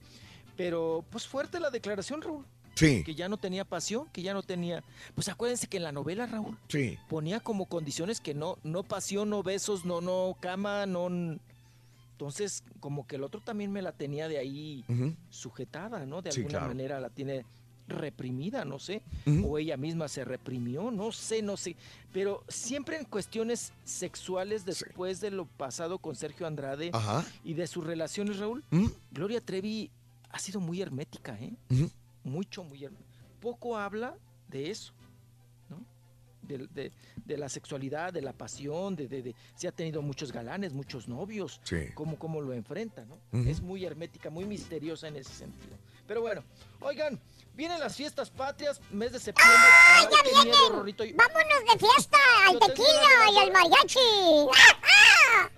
pero 0.57 1.05
pues 1.09 1.27
fuerte 1.27 1.59
la 1.59 1.69
declaración, 1.69 2.21
Raúl. 2.21 2.45
Sí. 2.75 3.03
Que 3.05 3.15
ya 3.15 3.29
no 3.29 3.37
tenía 3.37 3.63
pasión, 3.63 4.09
que 4.11 4.21
ya 4.21 4.33
no 4.33 4.43
tenía. 4.43 4.83
Pues 5.13 5.29
acuérdense 5.29 5.67
que 5.67 5.77
en 5.77 5.83
la 5.83 5.93
novela, 5.93 6.25
Raúl, 6.25 6.57
Sí. 6.67 6.97
ponía 7.07 7.39
como 7.39 7.67
condiciones 7.67 8.19
que 8.19 8.33
no, 8.33 8.57
no 8.63 8.83
pasión, 8.83 9.29
no 9.29 9.43
besos, 9.43 9.85
no, 9.85 10.01
no 10.01 10.35
cama, 10.41 10.85
no. 10.85 11.37
Entonces, 12.15 12.63
como 12.79 13.05
que 13.05 13.17
el 13.17 13.23
otro 13.23 13.41
también 13.41 13.73
me 13.73 13.81
la 13.81 13.91
tenía 13.91 14.29
de 14.29 14.37
ahí 14.37 14.85
sujetada, 15.29 16.05
¿no? 16.05 16.21
De 16.21 16.31
Sí, 16.31 16.39
alguna 16.39 16.59
claro. 16.59 16.67
manera 16.69 16.99
la 17.01 17.09
tiene 17.09 17.45
reprimida, 17.89 18.63
no 18.63 18.79
sé. 18.79 19.03
O 19.43 19.57
ella 19.57 19.75
misma 19.75 20.07
se 20.07 20.23
reprimió, 20.23 20.91
no 20.91 21.11
sé, 21.11 21.41
no 21.41 21.57
sé. 21.57 21.75
Pero 22.13 22.43
siempre 22.47 22.97
en 22.97 23.03
cuestiones 23.03 23.73
sexuales, 23.83 24.63
después 24.63 25.19
de 25.19 25.29
lo 25.31 25.45
pasado 25.45 25.99
con 25.99 26.15
Sergio 26.15 26.47
Andrade 26.47 26.89
Ajá. 26.93 27.25
y 27.43 27.53
de 27.53 27.67
sus 27.67 27.85
relaciones, 27.85 28.39
Raúl. 28.39 28.63
Gloria 29.11 29.41
Trevi 29.41 29.91
ha 30.29 30.39
sido 30.39 30.61
muy 30.61 30.81
hermética, 30.81 31.37
¿eh? 31.41 31.53
Mucho, 32.23 32.63
muy 32.63 32.81
hermética. 32.85 33.25
Poco 33.41 33.77
habla 33.77 34.15
de 34.47 34.71
eso. 34.71 34.93
De, 36.47 36.67
de- 36.67 36.91
de 37.25 37.37
la 37.37 37.49
sexualidad, 37.49 38.13
de 38.13 38.21
la 38.21 38.33
pasión, 38.33 38.95
de, 38.95 39.07
de, 39.07 39.21
de- 39.21 39.35
si 39.55 39.67
ha 39.67 39.71
tenido 39.71 40.01
muchos 40.01 40.31
galanes, 40.31 40.73
muchos 40.73 41.07
novios, 41.07 41.59
Sí. 41.63 41.87
cómo, 41.93 42.17
cómo 42.19 42.41
lo 42.41 42.53
enfrenta, 42.53 43.05
¿no? 43.05 43.17
Es 43.47 43.61
muy 43.61 43.83
hermética, 43.85 44.29
muy 44.29 44.45
misteriosa 44.45 45.07
en 45.07 45.15
ese 45.17 45.33
sentido. 45.33 45.75
Pero 46.07 46.21
bueno, 46.21 46.43
oigan, 46.81 47.19
vienen 47.55 47.79
las 47.79 47.95
fiestas 47.95 48.29
patrias, 48.29 48.79
mes 48.91 49.11
de 49.11 49.19
septiembre. 49.19 49.57
Ay, 49.95 50.05
ya 50.11 50.21
vienen! 50.43 50.85
miedo. 50.85 51.15
¡Vámonos 51.15 51.73
de 51.73 51.79
fiesta! 51.79 52.17
¡Al 52.47 52.59
tequila 52.59 53.31
y 53.33 53.37
al 53.39 53.51
mariachi! 53.51 53.99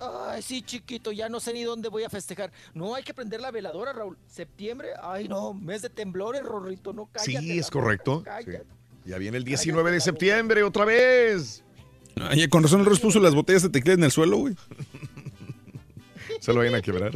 Ay, 0.00 0.42
sí, 0.42 0.62
chiquito, 0.62 1.12
ya 1.12 1.28
no 1.28 1.40
sé 1.40 1.52
ni 1.52 1.64
dónde 1.64 1.88
voy 1.88 2.04
a 2.04 2.08
festejar. 2.10 2.50
No, 2.72 2.94
hay 2.94 3.02
que 3.02 3.12
prender 3.14 3.40
la 3.40 3.50
veladora, 3.50 3.92
Raúl. 3.92 4.16
Septiembre, 4.26 4.90
ay 5.02 5.28
no, 5.28 5.52
mes 5.54 5.82
de 5.82 5.90
temblores, 5.90 6.42
Rorrito, 6.42 6.92
no 6.92 7.06
cállate. 7.06 7.40
Sí, 7.40 7.58
es 7.58 7.70
correcto. 7.70 8.18
boca, 8.20 8.40
Sí. 8.42 8.52
Ya 9.08 9.16
viene 9.16 9.38
el 9.38 9.44
19 9.44 9.90
de 9.90 10.00
septiembre 10.02 10.62
otra 10.62 10.84
vez. 10.84 11.64
Ay, 12.20 12.46
con 12.46 12.62
razón 12.62 12.86
el 12.86 13.00
puso 13.00 13.18
las 13.20 13.34
botellas 13.34 13.62
de 13.62 13.70
tequila 13.70 13.94
en 13.94 14.04
el 14.04 14.10
suelo, 14.10 14.36
güey. 14.36 14.54
Se 16.40 16.52
lo 16.52 16.58
vayan 16.58 16.74
a 16.74 16.82
quebrar. 16.82 17.12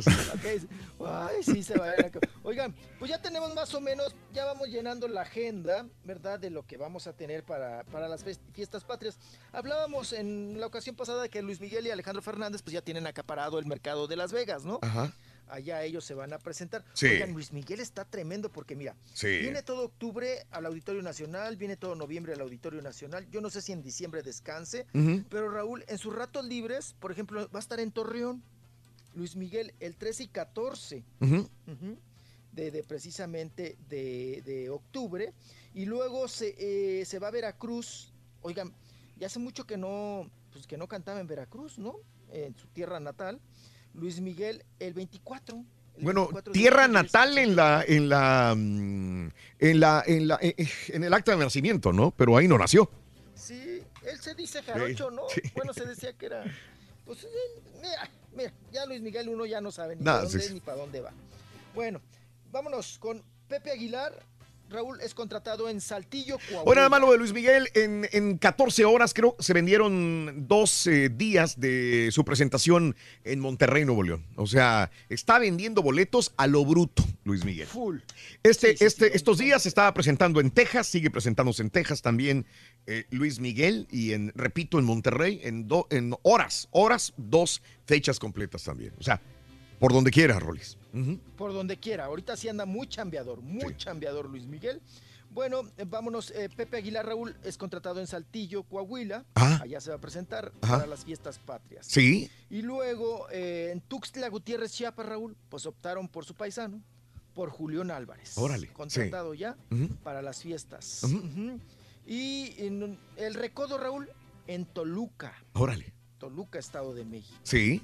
Ay, 1.05 1.43
sí, 1.43 1.63
se 1.63 1.79
va 1.79 1.87
a 1.87 1.91
ver. 1.91 2.11
Oigan, 2.43 2.75
pues 2.99 3.11
ya 3.11 3.21
tenemos 3.21 3.55
más 3.55 3.73
o 3.75 3.81
menos, 3.81 4.17
ya 4.33 4.45
vamos 4.47 4.69
llenando 4.69 5.07
la 5.07 5.23
agenda, 5.23 5.87
¿verdad? 6.03 6.41
De 6.41 6.51
lo 6.51 6.67
que 6.67 6.77
vamos 6.77 7.07
a 7.07 7.13
tener 7.13 7.45
para, 7.45 7.85
para 7.85 8.09
las 8.09 8.25
fiestas 8.53 8.85
patrias. 8.85 9.19
Hablábamos 9.53 10.13
en 10.13 10.59
la 10.59 10.67
ocasión 10.67 10.97
pasada 10.97 11.23
de 11.23 11.29
que 11.29 11.43
Luis 11.43 11.61
Miguel 11.61 11.87
y 11.87 11.91
Alejandro 11.91 12.23
Fernández 12.23 12.63
pues 12.63 12.73
ya 12.73 12.83
tienen 12.83 13.07
acaparado 13.07 13.59
el 13.59 13.67
mercado 13.67 14.07
de 14.07 14.17
Las 14.17 14.33
Vegas, 14.33 14.65
¿no? 14.65 14.79
Ajá. 14.83 15.13
Allá 15.53 15.83
ellos 15.85 16.05
se 16.05 16.15
van 16.15 16.33
a 16.33 16.39
presentar. 16.39 16.85
Sí. 16.95 17.07
Oigan, 17.07 17.33
Luis 17.33 17.53
Miguel 17.53 17.81
está 17.81 18.05
tremendo 18.05 18.51
porque 18.51 18.75
mira, 18.75 18.97
Sí. 19.15 19.29
viene 19.39 19.63
todo 19.63 19.85
octubre 19.85 20.47
al 20.51 20.67
Auditorio 20.67 21.03
Nacional, 21.03 21.57
viene 21.57 21.77
todo 21.77 21.95
noviembre 21.95 22.33
al 22.33 22.41
Auditorio 22.41 22.81
Nacional. 22.83 23.29
Yo 23.31 23.41
no 23.41 23.51
sé 23.51 23.61
si 23.63 23.73
en 23.73 23.83
diciembre 23.83 24.23
descanse, 24.23 24.87
pero 25.29 25.51
Raúl, 25.51 25.85
en 25.89 25.99
sus 25.99 26.15
ratos 26.15 26.45
libres, 26.47 26.95
por 26.99 27.13
ejemplo, 27.13 27.49
va 27.55 27.59
a 27.59 27.61
estar 27.61 27.81
en 27.81 27.93
Torreón. 27.93 28.43
Luis 29.15 29.37
Miguel 29.37 29.75
el 29.81 29.95
13 29.97 30.23
y 30.25 30.29
14 30.29 31.05
Ujú. 31.21 31.37
ujú, 31.67 31.99
de, 32.53 32.71
de 32.71 32.83
precisamente 32.83 33.77
de, 33.91 34.43
de 34.45 34.71
octubre. 34.71 35.33
Y 35.75 35.85
luego 35.85 36.29
se, 36.29 36.55
eh, 36.59 37.05
se 37.05 37.19
va 37.19 37.29
a 37.29 37.31
Veracruz. 37.31 38.11
Oigan, 38.41 38.73
ya 39.19 39.27
hace 39.27 39.39
mucho 39.39 39.67
que 39.67 39.77
no, 39.77 40.31
pues 40.53 40.67
que 40.67 40.77
no 40.79 40.89
cantaba 40.89 41.21
en 41.21 41.27
Veracruz, 41.27 41.79
¿no? 41.79 41.97
En 42.31 42.57
su 42.57 42.67
tierra 42.69 43.01
natal. 43.01 43.39
Luis 43.95 44.21
Miguel 44.21 44.65
el 44.79 44.95
24. 44.95 45.57
el 45.97 46.05
Bueno, 46.05 46.23
24 46.23 46.53
de 46.53 46.59
tierra 46.59 46.89
natal 46.89 47.39
en 47.39 47.57
la, 47.57 47.85
en 47.87 48.09
la, 48.09 48.55
mm, 48.57 49.31
en 49.59 49.81
la, 49.81 50.03
en 50.07 50.29
la, 50.29 50.39
eh, 50.41 50.55
eh, 50.57 50.69
en 50.89 51.05
el 51.05 51.13
acta 51.15 51.33
de 51.33 51.39
nacimiento, 51.39 51.93
¿no? 51.93 52.11
Pero 52.13 52.37
ahí 52.37 52.49
no 52.49 52.59
nació. 52.59 52.91
Sí, 53.35 53.83
él 54.05 54.19
se 54.19 54.35
dice 54.35 54.63
jarocho, 54.63 55.11
¿no? 55.11 55.23
Sí. 55.29 55.41
Bueno, 55.55 55.73
se 55.73 55.87
decía 55.87 56.13
que 56.13 56.27
era. 56.27 56.45
Pues 57.05 57.25
eh, 57.25 57.29
mira, 57.81 58.11
mira, 58.35 58.53
ya 58.73 58.87
Luis 58.87 59.03
Miguel 59.03 59.29
uno 59.29 59.45
ya 59.45 59.61
no 59.61 59.71
sabe 59.71 59.97
ni 59.97 60.05
para 60.05 60.23
dónde 60.23 60.39
sí, 60.39 60.47
es 60.47 60.55
ni 60.55 60.61
para 60.61 60.79
dónde 60.79 61.01
va. 61.01 61.13
Bueno, 61.75 62.01
vámonos 62.51 62.99
con 62.99 63.23
Pepe 63.49 63.71
Aguilar. 63.71 64.19
Raúl 64.73 65.01
es 65.01 65.15
contratado 65.15 65.69
en 65.69 65.81
Saltillo, 65.81 66.39
Coahuila. 66.39 66.63
Bueno, 66.65 66.81
nada 66.81 66.89
más 66.89 67.01
lo 67.01 67.13
de 67.13 67.19
Luis 67.19 67.33
Miguel, 67.33 67.69
en, 67.75 68.09
en 68.13 68.39
14 68.39 68.85
horas 68.85 69.15
creo 69.15 69.37
se 69.39 69.53
vendieron 69.53 70.47
dos 70.49 70.87
eh, 70.87 71.09
días 71.09 71.61
de 71.61 72.09
su 72.13 72.25
presentación 72.25 72.97
en 73.25 73.41
Monterrey, 73.41 73.85
Nuevo 73.85 74.03
León. 74.03 74.27
O 74.37 74.47
sea, 74.47 74.91
está 75.09 75.39
vendiendo 75.39 75.83
boletos 75.83 76.33
a 76.37 76.47
lo 76.47 76.65
bruto, 76.65 77.05
Luis 77.25 77.45
Miguel. 77.45 77.67
Full. 77.67 77.99
Este, 78.43 78.85
este, 78.85 79.17
estos 79.17 79.39
días 79.39 79.63
se 79.63 79.69
estaba 79.69 79.93
presentando 79.95 80.41
en 80.41 80.51
Texas, 80.51 80.87
sigue 80.87 81.11
presentándose 81.11 81.63
en 81.63 81.71
Texas 81.71 82.03
también 82.03 82.47
eh, 82.87 83.05
Luis 83.11 83.39
Miguel 83.39 83.87
y 83.91 84.13
en, 84.13 84.33
repito, 84.35 84.79
en 84.79 84.85
Monterrey, 84.85 85.41
en, 85.45 85.69
do- 85.69 85.87
en 85.91 86.15
horas, 86.23 86.69
horas, 86.73 87.13
dos 87.17 87.63
fechas 87.87 88.19
completas 88.19 88.65
también. 88.65 88.93
O 88.99 89.03
sea, 89.03 89.21
por 89.83 89.93
donde 89.93 90.13
quiera, 90.13 90.39
Rolis. 90.39 90.79
Por 91.37 91.53
donde 91.53 91.77
quiera. 91.77 92.05
Ahorita 92.05 92.37
sí 92.37 92.49
anda 92.49 92.65
muy 92.65 92.87
chambeador, 92.87 93.41
muy 93.43 93.77
chambeador 93.77 94.31
Luis 94.31 94.47
Miguel. 94.47 94.81
Bueno, 95.29 95.63
eh, 95.77 95.85
vámonos. 95.85 96.31
eh, 96.31 96.49
Pepe 96.57 96.77
Aguilar 96.77 97.05
Raúl 97.05 97.35
es 97.43 97.59
contratado 97.59 97.99
en 97.99 98.07
Saltillo, 98.07 98.63
Coahuila. 98.63 99.25
Ah. 99.35 99.59
Allá 99.61 99.81
se 99.81 99.91
va 99.91 99.97
a 99.97 100.01
presentar 100.01 100.53
Ajá. 100.61 100.77
para 100.77 100.87
las 100.87 101.05
fiestas 101.05 101.41
patrias. 101.41 101.85
Sí. 101.85 102.31
Y 102.49 102.63
luego 102.63 103.27
eh, 103.33 103.71
en 103.73 103.81
Tuxtla 103.81 104.29
Gutiérrez, 104.29 104.71
Chiapas, 104.73 105.05
Raúl, 105.05 105.37
pues 105.49 105.67
optaron 105.67 106.07
por 106.07 106.25
su 106.25 106.37
paisano, 106.37 106.81
por 107.35 107.51
Julián 107.51 107.91
Álvarez. 107.91 108.39
Órale, 108.39 108.69
Contratado 108.69 109.33
sí. 109.33 109.41
ya 109.41 109.57
para 110.05 110.23
las 110.23 110.41
fiestas. 110.43 111.03
Y 112.07 112.55
en 112.59 112.97
el 113.17 113.35
recodo, 113.35 113.79
Raúl, 113.79 114.09
en 114.47 114.65
Toluca. 114.65 115.35
Órale. 115.55 115.93
Toluca, 116.19 116.61
Estado 116.61 116.95
de 116.95 117.05
México. 117.05 117.37
Sí. 117.43 117.83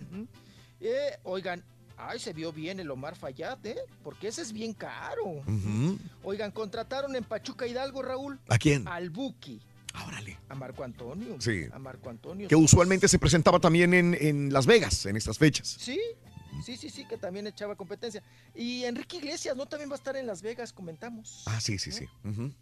Eh, 0.80 1.18
oigan, 1.24 1.64
ay, 1.98 2.18
se 2.18 2.32
vio 2.32 2.52
bien 2.52 2.80
el 2.80 2.90
Omar 2.90 3.16
Fayad, 3.16 3.64
¿eh? 3.66 3.78
Porque 4.02 4.28
ese 4.28 4.42
es 4.42 4.52
bien 4.52 4.72
caro. 4.72 5.42
Oigan, 6.22 6.50
contrataron 6.52 7.14
en 7.16 7.24
Pachuca 7.24 7.66
Hidalgo, 7.66 8.02
Raúl. 8.02 8.38
¿A 8.48 8.58
quién? 8.58 8.86
Al 8.88 9.10
Buki. 9.10 9.60
Órale. 10.06 10.38
A 10.48 10.54
Marco 10.54 10.84
Antonio. 10.84 11.40
Sí. 11.40 11.64
A 11.72 11.78
Marco 11.78 12.08
Antonio. 12.08 12.48
Que 12.48 12.56
usualmente 12.56 13.08
se 13.08 13.18
presentaba 13.18 13.58
también 13.58 13.94
en, 13.94 14.16
en 14.20 14.52
Las 14.52 14.66
Vegas 14.66 15.06
en 15.06 15.16
estas 15.16 15.38
fechas. 15.38 15.66
Sí, 15.66 15.98
sí, 16.64 16.76
sí, 16.76 16.88
sí, 16.88 17.04
que 17.04 17.16
también 17.16 17.46
echaba 17.46 17.74
competencia. 17.74 18.22
Y 18.54 18.84
Enrique 18.84 19.16
Iglesias, 19.16 19.56
¿no? 19.56 19.66
También 19.66 19.90
va 19.90 19.94
a 19.94 19.98
estar 19.98 20.16
en 20.16 20.26
Las 20.26 20.42
Vegas, 20.42 20.72
comentamos. 20.72 21.42
Ah, 21.46 21.60
sí, 21.60 21.78
sí, 21.78 21.90
sí. 21.90 22.06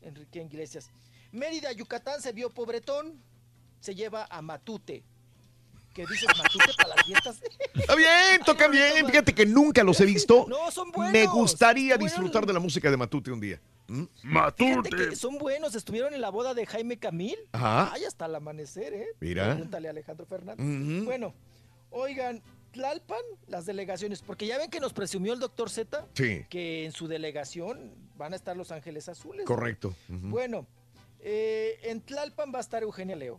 Enrique 0.00 0.42
Iglesias. 0.42 0.90
Mérida, 1.32 1.72
Yucatán, 1.72 2.22
se 2.22 2.32
vio 2.32 2.54
pobretón. 2.54 3.20
Se 3.80 3.94
lleva 3.94 4.26
a 4.30 4.40
Matute. 4.40 5.04
¿Qué 5.96 6.02
dices, 6.06 6.28
Matute, 6.36 6.72
para 6.76 6.94
las 6.94 7.06
fiestas? 7.06 7.42
Está 7.74 7.94
bien, 7.96 8.40
tocan 8.44 8.70
bien. 8.70 9.06
Fíjate 9.06 9.34
que 9.34 9.46
nunca 9.46 9.82
los 9.82 9.98
he 10.00 10.04
visto. 10.04 10.44
No, 10.46 10.70
son 10.70 10.92
buenos. 10.92 11.12
Me 11.12 11.26
gustaría 11.26 11.94
Son 11.94 11.98
buenos. 12.00 12.12
disfrutar 12.14 12.46
de 12.46 12.52
la 12.52 12.60
música 12.60 12.90
de 12.90 12.96
Matute 12.98 13.32
un 13.32 13.40
día. 13.40 13.60
¿Mm? 13.88 14.04
Que 14.84 15.16
son 15.16 15.38
buenos. 15.38 15.74
Estuvieron 15.74 16.12
en 16.12 16.20
la 16.20 16.28
boda 16.30 16.52
de 16.54 16.66
Jaime 16.66 16.98
Camil. 16.98 17.36
Ajá. 17.52 17.92
Ay, 17.94 18.04
hasta 18.04 18.26
el 18.26 18.34
amanecer, 18.34 18.92
¿eh? 18.92 19.06
Mira. 19.20 19.46
Pregúntale 19.54 19.88
a 19.88 19.90
Alejandro 19.92 20.26
Fernández. 20.26 21.04
Bueno, 21.04 21.34
oigan, 21.90 22.42
Tlalpan, 22.72 23.22
las 23.46 23.64
delegaciones, 23.64 24.20
porque 24.20 24.46
ya 24.46 24.58
ven 24.58 24.68
que 24.68 24.80
nos 24.80 24.92
presumió 24.92 25.32
el 25.32 25.38
doctor 25.40 25.70
Z 25.70 26.06
Sí. 26.14 26.44
que 26.50 26.84
en 26.84 26.92
su 26.92 27.08
delegación 27.08 27.90
van 28.16 28.34
a 28.34 28.36
estar 28.36 28.54
Los 28.56 28.70
Ángeles 28.70 29.08
Azules. 29.08 29.46
Correcto. 29.46 29.94
Bueno, 30.08 30.66
eh, 31.20 31.78
en 31.84 32.02
Tlalpan 32.02 32.52
va 32.54 32.58
a 32.58 32.60
estar 32.60 32.82
Eugenia 32.82 33.16
Leo. 33.16 33.38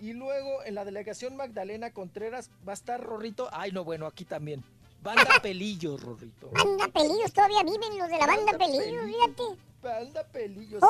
Y 0.00 0.12
luego 0.12 0.62
en 0.64 0.74
la 0.74 0.84
delegación 0.84 1.36
Magdalena 1.36 1.90
Contreras 1.90 2.50
va 2.66 2.72
a 2.72 2.74
estar 2.74 3.00
Rorrito. 3.02 3.48
Ay, 3.52 3.72
no, 3.72 3.84
bueno, 3.84 4.06
aquí 4.06 4.24
también. 4.24 4.62
Banda 5.02 5.38
Pelillos, 5.42 6.00
Rorrito. 6.02 6.50
Banda 6.50 6.88
Pelillos, 6.88 7.32
todavía 7.32 7.62
viven 7.62 7.98
los 7.98 8.08
de 8.08 8.18
la 8.18 8.26
banda 8.26 8.58
Pelillos, 8.58 9.04
fíjate. 9.04 9.42
Banda 9.82 10.24
Pelillos. 10.24 10.82
Oh. 10.82 10.88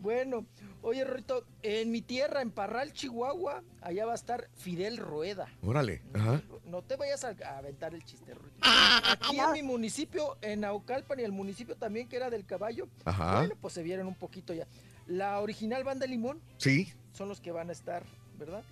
Bueno, 0.00 0.46
oye, 0.82 1.04
Rorrito, 1.04 1.44
en 1.62 1.90
mi 1.90 2.02
tierra, 2.02 2.40
en 2.40 2.52
Parral, 2.52 2.92
Chihuahua, 2.92 3.62
allá 3.80 4.06
va 4.06 4.12
a 4.12 4.14
estar 4.14 4.48
Fidel 4.56 4.96
Rueda. 4.96 5.48
Órale. 5.62 6.02
Ajá. 6.14 6.40
No 6.66 6.82
te 6.82 6.94
vayas 6.94 7.24
a, 7.24 7.34
a 7.44 7.58
aventar 7.58 7.94
el 7.94 8.04
chiste, 8.04 8.32
Rorrito. 8.34 8.56
Ah, 8.62 9.16
Aquí 9.20 9.38
en 9.38 9.52
mi 9.52 9.62
municipio, 9.62 10.36
en 10.40 10.60
Naucalpan 10.60 11.18
y 11.18 11.24
el 11.24 11.32
municipio 11.32 11.74
también 11.76 12.08
que 12.08 12.16
era 12.16 12.30
del 12.30 12.44
caballo, 12.46 12.86
Ajá. 13.04 13.38
bueno, 13.40 13.54
pues 13.60 13.74
se 13.74 13.82
vieron 13.82 14.06
un 14.06 14.14
poquito 14.14 14.54
ya. 14.54 14.66
La 15.08 15.40
original 15.40 15.82
banda 15.84 16.06
Limón 16.06 16.40
Sí. 16.58 16.92
Son 17.18 17.28
los 17.28 17.40
que 17.40 17.50
van 17.52 17.68
a 17.68 17.72
estar, 17.72 18.04
¿verdad? 18.38 18.62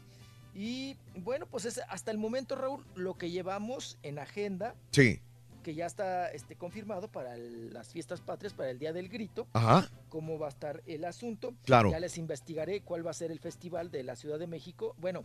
Y 0.55 0.97
bueno, 1.17 1.45
pues 1.47 1.67
es 1.67 1.81
hasta 1.89 2.11
el 2.13 2.17
momento, 2.19 2.55
Raúl, 2.57 2.83
lo 2.95 3.19
que 3.19 3.31
llevamos 3.31 3.99
en 4.03 4.19
agenda, 4.19 4.75
Sí. 4.93 5.21
que 5.63 5.75
ya 5.75 5.85
está 5.87 6.31
este, 6.31 6.55
confirmado 6.55 7.09
para 7.09 7.35
el- 7.35 7.75
las 7.75 7.89
fiestas 7.89 8.21
patrias, 8.21 8.55
para 8.55 8.71
el 8.71 8.79
Día 8.79 8.93
del 8.93 9.09
Grito, 9.09 9.49
Ajá. 9.53 9.91
cómo 10.09 10.39
va 10.39 10.47
a 10.47 10.51
estar 10.51 10.81
el 10.87 11.05
asunto. 11.05 11.53
Claro. 11.65 11.91
Ya 11.91 11.99
les 12.01 12.17
investigaré 12.19 12.81
cuál 12.83 13.05
va 13.05 13.11
a 13.11 13.15
ser 13.15 13.31
el 13.33 13.41
festival 13.41 13.91
de 13.91 14.05
la 14.05 14.15
Ciudad 14.17 14.39
de 14.39 14.47
México. 14.47 14.95
Bueno, 14.99 15.25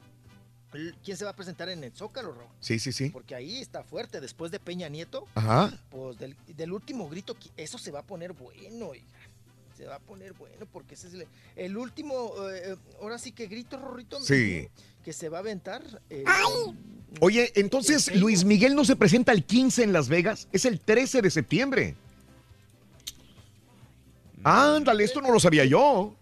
¿quién 1.04 1.16
se 1.16 1.24
va 1.26 1.32
a 1.32 1.36
presentar 1.36 1.70
en 1.70 1.84
el 1.84 1.92
Zócalo, 1.94 2.34
Raúl? 2.34 2.50
Sí, 2.60 2.80
sí, 2.80 2.92
sí. 2.92 3.10
Porque 3.12 3.36
ahí 3.36 3.62
está 3.62 3.84
fuerte, 3.84 4.20
después 4.20 4.52
de 4.52 4.60
Peña 4.60 4.90
Nieto, 4.90 5.28
Ajá. 5.36 5.72
pues 5.92 6.18
del, 6.18 6.36
del 6.48 6.74
último 6.74 7.08
grito, 7.08 7.36
eso 7.56 7.78
se 7.78 7.92
va 7.92 8.00
a 8.00 8.04
poner 8.04 8.34
bueno, 8.34 8.88
oiga. 8.88 9.06
Se 9.82 9.88
va 9.88 9.96
a 9.96 10.00
poner 10.00 10.34
bueno, 10.34 10.68
porque 10.72 10.94
ese 10.94 11.08
es 11.08 11.16
el, 11.16 11.26
el 11.56 11.76
último, 11.76 12.34
eh, 12.54 12.76
ahora 13.02 13.18
sí 13.18 13.32
que 13.32 13.48
grito, 13.48 13.78
Rorrito, 13.80 14.22
Sí. 14.22 14.68
que 15.04 15.12
se 15.12 15.28
va 15.28 15.38
a 15.38 15.40
aventar. 15.40 15.82
eh, 16.12 16.24
Oye, 17.20 17.52
entonces 17.56 18.16
Luis 18.16 18.46
Miguel 18.46 18.76
no 18.76 18.86
se 18.86 18.96
presenta 18.96 19.32
el 19.32 19.44
15 19.44 19.82
en 19.82 19.92
Las 19.92 20.08
Vegas, 20.08 20.48
es 20.52 20.66
el 20.66 20.80
13 20.80 21.24
de 21.24 21.32
septiembre. 21.32 21.96
Ándale, 24.44 25.04
esto 25.04 25.20
no 25.20 25.32
lo 25.32 25.40
sabía 25.40 25.66
yo. 25.66 26.14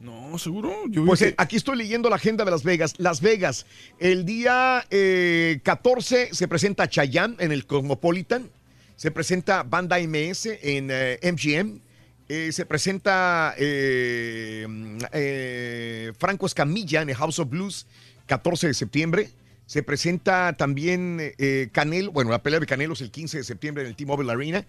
No, 0.00 0.38
seguro. 0.38 0.74
Yo 0.88 1.04
Pues 1.04 1.20
que- 1.20 1.28
eh, 1.28 1.34
aquí 1.36 1.56
estoy 1.56 1.76
leyendo 1.76 2.08
la 2.08 2.16
agenda 2.16 2.46
de 2.46 2.50
Las 2.50 2.62
Vegas. 2.62 2.94
Las 2.96 3.20
Vegas, 3.20 3.66
el 3.98 4.24
día 4.24 4.86
eh, 4.88 5.60
14 5.62 6.30
se 6.34 6.48
presenta 6.48 6.88
Chayanne 6.88 7.36
en 7.40 7.52
el 7.52 7.66
Cosmopolitan, 7.66 8.48
se 8.96 9.10
presenta 9.10 9.64
Banda 9.64 9.98
MS 10.00 10.46
en 10.62 10.88
eh, 10.90 11.18
MGM, 11.22 11.80
eh, 12.28 12.50
se 12.52 12.66
presenta 12.66 13.54
eh, 13.58 14.66
mm, 14.68 14.98
eh, 15.12 16.12
Franco 16.18 16.46
Escamilla 16.46 17.02
en 17.02 17.10
el 17.10 17.16
House 17.16 17.38
of 17.38 17.48
Blues, 17.48 17.86
14 18.26 18.68
de 18.68 18.74
septiembre. 18.74 19.30
Se 19.66 19.82
presenta 19.82 20.52
también 20.52 21.18
eh, 21.20 21.68
Canelo, 21.72 22.12
bueno, 22.12 22.30
la 22.30 22.42
pelea 22.42 22.60
de 22.60 22.66
Canelo 22.66 22.94
es 22.94 23.00
el 23.00 23.10
15 23.10 23.38
de 23.38 23.44
septiembre 23.44 23.82
en 23.82 23.88
el 23.88 23.96
T-Mobile 23.96 24.30
Arena. 24.30 24.66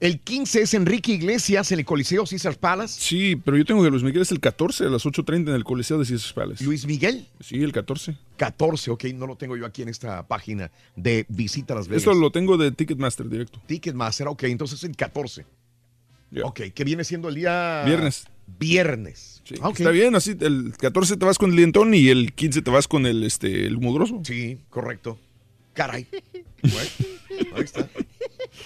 El 0.00 0.20
15 0.20 0.62
es 0.62 0.74
Enrique 0.74 1.10
Iglesias 1.10 1.72
en 1.72 1.80
el 1.80 1.84
Coliseo 1.84 2.24
Caesars 2.24 2.56
Palace. 2.56 3.00
Sí, 3.00 3.34
pero 3.34 3.56
yo 3.56 3.64
tengo 3.64 3.82
que 3.82 3.90
Luis 3.90 4.04
Miguel 4.04 4.22
es 4.22 4.30
el 4.30 4.38
14 4.38 4.84
a 4.84 4.88
las 4.90 5.04
8.30 5.04 5.48
en 5.48 5.54
el 5.54 5.64
Coliseo 5.64 5.98
de 5.98 6.06
Caesars 6.06 6.32
Palace. 6.32 6.64
¿Luis 6.64 6.86
Miguel? 6.86 7.26
Sí, 7.40 7.62
el 7.62 7.72
14. 7.72 8.16
14, 8.36 8.92
ok, 8.92 9.04
no 9.14 9.26
lo 9.26 9.36
tengo 9.36 9.56
yo 9.56 9.66
aquí 9.66 9.82
en 9.82 9.88
esta 9.88 10.24
página 10.26 10.70
de 10.94 11.26
Visita 11.28 11.74
Las 11.74 11.88
Vegas. 11.88 12.02
Esto 12.02 12.14
lo 12.14 12.30
tengo 12.30 12.56
de 12.56 12.70
Ticketmaster 12.70 13.28
directo. 13.28 13.60
Ticketmaster, 13.66 14.28
ok, 14.28 14.44
entonces 14.44 14.84
el 14.84 14.94
14. 14.94 15.44
Ok, 16.44 16.60
que 16.74 16.84
viene 16.84 17.04
siendo 17.04 17.28
el 17.28 17.34
día... 17.34 17.82
Viernes. 17.86 18.26
Viernes. 18.58 19.42
Sí, 19.44 19.54
Ah. 19.62 19.70
Está 19.74 19.90
bien, 19.90 20.14
así 20.14 20.36
el 20.40 20.74
14 20.78 21.16
te 21.16 21.24
vas 21.24 21.38
con 21.38 21.50
el 21.50 21.56
dientón 21.56 21.94
y 21.94 22.08
el 22.08 22.32
15 22.34 22.62
te 22.62 22.70
vas 22.70 22.86
con 22.88 23.06
el, 23.06 23.24
este, 23.24 23.66
el 23.66 23.78
mugroso. 23.78 24.20
Sí, 24.24 24.58
correcto. 24.70 25.18
Caray. 25.74 26.06
Bueno, 26.60 27.54
ahí 27.54 27.62
está. 27.62 27.88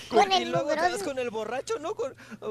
Con 0.08 0.32
el 0.32 0.42
y 0.42 0.44
luego 0.46 0.66
te 0.68 0.76
mugroso. 0.76 0.92
vas 0.96 1.02
con 1.02 1.18
el 1.18 1.28
borracho, 1.28 1.74
¿no? 1.78 1.94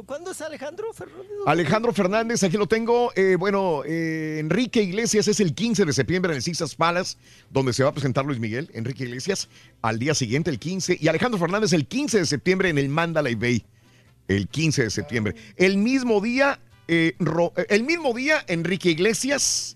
¿Cuándo 0.06 0.31
es 0.31 0.41
Alejandro 0.41 0.93
Fernández? 0.93 1.31
Alejandro 1.48 1.93
Fernández, 1.93 2.43
aquí 2.43 2.57
lo 2.57 2.67
tengo. 2.67 3.11
Eh, 3.15 3.38
bueno, 3.40 3.81
eh, 3.88 4.38
Enrique 4.40 4.83
Iglesias 4.83 5.27
es 5.27 5.40
el 5.40 5.56
15 5.56 5.85
de 5.85 5.93
septiembre 5.93 6.31
en 6.33 6.38
el 6.38 6.43
Caesars 6.43 6.75
Palace, 6.75 7.17
donde 7.49 7.73
se 7.73 7.81
va 7.83 7.90
a 7.90 7.91
presentar 7.91 8.23
Luis 8.23 8.40
Miguel. 8.40 8.69
Enrique 8.75 9.03
Iglesias 9.06 9.49
al 9.81 9.98
día 9.98 10.14
siguiente, 10.14 10.51
el 10.51 10.59
15. 10.59 10.99
Y 11.01 11.07
Alejandro 11.07 11.40
Fernández 11.40 11.73
el 11.73 11.88
15 11.88 12.19
de 12.19 12.25
septiembre 12.27 12.69
en 12.69 12.77
el 12.77 12.88
Mandalay 12.88 13.33
Bay. 13.33 13.65
El 14.27 14.48
15 14.48 14.83
de 14.83 14.90
septiembre. 14.90 15.35
El 15.58 15.77
mismo 15.77 16.22
día, 16.22 16.59
eh, 16.88 17.16
Ro- 17.19 17.53
eh, 17.58 17.66
el 17.69 17.83
mismo 17.83 18.14
día, 18.14 18.43
Enrique 18.48 18.90
Iglesias, 18.90 19.75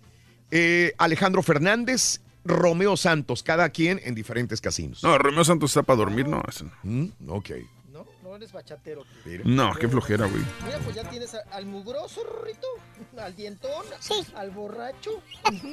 eh, 0.51 0.93
Alejandro 0.97 1.41
Fernández, 1.43 2.21
Romeo 2.45 2.95
Santos, 2.95 3.43
cada 3.43 3.69
quien 3.69 3.99
en 4.03 4.15
diferentes 4.15 4.61
casinos. 4.61 5.03
No, 5.03 5.17
Romeo 5.17 5.43
Santos 5.43 5.71
está 5.71 5.83
para 5.83 5.97
dormir, 5.97 6.27
no. 6.27 6.41
ese 6.47 6.63
no. 6.65 6.71
Mm, 6.83 7.07
ok. 7.27 7.49
No, 7.91 8.05
no 8.23 8.35
eres 8.35 8.51
bachatero. 8.51 9.03
No, 9.43 9.73
qué 9.73 9.87
flojera, 9.87 10.27
güey. 10.27 10.43
Mira, 10.63 10.77
pues 10.79 10.95
ya 10.95 11.09
tienes 11.09 11.35
al 11.51 11.65
mugroso, 11.65 12.23
Rorrito, 12.23 12.67
al 13.17 13.35
dientón, 13.35 13.83
al 14.35 14.51
borracho. 14.51 15.21
Está 15.43 15.63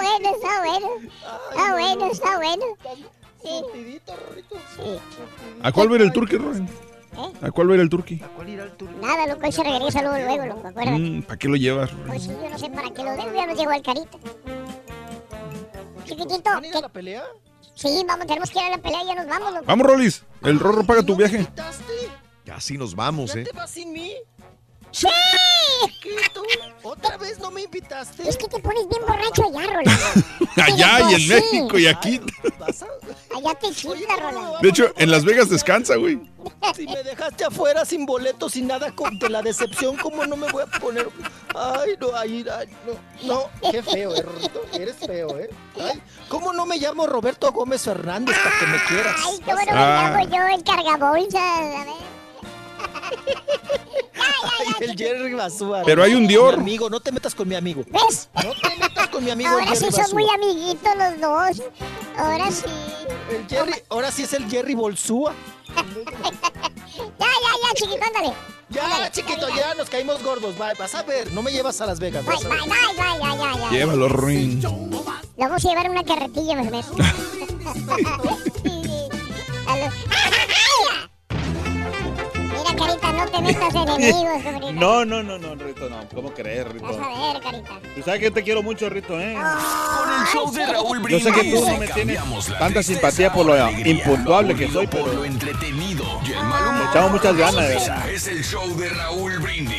bueno, 0.00 0.34
está 0.34 0.62
bueno. 0.64 0.88
Está 1.50 1.72
bueno, 1.74 2.06
está 2.10 2.36
bueno. 2.36 2.64
Sí. 3.42 3.48
Surtidito, 3.60 4.12
Rorrito. 4.16 4.56
¿A 5.62 5.72
cuál 5.72 5.88
va 5.88 5.92
a 5.92 5.96
ir 5.96 6.02
el 6.02 6.12
turqui, 6.12 6.36
Roy? 6.36 6.66
¿A 7.42 7.50
cuál 7.50 7.68
va 7.68 7.72
a 7.72 7.74
ir 7.76 7.80
el 7.80 7.88
turqui? 7.90 8.22
Nada, 9.00 9.26
loco, 9.26 9.44
ahí 9.44 9.52
se 9.52 9.62
regresa 9.62 10.02
luego, 10.02 10.16
luego, 10.18 10.46
loco, 10.46 10.68
acuérdate. 10.68 10.98
Mm, 10.98 11.22
¿Para 11.22 11.38
qué 11.38 11.48
lo 11.48 11.56
llevas? 11.56 11.92
Roy? 11.92 12.06
Pues 12.06 12.22
sí, 12.22 12.28
yo 12.28 12.50
no 12.50 12.58
sé 12.58 12.70
para 12.70 12.90
qué 12.90 13.02
lo 13.02 13.10
dejo, 13.12 13.34
ya 13.34 13.46
nos 13.46 13.58
llegó 13.58 13.72
el 13.72 13.82
carita. 13.82 14.18
Chiquitito. 16.04 16.50
¿Van 16.50 16.64
a 16.64 16.66
ir 16.66 16.76
a 16.76 16.80
la 16.80 16.88
pelea? 16.88 17.22
Sí, 17.74 18.04
vamos, 18.06 18.26
tenemos 18.26 18.50
que 18.50 18.58
ir 18.58 18.64
a 18.66 18.70
la 18.70 18.78
pelea, 18.78 19.04
ya 19.04 19.14
nos 19.14 19.26
vamos, 19.26 19.52
loco. 19.52 19.64
Vamos, 19.66 19.86
Rolis. 19.86 20.24
El 20.42 20.60
Rorro 20.60 20.84
paga 20.84 21.02
tu 21.02 21.16
viaje. 21.16 21.46
Casi 22.44 22.76
nos 22.76 22.94
vamos, 22.94 23.34
¿eh? 23.36 23.44
¿Te 23.44 23.52
vas 23.52 23.70
sin 23.70 23.92
mí? 23.92 24.14
¡Sí! 24.92 25.08
¿Qué 26.02 26.10
tú? 26.34 26.42
¿Otra 26.82 27.16
vez 27.16 27.38
no 27.38 27.50
me 27.50 27.62
invitaste? 27.62 28.28
Es 28.28 28.36
que 28.36 28.46
te 28.48 28.58
pones 28.60 28.88
bien 28.88 29.00
borracho 29.06 29.44
allá, 29.46 29.66
Rolando. 29.72 30.02
Allá 30.62 31.10
y 31.10 31.14
en 31.14 31.20
Sí. 31.20 31.28
México 31.28 31.78
y 31.78 31.86
aquí. 31.86 32.20
Allá 33.34 33.54
te 33.60 33.70
chinga, 33.72 34.16
Rolando. 34.16 34.58
De 34.60 34.68
hecho, 34.68 34.92
en 34.96 35.10
Las 35.10 35.24
Vegas 35.24 35.48
descansa, 35.48 35.96
güey. 35.96 36.20
Si 36.76 36.86
me 36.86 37.02
dejaste 37.02 37.44
afuera 37.44 37.84
sin 37.84 38.06
boletos, 38.06 38.52
sin 38.52 38.66
nada 38.66 38.92
con, 38.94 39.18
de 39.18 39.28
la 39.28 39.42
decepción, 39.42 39.96
¿cómo 39.96 40.24
no 40.26 40.36
me 40.36 40.50
voy 40.50 40.62
a 40.62 40.66
poner? 40.78 41.08
Ay, 41.54 41.90
no, 42.00 42.08
ay, 42.16 42.44
ay, 42.56 42.68
no, 42.86 42.92
no, 43.62 43.70
qué 43.70 43.82
feo, 43.82 44.14
eh, 44.14 44.22
Rorrito, 44.22 44.62
eres 44.72 44.96
feo, 44.96 45.38
¿eh? 45.38 45.50
Ay, 45.80 46.00
¿cómo 46.28 46.52
no 46.52 46.64
me 46.66 46.78
llamo 46.78 47.06
Roberto 47.06 47.50
Gómez 47.52 47.82
Fernández 47.82 48.36
para 48.42 48.58
que 48.58 48.66
me 48.66 48.84
quieras? 48.84 49.16
Ay, 49.26 49.38
cómo 49.44 49.56
no 49.58 49.64
me 49.64 49.72
Ah. 49.72 50.16
llamo 50.16 50.36
yo 50.36 50.54
el 50.56 50.64
cargabolsas, 50.64 51.42
a 51.42 51.60
ver. 51.84 52.11
Ay, 54.14 54.68
el 54.80 54.96
Jerry 54.96 55.34
Basúa. 55.34 55.82
Pero 55.84 56.02
hay 56.02 56.14
un 56.14 56.26
Dior. 56.26 56.56
Mi 56.56 56.62
amigo, 56.62 56.90
no 56.90 57.00
te 57.00 57.12
metas 57.12 57.34
con 57.34 57.48
mi 57.48 57.54
amigo. 57.54 57.84
¿Ves? 57.88 58.28
No 58.34 58.52
te 58.54 58.76
metas 58.78 59.08
con 59.08 59.24
mi 59.24 59.30
amigo 59.30 59.50
el 59.58 59.64
Ahora 59.64 59.74
sí 59.76 59.84
Jerry 59.84 59.92
son 59.92 60.02
Basúa. 60.02 60.14
muy 60.20 60.30
amiguitos 60.34 60.92
los 60.96 61.20
dos. 61.20 61.62
Ahora 62.16 62.50
sí. 62.50 62.64
El 63.30 63.46
Jerry, 63.48 63.74
ahora 63.88 64.10
sí 64.10 64.22
es 64.22 64.32
el 64.32 64.48
Jerry 64.50 64.74
Bolsúa. 64.74 65.34
Ya, 65.74 65.82
ya, 67.18 67.26
ya, 67.62 67.74
chiquito, 67.74 68.04
ándale. 68.04 68.34
Ya, 68.68 69.10
chiquito, 69.10 69.48
ya 69.50 69.74
nos 69.74 69.88
caímos 69.88 70.22
gordos. 70.22 70.54
Va, 70.60 70.72
vas 70.78 70.94
a 70.94 71.02
ver, 71.02 71.32
no 71.32 71.42
me 71.42 71.50
llevas 71.52 71.80
a 71.80 71.86
Las 71.86 71.98
Vegas. 72.00 72.24
Bye, 72.24 72.36
bye, 72.36 72.48
bye, 72.48 72.68
bye, 72.68 72.96
ya, 72.96 73.16
ya, 73.18 73.54
ya. 73.56 73.70
Llévalo, 73.70 74.08
Ruin. 74.08 74.62
Lo 74.62 74.70
vamos 75.36 75.64
a 75.64 75.68
llevar 75.68 75.86
en 75.86 75.92
una 75.92 76.04
carretilla, 76.04 76.54
me 76.56 76.70
enemigos. 83.82 84.72
No, 84.74 85.04
no, 85.04 85.22
no, 85.22 85.38
no, 85.38 85.54
Rito, 85.54 85.88
no. 85.88 85.96
¿Cómo 86.14 86.32
crees, 86.32 86.66
Rito? 86.68 86.84
Vas 86.86 86.96
a 86.96 87.32
ver, 87.32 87.42
carita. 87.42 87.80
Tú 87.94 88.02
sabes 88.02 88.20
que 88.20 88.26
yo 88.26 88.32
te 88.32 88.42
quiero 88.42 88.62
mucho, 88.62 88.88
Rito, 88.88 89.20
¿eh? 89.20 89.34
Con 89.34 90.20
el 90.20 90.26
show 90.32 90.52
de 90.52 90.66
Raúl 90.66 90.98
Yo 90.98 91.02
Brindis. 91.04 91.24
sé 91.24 91.32
que 91.32 91.50
tú 91.52 91.66
no 91.66 91.76
me 91.78 91.88
tienes 91.88 92.20
tanta 92.58 92.82
simpatía 92.82 93.32
por 93.32 93.46
lo 93.46 93.70
impuntuable 93.70 94.54
que 94.54 94.68
soy, 94.70 94.86
pero 94.86 95.04
por 95.04 95.14
lo 95.14 95.24
entretenido 95.24 96.04
y 96.26 96.32
el 96.32 96.44
mal 96.44 96.62
humor 96.68 96.82
Le 96.84 96.90
echamos 96.90 97.10
muchas 97.12 97.36
ganas, 97.36 97.68
de 97.68 97.74
verdad. 97.74 98.10
Es 98.10 98.26
el 98.26 98.44
show 98.44 98.76
de 98.76 98.88
Raúl 98.88 99.38
Brindis 99.38 99.71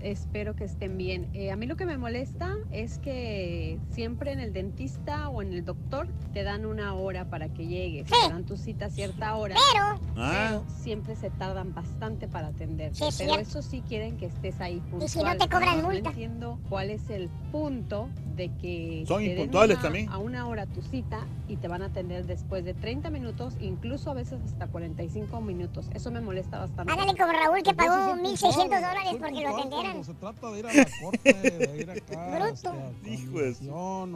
espero 0.00 0.54
que 0.56 0.64
estén 0.64 0.96
bien. 0.96 1.28
Eh, 1.34 1.50
a 1.50 1.56
mí 1.56 1.66
lo 1.66 1.76
que 1.76 1.84
me 1.86 1.98
molesta 1.98 2.56
es 2.70 2.98
que 2.98 3.78
siempre 3.90 4.32
en 4.32 4.40
el 4.40 4.52
dentista 4.52 5.28
o 5.28 5.42
en 5.42 5.52
el 5.52 5.64
doctor 5.64 6.08
te 6.32 6.42
dan 6.42 6.64
una 6.66 6.94
hora 6.94 7.28
para 7.28 7.48
que 7.48 7.66
llegues, 7.66 8.06
te 8.06 8.28
dan 8.32 8.44
tu 8.44 8.56
cita 8.56 8.86
a 8.86 8.90
cierta 8.90 9.34
hora, 9.36 9.56
Pero, 9.72 10.00
Ah. 10.16 10.32
pero 10.48 10.64
siempre 10.82 11.16
se 11.16 11.30
tardan 11.30 11.74
bastante 11.74 12.28
para. 12.28 12.50
Sí, 12.50 12.64
es 12.64 12.98
pero 12.98 13.10
cierto. 13.10 13.38
eso 13.40 13.62
sí 13.62 13.82
quieren 13.88 14.16
que 14.16 14.26
estés 14.26 14.60
ahí 14.60 14.80
puntual. 14.80 15.02
Y 15.04 15.08
si 15.08 15.22
no 15.22 15.36
te 15.36 15.48
cobran 15.48 15.82
No 15.82 15.88
multa. 15.90 16.10
entiendo 16.10 16.58
cuál 16.68 16.90
es 16.90 17.08
el 17.10 17.28
punto 17.52 18.08
de 18.40 18.50
que 18.56 19.04
Son 19.06 19.18
te 19.18 19.24
den 19.28 19.32
impuntuales 19.38 19.76
una- 19.76 19.82
también. 19.82 20.08
a 20.08 20.16
una 20.16 20.48
hora 20.48 20.64
tu 20.64 20.80
cita 20.80 21.26
y 21.46 21.56
te 21.56 21.68
van 21.68 21.82
a 21.82 21.86
atender 21.86 22.24
después 22.26 22.64
de 22.64 22.72
30 22.72 23.10
minutos, 23.10 23.54
incluso 23.60 24.10
a 24.10 24.14
veces 24.14 24.40
hasta 24.46 24.66
45 24.66 25.42
minutos. 25.42 25.90
Eso 25.92 26.10
me 26.10 26.22
molesta 26.22 26.58
bastante. 26.58 26.90
ándale 26.90 27.12
como 27.18 27.32
Raúl 27.32 27.62
que 27.62 27.74
pagó 27.74 28.14
1.600 28.16 28.80
dólares 28.80 29.16
porque 29.20 29.42
lo 29.42 29.56
atendieran. 29.56 30.04
Se 30.04 30.14
trata 30.14 30.50
de 30.52 30.58
ir 30.58 30.66
a 30.66 30.72
la 30.72 30.86
corte, 31.02 31.32
de 31.34 31.76
ir 31.82 31.90
acá 31.90 32.38
Bruto. 32.38 32.74
Hijo 33.06 34.06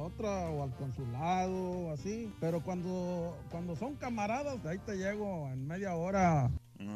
otra 0.00 0.50
o 0.50 0.62
al 0.64 0.70
consulado 0.76 1.92
así. 1.92 2.30
Pero 2.40 2.60
cuando, 2.62 3.36
cuando 3.50 3.74
son 3.76 3.94
camaradas, 3.94 4.64
ahí 4.66 4.78
te 4.84 4.96
llego 4.96 5.48
en 5.48 5.66
media 5.66 5.94
hora. 5.94 6.50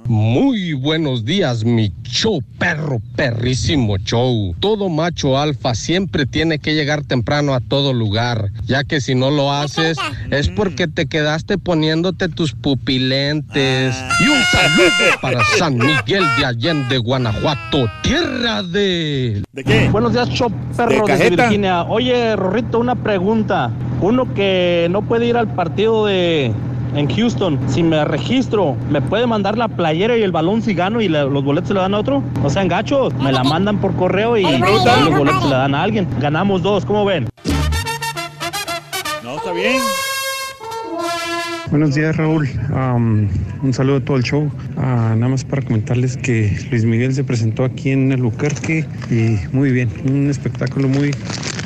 Muy 0.06 0.74
buenos 0.74 1.24
días, 1.24 1.64
mi 1.64 1.90
show 2.02 2.42
perro, 2.58 3.00
perrísimo 3.16 3.96
show. 3.96 4.54
Todo 4.60 4.90
macho 4.90 5.38
alfa 5.38 5.74
siempre 5.74 6.26
tiene 6.26 6.58
que 6.58 6.74
llegar 6.74 7.02
temprano 7.04 7.54
a 7.54 7.60
todo 7.60 7.94
lugar, 7.94 8.50
ya 8.66 8.84
que 8.84 9.00
si 9.00 9.14
no 9.14 9.30
lo 9.30 9.50
haces 9.50 9.96
es 10.30 10.50
porque 10.50 10.88
te 10.88 11.06
quedaste 11.06 11.56
poniéndote 11.56 12.28
tus 12.28 12.52
pupilentes. 12.52 13.96
Y 14.20 14.28
un 14.28 14.42
saludo 14.52 15.20
para 15.22 15.42
San 15.58 15.78
Miguel 15.78 16.24
de 16.38 16.44
Allende, 16.44 16.98
Guanajuato, 16.98 17.86
tierra 18.02 18.62
de... 18.62 19.42
¿De 19.52 19.64
qué? 19.64 19.88
Buenos 19.88 20.12
días, 20.12 20.28
show 20.28 20.50
perro 20.76 21.06
¿De 21.06 21.16
desde? 21.16 21.30
Virginia. 21.36 21.82
Oye, 21.84 22.36
Rorrito, 22.36 22.78
una 22.78 22.94
pregunta. 22.94 23.70
Uno 24.02 24.34
que 24.34 24.86
no 24.90 25.00
puede 25.00 25.26
ir 25.26 25.36
al 25.38 25.48
partido 25.54 26.04
de 26.04 26.52
en 26.94 27.08
Houston, 27.08 27.58
si 27.68 27.82
me 27.82 28.04
registro, 28.04 28.76
¿me 28.90 29.00
puede 29.02 29.26
mandar 29.26 29.58
la 29.58 29.68
playera 29.68 30.16
y 30.16 30.22
el 30.22 30.32
balón 30.32 30.62
si 30.62 30.74
gano 30.74 31.00
y 31.00 31.08
los 31.08 31.44
boletos 31.44 31.68
se 31.68 31.74
le 31.74 31.80
dan 31.80 31.94
a 31.94 31.98
otro? 31.98 32.22
No 32.42 32.50
sean 32.50 32.68
gachos, 32.68 33.12
me 33.14 33.32
la 33.32 33.42
mandan 33.44 33.78
por 33.78 33.94
correo 33.94 34.36
y, 34.36 34.42
los 34.42 34.60
boletos 35.18 35.42
se 35.42 35.48
le 35.48 35.54
dan 35.54 35.74
a 35.74 35.82
alguien. 35.82 36.06
Ganamos 36.20 36.62
dos, 36.62 36.84
¿cómo 36.84 37.04
ven? 37.04 37.28
No, 39.22 39.36
está 39.36 39.52
bien. 39.52 39.80
Buenos 41.70 41.94
días, 41.94 42.16
Raúl. 42.16 42.48
Un 43.62 43.72
saludo 43.72 43.96
a 43.96 44.00
todo 44.00 44.16
el 44.16 44.22
show. 44.22 44.50
Ah, 44.76 45.14
nada 45.16 45.28
más 45.28 45.44
para 45.44 45.62
comentarles 45.62 46.16
que 46.16 46.56
Luis 46.70 46.84
Miguel 46.84 47.14
se 47.14 47.24
presentó 47.24 47.64
aquí 47.64 47.90
en 47.90 48.12
el 48.12 48.22
Buquerque 48.22 48.86
y 49.10 49.38
muy 49.54 49.72
bien, 49.72 49.90
un 50.08 50.30
espectáculo 50.30 50.88
muy, 50.88 51.10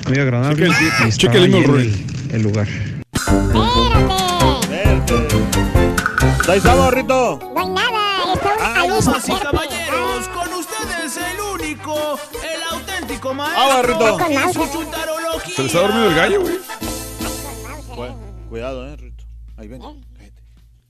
muy 0.09 0.19
agradable. 0.19 0.69
Checa 1.11 1.37
el- 1.37 1.55
el 1.55 1.93
el, 2.33 2.43
lugar. 2.43 2.67
Verte. 3.53 4.68
Ahí 6.49 6.59
estamos, 6.59 6.93
Rito. 6.95 7.39
No 7.55 7.61
hay 7.61 7.69
nada, 7.69 8.33
estamos 8.35 8.39
Ah, 8.61 8.81
ahí. 8.81 8.89
Damas 8.89 9.29
y 9.29 9.33
caballeros, 9.33 10.29
con 10.29 10.53
ustedes 10.55 11.17
el 11.19 11.41
único, 11.41 12.19
el 12.43 12.63
auténtico 12.73 13.31
Ah, 13.31 13.35
maestro 13.35 13.83
Rito. 13.83 14.17
de 14.17 14.53
su. 14.55 15.53
Se 15.57 15.63
les 15.63 15.75
ha 15.75 15.81
dormido 15.81 16.09
el 16.09 16.15
gallo, 16.15 16.41
güey. 16.41 16.57
Cu- 17.95 18.49
Cuidado, 18.49 18.87
eh, 18.89 18.97
Rito. 18.97 19.25
Ahí 19.59 19.69
ven. 19.69 19.81
Cállate. 19.83 20.43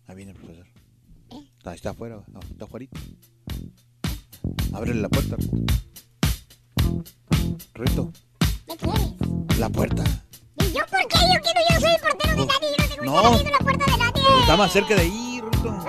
Ahí 0.06 0.14
viene 0.16 0.30
el 0.30 0.36
profesor. 0.36 0.66
Ahí 1.64 1.74
está 1.74 1.90
afuera, 1.90 2.20
no, 2.28 2.38
está 2.40 2.64
afuera. 2.66 2.86
Ábrele 4.72 5.00
la 5.02 5.08
puerta, 5.08 5.36
Rito. 5.36 5.56
Rito. 7.74 8.12
¿Qué 8.68 8.76
quieres? 8.76 9.58
La 9.58 9.68
puerta. 9.68 10.04
¿Y 10.68 10.72
yo 10.72 10.80
por 10.90 11.00
qué? 11.08 11.18
Yo 11.34 11.40
quiero, 11.42 11.60
yo 11.68 11.74
no 11.74 11.80
soy 11.80 11.90
el 11.94 12.00
portero 12.00 12.36
de 12.36 12.46
nadie, 12.46 12.68
yo 12.70 12.84
no 12.84 12.88
tengo 12.88 13.04
No. 13.04 13.22
la 13.50 13.58
puerta 13.58 13.84
de 13.84 13.98
nadie. 13.98 14.40
Está 14.40 14.56
más 14.56 14.72
cerca 14.72 14.94
de 14.94 15.00
ahí, 15.02 15.40
Rito. 15.52 15.70
¡No! 15.72 15.84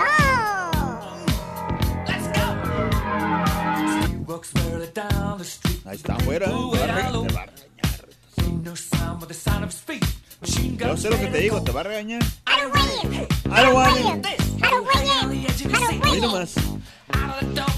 Ahí 5.86 5.96
está 5.96 6.14
afuera. 6.14 6.46
eh. 6.46 6.50
Te 6.72 6.78
va 6.78 6.84
a 6.84 6.86
regañar. 6.86 7.26
Te 7.26 7.34
va 7.34 7.40
a 7.42 7.46
regañar. 7.46 8.00
Rito. 8.36 8.74
Yo 10.86 10.96
sé 10.96 11.10
lo 11.10 11.18
que 11.18 11.26
te 11.26 11.38
digo, 11.38 11.62
te 11.62 11.72
va 11.72 11.80
a 11.80 11.84
regañar. 11.84 12.22
I 12.22 12.60
don't 13.62 13.74
want 13.74 14.16
it. 14.16 14.26
Ahí 16.04 16.20
nomás. 16.20 16.54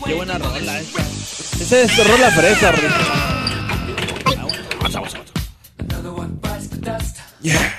Qué 0.05 0.15
buena 0.15 0.39
rola 0.39 0.81
esta. 0.81 1.03
Esa 1.61 1.81
es 1.81 2.09
rola 2.09 2.31
fresa. 2.31 2.73
Vamos, 4.25 4.53
vamos, 4.93 5.15
vamos. 5.15 6.22
Yeah. 7.41 7.73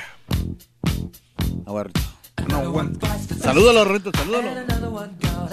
Salúdalo, 3.41 3.85
Rorrito, 3.85 4.11
salúdalo. 4.15 4.49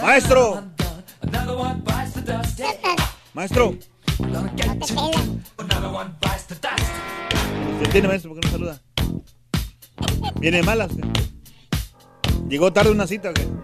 Maestro. 0.03 0.62
Maestro. 3.35 3.75
Usted 7.73 7.91
tiene 7.93 8.09
maestro, 8.09 8.31
¿por 8.31 8.41
qué 8.41 8.47
no 8.47 8.53
saluda? 8.53 8.81
Viene 10.41 10.57
de 10.59 10.62
malas. 10.62 10.91
¿qué? 10.91 11.01
Llegó 12.49 12.73
tarde 12.73 12.91
una 12.91 13.07
cita, 13.07 13.31
¿o 13.31 13.35
¿qué? 13.35 13.45
Buen 13.45 13.62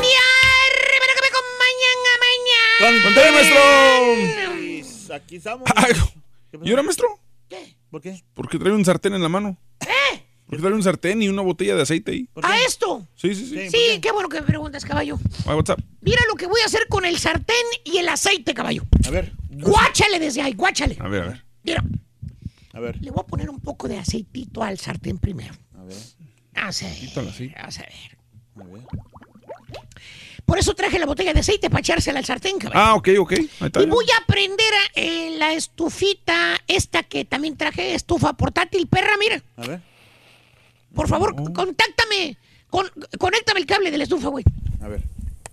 día, 0.00 0.20
Rivera 0.92 1.12
que 1.14 1.20
me 1.20 1.28
acompañan 1.28 1.98
a 2.06 2.14
mañana. 2.26 3.04
¡Contale, 3.04 3.30
maestro! 3.32 3.60
Aquí 5.14 5.36
estamos. 5.36 5.68
¿Y 6.62 6.70
ahora, 6.70 6.82
maestro? 6.82 7.08
¿Por 7.90 8.00
qué? 8.00 8.22
Porque 8.34 8.58
trae 8.58 8.72
un 8.72 8.84
sartén 8.84 9.14
en 9.14 9.22
la 9.22 9.28
mano. 9.28 9.56
¿Eh? 9.80 10.22
Porque 10.46 10.62
trae 10.62 10.74
un 10.74 10.82
sartén 10.82 11.22
y 11.22 11.28
una 11.28 11.42
botella 11.42 11.74
de 11.76 11.82
aceite 11.82 12.12
ahí. 12.12 12.28
¿A 12.42 12.58
esto? 12.60 13.06
Sí, 13.16 13.34
sí, 13.34 13.46
sí. 13.46 13.70
Sí, 13.70 14.00
qué 14.00 14.12
bueno 14.12 14.28
que 14.28 14.40
me 14.40 14.46
preguntas, 14.46 14.84
caballo. 14.84 15.18
Ah, 15.46 15.54
what's 15.56 15.70
up? 15.70 15.82
Mira 16.00 16.20
lo 16.28 16.34
que 16.36 16.46
voy 16.46 16.60
a 16.60 16.66
hacer 16.66 16.86
con 16.88 17.04
el 17.04 17.18
sartén 17.18 17.56
y 17.84 17.98
el 17.98 18.08
aceite, 18.08 18.54
caballo. 18.54 18.84
A 19.06 19.10
ver. 19.10 19.32
Guáchale 19.50 20.18
desde 20.18 20.42
ahí, 20.42 20.52
guáchale. 20.54 20.96
A 21.00 21.08
ver, 21.08 21.22
a 21.22 21.26
ver. 21.28 21.44
Mira, 21.62 21.84
A 22.72 22.80
ver. 22.80 23.00
le 23.02 23.10
voy 23.10 23.20
a 23.22 23.26
poner 23.26 23.50
un 23.50 23.60
poco 23.60 23.86
de 23.88 23.98
aceitito 23.98 24.62
al 24.62 24.78
sartén 24.78 25.18
primero. 25.18 25.54
A 25.78 25.84
ver. 25.84 25.96
Vamos 26.54 26.82
a 26.82 26.86
ver. 26.86 26.96
Quítalo 26.96 27.28
así. 27.30 27.52
Vamos 27.56 27.78
a 27.78 27.82
ver. 27.82 27.92
A 28.56 28.64
ver. 28.64 28.82
Por 30.50 30.58
eso 30.58 30.74
traje 30.74 30.98
la 30.98 31.06
botella 31.06 31.32
de 31.32 31.38
aceite 31.38 31.70
para 31.70 31.78
echársela 31.78 32.18
al 32.18 32.24
sartén, 32.24 32.58
caballo. 32.58 32.80
Ah, 32.80 32.94
ok, 32.96 33.08
ok. 33.20 33.32
Ahí 33.34 33.50
está. 33.60 33.82
Y 33.82 33.86
voy 33.86 34.04
a 34.20 34.26
prender 34.26 34.74
eh, 34.96 35.36
la 35.38 35.52
estufita, 35.52 36.58
esta 36.66 37.04
que 37.04 37.24
también 37.24 37.56
traje, 37.56 37.94
estufa 37.94 38.32
portátil, 38.32 38.88
perra, 38.88 39.16
mira. 39.16 39.40
A 39.56 39.68
ver. 39.68 39.80
Por 40.92 41.06
favor, 41.06 41.36
contáctame. 41.52 42.36
Con, 42.68 42.90
conéctame 43.16 43.60
el 43.60 43.66
cable 43.66 43.92
de 43.92 43.98
la 43.98 44.02
estufa, 44.02 44.26
güey. 44.26 44.44
A 44.82 44.88
ver. 44.88 45.04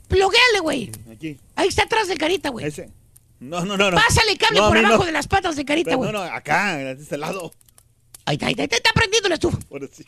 Pluguéale, 0.07 0.61
güey. 0.63 0.91
Aquí. 1.11 1.37
Ahí 1.55 1.67
está 1.67 1.83
atrás 1.83 2.07
del 2.07 2.17
carita, 2.17 2.49
güey. 2.49 2.65
Ese. 2.65 2.89
No, 3.39 3.65
no, 3.65 3.77
no. 3.77 3.91
no. 3.91 3.97
Pásale 3.97 4.35
cable 4.35 4.59
No, 4.59 4.69
por 4.69 4.77
abajo 4.79 4.97
no. 4.97 5.05
de 5.05 5.11
las 5.11 5.27
patas 5.27 5.55
de 5.55 5.63
carita, 5.63 5.93
güey. 5.93 6.11
No, 6.11 6.17
no, 6.17 6.23
acá, 6.23 6.75
de 6.75 6.93
este 6.93 7.19
lado. 7.19 7.53
Ahí 8.25 8.33
está, 8.33 8.47
ahí 8.47 8.53
está, 8.53 8.63
ahí 8.63 8.65
está, 8.65 8.77
está 8.77 8.93
prendiendo 8.95 9.29
la 9.29 9.35
estufa. 9.35 9.59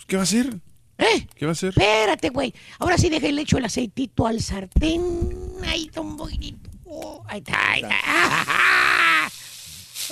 ¿Qué 0.08 0.16
va 0.16 0.24
a 0.24 0.24
hacer? 0.24 0.52
¿Eh? 1.00 1.28
¿Qué 1.36 1.46
va 1.46 1.52
a 1.52 1.54
hacer? 1.54 1.70
Espérate, 1.70 2.30
güey. 2.30 2.54
Ahora 2.78 2.98
sí 2.98 3.10
deja 3.10 3.28
el 3.28 3.40
hecho 3.40 3.58
el 3.58 3.66
aceitito 3.66 4.28
al 4.28 4.42
sartén. 4.42 5.30
Ahí 5.66 5.86
está 5.86 6.02
un 6.02 6.18
poquitito. 6.18 6.70
Oh, 6.86 7.24
ahí 7.28 7.40
está, 7.40 7.72
ahí 7.72 7.82
está. 7.82 9.26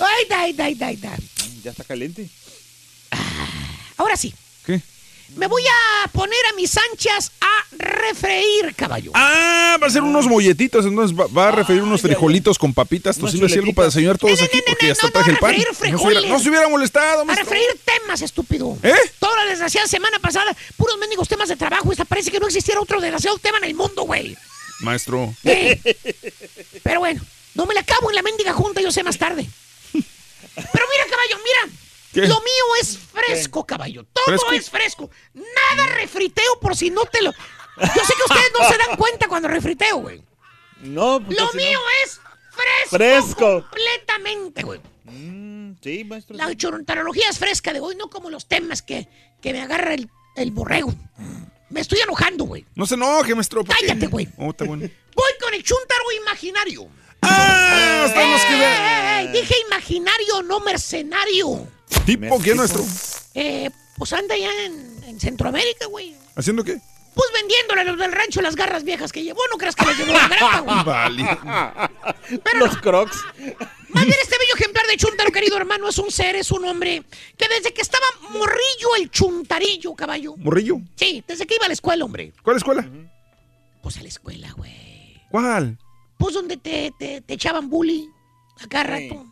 Ahí 0.00 0.22
está, 0.22 0.40
ahí 0.40 0.50
está, 0.50 0.64
ahí 0.64 0.72
está, 0.72 0.86
ahí 0.86 0.94
está. 0.94 1.16
Ya 1.62 1.70
está 1.72 1.84
caliente. 1.84 2.30
Ahora 3.98 4.16
sí. 4.16 4.32
¿Qué? 4.64 4.80
Me 5.36 5.46
voy 5.46 5.62
a 5.62 6.08
poner 6.08 6.38
a 6.50 6.56
mis 6.56 6.76
anchas 6.90 7.30
a 7.40 7.64
refreír, 7.76 8.74
caballo. 8.74 9.12
Ah, 9.14 9.76
va 9.80 9.86
a 9.86 9.90
ser 9.90 10.02
unos 10.02 10.26
molletitos, 10.26 10.84
entonces 10.86 11.16
va, 11.16 11.26
va 11.26 11.48
a 11.48 11.50
referir 11.52 11.82
unos 11.82 12.00
frijolitos 12.00 12.58
con 12.58 12.74
papitas, 12.74 13.16
tocino 13.18 13.46
y 13.46 13.52
algo 13.52 13.72
para 13.72 13.86
desayunar 13.86 14.18
todos 14.18 14.40
aquí, 14.42 14.60
porque 14.66 14.86
ya 14.86 14.92
está 14.92 15.10
traje 15.10 15.30
el 15.30 15.38
pan. 15.38 15.54
refreír 15.54 15.92
No 15.92 15.98
se, 15.98 16.06
hubiera, 16.06 16.28
no 16.28 16.38
se 16.40 16.48
hubiera 16.48 16.68
molestado, 16.68 17.20
A 17.22 17.24
maestro. 17.24 17.44
refreír 17.44 17.68
temas, 17.84 18.22
estúpido. 18.22 18.76
¿Eh? 18.82 18.94
Toda 19.18 19.44
la 19.44 19.50
desgraciada 19.50 19.86
semana 19.86 20.18
pasada, 20.18 20.56
puros 20.76 20.98
mendigos 20.98 21.28
temas 21.28 21.48
de 21.48 21.56
trabajo. 21.56 21.92
Esta 21.92 22.04
parece 22.04 22.30
que 22.30 22.40
no 22.40 22.46
existiera 22.46 22.80
otro 22.80 23.00
desgraciado 23.00 23.38
tema 23.38 23.58
en 23.58 23.64
el 23.64 23.74
mundo, 23.74 24.02
güey. 24.02 24.36
Maestro. 24.80 25.34
Eh. 25.44 25.80
Pero 26.82 27.00
bueno, 27.00 27.20
no 27.54 27.66
me 27.66 27.74
la 27.74 27.80
acabo 27.80 28.10
en 28.10 28.16
la 28.16 28.22
mendiga 28.22 28.52
junta, 28.54 28.80
yo 28.80 28.90
sé 28.90 29.02
más 29.02 29.18
tarde. 29.18 29.46
Pero 29.92 30.86
mira, 30.92 31.04
caballo, 31.08 31.38
mira. 31.44 31.74
¿Qué? 32.22 32.28
Lo 32.28 32.40
mío 32.40 32.64
es 32.80 32.98
fresco, 32.98 33.66
caballo. 33.66 34.04
Todo 34.12 34.24
¿Fresco? 34.26 34.52
es 34.52 34.70
fresco. 34.70 35.10
Nada 35.34 35.86
refriteo 35.94 36.58
por 36.60 36.76
si 36.76 36.90
no 36.90 37.04
te 37.04 37.22
lo. 37.22 37.32
Yo 37.32 37.86
sé 38.04 38.12
que 38.16 38.22
ustedes 38.34 38.52
no 38.58 38.68
se 38.68 38.76
dan 38.78 38.96
cuenta 38.96 39.28
cuando 39.28 39.48
refriteo, 39.48 39.98
güey. 39.98 40.22
No, 40.80 41.20
pues 41.24 41.38
Lo 41.38 41.46
no. 41.46 41.52
mío 41.52 41.78
es 42.04 42.20
fresco. 42.50 42.96
Fresco. 42.96 43.62
Completamente, 43.68 44.62
güey. 44.62 44.80
Mm, 45.04 45.74
sí, 45.82 46.04
maestro. 46.04 46.36
La 46.36 46.54
chontarología 46.56 47.28
es 47.28 47.38
fresca 47.38 47.72
de 47.72 47.80
hoy, 47.80 47.94
no 47.96 48.10
como 48.10 48.30
los 48.30 48.46
temas 48.46 48.82
que, 48.82 49.08
que 49.40 49.52
me 49.52 49.62
agarra 49.62 49.94
el, 49.94 50.10
el 50.36 50.50
borrego. 50.50 50.92
Me 51.70 51.80
estoy 51.80 52.00
enojando, 52.00 52.44
güey. 52.44 52.64
No 52.74 52.86
se 52.86 52.94
enoje, 52.94 53.34
maestro. 53.34 53.62
Cállate, 53.64 54.06
güey. 54.06 54.28
Oh, 54.38 54.52
bueno. 54.58 54.88
Voy 55.14 55.30
con 55.40 55.54
el 55.54 55.62
chúntaro 55.62 56.12
imaginario. 56.22 56.88
¡Ah! 57.22 58.04
Estamos 58.06 58.40
que. 58.42 58.54
¡Ey! 59.20 59.28
Dije 59.28 59.54
imaginario, 59.68 60.42
no 60.42 60.60
mercenario. 60.60 61.68
¿Tipo 62.06 62.40
qué, 62.40 62.54
maestro? 62.54 62.84
Eh, 63.34 63.70
pues 63.96 64.12
anda 64.12 64.36
ya 64.36 64.50
en, 64.64 65.02
en 65.04 65.20
Centroamérica, 65.20 65.86
güey. 65.86 66.14
¿Haciendo 66.36 66.64
qué? 66.64 66.78
Pues 67.14 67.30
vendiéndole 67.34 67.80
a 67.80 67.84
los 67.84 67.98
del 67.98 68.12
rancho 68.12 68.40
las 68.40 68.54
garras 68.54 68.84
viejas 68.84 69.10
que 69.10 69.24
llevó. 69.24 69.40
No 69.50 69.58
creas 69.58 69.74
que 69.74 69.84
las 69.84 69.98
llevó 69.98 70.12
la 70.12 70.28
granja, 70.28 70.60
güey. 70.64 70.84
Vale. 70.84 71.38
Pero 72.44 72.58
Los 72.58 72.74
no. 72.76 72.80
crocs. 72.80 73.16
Más 73.88 74.04
bien 74.04 74.16
este 74.22 74.36
bello 74.38 74.54
ejemplar 74.54 74.86
de 74.86 74.96
Chuntaro, 74.96 75.32
querido 75.32 75.56
hermano, 75.56 75.88
es 75.88 75.98
un 75.98 76.10
ser, 76.12 76.36
es 76.36 76.50
un 76.52 76.64
hombre 76.64 77.02
que 77.36 77.48
desde 77.48 77.72
que 77.74 77.80
estaba 77.80 78.04
morrillo 78.30 78.96
el 79.00 79.10
chuntarillo, 79.10 79.94
caballo. 79.94 80.36
¿Morrillo? 80.36 80.76
Sí, 80.94 81.24
desde 81.26 81.46
que 81.46 81.56
iba 81.56 81.64
a 81.64 81.68
la 81.68 81.74
escuela, 81.74 82.04
hombre. 82.04 82.32
¿Cuál 82.42 82.58
escuela? 82.58 82.88
Pues 83.82 83.96
a 83.96 84.02
la 84.02 84.08
escuela, 84.08 84.52
güey. 84.52 85.20
¿Cuál? 85.30 85.78
Pues 86.18 86.34
donde 86.34 86.56
te, 86.56 86.92
te, 86.98 87.20
te 87.22 87.34
echaban 87.34 87.68
bully 87.70 88.08
a 88.60 88.66
cada 88.68 88.84
rato. 88.84 89.26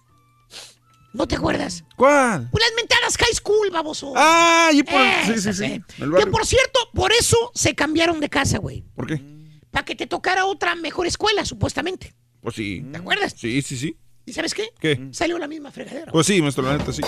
¿No 1.16 1.26
te 1.26 1.34
acuerdas? 1.36 1.82
¿Cuál? 1.96 2.48
Pues 2.50 2.62
las 2.62 2.76
mentadas 2.76 3.16
high 3.16 3.32
school, 3.34 3.70
baboso. 3.70 4.12
Ah, 4.14 4.70
y 4.72 4.82
por... 4.82 5.00
Sí, 5.24 5.40
sí, 5.40 5.52
sí. 5.54 5.64
eh. 5.64 5.82
Que 5.98 6.26
por 6.26 6.44
cierto, 6.44 6.78
por 6.92 7.10
eso 7.10 7.50
se 7.54 7.74
cambiaron 7.74 8.20
de 8.20 8.28
casa, 8.28 8.58
güey. 8.58 8.84
¿Por 8.94 9.06
qué? 9.06 9.22
Para 9.70 9.86
que 9.86 9.94
te 9.94 10.06
tocara 10.06 10.44
otra 10.44 10.74
mejor 10.74 11.06
escuela, 11.06 11.46
supuestamente. 11.46 12.14
Pues 12.42 12.54
sí. 12.54 12.84
¿Te 12.92 12.98
acuerdas? 12.98 13.34
Sí, 13.34 13.62
sí, 13.62 13.78
sí. 13.78 13.96
¿Y 14.26 14.34
sabes 14.34 14.52
qué? 14.52 14.68
¿Qué? 14.78 15.08
Salió 15.12 15.38
la 15.38 15.48
misma 15.48 15.70
fregadera. 15.72 16.12
Pues 16.12 16.26
sí, 16.26 16.42
maestro, 16.42 16.64
la 16.64 16.76
neta, 16.76 16.92
sí. 16.92 17.00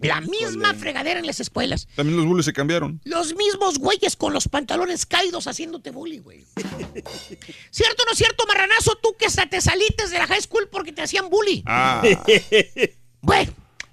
La 0.00 0.22
misma 0.22 0.72
fregadera 0.74 1.20
en 1.20 1.26
las 1.26 1.40
escuelas. 1.40 1.86
También 1.96 2.16
los 2.16 2.26
bullies 2.26 2.46
se 2.46 2.52
cambiaron. 2.54 3.00
Los 3.04 3.34
mismos 3.36 3.78
güeyes 3.78 4.16
con 4.16 4.32
los 4.32 4.48
pantalones 4.48 5.04
caídos 5.04 5.46
haciéndote 5.46 5.90
bully, 5.90 6.18
güey. 6.18 6.44
¿Cierto 7.70 8.02
o 8.02 8.06
no 8.06 8.14
cierto, 8.14 8.46
marranazo? 8.46 8.96
Tú 9.02 9.14
que 9.18 9.26
hasta 9.26 9.46
te 9.48 9.60
salites 9.60 10.10
de 10.10 10.18
la 10.18 10.26
high 10.26 10.40
school 10.42 10.68
porque 10.70 10.92
te 10.92 11.02
hacían 11.02 11.28
bully. 11.28 11.62
Ah. 11.66 12.02
Bueno, 13.24 13.52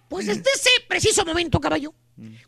pues 0.09 0.25
desde 0.27 0.43
ese 0.55 0.69
preciso 0.87 1.25
momento, 1.25 1.59
caballo, 1.59 1.93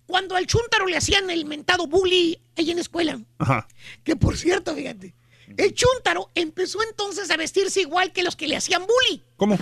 cuando 0.05 0.35
al 0.35 0.45
chúntaro 0.45 0.85
le 0.85 0.97
hacían 0.97 1.29
el 1.29 1.45
mentado 1.45 1.87
bully 1.87 2.39
ahí 2.57 2.69
en 2.69 2.75
la 2.77 2.81
escuela, 2.81 3.19
Ajá. 3.39 3.67
que 4.03 4.15
por 4.15 4.37
cierto, 4.37 4.75
fíjate, 4.75 5.15
el 5.57 5.73
chúntaro 5.73 6.29
empezó 6.35 6.79
entonces 6.83 7.29
a 7.31 7.37
vestirse 7.37 7.81
igual 7.81 8.11
que 8.11 8.23
los 8.23 8.35
que 8.35 8.47
le 8.47 8.55
hacían 8.57 8.83
bully. 8.85 9.23
¿Cómo? 9.37 9.57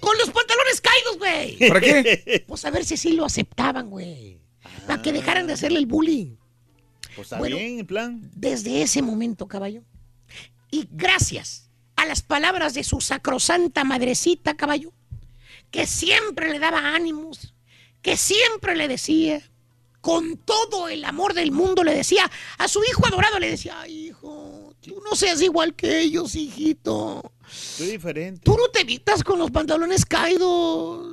Con 0.00 0.16
los 0.18 0.30
pantalones 0.30 0.80
caídos, 0.80 1.18
güey. 1.18 1.68
¿Para 1.68 1.80
qué? 1.80 2.44
Pues 2.46 2.64
a 2.64 2.70
ver 2.70 2.84
si 2.84 2.96
sí 2.96 3.12
lo 3.12 3.24
aceptaban, 3.24 3.90
güey. 3.90 4.40
Para 4.86 5.02
que 5.02 5.12
dejaran 5.12 5.46
de 5.46 5.52
hacerle 5.54 5.78
el 5.78 5.86
bully. 5.86 6.36
Pues 7.14 7.26
está 7.26 7.38
Bueno. 7.38 7.56
bien, 7.56 7.80
en 7.80 7.86
plan. 7.86 8.30
Desde 8.34 8.82
ese 8.82 9.02
momento, 9.02 9.46
caballo. 9.46 9.82
Y 10.70 10.88
gracias 10.90 11.70
a 11.96 12.04
las 12.06 12.22
palabras 12.22 12.74
de 12.74 12.84
su 12.84 13.00
sacrosanta 13.00 13.84
madrecita, 13.84 14.54
caballo, 14.56 14.92
que 15.70 15.86
siempre 15.86 16.50
le 16.50 16.58
daba 16.58 16.94
ánimos, 16.94 17.54
que 18.02 18.16
siempre 18.16 18.76
le 18.76 18.88
decía, 18.88 19.42
con 20.00 20.36
todo 20.36 20.88
el 20.88 21.04
amor 21.04 21.34
del 21.34 21.50
mundo, 21.52 21.82
le 21.82 21.94
decía 21.94 22.30
a 22.58 22.68
su 22.68 22.80
hijo 22.84 23.06
adorado, 23.06 23.38
le 23.40 23.50
decía, 23.50 23.80
"Ay, 23.80 24.06
hijo, 24.06 24.72
tú 24.80 25.00
no 25.08 25.16
seas 25.16 25.42
igual 25.42 25.74
que 25.74 26.00
ellos, 26.00 26.34
hijito. 26.36 27.32
Soy 27.48 27.88
diferente. 27.88 28.40
Tú 28.44 28.56
no 28.56 28.68
te 28.68 28.82
evitas 28.82 29.24
con 29.24 29.38
los 29.38 29.50
pantalones 29.50 30.04
caídos. 30.04 31.12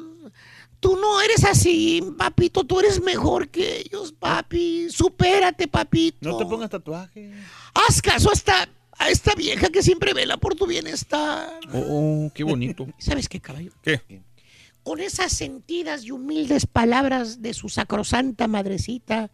Tú 0.79 0.97
no 0.97 1.21
eres 1.21 1.43
así, 1.45 2.03
papito. 2.17 2.65
Tú 2.65 2.81
eres 2.81 3.01
mejor 3.01 3.49
que 3.49 3.79
ellos, 3.79 4.11
papi. 4.11 4.89
Supérate, 4.89 5.67
papito. 5.67 6.17
No 6.29 6.37
te 6.37 6.45
pongas 6.45 6.69
tatuaje. 6.69 7.31
Haz 7.73 8.01
caso 8.01 8.29
a 8.29 8.33
esta, 8.33 8.69
a 8.97 9.09
esta 9.09 9.33
vieja 9.33 9.69
que 9.69 9.81
siempre 9.81 10.13
vela 10.13 10.37
por 10.37 10.55
tu 10.55 10.67
bienestar. 10.67 11.59
Oh, 11.73 12.25
oh, 12.27 12.31
qué 12.33 12.43
bonito. 12.43 12.85
¿Sabes 12.99 13.29
qué, 13.29 13.39
caballo? 13.39 13.71
¿Qué? 13.81 14.01
Con 14.83 14.99
esas 14.99 15.31
sentidas 15.31 16.03
y 16.03 16.11
humildes 16.11 16.65
palabras 16.65 17.41
de 17.41 17.53
su 17.53 17.69
sacrosanta 17.69 18.47
madrecita, 18.47 19.31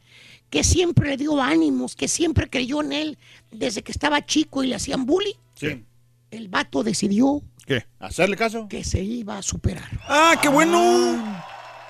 que 0.51 0.63
siempre 0.63 1.09
le 1.09 1.17
dio 1.17 1.41
ánimos, 1.41 1.95
que 1.95 2.07
siempre 2.07 2.49
creyó 2.49 2.81
en 2.81 2.91
él 2.93 3.17
desde 3.51 3.81
que 3.83 3.91
estaba 3.91 4.25
chico 4.25 4.63
y 4.63 4.67
le 4.67 4.75
hacían 4.75 5.05
bully, 5.05 5.35
Sí. 5.55 5.83
el 6.31 6.47
vato 6.49 6.83
decidió 6.83 7.41
¿Qué? 7.65 7.85
¿Hacerle 7.99 8.35
caso? 8.37 8.67
que 8.69 8.83
se 8.83 9.01
iba 9.01 9.37
a 9.37 9.41
superar. 9.41 9.89
¡Ah, 10.07 10.35
qué 10.41 10.49
bueno! 10.49 11.43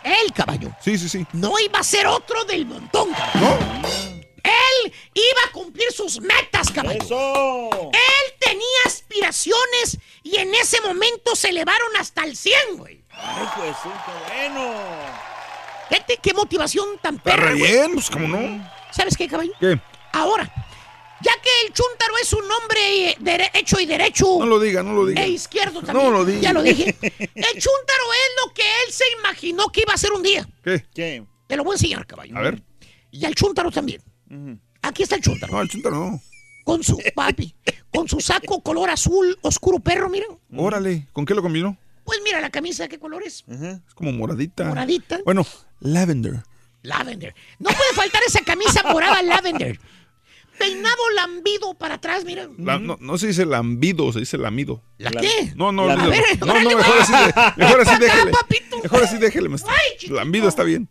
Él, 0.04 0.32
caballo. 0.34 0.74
Sí, 0.82 0.98
sí, 0.98 1.10
sí. 1.10 1.26
No 1.34 1.54
iba 1.60 1.80
a 1.80 1.84
ser 1.84 2.08
otro 2.08 2.46
del 2.46 2.66
montón, 2.66 3.10
caballo. 3.12 3.40
¿No? 3.82 3.90
Él 4.42 4.94
iba 5.14 5.42
a 5.48 5.52
cumplir 5.52 5.92
sus 5.92 6.22
metas, 6.22 6.72
caballo. 6.72 7.02
¡Eso! 7.04 7.70
Él 7.92 8.34
tenía 8.40 8.64
aspiraciones 8.86 10.00
y 10.24 10.38
en 10.38 10.56
ese 10.56 10.80
momento 10.82 11.36
se 11.36 11.50
elevaron 11.50 11.90
hasta 12.00 12.24
el 12.24 12.36
100, 12.38 12.56
güey. 12.78 12.99
¡Ay, 13.22 13.48
pues 13.56 13.76
sí, 13.84 13.90
qué 14.06 14.34
bueno! 14.50 14.72
Fíjate 15.90 16.18
qué 16.22 16.34
motivación 16.34 16.86
tan 17.02 17.16
Está 17.16 17.32
perra, 17.32 17.50
re 17.52 17.58
güey. 17.60 17.72
bien, 17.72 17.94
pues 17.94 18.10
cómo 18.10 18.28
no. 18.28 18.72
¿Sabes 18.92 19.18
qué, 19.18 19.28
caballo? 19.28 19.52
¿Qué? 19.60 19.80
Ahora, 20.14 20.44
ya 21.22 21.32
que 21.42 21.50
el 21.68 21.74
chúntaro 21.74 22.14
es 22.22 22.32
un 22.34 22.44
hombre 22.52 23.10
eh, 23.12 23.52
hecho 23.54 23.80
y 23.80 23.86
derecho. 23.86 24.38
No 24.40 24.46
lo 24.46 24.60
diga, 24.60 24.84
no 24.84 24.94
lo 24.94 25.06
diga. 25.06 25.22
E 25.24 25.30
izquierdo 25.30 25.82
también. 25.82 26.06
No 26.06 26.12
lo 26.12 26.26
diga. 26.26 26.42
Ya 26.42 26.54
lo 26.54 26.62
dije. 26.62 26.96
El 27.02 27.62
chúntaro 27.62 28.04
es 28.14 28.46
lo 28.46 28.54
que 28.54 28.62
él 28.64 28.92
se 28.94 29.06
imaginó 29.20 29.70
que 29.70 29.82
iba 29.82 29.94
a 29.94 29.98
ser 29.98 30.12
un 30.14 30.24
día. 30.24 30.48
¿Qué? 30.64 30.86
¿Qué? 30.94 31.24
Te 31.48 31.58
lo 31.58 31.64
voy 31.64 31.74
a 31.74 31.76
enseñar, 31.76 32.06
caballo. 32.06 32.38
A 32.38 32.42
ver. 32.42 32.62
Y 33.12 33.26
al 33.26 33.36
chúntaro 33.36 33.72
también. 33.72 34.02
Aquí 34.82 35.04
está 35.04 35.16
el 35.16 35.22
chúntaro. 35.22 35.54
No, 35.54 35.62
el 35.62 35.70
chúntaro 35.70 35.96
no. 35.98 36.22
Con 36.64 36.84
su 36.84 37.02
papi. 37.16 37.56
con 37.92 38.08
su 38.08 38.20
saco 38.20 38.62
color 38.62 38.90
azul 38.92 39.38
oscuro 39.42 39.80
perro, 39.80 40.08
mira. 40.10 40.28
Órale, 40.56 41.08
¿con 41.14 41.26
qué 41.26 41.34
lo 41.34 41.42
combinó? 41.42 41.76
Pues 42.10 42.22
mira 42.24 42.42
la 42.42 42.50
camisa, 42.50 42.88
¿qué 42.88 42.98
color 42.98 43.22
es? 43.24 43.46
Es 43.48 43.94
como 43.94 44.12
moradita. 44.12 44.66
Moradita. 44.66 45.20
Bueno, 45.24 45.46
lavender. 45.80 46.42
Lavender. 46.82 47.36
No 47.60 47.70
puede 47.70 47.94
faltar 47.94 48.24
esa 48.28 48.42
camisa 48.42 48.82
morada 48.92 49.22
lavender. 49.22 49.80
Peinado 50.58 50.98
lambido 51.16 51.76
para 51.76 51.94
atrás, 51.96 52.26
mira. 52.26 52.50
La- 52.58 52.80
no, 52.80 52.98
no 53.00 53.18
se 53.20 53.28
dice 53.28 53.46
lambido, 53.46 54.12
se 54.12 54.22
dice 54.22 54.40
lamido. 54.40 54.82
¿La 54.98 55.12
qué? 55.12 55.54
No, 55.56 55.72
no, 55.72 55.84
A 55.84 55.94
olvídalo. 55.94 56.10
ver, 56.10 56.24
no, 56.40 56.46
no, 56.48 56.52
órale, 56.54 56.76
mejor 56.76 56.98
así, 57.00 57.12
de- 57.14 57.34
mejor 57.64 57.82
así 57.82 58.00
déjele. 58.00 58.32
papito. 58.32 58.80
Mejor 58.82 59.04
así 59.04 59.18
déjele, 59.20 59.50
maestro. 59.50 59.72
Lambido 60.10 60.50
está 60.50 60.64
bien. 60.64 60.90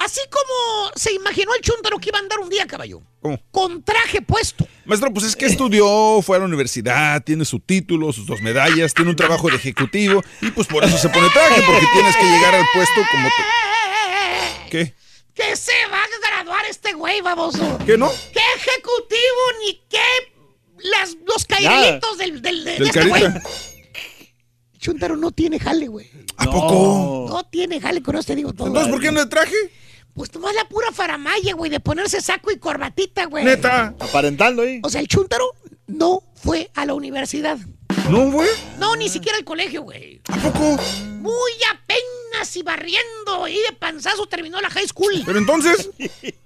Así 0.00 0.20
como 0.30 0.90
se 0.96 1.12
imaginó 1.12 1.54
el 1.54 1.60
chúntaro 1.60 1.98
que 1.98 2.08
iba 2.08 2.18
a 2.18 2.22
andar 2.22 2.38
un 2.40 2.48
día, 2.48 2.66
caballo. 2.66 3.02
¿Cómo? 3.20 3.38
Con 3.50 3.82
traje 3.84 4.22
puesto. 4.22 4.66
Maestro, 4.86 5.12
pues 5.12 5.26
es 5.26 5.36
que 5.36 5.44
estudió, 5.46 6.20
fue 6.22 6.36
a 6.36 6.40
la 6.40 6.46
universidad, 6.46 7.22
tiene 7.22 7.44
su 7.44 7.60
título, 7.60 8.10
sus 8.12 8.26
dos 8.26 8.40
medallas, 8.40 8.94
tiene 8.94 9.10
un 9.10 9.16
trabajo 9.16 9.48
de 9.50 9.56
ejecutivo 9.56 10.22
y 10.40 10.50
pues 10.52 10.66
por 10.68 10.84
eso 10.84 10.96
se 10.96 11.10
pone 11.10 11.28
traje, 11.30 11.62
porque 11.66 11.86
tienes 11.92 12.16
que 12.16 12.24
llegar 12.24 12.54
al 12.54 12.64
puesto 12.74 13.00
como 13.10 13.28
te... 13.28 14.70
¿Qué? 14.70 14.94
Que 15.34 15.54
se 15.56 15.72
va 15.92 15.98
a 16.02 16.28
graduar 16.28 16.64
este 16.70 16.92
güey, 16.94 17.20
baboso. 17.20 17.78
¿Qué 17.84 17.98
no? 17.98 18.10
¿Qué 18.32 18.40
ejecutivo 18.56 19.42
ni 19.66 19.80
qué 19.90 20.02
las, 20.78 21.14
los 21.26 21.44
cairelitos 21.44 22.16
del, 22.18 22.40
del, 22.40 22.64
de- 22.64 22.70
de 22.72 22.78
Del 22.78 22.86
este 22.88 23.04
güey? 23.06 23.22
Chuntaro 24.78 25.16
no 25.16 25.30
tiene 25.30 25.58
jale, 25.58 25.88
güey. 25.88 26.10
¿A 26.38 26.44
poco? 26.46 27.26
No 27.28 27.44
tiene 27.50 27.80
jale, 27.80 28.02
con 28.02 28.16
eso 28.16 28.24
te 28.28 28.34
digo 28.34 28.52
todo. 28.54 28.68
Entonces, 28.68 28.90
¿por 28.90 29.00
qué 29.02 29.12
no 29.12 29.20
de 29.20 29.26
traje? 29.26 29.54
Pues 30.14 30.30
tomás 30.30 30.54
la 30.54 30.64
pura 30.68 30.92
faramaya, 30.92 31.54
güey, 31.54 31.70
de 31.70 31.80
ponerse 31.80 32.20
saco 32.20 32.50
y 32.50 32.58
corbatita, 32.58 33.26
güey. 33.26 33.44
Neta. 33.44 33.94
Aparentando 33.98 34.62
ahí. 34.62 34.80
O 34.82 34.90
sea, 34.90 35.00
el 35.00 35.08
Chuntaro 35.08 35.54
no 35.86 36.22
fue 36.34 36.70
a 36.74 36.86
la 36.86 36.94
universidad. 36.94 37.58
¿No, 38.10 38.30
güey? 38.30 38.48
No, 38.78 38.96
ni 38.96 39.08
siquiera 39.08 39.38
al 39.38 39.44
colegio, 39.44 39.82
güey. 39.82 40.20
¿A 40.28 40.36
poco? 40.36 40.78
Muy 41.20 41.52
apenas 41.72 42.56
y 42.56 42.62
barriendo 42.62 43.48
y 43.48 43.54
de 43.54 43.72
panzazo 43.78 44.26
terminó 44.26 44.60
la 44.60 44.70
high 44.70 44.88
school. 44.88 45.22
Pero 45.24 45.38
entonces... 45.38 45.90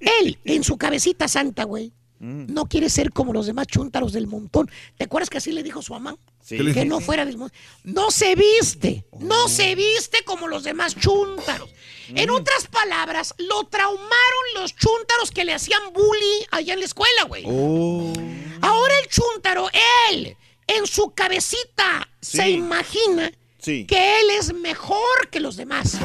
Él, 0.00 0.38
en 0.44 0.64
su 0.64 0.76
cabecita 0.76 1.28
santa, 1.28 1.64
güey, 1.64 1.92
no 2.24 2.66
quiere 2.66 2.88
ser 2.88 3.10
como 3.12 3.32
los 3.32 3.46
demás 3.46 3.66
chúntaros 3.66 4.12
del 4.12 4.26
montón. 4.26 4.70
¿Te 4.96 5.04
acuerdas 5.04 5.28
que 5.30 5.38
así 5.38 5.52
le 5.52 5.62
dijo 5.62 5.82
su 5.82 5.92
mamá? 5.92 6.16
Sí. 6.42 6.56
¿Qué 6.56 6.62
le 6.62 6.72
Que 6.74 6.84
no 6.84 7.00
fuera 7.00 7.24
del 7.24 7.36
montón. 7.38 7.58
No 7.84 8.10
se 8.10 8.34
viste, 8.34 9.04
no 9.20 9.48
se 9.48 9.74
viste 9.74 10.22
como 10.24 10.48
los 10.48 10.64
demás 10.64 10.94
chúntaros. 10.96 11.70
En 12.08 12.30
otras 12.30 12.66
palabras, 12.66 13.34
lo 13.38 13.64
traumaron 13.64 14.44
los 14.54 14.74
chúntaros 14.74 15.30
que 15.30 15.44
le 15.44 15.54
hacían 15.54 15.80
bullying 15.92 16.44
allá 16.50 16.74
en 16.74 16.80
la 16.80 16.84
escuela, 16.86 17.24
güey. 17.26 17.44
Oh. 17.46 18.12
Ahora 18.60 18.94
el 19.02 19.08
chúntaro, 19.08 19.68
él, 20.10 20.36
en 20.66 20.86
su 20.86 21.10
cabecita, 21.14 22.08
se 22.20 22.50
imagina 22.50 23.30
Sí. 23.58 23.86
que 23.86 24.20
él 24.20 24.26
es 24.38 24.52
mejor 24.52 25.28
que 25.30 25.40
los 25.40 25.56
demás. 25.56 25.98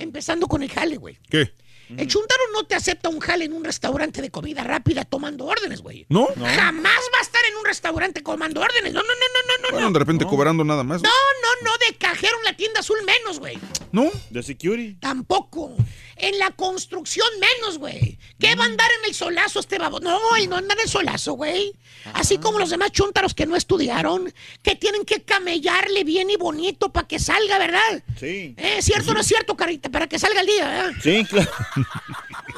Empezando 0.00 0.46
con 0.48 0.62
el 0.62 0.70
jale, 0.70 0.96
güey. 0.96 1.18
¿Qué? 1.30 1.52
El 1.88 2.08
chuntaro 2.08 2.42
no 2.52 2.64
te 2.64 2.74
acepta 2.74 3.08
un 3.08 3.20
jale 3.20 3.44
en 3.44 3.52
un 3.52 3.64
restaurante 3.64 4.22
de 4.22 4.30
comida 4.30 4.64
rápida 4.64 5.04
tomando 5.04 5.46
órdenes, 5.46 5.80
güey. 5.82 6.06
¿No? 6.08 6.26
Jamás 6.26 7.00
va 7.14 7.18
a 7.18 7.22
estar 7.22 7.42
en 7.50 7.56
un 7.56 7.64
restaurante 7.64 8.22
comando 8.22 8.60
órdenes. 8.60 8.92
No, 8.92 9.00
no, 9.00 9.06
no, 9.06 9.12
no, 9.12 9.40
no, 9.46 9.68
no. 9.68 9.74
Bueno, 9.74 9.90
de 9.90 9.98
repente 9.98 10.24
cobrando 10.24 10.64
nada 10.64 10.82
más. 10.82 11.02
No, 11.02 11.10
no, 11.10 11.70
no, 11.70 11.76
de 11.86 11.96
cajero 11.96 12.36
en 12.38 12.44
la 12.44 12.56
tienda 12.56 12.80
azul 12.80 12.98
menos, 13.04 13.38
güey. 13.38 13.58
¿No? 13.92 14.10
De 14.30 14.42
security. 14.42 14.94
Tampoco. 14.94 15.76
En 16.16 16.38
la 16.38 16.50
construcción 16.52 17.26
menos, 17.40 17.78
güey. 17.78 18.18
¿Qué 18.38 18.54
va 18.54 18.64
a 18.64 18.66
andar 18.66 18.88
en 19.00 19.08
el 19.08 19.14
solazo 19.14 19.60
este 19.60 19.78
babo? 19.78 20.00
No, 20.00 20.36
él 20.36 20.48
no 20.48 20.56
anda 20.56 20.74
en 20.74 20.80
el 20.80 20.88
solazo, 20.88 21.32
güey. 21.34 21.74
Así 22.12 22.38
como 22.38 22.58
los 22.58 22.70
demás 22.70 22.92
chúntaros 22.92 23.34
que 23.34 23.46
no 23.46 23.56
estudiaron, 23.56 24.32
que 24.62 24.76
tienen 24.76 25.04
que 25.04 25.22
camellarle 25.22 26.04
bien 26.04 26.30
y 26.30 26.36
bonito 26.36 26.92
para 26.92 27.08
que 27.08 27.18
salga, 27.18 27.58
¿verdad? 27.58 28.02
Sí. 28.18 28.54
¿Eh? 28.56 28.80
¿Cierto 28.82 29.12
o 29.12 29.14
no 29.14 29.20
es 29.20 29.26
cierto, 29.26 29.56
carita? 29.56 29.88
Para 29.88 30.06
que 30.06 30.18
salga 30.18 30.40
el 30.40 30.46
día, 30.46 30.66
¿verdad? 30.68 30.92
Sí, 31.02 31.24
claro. 31.24 31.50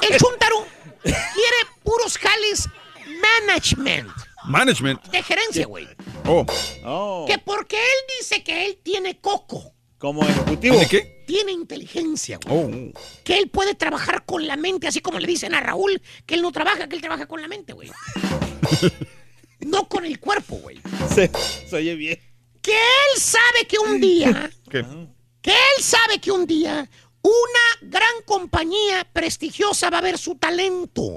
El 0.02 0.18
chúntaro 0.18 0.66
quiere 1.02 1.56
puros 1.82 2.18
jales 2.18 2.68
management. 3.46 4.10
Management. 4.44 5.02
De 5.06 5.22
gerencia, 5.22 5.66
güey. 5.66 5.88
Oh. 6.26 6.46
Oh. 6.84 7.24
Que 7.28 7.38
porque 7.38 7.76
él 7.76 8.18
dice 8.18 8.42
que 8.42 8.66
él 8.66 8.78
tiene 8.82 9.20
coco, 9.20 9.72
Como 9.98 10.22
ejecutivo. 10.22 10.76
¿Tiene 10.76 10.88
qué? 10.88 11.24
tiene 11.26 11.52
inteligencia, 11.52 12.38
güey. 12.44 12.92
Oh. 12.94 13.00
Que 13.24 13.38
él 13.38 13.48
puede 13.48 13.74
trabajar 13.74 14.24
con 14.24 14.46
la 14.46 14.56
mente, 14.56 14.86
así 14.86 15.00
como 15.00 15.18
le 15.18 15.26
dicen 15.26 15.54
a 15.54 15.60
Raúl 15.60 16.00
que 16.24 16.34
él 16.34 16.42
no 16.42 16.52
trabaja, 16.52 16.88
que 16.88 16.96
él 16.96 17.02
trabaja 17.02 17.26
con 17.26 17.42
la 17.42 17.48
mente, 17.48 17.72
güey. 17.72 17.90
no 19.60 19.88
con 19.88 20.04
el 20.04 20.20
cuerpo, 20.20 20.56
güey. 20.56 20.80
Se, 21.12 21.30
se 21.68 21.76
oye 21.76 21.94
bien. 21.94 22.20
Que 22.62 22.72
él 22.72 23.20
sabe 23.20 23.66
que 23.68 23.78
un 23.78 24.00
día, 24.00 24.50
¿Qué? 24.70 24.84
que 25.42 25.50
él 25.50 25.82
sabe 25.82 26.20
que 26.20 26.30
un 26.30 26.46
día 26.46 26.88
una 27.26 27.90
gran 27.90 28.22
compañía 28.24 29.04
prestigiosa 29.12 29.90
va 29.90 29.98
a 29.98 30.02
ver 30.02 30.16
su 30.16 30.36
talento. 30.36 31.14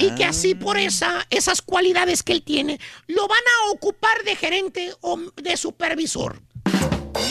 Y 0.00 0.14
que 0.14 0.24
así 0.24 0.54
por 0.54 0.78
esa, 0.78 1.26
esas 1.30 1.60
cualidades 1.60 2.22
que 2.22 2.32
él 2.32 2.42
tiene, 2.42 2.78
lo 3.08 3.26
van 3.26 3.40
a 3.40 3.72
ocupar 3.72 4.22
de 4.24 4.36
gerente 4.36 4.94
o 5.00 5.18
de 5.34 5.56
supervisor. 5.56 6.40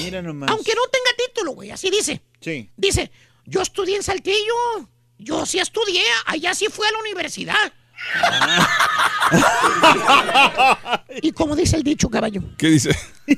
Mira 0.03 0.21
nomás. 0.21 0.49
Aunque 0.51 0.73
no 0.75 0.81
tenga 0.91 1.27
título, 1.27 1.51
güey, 1.53 1.71
así 1.71 1.89
dice. 1.89 2.21
Sí. 2.41 2.69
Dice, 2.77 3.11
yo 3.45 3.61
estudié 3.61 3.95
en 3.97 4.03
Saltillo. 4.03 4.53
Yo 5.19 5.45
sí 5.47 5.57
estudié, 5.59 6.03
allá 6.25 6.53
sí 6.53 6.67
fui 6.69 6.85
a 6.87 6.91
la 6.91 6.99
universidad. 6.99 7.73
y 11.21 11.31
como 11.31 11.55
dice 11.55 11.75
el 11.75 11.83
dicho, 11.83 12.09
caballo, 12.09 12.41
¿Qué 12.57 12.67
dice? 12.67 12.95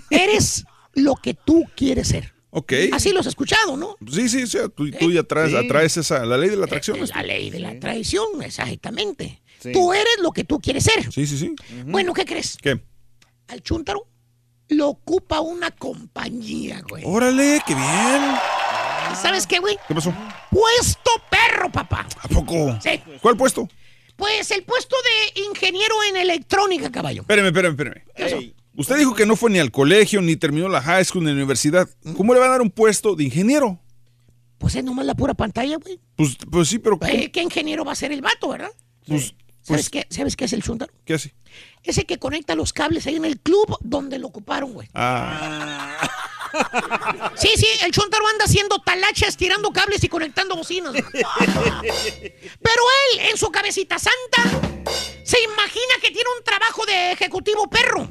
eres 0.10 0.66
lo 0.94 1.16
que 1.16 1.34
tú 1.34 1.64
quieres 1.76 2.10
ser. 2.10 2.34
Ok. 2.52 2.74
Así 2.92 3.12
lo 3.12 3.20
has 3.20 3.28
escuchado, 3.28 3.78
¿no? 3.78 3.96
Sí, 4.12 4.28
sí, 4.28 4.48
sí. 4.48 4.58
Tú, 4.76 4.90
tú 4.92 5.12
ya 5.12 5.24
traes, 5.24 5.52
Sí. 5.52 5.56
atraes 5.58 5.98
esa, 5.98 6.26
la 6.26 6.38
ley 6.38 6.50
de 6.50 6.58
la 6.58 6.66
atracción. 6.66 6.98
Es 7.02 7.10
la 7.16 7.22
ley 7.24 7.50
de 7.52 7.60
la 7.60 7.80
traición, 7.80 8.42
exactamente. 8.42 9.42
Sí. 9.60 9.72
Tú 9.72 9.94
eres 9.94 10.16
lo 10.22 10.32
que 10.32 10.44
tú 10.44 10.60
quieres 10.60 10.84
ser. 10.84 11.12
Sí, 11.12 11.28
sí, 11.28 11.38
sí. 11.38 11.56
Bueno, 11.86 12.14
¿qué 12.14 12.26
crees? 12.26 12.58
¿Qué? 12.62 12.82
Al 13.48 13.62
chúntaro 13.62 14.08
lo 14.70 14.90
ocupa 14.90 15.42
una 15.42 15.72
compañía, 15.72 16.82
güey. 16.88 17.04
Órale, 17.06 17.62
qué 17.66 17.76
bien. 17.76 18.36
¿Y 19.12 19.16
¿Sabes 19.16 19.46
qué, 19.46 19.60
güey? 19.60 19.78
¿Qué 19.88 19.96
pasó? 19.96 20.14
Puesto 20.52 21.12
perro, 21.30 21.72
papá. 21.72 22.08
¿A 22.22 22.28
poco? 22.28 22.78
Sí. 22.82 23.02
¿Cuál 23.22 23.36
puesto? 23.36 23.68
Pues 24.16 24.52
el 24.52 24.64
puesto 24.64 24.96
de 25.36 25.42
ingeniero 25.42 25.96
en 26.10 26.18
electrónica, 26.18 26.92
caballo. 26.92 27.22
Espérame, 27.22 27.48
espérame, 27.48 27.72
espérame. 27.72 28.04
¿Qué 28.16 28.24
pasó? 28.24 28.38
Usted 28.76 28.98
dijo 28.98 29.16
que 29.16 29.26
no 29.26 29.36
fue 29.36 29.50
ni 29.50 29.60
al 29.60 29.72
colegio, 29.72 30.22
ni 30.22 30.36
terminó 30.36 30.70
la 30.70 30.82
high 30.82 31.04
school, 31.04 31.24
ni 31.24 31.32
la 31.32 31.36
universidad. 31.36 31.90
¿Cómo 32.16 32.34
le 32.34 32.40
va 32.40 32.46
a 32.46 32.50
dar 32.50 32.62
un 32.62 32.70
puesto 32.70 33.16
de 33.16 33.26
ingeniero? 33.26 33.80
Pues 34.58 34.76
es 34.76 34.84
nomás 34.84 35.06
la 35.06 35.16
pura 35.16 35.34
pantalla, 35.34 35.78
güey. 35.78 36.00
Pues, 36.16 36.38
pues 36.50 36.68
sí, 36.68 36.80
pero. 36.80 37.00
Eh, 37.08 37.32
¿Qué 37.32 37.42
ingeniero 37.42 37.84
va 37.84 37.94
a 37.94 37.96
ser 37.96 38.12
el 38.12 38.22
vato, 38.22 38.50
verdad? 38.50 38.72
Pues, 39.08 39.34
¿Sabes, 39.70 39.90
pues, 39.90 40.06
qué, 40.08 40.14
¿Sabes 40.14 40.36
qué 40.36 40.46
es 40.46 40.54
el 40.54 40.64
chúntaro? 40.64 40.92
¿qué 41.06 41.14
hace? 41.14 41.34
Ese 41.84 42.06
que 42.06 42.18
conecta 42.18 42.56
los 42.56 42.74
cables 42.74 43.06
ahí 43.08 43.16
en 43.16 43.26
el 43.26 43.40
club 43.40 43.78
donde 43.82 44.18
lo 44.20 44.28
ocuparon, 44.28 44.74
güey. 44.74 44.90
Ah, 44.94 45.98
Sí, 47.36 47.50
sí, 47.56 47.68
el 47.84 47.92
chúntaro 47.92 48.28
anda 48.28 48.46
haciendo 48.46 48.80
talachas, 48.80 49.38
tirando 49.38 49.72
cables 49.72 50.04
y 50.04 50.10
conectando 50.10 50.56
bocinas. 50.56 50.94
güey. 50.94 51.04
Pero 51.14 52.84
él, 53.14 53.20
en 53.30 53.38
su 53.38 53.52
cabecita 53.52 53.98
santa, 54.00 54.44
se 55.24 55.40
imagina 55.44 55.94
que 56.02 56.10
tiene 56.10 56.28
un 56.38 56.44
trabajo 56.44 56.86
de 56.88 57.12
ejecutivo 57.12 57.70
perro. 57.70 58.10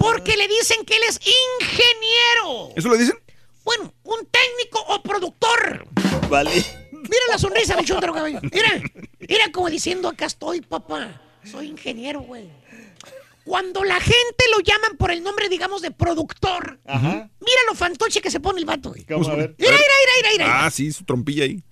Porque 0.00 0.36
le 0.36 0.48
dicen 0.48 0.84
que 0.84 0.96
él 0.96 1.02
es 1.08 1.20
ingeniero. 1.60 2.70
¿eso 2.76 2.88
le 2.90 2.98
dicen? 2.98 3.18
Bueno, 3.64 3.94
un 4.02 4.26
técnico 4.26 4.80
o 4.88 5.00
productor. 5.02 5.86
Vale. 6.28 6.81
Mira 7.12 7.24
la 7.28 7.38
sonrisa 7.38 7.76
del 7.76 7.84
chúntaro, 7.84 8.14
caballo. 8.14 8.40
Mira, 8.50 8.82
mira 9.20 9.52
como 9.52 9.68
diciendo, 9.68 10.08
acá 10.08 10.24
estoy, 10.24 10.62
papá. 10.62 11.20
Soy 11.44 11.66
ingeniero, 11.66 12.22
güey. 12.22 12.48
Cuando 13.44 13.84
la 13.84 14.00
gente 14.00 14.44
lo 14.50 14.60
llaman 14.60 14.96
por 14.96 15.10
el 15.10 15.22
nombre, 15.22 15.50
digamos, 15.50 15.82
de 15.82 15.90
productor, 15.90 16.78
Ajá. 16.86 17.28
mira 17.40 17.60
lo 17.68 17.74
fantoche 17.74 18.22
que 18.22 18.30
se 18.30 18.40
pone 18.40 18.60
el 18.60 18.64
vato, 18.64 18.90
güey. 18.90 19.04
¿Cómo? 19.04 19.28
A 19.28 19.34
ver. 19.34 19.54
Mira, 19.58 19.72
mira, 19.72 19.82
mira, 19.82 20.12
mira, 20.16 20.30
mira. 20.44 20.64
Ah, 20.64 20.70
sí, 20.70 20.90
su 20.90 21.04
trompilla 21.04 21.44
ahí. 21.44 21.62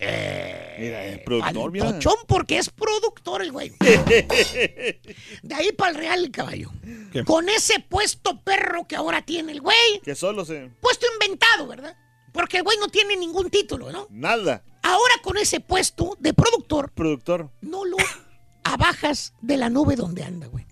Mira, 0.77 1.05
el 1.05 1.23
productor, 1.23 1.71
mira. 1.71 1.85
Fantochón 1.85 2.17
porque 2.27 2.57
es 2.59 2.69
productor 2.69 3.41
el 3.41 3.51
güey. 3.51 3.71
De 3.79 5.55
ahí 5.55 5.71
para 5.71 5.91
el 5.91 5.97
real, 5.97 6.29
caballo. 6.29 6.69
¿Qué? 7.11 7.23
Con 7.23 7.49
ese 7.49 7.79
puesto 7.79 8.41
perro 8.43 8.85
que 8.87 8.95
ahora 8.95 9.23
tiene 9.23 9.53
el 9.53 9.61
güey. 9.61 10.01
Que 10.03 10.13
solo 10.13 10.45
se. 10.45 10.69
Puesto 10.81 11.07
inventado, 11.13 11.67
¿verdad? 11.67 11.95
Porque 12.31 12.57
el 12.57 12.63
güey 12.63 12.77
no 12.79 12.87
tiene 12.87 13.15
ningún 13.17 13.49
título, 13.49 13.91
¿no? 13.91 14.07
Nada. 14.09 14.63
Ahora 14.83 15.13
con 15.21 15.37
ese 15.37 15.59
puesto 15.59 16.15
de 16.19 16.33
productor, 16.33 16.91
Productor. 16.91 17.49
no 17.61 17.85
lo 17.85 17.97
abajas 18.63 19.33
de 19.41 19.57
la 19.57 19.69
nube 19.69 19.95
donde 19.95 20.23
anda, 20.23 20.47
güey. 20.47 20.65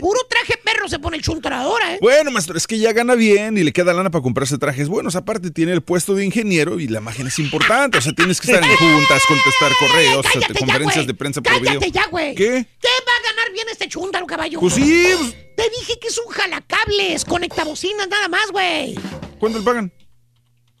Puro 0.00 0.20
traje 0.28 0.54
perro 0.64 0.88
se 0.88 0.98
pone 0.98 1.16
el 1.18 1.22
chuntaro 1.22 1.56
ahora, 1.56 1.94
¿eh? 1.94 1.98
Bueno, 2.00 2.30
maestro, 2.30 2.56
es 2.56 2.66
que 2.66 2.78
ya 2.78 2.92
gana 2.92 3.14
bien 3.14 3.56
y 3.58 3.62
le 3.62 3.72
queda 3.72 3.92
lana 3.92 4.10
para 4.10 4.22
comprarse 4.22 4.58
trajes 4.58 4.88
buenos. 4.88 5.14
Aparte, 5.16 5.50
tiene 5.50 5.72
el 5.72 5.82
puesto 5.82 6.14
de 6.14 6.24
ingeniero 6.24 6.80
y 6.80 6.88
la 6.88 6.98
imagen 6.98 7.26
es 7.26 7.38
importante. 7.38 7.98
O 7.98 8.00
sea, 8.00 8.12
tienes 8.12 8.40
que 8.40 8.50
estar 8.50 8.68
en 8.68 8.76
juntas, 8.76 9.22
contestar 9.28 9.72
correos, 9.78 10.26
cállate 10.32 10.54
ya, 10.54 10.58
conferencias 10.60 11.06
de 11.06 11.14
prensa 11.14 11.40
por 11.42 11.60
video. 11.60 11.80
Ya, 11.80 12.06
güey. 12.08 12.34
¿Qué? 12.34 12.66
¿Qué 12.80 12.88
va 12.88 13.12
a 13.18 13.30
ganar 13.30 13.52
bien 13.52 13.66
este 13.70 13.88
chúntaro, 13.88 14.26
caballo? 14.26 14.58
Pues 14.60 14.74
sí, 14.74 15.06
pues- 15.18 15.36
Te 15.56 15.64
dije 15.78 15.98
que 16.00 16.08
es 16.08 16.18
un 16.18 16.32
jalacables, 16.32 17.24
conectabocinas 17.26 18.08
nada 18.08 18.28
más, 18.28 18.50
güey. 18.50 18.94
¿Cuánto 19.38 19.58
le 19.58 19.64
pagan? 19.64 19.92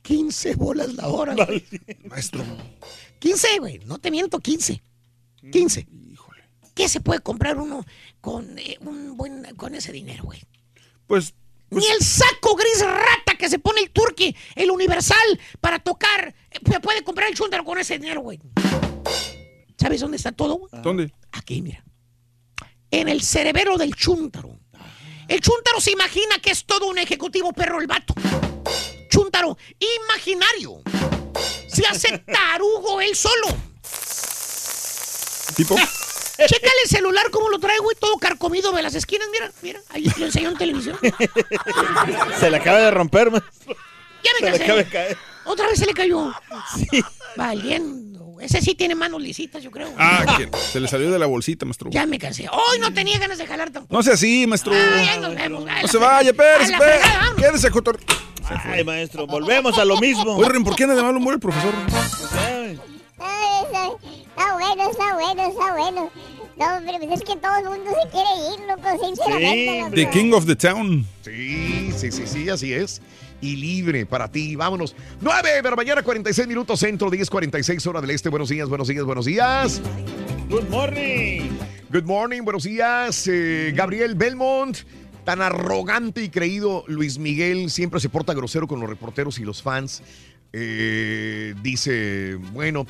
15 0.02 0.54
bolas 0.56 0.94
la 0.94 1.08
hora, 1.08 1.34
güey. 1.34 1.64
Maestro. 2.06 2.44
15, 3.18 3.58
güey. 3.58 3.78
No 3.86 3.98
te 3.98 4.10
miento, 4.10 4.38
15. 4.40 4.82
15. 5.52 5.86
¿Qué 6.74 6.88
se 6.88 7.00
puede 7.00 7.20
comprar 7.20 7.58
uno 7.58 7.84
con, 8.20 8.58
eh, 8.58 8.78
un 8.80 9.16
buen, 9.16 9.44
con 9.56 9.74
ese 9.74 9.92
dinero, 9.92 10.24
güey? 10.24 10.40
Pues, 11.06 11.34
Ni 11.70 11.86
el 11.86 12.00
saco 12.04 12.54
gris 12.56 12.80
rata 12.84 13.36
que 13.38 13.48
se 13.48 13.58
pone 13.58 13.80
el 13.80 13.90
turqui, 13.90 14.34
el 14.56 14.70
universal, 14.70 15.40
para 15.60 15.78
tocar, 15.78 16.34
eh, 16.50 16.58
pu- 16.60 16.80
puede 16.80 17.02
comprar 17.04 17.28
el 17.28 17.34
chúntaro 17.34 17.64
con 17.64 17.78
ese 17.78 17.98
dinero, 17.98 18.20
güey. 18.22 18.40
¿Sabes 19.78 20.00
dónde 20.00 20.16
está 20.16 20.32
todo, 20.32 20.54
güey? 20.56 20.70
¿Dónde? 20.82 21.12
Aquí, 21.32 21.60
mira. 21.62 21.84
En 22.90 23.08
el 23.08 23.22
cerebelo 23.22 23.76
del 23.78 23.94
chúntaro. 23.94 24.58
El 25.28 25.40
chúntaro 25.40 25.80
se 25.80 25.92
imagina 25.92 26.38
que 26.42 26.50
es 26.50 26.64
todo 26.64 26.88
un 26.88 26.98
ejecutivo 26.98 27.52
perro 27.52 27.80
el 27.80 27.86
vato. 27.86 28.14
Chúntaro 29.12 29.58
imaginario. 30.04 30.80
Se 31.68 31.86
hace 31.86 32.18
tarugo 32.32 33.00
él 33.00 33.14
solo. 33.14 33.48
¿Tipo? 35.56 35.76
Chécale 36.46 36.72
el 36.84 36.88
celular 36.88 37.30
como 37.30 37.50
lo 37.50 37.58
trae, 37.58 37.78
güey, 37.78 37.94
todo 38.00 38.16
carcomido 38.16 38.72
de 38.72 38.82
las 38.82 38.94
esquinas. 38.94 39.28
Mira, 39.30 39.52
mira, 39.60 39.80
ahí 39.90 40.10
lo 40.16 40.24
enseñó 40.26 40.48
en 40.48 40.56
televisión. 40.56 40.98
Se 42.40 42.50
le 42.50 42.56
acaba 42.56 42.78
de 42.78 42.90
romper, 42.90 43.30
maestro. 43.30 43.76
Ya 44.24 44.30
me 44.32 44.38
Se 44.38 44.44
le 44.44 44.50
cansé. 44.50 44.64
acaba 44.64 44.78
de 44.78 44.88
caer. 44.88 45.18
Otra 45.44 45.66
vez 45.66 45.78
se 45.78 45.86
le 45.86 45.92
cayó. 45.92 46.32
Valiendo. 47.36 48.20
güey. 48.24 48.46
Ese 48.46 48.60
sí 48.62 48.74
tiene 48.76 48.94
manos 48.94 49.20
lisitas, 49.20 49.62
yo 49.62 49.70
creo. 49.72 49.92
Ah, 49.98 50.36
que 50.38 50.48
se 50.56 50.78
le 50.80 50.86
salió 50.88 51.10
de 51.10 51.18
la 51.18 51.26
bolsita, 51.26 51.66
maestro. 51.66 51.90
Ya 51.90 52.06
me 52.06 52.18
cansé. 52.18 52.48
Hoy 52.48 52.78
no 52.78 52.92
tenía 52.94 53.18
ganas 53.18 53.38
de 53.38 53.46
jalar 53.46 53.70
tampoco. 53.70 53.94
No 53.94 54.02
sea 54.04 54.14
así, 54.14 54.46
maestro. 54.46 54.72
Ay, 54.72 55.08
ahí 55.08 55.20
nos 55.20 55.34
vemos. 55.34 55.64
No 55.64 55.88
se 55.88 55.98
vaya, 55.98 56.30
espérese, 56.30 56.72
espérese. 56.72 57.08
Quédese, 57.36 57.70
cotor. 57.70 57.98
Ay, 58.64 58.84
maestro, 58.84 59.26
volvemos 59.26 59.78
a 59.78 59.84
lo 59.84 59.98
mismo. 59.98 60.36
Oye, 60.36 60.60
¿por 60.60 60.74
qué 60.76 60.84
anda 60.84 60.94
de 60.96 61.02
mal 61.02 61.16
humor 61.16 61.34
el 61.34 61.40
profesor? 61.40 61.72
Ay, 63.18 63.64
está, 63.64 63.86
está 63.86 64.54
bueno, 64.54 64.90
está 64.90 65.14
bueno, 65.14 65.46
está 65.46 65.72
bueno. 65.72 66.10
No, 66.58 66.76
hombre, 66.76 66.94
pues 66.98 67.20
es 67.20 67.26
que 67.26 67.36
todo 67.36 67.56
el 67.58 67.64
mundo 67.64 67.90
se 68.02 68.08
quiere 68.10 68.28
ir, 68.52 68.68
loco, 68.68 69.04
sinceramente. 69.04 69.80
loco. 69.80 69.94
The 69.94 70.10
King 70.10 70.32
of 70.32 70.46
the 70.46 70.56
Town. 70.56 71.06
Sí, 71.22 71.90
sí, 71.96 72.12
sí, 72.12 72.26
sí, 72.26 72.48
así 72.48 72.72
es. 72.72 73.00
Y 73.40 73.56
libre 73.56 74.06
para 74.06 74.28
ti. 74.28 74.54
Vámonos. 74.54 74.94
9 75.20 75.62
de 75.62 75.70
la 75.70 75.76
mañana, 75.76 76.02
46 76.02 76.46
minutos 76.46 76.78
centro, 76.78 77.10
10, 77.10 77.28
46 77.30 77.86
hora 77.86 78.00
del 78.00 78.10
este. 78.10 78.28
Buenos 78.28 78.48
días, 78.50 78.68
buenos 78.68 78.86
días, 78.88 79.04
buenos 79.04 79.24
días. 79.24 79.80
Good 80.48 80.68
morning. 80.68 81.48
Good 81.90 82.04
morning, 82.04 82.42
buenos 82.42 82.64
días. 82.64 83.26
eh, 83.28 83.72
Gabriel 83.74 84.14
Belmont. 84.14 84.78
Tan 85.24 85.40
arrogante 85.40 86.22
y 86.24 86.28
creído 86.28 86.84
Luis 86.88 87.18
Miguel 87.18 87.70
siempre 87.70 88.00
se 88.00 88.08
porta 88.08 88.34
grosero 88.34 88.66
con 88.66 88.80
los 88.80 88.88
reporteros 88.88 89.38
y 89.38 89.44
los 89.44 89.62
fans. 89.62 90.02
Eh, 90.52 91.54
dice, 91.62 92.34
bueno, 92.52 92.86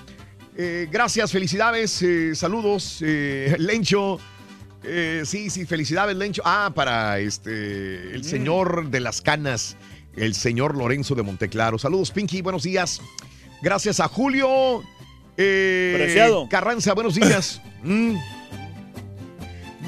eh, 0.56 0.86
gracias, 0.90 1.32
felicidades, 1.32 2.02
eh, 2.02 2.34
saludos, 2.34 2.98
eh, 3.02 3.56
Lencho. 3.58 4.18
Sí, 5.24 5.48
sí, 5.48 5.64
felicidades, 5.64 6.16
Lencho. 6.16 6.42
Ah, 6.44 6.72
para 6.74 7.20
este 7.20 8.14
el 8.14 8.24
señor 8.24 8.90
de 8.90 8.98
las 8.98 9.20
canas, 9.20 9.76
el 10.16 10.34
señor 10.34 10.76
Lorenzo 10.76 11.14
de 11.14 11.22
Monteclaro. 11.22 11.78
Saludos, 11.78 12.10
Pinky, 12.10 12.42
buenos 12.42 12.64
días. 12.64 13.00
Gracias 13.62 14.00
a 14.00 14.08
Julio. 14.08 14.82
Preciado. 15.36 16.48
Carranza, 16.48 16.94
buenos 16.94 17.14
días. 17.14 17.60
Mm. 17.84 18.14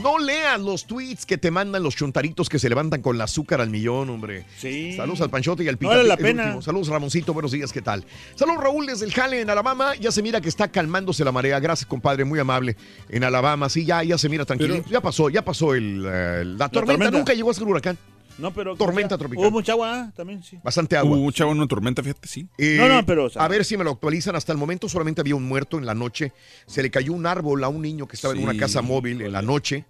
No 0.05 0.19
leas 0.19 0.61
los 0.61 0.87
tweets 0.87 1.25
que 1.25 1.39
te 1.39 1.51
mandan 1.51 1.83
los 1.83 1.97
chuntaritos 1.97 2.51
que 2.51 2.59
se 2.59 2.69
levantan 2.69 3.01
con 3.01 3.17
el 3.17 3.23
azúcar 3.23 3.63
al 3.63 3.71
millón, 3.71 4.11
hombre. 4.11 4.45
Sí. 4.59 4.93
Saludos 4.95 5.23
al 5.23 5.31
Panchote 5.31 5.65
y 5.65 5.69
al 5.69 5.77
No 5.77 5.79
Pita. 5.79 5.97
vale 5.97 6.05
la 6.07 6.19
pena. 6.19 6.43
último. 6.45 6.61
Saludos, 6.61 6.89
Ramoncito. 6.89 7.33
Buenos 7.33 7.53
días, 7.53 7.73
¿qué 7.73 7.81
tal? 7.81 8.05
Saludos, 8.35 8.63
Raúl, 8.63 8.85
desde 8.85 9.07
el 9.07 9.15
Jale, 9.15 9.41
en 9.41 9.49
Alabama. 9.49 9.95
Ya 9.95 10.13
se 10.13 10.21
mira 10.21 10.43
que 10.43 10.51
está 10.51 10.69
calmándose 10.69 11.25
la 11.25 11.33
marea. 11.33 11.59
Gracias, 11.59 11.87
compadre, 11.89 12.27
muy 12.27 12.39
amable. 12.39 12.77
En 13.09 13.25
Alabama, 13.25 13.71
sí, 13.71 13.87
ya, 13.87 14.03
ya 14.03 14.19
se 14.19 14.29
mira 14.29 14.45
tranquilo. 14.45 14.75
Pero- 14.75 14.89
ya 14.91 15.01
pasó, 15.01 15.31
ya 15.31 15.43
pasó 15.43 15.75
el, 15.75 16.05
eh, 16.07 16.45
la, 16.45 16.69
tormenta. 16.69 16.93
tormenta. 16.99 17.11
Nunca 17.19 17.33
llegó 17.33 17.51
a 17.51 17.55
ser 17.55 17.65
huracán. 17.65 17.97
No, 18.37 18.53
pero. 18.53 18.77
Tormenta 18.77 19.17
tropical. 19.17 19.43
Hubo 19.45 19.51
mucha 19.53 19.73
agua 19.73 19.91
ah, 19.95 20.13
también, 20.15 20.43
sí. 20.43 20.59
Bastante 20.63 20.99
agua. 20.99 21.17
Hubo 21.17 21.23
mucha 21.25 21.47
una 21.47 21.67
tormenta, 21.67 22.03
fíjate, 22.03 22.29
sí. 22.29 22.47
Eh, 22.59 22.77
No, 22.79 22.89
no, 22.89 23.07
pero, 23.07 23.25
o 23.25 23.31
sea- 23.31 23.43
a 23.43 23.49
ver 23.49 23.65
si 23.65 23.79
me 23.79 23.85
lo 23.85 23.93
actualizan. 23.93 24.37
Hasta 24.37 24.53
el 24.53 24.59
momento 24.59 24.87
solamente 24.87 25.23
había 25.23 25.35
un 25.37 25.45
muerto 25.49 25.79
en 25.79 25.87
la 25.87 25.95
noche. 25.95 26.33
Se 26.67 26.83
le 26.83 26.91
cayó 26.91 27.15
un 27.15 27.25
árbol 27.25 27.65
a 27.65 27.69
un 27.69 27.81
niño 27.81 28.07
que 28.07 28.17
estaba 28.17 28.35
en 28.35 28.43
una 28.43 28.55
casa 28.55 28.83
móvil 28.83 29.23
en 29.23 29.33
la 29.33 29.41
noche 29.41 29.87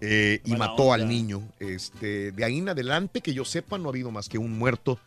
eh, 0.00 0.40
y 0.44 0.56
mató 0.56 0.84
onda. 0.84 0.94
al 0.96 1.08
niño. 1.08 1.42
Este, 1.58 2.32
de 2.32 2.44
ahí 2.44 2.58
en 2.58 2.68
adelante, 2.68 3.20
que 3.20 3.34
yo 3.34 3.44
sepa, 3.44 3.78
no 3.78 3.88
ha 3.88 3.90
habido 3.90 4.10
más 4.10 4.28
que 4.28 4.38
un 4.38 4.58
muerto. 4.58 4.98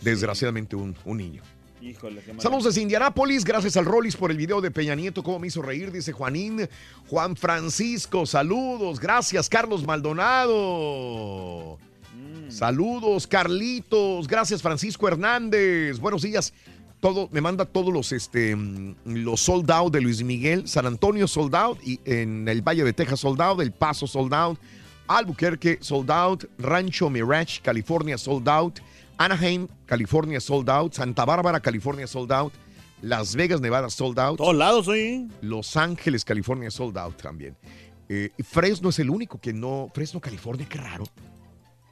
Desgraciadamente, 0.00 0.76
un, 0.76 0.96
un 1.04 1.16
niño. 1.16 1.42
Híjole, 1.80 2.22
qué 2.22 2.32
mal. 2.32 2.42
Saludos 2.42 2.64
desde 2.64 2.82
Indianápolis, 2.82 3.44
gracias 3.44 3.76
al 3.76 3.84
Rollis 3.84 4.16
por 4.16 4.30
el 4.30 4.36
video 4.36 4.60
de 4.60 4.70
Peña 4.70 4.94
Nieto, 4.94 5.22
cómo 5.22 5.38
me 5.38 5.46
hizo 5.46 5.62
reír, 5.62 5.92
dice 5.92 6.12
Juanín. 6.12 6.68
Juan 7.08 7.36
Francisco, 7.36 8.26
saludos, 8.26 8.98
gracias 8.98 9.48
Carlos 9.48 9.84
Maldonado. 9.86 11.78
Mm. 12.14 12.50
Saludos 12.50 13.28
Carlitos, 13.28 14.26
gracias 14.26 14.60
Francisco 14.60 15.06
Hernández, 15.06 16.00
buenos 16.00 16.22
días. 16.22 16.52
Todo, 17.00 17.28
me 17.30 17.40
manda 17.40 17.64
todos 17.64 17.92
los, 17.92 18.10
este, 18.12 18.56
los 19.04 19.40
sold 19.40 19.70
out 19.70 19.92
de 19.92 20.00
Luis 20.00 20.22
Miguel, 20.24 20.66
San 20.66 20.84
Antonio 20.84 21.28
sold 21.28 21.54
out, 21.54 21.78
y 21.84 22.00
en 22.04 22.48
el 22.48 22.60
Valle 22.60 22.82
de 22.82 22.92
Texas 22.92 23.20
sold 23.20 23.40
out, 23.40 23.60
El 23.60 23.70
Paso 23.70 24.06
sold 24.08 24.34
out, 24.34 24.58
Albuquerque 25.06 25.78
sold 25.80 26.10
out, 26.10 26.44
Rancho 26.58 27.08
Mirage, 27.08 27.60
California 27.62 28.18
sold 28.18 28.48
out, 28.48 28.80
Anaheim, 29.16 29.68
California 29.86 30.40
sold 30.40 30.68
out, 30.68 30.92
Santa 30.92 31.24
Bárbara, 31.24 31.60
California 31.60 32.06
sold 32.06 32.32
out, 32.32 32.52
Las 33.00 33.36
Vegas, 33.36 33.60
Nevada 33.60 33.88
sold 33.90 34.18
out. 34.18 34.38
Todos 34.38 34.56
lados, 34.56 34.88
oye. 34.88 35.28
Los 35.40 35.76
Ángeles, 35.76 36.24
California 36.24 36.68
sold 36.70 36.98
out 36.98 37.16
también. 37.22 37.56
Eh, 38.08 38.30
Fresno 38.42 38.88
es 38.88 38.98
el 38.98 39.08
único 39.08 39.40
que 39.40 39.52
no. 39.52 39.88
Fresno, 39.94 40.20
California, 40.20 40.66
qué 40.68 40.78
raro. 40.78 41.04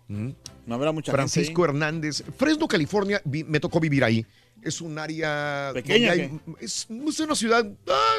Mm. 0.09 0.31
No 0.67 0.75
habrá 0.75 0.91
mucha 0.93 1.13
Francisco 1.13 1.63
gente 1.63 1.77
Hernández. 1.77 2.25
Fresno, 2.37 2.67
California, 2.67 3.21
vi- 3.25 3.45
me 3.45 3.61
tocó 3.61 3.79
vivir 3.81 4.03
ahí. 4.03 4.27
Es 4.63 4.81
un 4.81 4.99
área. 4.99 5.71
Pequeña, 5.75 6.13
hay- 6.13 6.41
es, 6.61 6.89
es 6.91 7.21
una 7.21 7.35
ciudad. 7.37 7.65
ah, 7.89 8.17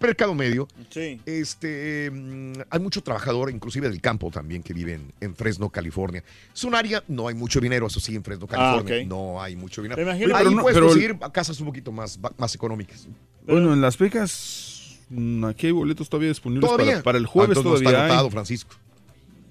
mercado 0.00 0.34
medio. 0.34 0.68
Sí. 0.90 1.20
Este, 1.26 2.10
mm, 2.12 2.52
hay 2.70 2.80
mucho 2.80 3.02
trabajador, 3.02 3.50
inclusive 3.50 3.88
del 3.88 4.00
campo 4.00 4.30
también, 4.30 4.62
que 4.62 4.72
viven 4.72 5.12
en 5.20 5.34
Fresno, 5.34 5.70
California. 5.70 6.22
Es 6.54 6.62
un 6.64 6.74
área, 6.74 7.02
no 7.08 7.26
hay 7.28 7.34
mucho 7.34 7.60
dinero, 7.60 7.86
eso 7.86 8.00
sí, 8.00 8.14
en 8.14 8.22
Fresno, 8.22 8.46
California. 8.46 9.00
ok. 9.02 9.06
No 9.08 9.42
hay 9.42 9.56
mucho 9.56 9.82
dinero. 9.82 10.00
Imagino- 10.00 10.36
Ahí 10.36 10.44
Pero 10.44 10.56
no- 10.56 10.62
puedes 10.62 10.76
pero- 10.76 10.86
conseguir 10.88 11.18
casas 11.32 11.58
un 11.60 11.66
poquito 11.66 11.90
más, 11.92 12.18
más 12.38 12.54
económicas. 12.54 13.06
Bueno, 13.46 13.72
en 13.72 13.80
Las 13.80 13.98
Vegas, 13.98 14.98
mm, 15.10 15.44
aquí 15.46 15.66
hay 15.66 15.72
boletos 15.72 16.08
todavía 16.08 16.28
disponibles 16.28 16.70
Todavía. 16.70 16.92
Para, 16.92 17.02
para 17.02 17.18
el 17.18 17.26
jueves 17.26 17.56
Ah, 17.56 17.60
entonces 17.60 17.82
no 17.82 17.90
todavía. 17.90 18.06
está 18.06 18.14
agotado, 18.18 18.30
Francisco. 18.30 18.76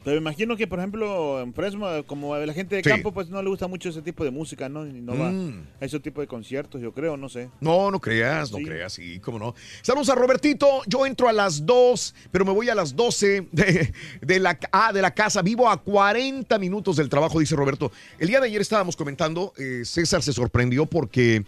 Pero 0.04 0.16
me 0.16 0.22
imagino 0.30 0.58
que, 0.58 0.68
por 0.68 0.80
ejemplo, 0.80 1.40
en 1.42 1.54
Fresno, 1.54 1.88
como 2.06 2.34
a 2.34 2.40
la 2.40 2.54
gente 2.54 2.76
de 2.76 2.84
Sí. 2.84 2.90
campo, 2.90 3.14
pues 3.14 3.30
no 3.30 3.42
le 3.42 3.50
gusta 3.50 3.68
mucho 3.68 3.88
ese 3.90 4.02
tipo 4.02 4.24
de 4.24 4.32
música, 4.32 4.68
¿no? 4.68 4.86
Y 4.86 4.92
no 5.02 5.18
va 5.18 5.32
Mm. 5.32 5.66
a 5.80 5.86
ese 5.86 6.00
tipo 6.00 6.20
de 6.20 6.28
conciertos, 6.28 6.82
yo 6.82 6.92
creo, 6.92 7.16
no 7.16 7.30
sé. 7.30 7.50
No, 7.62 7.90
no 7.90 8.00
creas, 8.02 8.52
no 8.52 8.58
Sí. 8.58 8.66
creas, 8.66 8.94
sí, 8.94 9.20
cómo 9.20 9.40
no. 9.40 9.56
Saludos 9.82 10.10
a 10.10 10.16
Robertito, 10.16 10.68
yo 10.88 11.06
entro 11.06 11.30
a 11.30 11.34
las 11.34 11.66
2, 11.66 12.14
pero 12.32 12.44
me 12.44 12.52
voy 12.52 12.70
a 12.70 12.76
las 12.76 12.96
12 12.96 13.48
de, 13.52 13.94
de 14.22 14.40
la, 14.40 14.60
ah, 14.72 14.92
de 14.92 15.02
la 15.02 15.12
casa. 15.12 15.42
Vivo 15.42 15.70
a 15.70 15.82
40 15.82 16.60
minutos 16.60 16.98
del 16.98 17.08
trabajo, 17.10 17.40
dice 17.40 17.56
Roberto. 17.56 17.92
El 18.20 18.28
día 18.28 18.40
de 18.42 18.48
ayer 18.48 18.60
estábamos 18.62 18.96
comentando, 18.98 19.54
eh, 19.58 19.84
César 19.86 20.22
se 20.22 20.34
sorprendió 20.34 20.86
porque 20.86 21.44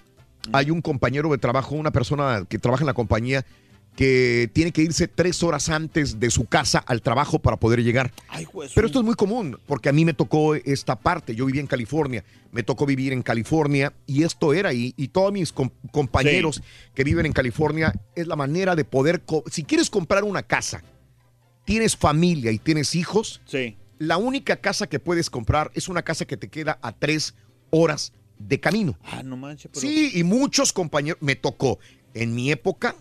hay 0.53 0.69
un 0.71 0.81
compañero 0.81 1.29
de 1.29 1.37
trabajo, 1.39 1.75
una 1.75 1.91
persona 1.91 2.45
que 2.47 2.59
trabaja 2.59 2.83
en 2.83 2.87
la 2.87 2.93
compañía, 2.93 3.43
que 3.95 4.49
tiene 4.53 4.71
que 4.73 4.81
irse 4.81 5.07
tres 5.07 5.41
horas 5.41 5.69
antes 5.69 6.19
de 6.19 6.29
su 6.29 6.45
casa 6.45 6.79
al 6.79 7.01
trabajo 7.01 7.39
para 7.39 7.55
poder 7.57 7.81
llegar. 7.81 8.11
Ay, 8.27 8.45
pues. 8.51 8.73
Pero 8.75 8.87
esto 8.87 8.99
es 8.99 9.05
muy 9.05 9.15
común, 9.15 9.57
porque 9.67 9.87
a 9.89 9.93
mí 9.93 10.03
me 10.03 10.13
tocó 10.13 10.53
esta 10.55 10.99
parte. 10.99 11.33
Yo 11.33 11.45
vivía 11.45 11.61
en 11.61 11.67
California, 11.67 12.23
me 12.51 12.61
tocó 12.63 12.85
vivir 12.85 13.13
en 13.13 13.21
California 13.21 13.93
y 14.05 14.23
esto 14.23 14.53
era, 14.53 14.73
y, 14.73 14.93
y 14.97 15.07
todos 15.07 15.31
mis 15.31 15.53
com- 15.53 15.69
compañeros 15.91 16.61
que 16.93 17.03
viven 17.05 17.25
en 17.25 17.31
California, 17.33 17.93
es 18.15 18.27
la 18.27 18.35
manera 18.35 18.75
de 18.75 18.83
poder, 18.83 19.23
si 19.49 19.63
quieres 19.63 19.89
comprar 19.89 20.25
una 20.25 20.43
casa, 20.43 20.83
tienes 21.63 21.95
familia 21.95 22.51
y 22.51 22.59
tienes 22.59 22.95
hijos, 22.95 23.41
Sí. 23.45 23.77
la 23.97 24.17
única 24.17 24.57
casa 24.57 24.87
que 24.87 24.99
puedes 24.99 25.29
comprar 25.29 25.71
es 25.73 25.87
una 25.87 26.01
casa 26.03 26.25
que 26.25 26.35
te 26.37 26.49
queda 26.49 26.77
a 26.81 26.91
tres 26.91 27.33
horas 27.69 28.11
de 28.39 28.59
camino. 28.59 28.97
Ah, 29.05 29.23
no 29.23 29.37
manches, 29.37 29.71
pero... 29.73 29.79
Sí, 29.81 30.11
y 30.15 30.23
muchos 30.23 30.73
compañeros, 30.73 31.21
me 31.21 31.35
tocó, 31.37 31.79
en 32.13 32.35
mi 32.35 32.51
época, 32.51 32.95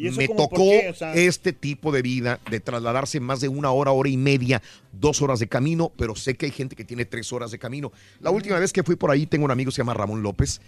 ¿Y 0.00 0.08
eso 0.08 0.16
me 0.16 0.26
como 0.28 0.48
tocó 0.48 0.56
qué? 0.56 0.88
O 0.88 0.94
sea- 0.94 1.14
este 1.14 1.52
tipo 1.52 1.92
de 1.92 2.00
vida, 2.00 2.40
de 2.50 2.58
trasladarse 2.60 3.20
más 3.20 3.40
de 3.40 3.48
una 3.48 3.70
hora, 3.70 3.90
hora 3.90 4.08
y 4.08 4.16
media, 4.16 4.62
dos 4.92 5.20
horas 5.20 5.40
de 5.40 5.46
camino, 5.46 5.92
pero 5.96 6.16
sé 6.16 6.36
que 6.36 6.46
hay 6.46 6.52
gente 6.52 6.74
que 6.74 6.84
tiene 6.84 7.04
tres 7.04 7.32
horas 7.32 7.50
de 7.50 7.58
camino. 7.58 7.92
La 8.20 8.30
última 8.30 8.58
vez 8.58 8.72
que 8.72 8.82
fui 8.82 8.96
por 8.96 9.10
ahí, 9.10 9.26
tengo 9.26 9.44
un 9.44 9.50
amigo 9.50 9.70
que 9.70 9.74
se 9.74 9.82
llama 9.82 9.94
Ramón 9.94 10.22
López. 10.22 10.60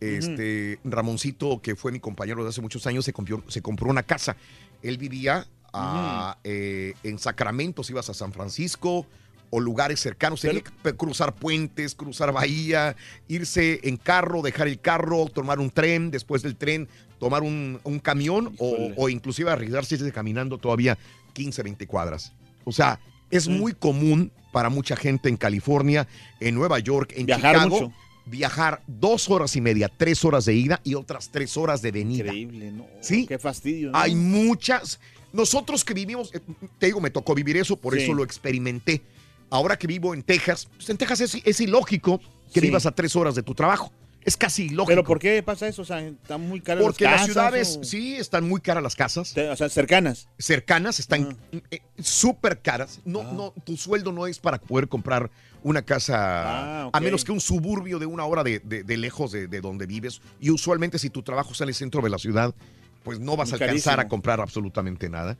Este, 0.00 0.78
Ramoncito, 0.84 1.62
que 1.62 1.76
fue 1.76 1.90
mi 1.90 1.98
compañero 1.98 2.42
de 2.42 2.50
hace 2.50 2.60
muchos 2.60 2.86
años, 2.86 3.06
se 3.06 3.14
compró, 3.14 3.42
se 3.48 3.62
compró 3.62 3.88
una 3.88 4.02
casa. 4.02 4.36
Él 4.82 4.98
vivía 4.98 5.46
ah, 5.72 6.36
eh, 6.44 6.92
en 7.04 7.18
Sacramento, 7.18 7.82
si 7.82 7.92
ibas 7.92 8.10
a 8.10 8.14
San 8.14 8.32
Francisco 8.32 9.06
o 9.54 9.60
lugares 9.60 10.00
cercanos. 10.00 10.40
Tenía 10.40 10.62
que 10.62 10.70
pe- 10.82 10.94
cruzar 10.94 11.34
puentes, 11.34 11.94
cruzar 11.94 12.32
bahía, 12.32 12.96
irse 13.28 13.80
en 13.84 13.96
carro, 13.96 14.42
dejar 14.42 14.66
el 14.68 14.80
carro, 14.80 15.26
tomar 15.26 15.60
un 15.60 15.70
tren, 15.70 16.10
después 16.10 16.42
del 16.42 16.56
tren 16.56 16.88
tomar 17.20 17.42
un, 17.42 17.80
un 17.84 17.98
camión 18.00 18.54
o, 18.58 18.90
o 18.96 19.08
inclusive 19.08 19.50
arriesgarse 19.50 19.96
caminando 20.12 20.58
todavía 20.58 20.98
15, 21.32 21.62
20 21.62 21.86
cuadras. 21.86 22.32
O 22.64 22.72
sea, 22.72 22.98
es 23.30 23.48
muy 23.48 23.72
común 23.72 24.30
para 24.52 24.68
mucha 24.68 24.96
gente 24.96 25.28
en 25.28 25.36
California, 25.36 26.06
en 26.40 26.54
Nueva 26.54 26.78
York, 26.80 27.12
en 27.16 27.26
Viajar 27.26 27.54
Chicago, 27.54 27.80
mucho. 27.80 27.92
viajar 28.26 28.82
dos 28.86 29.30
horas 29.30 29.56
y 29.56 29.60
media, 29.60 29.88
tres 29.88 30.24
horas 30.24 30.44
de 30.44 30.54
ida 30.54 30.80
y 30.84 30.94
otras 30.94 31.30
tres 31.30 31.56
horas 31.56 31.80
de 31.82 31.92
venida. 31.92 32.24
Increíble, 32.26 32.72
¿no? 32.72 32.86
Sí. 33.00 33.26
Qué 33.26 33.38
fastidio, 33.38 33.90
¿no? 33.92 33.98
Hay 33.98 34.14
muchas. 34.14 35.00
Nosotros 35.32 35.84
que 35.84 35.94
vivimos, 35.94 36.32
eh, 36.34 36.40
te 36.78 36.86
digo, 36.86 37.00
me 37.00 37.10
tocó 37.10 37.34
vivir 37.34 37.56
eso, 37.56 37.76
por 37.76 37.94
Sí. 37.94 38.02
eso 38.02 38.12
lo 38.14 38.22
experimenté. 38.22 39.02
Ahora 39.50 39.76
que 39.78 39.86
vivo 39.86 40.14
en 40.14 40.22
Texas, 40.22 40.68
pues 40.74 40.88
en 40.90 40.96
Texas 40.96 41.20
es, 41.20 41.34
es 41.44 41.60
ilógico 41.60 42.18
que 42.52 42.60
Sí. 42.60 42.66
vivas 42.66 42.86
a 42.86 42.92
tres 42.92 43.14
horas 43.16 43.34
de 43.34 43.42
tu 43.42 43.54
trabajo. 43.54 43.92
Es 44.24 44.38
casi 44.38 44.64
ilógico. 44.64 44.86
¿Pero 44.86 45.04
por 45.04 45.18
qué 45.18 45.42
pasa 45.42 45.68
eso? 45.68 45.82
O 45.82 45.84
sea, 45.84 46.00
están 46.00 46.40
muy 46.48 46.60
caras 46.62 46.82
Porque 46.82 47.04
las 47.04 47.12
las 47.12 47.20
casas. 47.20 47.32
ciudades, 47.34 47.76
o- 47.80 47.84
sí, 47.84 48.14
están 48.16 48.48
muy 48.48 48.58
caras 48.60 48.82
las 48.82 48.96
casas. 48.96 49.36
O 49.36 49.56
sea, 49.56 49.68
cercanas. 49.68 50.28
Cercanas, 50.38 50.98
están 50.98 51.36
eh, 51.70 51.80
súper 52.00 52.60
caras. 52.62 53.00
No, 53.04 53.22
no, 53.34 53.52
tu 53.64 53.76
sueldo 53.76 54.12
no 54.12 54.26
es 54.26 54.38
para 54.38 54.58
poder 54.58 54.88
comprar 54.88 55.30
una 55.62 55.82
casa, 55.82 56.84
Ah, 56.86 56.90
a 56.92 57.00
menos 57.00 57.22
que 57.24 57.32
un 57.32 57.40
suburbio 57.40 57.98
de 57.98 58.06
una 58.06 58.24
hora 58.24 58.42
de, 58.42 58.60
de- 58.60 58.82
de 58.82 58.96
lejos 58.96 59.30
de, 59.30 59.46
de 59.46 59.60
donde 59.60 59.84
vives. 59.86 60.22
Y 60.40 60.50
usualmente 60.50 60.98
si 60.98 61.10
tu 61.10 61.22
trabajo 61.22 61.52
está 61.52 61.64
en 61.64 61.68
el 61.68 61.74
centro 61.74 62.00
de 62.00 62.08
la 62.08 62.18
ciudad, 62.18 62.54
pues 63.02 63.20
no 63.20 63.36
vas 63.36 63.50
Muy 63.50 63.60
a 63.60 63.64
alcanzar 63.64 63.68
carísimo. 63.96 64.00
a 64.00 64.08
comprar 64.08 64.40
absolutamente 64.40 65.10
nada. 65.10 65.36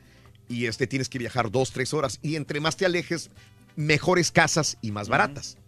Y 0.47 0.67
este 0.67 0.87
tienes 0.87 1.09
que 1.09 1.19
viajar 1.19 1.51
dos, 1.51 1.71
tres 1.73 1.95
horas. 1.95 2.19
Y 2.21 2.37
entre 2.37 2.61
más 2.61 2.77
te 2.77 2.85
alejes, 2.85 3.31
mejores 3.77 4.31
casas 4.31 4.77
y 4.83 4.91
más 4.93 5.09
baratas. 5.09 5.59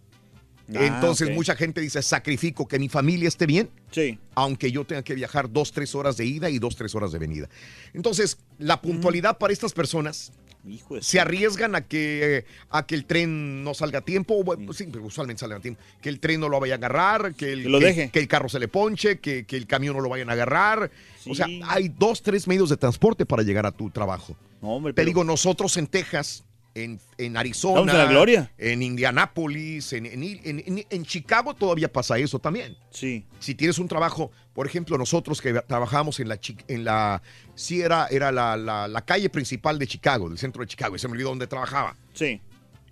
Ah, 0.75 0.85
Entonces 0.85 1.29
mucha 1.33 1.55
gente 1.55 1.79
dice, 1.79 2.01
sacrifico 2.01 2.67
que 2.67 2.77
mi 2.77 2.89
familia 2.89 3.29
esté 3.29 3.45
bien, 3.45 3.69
Sí. 3.91 4.19
aunque 4.35 4.69
yo 4.69 4.83
tenga 4.85 5.01
que 5.01 5.15
viajar 5.15 5.49
dos, 5.49 5.71
tres 5.71 5.95
horas 5.95 6.17
de 6.17 6.25
ida 6.25 6.49
y 6.49 6.59
dos, 6.59 6.75
tres 6.75 6.93
horas 6.93 7.13
de 7.13 7.19
venida. 7.19 7.47
Entonces, 7.93 8.37
la 8.57 8.81
puntualidad 8.81 9.37
para 9.37 9.53
estas 9.53 9.71
personas 9.71 10.33
Hijo 10.67 11.01
se 11.01 11.21
arriesgan 11.21 11.75
a 11.75 11.81
que, 11.87 12.43
a 12.69 12.85
que 12.85 12.95
el 12.95 13.05
tren 13.05 13.63
no 13.63 13.73
salga 13.73 13.99
a 13.99 14.01
tiempo, 14.01 14.43
bueno, 14.43 14.73
sí, 14.73 14.89
usualmente 15.01 15.39
sale 15.39 15.55
a 15.55 15.61
tiempo, 15.61 15.79
que 16.01 16.09
el 16.09 16.19
tren 16.19 16.41
no 16.41 16.49
lo 16.49 16.59
vaya 16.59 16.73
a 16.73 16.77
agarrar, 16.77 17.33
que 17.35 17.53
el, 17.53 17.63
Que 17.63 17.69
lo 17.69 17.79
que- 17.79 17.85
deje. 17.85 18.09
que 18.09 18.19
el 18.19 18.27
carro 18.27 18.49
se 18.49 18.59
le 18.59 18.67
ponche, 18.67 19.19
que, 19.19 19.45
que 19.45 19.55
el 19.55 19.65
camión 19.67 19.95
no 19.95 20.01
lo 20.01 20.09
vayan 20.09 20.29
a 20.29 20.33
agarrar. 20.33 20.91
O 21.29 21.33
sea, 21.35 21.47
hay 21.69 21.87
dos, 21.87 22.21
tres 22.21 22.45
medios 22.47 22.67
de 22.69 22.75
transporte 22.75 23.25
para 23.25 23.43
llegar 23.43 23.65
a 23.65 23.71
tu 23.71 23.89
trabajo. 23.89 24.35
No, 24.61 24.71
hombre, 24.73 24.91
Te 24.91 24.95
pero- 24.95 25.05
digo, 25.05 25.23
nosotros 25.23 25.77
en 25.77 25.87
Texas, 25.87 26.43
en, 26.83 26.99
en 27.17 27.37
Arizona, 27.37 27.91
en 27.91 27.97
la 27.97 28.05
gloria. 28.05 28.51
en 28.57 28.81
Indianápolis, 28.81 29.93
en, 29.93 30.05
en, 30.05 30.85
en- 30.89 31.05
Chicago 31.05 31.53
todavía 31.53 31.91
pasa 31.91 32.17
eso 32.17 32.39
también. 32.39 32.77
Sí. 32.91 33.25
Si 33.39 33.55
tienes 33.55 33.77
un 33.79 33.87
trabajo, 33.87 34.31
por 34.53 34.67
ejemplo, 34.67 34.97
nosotros 34.97 35.41
que 35.41 35.53
trabajamos 35.67 36.19
en 36.19 36.29
la, 36.29 36.39
en 36.67 36.83
la 36.83 37.21
sí 37.55 37.81
era, 37.81 38.07
era 38.07 38.31
la, 38.31 38.55
la- 38.57 38.87
la 38.87 39.01
calle 39.05 39.29
principal 39.29 39.79
de 39.79 39.87
Chicago, 39.87 40.29
del 40.29 40.37
centro 40.37 40.61
de 40.61 40.67
Chicago, 40.67 40.95
y 40.95 40.99
se 40.99 41.07
me 41.07 41.13
olvidó 41.13 41.29
dónde 41.29 41.47
trabajaba. 41.47 41.95
Sí. 42.13 42.41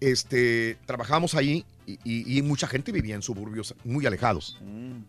Este, 0.02 0.78
trabajamos 0.86 1.36
allí 1.36 1.66
y, 1.88 1.94
y- 2.04 2.38
y 2.38 2.42
mucha 2.42 2.68
gente 2.68 2.92
vivía 2.92 3.16
en 3.16 3.22
suburbios 3.22 3.74
muy 3.84 4.06
alejados. 4.06 4.58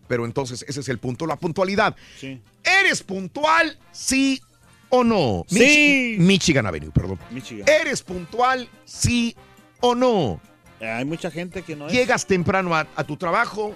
Pero 0.07 0.25
entonces 0.25 0.63
ese 0.67 0.79
es 0.79 0.89
el 0.89 0.97
punto, 0.97 1.25
la 1.27 1.35
puntualidad. 1.35 1.91
Mm. 1.95 2.19
Sí. 2.19 2.41
¿Eres 2.63 3.03
puntual, 3.03 3.77
sí 3.91 4.41
o 4.89 5.03
no? 5.03 5.43
Sí. 5.47 5.59
Michi- 5.59 6.17
Michigan 6.19 6.65
Avenue, 6.65 6.91
perdón. 6.91 7.19
Michigan. 7.31 7.67
¿Eres 7.67 8.01
puntual, 8.01 8.69
sí 8.85 9.35
o 9.81 9.95
no? 9.95 10.39
Hay 10.79 11.05
mucha 11.05 11.31
gente 11.31 11.63
que 11.63 11.75
no 11.75 11.87
es. 11.87 11.93
Llegas 11.93 12.25
temprano 12.25 12.75
a, 12.75 12.87
a 12.95 13.03
tu 13.03 13.17
trabajo, 13.17 13.75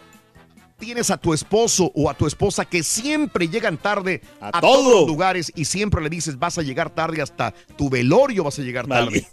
tienes 0.78 1.10
a 1.12 1.18
tu 1.18 1.34
esposo 1.34 1.92
o 1.96 2.10
a 2.10 2.14
tu 2.14 2.28
esposa 2.28 2.66
que 2.66 2.84
siempre 2.84 3.48
llegan 3.48 3.78
tarde 3.78 4.22
a, 4.40 4.52
todo. 4.62 4.74
todos 4.74 4.94
los 5.02 5.08
lugares 5.08 5.52
y 5.56 5.66
siempre 5.66 6.02
le 6.02 6.10
dices 6.10 6.38
vas 6.40 6.58
a 6.58 6.62
llegar 6.64 6.90
tarde 6.90 7.22
hasta 7.22 7.54
tu 7.78 7.90
velorio 7.90 8.44
vas 8.44 8.58
a 8.60 8.62
llegar 8.62 8.88
tarde. 8.88 9.28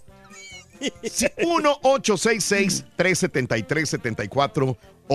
Sí, 5.08 5.14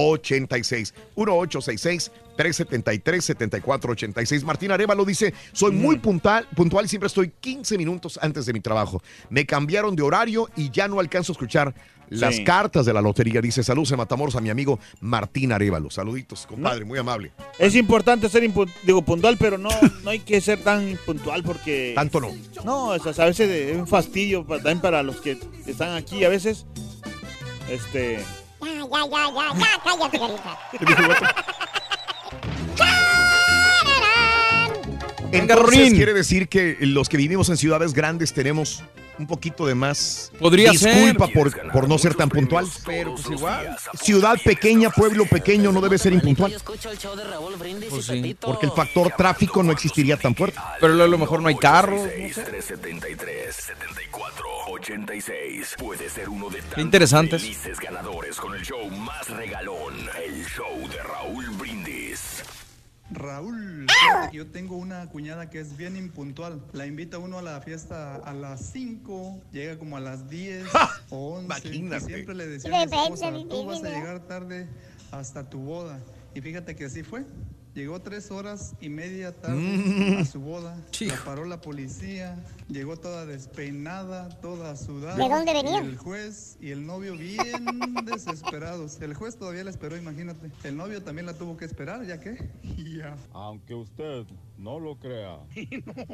1-866-373-7486. 1.15 2.13
1-866-373-7486. 2.37 4.43
Martín 4.43 4.71
Arevalo 4.71 5.05
dice, 5.05 5.33
soy 5.51 5.71
muy 5.71 5.97
puntual, 5.97 6.47
puntual, 6.55 6.87
siempre 6.89 7.07
estoy 7.07 7.31
15 7.39 7.77
minutos 7.77 8.19
antes 8.21 8.45
de 8.45 8.53
mi 8.53 8.59
trabajo. 8.59 9.01
Me 9.29 9.45
cambiaron 9.45 9.95
de 9.95 10.03
horario 10.03 10.49
y 10.55 10.69
ya 10.71 10.87
no 10.87 10.99
alcanzo 10.99 11.31
a 11.31 11.33
escuchar 11.33 11.73
las 12.09 12.35
Sí. 12.35 12.43
cartas 12.43 12.85
de 12.85 12.93
la 12.93 13.01
lotería. 13.01 13.41
Dice, 13.41 13.63
saludos 13.63 13.91
en 13.91 13.97
Matamoros 13.97 14.35
a 14.35 14.41
mi 14.41 14.49
amigo 14.49 14.79
Martín 14.99 15.51
Arevalo. 15.51 15.89
Saluditos, 15.89 16.45
compadre, 16.45 16.85
muy 16.85 16.99
amable. 16.99 17.31
Es 17.57 17.75
importante 17.75 18.29
ser 18.29 18.43
digo, 18.83 19.01
puntual, 19.01 19.37
pero 19.37 19.57
no, 19.57 19.69
no 20.03 20.09
hay 20.09 20.19
que 20.19 20.39
ser 20.41 20.59
tan 20.59 20.97
puntual 21.05 21.43
porque... 21.43 21.93
Tanto 21.95 22.19
no. 22.19 22.29
No, 22.63 22.87
o 22.89 23.13
sea, 23.13 23.23
a 23.23 23.27
veces 23.27 23.49
es 23.49 23.77
un 23.77 23.87
fastidio 23.87 24.45
también 24.45 24.81
para 24.81 25.01
los 25.01 25.21
que 25.21 25.37
están 25.65 25.95
aquí. 25.95 26.23
A 26.23 26.29
veces, 26.29 26.65
este... 27.69 28.19
Ya, 28.63 28.71
ya, 28.71 28.85
ya, 28.85 29.25
ya, 29.35 29.53
ya, 29.53 29.81
cállate, 29.83 30.19
carita. 30.19 30.59
Entonces 35.31 35.93
quiere 35.93 36.13
decir 36.13 36.47
que 36.47 36.77
los 36.81 37.09
que 37.09 37.17
vivimos 37.17 37.49
en 37.49 37.57
ciudades 37.57 37.93
grandes 37.93 38.33
tenemos 38.33 38.83
un 39.19 39.27
poquito 39.27 39.65
de 39.65 39.75
más 39.75 40.31
Podría 40.39 40.71
disculpa 40.71 41.27
ser. 41.27 41.33
por, 41.33 41.71
por 41.71 41.89
no 41.89 41.97
ser 41.97 42.15
tan 42.15 42.29
puntual. 42.29 42.67
Pero 42.85 43.15
pues 43.15 43.29
igual. 43.29 43.77
Ciudad 44.01 44.37
pequeña, 44.43 44.89
pueblo 44.89 45.25
pequeño 45.25 45.71
no 45.71 45.81
debe 45.81 45.97
ser 45.97 46.13
impuntual. 46.13 46.55
Pues 47.89 48.05
sí. 48.05 48.35
Porque 48.39 48.65
el 48.65 48.71
factor 48.71 49.13
tráfico 49.17 49.63
no 49.63 49.71
existiría 49.71 50.17
tan 50.17 50.35
fuerte. 50.35 50.59
Pero 50.79 51.01
a 51.03 51.07
lo 51.07 51.17
mejor 51.17 51.41
no 51.41 51.47
hay 51.47 51.55
no 51.55 51.61
sé. 51.61 52.33
373 54.83 54.83
74 54.83 55.73
86 55.73 55.75
puede 55.79 56.09
ser 56.09 56.29
uno 56.29 56.49
de 56.49 56.59
tantos 56.61 56.77
interesantes. 56.79 57.41
felices 57.41 57.79
ganadores 57.79 58.35
con 58.37 58.53
el 58.53 58.61
show 58.63 58.89
más 58.89 59.29
regalón, 59.29 59.93
el 60.25 60.45
show 60.45 60.87
de 60.89 61.01
Raúl 61.03 61.49
Brindis. 61.57 62.43
Raúl, 63.11 63.85
yo 64.31 64.47
tengo 64.47 64.75
una 64.77 65.07
cuñada 65.09 65.49
que 65.49 65.59
es 65.59 65.77
bien 65.77 65.95
impuntual. 65.95 66.61
La 66.73 66.85
invita 66.87 67.17
uno 67.19 67.37
a 67.37 67.41
la 67.41 67.61
fiesta 67.61 68.15
a 68.15 68.33
las 68.33 68.71
5, 68.71 69.41
llega 69.51 69.77
como 69.77 69.97
a 69.97 69.99
las 69.99 70.29
10 70.29 70.65
o 71.09 71.35
11. 71.37 71.67
Y 71.69 71.89
siempre 72.01 72.33
le 72.35 72.47
decía 72.47 72.69
a 72.81 72.85
mi 72.85 72.91
esposa, 72.93 73.31
tú 73.49 73.65
vas 73.65 73.79
a 73.79 73.81
vida". 73.81 73.89
llegar 73.97 74.19
tarde 74.21 74.67
hasta 75.11 75.49
tu 75.49 75.59
boda. 75.59 75.99
Y 76.33 76.41
fíjate 76.41 76.75
que 76.75 76.85
así 76.85 77.03
fue. 77.03 77.23
Llegó 77.75 77.99
tres 78.01 78.29
horas 78.29 78.73
y 78.81 78.89
media 78.89 79.31
tarde 79.31 79.57
Mm. 79.59 80.17
a 80.21 80.25
su 80.25 80.39
boda. 80.39 80.75
La 80.99 81.15
paró 81.25 81.45
la 81.45 81.59
policía. 81.59 82.35
Llegó 82.69 82.97
toda 82.97 83.25
despeinada, 83.25 84.29
toda 84.39 84.75
sudada. 84.75 85.15
¿De 85.15 85.29
dónde 85.29 85.53
venía? 85.53 85.83
Y 85.83 85.87
el 85.87 85.97
juez 85.97 86.57
y 86.61 86.71
el 86.71 86.85
novio 86.85 87.15
bien 87.17 87.65
desesperados. 88.05 88.99
El 89.01 89.13
juez 89.13 89.37
todavía 89.37 89.63
la 89.63 89.69
esperó, 89.69 89.97
imagínate. 89.97 90.51
El 90.63 90.77
novio 90.77 91.03
también 91.03 91.25
la 91.25 91.33
tuvo 91.33 91.57
que 91.57 91.65
esperar, 91.65 92.05
¿ya 92.05 92.19
qué? 92.19 92.49
Ya. 92.93 93.15
Aunque 93.33 93.73
usted 93.73 94.25
no 94.57 94.79
lo 94.79 94.97
crea. 94.99 95.39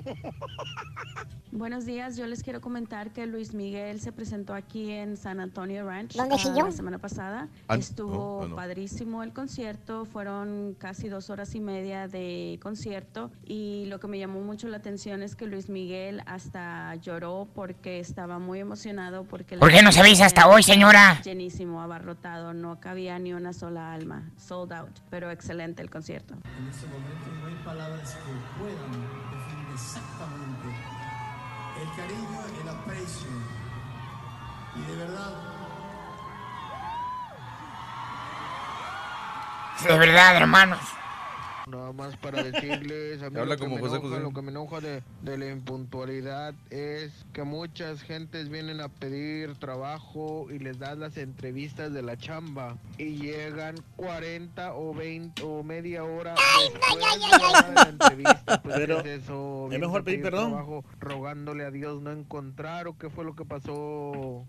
Buenos 1.51 1.85
días, 1.85 2.15
yo 2.15 2.27
les 2.27 2.43
quiero 2.43 2.61
comentar 2.61 3.11
que 3.11 3.25
Luis 3.25 3.53
Miguel 3.53 3.99
se 3.99 4.11
presentó 4.11 4.53
aquí 4.53 4.91
en 4.91 5.17
San 5.17 5.39
Antonio 5.39 5.83
Ranch 5.83 6.15
¿Dónde 6.15 6.37
sillón? 6.37 6.65
la 6.65 6.71
semana 6.71 6.99
pasada. 6.99 7.49
Ah, 7.67 7.75
Estuvo 7.75 8.43
ah, 8.43 8.47
no. 8.47 8.55
padrísimo 8.55 9.23
el 9.23 9.33
concierto, 9.33 10.05
fueron 10.05 10.75
casi 10.77 11.09
dos 11.09 11.29
horas 11.31 11.55
y 11.55 11.59
media 11.59 12.07
de 12.07 12.59
concierto 12.61 13.31
y 13.45 13.85
lo 13.87 13.99
que 13.99 14.07
me 14.07 14.19
llamó 14.19 14.41
mucho 14.41 14.67
la 14.67 14.77
atención 14.77 15.23
es 15.23 15.35
que 15.35 15.47
Luis 15.47 15.69
Miguel 15.69 16.21
hasta 16.39 16.95
lloró 16.95 17.49
porque 17.53 17.99
estaba 17.99 18.39
muy 18.39 18.59
emocionado 18.61 19.25
porque 19.25 19.57
¿Por 19.57 19.71
qué 19.71 19.81
no 19.81 19.91
se 19.91 19.99
avisa 19.99 20.25
hasta 20.25 20.47
hoy, 20.47 20.63
señora? 20.63 21.21
Llenísimo, 21.21 21.81
abarrotado, 21.81 22.53
no 22.53 22.79
cabía 22.79 23.19
ni 23.19 23.33
una 23.33 23.51
sola 23.51 23.91
alma, 23.91 24.23
sold 24.37 24.71
out, 24.71 24.99
pero 25.09 25.31
excelente 25.31 25.81
el 25.81 25.89
concierto. 25.89 26.35
En 26.57 26.67
este 26.67 26.87
momento 26.87 27.27
no 27.41 27.47
hay 27.47 27.55
palabras 27.65 28.15
que 28.15 28.57
puedan 28.57 28.91
definir 29.31 29.67
exactamente 29.73 30.67
el 31.81 31.89
cariño, 31.97 32.39
el 32.61 32.69
aprecio. 32.69 33.29
Y 34.75 34.91
de 34.91 34.95
verdad, 34.95 35.33
De 39.87 39.97
verdad, 39.97 40.35
hermanos. 40.35 40.79
Nada 41.69 41.93
más 41.93 42.17
para 42.17 42.41
decirles, 42.43 43.21
a 43.23 43.29
mí 43.29 43.39
Habla 43.39 43.53
lo, 43.55 43.59
que 43.59 43.63
como 43.63 43.75
me 43.75 43.81
José 43.81 43.95
enoja, 43.97 44.09
José. 44.09 44.21
lo 44.23 44.33
que 44.33 44.41
me 44.41 44.51
enoja 44.51 44.79
de, 44.81 45.03
de 45.21 45.37
la 45.37 45.47
impuntualidad 45.51 46.53
es 46.71 47.11
que 47.33 47.43
muchas 47.43 48.01
gentes 48.01 48.49
vienen 48.49 48.81
a 48.81 48.89
pedir 48.89 49.55
trabajo 49.57 50.47
y 50.49 50.59
les 50.59 50.79
das 50.79 50.97
las 50.97 51.17
entrevistas 51.17 51.93
de 51.93 52.01
la 52.01 52.17
chamba 52.17 52.77
y 52.97 53.17
llegan 53.17 53.75
40 53.97 54.73
o 54.73 54.93
20 54.93 55.43
o 55.43 55.63
media 55.63 56.03
hora 56.03 56.35
después 56.35 56.99
de 56.99 57.37
la 57.39 57.49
hora 57.49 57.61
de 57.61 57.73
la 57.75 57.89
entrevista. 57.89 58.61
Pues, 58.63 58.75
Pero, 58.75 59.03
¿qué 59.03 59.15
es 59.15 59.23
eso? 59.23 59.63
¿es 59.65 59.69
Vienes 59.69 59.87
mejor 59.87 60.03
pedir 60.03 60.21
perdón? 60.23 60.49
trabajo 60.51 60.83
rogándole 60.99 61.65
a 61.65 61.71
Dios 61.71 62.01
no 62.01 62.11
encontrar 62.11 62.87
o 62.87 62.97
qué 62.97 63.09
fue 63.09 63.23
lo 63.25 63.35
que 63.35 63.45
pasó. 63.45 64.45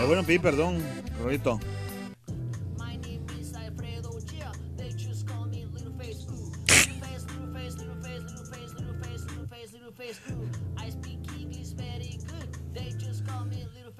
Es 0.00 0.06
bueno 0.06 0.22
pedir 0.24 0.40
perdón, 0.40 0.82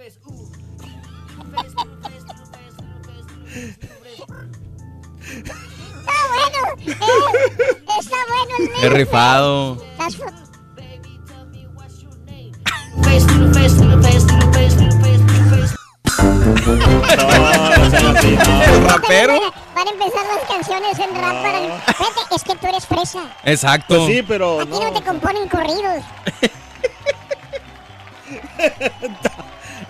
Rorito. 0.03 0.33
Está 5.23 6.13
bueno. 6.29 6.61
eh, 6.79 6.87
está 8.01 8.17
bueno 8.29 8.53
el 8.59 8.65
Qué 8.81 8.89
rifado. 8.91 9.85
Las 9.99 10.19
fo- 10.19 10.33
rapero? 18.87 19.35
Van 19.75 19.87
a 19.87 19.91
empezar 19.91 20.25
las 20.27 20.45
canciones 20.49 20.99
en 20.99 21.15
rap 21.15 21.43
para... 21.43 21.59
Fíjate, 21.95 22.35
es 22.37 22.43
que 22.45 22.57
tú 22.57 22.67
eres 22.67 22.87
fresa. 22.87 23.21
Exacto. 23.45 23.97
Pues 23.97 24.07
sí, 24.07 24.23
pero 24.23 24.61
Aquí 24.61 24.71
no, 24.71 24.93
te 24.93 25.03
componen 25.03 25.49
corridos. 25.49 26.03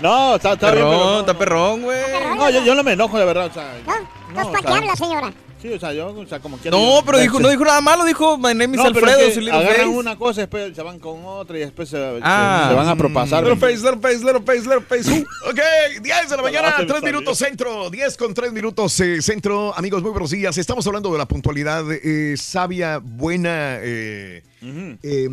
No, 0.02 0.36
está, 0.36 0.52
está 0.54 0.72
bien, 0.72 0.84
Perrón, 0.84 0.98
pero 0.98 1.10
no, 1.12 1.20
está 1.20 1.38
perrón, 1.38 1.82
güey. 1.82 1.98
No, 2.36 2.50
yo, 2.50 2.64
yo 2.64 2.74
no 2.74 2.82
me 2.82 2.92
enojo, 2.92 3.18
de 3.18 3.24
verdad. 3.24 3.46
O 3.46 3.52
sea, 3.54 3.72
No, 3.86 4.42
no, 4.42 4.50
¿para 4.52 4.62
qué 4.62 4.72
habla, 4.72 4.96
señora? 4.96 5.32
Sí, 5.60 5.72
o 5.72 5.78
sea, 5.78 5.92
yo, 5.92 6.08
o 6.08 6.26
sea, 6.26 6.40
como 6.40 6.56
quiera. 6.58 6.76
No, 6.76 6.98
yo- 6.98 7.02
pero 7.06 7.18
dijo, 7.18 7.38
no 7.38 7.48
dijo 7.48 7.64
nada 7.64 7.80
malo, 7.80 8.04
dijo 8.04 8.36
My 8.36 8.48
name 8.52 8.76
is 8.76 8.82
No, 8.82 8.92
pero 8.92 9.06
Alfredo, 9.06 9.28
es 9.28 9.38
que 9.38 9.48
agarran 9.48 9.76
face. 9.76 9.86
una 9.86 10.16
cosa, 10.18 10.40
después 10.40 10.74
se 10.74 10.82
van 10.82 10.98
con 10.98 11.24
otra 11.24 11.56
y 11.56 11.60
después 11.60 11.88
se, 11.88 12.18
Ah. 12.20 12.66
se 12.68 12.74
van 12.74 12.88
a 12.88 12.96
propasar. 12.96 13.44
Little 13.44 13.60
face, 13.60 13.76
little 13.76 14.00
face, 14.00 14.18
little 14.24 14.40
face, 14.40 14.62
little 14.62 14.80
face. 14.80 15.24
Ok, 15.48 15.60
10 16.02 16.28
de 16.30 16.36
la 16.36 16.42
mañana, 16.42 16.72
se 16.74 16.82
me 16.82 16.88
3 16.88 17.00
salió. 17.00 17.16
minutos 17.16 17.38
centro, 17.38 17.90
10 17.90 18.16
con 18.16 18.34
3 18.34 18.52
minutos 18.52 18.98
eh, 18.98 19.22
centro. 19.22 19.72
Amigos, 19.78 20.02
muy 20.02 20.10
buenos 20.10 20.30
días. 20.32 20.58
Estamos 20.58 20.84
hablando 20.88 21.12
de 21.12 21.18
la 21.18 21.26
puntualidad 21.26 21.84
eh, 21.92 22.34
sabia, 22.36 22.98
buena 23.00 23.76
eh, 23.80 24.42
eh, 24.62 25.28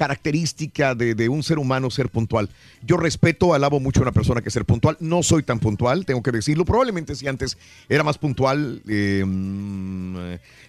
característica 0.00 0.94
de, 0.94 1.14
de 1.14 1.28
un 1.28 1.42
ser 1.42 1.58
humano 1.58 1.90
ser 1.90 2.08
puntual. 2.08 2.48
Yo 2.82 2.96
respeto, 2.96 3.52
alabo 3.52 3.80
mucho 3.80 4.00
a 4.00 4.04
una 4.04 4.12
persona 4.12 4.40
que 4.40 4.48
es 4.48 4.52
ser 4.54 4.64
puntual. 4.64 4.96
No 4.98 5.22
soy 5.22 5.42
tan 5.42 5.58
puntual, 5.58 6.06
tengo 6.06 6.22
que 6.22 6.30
decirlo. 6.32 6.64
Probablemente 6.64 7.14
si 7.14 7.28
antes 7.28 7.58
era 7.88 8.02
más 8.02 8.16
puntual, 8.16 8.80
eh, 8.88 9.22
mm, 9.26 10.16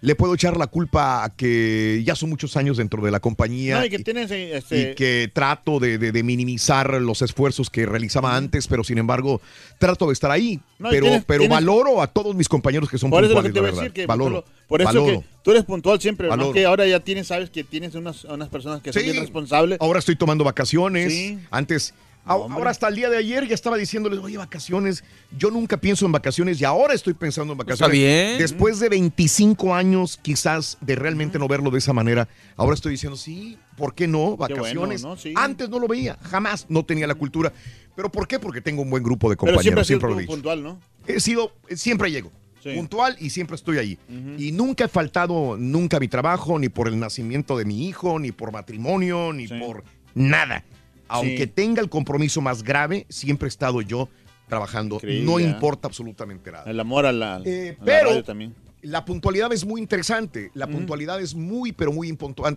le 0.01 0.15
puedo 0.15 0.33
echar 0.33 0.57
la 0.57 0.67
culpa 0.67 1.23
a 1.23 1.29
que 1.29 2.03
ya 2.05 2.15
son 2.15 2.29
muchos 2.29 2.57
años 2.57 2.75
dentro 2.77 3.01
de 3.03 3.09
la 3.11 3.19
compañía 3.21 3.79
No, 3.79 3.85
y 3.85 3.89
que 3.89 3.99
tienes 3.99 4.29
eh, 4.31 4.57
este, 4.57 4.91
y 4.91 4.95
que 4.95 5.31
trato 5.33 5.79
de, 5.79 5.97
de- 5.97 6.11
de 6.11 6.23
minimizar 6.23 7.01
los 7.01 7.21
esfuerzos 7.21 7.69
que 7.69 7.85
realizaba 7.85 8.35
antes, 8.35 8.67
pero 8.67 8.83
sin 8.83 8.97
embargo 8.97 9.41
trato 9.79 10.07
de 10.07 10.13
estar 10.13 10.29
ahí. 10.29 10.59
No, 10.77 10.89
pero 10.89 11.05
tienes- 11.07 11.23
pero 11.25 11.39
tienes- 11.43 11.55
valoro 11.57 12.01
a 12.01 12.07
todos 12.07 12.35
mis 12.35 12.49
compañeros 12.49 12.89
que 12.89 12.97
son 12.97 13.09
Por 13.09 13.23
eso 13.23 13.31
es 13.31 13.35
lo 13.37 13.41
que 13.43 13.49
puntuales, 13.49 13.53
te 13.53 13.59
la 13.59 13.61
voy 13.61 13.69
a 13.69 13.71
verdad. 13.71 13.83
decir, 13.83 13.93
que 13.93 14.05
valoro, 14.07 14.43
por, 14.43 14.67
por 14.67 14.81
eso 14.81 14.87
valoro. 14.89 15.19
que 15.21 15.25
tú 15.43 15.51
eres 15.51 15.63
puntual 15.65 15.99
siempre, 16.01 16.27
¿no? 16.35 16.51
Que 16.51 16.65
ahora 16.65 16.85
ya 16.87 16.99
tienes, 16.99 17.27
sabes 17.27 17.49
que 17.49 17.63
tienes 17.63 17.95
unas, 17.95 18.23
unas 18.25 18.49
personas 18.49 18.81
que 18.81 18.91
son 18.93 19.01
Sí. 19.01 19.09
bien 19.11 19.21
responsables. 19.21 19.77
Ahora 19.81 19.99
estoy 19.99 20.15
tomando 20.15 20.43
vacaciones. 20.43 21.11
Sí. 21.11 21.39
Antes, 21.49 21.93
ahora 22.23 22.69
hasta 22.69 22.87
el 22.87 22.95
día 22.95 23.09
de 23.09 23.17
ayer 23.17 23.47
ya 23.47 23.55
estaba 23.55 23.77
diciéndoles, 23.77 24.19
oye, 24.19 24.37
vacaciones. 24.37 25.03
Yo 25.37 25.49
nunca 25.49 25.77
pienso 25.77 26.05
en 26.05 26.11
vacaciones 26.11 26.61
y 26.61 26.65
ahora 26.65 26.93
estoy 26.93 27.13
pensando 27.15 27.53
en 27.53 27.57
vacaciones. 27.57 27.91
bien. 27.97 28.37
Después 28.37 28.79
de 28.79 28.89
25 28.89 29.73
años 29.73 30.19
quizás 30.21 30.77
de 30.81 30.95
realmente 30.95 31.39
no 31.39 31.47
verlo 31.47 31.71
de 31.71 31.79
esa 31.79 31.93
manera, 31.93 32.27
ahora 32.55 32.75
estoy 32.75 32.91
diciendo, 32.91 33.17
sí, 33.17 33.57
¿por 33.77 33.95
qué 33.95 34.07
no? 34.07 34.31
Qué 34.31 34.53
bueno, 34.53 34.55
Vacaciones. 34.57 35.01
¿no? 35.03 35.17
Sí. 35.17 35.33
Antes 35.35 35.69
no 35.69 35.79
lo 35.79 35.87
veía, 35.87 36.17
jamás 36.21 36.65
no 36.69 36.85
tenía 36.85 37.07
la 37.07 37.15
cultura. 37.15 37.51
¿Pero 37.95 38.09
por 38.11 38.27
qué? 38.27 38.39
Porque 38.39 38.61
tengo 38.61 38.81
un 38.83 38.89
buen 38.89 39.03
grupo 39.03 39.29
de 39.29 39.35
Pero 39.35 39.51
compañeros, 39.53 39.63
siempre 39.63 39.81
has 39.81 39.87
sido 39.87 39.99
siempre 39.99 40.09
lo 40.09 40.13
he 40.13 40.17
tú 40.17 40.21
dicho. 40.21 40.31
puntual, 40.33 40.63
¿no? 40.63 40.79
He 41.07 41.19
sido, 41.19 41.53
siempre 41.75 42.11
llego. 42.11 42.31
Sí. 42.61 42.75
Puntual 42.75 43.15
y 43.19 43.29
siempre 43.31 43.55
estoy 43.55 43.77
ahí. 43.79 43.97
Y 44.37 44.51
nunca 44.51 44.85
he 44.85 44.87
faltado 44.87 45.57
nunca 45.57 45.97
a 45.97 45.99
mi 45.99 46.07
trabajo, 46.07 46.59
ni 46.59 46.69
por 46.69 46.87
el 46.87 46.99
nacimiento 46.99 47.57
de 47.57 47.65
mi 47.65 47.87
hijo, 47.87 48.19
ni 48.19 48.31
por 48.31 48.51
matrimonio, 48.51 49.33
ni 49.33 49.47
por 49.47 49.83
nada. 50.13 50.63
Aunque 51.07 51.43
Sí. 51.45 51.47
tenga 51.47 51.81
el 51.81 51.89
compromiso 51.89 52.39
más 52.41 52.63
grave, 52.63 53.05
siempre 53.09 53.47
he 53.47 53.49
estado 53.49 53.81
yo 53.81 54.09
trabajando. 54.47 54.95
Increíble, 54.95 55.25
no 55.25 55.39
¿eh? 55.39 55.43
importa 55.43 55.87
absolutamente 55.87 56.51
nada. 56.51 56.69
El 56.69 56.79
amor 56.79 57.05
a 57.05 57.11
la, 57.11 57.41
Eh, 57.45 57.75
a 57.79 57.79
la 57.79 57.85
pero- 57.85 58.23
también. 58.23 58.53
La 58.83 59.05
puntualidad 59.05 59.53
es 59.53 59.63
muy 59.63 59.79
interesante. 59.79 60.49
La 60.55 60.65
puntualidad 60.65 61.21
es 61.21 61.35
muy, 61.35 61.71
pero 61.71 61.91
muy 61.91 62.07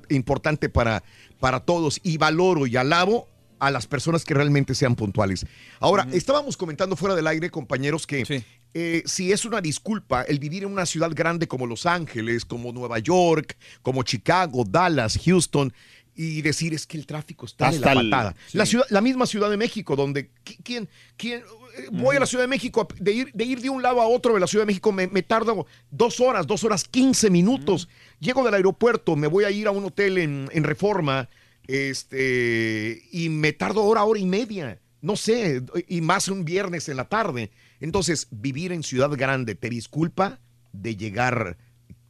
importante 0.08 0.68
para, 0.70 1.02
para 1.39 1.60
todos. 1.60 2.00
Y 2.02 2.16
valoro 2.16 2.66
y 2.66 2.76
alabo 2.78 3.28
a 3.58 3.70
las 3.70 3.86
personas 3.86 4.24
que 4.24 4.33
realmente 4.34 4.74
sean 4.74 4.94
puntuales. 4.97 5.47
Ahora, 5.81 6.07
estábamos 6.12 6.57
comentando 6.57 6.97
fuera 6.97 7.15
del 7.15 7.26
aire, 7.26 7.50
compañeros, 7.50 8.07
que 8.07 8.42
eh, 8.75 9.03
si 9.07 9.33
es 9.33 9.44
una 9.44 9.61
disculpa 9.61 10.23
el 10.23 10.39
vivir 10.39 10.65
en 10.65 10.73
una 10.73 10.85
ciudad 10.86 11.11
grande 11.15 11.47
como 11.49 11.67
Los 11.67 11.86
Ángeles, 11.86 12.44
como 12.44 12.73
Nueva 12.73 12.99
York, 12.99 13.57
como 13.83 14.03
Chicago, 14.03 14.65
Dallas, 14.69 15.19
Houston, 15.25 15.73
y 16.17 16.43
decir 16.43 16.75
es 16.75 16.86
que 16.86 16.97
el 16.97 17.07
tráfico 17.07 17.47
está 17.47 17.70
de 17.73 17.78
la 17.81 17.89
Hasta 17.89 18.01
el- 18.01 18.11
patada. 18.11 18.35
sí. 18.47 18.57
La, 18.59 18.67
ciudad, 18.67 18.85
la 18.91 19.01
misma 19.01 19.27
Ciudad 19.27 19.51
de 19.51 19.57
México, 19.57 19.97
donde 19.97 20.31
qui- 20.44 20.59
quién, 20.62 20.89
quién, 21.17 21.41
eh, 21.77 21.89
voy 21.91 22.15
a 22.17 22.20
la 22.20 22.27
Ciudad 22.27 22.44
de 22.44 22.49
México, 22.49 22.86
de 23.01 23.12
ir, 23.12 23.33
de 23.33 23.44
ir 23.44 23.61
de 23.61 23.69
un 23.70 23.83
lado 23.83 24.01
a 24.01 24.07
otro 24.07 24.35
de 24.35 24.39
la 24.41 24.47
Ciudad 24.47 24.62
de 24.62 24.67
México 24.67 24.93
me, 24.93 25.09
me 25.09 25.23
tardo 25.23 25.67
dos 25.91 26.20
horas, 26.20 26.47
dos 26.47 26.62
horas 26.62 26.85
quince 26.85 27.31
minutos. 27.31 27.89
Llego 28.20 28.44
del 28.44 28.55
aeropuerto, 28.55 29.17
me 29.17 29.27
voy 29.27 29.43
a 29.44 29.51
ir 29.51 29.67
a 29.67 29.73
un 29.73 29.85
hotel 29.86 30.19
en, 30.19 30.49
en 30.53 30.62
Reforma, 30.65 31.28
este, 31.67 33.03
y 33.11 33.28
me 33.28 33.53
tardo 33.53 33.83
hora, 33.85 34.05
hora 34.05 34.20
y 34.20 34.27
media. 34.27 34.78
No 35.01 35.17
sé, 35.17 35.62
y 35.89 36.01
más 36.01 36.28
un 36.28 36.44
viernes 36.44 36.89
en 36.89 36.97
la 36.97 37.09
tarde. 37.09 37.51
Entonces, 37.85 38.29
vivir 38.31 38.73
en 38.73 38.83
ciudad 38.83 39.11
grande 39.11 39.55
te 39.55 39.69
disculpa 39.69 40.41
de 40.73 40.97
llegar, 40.97 41.59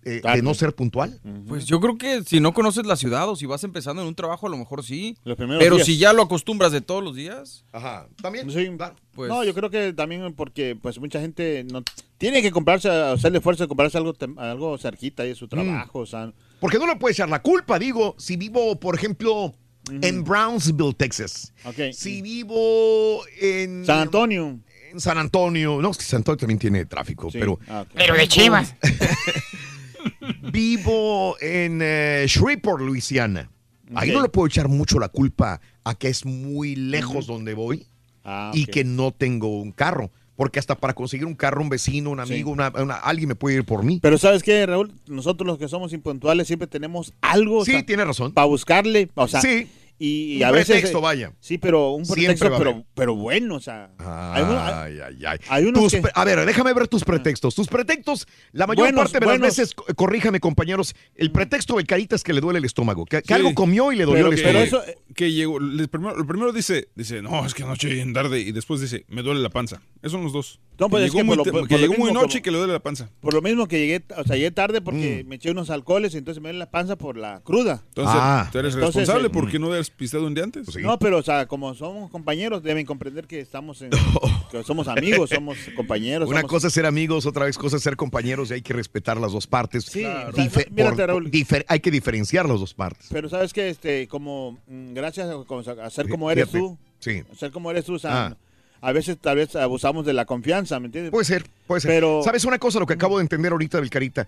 eh, 0.05 0.21
de 0.23 0.41
no 0.41 0.55
ser 0.55 0.73
puntual. 0.73 1.21
Pues 1.49 1.65
yo 1.65 1.81
creo 1.81 1.99
que 1.99 2.23
si 2.23 2.39
no 2.39 2.55
conoces 2.55 2.87
la 2.87 2.95
ciudad 2.95 3.29
o 3.29 3.35
si 3.35 3.45
vas 3.47 3.65
empezando 3.65 4.01
en 4.01 4.07
un 4.07 4.15
trabajo, 4.15 4.47
a 4.47 4.51
lo 4.51 4.57
mejor 4.57 4.85
sí. 4.85 5.17
primeros 5.25 5.59
Pero 5.59 5.75
días. 5.75 5.87
si 5.87 5.99
ya 5.99 6.13
lo 6.13 6.23
acostumbras 6.23 6.71
de 6.71 6.81
todos 6.81 7.03
los 7.03 7.17
días. 7.17 7.65
Ajá, 7.73 8.07
también. 8.23 8.49
Sí. 8.53 8.71
Pues- 9.17 9.29
no, 9.29 9.43
yo 9.43 9.53
creo 9.53 9.69
que 9.69 9.93
también 9.93 10.33
porque 10.35 10.79
pues 10.81 11.01
mucha 11.01 11.21
gente 11.21 11.65
no 11.65 11.83
tiene 12.19 12.41
que 12.41 12.53
comprarse, 12.53 12.89
hacerle 12.89 13.39
esfuerzo 13.39 13.65
de 13.65 13.69
comprarse 13.69 13.99
algo, 13.99 14.15
algo 14.37 14.79
cerquita 14.79 15.25
de 15.25 15.35
su 15.35 15.49
trabajo, 15.49 15.99
o 15.99 16.07
sea, 16.07 16.33
Porque 16.61 16.79
no 16.79 16.87
le 16.87 16.95
puedes 16.95 17.17
echar 17.17 17.29
la 17.29 17.43
culpa, 17.43 17.81
digo, 17.81 18.15
si 18.17 18.37
vivo, 18.37 18.79
por 18.79 18.95
ejemplo, 18.95 19.53
en 19.91 20.25
Brownsville, 20.25 20.95
Texas. 20.95 21.53
Si 21.93 22.23
vivo 22.23 23.23
en... 23.41 23.85
San 23.85 23.99
Antonio. 24.01 24.61
En 24.95 25.01
San 25.01 25.19
Antonio. 25.19 25.83
No, 25.83 25.91
es 25.91 25.99
que 25.99 26.05
San 26.05 26.19
Antonio 26.19 26.39
también 26.39 26.59
tiene 26.59 26.85
tráfico, 26.87 27.29
pero... 27.33 27.59
Ah. 27.69 27.85
Pero 27.95 28.15
de 28.15 28.27
Chivas. 28.29 28.75
vivo 30.53 31.37
en 31.41 31.81
eh, 31.83 32.25
Shreveport, 32.29 32.81
Luisiana. 32.83 33.51
Ahí 33.95 34.11
no 34.13 34.23
le 34.23 34.29
puedo 34.29 34.47
echar 34.47 34.69
mucho 34.69 34.99
la 34.99 35.09
culpa 35.09 35.61
a 35.85 35.95
que 35.95 36.09
es 36.09 36.25
muy 36.25 36.75
lejos 36.75 37.27
donde 37.27 37.55
voy 37.55 37.87
Ah, 38.27 38.51
y 38.55 38.65
que 38.67 38.85
no 38.85 39.11
tengo 39.13 39.61
un 39.61 39.71
carro. 39.73 40.11
Porque 40.37 40.59
hasta 40.59 40.75
para 40.77 40.95
conseguir 40.95 41.27
un 41.27 41.35
carro, 41.35 41.61
un 41.61 41.69
vecino, 41.69 42.11
un 42.11 42.19
amigo, 42.21 42.51
una- 42.51 42.73
una- 42.75 42.95
alguien 42.95 43.29
me 43.29 43.35
puede 43.35 43.57
ir 43.57 43.65
por 43.65 43.85
mí. 43.85 43.99
Pero 44.03 44.17
¿sabes 44.19 44.43
qué, 44.43 44.65
Raúl? 44.67 44.93
Nosotros 45.07 45.47
los 45.47 45.59
que 45.59 45.69
somos 45.69 45.93
impuntuales 45.93 46.47
siempre 46.47 46.67
tenemos 46.67 47.13
algo. 47.21 47.65
Sí, 47.65 47.83
tiene 47.83 48.05
razón. 48.05 48.33
Para 48.33 48.47
buscarle, 48.47 49.11
o 49.15 49.29
sea, 49.29 49.41
Sí. 49.43 49.69
Y, 49.99 50.35
y 50.35 50.37
Un 50.39 50.45
a 50.45 50.51
veces... 50.51 50.67
pretexto, 50.69 51.01
vaya. 51.01 51.33
Sí, 51.41 51.57
pero 51.59 51.93
un 51.93 52.05
Siempre 52.05 52.27
pretexto, 52.35 52.59
pero, 52.59 52.85
pero 52.95 53.15
bueno, 53.15 53.55
o 53.57 53.61
sea... 53.61 53.91
hay 53.99 54.43
uno- 54.43 54.59
hay- 54.59 54.75
Ay, 54.75 54.99
ay, 55.01 55.25
ay. 55.27 55.39
hay 55.49 55.65
unos 55.65 55.91
que- 55.93 56.03
A 56.15 56.25
ver, 56.25 56.45
déjame 56.45 56.73
ver 56.73 56.89
tus 56.89 57.05
pretextos. 57.05 57.55
Tus 57.55 57.69
pretextos, 57.69 58.27
la 58.53 58.67
mayor 58.67 58.87
Buenos, 58.87 59.05
parte 59.13 59.21
de 59.21 59.27
buenos. 59.27 59.47
las 59.49 59.57
veces, 59.57 59.75
co- 59.75 59.85
corríjame 59.95 60.41
compañeros, 60.41 60.95
el 61.15 61.31
pretexto 61.31 61.77
de 61.77 61.85
Carita 61.85 62.17
es 62.17 62.23
que 62.25 62.33
le 62.33 62.41
duele 62.41 62.59
el 62.59 62.65
estómago. 62.65 63.05
Que, 63.05 63.23
que 63.23 63.29
Sí. 63.29 63.35
algo 63.35 63.55
comió 63.55 63.93
y 63.93 63.97
le 63.97 64.05
dolió 64.05 64.27
el 64.29 64.35
Pero 64.43 64.59
estómago. 64.61 64.87
que, 65.07 65.15
que 65.15 65.33
llegó, 65.33 65.59
el 65.59 65.89
primero, 65.89 66.19
el 66.19 66.27
primero 66.27 66.53
dice, 66.53 66.89
dice, 66.97 67.23
no, 67.23 67.47
es 67.47 67.55
que 67.55 67.63
anoche 67.63 68.01
en 68.01 68.13
tarde, 68.13 68.41
y 68.41 68.53
después 68.53 68.81
dice, 68.81 69.05
me 69.09 69.23
duele 69.23 69.41
la 69.41 69.51
panza. 69.51 69.81
Esos 70.03 70.13
son 70.13 70.25
los 70.25 70.33
dos. 70.33 70.61
No, 70.79 70.89
pues 70.91 71.03
que 71.05 71.07
llegó 71.07 71.19
que 71.19 71.25
muy, 71.25 71.37
por 71.37 71.47
lo- 71.47 71.53
por 71.53 71.69
que 71.69 71.79
llegó 71.79 71.95
muy 71.95 72.07
mismo 72.09 72.15
noche 72.21 72.27
como- 72.27 72.39
y 72.39 72.43
que 72.43 72.51
le 72.51 72.59
duele 72.59 72.73
la 72.73 72.81
panza. 72.83 73.09
Por 73.21 73.33
lo 73.33 73.41
mismo 73.43 73.69
que 73.69 73.79
llegué, 73.79 74.05
o 74.17 74.25
sea, 74.25 74.35
llegué 74.35 74.51
tarde 74.51 74.81
porque 74.81 75.23
Mm. 75.25 75.29
me 75.29 75.37
eché 75.37 75.53
unos 75.53 75.71
alcoholes 75.71 76.15
y 76.15 76.19
entonces 76.19 76.43
me 76.43 76.49
duele 76.49 76.59
la 76.59 76.71
panza 76.71 76.97
por 76.97 77.17
la 77.17 77.41
cruda. 77.45 77.85
Entonces, 77.91 78.17
Ah. 78.19 78.49
tú 78.51 78.59
eres 78.59 78.75
Entonces, 78.75 78.97
responsable 78.97 79.29
eh, 79.29 79.31
porque 79.31 79.61
no 79.61 79.69
habías 79.69 79.84
pistado 79.91 80.27
un 80.27 80.35
día 80.35 80.45
antes. 80.45 80.75
No, 80.77 80.99
pero 80.99 81.19
o 81.19 81.23
sea, 81.23 81.47
como 81.47 81.75
somos 81.75 82.11
compañeros, 82.11 82.63
deben 82.63 82.85
comprender 82.87 83.27
que 83.27 83.41
estamos 83.41 83.81
en, 83.83 83.91
que 84.51 84.63
somos 84.65 84.89
amigos, 84.89 85.31
somos 85.31 85.57
compañeros. 85.77 86.29
Una 86.29 86.41
somos- 86.41 86.51
cosa 86.51 86.67
es 86.69 86.73
ser 86.75 86.87
amigos, 86.87 87.27
otra 87.27 87.45
vez 87.47 87.57
cosa 87.59 87.77
es 87.77 87.83
ser 87.83 87.97
compañeros 87.97 88.51
y 88.51 88.55
hay 88.55 88.63
que 88.63 88.73
respetar 88.73 89.19
las 89.19 89.33
dos 89.33 89.47
partes. 89.47 89.85
Sí, 89.85 90.01
Claro. 90.03 90.33
Dife- 90.33 90.69
no, 90.71 90.75
mírate, 90.77 90.97
por- 90.97 91.07
Raúl. 91.09 91.31
difer- 91.31 91.65
hay 91.69 91.81
que 91.81 91.91
diferenciar 91.91 92.49
las 92.49 92.61
dos 92.61 92.75
partes. 92.75 93.07
Pero 93.11 93.29
sabes 93.29 93.53
que 93.53 93.69
este, 93.69 94.09
como 94.09 94.59
mm, 94.67 94.95
gracias 94.95 95.29
a, 95.29 95.91
ser 95.91 96.09
como 96.09 96.31
eres 96.31 96.49
Fíjate. 96.49 96.59
tú, 96.59 96.79
Sí. 96.99 97.23
a 97.31 97.35
ser 97.37 97.51
como 97.51 97.71
eres 97.71 97.85
tú, 97.85 97.95
o 97.95 97.99
sea, 97.99 98.27
Ah. 98.27 98.37
A 98.85 98.93
veces 98.93 99.17
tal 99.21 99.37
vez 99.37 99.57
abusamos 99.57 100.05
de 100.07 100.13
la 100.13 100.25
confianza, 100.25 100.79
¿me 100.81 100.87
entiendes? 100.87 101.11
Puede 101.11 101.25
ser, 101.25 101.45
puede 101.67 101.81
ser. 101.81 101.91
Pero 101.91 102.21
¿Sabes 102.25 102.45
una 102.45 102.59
cosa? 102.59 102.79
Lo 102.79 102.87
que 102.87 102.93
acabo 102.95 103.19
de 103.19 103.23
entender 103.23 103.53
ahorita 103.53 103.81
del 103.81 103.91
Carita. 103.91 104.27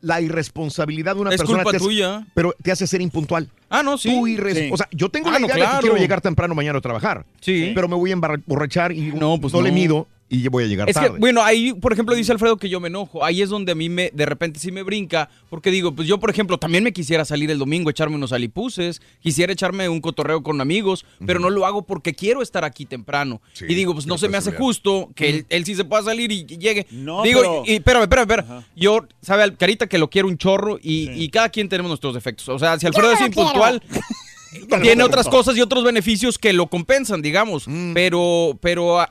La 0.00 0.20
irresponsabilidad 0.20 1.14
de 1.14 1.20
una 1.20 1.30
Es 1.30 1.36
persona 1.36 1.58
culpa 1.62 1.70
te 1.72 1.76
hace- 1.76 1.84
tuya. 1.86 2.26
pero 2.34 2.54
te 2.62 2.72
hace 2.72 2.86
ser 2.86 3.00
impuntual. 3.00 3.48
Ah, 3.68 3.82
no, 3.82 3.98
sí. 3.98 4.08
Tú 4.08 4.26
irres- 4.26 4.54
Sí. 4.54 4.70
O 4.72 4.76
sea, 4.76 4.88
yo 4.92 5.08
tengo 5.10 5.28
Ah, 5.28 5.32
la 5.32 5.38
no, 5.40 5.46
idea 5.46 5.54
de 5.56 5.60
que 5.60 5.66
claro. 5.66 5.80
quiero 5.82 5.96
llegar 5.96 6.20
temprano 6.20 6.54
mañana 6.54 6.78
a 6.78 6.80
trabajar. 6.82 7.24
Sí. 7.40 7.72
Pero 7.74 7.86
me 7.88 7.94
voy 7.96 8.10
a 8.10 8.14
emborrachar 8.14 8.92
y 8.92 9.12
no, 9.12 9.38
pues 9.40 9.52
le 9.54 9.68
no. 9.68 9.74
mido 9.74 10.06
y 10.30 10.46
voy 10.48 10.64
a 10.64 10.66
llegar 10.66 10.88
Es 10.88 10.96
que, 10.96 11.06
tarde. 11.06 11.18
bueno, 11.18 11.42
ahí, 11.42 11.72
por 11.72 11.92
ejemplo, 11.92 12.14
dice 12.14 12.32
Alfredo 12.32 12.58
que 12.58 12.68
yo 12.68 12.80
me 12.80 12.88
enojo. 12.88 13.24
Ahí 13.24 13.40
es 13.40 13.48
donde 13.48 13.72
a 13.72 13.74
mí 13.74 13.88
me, 13.88 14.10
de 14.12 14.26
repente 14.26 14.60
sí 14.60 14.70
me 14.70 14.82
brinca, 14.82 15.30
porque 15.48 15.70
digo, 15.70 15.92
pues 15.92 16.06
yo, 16.06 16.18
por 16.20 16.28
ejemplo, 16.30 16.58
también 16.58 16.84
me 16.84 16.92
quisiera 16.92 17.24
salir 17.24 17.50
el 17.50 17.58
domingo, 17.58 17.88
echarme 17.88 18.16
unos 18.16 18.32
alipuses, 18.32 19.00
quisiera 19.20 19.52
echarme 19.52 19.88
un 19.88 20.00
cotorreo 20.00 20.42
con 20.42 20.60
amigos, 20.60 21.06
pero 21.24 21.40
no 21.40 21.48
lo 21.48 21.64
hago 21.64 21.82
porque 21.82 22.14
quiero 22.14 22.42
estar 22.42 22.64
aquí 22.64 22.84
temprano. 22.84 23.40
y 23.60 23.74
digo, 23.74 23.94
pues 23.94 24.06
no 24.06 24.18
se 24.18 24.28
me 24.28 24.36
hace 24.36 24.52
justo 24.52 25.10
que 25.14 25.28
él, 25.30 25.46
él 25.48 25.64
sí 25.64 25.74
se 25.74 25.84
pueda 25.84 26.02
salir 26.02 26.30
y, 26.30 26.44
llegue. 26.44 26.86
No, 26.90 27.22
digo, 27.22 27.40
pero- 27.40 27.62
y, 27.66 27.74
espérame, 27.76 28.02
espérame, 28.02 28.30
espérame. 28.30 28.64
Yo, 28.76 29.06
sabe, 29.22 29.54
Carita, 29.56 29.86
que 29.86 29.98
lo 29.98 30.10
quiero 30.10 30.28
un 30.28 30.36
chorro 30.36 30.78
y, 30.82 31.10
y 31.10 31.28
cada 31.30 31.48
quien 31.48 31.68
tenemos 31.68 31.88
nuestros 31.88 32.14
defectos. 32.14 32.48
O 32.48 32.58
sea, 32.58 32.78
si 32.78 32.86
Alfredo 32.86 33.12
es 33.12 33.20
impuntual, 33.22 33.82
tiene 34.82 35.02
otras 35.02 35.28
cosas 35.28 35.56
y 35.56 35.60
otros 35.60 35.84
beneficios 35.84 36.38
que 36.38 36.52
lo 36.52 36.66
compensan, 36.66 37.22
digamos. 37.22 37.66
Mm. 37.66 37.94
Pero, 37.94 38.58
pero 38.60 39.00
ah, 39.00 39.08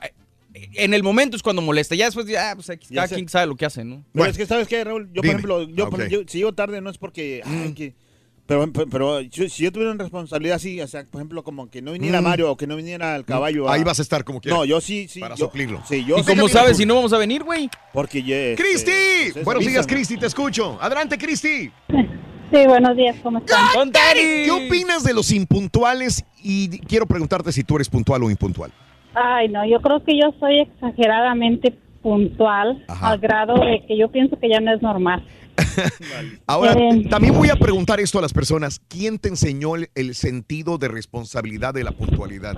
en 0.74 0.94
el 0.94 1.02
momento 1.02 1.36
es 1.36 1.42
cuando 1.42 1.62
molesta. 1.62 1.94
Ya 1.94 2.06
después, 2.06 2.26
ya, 2.26 2.52
pues 2.54 2.70
aquí, 2.70 2.86
Ya 2.90 2.96
cada 2.96 3.08
sé. 3.08 3.14
quien 3.16 3.28
sabe 3.28 3.46
lo 3.46 3.56
que 3.56 3.66
hace, 3.66 3.84
¿no? 3.84 4.04
Pero 4.12 4.26
es 4.26 4.36
que, 4.36 4.46
¿sabes 4.46 4.68
qué, 4.68 4.82
Raúl? 4.84 5.08
Yo, 5.12 5.22
Dime. 5.22 5.38
por 5.40 5.50
ejemplo, 5.52 5.62
yo, 5.62 5.86
Ah, 5.92 6.08
yo- 6.08 6.20
si 6.26 6.38
llego 6.38 6.52
tarde 6.54 6.80
no 6.80 6.90
es 6.90 6.98
porque... 6.98 7.42
ay, 7.44 7.72
que- 7.74 7.94
pero, 8.46 8.72
pero, 8.72 8.86
pero 8.88 9.20
yo- 9.20 9.46
si 9.50 9.64
yo 9.64 9.70
tuviera 9.72 9.92
una 9.92 10.02
responsabilidad 10.02 10.56
así, 10.56 10.80
o 10.80 10.88
sea, 10.88 11.04
por 11.04 11.20
ejemplo, 11.20 11.44
como 11.44 11.68
que 11.70 11.82
no 11.82 11.92
viniera 11.92 12.20
Mm. 12.20 12.24
Mario 12.24 12.50
o 12.52 12.56
que 12.56 12.66
no 12.66 12.76
viniera 12.76 13.14
el 13.14 13.24
caballo... 13.26 13.68
Ahí 13.68 13.84
vas 13.84 13.98
a 13.98 14.02
estar 14.02 14.24
como 14.24 14.40
quieras. 14.40 14.58
No, 14.58 14.64
yo 14.64 14.80
sí, 14.80 15.06
sí. 15.08 15.20
Para 15.20 15.34
yo- 15.34 15.46
suplirlo. 15.46 15.82
Sí, 15.86 16.02
yo 16.06 16.16
¿Y 16.18 16.22
sé 16.24 16.30
cómo 16.34 16.48
sabes 16.48 16.78
si 16.78 16.86
no 16.86 16.94
vamos 16.94 17.12
a 17.12 17.18
venir, 17.18 17.42
güey? 17.44 17.68
Porque 17.92 18.22
ya... 18.22 18.34
este, 18.36 18.62
¡Cristi! 18.62 18.90
ustedes 19.28 19.44
Buenos 19.44 19.66
días. 19.66 19.86
Cristi, 19.86 20.16
te 20.16 20.26
escucho. 20.26 20.78
Adelante, 20.80 21.18
Cristi. 21.18 21.70
Sí, 22.50 22.66
buenos 22.66 22.96
días, 22.96 23.14
¿cómo 23.22 23.40
están? 23.40 23.92
¿Qué 24.14 24.50
opinas 24.50 25.04
de 25.04 25.12
los 25.12 25.30
impuntuales? 25.32 26.24
Y 26.42 26.78
quiero 26.80 27.04
preguntarte 27.04 27.52
si 27.52 27.62
tú 27.64 27.76
eres 27.76 27.90
puntual 27.90 28.22
o 28.22 28.30
impuntual. 28.30 28.72
Ay, 29.20 29.48
no, 29.48 29.64
yo 29.66 29.80
creo 29.80 30.04
que 30.04 30.16
yo 30.16 30.32
soy 30.38 30.60
exageradamente 30.60 31.74
puntual 32.02 32.84
Ajá. 32.86 33.10
al 33.10 33.18
grado 33.18 33.54
de 33.54 33.84
que 33.86 33.96
yo 33.96 34.08
pienso 34.08 34.38
que 34.38 34.48
ya 34.48 34.60
no 34.60 34.72
es 34.72 34.80
normal. 34.80 35.22
Ahora, 36.46 36.72
Eh. 36.72 37.06
también 37.10 37.34
voy 37.34 37.48
a 37.50 37.56
preguntar 37.56 38.00
esto 38.00 38.18
a 38.18 38.22
las 38.22 38.32
personas. 38.32 38.80
¿Quién 38.88 39.18
te 39.18 39.28
enseñó 39.28 39.76
el, 39.76 39.88
el 39.94 40.14
sentido 40.14 40.78
de 40.78 40.88
responsabilidad 40.88 41.74
de 41.74 41.84
la 41.84 41.92
puntualidad? 41.92 42.56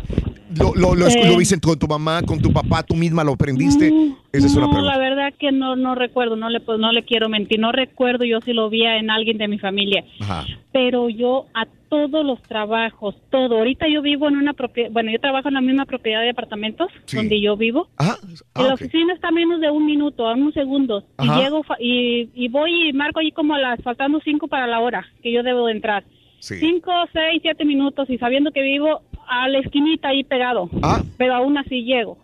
¿Lo, 0.59 0.75
lo, 0.75 0.95
lo, 0.95 1.07
Eh. 1.07 1.27
lo 1.27 1.37
viste 1.37 1.61
con 1.61 1.79
tu 1.79 1.87
mamá, 1.87 2.23
con 2.23 2.41
tu 2.41 2.53
papá, 2.53 2.83
tú 2.83 2.95
misma 2.95 3.23
lo 3.25 3.33
aprendiste? 3.33 3.93
Esa 4.33 4.47
es 4.47 4.55
una 4.55 4.67
no, 4.67 4.73
pregunta. 4.73 4.93
la 4.97 4.99
verdad 4.99 5.33
que 5.39 5.51
no 5.53 5.75
no 5.77 5.95
recuerdo, 5.97 6.37
no 6.37 6.49
le 6.51 6.61
pues, 6.61 6.79
no 6.79 6.93
le 6.93 7.05
quiero 7.05 7.29
mentir, 7.29 7.59
no 7.59 7.73
recuerdo 7.73 8.25
yo 8.25 8.41
si 8.41 8.53
lo 8.53 8.71
vi 8.71 8.85
en 8.85 9.11
alguien 9.11 9.39
de 9.39 9.49
mi 9.49 9.59
familia, 9.59 10.05
Ajá. 10.21 10.45
pero 10.73 11.09
yo 11.09 11.47
a 11.55 11.67
todos 11.89 12.25
los 12.25 12.41
trabajos, 12.43 13.17
todo. 13.33 13.59
Ahorita 13.59 13.89
yo 13.89 14.01
vivo 14.03 14.29
en 14.29 14.37
una 14.37 14.53
propiedad, 14.53 14.93
bueno, 14.93 15.11
yo 15.11 15.19
trabajo 15.19 15.49
en 15.49 15.55
la 15.55 15.61
misma 15.61 15.85
propiedad 15.87 16.21
de 16.21 16.31
apartamentos 16.31 16.87
Sí. 17.07 17.17
donde 17.17 17.41
yo 17.41 17.57
vivo. 17.57 17.89
Ah, 17.99 18.17
y 18.57 18.63
la 18.63 18.69
ok. 18.69 18.75
oficina 18.75 19.13
está 19.13 19.29
a 19.29 19.33
menos 19.33 19.61
de 19.61 19.69
un 19.73 19.85
minuto, 19.85 20.29
a 20.29 20.35
unos 20.35 20.55
segundos. 20.55 21.03
Ajá. 21.17 21.41
Y 21.41 21.43
llego 21.43 21.63
y, 21.81 22.29
y 22.37 22.49
voy 22.49 22.91
y 22.91 22.93
marco 22.93 23.10
ahí 23.19 23.33
como 23.33 23.55
a 23.55 23.59
las 23.59 23.83
faltando 23.83 24.21
cinco 24.21 24.47
para 24.47 24.67
la 24.67 24.81
hora 24.81 25.07
que 25.23 25.33
yo 25.33 25.43
debo 25.43 25.67
de 25.67 25.73
entrar. 25.73 26.05
Sí. 26.39 26.57
Cinco, 26.57 26.93
seis, 27.13 27.41
siete 27.43 27.65
minutos 27.65 28.09
y 28.09 28.19
sabiendo 28.19 28.53
que 28.53 28.63
vivo 28.63 29.03
a 29.29 29.49
la 29.49 29.59
esquinita 29.59 30.09
ahí 30.09 30.25
pegado. 30.25 30.71
Ah. 30.83 31.03
Pero 31.19 31.35
aún 31.35 31.59
así 31.59 31.85
llego. 31.85 32.19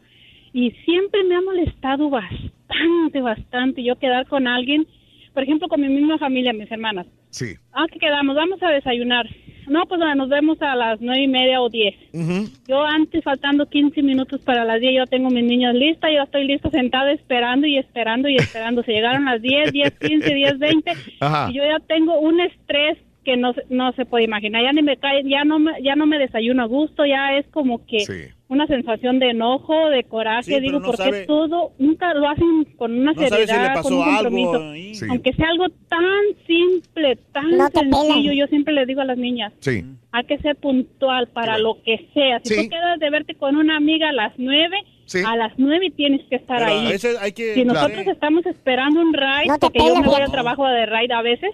Y 0.53 0.71
siempre 0.85 1.23
me 1.25 1.35
ha 1.35 1.41
molestado 1.41 2.09
bastante, 2.09 3.21
bastante 3.21 3.83
yo 3.83 3.97
quedar 3.97 4.27
con 4.27 4.47
alguien, 4.47 4.87
por 5.35 5.43
ejemplo, 5.43 5.69
con 5.69 5.81
mi 5.81 5.89
misma 5.89 6.19
familia, 6.19 6.53
mis 6.53 6.71
hermanas. 6.71 7.07
Sí. 7.31 7.55
Ah, 7.73 7.87
que 7.93 7.99
quedamos, 7.99 8.37
vamos 8.37 8.63
a 8.63 8.71
desayunar. 8.71 9.29
No, 9.67 9.85
pues 9.87 10.01
nos 10.17 10.29
vemos 10.29 10.61
a 10.63 10.77
las 10.77 11.01
nueve 11.01 11.23
y 11.23 11.29
media 11.29 11.61
o 11.61 11.69
diez. 11.69 11.95
Yo 12.69 12.83
antes, 12.83 13.25
faltando 13.25 13.67
15 13.67 14.03
minutos 14.03 14.41
para 14.43 14.65
las 14.65 14.81
10, 14.81 14.95
yo 14.97 15.07
tengo 15.07 15.29
mis 15.31 15.45
niños 15.45 15.75
listas, 15.75 16.11
yo 16.15 16.23
estoy 16.23 16.47
lista 16.47 16.71
sentada 16.71 17.13
esperando 17.13 17.67
y 17.67 17.77
esperando 17.79 18.29
y 18.29 18.37
esperando. 18.37 18.83
Se 18.83 18.93
llegaron 18.93 19.25
las 19.25 19.43
10, 19.43 19.73
10, 19.73 19.91
15, 19.99 20.35
10, 20.35 20.59
20 20.59 20.93
Ajá. 21.21 21.49
y 21.51 21.55
yo 21.55 21.63
ya 21.65 21.79
tengo 21.87 22.19
un 22.19 22.41
estrés 22.41 22.99
que 23.27 23.37
no, 23.37 23.53
se- 23.53 23.65
no 23.69 23.93
se 23.93 24.07
puede 24.07 24.25
imaginar. 24.25 24.63
Ya 24.63 24.73
ni 24.73 24.83
me 24.83 24.97
cae, 24.97 25.23
ya 25.25 25.45
no 25.45 25.59
me, 25.59 25.73
ya 25.83 25.97
no 25.97 26.07
me 26.07 26.17
desayuno 26.19 26.63
a 26.63 26.67
gusto, 26.67 27.05
ya 27.05 27.37
es 27.37 27.45
como 27.49 27.85
que 27.85 27.99
una 28.49 28.67
sensación 28.69 29.19
de 29.19 29.31
enojo, 29.31 29.91
de 29.91 30.05
coraje. 30.05 30.45
Sí, 30.55 30.61
Digo, 30.61 30.79
no 30.79 30.87
porque 30.87 31.03
sabe- 31.03 31.27
todo 31.27 31.73
nunca 31.81 32.15
lo 32.15 32.29
hacen 32.29 32.65
con 32.77 32.93
una 32.93 33.13
No 33.13 33.15
sabe 33.15 33.27
si 33.29 33.35
le 33.35 33.47
seriedad, 33.49 33.75
con 33.75 33.83
pasó 33.83 33.97
un 33.97 34.03
algo 34.09 34.31
compromiso. 34.31 34.71
ahí. 34.71 34.95
Sí. 34.95 35.07
Aunque 35.11 35.33
sea 35.33 35.49
algo 35.49 35.65
tan 35.89 36.05
simple, 36.47 37.17
tan 37.33 37.51
No 37.59 37.67
sencillo, 37.69 38.33
yo 38.33 38.47
siempre 38.47 38.73
les 38.73 38.87
digo 38.87 39.01
a 39.01 39.05
las 39.05 39.19
niñas, 39.19 39.53
Sí. 39.59 39.83
hay 40.13 40.25
que 40.25 40.39
ser 40.39 40.55
puntual 40.57 41.27
para 41.29 41.59
lo 41.59 41.83
que 41.83 42.09
sea. 42.15 42.39
Si 42.45 42.55
Sí. 42.55 42.63
tú 42.65 42.71
quedas 42.71 43.01
de 43.01 43.11
verte 43.11 43.35
con 43.35 43.57
una 43.57 43.77
amiga 43.77 44.11
a 44.11 44.13
las 44.13 44.33
nueve, 44.39 44.77
a 45.27 45.37
las 45.37 45.53
nueve 45.59 45.93
tienes 45.97 46.21
que 46.29 46.37
estar 46.37 46.59
Pero 46.59 46.71
a 46.71 46.81
ahí. 46.83 46.87
veces 46.93 47.19
hay 47.21 47.33
que- 47.33 47.55
si 47.55 47.63
Claro. 47.65 47.81
nosotros 47.81 48.07
estamos 48.07 48.47
esperando 48.47 49.01
un 49.01 49.13
ride, 49.13 49.47
No 49.49 49.59
porque 49.59 49.79
yo 49.81 49.97
me 50.01 50.07
voy 50.07 50.21
al 50.21 50.31
trabajo 50.31 50.67
de 50.69 50.87
ride 50.87 51.13
a 51.15 51.23
veces, 51.23 51.51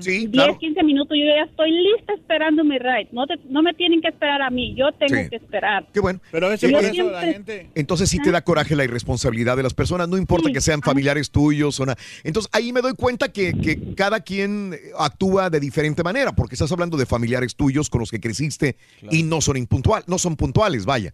Sí, 0.00 0.20
10, 0.26 0.30
claro. 0.30 0.58
15 0.58 0.82
minutos, 0.84 1.16
yo 1.18 1.24
ya 1.26 1.42
estoy 1.50 1.70
lista 1.70 2.14
esperando 2.14 2.64
mi 2.64 2.78
ride. 2.78 3.08
No, 3.12 3.26
te- 3.26 3.38
no 3.50 3.62
me 3.62 3.74
tienen 3.74 4.00
que 4.00 4.08
esperar 4.08 4.40
a 4.40 4.48
mí, 4.48 4.74
yo 4.74 4.90
tengo 4.92 5.22
Sí. 5.22 5.28
que 5.28 5.36
esperar. 5.36 5.86
Qué 5.92 6.00
bueno. 6.00 6.18
Pero 6.32 6.46
a 6.46 6.50
veces 6.50 6.70
Yo 6.70 6.76
por 6.78 6.84
eso 6.86 7.10
la 7.10 7.20
siempre- 7.20 7.32
gente... 7.32 7.70
Entonces 7.74 8.08
sí 8.08 8.18
te 8.22 8.30
da 8.30 8.42
coraje 8.42 8.74
la 8.74 8.84
irresponsabilidad 8.84 9.56
de 9.56 9.62
las 9.62 9.74
personas, 9.74 10.08
no 10.08 10.16
importa 10.16 10.50
que 10.50 10.60
sean 10.62 10.80
familiares 10.80 11.30
tuyos 11.30 11.78
o 11.80 11.84
nada. 11.86 11.98
Entonces 12.24 12.50
ahí 12.54 12.72
me 12.72 12.80
doy 12.80 12.94
cuenta 12.94 13.30
que, 13.30 13.52
que 13.52 13.94
cada 13.94 14.20
quien 14.20 14.74
actúa 14.98 15.50
de 15.50 15.60
diferente 15.60 16.02
manera, 16.02 16.32
porque 16.32 16.54
estás 16.54 16.72
hablando 16.72 16.96
de 16.96 17.04
familiares 17.06 17.54
tuyos 17.54 17.90
con 17.90 18.00
los 18.00 18.10
que 18.10 18.18
creciste 18.20 18.76
y 19.10 19.22
no 19.24 19.40
son 19.42 19.56
impuntual, 19.58 20.02
no 20.06 20.16
son 20.18 20.36
puntuales, 20.36 20.86
vaya. 20.86 21.12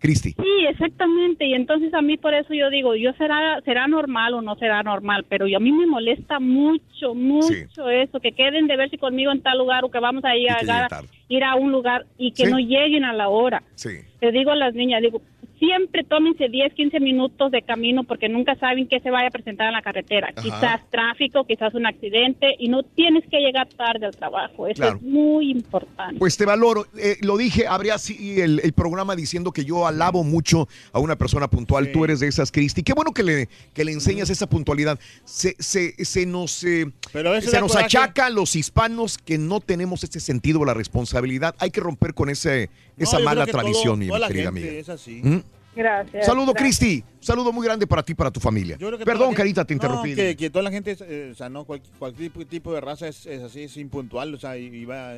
Cristi. 0.00 0.30
Sí, 0.32 0.66
exactamente. 0.68 1.44
Y 1.46 1.54
entonces 1.54 1.92
a 1.92 2.00
mí 2.02 2.16
por 2.16 2.32
eso 2.34 2.54
yo 2.54 2.70
digo, 2.70 2.94
yo 2.94 3.12
será 3.14 3.60
será 3.64 3.88
normal 3.88 4.34
o 4.34 4.42
no 4.42 4.54
será 4.56 4.82
normal, 4.82 5.24
pero 5.28 5.46
yo- 5.48 5.56
a 5.56 5.60
mí 5.60 5.72
me 5.72 5.86
molesta 5.86 6.38
mucho, 6.38 7.14
mucho 7.14 7.88
eso, 7.90 8.20
que 8.20 8.32
queden 8.32 8.66
de 8.68 8.76
verse 8.76 8.96
conmigo 8.98 9.32
en 9.32 9.42
tal 9.42 9.58
lugar 9.58 9.84
o 9.84 9.90
que 9.90 9.98
vamos 9.98 10.24
a 10.24 10.36
ir, 10.36 10.50
a, 10.50 10.88
ir 11.28 11.42
a 11.44 11.56
un 11.56 11.72
lugar 11.72 12.06
y 12.16 12.30
que 12.32 12.46
Sí. 12.46 12.50
no 12.50 12.58
lleguen 12.58 13.04
a 13.04 13.12
la 13.12 13.28
hora. 13.28 13.62
Sí. 13.74 13.90
Le 14.20 14.30
digo 14.32 14.50
a 14.52 14.56
las 14.56 14.74
niñas, 14.74 15.02
digo, 15.02 15.20
siempre 15.58 16.04
tómense 16.04 16.48
10, 16.48 16.72
15 16.74 17.00
minutos 17.00 17.50
de 17.50 17.62
camino 17.62 18.04
porque 18.04 18.28
nunca 18.28 18.54
saben 18.56 18.88
qué 18.88 19.00
se 19.00 19.10
vaya 19.10 19.28
a 19.28 19.30
presentar 19.30 19.66
en 19.68 19.72
la 19.74 19.82
carretera. 19.82 20.28
Ajá. 20.34 20.42
Quizás 20.42 20.80
tráfico, 20.90 21.44
quizás 21.44 21.74
un 21.74 21.86
accidente 21.86 22.54
y 22.58 22.68
no 22.68 22.82
tienes 22.82 23.24
que 23.30 23.38
llegar 23.40 23.68
tarde 23.68 24.06
al 24.06 24.16
trabajo. 24.16 24.66
Eso 24.66 24.82
Claro. 24.82 24.96
es 24.96 25.02
muy 25.02 25.50
importante. 25.50 26.18
Pues 26.18 26.36
te 26.36 26.44
valoro. 26.44 26.86
Eh, 26.98 27.16
lo 27.22 27.36
dije, 27.36 27.66
habría 27.66 27.94
así 27.94 28.40
el, 28.40 28.60
el 28.62 28.72
programa 28.72 29.16
diciendo 29.16 29.52
que 29.52 29.64
yo 29.64 29.86
alabo 29.86 30.24
mucho 30.24 30.68
a 30.92 30.98
una 31.00 31.16
persona 31.16 31.48
puntual. 31.48 31.90
Tú 31.92 32.04
eres 32.04 32.20
de 32.20 32.28
esas, 32.28 32.52
Cristi. 32.52 32.82
Qué 32.82 32.92
bueno 32.92 33.12
que 33.12 33.22
le, 33.22 33.48
que 33.74 33.84
le 33.84 33.92
enseñas 33.92 34.30
esa 34.30 34.48
puntualidad. 34.48 34.98
Se, 35.24 35.54
se, 35.58 36.04
se 36.04 36.26
nos, 36.26 36.62
eh, 36.64 36.86
Pero 37.12 37.40
se 37.40 37.60
nos 37.60 37.76
achaca 37.76 38.26
a 38.26 38.30
los 38.30 38.56
hispanos 38.56 39.18
que 39.18 39.38
no 39.38 39.60
tenemos 39.60 40.04
ese 40.04 40.20
sentido 40.20 40.60
de 40.60 40.66
la 40.66 40.74
responsabilidad. 40.74 41.54
Hay 41.58 41.70
que 41.70 41.80
romper 41.80 42.14
con 42.14 42.30
ese, 42.30 42.70
esa 42.98 43.18
mala 43.20 43.46
todo- 43.46 43.58
tradición, 43.60 43.98
mi 43.98 44.08
querida 44.08 44.48
amiga. 44.48 44.66
es 44.68 44.88
así. 44.88 45.20
¿Mm? 45.22 45.42
Gracias. 45.76 46.26
Saludo. 46.26 46.54
Cristi. 46.54 47.04
Saludo 47.20 47.52
muy 47.52 47.64
grande 47.64 47.86
para 47.86 48.02
ti 48.02 48.12
y 48.12 48.14
para 48.16 48.30
tu 48.32 48.40
familia. 48.40 48.76
Yo 48.78 48.88
creo 48.88 48.98
que 48.98 49.04
Perdón, 49.04 49.20
toda 49.20 49.30
la 49.32 49.36
Carita, 49.36 49.60
gente- 49.60 49.68
te 49.68 49.74
interrumpí. 49.74 50.10
No, 50.10 50.16
que, 50.16 50.36
que 50.36 50.50
toda 50.50 50.62
la 50.64 50.70
gente, 50.72 50.96
eh, 51.00 51.30
o 51.32 51.34
sea, 51.36 51.48
no, 51.48 51.64
cualquier, 51.64 51.94
cualquier 51.98 52.30
tipo, 52.32 52.46
tipo 52.46 52.72
de 52.72 52.80
raza 52.80 53.06
es, 53.06 53.26
es 53.26 53.42
así, 53.42 53.62
es 53.62 53.76
impuntual, 53.76 54.34
o 54.34 54.38
sea, 54.38 54.58
y, 54.58 54.66
y 54.66 54.84
va... 54.84 55.14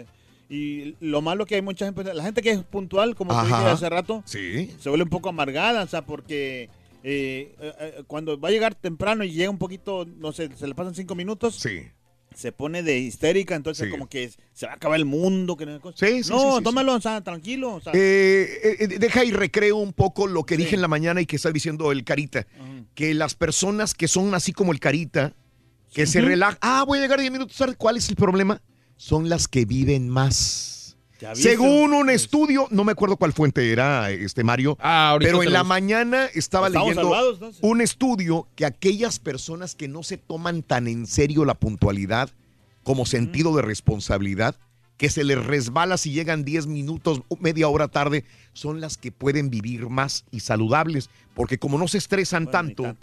Y 0.50 0.96
lo 1.00 1.22
malo 1.22 1.46
que 1.46 1.54
hay 1.54 1.62
mucha 1.62 1.84
gente, 1.86 2.02
la 2.12 2.24
gente 2.24 2.42
que 2.42 2.50
es 2.50 2.62
puntual, 2.64 3.14
como 3.14 3.32
te 3.40 3.46
dije 3.46 3.54
hace 3.68 3.88
rato, 3.88 4.22
Sí. 4.26 4.70
se 4.80 4.88
vuelve 4.88 5.04
un 5.04 5.08
poco 5.10 5.28
amargada, 5.28 5.84
o 5.84 5.86
sea, 5.86 6.02
porque 6.04 6.68
eh, 7.04 7.54
eh, 7.60 7.72
eh, 7.80 8.02
cuando 8.08 8.38
va 8.38 8.48
a 8.48 8.50
llegar 8.50 8.74
temprano 8.74 9.22
y 9.24 9.30
llega 9.30 9.48
un 9.48 9.58
poquito, 9.58 10.04
no 10.18 10.32
sé, 10.32 10.50
se 10.56 10.66
le 10.66 10.74
pasan 10.74 10.94
cinco 10.94 11.14
minutos, 11.14 11.54
Sí. 11.54 11.82
Se 12.40 12.52
pone 12.52 12.82
de 12.82 12.98
histérica, 12.98 13.54
entonces 13.54 13.90
como 13.90 14.08
que 14.08 14.30
se 14.54 14.66
va 14.66 14.72
a 14.72 14.76
acabar 14.76 14.98
el 14.98 15.04
mundo. 15.04 15.56
Que 15.56 15.66
no, 15.66 15.78
Sí, 15.94 16.24
sí, 16.24 16.30
no 16.30 16.62
tómalo, 16.62 16.94
o 16.94 17.00
sea, 17.00 17.20
tranquilo. 17.20 17.74
o 17.74 17.80
sea. 17.80 17.92
Eh, 17.94 18.76
eh, 18.80 18.86
deja 18.98 19.24
y 19.24 19.30
recreo 19.30 19.76
un 19.76 19.92
poco 19.92 20.26
lo 20.26 20.44
que 20.44 20.56
dije 20.56 20.74
en 20.74 20.80
la 20.80 20.88
mañana 20.88 21.20
y 21.20 21.26
que 21.26 21.36
está 21.36 21.52
diciendo 21.52 21.92
el 21.92 22.02
Carita. 22.02 22.46
Que 22.94 23.12
las 23.12 23.34
personas 23.34 23.92
que 23.94 24.08
son 24.08 24.34
así 24.34 24.52
como 24.52 24.72
el 24.72 24.80
Carita, 24.80 25.34
que 25.92 26.06
se 26.06 26.20
relajan. 26.22 26.58
Ah, 26.62 26.84
voy 26.86 26.98
a 26.98 27.02
llegar 27.02 27.20
10 27.20 27.30
minutos 27.30 27.56
tarde. 27.56 27.74
¿Cuál 27.76 27.98
es 27.98 28.08
el 28.08 28.16
problema? 28.16 28.62
Son 28.96 29.28
las 29.28 29.46
que 29.46 29.66
viven 29.66 30.08
más. 30.08 30.79
Según 31.34 31.94
un 31.94 32.10
estudio, 32.10 32.66
no 32.70 32.84
me 32.84 32.92
acuerdo 32.92 33.16
cuál 33.16 33.32
fuente 33.32 33.72
era, 33.72 34.10
este 34.10 34.44
Mario, 34.44 34.76
ahorita 34.80 35.30
pero 35.30 35.42
en 35.42 35.52
la 35.52 35.64
mañana 35.64 36.26
estaba 36.34 36.68
leyendo 36.68 37.02
salvados, 37.02 37.58
un 37.60 37.80
estudio 37.80 38.48
que 38.54 38.64
aquellas 38.64 39.18
personas 39.18 39.74
que 39.74 39.88
no 39.88 40.02
se 40.02 40.16
toman 40.16 40.62
tan 40.62 40.88
en 40.88 41.06
serio 41.06 41.44
la 41.44 41.54
puntualidad 41.54 42.30
como 42.82 43.06
sentido 43.06 43.54
de 43.54 43.62
responsabilidad, 43.62 44.56
que 44.96 45.10
se 45.10 45.24
les 45.24 45.42
resbala 45.42 45.96
si 45.96 46.10
llegan 46.10 46.44
10 46.44 46.66
minutos 46.66 47.22
media 47.38 47.68
hora 47.68 47.88
tarde, 47.88 48.24
son 48.52 48.80
las 48.80 48.96
que 48.96 49.12
pueden 49.12 49.50
vivir 49.50 49.88
más 49.88 50.24
y 50.30 50.40
saludables, 50.40 51.10
porque 51.34 51.58
como 51.58 51.78
no 51.78 51.88
se 51.88 51.98
estresan 51.98 52.50
tanto, 52.50 52.96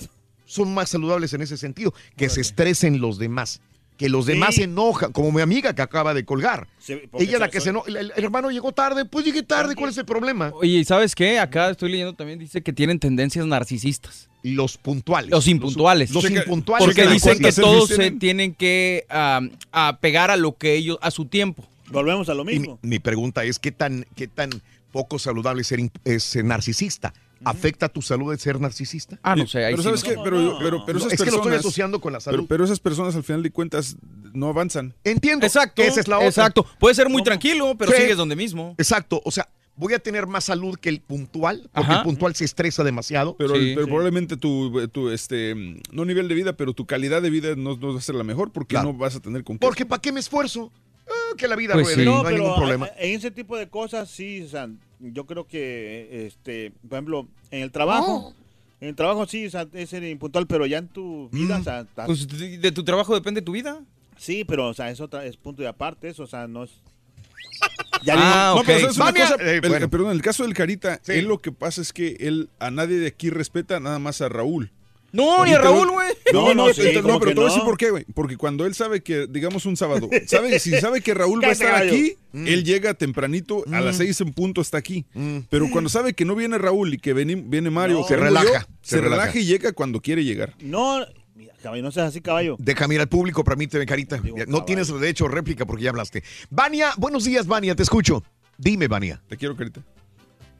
son 0.46 0.74
más 0.74 0.90
saludables 0.90 1.34
en 1.34 1.42
ese 1.42 1.58
sentido, 1.58 1.94
que 2.16 2.30
se 2.30 2.42
estresen 2.42 3.02
los 3.02 3.18
demás. 3.18 3.62
Que 3.98 4.10
los 4.10 4.28
demás 4.28 4.50
Sí. 4.54 4.58
se 4.58 4.64
enojan, 4.66 5.12
como 5.12 5.32
mi 5.32 5.42
amiga 5.42 5.74
que 5.74 5.82
acaba 5.82 6.14
de 6.14 6.24
colgar. 6.24 6.68
Sí, 6.80 6.94
Ella 7.18 7.34
es 7.34 7.40
la 7.40 7.46
son- 7.48 7.50
que 7.52 7.62
se 7.62 7.70
enoja. 7.72 7.90
El, 7.90 7.98
el 8.16 8.24
hermano 8.24 8.52
llegó 8.52 8.72
tarde, 8.72 9.06
pues 9.06 9.26
llegué 9.26 9.42
tarde, 9.42 9.76
¿cuál 9.76 9.90
es 9.90 9.98
el 9.98 10.06
problema? 10.06 10.52
Oye, 10.54 10.78
¿y 10.80 10.86
sabes 10.86 11.16
qué? 11.16 11.40
Acá 11.40 11.72
estoy 11.72 11.90
leyendo 11.92 12.14
también, 12.14 12.38
dice 12.38 12.62
que 12.62 12.72
tienen 12.74 13.00
tendencias 13.00 13.46
narcisistas. 13.48 14.30
Los 14.44 14.78
puntuales. 14.78 15.32
Los 15.32 15.48
impuntuales. 15.48 16.12
Los 16.12 16.24
Checa- 16.24 16.42
impuntuales. 16.44 16.86
Porque 16.86 17.08
dicen 17.08 17.40
que 17.40 17.52
todos 17.52 17.90
se 17.90 18.12
tienen. 18.12 18.54
que 18.54 19.06
am, 19.10 19.50
apegar 19.72 20.30
a 20.32 20.38
lo 20.38 20.56
que 20.58 20.76
ellos, 20.76 20.98
a 21.02 21.10
su 21.12 21.26
tiempo. 21.26 21.68
Volvemos 21.90 22.30
a 22.30 22.34
lo 22.34 22.50
Y 22.50 22.60
mi, 22.60 22.68
mi 22.84 23.00
pregunta 23.00 23.44
es, 23.46 23.58
¿qué 23.60 23.72
tan, 23.72 24.06
¿qué 24.16 24.28
tan 24.28 24.50
poco 24.92 25.18
saludable 25.20 25.64
ser, 25.64 25.80
imp- 25.80 26.00
es 26.06 26.24
ser 26.24 26.46
narcisista? 26.46 27.14
¿Afecta 27.44 27.90
tu 27.90 28.02
salud 28.02 28.32
el 28.34 28.40
ser 28.40 28.60
narcisista? 28.60 29.20
Ah, 29.24 29.36
no 29.36 29.48
sé, 29.48 29.66
ahí 29.66 29.74
Pero 29.74 29.84
sí 29.84 29.88
¿sabes 29.88 30.04
no. 30.04 30.10
qué? 30.10 30.16
Pero, 30.24 30.58
pero, 30.60 30.86
pero 30.86 31.00
esas 31.00 31.14
es 31.14 31.22
que 31.22 31.30
lo 31.32 31.38
estoy 31.38 31.54
asociando 31.56 32.00
con 32.02 32.14
la 32.14 32.20
salud. 32.20 32.46
Pero, 32.48 32.64
esas 32.66 32.80
personas 32.80 33.16
al 33.16 33.24
final 33.24 33.44
de 33.44 33.52
cuentas 33.52 33.96
no 34.34 34.48
avanzan. 34.50 34.94
Entiendo. 35.04 35.46
Exacto. 35.46 35.82
Esa 35.82 36.00
es 36.02 36.08
la 36.08 36.18
otra. 36.18 36.28
Exacto. 36.30 36.66
Puede 36.80 36.96
ser 36.96 37.10
muy 37.10 37.24
tranquilo, 37.24 37.76
pero 37.78 37.92
sigues 37.92 38.18
donde 38.18 38.36
mismo. 38.36 38.76
Exacto. 38.78 39.22
O 39.26 39.32
sea, 39.32 39.48
voy 39.76 39.94
a 39.94 40.00
tener 40.00 40.26
más 40.28 40.46
salud 40.46 40.76
que 40.80 40.90
el 40.90 41.02
puntual, 41.02 41.70
porque 41.74 41.92
Ajá. 41.92 41.98
el 42.00 42.04
puntual 42.04 42.34
se 42.36 42.46
estresa 42.46 42.84
demasiado. 42.84 43.36
Pero, 43.38 43.56
Sí. 43.56 43.74
pero 43.76 43.86
probablemente 43.88 44.36
tu, 44.36 44.88
tu, 44.90 45.10
este, 45.12 45.54
no 45.92 46.04
nivel 46.06 46.28
de 46.28 46.34
vida, 46.36 46.54
pero 46.58 46.74
tu 46.74 46.86
calidad 46.88 47.22
de 47.22 47.30
vida 47.30 47.56
no, 47.56 47.78
no 47.78 47.94
va 47.94 48.00
a 48.00 48.02
ser 48.02 48.16
la 48.16 48.24
mejor 48.24 48.52
porque 48.52 48.74
Claro. 48.74 48.92
no 48.94 48.98
vas 48.98 49.16
a 49.16 49.20
tener 49.20 49.44
con 49.44 49.58
qué. 49.58 49.66
Porque 49.66 49.86
¿para 49.86 50.02
qué 50.02 50.12
me 50.12 50.20
esfuerzo? 50.20 50.72
Ah, 51.08 51.36
que 51.38 51.48
la 51.48 51.56
vida 51.56 51.74
Pues 51.74 51.86
ruede, 51.86 52.00
sí. 52.00 52.06
no, 52.06 52.12
No, 52.24 52.28
hay 52.28 52.34
pero 52.34 52.38
ningún 52.44 52.58
problema. 52.58 52.90
en 52.98 53.16
ese 53.16 53.30
tipo 53.32 53.56
de 53.56 53.70
cosas 53.70 54.10
sí, 54.10 54.42
o 54.42 54.50
sea, 54.50 54.68
yo 55.00 55.26
creo 55.26 55.46
que, 55.48 56.26
este, 56.28 56.72
por 56.88 56.98
ejemplo, 56.98 57.28
en 57.52 57.62
el 57.64 57.72
trabajo, 57.72 58.34
en 58.82 58.90
el 58.90 58.96
trabajo 58.96 59.26
sí, 59.26 59.46
o 59.48 59.50
sea, 59.50 59.68
es 59.74 59.90
ser 59.90 60.04
impuntual, 60.04 60.48
pero 60.48 60.66
ya 60.66 60.78
en 60.80 60.88
tu 60.88 61.30
vida, 61.32 61.58
Mm. 61.58 61.62
o 61.62 61.64
sea, 61.64 61.86
ta- 61.86 62.06
Pues 62.06 62.28
de, 62.28 62.72
tu 62.72 62.84
trabajo 62.84 63.14
depende 63.16 63.42
tu 63.42 63.52
vida. 63.54 63.82
sí, 64.18 64.44
pero, 64.46 64.68
o 64.68 64.74
sea, 64.74 64.90
es 64.92 65.00
otra, 65.00 65.26
es 65.26 65.38
punto 65.38 65.62
de 65.62 65.68
aparte, 65.68 66.08
eso, 66.10 66.24
o 66.24 66.28
sea, 66.28 66.48
no 66.48 66.64
es... 66.64 66.72
Ah, 68.10 68.54
No, 68.56 68.64
pero 68.64 68.80
¿sabes 68.92 68.98
una 68.98 69.12
cosa? 69.14 69.36
Eh, 69.44 69.60
El- 69.64 69.70
bueno. 69.70 69.90
perdón, 69.90 70.08
en 70.08 70.14
el 70.16 70.22
caso 70.22 70.44
del 70.44 70.54
Carita, 70.54 71.00
Sí. 71.04 71.14
él 71.14 71.26
lo 71.26 71.40
que 71.40 71.52
pasa 71.52 71.82
es 71.82 71.92
que 71.94 72.16
él 72.20 72.50
a 72.60 72.70
nadie 72.72 72.98
de 73.00 73.08
aquí 73.08 73.30
respeta, 73.30 73.80
nada 73.80 73.98
más 74.00 74.22
a 74.22 74.30
Raúl. 74.30 74.72
No, 75.14 75.46
ni 75.46 75.52
Y 75.52 75.54
a 75.54 75.60
Raúl, 75.60 75.90
güey. 75.90 76.10
No, 76.34 76.54
no, 76.54 76.74
sí, 76.74 76.92
no, 76.94 77.02
¿cómo 77.02 77.20
pero 77.20 77.32
te 77.32 77.36
voy 77.36 77.46
a 77.46 77.48
decir 77.48 77.64
por 77.64 77.78
qué, 77.78 77.90
güey. 77.92 78.06
Porque 78.14 78.36
cuando 78.36 78.66
él 78.66 78.76
sabe 78.76 79.02
que, 79.02 79.26
digamos, 79.28 79.66
un 79.66 79.78
sábado, 79.78 80.10
sabe, 80.28 80.60
si 80.60 80.72
sabe 80.80 81.02
que 81.02 81.14
Raúl 81.14 81.42
va 81.44 81.48
a 81.48 81.52
estar 81.52 81.76
aquí, 81.76 82.18
Mm. 82.34 82.46
él 82.48 82.64
llega 82.66 82.94
tempranito, 82.94 83.64
a 83.72 83.80
las 83.82 83.98
seis 83.98 84.20
en 84.22 84.34
punto 84.34 84.60
está 84.62 84.78
aquí. 84.78 85.06
Pero 85.50 85.68
cuando 85.72 85.90
sabe 85.90 86.14
que 86.14 86.26
no 86.26 86.36
viene 86.36 86.58
Raúl 86.58 86.94
y 86.94 86.98
que 86.98 87.14
viene, 87.14 87.36
viene 87.36 87.70
Mario, 87.70 88.00
No. 88.00 88.02
que 88.06 88.10
Se 88.14 88.18
relaja, 88.20 88.46
yo, 88.46 88.52
se 88.82 88.90
se, 88.90 89.02
relaja. 89.02 89.22
relaja 89.24 89.40
y 89.40 89.46
llega 89.46 89.72
cuando 89.72 90.02
quiere 90.02 90.24
llegar. 90.26 90.54
No, 90.60 91.06
mira, 91.36 91.54
caballo, 91.64 91.82
no 91.82 91.92
seas 91.92 92.10
así, 92.10 92.20
caballo. 92.22 92.58
Déjame 92.60 92.96
ir 92.96 93.02
al 93.02 93.08
público, 93.08 93.44
permíteme, 93.46 93.86
Carita. 93.86 94.18
Digo, 94.18 94.38
No 94.40 94.46
caballo. 94.46 94.66
tienes 94.66 94.88
derecho 95.00 95.26
a 95.26 95.30
réplica 95.30 95.66
porque 95.66 95.84
ya 95.86 95.90
hablaste. 95.90 96.22
Vania, 96.50 96.92
buenos 96.98 97.24
días, 97.24 97.48
Vania, 97.48 97.76
te 97.76 97.84
escucho. 97.84 98.24
Dime, 98.58 98.88
Vania. 98.90 99.22
Te 99.30 99.38
quiero, 99.38 99.56
Carita. 99.56 99.82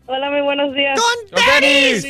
Hola, 0.08 0.32
muy 0.32 0.42
buenos 0.42 0.74
días. 0.74 0.98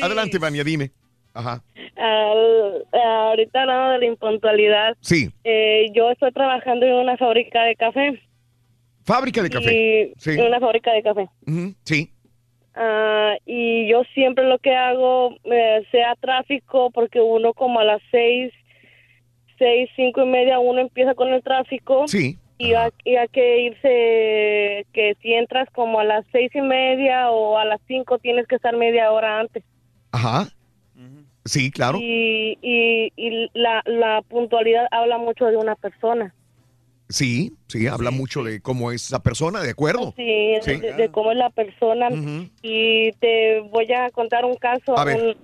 Adelante, 0.01 0.37
Vania, 0.37 0.63
dime. 0.63 0.91
Ajá. 1.33 1.63
Al- 1.97 2.85
ahorita 2.93 3.61
hablando 3.61 3.91
de 3.93 3.99
la 3.99 4.05
impuntualidad, 4.05 4.95
Sí, 5.01 5.29
eh, 5.43 5.87
yo 5.93 6.11
estoy 6.11 6.31
trabajando 6.31 6.85
en 6.85 6.93
una 6.93 7.17
fábrica 7.17 7.63
de 7.63 7.75
café. 7.75 8.21
fábrica 9.03 9.41
de 9.41 9.49
café. 9.49 10.13
Sí. 10.17 10.31
en 10.31 10.45
una 10.45 10.59
fábrica 10.59 10.91
de 10.93 11.01
café. 11.03 11.27
Sí. 11.83 12.11
Ah, 12.75 13.35
y 13.45 13.87
yo 13.89 14.03
siempre 14.13 14.45
lo 14.47 14.59
que 14.59 14.75
hago, 14.75 15.33
eh, 15.45 15.83
sea 15.91 16.13
tráfico, 16.19 16.91
porque 16.91 17.19
uno 17.19 17.53
como 17.53 17.79
a 17.79 17.83
las 17.83 18.01
seis, 18.11 18.53
seis, 19.57 19.89
cinco 19.95 20.21
y 20.21 20.27
media, 20.27 20.59
uno 20.59 20.79
empieza 20.81 21.15
con 21.15 21.29
el 21.33 21.41
tráfico. 21.41 22.07
Sí. 22.07 22.37
Y 22.59 22.73
hay, 22.73 22.89
y 23.05 23.15
hay 23.15 23.27
que 23.29 23.59
irse, 23.61 24.85
que 24.93 25.15
si 25.21 25.33
entras 25.33 25.69
como 25.71 25.99
a 25.99 26.03
las 26.03 26.25
seis 26.31 26.51
y 26.53 26.61
media 26.61 27.31
o 27.31 27.57
a 27.57 27.65
las 27.65 27.79
cinco, 27.87 28.19
tienes 28.19 28.47
que 28.47 28.55
estar 28.55 28.75
media 28.75 29.11
hora 29.11 29.39
antes. 29.39 29.63
Ajá. 30.11 30.47
Sí, 31.47 31.71
claro. 31.71 31.97
Y, 32.01 32.57
y, 32.61 33.11
y 33.15 33.49
la, 33.53 33.81
la 33.85 34.21
puntualidad 34.21 34.85
habla 34.91 35.17
mucho 35.17 35.45
de 35.45 35.57
una 35.57 35.75
persona. 35.75 36.33
Sí, 37.09 37.53
sí, 37.67 37.87
habla 37.87 38.11
mucho 38.11 38.43
de 38.43 38.59
cómo 38.61 38.91
es 38.91 39.05
esa 39.05 39.23
persona, 39.23 39.61
de 39.61 39.69
acuerdo. 39.71 40.13
Sí, 40.17 40.55
Sí. 40.61 40.75
De, 40.77 40.93
de 40.93 41.09
cómo 41.09 41.31
es 41.31 41.37
la 41.37 41.49
persona. 41.49 42.09
Y 42.61 43.11
te 43.13 43.61
voy 43.71 43.91
a 43.93 44.09
contar 44.11 44.43
un 44.45 44.55
caso. 44.55 44.97
A 44.97 45.05
ver. 45.05 45.23
un- 45.23 45.37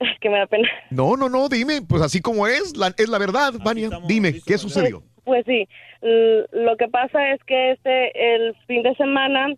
que 0.20 0.28
me 0.30 0.38
da 0.38 0.46
pena. 0.46 0.68
No, 0.90 1.16
no, 1.16 1.28
no, 1.28 1.48
dime, 1.48 1.82
pues 1.82 2.02
así 2.02 2.20
como 2.20 2.46
es, 2.46 2.76
la- 2.76 2.94
es 2.96 3.08
la 3.08 3.18
verdad, 3.18 3.52
Vania. 3.64 3.88
Dime, 4.06 4.34
¿qué 4.46 4.58
sucedió? 4.58 5.02
Pues 5.24 5.44
sí, 5.46 5.66
l- 6.02 6.46
lo 6.52 6.76
que 6.76 6.88
pasa 6.88 7.32
es 7.32 7.42
que 7.44 7.72
este 7.72 8.34
el 8.36 8.54
fin 8.66 8.82
de 8.82 8.94
semana 8.96 9.48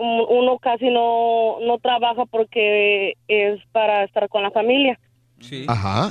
uno 0.00 0.58
casi 0.58 0.88
no 0.88 1.58
no 1.60 1.78
trabaja 1.78 2.24
porque 2.26 3.14
es 3.28 3.60
para 3.72 4.04
estar 4.04 4.28
con 4.28 4.42
la 4.42 4.50
familia. 4.50 4.98
Sí. 5.40 5.66
Ajá. 5.68 6.10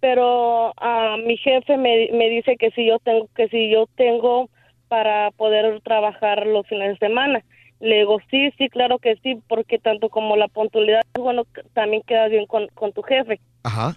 Pero 0.00 0.72
ah, 0.76 1.16
mi 1.24 1.36
jefe 1.36 1.76
me, 1.76 2.08
me 2.12 2.28
dice 2.28 2.56
que 2.56 2.70
si 2.70 2.86
yo 2.86 2.98
tengo 3.00 3.28
que 3.34 3.48
si 3.48 3.70
yo 3.70 3.86
tengo 3.96 4.48
para 4.88 5.30
poder 5.30 5.80
trabajar 5.80 6.46
los 6.46 6.66
fines 6.66 6.90
de 6.90 7.06
semana. 7.06 7.42
Le 7.80 7.96
digo, 7.96 8.18
sí, 8.30 8.50
sí, 8.58 8.68
claro 8.68 8.98
que 8.98 9.16
sí, 9.24 9.40
porque 9.48 9.78
tanto 9.78 10.08
como 10.08 10.36
la 10.36 10.46
puntualidad, 10.46 11.00
bueno, 11.18 11.44
también 11.72 12.02
queda 12.06 12.28
bien 12.28 12.46
con, 12.46 12.68
con 12.74 12.92
tu 12.92 13.02
jefe, 13.02 13.40
Ajá. 13.64 13.96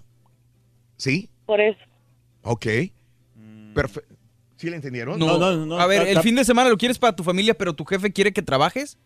Sí, 0.97 1.29
por 1.45 1.61
eso. 1.61 1.77
ok. 2.43 2.65
Perfecto. 3.75 4.14
¿Sí 4.57 4.69
le 4.69 4.77
entendieron? 4.77 5.19
No, 5.19 5.77
a 5.79 5.85
ver, 5.87 6.07
el 6.07 6.19
fin 6.19 6.35
de 6.35 6.45
semana 6.45 6.69
lo 6.69 6.77
quieres 6.77 6.97
para 6.97 7.15
tu 7.15 7.23
familia, 7.23 7.53
pero 7.53 7.73
tu 7.73 7.83
jefe 7.85 8.11
quiere 8.13 8.31
que 8.33 8.41
trabajes. 8.41 8.97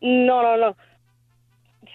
No, 0.00 0.42
no, 0.42 0.56
no. 0.56 0.76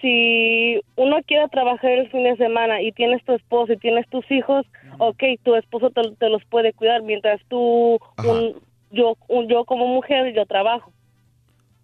Si 0.00 0.80
uno 0.96 1.16
quiere 1.26 1.48
trabajar 1.48 1.90
el 1.90 2.10
fin 2.10 2.24
de 2.24 2.36
semana 2.36 2.82
y 2.82 2.92
tienes 2.92 3.24
tu 3.24 3.32
esposo 3.34 3.72
y 3.72 3.78
tienes 3.78 4.08
tus 4.08 4.28
hijos, 4.30 4.66
ok, 4.98 5.22
tu 5.42 5.54
esposo 5.54 5.90
te, 5.90 6.02
te 6.18 6.28
los 6.28 6.44
puede 6.46 6.72
cuidar 6.72 7.02
mientras 7.02 7.40
tú, 7.48 7.98
un- 8.24 8.60
yo, 8.90 9.16
un- 9.28 9.48
yo 9.48 9.64
como 9.64 9.86
mujer, 9.86 10.34
yo 10.34 10.44
trabajo. 10.46 10.92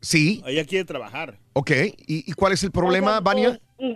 Sí, 0.01 0.43
Ella 0.47 0.65
quiere 0.65 0.85
trabajar. 0.85 1.35
ok. 1.53 1.71
¿Y, 2.07 2.31
y 2.31 2.33
cuál 2.33 2.53
es 2.53 2.65
el 2.65 2.73
problema, 2.73 3.21
Vania? 3.21 3.59
Mm, 3.79 3.93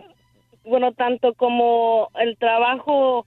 Bueno, 0.65 0.93
tanto 0.93 1.35
como 1.35 2.09
el 2.19 2.37
trabajo 2.39 3.27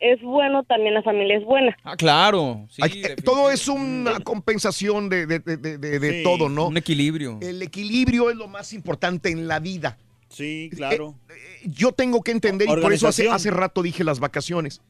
es 0.00 0.20
bueno, 0.22 0.62
también 0.64 0.94
la 0.94 1.02
familia 1.02 1.36
es 1.38 1.44
buena. 1.44 1.76
Ah, 1.84 1.96
claro. 1.96 2.66
Sí, 2.70 2.82
eh, 3.04 3.16
todo 3.24 3.50
es 3.50 3.66
una 3.68 4.20
compensación 4.20 5.08
de, 5.08 5.26
de- 5.26 5.38
de- 5.40 5.56
de- 5.56 5.78
de- 5.78 5.98
de 5.98 6.10
Sí, 6.18 6.22
todo, 6.22 6.48
¿no? 6.48 6.68
Un 6.68 6.76
equilibrio. 6.76 7.38
El 7.42 7.60
equilibrio 7.62 8.30
es 8.30 8.36
lo 8.36 8.48
más 8.48 8.72
importante 8.72 9.30
en 9.30 9.48
la 9.48 9.58
vida. 9.58 9.98
Sí, 10.28 10.70
claro. 10.74 11.14
Yo 11.64 11.92
tengo 11.92 12.22
que 12.22 12.30
entender, 12.32 12.68
y 12.68 12.70
por 12.80 12.92
eso 12.92 13.08
hace, 13.08 13.28
hace 13.30 13.50
rato 13.50 13.82
dije 13.82 14.04
las 14.04 14.20
vacaciones. 14.20 14.80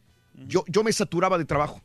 Yo, 0.47 0.65
yo 0.69 0.85
me 0.85 0.93
saturaba 0.93 1.37
de 1.39 1.45
trabajo 1.45 1.81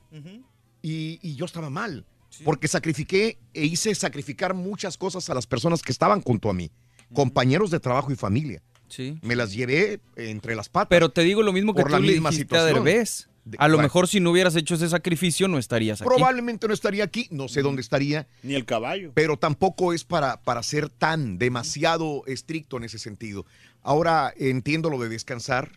y, 0.81 1.19
y 1.21 1.35
yo 1.35 1.45
estaba 1.45 1.69
mal, 1.69 2.05
porque 2.43 2.67
sacrifiqué 2.67 3.37
e 3.53 3.65
hice 3.65 3.93
sacrificar 3.95 4.53
muchas 4.53 4.97
cosas 4.97 5.29
a 5.29 5.33
las 5.33 5.47
personas 5.47 5.81
que 5.81 5.91
estaban 5.91 6.21
junto 6.21 6.49
a 6.49 6.53
mí, 6.53 6.69
compañeros 7.13 7.71
de 7.71 7.79
trabajo 7.79 8.11
y 8.11 8.15
familia. 8.15 8.61
Sí. 8.93 9.17
Me 9.21 9.35
las 9.35 9.53
llevé 9.53 9.99
entre 10.15 10.55
las 10.55 10.69
patas. 10.69 10.89
Pero 10.89 11.09
te 11.09 11.21
digo 11.23 11.41
lo 11.41 11.51
mismo 11.53 11.73
que 11.73 11.81
por 11.81 11.89
tú 11.91 11.93
la 11.97 11.99
le 11.99 12.11
misma 12.11 12.29
a 12.29 12.31
situación. 12.31 12.83
Derbez. 12.83 13.27
De- 13.45 13.57
A 13.59 13.67
lo 13.67 13.77
mejor 13.77 14.07
si 14.07 14.19
no 14.21 14.31
hubieras 14.31 14.55
hecho 14.55 14.75
ese 14.75 14.87
sacrificio 14.87 15.47
no 15.49 15.57
estarías 15.57 15.99
aquí. 16.01 16.07
Probablemente 16.07 16.65
no 16.67 16.73
estaría 16.73 17.03
aquí, 17.03 17.27
no 17.29 17.49
sé 17.49 17.61
dónde 17.61 17.81
estaría. 17.81 18.25
Ni 18.41 18.53
el 18.55 18.63
caballo. 18.65 19.11
Pero 19.15 19.35
tampoco 19.37 19.91
es 19.93 20.03
para, 20.05 20.41
para 20.43 20.63
ser 20.63 20.87
tan 20.89 21.37
demasiado 21.39 22.23
estricto 22.27 22.77
en 22.77 22.83
ese 22.85 22.99
sentido. 22.99 23.45
Ahora 23.81 24.33
entiendo 24.37 24.89
lo 24.89 24.97
de 24.99 25.09
descansar. 25.09 25.71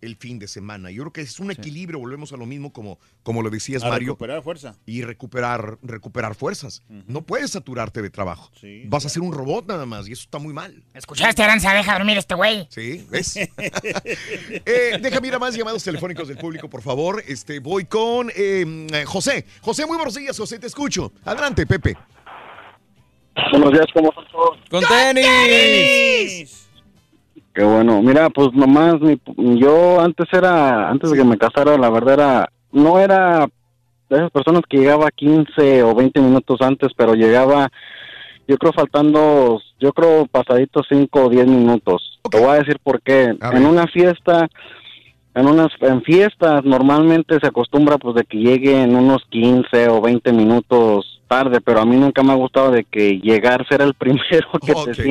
El 0.00 0.16
fin 0.16 0.38
de 0.38 0.48
semana. 0.48 0.90
Yo 0.90 1.02
creo 1.02 1.12
que 1.12 1.20
es 1.22 1.40
un 1.40 1.50
equilibrio, 1.50 1.98
volvemos 1.98 2.32
a 2.32 2.36
lo 2.36 2.46
mismo 2.46 2.72
como, 2.72 2.98
como 3.22 3.42
lo 3.42 3.50
decías, 3.50 3.82
A 3.82 3.88
Mario. 3.88 4.08
recuperar 4.08 4.42
fuerza. 4.42 4.76
Y 4.86 5.02
recuperar, 5.02 5.78
recuperar 5.82 6.34
fuerzas. 6.34 6.82
No 6.88 7.22
puedes 7.22 7.52
saturarte 7.52 8.02
de 8.02 8.10
trabajo. 8.10 8.50
Vas 8.86 9.06
a 9.06 9.08
ser 9.08 9.22
un 9.22 9.32
robot 9.32 9.66
nada 9.66 9.86
más 9.86 10.08
y 10.08 10.12
eso 10.12 10.22
está 10.22 10.38
muy 10.38 10.52
mal. 10.52 10.82
¿Escuchaste, 10.94 11.42
Aranza? 11.42 11.72
Deja 11.72 11.94
dormir 11.94 12.18
este 12.18 12.34
güey. 12.34 12.66
Sí, 12.70 13.06
¿ves? 13.10 13.36
eh, 13.36 14.98
déjame 15.00 15.28
ir 15.28 15.34
a 15.34 15.38
más 15.38 15.56
llamados 15.56 15.82
telefónicos 15.82 16.28
del 16.28 16.38
público, 16.38 16.68
por 16.68 16.82
favor. 16.82 17.22
Este, 17.26 17.58
voy 17.60 17.84
con 17.84 18.30
eh, 18.30 18.86
eh, 18.92 19.04
José. 19.06 19.46
José, 19.60 19.86
muy 19.86 19.96
buenos 19.96 20.14
días, 20.14 20.36
José, 20.36 20.58
te 20.58 20.66
escucho. 20.66 21.12
Adelante, 21.24 21.66
Pepe. 21.66 21.96
Buenos 23.52 23.72
días, 23.72 23.86
¿cómo 23.92 24.08
están 24.08 24.26
todos? 24.32 24.58
¡Con 24.70 24.82
tenis! 24.84 26.65
Qué 27.56 27.64
bueno. 27.64 28.02
Mira, 28.02 28.28
pues 28.28 28.52
nomás, 28.52 29.00
mi- 29.00 29.18
yo 29.58 29.98
antes 30.00 30.26
era, 30.30 30.90
antes 30.90 31.10
de 31.10 31.16
que 31.16 31.24
me 31.24 31.38
casara, 31.38 31.78
la 31.78 31.88
verdad 31.88 32.14
era, 32.14 32.48
no 32.70 32.98
era 33.00 33.46
de 34.10 34.16
esas 34.16 34.30
personas 34.30 34.60
que 34.68 34.76
llegaba 34.76 35.10
15 35.10 35.82
o 35.82 35.94
20 35.94 36.20
minutos 36.20 36.60
antes, 36.60 36.90
pero 36.94 37.14
llegaba, 37.14 37.70
yo 38.46 38.58
creo 38.58 38.74
faltando, 38.74 39.58
yo 39.80 39.92
creo 39.94 40.26
pasaditos 40.26 40.86
5 40.90 41.24
o 41.24 41.28
10 41.30 41.46
minutos. 41.46 42.20
Te 42.30 42.38
voy 42.38 42.50
a 42.50 42.58
decir 42.58 42.78
por 42.82 43.00
qué. 43.00 43.34
En 43.56 43.64
una 43.64 43.86
fiesta, 43.86 44.48
en 45.36 45.46
unas 45.46 45.68
en 45.80 46.02
fiestas 46.02 46.64
normalmente 46.64 47.38
se 47.40 47.46
acostumbra 47.46 47.98
pues 47.98 48.16
de 48.16 48.24
que 48.24 48.38
llegue 48.38 48.82
en 48.82 48.96
unos 48.96 49.22
15 49.30 49.88
o 49.88 50.00
20 50.00 50.32
minutos 50.32 51.20
tarde, 51.28 51.60
pero 51.60 51.80
a 51.80 51.84
mí 51.84 51.96
nunca 51.96 52.22
me 52.22 52.32
ha 52.32 52.36
gustado 52.36 52.70
de 52.70 52.84
que 52.84 53.18
llegar 53.20 53.66
ser 53.68 53.82
el 53.82 53.94
primero 53.98 54.48
que 54.64 54.72
Ok. 54.72 54.90
te 54.92 55.02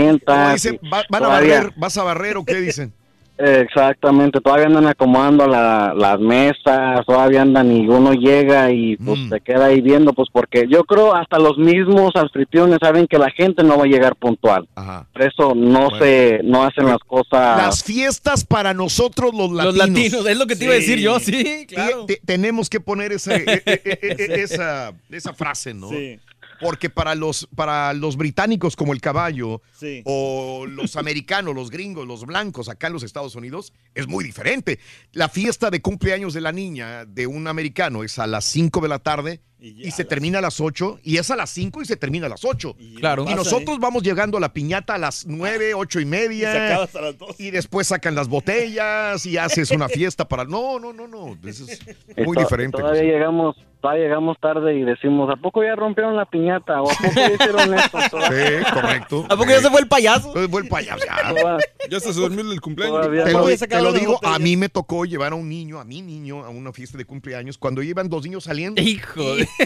dicen, 0.53 0.79
y 0.81 0.89
¿va- 0.89 1.03
¿van 1.09 1.23
a 1.25 1.27
barrer? 1.27 1.71
¿Vas 1.77 1.97
a 1.97 2.03
barrer 2.03 2.37
o 2.37 2.45
qué 2.45 2.55
dicen? 2.55 2.93
Exactamente, 3.38 4.39
todavía 4.41 4.67
andan 4.67 4.88
acomodando 4.88 5.47
la- 5.47 5.93
las 5.95 6.19
mesas, 6.19 7.05
todavía 7.05 7.41
andan 7.41 7.72
y 7.72 7.88
uno 7.88 8.14
llega 8.14 8.72
y 8.72 8.95
pues 8.97 9.19
Mm. 9.19 9.30
se 9.30 9.41
queda 9.41 9.65
ahí 9.65 9.81
viendo, 9.81 10.14
pues 10.14 10.30
porque 10.31 10.65
yo 10.69 10.83
creo 10.83 11.15
hasta 11.15 11.38
los 11.39 11.57
mismos 11.57 12.11
anfitriones 12.15 12.80
saben 12.81 13.07
que 13.07 13.17
la 13.17 13.30
gente 13.31 13.64
no 13.64 13.77
va 13.77 13.83
a 13.83 13.88
llegar 13.88 14.15
puntual. 14.15 14.67
Por 15.14 15.22
eso 15.23 15.53
no 15.55 15.89
Bueno. 15.89 15.97
se, 16.05 16.39
no 16.43 16.64
hacen 16.64 16.85
las 16.85 16.99
cosas. 16.99 17.57
Las 17.57 17.83
fiestas 17.83 18.45
para 18.45 18.73
nosotros 18.73 19.31
los 19.33 19.51
latinos. 19.51 19.75
Los 19.75 19.88
latinos, 19.89 20.25
es 20.27 20.38
lo 20.38 20.47
que 20.47 20.55
te 20.55 20.65
iba 20.65 20.73
a 20.73 20.77
decir 20.77 20.99
yo, 20.99 21.19
sí, 21.19 21.65
claro. 21.67 22.05
Te- 22.05 22.22
tenemos 22.25 22.69
que 22.69 22.80
poner 22.80 23.11
esa, 23.11 23.35
e- 23.35 23.43
e- 23.65 23.81
e- 23.83 23.97
e- 24.01 24.41
esa, 24.43 24.93
esa 25.09 25.33
frase, 25.33 25.73
¿no? 25.73 25.89
Sí. 25.89 26.19
Porque 26.59 26.90
para 26.90 27.16
los, 27.16 27.48
para 27.56 27.93
los 27.93 28.17
británicos 28.17 28.75
como 28.75 28.93
el 28.93 29.01
caballo, 29.01 29.61
Sí. 29.77 30.01
o 30.06 30.66
los 30.67 30.95
americanos, 30.95 31.53
los 31.56 31.69
gringos, 31.69 32.08
los 32.08 32.25
blancos 32.25 32.69
acá 32.69 32.88
en 32.88 32.93
los 32.93 33.03
Estados 33.03 33.35
Unidos, 33.35 33.74
es 33.93 34.08
muy 34.08 34.24
diferente. 34.24 34.80
La 35.14 35.30
fiesta 35.30 35.69
de 35.69 35.82
cumpleaños 35.82 36.34
de 36.34 36.42
la 36.42 36.51
niña 36.51 37.06
de 37.06 37.27
un 37.27 37.48
americano 37.48 38.03
es 38.03 38.19
a 38.19 38.27
las 38.27 38.45
5 38.45 38.82
de 38.82 38.88
la 38.88 39.00
tarde 39.00 39.42
y, 39.58 39.90
se 39.90 40.06
termina 40.06 40.38
a 40.38 40.42
las 40.42 40.59
8, 40.61 41.00
y 41.01 41.17
es 41.17 41.32
a 41.32 41.35
las 41.35 41.50
5 41.50 41.82
y 41.82 41.85
se 41.85 41.95
termina 41.95 42.27
a 42.27 42.30
las 42.30 42.45
8. 42.45 42.75
Claro. 43.00 43.24
Y 43.24 43.25
Pasa, 43.25 43.35
nosotros 43.38 43.80
vamos 43.80 44.03
llegando 44.03 44.38
a 44.38 44.40
la 44.40 44.53
piñata 44.53 44.93
a 44.93 44.98
las 45.00 45.25
9, 45.25 45.74
8 45.74 46.01
y 46.01 46.06
media. 46.06 46.50
Y 46.50 46.53
se 46.53 46.66
acaba 46.67 46.84
hasta 46.84 47.01
las 47.01 47.17
2. 47.17 47.40
Y 47.40 47.50
después 47.50 47.88
sacan 47.88 48.14
las 48.14 48.27
botellas 48.27 49.25
y 49.25 49.38
haces 49.38 49.72
una 49.72 49.90
fiesta 49.90 50.27
para... 50.27 50.45
No, 50.45 50.77
no, 50.80 50.93
no, 50.93 51.08
no. 51.08 51.35
Eso 51.50 51.66
es 51.67 51.80
Y 52.16 52.22
muy 52.22 52.35
to- 52.35 52.42
diferente. 52.43 52.77
Todavía 52.77 53.01
llegamos, 53.03 53.56
todavía 53.85 54.03
llegamos 54.05 54.38
tarde 54.39 54.75
y 54.80 54.83
decimos, 54.83 55.30
¿a 55.30 55.35
poco 55.35 55.64
ya 55.64 55.75
rompieron 55.75 56.15
la 56.15 56.25
piñata? 56.25 56.81
¿O 56.81 56.89
a 56.89 56.93
poco 56.95 57.14
ya 57.15 57.31
hicieron 57.31 57.73
esto? 57.75 57.97
Sí, 58.15 58.73
correcto. 58.73 59.25
¿A 59.30 59.38
poco 59.38 59.45
ya 59.49 59.59
se 59.61 59.69
fue 59.69 59.81
el 59.81 59.88
payaso? 59.88 60.33
Se 60.33 60.47
fue 60.47 60.61
el 60.64 60.67
payaso, 60.67 61.05
ya. 61.05 61.57
Ya 61.89 61.99
se 61.99 62.11
durmió 62.14 62.51
el 62.51 62.59
cumpleaños. 62.61 63.01
Te 63.01 63.31
lo, 63.33 63.45
te 63.55 63.81
lo 63.81 63.93
digo, 63.93 64.19
a 64.25 64.39
mí 64.39 64.57
me 64.57 64.69
tocó 64.69 65.05
llevar 65.05 65.33
a 65.33 65.35
un 65.35 65.47
niño, 65.47 65.80
a 65.80 65.85
mi 65.85 66.01
niño, 66.01 66.43
a 66.43 66.49
una 66.49 66.73
fiesta 66.73 66.97
de 66.97 67.05
cumpleaños, 67.05 67.57
cuando 67.59 67.83
iban 67.83 68.09
dos 68.09 68.23
niños 68.23 68.45
saliendo. 68.45 68.81
Hijo 68.81 69.35
de- 69.35 69.47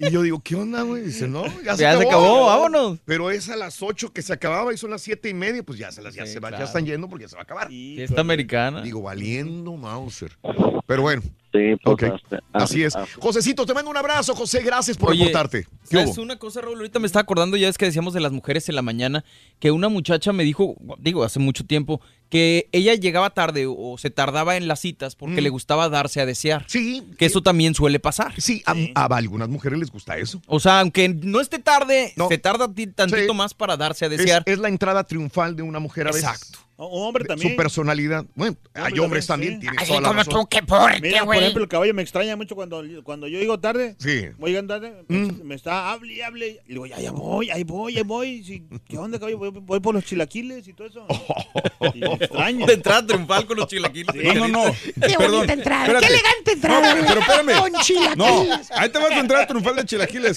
Y 0.00 0.10
yo 0.10 0.22
digo, 0.22 0.40
¿qué 0.44 0.54
onda, 0.54 0.82
güey? 0.82 1.02
Dice, 1.02 1.26
no, 1.26 1.44
ya 1.64 1.74
se 1.76 1.82
Ya 1.82 1.96
se 1.98 2.06
acabó. 2.06 2.08
acabó, 2.08 2.46
vámonos. 2.46 2.98
Pero 3.04 3.32
es 3.32 3.50
a 3.50 3.56
las 3.56 3.82
8 3.82 4.12
que 4.12 4.22
se 4.22 4.32
acababa 4.32 4.72
y 4.72 4.76
son 4.76 4.90
las 4.90 5.02
siete 5.02 5.28
y 5.28 5.34
media, 5.34 5.64
pues 5.64 5.76
ya 5.76 5.90
se 5.90 6.00
las 6.02 6.14
ya 6.14 6.24
Sí, 6.24 6.34
se 6.34 6.40
va- 6.40 6.50
ya 6.50 6.56
claro. 6.58 6.64
están 6.66 6.86
yendo 6.86 7.08
porque 7.08 7.24
ya 7.24 7.28
se 7.28 7.34
va 7.34 7.40
a 7.40 7.42
acabar. 7.42 7.66
Fiesta 7.68 8.20
americana. 8.20 8.80
Digo, 8.82 9.02
valiendo 9.02 9.72
Mauser. 9.76 10.38
Pero 10.86 11.02
bueno. 11.02 11.22
Sí, 11.58 11.80
Ok, 11.84 12.02
este, 12.02 12.38
Así 12.52 12.82
es. 12.82 12.94
Josecito, 13.20 13.66
te 13.66 13.74
mando 13.74 13.90
un 13.90 13.96
abrazo, 13.96 14.34
José. 14.34 14.62
Gracias 14.62 14.96
por 14.96 15.10
Oye, 15.10 15.24
reportarte. 15.24 15.64
¿Qué 15.88 15.96
¿Sabes 15.98 16.14
hubo? 16.16 16.22
una 16.22 16.38
cosa, 16.38 16.60
Raúl? 16.60 16.76
Ahorita 16.78 16.98
me 16.98 17.06
estaba 17.06 17.22
acordando, 17.22 17.56
ya 17.56 17.68
es 17.68 17.78
que 17.78 17.86
decíamos 17.86 18.14
de 18.14 18.20
las 18.20 18.32
mujeres 18.32 18.68
en 18.68 18.74
la 18.74 18.82
mañana, 18.82 19.24
que 19.58 19.70
una 19.70 19.88
muchacha 19.88 20.32
me 20.32 20.44
dijo, 20.44 20.76
digo, 20.98 21.24
hace 21.24 21.38
mucho 21.40 21.64
tiempo, 21.66 22.00
que 22.28 22.68
ella 22.72 22.94
llegaba 22.94 23.30
tarde 23.30 23.64
o 23.66 23.96
se 23.98 24.10
tardaba 24.10 24.56
en 24.58 24.68
las 24.68 24.80
citas 24.80 25.16
porque 25.16 25.40
Mm. 25.40 25.44
le 25.44 25.48
gustaba 25.50 25.88
darse 25.88 26.20
a 26.20 26.26
desear. 26.26 26.64
Sí. 26.68 27.02
Que 27.18 27.24
eso 27.26 27.42
también 27.42 27.74
suele 27.74 27.98
pasar. 28.00 28.34
Sí, 28.38 28.62
a, 28.66 28.74
a 28.94 29.06
algunas 29.16 29.48
mujeres 29.48 29.78
les 29.78 29.90
gusta 29.90 30.18
eso. 30.18 30.40
O 30.46 30.60
sea, 30.60 30.80
aunque 30.80 31.08
no 31.08 31.40
esté 31.40 31.58
tarde, 31.58 32.12
se 32.28 32.38
tarda 32.38 32.72
ti- 32.72 32.86
tantito 32.88 33.32
más 33.34 33.54
para 33.54 33.76
darse 33.78 34.04
a 34.04 34.08
Es, 34.08 34.18
desear. 34.18 34.42
es 34.46 34.58
la 34.58 34.68
entrada 34.68 35.04
triunfal 35.04 35.56
de 35.56 35.62
una 35.62 35.78
mujer 35.78 36.06
a 36.08 36.10
veces. 36.12 36.24
Exacto. 36.24 36.58
Un 36.80 37.02
hombre 37.08 37.24
también. 37.24 37.50
Su 37.50 37.56
personalidad. 37.56 38.24
Bueno, 38.36 38.56
hay 38.72 38.96
hombres 39.00 39.26
también, 39.26 39.60
Así 39.76 39.88
toda 39.88 40.00
la 40.00 40.08
como 40.08 40.20
razón. 40.20 40.34
tú, 40.34 40.46
qué 40.48 40.62
porte, 40.62 41.00
Mira, 41.00 41.24
por 41.24 41.34
ejemplo, 41.34 41.62
el 41.64 41.68
caballo 41.68 41.92
me 41.92 42.02
extraña 42.02 42.36
mucho 42.36 42.54
cuando, 42.54 42.84
cuando 43.02 43.26
yo 43.26 43.38
llego 43.40 43.58
tarde. 43.58 43.96
Sí. 43.98 44.28
Voy 44.38 44.50
llegando 44.52 44.74
tarde, 44.74 45.02
me- 45.08 45.18
Mm. 45.18 45.40
me 45.42 45.54
está, 45.56 45.90
hable 45.90 46.22
hable. 46.22 46.60
Y 46.66 46.74
digo, 46.74 46.86
ya, 46.86 47.00
ya 47.00 47.10
voy, 47.10 47.50
ahí 47.50 47.64
voy, 47.64 47.96
ahí 47.96 48.04
voy. 48.04 48.44
Sí, 48.44 48.62
¿Qué 48.88 48.96
onda, 48.96 49.18
caballo? 49.18 49.38
Voy, 49.38 49.50
voy 49.50 49.80
por 49.80 49.92
los 49.92 50.04
chilaquiles 50.04 50.68
y 50.68 50.72
todo 50.72 50.86
eso. 50.86 51.04
Y 51.94 52.00
me 52.00 52.12
extraña. 52.14 52.66
De 52.66 52.72
entrada 52.74 53.06
triunfal 53.06 53.46
con 53.46 53.56
los 53.56 53.66
chilaquiles. 53.68 54.14
Sí, 54.14 54.28
No, 54.38 54.46
no, 54.46 54.48
no. 54.66 54.72
Qué 54.72 54.92
Perdón. 55.16 55.32
bonita 55.32 55.52
entrada, 55.54 55.82
espérate. 55.86 56.06
qué 56.06 56.12
elegante 56.12 56.52
entrada. 56.52 56.94
No, 56.94 57.06
pero 57.06 57.20
espérame. 57.20 57.60
Con 57.60 57.72
chilaquiles. 57.82 58.16
No, 58.16 58.60
ahí 58.76 58.88
te 58.88 58.98
vas 58.98 59.10
a 59.10 59.18
entrar 59.20 59.42
a 59.42 59.46
triunfal 59.48 59.76
de 59.76 59.84
chilaquiles. 59.84 60.36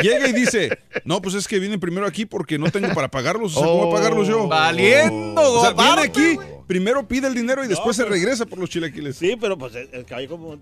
Llega 0.00 0.28
y 0.28 0.32
dice, 0.32 0.78
no, 1.04 1.20
pues 1.20 1.34
es 1.34 1.48
que 1.48 1.58
vine 1.58 1.78
primero 1.78 2.06
aquí 2.06 2.24
porque 2.26 2.58
no 2.58 2.70
tengo 2.70 2.92
para 2.94 3.08
pagarlos. 3.10 3.56
O 3.56 3.60
sea, 3.60 3.66
¿cómo 3.68 3.86
voy 3.86 3.92
a 3.92 3.96
pagarlos 3.96 4.28
yo? 4.28 4.46
Valiendo, 4.48 5.40
O 5.42 5.60
sea, 5.62 5.71
viene 5.72 5.90
aparte, 5.90 6.08
aquí, 6.08 6.38
primero 6.66 7.06
pide 7.06 7.28
el 7.28 7.34
dinero 7.34 7.64
y 7.64 7.68
después 7.68 7.96
se 7.96 8.04
regresa 8.04 8.46
por 8.46 8.58
los 8.58 8.70
chilaquiles. 8.70 9.16
Sí, 9.16 9.36
pero 9.40 9.56
pues 9.56 9.74
el, 9.74 9.88
el 9.92 10.04
caballo 10.04 10.28
como... 10.28 10.58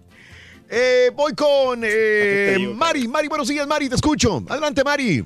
Eh, 0.72 1.10
voy 1.16 1.32
con 1.32 1.80
eh, 1.82 2.54
digo, 2.56 2.74
Mari. 2.74 3.08
Mari, 3.08 3.26
buenos 3.26 3.48
días, 3.48 3.66
Mari, 3.66 3.88
te 3.88 3.96
escucho. 3.96 4.42
Adelante, 4.48 4.84
Mari. 4.84 5.24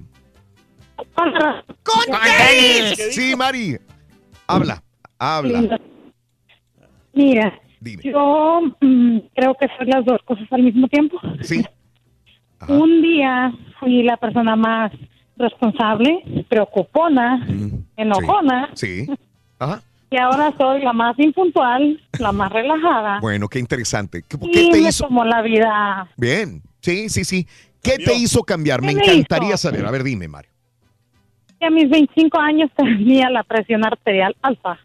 ¡Con 1.83 2.05
tenis! 2.07 3.15
Sí, 3.15 3.37
Mari. 3.37 3.77
Habla, 4.47 4.83
habla. 5.19 5.79
Mira, 7.13 7.61
Dime. 7.81 8.03
yo 8.05 8.61
mm, 8.81 9.19
creo 9.35 9.55
que 9.55 9.69
soy 9.77 9.87
las 9.87 10.05
dos 10.05 10.21
cosas 10.25 10.47
al 10.51 10.63
mismo 10.63 10.89
tiempo. 10.89 11.21
Sí. 11.43 11.63
Un 12.69 13.03
día 13.03 13.53
fui 13.79 14.03
la 14.03 14.17
persona 14.17 14.57
más 14.57 14.93
responsable, 15.37 16.23
preocupona, 16.49 17.47
enojona, 17.97 18.71
Sí. 18.75 19.07
Ajá. 19.59 19.83
y 20.11 20.17
ahora 20.17 20.53
soy 20.59 20.83
la 20.83 20.93
más 20.93 21.19
impuntual, 21.19 22.01
la 22.19 22.33
más 22.33 22.53
relajada. 22.53 23.21
Bueno, 23.21 23.49
qué 23.49 23.59
interesante. 23.59 24.23
¿Qué, 24.29 24.37
te 24.39 24.71
me 24.71 24.79
hizo? 24.79 25.05
tomó 25.05 25.25
la 25.25 25.43
vida. 25.43 26.09
Bien. 26.17 26.63
Sí, 26.81 27.09
sí, 27.09 27.25
sí. 27.25 27.47
¿Qué 27.83 27.99
te 27.99 28.15
hizo 28.15 28.43
cambiar? 28.45 28.81
Me 28.83 28.89
¿Qué 28.89 28.95
me 28.95 29.03
encantaría 29.03 29.49
hizo? 29.51 29.59
saber. 29.59 29.85
A 29.87 29.91
ver, 29.91 30.03
dime, 30.05 30.29
Mari. 30.29 30.49
Que 31.61 31.67
a 31.67 31.71
mis 31.71 31.89
25 31.89 32.39
años 32.39 32.71
tenía 32.77 33.31
la 33.31 33.43
presión 33.43 33.85
arterial 33.85 34.35
alta. 34.43 34.79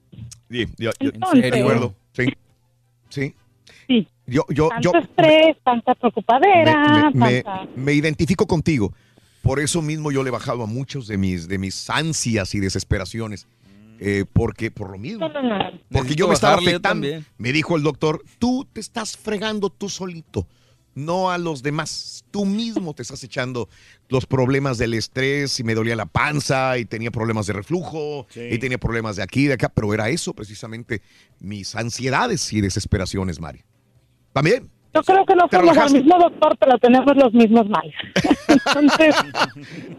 Sí, 0.50 0.66
yo, 0.78 0.92
yo- 1.00 1.10
Entonces- 1.14 1.52
de 1.52 1.60
acuerdo. 1.60 1.94
Sí. 2.14 2.26
Sí. 3.10 3.36
Sí. 3.88 4.08
Yo, 4.28 4.46
yo, 4.50 4.70
Tanto 4.70 4.92
yo 4.94 5.00
estrés, 5.00 5.58
tanta 5.64 5.96
preocupadera, 5.96 7.10
me, 7.14 7.20
me- 7.20 7.42
tanta... 7.44 7.68
me 7.76 7.94
identifico 7.94 8.46
contigo. 8.46 8.94
Por 9.42 9.60
eso 9.60 9.82
mismo 9.82 10.12
yo 10.12 10.22
le 10.22 10.30
he 10.30 10.32
bajado 10.32 10.64
a 10.64 10.68
muchos 10.68 11.08
de 11.08 11.18
mis, 11.18 11.48
de 11.48 11.58
mis 11.58 11.90
ansias 11.90 12.54
y 12.54 12.60
desesperaciones. 12.60 13.48
Eh, 14.02 14.24
porque, 14.32 14.72
por 14.72 14.90
lo 14.92 14.98
mismo. 14.98 15.28
No, 15.28 15.34
no, 15.34 15.42
no. 15.42 15.72
Porque 15.72 15.80
Necesito 15.90 16.16
yo 16.20 16.28
me 16.30 16.34
estaba 16.34 16.54
afectando. 16.56 16.82
también. 17.08 17.26
Me 17.38 17.52
dijo 17.52 17.76
el 17.76 17.84
doctor, 17.84 18.24
tú 18.40 18.66
te 18.72 18.80
estás 18.80 19.18
fregando 19.18 19.70
tú 19.70 19.90
solito, 19.90 20.48
no 20.96 21.30
a 21.32 21.38
los 21.38 21.62
demás. 21.64 22.24
Tú 22.32 22.46
mismo 22.46 22.94
te 22.94 23.02
estás 23.02 23.22
echando 23.24 23.68
los 24.08 24.26
problemas 24.26 24.78
del 24.78 24.94
estrés 24.94 25.60
y 25.60 25.64
me 25.64 25.76
dolía 25.76 25.96
la 25.98 26.06
panza 26.06 26.78
y 26.78 26.86
tenía 26.86 27.12
problemas 27.12 27.46
de 27.48 27.54
reflujo 27.54 28.26
Sí. 28.30 28.42
y 28.52 28.58
tenía 28.58 28.78
problemas 28.78 29.18
de 29.18 29.24
aquí 29.24 29.44
y 29.44 29.48
de 29.48 29.54
acá, 29.56 29.68
pero 29.70 29.94
era 29.94 30.10
eso 30.10 30.34
precisamente 30.34 31.02
mis 31.40 31.76
ansiedades 31.76 32.54
y 32.54 32.62
desesperaciones, 32.62 33.40
Mari. 33.42 33.64
¿También? 34.32 34.70
Yo 34.94 35.04
creo 35.04 35.24
que 35.26 35.36
no 35.36 35.48
¿Te 35.48 35.58
somos 35.58 35.70
al 35.70 35.76
relajaste? 35.76 35.98
mismo 36.00 36.18
doctor, 36.20 36.58
pero 36.58 36.78
tenemos 36.80 37.16
los 37.16 37.34
mismos 37.34 37.70
males. 37.70 37.94
Entonces, 38.48 39.16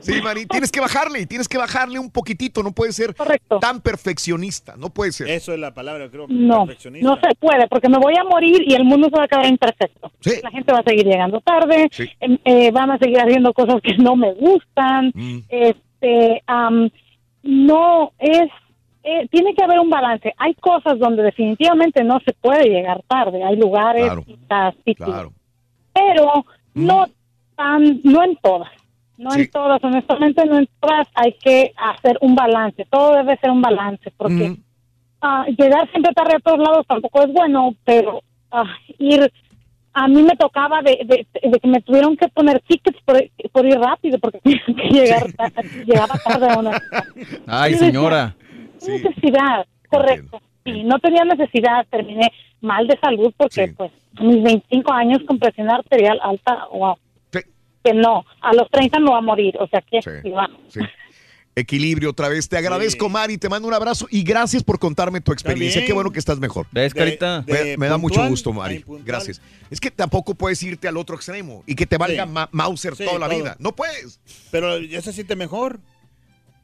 Sí, 0.01 0.21
Mari, 0.23 0.47
tienes 0.51 0.73
que 0.73 0.81
bajarle, 0.81 1.27
tienes 1.27 1.49
que 1.49 1.59
bajarle 1.59 1.99
un 1.99 2.11
poquitito, 2.11 2.63
no 2.63 2.73
puedes 2.73 2.97
ser 2.97 3.15
tan 3.61 3.81
perfeccionista, 3.81 4.75
no 4.77 4.91
puede 4.91 5.13
ser. 5.13 5.29
Eso 5.29 5.53
es 5.53 5.61
la 5.61 5.73
palabra, 5.73 6.09
creo. 6.11 6.27
no, 6.29 6.67
perfeccionista. 6.67 7.09
no 7.09 7.17
se 7.21 7.35
puede, 7.37 7.69
porque 7.69 7.89
me 7.89 7.99
voy 7.99 8.15
a 8.19 8.25
morir 8.25 8.63
y 8.67 8.75
el 8.75 8.85
mundo 8.85 9.09
se 9.11 9.17
va 9.17 9.25
a 9.25 9.29
quedar 9.29 9.47
imperfecto. 9.47 10.11
La 10.43 10.51
gente 10.51 10.73
va 10.73 10.81
a 10.81 10.83
seguir 10.85 11.07
llegando 11.07 11.41
tarde, 11.41 11.89
Sí. 11.93 12.09
em, 12.21 12.39
eh, 12.45 12.71
van 12.73 12.91
a 12.91 12.99
seguir 12.99 13.21
haciendo 13.21 13.53
cosas 13.53 13.81
que 13.83 13.97
no 13.97 14.17
me 14.17 14.33
gustan. 14.35 15.13
Mm. 15.15 15.39
Este, 15.49 16.43
am, 16.47 16.91
no 17.43 18.13
es 18.19 18.49
eh, 19.03 19.29
tiene 19.31 19.55
que 19.55 19.65
haber 19.65 19.79
un 19.81 19.91
balance. 19.91 20.35
Hay 20.37 20.55
cosas 20.55 20.99
donde 20.99 21.23
definitivamente 21.23 22.05
no 22.05 22.21
se 22.21 22.33
puede 22.35 22.69
llegar 22.69 23.03
tarde. 23.09 23.43
Hay 23.43 23.57
lugares, 23.57 24.05
Claro. 24.05 24.23
citas, 24.25 24.75
sitios. 24.85 25.09
Claro. 25.09 25.33
pero 25.93 26.45
no 26.75 27.07
tan, 27.57 28.01
no 28.05 28.23
en 28.23 28.37
todas. 28.37 28.71
No 29.17 29.35
en 29.35 29.51
todas, 29.51 29.83
honestamente, 29.85 30.45
no 30.47 30.59
en 30.59 30.69
todas 30.81 31.07
hay 31.15 31.33
que 31.35 31.73
hacer 31.77 32.17
un 32.23 32.35
balance. 32.35 32.87
Todo 32.91 33.17
debe 33.17 33.37
ser 33.39 33.51
un 33.51 33.61
balance, 33.61 34.11
porque 34.17 34.57
ah, 35.21 35.45
llegar 35.59 35.91
siempre 35.91 36.15
tarde 36.15 36.37
a 36.37 36.41
todos 36.41 36.59
lados 36.59 36.87
tampoco 36.87 37.23
es 37.25 37.33
bueno, 37.33 37.75
pero 37.85 38.23
ah, 38.51 38.65
ir. 38.99 39.31
A 39.93 40.07
mí 40.07 40.23
me 40.23 40.37
tocaba 40.37 40.81
de, 40.83 41.01
de, 41.05 41.27
de 41.51 41.59
que 41.59 41.69
me 41.69 41.83
tuvieron 41.83 42.17
que 42.17 42.29
poner 42.29 42.61
tickets 42.61 42.97
por, 43.05 43.21
por 43.51 43.67
ir 43.67 43.77
rápido, 43.79 44.19
porque 44.21 44.39
tenía 44.43 44.63
que 44.65 44.89
llegar, 44.89 45.27
llegaba 45.85 46.15
tarde 46.25 46.49
a 46.49 46.59
una 46.59 46.81
Ay, 47.49 47.73
decía, 47.73 48.35
señora. 48.81 49.03
"No 49.05 49.09
necesidad, 49.11 49.67
correcto. 49.89 50.41
Sí, 50.65 50.83
no 50.85 50.99
tenía 50.99 51.25
necesidad, 51.25 51.87
terminé 51.91 52.31
mal 52.61 52.87
de 52.87 52.99
salud 53.01 53.33
porque 53.37 53.69
pues 53.77 53.91
a 54.17 54.23
mis 54.23 54.43
25 54.43 54.93
años 54.93 55.21
con 55.27 55.39
presión 55.39 55.71
arterial 55.71 56.19
alta, 56.23 56.67
wow. 56.73 56.97
Que 57.83 57.95
no, 57.95 58.27
a 58.43 58.53
los 58.53 58.69
30 58.71 58.99
no 58.99 59.13
va 59.13 59.19
a 59.19 59.23
morir, 59.23 59.57
o 59.59 59.67
sea 59.69 59.81
que 59.81 60.03
sí. 60.03 60.81
Equilibrio 61.57 62.11
otra 62.11 62.29
vez. 62.29 62.49
Te 62.49 62.57
agradezco, 62.57 63.09
Mari. 63.09 63.37
Te 63.37 63.49
mando 63.49 63.67
un 63.67 63.75
abrazo 63.75 64.07
y 64.11 64.23
gracias 64.23 64.63
por 64.63 64.79
contarme 64.79 65.21
tu 65.21 65.33
experiencia. 65.33 65.85
Qué 65.85 65.93
bueno 65.93 66.11
que 66.13 66.19
estás 66.21 66.39
mejor. 66.39 66.67
¿Ves, 66.71 66.95
Carita? 66.95 67.43
Me, 67.47 67.55
de 67.55 67.77
me 67.77 67.89
da 67.89 67.99
mucho 67.99 68.27
gusto, 68.29 68.53
Mari. 68.53 68.85
Gracias. 69.05 69.43
Es 69.71 69.81
que 69.81 69.91
tampoco 69.91 70.35
puedes 70.35 70.63
irte 70.63 70.87
al 70.89 70.97
otro 70.97 71.17
extremo 71.17 71.63
y 71.67 71.75
que 71.75 71.87
te 71.87 71.99
valga 71.99 72.25
Sí. 72.25 72.31
Ma- 72.31 72.49
Mauser 72.53 72.95
Sí, 72.97 73.05
toda 73.05 73.19
la 73.19 73.29
todo. 73.29 73.39
vida. 73.39 73.57
No 73.59 73.73
puedes. 73.75 74.21
Pero 74.51 74.79
ya 74.79 75.03
se 75.03 75.13
siente 75.13 75.35
mejor. 75.37 75.81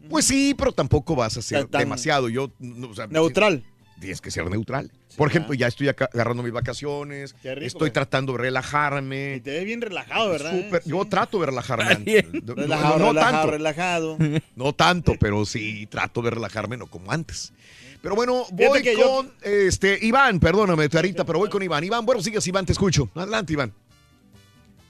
Pues 0.08 0.24
sí, 0.26 0.54
pero 0.56 0.72
tampoco 0.72 1.14
vas 1.16 1.36
a 1.36 1.42
ser 1.42 1.66
Tan- 1.66 1.80
demasiado. 1.80 2.28
Yo, 2.28 2.50
no, 2.58 2.88
o 2.90 2.94
sea, 2.94 3.06
Neutral. 3.06 3.64
Tienes 3.98 4.20
que 4.20 4.30
ser 4.30 4.44
neutral. 4.50 4.90
Por 5.16 5.30
ejemplo, 5.30 5.54
ya 5.54 5.68
estoy 5.68 5.88
agarrando 5.88 6.42
mis 6.42 6.52
vacaciones. 6.52 7.32
Qué 7.40 7.54
rico, 7.54 7.66
estoy 7.66 7.78
güey. 7.88 7.92
tratando 7.94 8.32
de 8.32 8.38
relajarme. 8.40 9.40
Te 9.42 9.52
ves 9.52 9.64
bien 9.64 9.80
relajado, 9.80 10.28
¿verdad? 10.28 10.52
Súper- 10.52 10.82
Yo 10.84 11.02
trato 11.06 11.40
de 11.40 11.46
relajarme. 11.46 12.26
No- 12.30 12.40
no- 12.42 12.54
Relajado, 12.56 12.98
no 12.98 13.08
relajado, 13.08 13.32
tanto. 13.38 13.50
relajado. 13.52 14.18
No 14.54 14.74
tanto, 14.74 15.14
pero 15.18 15.46
sí 15.46 15.86
trato 15.86 16.20
de 16.20 16.28
relajarme, 16.30 16.76
no 16.76 16.86
como 16.88 17.10
antes. 17.10 17.54
Pero 18.02 18.14
bueno, 18.14 18.44
voy 18.52 18.82
que 18.82 18.94
yo- 18.98 19.08
con 19.08 19.32
este 19.42 19.98
Iván, 20.02 20.40
perdóname, 20.40 20.90
Tarita, 20.90 21.24
pero 21.24 21.38
voy 21.38 21.48
con 21.48 21.62
Iván. 21.62 21.82
Iván, 21.82 22.04
bueno, 22.04 22.20
sigues, 22.20 22.46
Iván, 22.46 22.66
te 22.66 22.72
escucho. 22.72 23.08
Adelante, 23.14 23.54
Iván. 23.54 23.72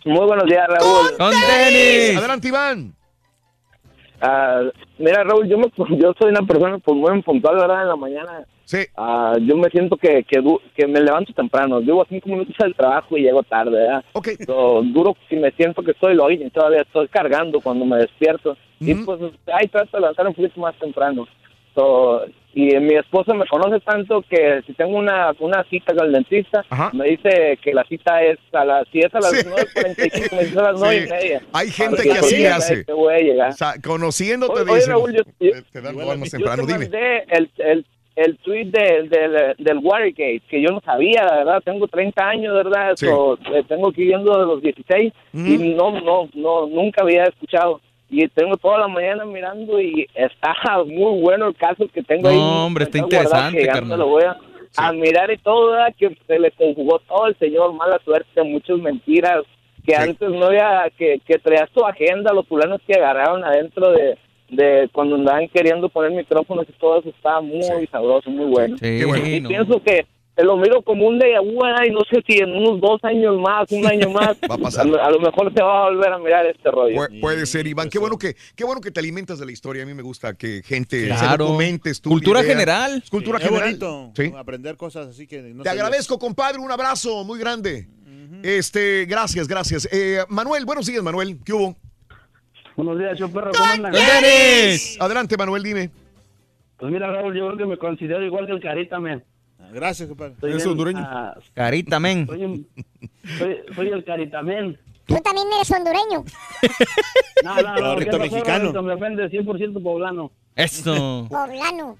Muy 0.05 0.27
buenos 0.27 0.47
días, 0.47 0.67
Raúl. 0.69 1.17
¡Con 1.17 1.31
tenis! 1.31 2.17
Adelante, 2.17 2.49
Iván. 2.49 2.95
Ah, 4.21 4.63
mira, 4.99 5.25
Raúl, 5.25 5.49
yo, 5.49 5.59
me, 5.59 5.67
yo 5.99 6.15
soy 6.19 6.31
una 6.31 6.43
persona 6.43 6.79
pues, 6.79 6.97
muy 6.97 7.23
puntual, 7.23 7.57
¿verdad? 7.57 7.83
En 7.83 7.89
la 7.89 7.97
mañana. 7.97 8.45
Sí. 8.65 8.79
Ah, 8.97 9.37
yo 9.41 9.57
me 9.57 9.71
siento 9.71 9.97
que, 9.97 10.25
que, 10.25 10.43
que 10.75 10.87
me 10.87 11.01
levanto 11.01 11.33
temprano. 11.33 11.81
Llevo 11.81 12.05
cinco 12.09 12.29
minutos 12.29 12.57
al 12.59 12.75
trabajo 12.75 13.17
y 13.17 13.23
llego 13.23 13.43
tarde, 13.45 13.71
¿verdad? 13.71 14.05
Ok. 14.13 14.29
So, 14.45 14.83
duro 14.83 15.17
si 15.29 15.37
me 15.37 15.53
siento 15.53 15.83
que 15.83 15.93
estoy 15.93 16.15
login 16.15 16.47
y 16.47 16.51
todavía 16.51 16.83
estoy 16.83 17.07
cargando 17.09 17.61
cuando 17.61 17.85
me 17.85 17.99
despierto. 17.99 18.57
Y 18.81 18.95
pues 18.95 19.21
ahí 19.53 19.69
trato 19.69 19.97
de 19.97 20.01
levantar 20.01 20.27
un 20.27 20.35
poquito 20.35 20.61
más 20.61 20.77
temprano. 20.77 21.27
So, 21.75 22.25
y 22.59 22.75
mi 22.81 22.95
esposa 22.95 23.35
me 23.35 23.45
conoce 23.47 23.81
tanto 23.81 24.23
que 24.23 24.63
si 24.67 24.73
tengo 24.73 24.97
una, 24.97 25.33
una 25.41 25.63
cita 25.65 25.95
con 25.95 26.07
el 26.07 26.13
dentista, 26.13 26.65
me 26.95 27.11
dice 27.11 27.59
que 27.63 27.75
la 27.75 27.85
cita 27.85 28.23
es 28.23 28.39
a 28.55 28.65
las, 28.65 28.89
si 28.91 29.01
es 29.01 29.15
a 29.15 29.21
las 29.21 29.33
9.45, 29.33 30.37
me 30.37 30.45
dice 30.45 30.59
a 30.59 30.63
las 30.63 30.81
Sí. 30.81 30.85
9 30.87 30.97
y 30.97 31.11
media. 31.11 31.43
Hay 31.53 31.71
gente 31.71 32.03
que 32.03 32.13
así 32.13 32.37
le 32.39 32.49
hace. 32.49 32.77
sé 32.77 32.85
que 32.87 32.93
voy 32.95 33.13
a 33.15 33.19
llegar. 33.19 33.51
O 33.51 33.53
sea, 33.53 33.75
conociéndote 33.85 34.63
Oye, 34.63 34.75
dicen, 34.75 34.91
Raúl, 34.93 35.15
yo- 35.15 35.23
te- 35.39 35.63
te 35.71 35.81
dan 35.83 36.01
a 36.01 36.15
más 36.17 36.31
temprano, 36.31 36.63
yo 36.63 36.67
te 36.67 36.73
dime. 36.73 36.85
mandé 36.87 37.25
el, 37.29 37.51
el, 37.59 37.87
el 38.17 38.39
tweet 38.39 38.65
de- 38.71 39.09
del- 39.11 39.55
del 39.59 39.79
Watergate, 39.83 40.41
que 40.49 40.63
yo 40.63 40.71
no 40.71 40.81
sabía, 40.81 41.25
la 41.25 41.37
verdad, 41.37 41.63
tengo 41.63 41.87
30 41.89 42.27
años, 42.27 42.55
¿verdad? 42.55 42.93
Sí. 42.97 43.05
So, 43.05 43.35
eh, 43.55 43.65
tengo 43.69 43.93
que 43.93 44.01
ir 44.01 44.09
viendo 44.09 44.33
de 44.39 44.47
los 44.47 44.63
16 44.63 45.13
y 45.35 45.75
no, 45.75 46.01
no, 46.01 46.27
no, 46.33 46.67
nunca 46.69 47.03
había 47.03 47.25
escuchado. 47.25 47.83
Y 48.09 48.29
tengo 48.29 48.57
toda 48.57 48.79
la 48.79 48.89
mañana 48.89 49.25
mirando 49.25 49.81
y 49.81 50.07
está 50.15 50.55
muy 50.87 51.21
bueno 51.21 51.49
el 51.49 51.57
caso 51.57 51.87
que 51.93 52.03
tengo 52.03 52.29
ahí. 52.29 52.37
No, 52.37 52.67
hombre, 52.67 52.85
está 52.85 52.99
interesante, 52.99 53.61
que 53.61 53.67
carnal. 53.67 53.99
lo 53.99 54.07
voy 54.07 54.25
a, 54.25 54.37
a 54.77 54.93
mirar 54.93 55.31
y 55.31 55.39
todo, 55.39 55.73
¿verdad? 55.73 55.95
Que 55.99 56.17
se 56.27 56.39
le 56.39 56.51
conjugó 56.53 57.01
todo 57.01 57.27
el 57.27 57.37
señor, 57.39 57.73
mala 57.75 58.01
suerte, 58.05 58.43
muchas 58.43 58.79
mentiras, 58.79 59.45
que 59.85 59.97
antes 59.97 60.31
no 60.31 60.47
había, 60.47 60.91
que, 60.97 61.21
que 61.27 61.39
traías 61.39 61.71
tu 61.71 61.85
agenda, 61.85 62.33
los 62.33 62.47
fulanos 62.47 62.81
que 62.87 62.95
agarraron 62.95 63.45
adentro 63.45 63.91
de, 63.93 64.19
de 64.51 64.89
cuando 64.93 65.17
andaban 65.17 65.49
queriendo 65.49 65.89
poner 65.89 66.13
micrófonos 66.13 66.67
y 66.69 66.73
todo 66.73 67.01
eso 67.01 67.09
estaba 67.09 67.41
muy 67.41 67.87
sabroso, 67.91 68.31
muy 68.31 68.47
bueno. 68.47 68.77
Sí, 68.79 69.05
bueno. 69.05 69.27
Y 69.27 69.41
no. 69.41 69.49
pienso 69.49 69.83
que 69.83 70.07
lo 70.45 70.57
miro 70.59 70.83
como 70.83 71.07
un 71.07 71.19
de 71.19 71.31
y 71.31 71.91
no 71.91 72.01
sé 72.11 72.23
si 72.27 72.39
en 72.39 72.51
unos 72.55 72.81
dos 72.81 73.03
años 73.05 73.39
más, 73.41 73.71
un 73.71 73.87
año 73.87 74.11
más, 74.13 74.37
Va 74.51 74.55
a 74.57 74.59
pasar. 74.59 74.85
lo, 74.87 75.03
a 75.03 75.11
lo 75.11 75.19
mejor 75.19 75.53
se 75.55 75.63
va 75.63 75.83
a 75.87 75.91
volver 75.91 76.13
a 76.13 76.19
mirar 76.19 76.45
este 76.47 76.71
rollo. 76.71 76.95
Pu- 76.97 77.21
puede 77.21 77.47
ser, 77.47 77.67
Iván. 77.67 77.89
Qué 77.89 77.99
bueno 77.99 78.19
que 78.19 78.37
qué 78.55 78.65
bueno 78.65 78.81
que 78.81 78.91
te 78.91 79.01
alimentas 79.01 79.39
de 79.39 79.47
la 79.47 79.53
historia. 79.53 79.83
A 79.83 79.87
mí 79.87 79.95
me 79.95 80.03
gusta 80.03 80.35
que 80.35 80.63
gente 80.65 81.01
se 81.01 81.07
Claro. 81.09 81.47
documente, 81.47 81.91
estudie, 81.91 82.15
Cultura 82.17 82.43
vea. 82.43 82.51
general. 82.51 83.01
Es 83.03 83.11
Cultura 83.11 83.39
Es 83.39 83.45
general. 83.45 83.65
bonito 83.79 84.13
Sí. 84.15 84.33
aprender 84.37 84.77
cosas 84.77 85.07
así 85.09 85.27
que 85.27 85.41
no 85.43 85.63
Te 85.63 85.71
agradezco, 85.71 86.19
compadre. 86.19 86.59
Un 86.59 86.71
abrazo 86.71 87.25
muy 87.25 87.39
grande. 87.39 87.87
Este, 88.43 89.07
gracias, 89.07 89.49
gracias. 89.49 89.89
Eh, 89.91 90.19
Manuel, 90.29 90.65
buenos 90.67 90.87
días, 90.87 91.03
Manuel. 91.03 91.39
¿Qué 91.45 91.53
hubo? 91.53 91.77
Buenos 92.77 92.99
días, 92.99 93.19
yo 93.19 93.29
perro, 93.31 93.53
¿cómo 93.57 93.65
andan? 93.73 93.95
Adelante, 95.01 95.37
Manuel, 95.39 95.63
dime. 95.63 95.91
Pues 96.79 96.93
mira, 96.93 97.11
Raúl, 97.11 97.35
yo 97.35 97.47
creo 97.47 97.57
que 97.59 97.65
me 97.67 97.79
considero 97.79 98.23
igual 98.25 98.47
que 98.47 98.53
el 98.53 98.61
Carita, 98.61 99.01
men. 99.01 99.25
Gracias, 99.73 100.09
compadre. 100.09 100.35
Soy 100.41 100.75
bien, 100.75 100.97
ah, 100.99 101.35
Carita, 101.55 102.01
men. 102.01 102.27
soy, 102.27 102.45
un- 102.45 102.69
soy, 103.39 103.57
soy 103.75 103.89
el 103.89 104.05
Carita, 104.05 104.43
men. 104.43 104.79
Tú 105.07 105.15
también 105.23 105.47
eres 105.55 105.71
hondureño. 105.71 106.25
No, 107.45 107.55
no, 107.63 107.75
no, 107.77 107.85
Ahorita 107.87 108.13
¿qué 108.13 108.19
pasó, 108.19 108.33
mexicano. 108.35 108.83
Me 108.83 108.95
ofende 108.95 109.29
100% 109.31 109.83
poblano. 109.83 110.33
Esto. 110.57 111.29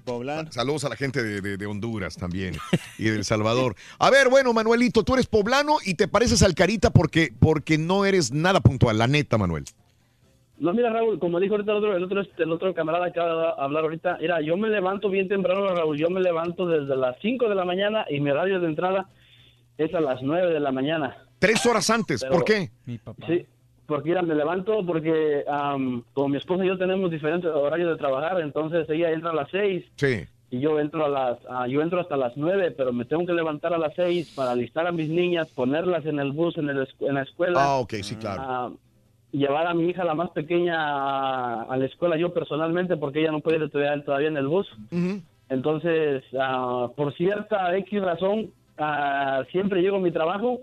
Poblano. 0.03 0.51
Saludos 0.51 0.83
a 0.83 0.89
la 0.89 0.95
gente 0.95 1.21
de, 1.23 1.41
de- 1.41 1.57
de 1.57 1.65
Honduras 1.67 2.17
también 2.17 2.57
y 2.97 3.03
de 3.05 3.15
El 3.17 3.23
Salvador. 3.23 3.75
A 3.99 4.09
ver, 4.09 4.29
bueno, 4.29 4.51
Manuelito, 4.51 5.03
tú 5.03 5.13
eres 5.13 5.27
poblano 5.27 5.77
y 5.85 5.93
te 5.93 6.07
pareces 6.07 6.41
al 6.41 6.55
Carita 6.55 6.89
porque, 6.89 7.31
porque 7.39 7.77
no 7.77 8.03
eres 8.03 8.31
nada 8.31 8.59
puntual, 8.61 8.97
la 8.97 9.05
neta, 9.07 9.37
Manuel. 9.37 9.63
No, 10.59 10.73
mira, 10.73 10.89
Raúl, 10.89 11.19
como 11.19 11.39
dijo 11.39 11.53
ahorita 11.55 11.71
el 11.71 11.77
otro, 11.77 11.95
el 11.95 12.03
otro, 12.03 12.21
este, 12.21 12.43
el 12.43 12.51
otro 12.51 12.73
camarada 12.73 13.11
que 13.11 13.19
acaba 13.19 13.41
de 13.55 13.61
hablar 13.61 13.83
ahorita, 13.83 14.17
mira, 14.19 14.41
yo 14.41 14.57
me 14.57 14.69
levanto 14.69 15.09
bien 15.09 15.27
temprano, 15.27 15.67
Raúl, 15.67 15.97
yo 15.97 16.09
me 16.09 16.19
levanto 16.19 16.65
desde 16.67 16.95
las 16.95 17.15
5 17.21 17.47
de 17.47 17.55
la 17.55 17.63
mañana 17.65 18.05
y 18.09 18.19
mi 18.19 18.31
horario 18.31 18.59
de 18.59 18.67
entrada 18.67 19.07
es 19.77 19.93
a 19.93 19.99
las 20.01 20.21
9 20.23 20.51
de 20.53 20.59
la 20.59 20.71
mañana. 20.71 21.15
Tres 21.39 21.63
horas 21.67 21.89
antes, 21.91 22.21
Pero- 22.23 22.33
¿por 22.33 22.43
qué? 22.43 22.71
Sí, 23.27 23.45
porque 23.85 24.09
mira, 24.09 24.23
me 24.23 24.33
levanto 24.33 24.83
porque 24.85 25.43
am, 25.47 26.03
como 26.13 26.29
mi 26.29 26.37
esposa 26.37 26.65
y 26.65 26.67
yo 26.69 26.77
tenemos 26.77 27.11
diferentes 27.11 27.49
horarios 27.51 27.91
de 27.91 27.97
trabajar, 27.97 28.41
entonces 28.41 28.89
ella 28.89 29.11
entra 29.11 29.29
a 29.29 29.35
las 29.35 29.49
6 29.51 29.85
Sí. 29.95 30.25
y 30.49 30.59
yo 30.59 30.79
entro 30.79 31.05
a 31.05 31.09
las 31.09 31.37
ah, 31.49 31.67
yo 31.67 31.81
entro 31.83 31.99
hasta 32.01 32.17
las 32.17 32.35
9, 32.35 32.71
pero 32.71 32.91
me 32.91 33.05
tengo 33.05 33.25
que 33.27 33.33
levantar 33.33 33.73
a 33.75 33.77
las 33.77 33.93
6 33.95 34.33
para 34.35 34.51
alistar 34.51 34.87
a 34.87 34.91
mis 34.91 35.07
niñas, 35.09 35.49
ponerlas 35.51 36.05
en 36.07 36.17
el 36.19 36.31
bus 36.31 36.57
en, 36.57 36.69
el 36.69 36.87
escu- 36.87 37.07
en 37.07 37.13
la 37.15 37.21
escuela. 37.21 37.59
Ah, 37.63 37.77
ok, 37.77 37.93
sí, 38.01 38.15
claro. 38.15 38.41
ah, 38.43 38.71
llevar 39.31 39.67
a 39.67 39.73
mi 39.73 39.89
hija 39.89 40.03
la 40.03 40.15
más 40.15 40.29
pequeña 40.31 40.75
a, 40.77 41.61
a 41.63 41.77
la 41.77 41.85
escuela 41.85 42.17
yo 42.17 42.33
personalmente 42.33 42.97
porque 42.97 43.19
ella 43.21 43.31
no 43.31 43.39
puede 43.41 43.57
ir 43.57 43.69
todavía, 43.69 44.03
todavía 44.03 44.29
en 44.29 44.37
el 44.37 44.47
bus. 44.47 44.67
Entonces, 45.49 46.23
ah, 46.39 46.87
por 46.95 47.13
cierta 47.15 47.75
X 47.77 48.01
razón, 48.01 48.51
ah, 48.77 49.43
siempre 49.51 49.81
llego 49.81 49.97
a 49.97 50.01
mi 50.01 50.11
trabajo. 50.11 50.59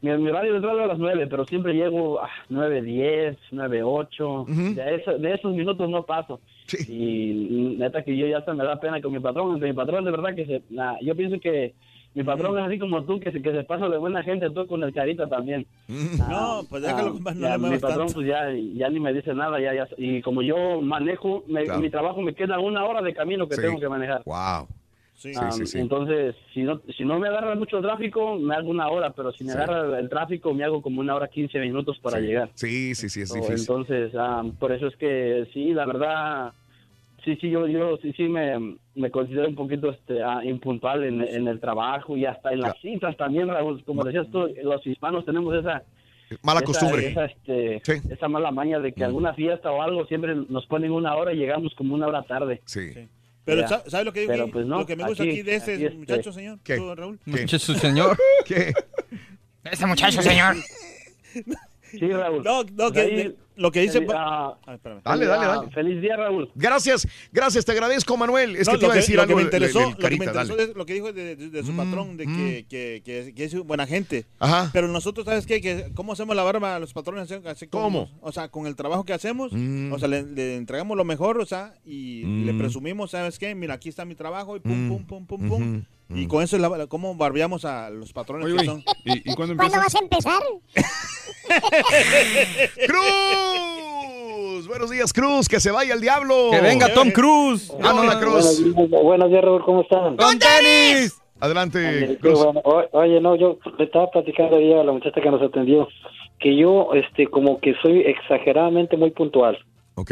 Mi, 0.00 0.10
mi 0.16 0.28
horario 0.28 0.52
de 0.52 0.58
es 0.58 0.64
a 0.64 0.86
las 0.86 0.98
9, 0.98 1.26
pero 1.28 1.44
siempre 1.44 1.72
llego 1.74 2.20
a 2.22 2.28
9, 2.48 2.82
10, 2.82 3.36
9, 3.50 3.82
8. 3.82 4.44
de, 4.74 4.94
eso- 4.96 5.18
de 5.18 5.34
esos 5.34 5.52
minutos 5.54 5.88
no 5.90 6.04
paso. 6.04 6.40
Y 6.88 7.74
neta 7.78 8.02
que 8.04 8.16
yo 8.16 8.26
ya 8.26 8.38
hasta 8.38 8.54
me 8.54 8.64
da 8.64 8.78
pena 8.78 9.00
con 9.00 9.12
mi 9.12 9.18
patrón. 9.18 9.50
aunque 9.52 9.66
Mi 9.66 9.72
patrón, 9.72 10.04
de 10.04 10.10
verdad 10.10 10.34
que 10.34 10.46
se, 10.46 10.62
ah, 10.78 10.96
yo 11.02 11.16
pienso 11.16 11.40
que 11.40 11.74
mi 12.14 12.24
patrón 12.24 12.58
es 12.58 12.64
así 12.66 12.78
como 12.78 13.04
tú, 13.04 13.20
que 13.20 13.30
se, 13.30 13.40
que 13.40 13.52
se 13.52 13.62
pasa 13.64 13.88
de 13.88 13.96
buena 13.98 14.22
gente, 14.22 14.50
tú 14.50 14.66
con 14.66 14.82
el 14.82 14.92
carita 14.92 15.28
también. 15.28 15.66
No, 16.18 16.62
pues 16.68 16.82
déjalo, 16.82 17.14
Ah, 17.24 17.32
no 17.34 17.40
ya, 17.48 17.58
mi 17.58 17.78
patrón 17.78 18.06
tanto. 18.08 18.14
pues 18.14 18.26
ya, 18.26 18.50
ya 18.74 18.88
ni 18.88 18.98
me 19.00 19.12
dice 19.12 19.34
nada, 19.34 19.60
ya, 19.60 19.74
ya, 19.74 19.88
y 19.96 20.20
como 20.22 20.42
yo 20.42 20.80
manejo, 20.80 21.44
me- 21.46 21.64
Claro. 21.64 21.80
mi 21.80 21.90
trabajo 21.90 22.20
me 22.22 22.34
queda 22.34 22.58
una 22.58 22.84
hora 22.84 23.02
de 23.02 23.14
camino 23.14 23.48
que 23.48 23.54
Sí. 23.56 23.62
tengo 23.62 23.78
que 23.78 23.88
manejar. 23.88 24.22
Wow. 24.24 24.68
Sí, 25.14 25.32
Ah, 25.36 25.50
sí, 25.50 25.66
sí. 25.66 25.78
Entonces, 25.80 26.36
si 26.54 26.62
no, 26.62 26.80
si 26.96 27.04
no 27.04 27.18
me 27.18 27.26
agarra 27.26 27.56
mucho 27.56 27.80
tráfico, 27.80 28.36
me 28.36 28.54
hago 28.54 28.70
una 28.70 28.88
hora, 28.88 29.10
pero 29.10 29.32
si 29.32 29.42
me 29.42 29.50
agarra 29.52 29.98
el 29.98 30.08
tráfico, 30.08 30.54
me 30.54 30.62
hago 30.62 30.80
como 30.80 31.00
una 31.00 31.14
hora 31.16 31.26
15 31.26 31.58
minutos 31.58 31.98
para 32.00 32.20
llegar. 32.20 32.50
Sí, 32.54 32.94
sí, 32.94 33.08
sí, 33.08 33.22
es 33.22 33.28
So, 33.28 33.34
difícil. 33.34 33.58
Entonces, 33.58 34.12
ah, 34.16 34.44
por 34.60 34.70
eso 34.70 34.86
es 34.86 34.94
que 34.96 35.48
sí, 35.52 35.74
la 35.74 35.86
verdad, 35.86 36.52
sí, 37.34 37.38
sí, 37.40 37.50
yo, 37.50 37.66
yo 37.66 37.96
sí, 37.98 38.12
sí 38.16 38.22
me, 38.24 38.76
me 38.94 39.10
considero 39.10 39.48
un 39.48 39.54
poquito 39.54 39.90
este, 39.90 40.22
ah, 40.22 40.40
impuntual 40.44 41.04
en, 41.04 41.20
en 41.22 41.46
el 41.48 41.60
trabajo 41.60 42.16
y 42.16 42.24
hasta 42.24 42.52
en 42.52 42.60
las 42.60 42.78
citas 42.80 43.16
también, 43.16 43.48
Raúl. 43.48 43.84
Como 43.84 44.02
decías 44.04 44.26
tú, 44.30 44.46
los 44.62 44.86
hispanos 44.86 45.24
tenemos 45.24 45.54
esa... 45.54 45.82
Mala 46.42 46.60
esa- 46.60 46.66
costumbre. 46.66 47.08
Esa, 47.08 47.24
este, 47.26 47.82
esa 48.12 48.28
mala 48.28 48.50
maña 48.50 48.78
de 48.80 48.92
que 48.92 49.02
alguna 49.04 49.32
fiesta 49.34 49.70
o 49.70 49.80
algo 49.82 50.04
siempre 50.06 50.34
nos 50.34 50.66
ponen 50.66 50.90
una 50.92 51.14
hora 51.16 51.32
y 51.32 51.36
llegamos 51.36 51.74
como 51.74 51.94
una 51.94 52.06
hora 52.06 52.22
tarde. 52.22 52.60
Sí. 52.66 52.90
Pero 53.44 53.62
Ya. 53.62 53.68
¿sabe 53.68 53.90
sabe 53.90 54.04
lo 54.04 54.12
que 54.12 54.20
digo? 54.20 54.32
Pero, 54.32 54.42
aquí? 54.44 54.52
pues, 54.52 54.66
no, 54.66 54.78
lo 54.80 54.86
que 54.86 54.96
me 54.96 55.06
gusta 55.06 55.22
aquí- 55.22 55.32
aquí 55.32 55.42
de 55.42 55.56
aquí, 55.56 55.70
este- 55.72 55.90
muchacho, 55.90 56.32
señor. 56.32 56.58
¿Qué? 56.62 56.76
tú, 56.76 56.94
Raúl. 56.94 57.18
¿Qué? 57.24 57.30
Muchacho, 57.30 57.74
señor. 57.74 58.16
¿Qué? 58.46 58.72
Este 59.64 59.86
muchacho, 59.86 60.20
señor. 60.22 60.54
Sí, 61.90 61.98
Raúl. 62.08 62.42
No, 62.42 62.62
no, 62.64 62.68
Pues 62.76 62.92
que 62.92 63.00
ahí- 63.00 63.16
de- 63.16 63.36
lo 63.56 63.72
que 63.72 63.80
dice... 63.80 63.98
feliz- 64.00 64.12
ah, 64.14 64.56
Ah, 64.66 64.74
espérame. 64.74 65.00
Dale, 65.04 65.26
dale, 65.26 65.44
ah, 65.46 65.48
dale. 65.56 65.70
Feliz 65.72 66.00
día, 66.00 66.16
Raúl. 66.16 66.50
Gracias, 66.54 67.08
gracias, 67.32 67.64
te 67.64 67.72
agradezco, 67.72 68.16
Manuel. 68.16 68.54
Es 68.54 68.68
No, 68.68 68.74
que 68.74 68.78
te 68.78 68.84
iba 68.84 68.92
a 68.94 68.96
decir 68.96 69.16
lo 69.16 69.22
algo 69.22 69.34
me 69.36 69.44
de- 69.44 69.50
de- 69.50 69.56
interesó, 69.56 69.80
lo 69.90 69.96
que 69.96 70.08
me 70.10 70.14
interesó 70.26 70.56
dale. 70.56 70.62
es 70.70 70.76
lo 70.76 70.86
que 70.86 70.94
dijo 70.94 71.12
de, 71.12 71.34
de- 71.36 71.48
de 71.50 71.62
su 71.64 71.72
Mm, 71.72 71.76
patrón, 71.76 72.16
de 72.16 72.26
que, 72.26 72.66
que, 72.68 73.02
que, 73.04 73.32
que 73.34 73.44
es 73.44 73.54
buena 73.64 73.86
gente. 73.86 74.26
Ajá. 74.38 74.70
Pero 74.72 74.86
nosotros, 74.88 75.24
¿sabes 75.26 75.44
qué? 75.46 75.60
Que 75.60 75.90
¿Cómo 75.94 76.12
hacemos 76.12 76.36
la 76.36 76.44
barba 76.44 76.76
a 76.76 76.78
los 76.78 76.92
patrones? 76.92 77.30
Así- 77.32 77.46
así 77.48 77.66
como- 77.66 77.84
¿Cómo? 77.84 78.10
O 78.20 78.30
sea, 78.32 78.48
con 78.48 78.66
el 78.66 78.76
trabajo 78.76 79.04
que 79.04 79.12
hacemos, 79.12 79.52
Mm. 79.52 79.92
o 79.92 79.98
sea, 79.98 80.06
le, 80.08 80.22
le 80.22 80.56
entregamos 80.56 80.96
lo 80.96 81.04
mejor, 81.04 81.38
o 81.40 81.46
sea, 81.46 81.74
y 81.84 82.22
Mm. 82.24 82.44
le 82.46 82.54
presumimos, 82.54 83.10
¿sabes 83.10 83.38
qué? 83.40 83.54
Mira, 83.56 83.74
aquí 83.74 83.88
está 83.88 84.04
mi 84.04 84.14
trabajo, 84.14 84.54
y 84.56 84.60
pum, 84.60 84.86
Mm. 84.86 84.88
pum, 84.88 85.04
pum, 85.06 85.26
pum, 85.26 85.48
pum. 85.48 85.82
Y 86.10 86.26
con 86.26 86.42
eso, 86.42 86.58
la, 86.58 86.86
cómo 86.86 87.14
barbeamos 87.14 87.64
a 87.64 87.90
los 87.90 88.12
patrones 88.12 88.46
Oye, 88.46 88.54
que 88.54 88.60
oye, 88.60 88.68
son. 88.68 88.84
¿y, 89.04 89.30
y 89.30 89.34
cuándo 89.34 89.54
vas 89.56 89.94
a 89.94 89.98
empezar? 89.98 90.42
¡Cruz! 92.86 94.68
Buenos 94.68 94.90
días, 94.90 95.12
Cruz, 95.12 95.48
que 95.48 95.60
se 95.60 95.70
vaya 95.70 95.94
el 95.94 96.00
diablo. 96.00 96.50
Que 96.50 96.60
venga 96.60 96.92
Tom 96.94 97.10
Cruise. 97.10 97.72
Ah, 97.82 97.92
no, 97.94 98.04
la 98.04 98.18
Cruz. 98.18 98.62
Buenos 98.74 99.30
días, 99.30 99.44
Raúl, 99.44 99.62
¿cómo 99.64 99.82
están? 99.82 100.16
¡Con 100.16 100.38
tenis! 100.38 101.20
Adelante, 101.40 102.18
Cruz. 102.20 102.42
bueno. 102.42 102.62
Oye, 102.92 103.20
no, 103.20 103.36
yo 103.36 103.58
le 103.78 103.84
estaba 103.84 104.10
platicando 104.10 104.56
ahí 104.56 104.72
a 104.72 104.82
la 104.82 104.92
muchacha 104.92 105.20
que 105.20 105.30
nos 105.30 105.42
atendió 105.42 105.88
que 106.38 106.56
yo, 106.56 106.90
este, 106.94 107.26
como 107.26 107.60
que 107.60 107.74
soy 107.82 108.00
exageradamente 108.00 108.96
muy 108.96 109.10
puntual. 109.10 109.58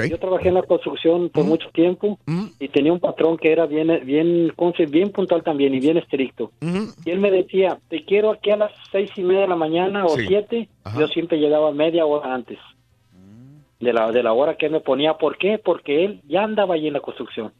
Yo 0.08 0.18
trabajé 0.18 0.48
en 0.48 0.54
la 0.54 0.62
construcción 0.62 1.28
por 1.30 1.44
mucho 1.44 1.68
tiempo 1.70 2.18
Mm, 2.26 2.46
y 2.58 2.68
tenía 2.68 2.92
un 2.92 3.00
patrón 3.00 3.36
que 3.36 3.52
era 3.52 3.66
bien, 3.66 3.88
bien, 4.04 4.52
¿cómo 4.56 4.72
bien 4.88 5.10
puntual 5.10 5.42
también 5.42 5.74
y 5.74 5.80
bien 5.80 5.96
estricto. 5.96 6.50
ujú. 6.60 6.92
Y 7.04 7.10
él 7.10 7.18
me 7.20 7.30
decía, 7.30 7.78
te 7.88 8.04
quiero 8.04 8.30
aquí 8.30 8.50
a 8.50 8.56
las 8.56 8.72
seis 8.92 9.10
y 9.16 9.22
media 9.22 9.42
de 9.42 9.48
la 9.48 9.56
mañana 9.56 10.04
o 10.06 10.16
Sí. 10.16 10.24
siete. 10.28 10.68
Ajá. 10.84 11.00
Yo 11.00 11.08
siempre 11.08 11.38
llegaba 11.38 11.72
media 11.72 12.04
hora 12.06 12.34
antes 12.34 12.58
de 13.80 13.92
la, 13.92 14.10
de 14.10 14.22
la 14.22 14.32
hora 14.32 14.56
que 14.56 14.66
él 14.66 14.72
me 14.72 14.80
ponía. 14.80 15.14
¿Por 15.14 15.36
qué? 15.38 15.58
Porque 15.62 16.04
él 16.04 16.22
ya 16.28 16.42
andaba 16.44 16.74
ahí 16.74 16.86
en 16.86 16.92
la 16.94 17.00
construcción. 17.00 17.52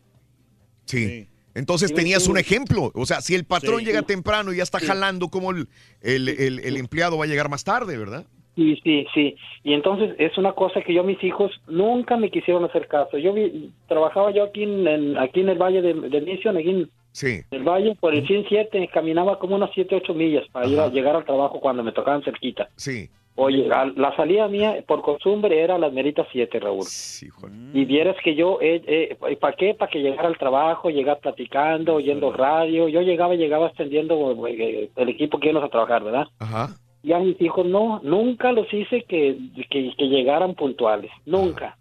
Sí. 0.86 1.06
Sí. 1.06 1.28
Entonces 1.54 1.88
Sí, 1.88 1.94
tenías 1.94 2.28
un 2.28 2.36
ejemplo. 2.38 2.90
O 2.94 3.06
sea, 3.06 3.20
si 3.22 3.34
el 3.34 3.44
patrón 3.44 3.80
Sí. 3.80 3.86
llega 3.86 4.02
temprano 4.02 4.52
y 4.52 4.58
ya 4.58 4.62
está 4.62 4.78
Sí. 4.78 4.86
jalando, 4.86 5.28
como 5.28 5.50
el, 5.52 5.68
el, 6.02 6.28
el- 6.28 6.58
el 6.60 6.76
empleado 6.76 7.16
va 7.16 7.24
a 7.24 7.28
llegar 7.28 7.48
más 7.48 7.64
tarde, 7.64 7.96
verdad? 7.96 8.26
Sí, 8.56 8.80
sí, 8.82 9.06
sí. 9.14 9.36
Y 9.62 9.74
entonces 9.74 10.14
es 10.18 10.36
una 10.38 10.52
cosa 10.52 10.80
que 10.80 10.92
yo, 10.94 11.04
mis 11.04 11.22
hijos, 11.22 11.52
nunca 11.68 12.16
me 12.16 12.30
quisieron 12.30 12.64
hacer 12.64 12.88
caso. 12.88 13.18
Yo 13.18 13.32
vi- 13.34 13.70
trabajaba 13.86 14.30
yo 14.32 14.44
aquí 14.44 14.62
en, 14.64 14.88
en- 14.88 15.18
aquí 15.18 15.40
en 15.40 15.50
el 15.50 15.58
Valle 15.58 15.82
de, 15.82 15.92
de 15.94 16.20
Mission, 16.22 16.56
aquí 16.56 16.70
en 16.70 16.90
Sí. 17.12 17.40
el 17.50 17.62
Valle, 17.62 17.94
por 18.00 18.14
el 18.14 18.26
107, 18.26 18.88
caminaba 18.92 19.38
como 19.38 19.56
unas 19.56 19.70
7, 19.74 19.94
8 19.96 20.12
millas 20.14 20.44
para 20.52 20.66
ir 20.66 20.78
a 20.80 20.88
llegar 20.88 21.16
al 21.16 21.24
trabajo 21.24 21.60
cuando 21.60 21.82
me 21.82 21.92
tocaban 21.92 22.22
cerquita. 22.22 22.68
Sí. 22.76 23.08
Oye, 23.38 23.70
a- 23.70 23.84
la 23.94 24.16
salida 24.16 24.48
mía, 24.48 24.82
por 24.86 25.02
costumbre, 25.02 25.60
era 25.60 25.76
las 25.76 25.92
meritas 25.92 26.26
7, 26.32 26.58
Raúl. 26.58 26.84
Sí. 26.84 27.28
Y 27.74 27.84
vieras 27.84 28.16
que 28.24 28.34
yo, 28.34 28.58
eh, 28.62 28.82
eh, 28.86 29.36
¿para 29.38 29.54
qué? 29.56 29.74
Para 29.74 29.90
que 29.90 30.00
llegara 30.00 30.28
al 30.28 30.38
trabajo, 30.38 30.88
llegar 30.88 31.18
platicando, 31.20 31.94
oyendo 31.96 32.32
radio. 32.32 32.88
Yo 32.88 33.02
llegaba, 33.02 33.34
llegaba 33.34 33.66
extendiendo 33.68 34.46
eh, 34.46 34.88
el 34.96 35.08
equipo 35.10 35.38
que 35.38 35.50
íbamos 35.50 35.66
a 35.68 35.70
trabajar, 35.70 36.02
¿verdad? 36.04 36.26
Ajá. 36.38 36.68
Y 37.06 37.12
a 37.12 37.20
mis 37.20 37.40
hijos 37.40 37.64
no, 37.64 38.00
nunca 38.02 38.50
los 38.50 38.66
hice 38.74 39.04
que, 39.04 39.38
que, 39.70 39.92
que 39.96 40.04
llegaran 40.08 40.56
puntuales, 40.56 41.10
nunca. 41.24 41.78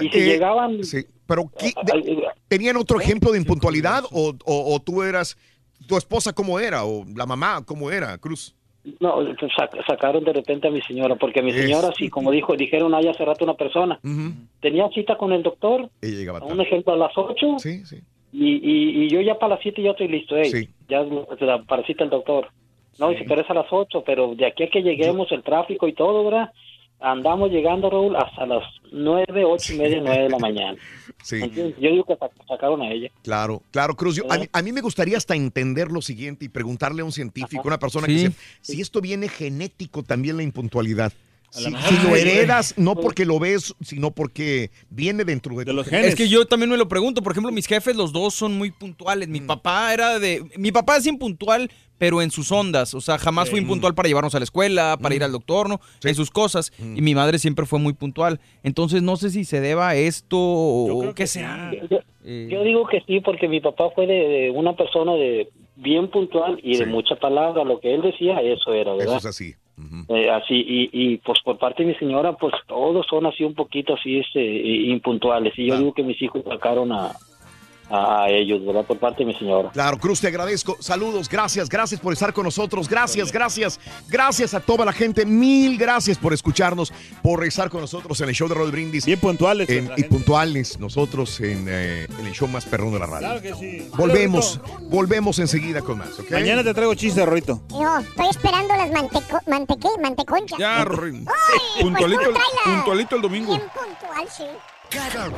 Y 0.00 0.08
si 0.08 0.18
Eh, 0.20 0.24
llegaban... 0.24 0.82
Sí. 0.82 1.04
Pero, 1.26 1.50
¿qué- 1.58 1.66
de- 1.84 1.92
ay, 1.92 2.02
ay, 2.08 2.22
¿tenían 2.48 2.76
otro 2.78 2.98
ejemplo 2.98 3.30
de 3.32 3.38
impuntualidad 3.38 4.04
o, 4.10 4.32
o- 4.44 4.74
o 4.74 4.80
tú 4.80 5.02
eras, 5.02 5.36
tu 5.86 5.98
esposa 5.98 6.32
cómo 6.32 6.58
era 6.58 6.84
o 6.86 7.04
la 7.14 7.26
mamá 7.26 7.62
cómo 7.66 7.90
era, 7.90 8.16
Cruz? 8.16 8.54
No, 9.00 9.22
sac- 9.22 9.86
sacaron 9.86 10.24
de 10.24 10.32
repente 10.32 10.68
a 10.68 10.70
mi 10.70 10.80
señora, 10.80 11.14
porque 11.16 11.42
mi 11.42 11.50
Es- 11.50 11.56
señora, 11.62 11.92
sí, 11.98 12.08
como 12.08 12.30
dijo, 12.30 12.56
dijeron 12.56 12.94
ahí 12.94 13.06
hace 13.06 13.22
rato 13.24 13.44
una 13.44 13.54
persona, 13.54 14.00
tenía 14.60 14.88
cita 14.94 15.16
con 15.18 15.32
el 15.34 15.42
doctor, 15.42 15.90
llegaba 16.00 16.42
un 16.44 16.60
ejemplo 16.62 16.94
a 16.94 16.96
las 16.96 17.12
8, 17.16 17.56
Sí, 17.58 17.84
sí. 17.84 17.98
y, 18.32 18.54
y, 18.56 19.04
y 19.04 19.08
yo 19.10 19.20
ya 19.20 19.38
para 19.38 19.54
las 19.56 19.62
7 19.62 19.82
ya 19.82 19.90
estoy 19.90 20.08
listo, 20.08 20.36
ey, 20.36 20.50
Sí. 20.50 20.68
ya 20.88 21.02
la- 21.40 21.62
para 21.64 21.86
cita 21.86 22.04
el 22.04 22.10
doctor. 22.10 22.48
No, 22.98 23.12
y 23.12 23.16
si 23.18 23.24
querés 23.26 23.48
a 23.50 23.54
las 23.54 23.66
8, 23.70 24.02
pero 24.04 24.34
de 24.34 24.46
aquí 24.46 24.64
a 24.64 24.68
que 24.70 24.82
lleguemos, 24.82 25.30
el 25.32 25.42
tráfico 25.42 25.86
y 25.88 25.92
todo, 25.94 26.24
¿verdad? 26.24 26.50
Andamos 27.00 27.50
llegando, 27.50 27.90
Raúl, 27.90 28.16
hasta 28.16 28.46
las 28.46 28.62
9, 28.92 29.44
8 29.44 29.74
y 29.74 29.76
media, 29.78 30.00
9 30.02 30.22
de 30.24 30.28
la 30.30 30.38
mañana. 30.38 30.78
Sí. 31.22 31.40
Yo 31.54 31.90
digo 31.90 32.04
que 32.04 32.14
sac- 32.18 32.32
sacaron 32.46 32.82
a 32.82 32.90
ella. 32.92 33.08
Claro, 33.22 33.62
claro, 33.70 33.94
Cruz. 33.96 34.16
yo- 34.16 34.24
mí, 34.38 34.46
a 34.52 34.60
mí 34.60 34.72
me 34.72 34.82
gustaría 34.82 35.16
hasta 35.16 35.34
entender 35.34 35.90
lo 35.90 36.02
siguiente 36.02 36.44
y 36.44 36.48
preguntarle 36.50 37.00
a 37.00 37.04
un 37.06 37.12
científico, 37.12 37.60
Ajá. 37.60 37.68
una 37.68 37.78
persona 37.78 38.06
Sí. 38.06 38.12
que 38.12 38.18
dice, 38.28 38.32
si 38.60 38.80
esto 38.82 39.00
viene 39.00 39.28
genético 39.28 40.02
también 40.02 40.36
la 40.36 40.42
impuntualidad. 40.42 41.12
Si, 41.54 41.70
lo 41.70 41.78
sí, 41.78 42.20
heredas, 42.20 42.74
no 42.76 42.96
porque 42.96 43.24
lo 43.24 43.38
ves, 43.38 43.74
sino 43.80 44.10
porque 44.10 44.70
viene 44.90 45.24
dentro 45.24 45.54
de, 45.56 45.64
De 45.64 45.72
los 45.72 45.86
gen- 45.86 45.98
genes. 46.00 46.10
Es 46.10 46.14
que 46.16 46.28
yo 46.28 46.46
también 46.46 46.70
me 46.70 46.76
lo 46.76 46.88
pregunto. 46.88 47.22
Por 47.22 47.32
ejemplo, 47.32 47.52
mis 47.52 47.66
jefes, 47.66 47.94
los 47.94 48.12
dos 48.12 48.34
son 48.34 48.58
muy 48.58 48.70
puntuales. 48.72 49.28
Mm. 49.28 49.32
Mi 49.32 49.40
papá 49.40 49.94
era 49.94 50.18
de. 50.18 50.42
Mi 50.56 50.72
papá 50.72 50.96
es 50.96 51.06
impuntual, 51.06 51.70
pero 51.96 52.20
en 52.22 52.30
sus 52.32 52.50
ondas. 52.50 52.92
O 52.94 53.00
sea, 53.00 53.18
jamás 53.18 53.50
fue 53.50 53.60
impuntual 53.60 53.94
para 53.94 54.08
llevarnos 54.08 54.34
a 54.34 54.38
la 54.40 54.44
escuela, 54.44 54.98
para 55.00 55.14
ir 55.14 55.22
al 55.22 55.30
doctor, 55.32 55.68
¿no? 55.68 55.80
En 56.02 56.14
sus 56.14 56.30
cosas. 56.30 56.72
Mm. 56.78 56.96
Y 56.98 57.00
mi 57.02 57.14
madre 57.14 57.38
siempre 57.38 57.66
fue 57.66 57.78
muy 57.78 57.92
puntual. 57.92 58.40
Entonces, 58.64 59.02
no 59.02 59.16
sé 59.16 59.30
si 59.30 59.44
se 59.44 59.60
deba 59.60 59.88
a 59.90 59.94
esto 59.96 60.36
Yo 60.36 60.96
o 60.96 60.98
creo 61.00 61.14
qué 61.14 61.22
que 61.22 61.26
sea. 61.28 61.70
sí. 61.70 61.78
Yo, 61.90 61.98
Eh, 62.26 62.48
yo 62.50 62.64
digo 62.64 62.86
que 62.88 63.00
sí, 63.06 63.20
porque 63.20 63.48
mi 63.48 63.60
papá 63.60 63.90
fue 63.94 64.06
de, 64.06 64.14
de 64.14 64.50
una 64.50 64.74
persona 64.74 65.12
de 65.12 65.50
bien 65.76 66.10
puntual 66.10 66.58
y 66.62 66.78
de 66.78 66.84
Sí. 66.84 66.90
mucha 66.90 67.16
palabra. 67.16 67.64
Lo 67.64 67.78
que 67.80 67.94
él 67.94 68.00
decía, 68.02 68.40
eso 68.40 68.72
era, 68.72 68.92
Eso 68.92 68.98
¿verdad? 68.98 69.16
es 69.18 69.26
así. 69.26 69.54
Eh, 70.08 70.30
así 70.30 70.54
y, 70.54 70.90
y 70.92 71.16
pues 71.18 71.40
por 71.44 71.58
parte 71.58 71.82
de 71.82 71.88
mi 71.90 71.94
señora 71.96 72.34
pues 72.34 72.54
todos 72.68 73.06
son 73.08 73.26
así 73.26 73.42
un 73.42 73.54
poquito 73.54 73.94
así 73.94 74.18
este 74.18 74.40
impuntuales 74.44 75.52
y 75.58 75.62
yo 75.66 75.72
Claro. 75.72 75.80
digo 75.80 75.94
que 75.94 76.02
mis 76.04 76.22
hijos 76.22 76.42
sacaron 76.44 76.92
a, 76.92 77.12
a, 77.90 78.26
ellos 78.28 78.64
verdad 78.64 78.84
por 78.84 78.98
parte 78.98 79.18
de 79.24 79.26
mi 79.26 79.34
señora 79.38 79.70
Claro, 79.72 79.98
Cruz, 79.98 80.20
te 80.20 80.28
agradezco. 80.28 80.76
Saludos, 80.80 81.28
gracias, 81.28 81.68
gracias 81.68 82.00
por 82.00 82.12
estar 82.12 82.32
con 82.32 82.44
nosotros. 82.44 82.88
Gracias, 82.88 83.30
gracias, 83.30 83.78
gracias 84.08 84.54
a 84.54 84.60
toda 84.60 84.84
la 84.84 84.92
gente. 84.92 85.26
Mil 85.26 85.76
gracias 85.78 86.16
por 86.18 86.32
escucharnos, 86.32 86.92
por 87.22 87.44
estar 87.44 87.68
con 87.70 87.80
nosotros 87.82 88.20
en 88.20 88.28
el 88.28 88.34
show 88.34 88.48
de 88.48 88.54
Rod 88.54 88.70
Brindis. 88.70 89.04
Bien 89.06 89.20
puntuales. 89.20 89.68
En- 89.68 89.90
y 89.96 90.02
puntuales 90.04 90.78
nosotros 90.80 91.40
en, 91.40 91.66
eh, 91.68 92.06
en 92.18 92.26
el 92.26 92.32
show 92.32 92.48
más 92.48 92.64
perrón 92.64 92.92
de 92.92 92.98
la 92.98 93.06
radio. 93.06 93.26
Claro 93.28 93.42
que 93.42 93.54
sí. 93.54 93.88
Volvemos, 93.96 94.60
volvemos 94.82 95.38
enseguida 95.38 95.82
con 95.82 95.98
más, 95.98 96.18
¿ok? 96.18 96.30
Mañana 96.30 96.64
te 96.64 96.72
traigo 96.74 96.94
chiste, 96.94 97.24
Rorito. 97.24 97.62
No, 97.70 97.98
estoy 97.98 98.28
esperando 98.30 98.74
las 98.76 98.90
manteco 98.90 99.40
mantequé, 99.46 99.88
manteconchas. 100.02 100.58
Ya, 100.58 100.84
Puntualito, 101.80 102.22
pues 102.22 102.28
el- 102.28 102.34
tráela. 102.34 102.76
puntualito 102.76 103.16
el 103.16 103.22
domingo. 103.22 103.56
Bien 103.56 103.62
puntual, 103.68 104.28
sí. 104.30 104.44
Cada, 104.94 105.28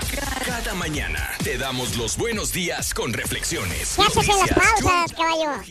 cada 0.45 0.75
mañana 0.75 1.31
te 1.43 1.57
damos 1.57 1.97
los 1.97 2.19
buenos 2.19 2.53
días 2.53 2.93
con 2.93 3.13
reflexiones. 3.15 3.95
¿Qué 3.97 4.03
haces 4.03 4.29
en 4.29 4.39
las 4.39 4.51
pausas, 4.51 5.13
caballo? 5.15 5.63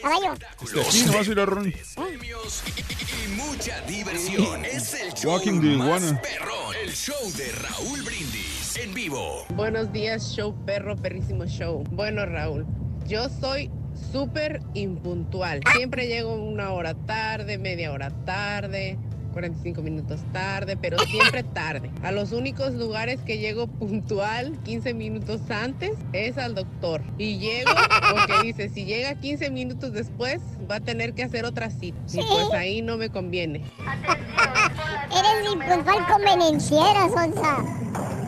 Caballo. 0.00 0.34
los 0.72 0.86
Sí, 0.86 1.04
nomás 1.04 1.28
ir 1.28 1.38
a 1.38 1.44
Rorín. 1.44 1.74
premios 1.94 2.62
y, 2.74 3.24
y 3.24 3.28
mucha 3.36 3.80
diversión. 3.82 4.64
Es 4.64 4.94
el 4.94 5.12
show 5.12 5.32
más 5.36 5.44
iguana. 5.46 6.20
perrón. 6.22 6.74
El 6.82 6.92
show 6.94 7.30
de 7.36 7.52
Raúl 7.52 8.02
Brindis 8.02 8.76
en 8.78 8.94
vivo. 8.94 9.44
Buenos 9.50 9.92
días, 9.92 10.34
show 10.34 10.54
perro, 10.64 10.96
perrísimo 10.96 11.44
show. 11.46 11.84
Bueno, 11.90 12.24
Raúl, 12.24 12.64
yo 13.06 13.28
soy 13.40 13.70
súper 14.10 14.62
impuntual. 14.72 15.60
Siempre 15.76 16.06
llego 16.06 16.34
una 16.34 16.72
hora 16.72 16.94
tarde, 16.94 17.58
media 17.58 17.92
hora 17.92 18.10
tarde, 18.24 18.98
45 19.34 19.82
minutos 19.82 20.20
tarde, 20.32 20.78
pero 20.80 20.98
siempre 21.00 21.42
tarde. 21.54 21.90
A 22.02 22.12
los 22.12 22.32
únicos 22.32 22.72
lugares 22.72 23.20
que 23.20 23.38
llego 23.38 23.66
puntual, 23.66 24.56
15 24.64 24.94
minutos 24.94 25.40
antes, 25.50 25.92
es 26.12 26.38
al 26.38 26.54
doctor. 26.54 27.02
Y 27.18 27.38
llego 27.38 27.70
porque 28.10 28.42
dice, 28.44 28.68
si 28.68 28.84
llega 28.84 29.14
15 29.16 29.50
minutos 29.50 29.92
después, 29.92 30.40
va 30.70 30.76
a 30.76 30.80
tener 30.80 31.12
que 31.12 31.24
hacer 31.24 31.44
otra 31.44 31.68
cita. 31.70 31.98
Y 32.12 32.22
pues 32.22 32.52
ahí 32.52 32.80
no 32.80 32.96
me 32.96 33.10
conviene. 33.10 33.58
Eres 35.10 35.52
impuntual 35.52 36.06
convenenciera, 36.06 37.08
Sonsa. 37.08 38.23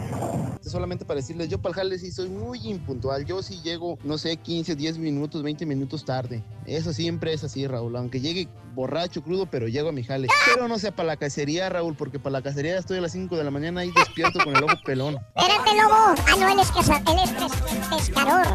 Solamente 0.70 1.04
para 1.04 1.18
decirles, 1.20 1.48
yo 1.48 1.58
para 1.58 1.70
el 1.70 1.76
jale 1.76 1.98
sí 1.98 2.10
soy 2.10 2.28
muy 2.28 2.58
impuntual. 2.68 3.24
Yo 3.24 3.40
sí 3.40 3.60
llego, 3.62 3.98
no 4.02 4.18
sé, 4.18 4.36
15, 4.36 4.74
10 4.74 4.98
minutos, 4.98 5.42
20 5.44 5.64
minutos 5.64 6.04
tarde. 6.04 6.42
Eso 6.66 6.92
siempre 6.92 7.32
es 7.32 7.44
así, 7.44 7.66
Raúl. 7.68 7.94
Aunque 7.96 8.20
llegue 8.20 8.48
borracho, 8.74 9.22
crudo, 9.22 9.46
pero 9.46 9.68
llego 9.68 9.90
a 9.90 9.92
mi 9.92 10.02
jale. 10.02 10.26
Pero 10.52 10.66
no 10.66 10.78
sea 10.80 10.90
para 10.94 11.06
la 11.06 11.16
cacería, 11.16 11.68
Raúl, 11.68 11.94
porque 11.96 12.18
para 12.18 12.32
la 12.32 12.42
cacería 12.42 12.76
estoy 12.78 12.98
a 12.98 13.00
las 13.00 13.12
5 13.12 13.36
de 13.36 13.44
la 13.44 13.50
mañana 13.52 13.82
ahí 13.82 13.92
despierto 13.92 14.40
con 14.42 14.56
el 14.56 14.64
ojo 14.64 14.74
pelón. 14.84 15.18
Espérate, 15.36 15.70
lobo. 15.76 15.94
Ah, 15.94 16.34
no, 16.38 16.48
él 16.48 16.58
es, 16.58 16.72
caza- 16.72 17.02
él 17.12 17.18
es 17.22 17.30
pes- 17.30 18.10
pescador. 18.10 18.46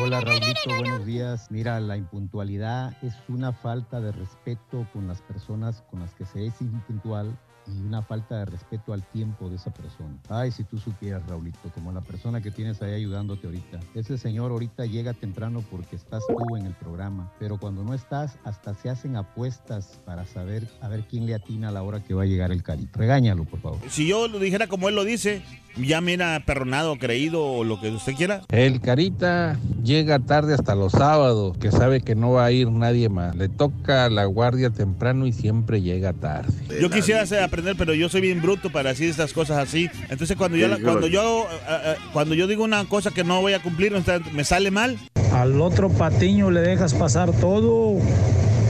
Hola 0.00 0.20
Raulito, 0.20 0.70
buenos 0.78 1.04
días. 1.04 1.50
Mira, 1.50 1.80
la 1.80 1.96
impuntualidad 1.96 2.96
es 3.02 3.12
una 3.28 3.52
falta 3.52 4.00
de 4.00 4.12
respeto 4.12 4.86
con 4.92 5.06
las 5.06 5.20
personas 5.22 5.82
con 5.90 6.00
las 6.00 6.14
que 6.14 6.24
se 6.24 6.46
es 6.46 6.60
impuntual 6.62 7.38
y 7.68 7.80
una 7.80 8.02
falta 8.02 8.38
de 8.38 8.44
respeto 8.46 8.92
al 8.92 9.02
tiempo 9.02 9.48
de 9.48 9.56
esa 9.56 9.72
persona. 9.72 10.16
Ay, 10.28 10.50
si 10.50 10.64
tú 10.64 10.78
supieras, 10.78 11.26
Raulito, 11.26 11.70
como 11.74 11.92
la 11.92 12.00
persona 12.00 12.40
que 12.40 12.50
tienes 12.50 12.80
ahí 12.82 12.94
ayudándote 12.94 13.46
ahorita. 13.46 13.80
Ese 13.94 14.18
señor 14.18 14.50
ahorita 14.50 14.86
llega 14.86 15.12
temprano 15.14 15.62
porque 15.70 15.96
estás 15.96 16.22
tú 16.26 16.56
en 16.56 16.66
el 16.66 16.74
programa, 16.74 17.32
pero 17.38 17.58
cuando 17.58 17.84
no 17.84 17.94
estás, 17.94 18.38
hasta 18.44 18.74
se 18.74 18.90
hacen 18.90 19.16
apuestas 19.16 20.00
para 20.04 20.24
saber 20.26 20.68
a 20.80 20.88
ver 20.88 21.04
quién 21.08 21.26
le 21.26 21.34
atina 21.34 21.68
a 21.68 21.72
la 21.72 21.82
hora 21.82 22.02
que 22.02 22.14
va 22.14 22.22
a 22.22 22.26
llegar 22.26 22.52
el 22.52 22.62
carito. 22.62 22.98
Regáñalo, 22.98 23.44
por 23.44 23.60
favor. 23.60 23.78
Si 23.88 24.06
yo 24.06 24.28
lo 24.28 24.38
dijera 24.38 24.66
como 24.66 24.88
él 24.88 24.94
lo 24.94 25.04
dice, 25.04 25.42
ya 25.80 26.00
mira 26.00 26.42
perronado, 26.46 26.96
creído 26.98 27.44
o 27.44 27.64
lo 27.64 27.80
que 27.80 27.90
usted 27.90 28.14
quiera. 28.14 28.42
El 28.50 28.80
Carita 28.80 29.58
llega 29.82 30.18
tarde 30.18 30.54
hasta 30.54 30.74
los 30.74 30.92
sábados, 30.92 31.56
que 31.58 31.70
sabe 31.70 32.00
que 32.00 32.14
no 32.14 32.32
va 32.32 32.46
a 32.46 32.52
ir 32.52 32.70
nadie 32.70 33.08
más. 33.08 33.34
Le 33.36 33.48
toca 33.48 34.08
la 34.10 34.24
guardia 34.24 34.70
temprano 34.70 35.26
y 35.26 35.32
siempre 35.32 35.80
llega 35.82 36.12
tarde. 36.12 36.52
Yo 36.80 36.90
quisiera 36.90 37.22
hacer- 37.22 37.42
aprender, 37.42 37.76
pero 37.76 37.94
yo 37.94 38.08
soy 38.08 38.20
bien 38.20 38.42
bruto 38.42 38.70
para 38.70 38.90
decir 38.90 39.08
estas 39.08 39.32
cosas 39.32 39.58
así. 39.58 39.88
Entonces 40.10 40.36
cuando 40.36 40.56
yo, 40.56 40.68
la- 40.68 40.78
cuando 40.78 41.06
yo, 41.06 41.46
eh, 41.68 41.76
eh, 41.84 41.94
cuando 42.12 42.34
yo 42.34 42.46
digo 42.46 42.64
una 42.64 42.84
cosa 42.84 43.10
que 43.10 43.24
no 43.24 43.40
voy 43.40 43.52
a 43.54 43.62
cumplir, 43.62 43.92
me 44.32 44.44
sale 44.44 44.70
mal. 44.70 44.98
Al 45.32 45.60
otro 45.60 45.88
patiño 45.90 46.50
le 46.50 46.60
dejas 46.60 46.94
pasar 46.94 47.32
todo, 47.32 47.96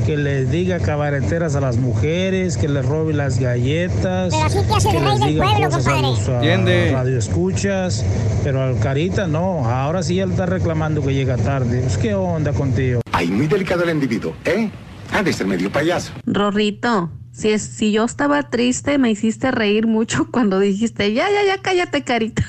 que 0.06 0.16
les 0.16 0.50
diga 0.50 0.80
cabareteras 0.80 1.54
a 1.54 1.60
las 1.60 1.76
mujeres, 1.76 2.56
que 2.56 2.68
les 2.68 2.84
robe 2.84 3.12
las 3.14 3.38
galletas, 3.38 4.34
Pero 4.34 4.44
así 4.46 4.58
te 4.66 4.74
hace 4.74 4.88
el 4.88 4.94
que 4.96 5.00
rey 5.00 5.10
les 5.10 5.20
del 5.20 5.28
diga 5.30 5.44
pueblo, 5.44 5.64
cosas 5.66 5.86
a 5.86 5.90
compadre. 5.92 6.10
los 6.18 6.28
ah, 6.28 6.34
Entiende. 6.36 6.90
radioescuchas, 6.92 8.04
pero 8.42 8.62
al 8.62 8.78
Carita 8.80 9.26
no, 9.26 9.66
ahora 9.68 10.02
sí 10.02 10.18
él 10.18 10.30
está 10.30 10.46
reclamando 10.46 11.02
que 11.02 11.14
llega 11.14 11.36
tarde. 11.36 11.80
Pues, 11.82 11.98
¿Qué 11.98 12.14
onda 12.14 12.52
contigo? 12.52 13.00
Ay, 13.12 13.28
muy 13.28 13.46
delicado 13.46 13.84
el 13.84 13.90
individuo, 13.90 14.34
¿eh? 14.44 14.70
Ha 15.12 15.22
de 15.22 15.32
ser 15.32 15.46
medio 15.46 15.70
payaso. 15.70 16.12
Rorrito, 16.26 17.10
si, 17.32 17.50
es, 17.50 17.62
si 17.62 17.92
yo 17.92 18.04
estaba 18.04 18.50
triste, 18.50 18.98
me 18.98 19.10
hiciste 19.10 19.50
reír 19.50 19.86
mucho 19.86 20.28
cuando 20.32 20.58
dijiste, 20.58 21.12
ya, 21.12 21.26
ya, 21.30 21.54
ya, 21.54 21.62
cállate, 21.62 22.02
carita. 22.02 22.42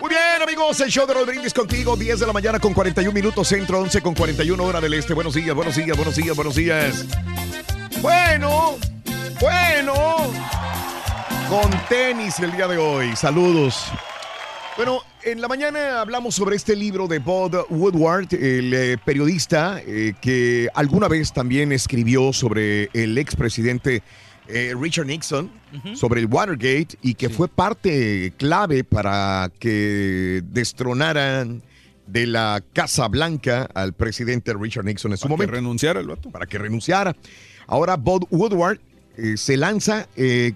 Muy 0.00 0.10
bien, 0.10 0.42
amigos, 0.42 0.80
el 0.80 0.90
show 0.90 1.06
de 1.08 1.24
Brindis 1.24 1.52
contigo, 1.52 1.96
10 1.96 2.20
de 2.20 2.26
la 2.26 2.32
mañana 2.32 2.60
con 2.60 2.72
41 2.72 3.12
minutos, 3.12 3.48
centro 3.48 3.80
11 3.80 4.00
con 4.00 4.14
41 4.14 4.62
hora 4.62 4.80
del 4.80 4.94
este. 4.94 5.12
Buenos 5.12 5.34
días, 5.34 5.56
buenos 5.56 5.74
días, 5.74 5.96
buenos 5.96 6.14
días, 6.14 6.36
buenos 6.36 6.54
días. 6.54 7.04
Bueno, 8.00 8.76
bueno, 9.40 9.94
con 11.48 11.68
tenis 11.88 12.38
el 12.38 12.52
día 12.52 12.68
de 12.68 12.78
hoy. 12.78 13.16
Saludos. 13.16 13.90
Bueno, 14.76 15.02
en 15.24 15.40
la 15.40 15.48
mañana 15.48 16.00
hablamos 16.00 16.36
sobre 16.36 16.54
este 16.54 16.76
libro 16.76 17.08
de 17.08 17.18
Bob 17.18 17.66
Woodward, 17.70 18.32
el 18.34 18.72
eh, 18.72 18.98
periodista 19.04 19.82
eh, 19.84 20.14
que 20.20 20.68
alguna 20.74 21.08
vez 21.08 21.32
también 21.32 21.72
escribió 21.72 22.32
sobre 22.32 22.88
el 22.92 23.18
expresidente 23.18 24.04
eh, 24.48 24.74
Richard 24.78 25.06
Nixon, 25.06 25.50
sobre 25.94 26.20
el 26.20 26.26
Watergate 26.26 26.96
y 27.02 27.14
que 27.14 27.28
fue 27.28 27.48
parte 27.48 28.32
clave 28.38 28.82
para 28.84 29.50
que 29.58 30.42
destronaran 30.44 31.62
de 32.06 32.26
la 32.26 32.62
Casa 32.72 33.06
Blanca 33.08 33.68
al 33.74 33.92
presidente 33.92 34.54
Richard 34.54 34.84
Nixon 34.86 35.12
en 35.12 35.18
su 35.18 35.22
Para 35.22 35.28
que 35.28 35.36
momento. 35.36 35.52
renunciara 35.52 36.00
el 36.00 36.06
vato. 36.06 36.30
Para 36.30 36.46
que 36.46 36.56
renunciara. 36.58 37.14
Ahora 37.66 37.96
Bob 37.96 38.26
Woodward 38.30 38.80
eh, 39.18 39.36
se 39.36 39.58
lanza, 39.58 40.08
eh, 40.16 40.52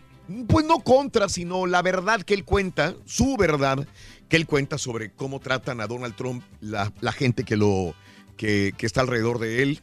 pues 0.48 0.64
no 0.64 0.78
contra, 0.80 1.28
sino 1.28 1.66
la 1.66 1.82
verdad 1.82 2.22
que 2.22 2.32
él 2.32 2.44
cuenta, 2.44 2.94
su 3.04 3.36
verdad 3.36 3.86
que 4.30 4.36
él 4.36 4.46
cuenta 4.46 4.78
sobre 4.78 5.10
cómo 5.10 5.40
tratan 5.40 5.82
a 5.82 5.86
Donald 5.86 6.16
Trump 6.16 6.42
la, 6.62 6.90
la 7.02 7.12
gente 7.12 7.44
que, 7.44 7.56
lo, 7.56 7.94
que, 8.38 8.72
que 8.78 8.86
está 8.86 9.02
alrededor 9.02 9.38
de 9.38 9.62
él, 9.62 9.80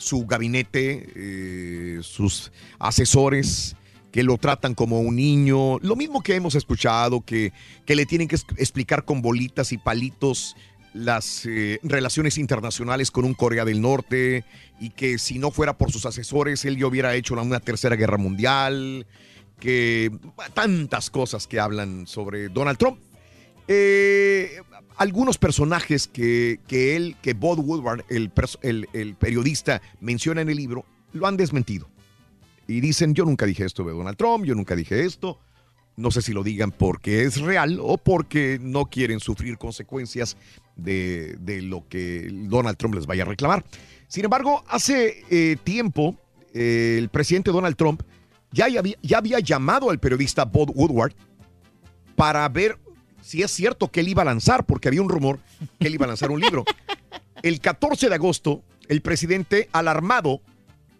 su 0.00 0.26
gabinete, 0.26 1.08
eh, 1.14 2.00
sus 2.02 2.50
asesores 2.78 3.76
que 4.10 4.22
lo 4.24 4.38
tratan 4.38 4.74
como 4.74 5.00
un 5.00 5.14
niño, 5.14 5.78
lo 5.78 5.94
mismo 5.94 6.22
que 6.22 6.34
hemos 6.34 6.56
escuchado, 6.56 7.20
que, 7.20 7.52
que 7.86 7.94
le 7.94 8.06
tienen 8.06 8.26
que 8.26 8.36
explicar 8.56 9.04
con 9.04 9.22
bolitas 9.22 9.70
y 9.70 9.78
palitos 9.78 10.56
las 10.92 11.46
eh, 11.46 11.78
relaciones 11.84 12.36
internacionales 12.38 13.12
con 13.12 13.24
un 13.24 13.34
Corea 13.34 13.64
del 13.64 13.80
Norte 13.80 14.44
y 14.80 14.90
que 14.90 15.18
si 15.18 15.38
no 15.38 15.52
fuera 15.52 15.78
por 15.78 15.92
sus 15.92 16.06
asesores 16.06 16.64
él 16.64 16.76
ya 16.76 16.86
hubiera 16.86 17.14
hecho 17.14 17.34
una 17.34 17.60
tercera 17.60 17.94
guerra 17.94 18.18
mundial, 18.18 19.06
que 19.60 20.10
tantas 20.54 21.10
cosas 21.10 21.46
que 21.46 21.60
hablan 21.60 22.06
sobre 22.06 22.48
Donald 22.48 22.78
Trump. 22.78 22.98
Eh, 23.68 24.60
algunos 25.00 25.38
personajes 25.38 26.06
que, 26.06 26.60
que 26.68 26.94
él, 26.94 27.16
que 27.22 27.32
Bob 27.32 27.58
Woodward, 27.60 28.04
el, 28.10 28.28
periodista, 29.18 29.80
menciona 29.98 30.42
en 30.42 30.50
el 30.50 30.58
libro, 30.58 30.84
lo 31.14 31.26
han 31.26 31.38
desmentido. 31.38 31.88
Y 32.68 32.82
dicen, 32.82 33.14
yo 33.14 33.24
nunca 33.24 33.46
dije 33.46 33.64
esto 33.64 33.82
de 33.82 33.94
Donald 33.94 34.18
Trump, 34.18 34.44
yo 34.44 34.54
nunca 34.54 34.76
dije 34.76 35.06
esto. 35.06 35.38
No 35.96 36.10
sé 36.10 36.20
si 36.20 36.34
lo 36.34 36.42
digan 36.42 36.70
porque 36.70 37.22
es 37.22 37.40
real 37.40 37.78
o 37.80 37.96
porque 37.96 38.58
no 38.60 38.84
quieren 38.84 39.20
sufrir 39.20 39.56
consecuencias 39.56 40.36
de, 40.76 41.34
de 41.40 41.62
lo 41.62 41.88
que 41.88 42.28
Donald 42.30 42.76
Trump 42.76 42.94
les 42.94 43.06
vaya 43.06 43.22
a 43.22 43.26
reclamar. 43.26 43.64
Sin 44.06 44.24
embargo, 44.24 44.62
hace 44.68 45.24
eh, 45.30 45.56
tiempo, 45.64 46.14
eh, 46.52 46.96
el 46.98 47.08
presidente 47.08 47.50
Donald 47.50 47.76
Trump 47.76 48.02
ya 48.52 48.66
había, 48.66 48.82
ya 49.00 49.16
había 49.16 49.40
llamado 49.40 49.88
al 49.88 49.98
periodista 49.98 50.44
Bob 50.44 50.72
Woodward 50.74 51.14
para 52.16 52.46
ver 52.50 52.78
si 53.30 53.44
es 53.44 53.52
cierto 53.52 53.92
que 53.92 54.00
él 54.00 54.08
iba 54.08 54.22
a 54.22 54.24
lanzar, 54.24 54.66
porque 54.66 54.88
había 54.88 55.02
un 55.02 55.08
rumor 55.08 55.38
que 55.78 55.86
él 55.86 55.94
iba 55.94 56.04
a 56.04 56.08
lanzar 56.08 56.32
un 56.32 56.40
libro. 56.40 56.64
El 57.44 57.60
14 57.60 58.08
de 58.08 58.14
agosto, 58.16 58.64
el 58.88 59.02
presidente, 59.02 59.68
alarmado, 59.70 60.40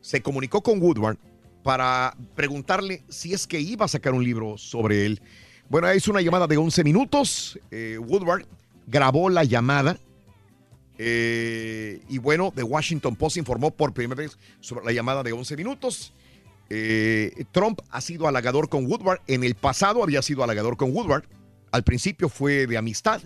se 0.01 0.23
comunicó 0.23 0.63
con 0.63 0.81
Woodward 0.81 1.19
para 1.65 2.17
preguntarle 2.37 3.03
si 3.09 3.35
es 3.35 3.49
que 3.49 3.59
iba 3.59 3.85
a 3.85 3.89
sacar 3.89 4.15
un 4.15 4.23
libro 4.23 4.57
sobre 4.59 5.07
él. 5.07 5.21
Bueno, 5.69 5.93
hizo 5.93 6.13
una 6.13 6.21
llamada 6.21 6.47
de 6.47 6.57
11 6.57 6.85
minutos. 6.85 7.59
eh, 7.73 7.99
Woodward 7.99 8.47
grabó 8.87 9.29
la 9.29 9.43
llamada. 9.43 9.99
eh, 10.99 12.01
y 12.09 12.19
bueno, 12.19 12.53
The 12.55 12.63
Washington 12.63 13.17
Post 13.17 13.39
informó 13.39 13.73
por 13.73 13.93
primera 13.93 14.23
vez 14.23 14.39
sobre 14.61 14.85
la 14.85 14.93
llamada 14.93 15.25
de 15.25 15.33
11 15.33 15.57
minutos. 15.57 16.13
Eh, 16.71 17.45
Trump 17.51 17.81
ha 17.91 18.01
sido 18.01 18.29
halagador 18.29 18.69
con 18.69 18.87
Woodward. 18.87 19.21
En 19.27 19.43
el 19.43 19.57
pasado 19.57 20.05
había 20.05 20.23
sido 20.23 20.45
halagador 20.45 20.77
con 20.77 20.95
Woodward. 20.95 21.25
Al 21.71 21.85
principio 21.85 22.29
fue 22.29 22.67
de 22.67 22.77
amistad. 22.77 23.23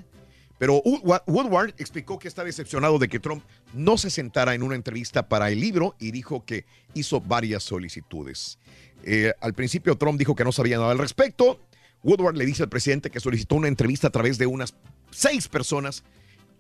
Pero 0.58 0.81
Woodward 1.26 1.74
explicó 1.78 2.18
que 2.18 2.28
está 2.28 2.44
decepcionado 2.44 2.98
de 2.98 3.08
que 3.08 3.18
Trump 3.18 3.42
no 3.73 3.98
se 3.98 4.08
sentara 4.08 4.55
en 4.55 4.62
una 4.62 4.76
entrevista 4.76 5.28
para 5.28 5.50
el 5.50 5.60
libro 5.60 5.97
y 5.98 6.12
dijo 6.12 6.44
que 6.44 6.64
hizo 6.94 7.20
varias 7.20 7.64
solicitudes. 7.64 8.58
Eh, 9.02 9.32
al 9.40 9.52
principio 9.52 9.97
Trump 9.97 10.18
dijo 10.18 10.34
que 10.34 10.44
no 10.44 10.52
sabía 10.52 10.78
nada 10.78 10.92
al 10.92 10.98
respecto. 10.98 11.60
Woodward 12.02 12.36
le 12.36 12.47
dice 12.47 12.62
al 12.62 12.68
presidente 12.68 13.10
que 13.10 13.20
solicitó 13.20 13.56
una 13.56 13.68
entrevista 13.68 14.08
a 14.08 14.10
través 14.10 14.39
de 14.39 14.47
unas 14.47 14.74
seis 15.10 15.48
personas, 15.48 16.05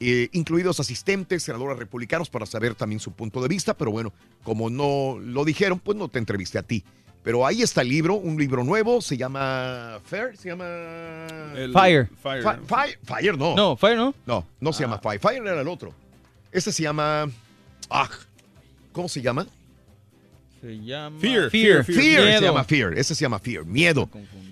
eh, 0.00 0.28
incluidos 0.32 0.80
asistentes, 0.80 1.44
senadores 1.44 1.78
republicanos, 1.78 2.28
para 2.30 2.46
saber 2.46 2.74
también 2.74 2.98
su 2.98 3.12
punto 3.12 3.40
de 3.40 3.48
vista. 3.48 3.76
Pero 3.76 3.92
bueno, 3.92 4.12
como 4.42 4.70
no 4.70 5.18
lo 5.20 5.44
dijeron, 5.44 5.78
pues 5.78 5.96
no 5.96 6.08
te 6.08 6.18
entrevisté 6.18 6.58
a 6.58 6.62
ti. 6.62 6.84
Pero 7.24 7.46
ahí 7.46 7.62
está 7.62 7.80
el 7.80 7.88
libro, 7.88 8.16
un 8.16 8.36
libro 8.36 8.62
nuevo, 8.62 9.00
se 9.00 9.16
llama 9.16 9.98
Fair, 10.04 10.36
se 10.36 10.50
llama... 10.50 11.26
Fire. 11.72 12.06
Fire. 12.22 12.42
Fire, 12.66 12.98
Fire 13.02 13.38
no. 13.38 13.56
No, 13.56 13.76
Fire 13.78 13.96
no. 13.96 14.14
No, 14.26 14.46
no 14.60 14.72
se 14.74 14.82
llama 14.82 14.98
Fire. 14.98 15.18
Fire 15.18 15.38
era 15.42 15.62
el 15.62 15.68
otro. 15.68 15.94
Este 16.52 16.70
se 16.70 16.82
llama... 16.82 17.26
Ah, 17.88 18.10
¿cómo 18.92 19.08
se 19.08 19.22
llama? 19.22 19.46
Se 20.60 20.78
llama 20.84 21.18
Fear. 21.18 21.50
Fear. 21.50 21.84
Fear. 21.84 21.84
se 21.86 22.24
Miedo. 22.26 22.40
llama 22.42 22.64
Fear. 22.64 22.98
Ese 22.98 23.14
se 23.14 23.22
llama 23.22 23.38
Fear. 23.38 23.64
Miedo. 23.64 24.10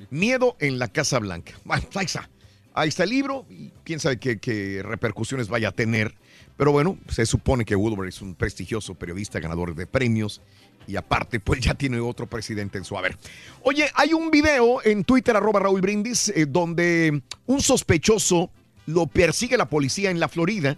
Miedo 0.08 0.56
en 0.58 0.78
la 0.78 0.88
Casa 0.88 1.18
Blanca. 1.18 1.52
Bueno, 1.64 1.84
ahí 1.94 2.06
está. 2.06 2.30
Ahí 2.72 2.88
está 2.88 3.04
el 3.04 3.10
libro. 3.10 3.44
Y 3.50 3.70
quién 3.84 4.00
sabe 4.00 4.18
qué, 4.18 4.38
qué 4.38 4.82
repercusiones 4.82 5.48
vaya 5.48 5.68
a 5.68 5.72
tener. 5.72 6.14
Pero 6.56 6.72
bueno, 6.72 6.98
se 7.08 7.26
supone 7.26 7.64
que 7.66 7.76
Woodward 7.76 8.08
es 8.08 8.22
un 8.22 8.34
prestigioso 8.34 8.94
periodista, 8.94 9.40
ganador 9.40 9.74
de 9.74 9.86
premios. 9.86 10.40
Y 10.86 10.96
aparte, 10.96 11.38
pues 11.40 11.60
ya 11.60 11.74
tiene 11.74 12.00
otro 12.00 12.26
presidente 12.26 12.78
en 12.78 12.84
su 12.84 12.96
haber. 12.98 13.16
Oye, 13.62 13.88
hay 13.94 14.12
un 14.12 14.30
video 14.30 14.80
en 14.84 15.04
Twitter, 15.04 15.36
arroba 15.36 15.60
Raúl 15.60 15.80
Brindis, 15.80 16.28
eh, 16.30 16.46
donde 16.48 17.22
un 17.46 17.60
sospechoso 17.62 18.50
lo 18.86 19.06
persigue 19.06 19.56
la 19.56 19.66
policía 19.68 20.10
en 20.10 20.18
la 20.20 20.28
Florida. 20.28 20.76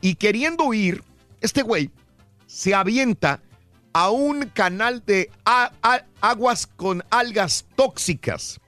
Y 0.00 0.14
queriendo 0.16 0.64
huir, 0.64 1.02
este 1.40 1.62
güey 1.62 1.90
se 2.46 2.74
avienta 2.74 3.40
a 3.92 4.10
un 4.10 4.46
canal 4.52 5.02
de 5.06 5.30
a- 5.44 5.72
a- 5.82 6.04
aguas 6.20 6.66
con 6.66 7.02
algas 7.10 7.64
tóxicas. 7.76 8.60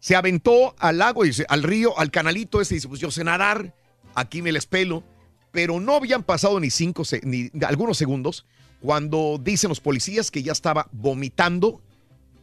Se 0.00 0.14
aventó 0.14 0.74
al 0.78 0.98
lago, 0.98 1.24
y 1.24 1.32
se- 1.32 1.46
al 1.48 1.62
río, 1.62 1.98
al 1.98 2.10
canalito 2.10 2.60
ese 2.60 2.74
y 2.74 2.76
dice, 2.76 2.88
pues 2.88 3.00
yo 3.00 3.10
sé 3.10 3.24
nadar, 3.24 3.74
aquí 4.14 4.42
me 4.42 4.52
les 4.52 4.66
pelo. 4.66 5.02
Pero 5.50 5.80
no 5.80 5.94
habían 5.94 6.22
pasado 6.22 6.60
ni 6.60 6.70
cinco, 6.70 7.02
ni 7.22 7.50
algunos 7.66 7.96
segundos 7.98 8.44
cuando 8.80 9.40
dicen 9.42 9.68
los 9.68 9.80
policías 9.80 10.30
que 10.30 10.42
ya 10.42 10.52
estaba 10.52 10.88
vomitando, 10.92 11.80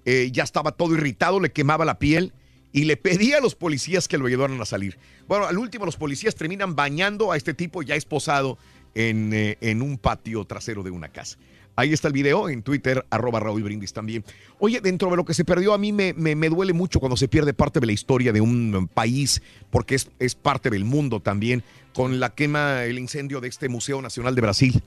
eh, 0.05 0.29
ya 0.31 0.43
estaba 0.43 0.71
todo 0.71 0.93
irritado, 0.95 1.39
le 1.39 1.51
quemaba 1.51 1.85
la 1.85 1.97
piel 1.99 2.33
y 2.71 2.83
le 2.85 2.97
pedía 2.97 3.37
a 3.37 3.41
los 3.41 3.55
policías 3.55 4.07
que 4.07 4.17
lo 4.17 4.27
ayudaran 4.27 4.59
a 4.61 4.65
salir. 4.65 4.97
Bueno, 5.27 5.45
al 5.45 5.57
último 5.57 5.85
los 5.85 5.95
policías 5.95 6.35
terminan 6.35 6.75
bañando 6.75 7.31
a 7.31 7.37
este 7.37 7.53
tipo 7.53 7.81
ya 7.83 7.95
esposado 7.95 8.57
en, 8.93 9.33
eh, 9.33 9.57
en 9.61 9.81
un 9.81 9.97
patio 9.97 10.43
trasero 10.45 10.83
de 10.83 10.91
una 10.91 11.07
casa. 11.09 11.37
Ahí 11.77 11.91
está 11.91 12.07
el 12.07 12.13
video 12.13 12.47
en 12.47 12.63
Twitter, 12.63 13.05
arroba 13.09 13.41
Raúl 13.41 13.61
Brindis 13.63 13.91
también. 13.91 14.23
Oye, 14.59 14.79
dentro 14.79 15.09
de 15.09 15.17
lo 15.17 15.25
que 15.25 15.33
se 15.33 15.43
perdió, 15.43 15.73
a 15.73 15.77
mí 15.77 15.91
me, 15.91 16.13
me- 16.13 16.35
me 16.35 16.47
duele 16.47 16.71
mucho 16.71 17.01
cuando 17.01 17.17
se 17.17 17.27
pierde 17.27 17.53
parte 17.53 17.81
de 17.81 17.85
la 17.85 17.91
historia 17.91 18.31
de 18.31 18.39
un 18.39 18.89
país, 18.93 19.41
porque 19.71 19.95
es, 19.95 20.09
es 20.19 20.35
parte 20.35 20.69
del 20.69 20.85
mundo 20.85 21.19
también, 21.21 21.63
con 21.93 22.21
la 22.21 22.33
quema, 22.33 22.85
el 22.85 22.97
incendio 22.97 23.41
de 23.41 23.49
este 23.49 23.67
Museo 23.67 24.01
Nacional 24.01 24.35
de 24.35 24.41
Brasil. 24.41 24.83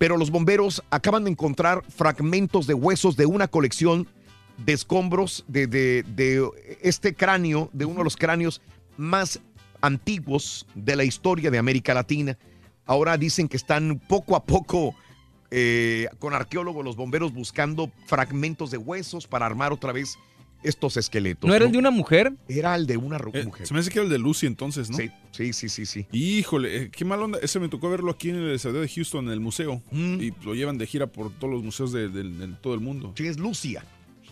Pero 0.00 0.16
los 0.16 0.30
bomberos 0.30 0.82
acaban 0.88 1.24
de 1.24 1.30
encontrar 1.30 1.82
fragmentos 1.94 2.66
de 2.66 2.72
huesos 2.72 3.18
de 3.18 3.26
una 3.26 3.48
colección 3.48 4.08
de 4.56 4.72
escombros 4.72 5.44
de, 5.46 5.66
de- 5.66 6.42
este 6.80 7.14
cráneo, 7.14 7.68
de 7.74 7.84
uno 7.84 7.98
de 7.98 8.04
los 8.04 8.16
cráneos 8.16 8.62
más 8.96 9.40
antiguos 9.82 10.66
de 10.74 10.96
la 10.96 11.04
historia 11.04 11.50
de 11.50 11.58
América 11.58 11.92
Latina. 11.92 12.38
Ahora 12.86 13.18
dicen 13.18 13.46
que 13.46 13.58
están 13.58 13.98
poco 14.08 14.36
a 14.36 14.44
poco 14.44 14.94
eh, 15.50 16.08
con 16.18 16.32
arqueólogos, 16.32 16.82
los 16.82 16.96
bomberos 16.96 17.34
buscando 17.34 17.90
fragmentos 18.06 18.70
de 18.70 18.78
huesos 18.78 19.26
para 19.26 19.44
armar 19.44 19.70
otra 19.70 19.92
vez 19.92 20.16
estos 20.62 20.96
esqueletos. 20.96 21.48
¿No 21.48 21.54
era 21.54 21.64
el 21.64 21.72
de 21.72 21.78
una 21.78 21.90
mujer? 21.90 22.32
Era 22.48 22.74
el 22.76 22.86
de 22.86 22.96
una 22.96 23.16
Eh, 23.32 23.44
mujer. 23.44 23.66
se 23.66 23.74
me 23.74 23.80
hace 23.80 23.90
que 23.90 23.98
era 23.98 24.04
el 24.04 24.10
de 24.10 24.18
Lucy 24.18 24.46
entonces, 24.46 24.90
¿no? 24.90 24.96
Sí, 24.96 25.10
sí, 25.32 25.52
sí, 25.52 25.68
sí. 25.68 25.86
sí. 25.86 26.06
Híjole, 26.12 26.76
eh, 26.84 26.90
qué 26.90 27.04
mal 27.04 27.22
onda. 27.22 27.38
Ese 27.42 27.58
me 27.60 27.68
tocó 27.68 27.88
verlo 27.90 28.10
aquí 28.10 28.30
en 28.30 28.36
el 28.36 28.50
estadio 28.52 28.80
de 28.80 28.88
Houston, 28.88 29.26
en 29.26 29.32
el 29.32 29.40
museo. 29.40 29.82
Mm. 29.90 30.20
Y 30.20 30.32
lo 30.44 30.54
llevan 30.54 30.78
de 30.78 30.86
gira 30.86 31.06
por 31.06 31.30
todos 31.32 31.52
los 31.52 31.62
museos 31.62 31.92
de, 31.92 32.08
de- 32.08 32.24
de 32.24 32.48
todo 32.60 32.74
el 32.74 32.80
mundo. 32.80 33.12
Sí, 33.16 33.26
es 33.26 33.38
Lucia. 33.38 33.84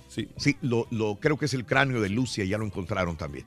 Sí. 0.09 0.29
Sí, 0.37 0.57
lo, 0.63 0.87
lo- 0.91 1.17
creo 1.21 1.37
que 1.37 1.45
es 1.45 1.55
el 1.55 1.65
cráneo 1.67 2.01
de 2.01 2.09
Lucia, 2.09 2.45
ya 2.45 2.57
lo 2.59 2.65
encontraron 2.65 3.17
también. 3.17 3.45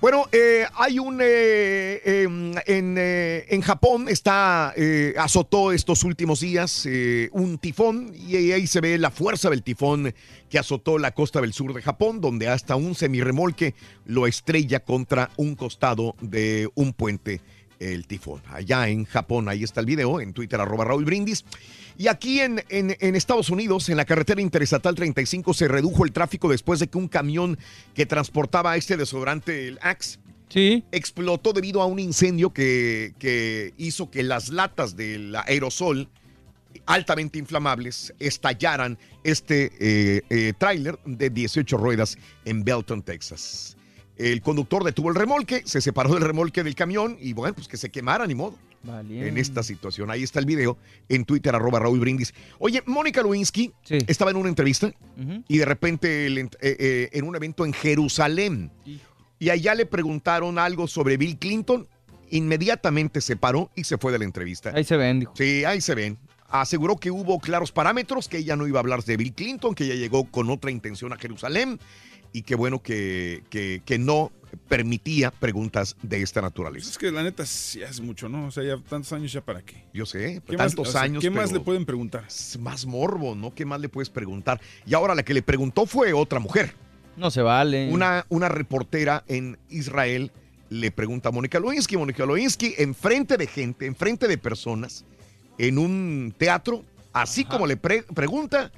Bueno, 0.00 0.26
eh, 0.32 0.66
hay 0.74 0.98
un 0.98 1.18
eh, 1.22 2.00
em, 2.04 2.52
en, 2.66 2.96
eh, 2.98 3.46
en 3.48 3.60
Japón 3.60 4.08
está 4.08 4.74
azotó 5.18 5.72
estos 5.72 6.04
últimos 6.04 6.40
días 6.40 6.86
un 7.32 7.58
tifón 7.58 8.12
y 8.14 8.36
ahí 8.52 8.66
se 8.66 8.80
ve 8.80 8.98
la 8.98 9.10
fuerza 9.10 9.50
del 9.50 9.62
tifón 9.62 10.12
que 10.50 10.58
azotó 10.58 10.98
la 10.98 11.12
costa 11.12 11.40
del 11.40 11.52
sur 11.52 11.72
de 11.74 11.82
Japón, 11.82 12.20
donde 12.20 12.48
hasta 12.48 12.76
un 12.76 12.94
semirremolque 12.94 13.74
lo 14.06 14.26
estrella 14.26 14.80
contra 14.80 15.30
un 15.36 15.54
costado 15.54 16.14
de 16.20 16.68
un 16.74 16.92
puente 16.92 17.40
el 17.80 18.06
tifón. 18.06 18.40
Allá 18.50 18.88
en 18.88 19.04
Japón, 19.04 19.48
ahí 19.48 19.62
está 19.64 19.80
el 19.80 19.86
video, 19.86 20.20
en 20.20 20.32
Twitter, 20.32 20.60
arroba 20.60 20.84
Raúl 20.84 21.04
Brindis. 21.04 21.44
Y 21.96 22.08
aquí 22.08 22.40
en, 22.40 22.62
en- 22.68 22.96
en 22.98 23.14
Estados 23.16 23.50
Unidos, 23.50 23.88
en 23.88 23.96
la 23.96 24.04
carretera 24.04 24.40
interestatal 24.40 24.94
35, 24.94 25.54
se 25.54 25.68
redujo 25.68 26.04
el 26.04 26.12
tráfico 26.12 26.48
después 26.48 26.80
de 26.80 26.88
que 26.88 26.98
un 26.98 27.08
camión 27.08 27.58
que 27.94 28.06
transportaba 28.06 28.76
este 28.76 28.96
desodorante, 28.96 29.68
el 29.68 29.78
Axe, 29.82 30.18
explotó 30.92 31.52
debido 31.52 31.82
a 31.82 31.86
un 31.86 31.98
incendio 31.98 32.52
que, 32.52 33.14
que 33.18 33.74
hizo 33.78 34.10
que 34.10 34.22
las 34.22 34.50
latas 34.50 34.94
del 34.96 35.34
aerosol 35.34 36.08
altamente 36.86 37.38
inflamables 37.38 38.12
estallaran 38.18 38.98
este 39.22 39.70
eh, 39.80 40.22
eh, 40.28 40.52
tráiler 40.58 40.98
de 41.06 41.30
18 41.30 41.76
ruedas 41.76 42.18
en 42.44 42.62
Belton, 42.64 43.02
Texas. 43.02 43.73
El 44.16 44.42
conductor 44.42 44.84
detuvo 44.84 45.08
el 45.08 45.16
remolque, 45.16 45.62
se 45.64 45.80
separó 45.80 46.14
del 46.14 46.22
remolque 46.22 46.62
del 46.62 46.74
camión 46.74 47.16
y 47.20 47.32
bueno, 47.32 47.54
pues 47.54 47.66
que 47.66 47.76
se 47.76 47.90
quemara, 47.90 48.26
ni 48.26 48.34
modo. 48.34 48.56
En 49.08 49.38
esta 49.38 49.62
situación. 49.62 50.10
Ahí 50.10 50.22
está 50.22 50.40
el 50.40 50.46
video 50.46 50.76
en 51.08 51.24
Twitter, 51.24 51.54
arroba 51.54 51.78
Raúl 51.78 52.00
Brindis. 52.00 52.34
Oye, 52.58 52.82
Mónica 52.84 53.22
Lewinsky 53.22 53.72
estaba 53.88 54.30
en 54.30 54.36
una 54.36 54.50
entrevista 54.50 54.92
y 55.48 55.56
de 55.56 55.64
repente 55.64 56.26
el 56.26 56.38
eh, 56.38 56.48
eh, 56.60 57.08
en 57.12 57.24
un 57.24 57.34
evento 57.34 57.64
en 57.64 57.72
Jerusalén. 57.72 58.70
Y 59.38 59.48
allá 59.48 59.74
le 59.74 59.86
preguntaron 59.86 60.58
algo 60.58 60.86
sobre 60.86 61.16
Bill 61.16 61.38
Clinton. 61.38 61.88
Inmediatamente 62.30 63.20
se 63.20 63.36
paró 63.36 63.70
y 63.74 63.84
se 63.84 63.96
fue 63.96 64.12
de 64.12 64.18
la 64.18 64.24
entrevista. 64.24 64.72
Ahí 64.74 64.84
se 64.84 64.96
ven, 64.96 65.20
dijo. 65.20 65.32
Sí, 65.34 65.64
ahí 65.64 65.80
se 65.80 65.94
ven. 65.94 66.18
Aseguró 66.48 66.96
que 66.96 67.10
hubo 67.10 67.40
claros 67.40 67.72
parámetros, 67.72 68.28
que 68.28 68.38
ella 68.38 68.54
no 68.54 68.66
iba 68.66 68.78
a 68.78 68.82
hablar 68.82 69.02
de 69.02 69.16
Bill 69.16 69.32
Clinton, 69.32 69.74
que 69.74 69.84
ella 69.84 69.94
llegó 69.94 70.24
con 70.30 70.50
otra 70.50 70.70
intención 70.70 71.12
a 71.12 71.16
Jerusalén 71.16 71.80
y 72.34 72.42
que 72.42 72.54
bueno 72.56 72.82
que, 72.82 73.44
que, 73.48 73.80
que 73.86 73.98
no 73.98 74.30
permitía 74.68 75.30
preguntas 75.30 75.96
de 76.02 76.20
esta 76.22 76.42
naturaleza. 76.42 76.90
Es 76.90 76.98
que 76.98 77.10
la 77.10 77.22
neta 77.22 77.46
sí 77.46 77.80
es 77.82 78.00
mucho, 78.00 78.28
¿no? 78.28 78.46
O 78.46 78.50
sea, 78.50 78.62
ya 78.64 78.76
tantos 78.88 79.12
años 79.12 79.32
ya 79.32 79.40
para 79.40 79.62
qué. 79.62 79.84
Yo 79.94 80.04
sé, 80.04 80.42
¿Qué 80.46 80.56
más- 80.56 80.68
tantos 80.74 80.88
o 80.88 80.92
sea, 80.92 81.02
años. 81.02 81.22
¿Qué 81.22 81.30
más 81.30 81.52
le 81.52 81.60
pueden 81.60 81.84
preguntar? 81.86 82.24
es 82.28 82.58
Más 82.58 82.84
morbo, 82.86 83.34
¿no? 83.34 83.54
¿Qué 83.54 83.64
más 83.64 83.80
le 83.80 83.88
puedes 83.88 84.10
preguntar? 84.10 84.60
Y 84.84 84.94
ahora 84.94 85.14
la 85.14 85.22
que 85.22 85.32
le 85.32 85.42
preguntó 85.42 85.86
fue 85.86 86.12
otra 86.12 86.38
mujer. 86.40 86.74
No 87.16 87.30
se 87.30 87.40
vale. 87.42 87.88
Una, 87.92 88.26
una 88.28 88.48
reportera 88.48 89.24
en 89.28 89.56
Israel 89.70 90.32
le 90.70 90.90
pregunta 90.90 91.28
a 91.28 91.32
Mónica 91.32 91.60
Lewinsky. 91.60 91.96
Mónica 91.96 92.26
Lewinsky, 92.26 92.74
enfrente 92.78 93.36
de 93.36 93.46
gente, 93.46 93.86
enfrente 93.86 94.26
de 94.26 94.38
personas, 94.38 95.04
en 95.58 95.78
un 95.78 96.34
teatro, 96.36 96.84
así 97.12 97.44
como 97.44 97.66
le 97.68 97.76
pre- 97.76 98.02
pregunta, 98.02 98.72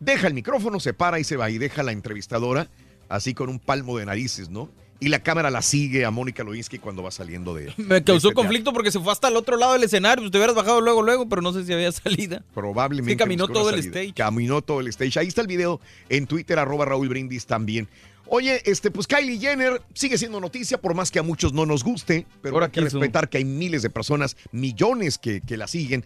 deja 0.00 0.26
el 0.26 0.34
micrófono, 0.34 0.78
se 0.80 0.92
para 0.92 1.18
y 1.20 1.24
se 1.24 1.36
va 1.36 1.48
y 1.50 1.56
deja 1.56 1.80
a 1.80 1.84
la 1.84 1.92
entrevistadora 1.92 2.68
así 3.08 3.34
con 3.34 3.48
un 3.48 3.58
palmo 3.58 3.98
de 3.98 4.06
narices, 4.06 4.50
¿no? 4.50 4.68
Y 5.00 5.08
la 5.08 5.22
cámara 5.22 5.50
la 5.50 5.62
sigue 5.62 6.04
a 6.04 6.10
Mónica 6.10 6.42
Lewinsky 6.42 6.78
cuando 6.80 7.04
va 7.04 7.12
saliendo 7.12 7.54
de. 7.54 7.72
Me 7.76 7.96
de 7.96 8.04
causó 8.04 8.28
este 8.28 8.34
conflicto 8.34 8.72
porque 8.72 8.90
se 8.90 8.98
fue 8.98 9.12
hasta 9.12 9.28
el 9.28 9.36
otro 9.36 9.56
lado 9.56 9.74
del 9.74 9.84
escenario. 9.84 10.22
Pues 10.22 10.32
te 10.32 10.38
hubieras 10.38 10.56
bajado 10.56 10.80
luego, 10.80 11.02
luego, 11.02 11.28
pero 11.28 11.40
no 11.40 11.52
sé 11.52 11.64
si 11.64 11.72
había 11.72 11.92
salida. 11.92 12.42
Probablemente. 12.52 13.12
Sí, 13.12 13.16
caminó 13.16 13.46
todo 13.46 13.70
el 13.70 13.78
stage. 13.78 14.12
Caminó 14.12 14.60
todo 14.60 14.80
el 14.80 14.88
stage. 14.88 15.20
Ahí 15.20 15.28
está 15.28 15.40
el 15.40 15.46
video 15.46 15.80
en 16.08 16.26
Twitter, 16.26 16.58
arroba 16.58 16.84
Raúl 16.84 17.08
Brindis 17.08 17.46
también. 17.46 17.88
Oye, 18.30 18.60
este, 18.66 18.90
pues 18.90 19.06
Kylie 19.06 19.38
Jenner 19.38 19.80
sigue 19.94 20.18
siendo 20.18 20.38
noticia, 20.40 20.78
por 20.80 20.94
más 20.94 21.10
que 21.10 21.18
a 21.18 21.22
muchos 21.22 21.52
no 21.52 21.64
nos 21.64 21.82
guste, 21.82 22.26
pero 22.42 22.54
Ahora 22.56 22.66
hay 22.66 22.72
que 22.72 22.80
respetar 23.00 23.28
que 23.30 23.38
hay 23.38 23.44
miles 23.44 23.82
de 23.82 23.90
personas, 23.90 24.36
millones 24.52 25.16
que, 25.18 25.40
que 25.40 25.56
la 25.56 25.66
siguen. 25.66 26.04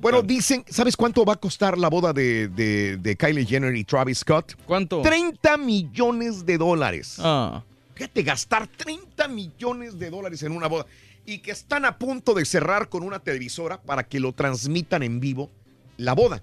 Bueno, 0.00 0.22
dicen, 0.22 0.64
¿sabes 0.68 0.96
cuánto 0.96 1.24
va 1.24 1.34
a 1.34 1.36
costar 1.36 1.78
la 1.78 1.88
boda 1.88 2.12
de, 2.12 2.48
de- 2.48 2.96
de 2.96 3.16
Kylie 3.16 3.46
Jenner 3.46 3.74
y 3.76 3.84
Travis 3.84 4.18
Scott? 4.18 4.54
¿Cuánto? 4.66 5.00
30 5.02 5.56
millones 5.58 6.44
de 6.44 6.58
dólares. 6.58 7.16
Ah. 7.18 7.62
Fíjate, 7.94 8.22
gastar 8.22 8.66
30 8.66 9.28
millones 9.28 9.98
de 9.98 10.10
dólares 10.10 10.42
en 10.42 10.52
una 10.52 10.66
boda. 10.66 10.86
Y 11.26 11.38
que 11.38 11.50
están 11.52 11.84
a 11.84 11.98
punto 11.98 12.34
de 12.34 12.44
cerrar 12.46 12.88
con 12.88 13.02
una 13.04 13.20
televisora 13.20 13.80
para 13.80 14.04
que 14.04 14.18
lo 14.18 14.32
transmitan 14.32 15.02
en 15.02 15.20
vivo 15.20 15.50
la 15.98 16.14
boda. 16.14 16.42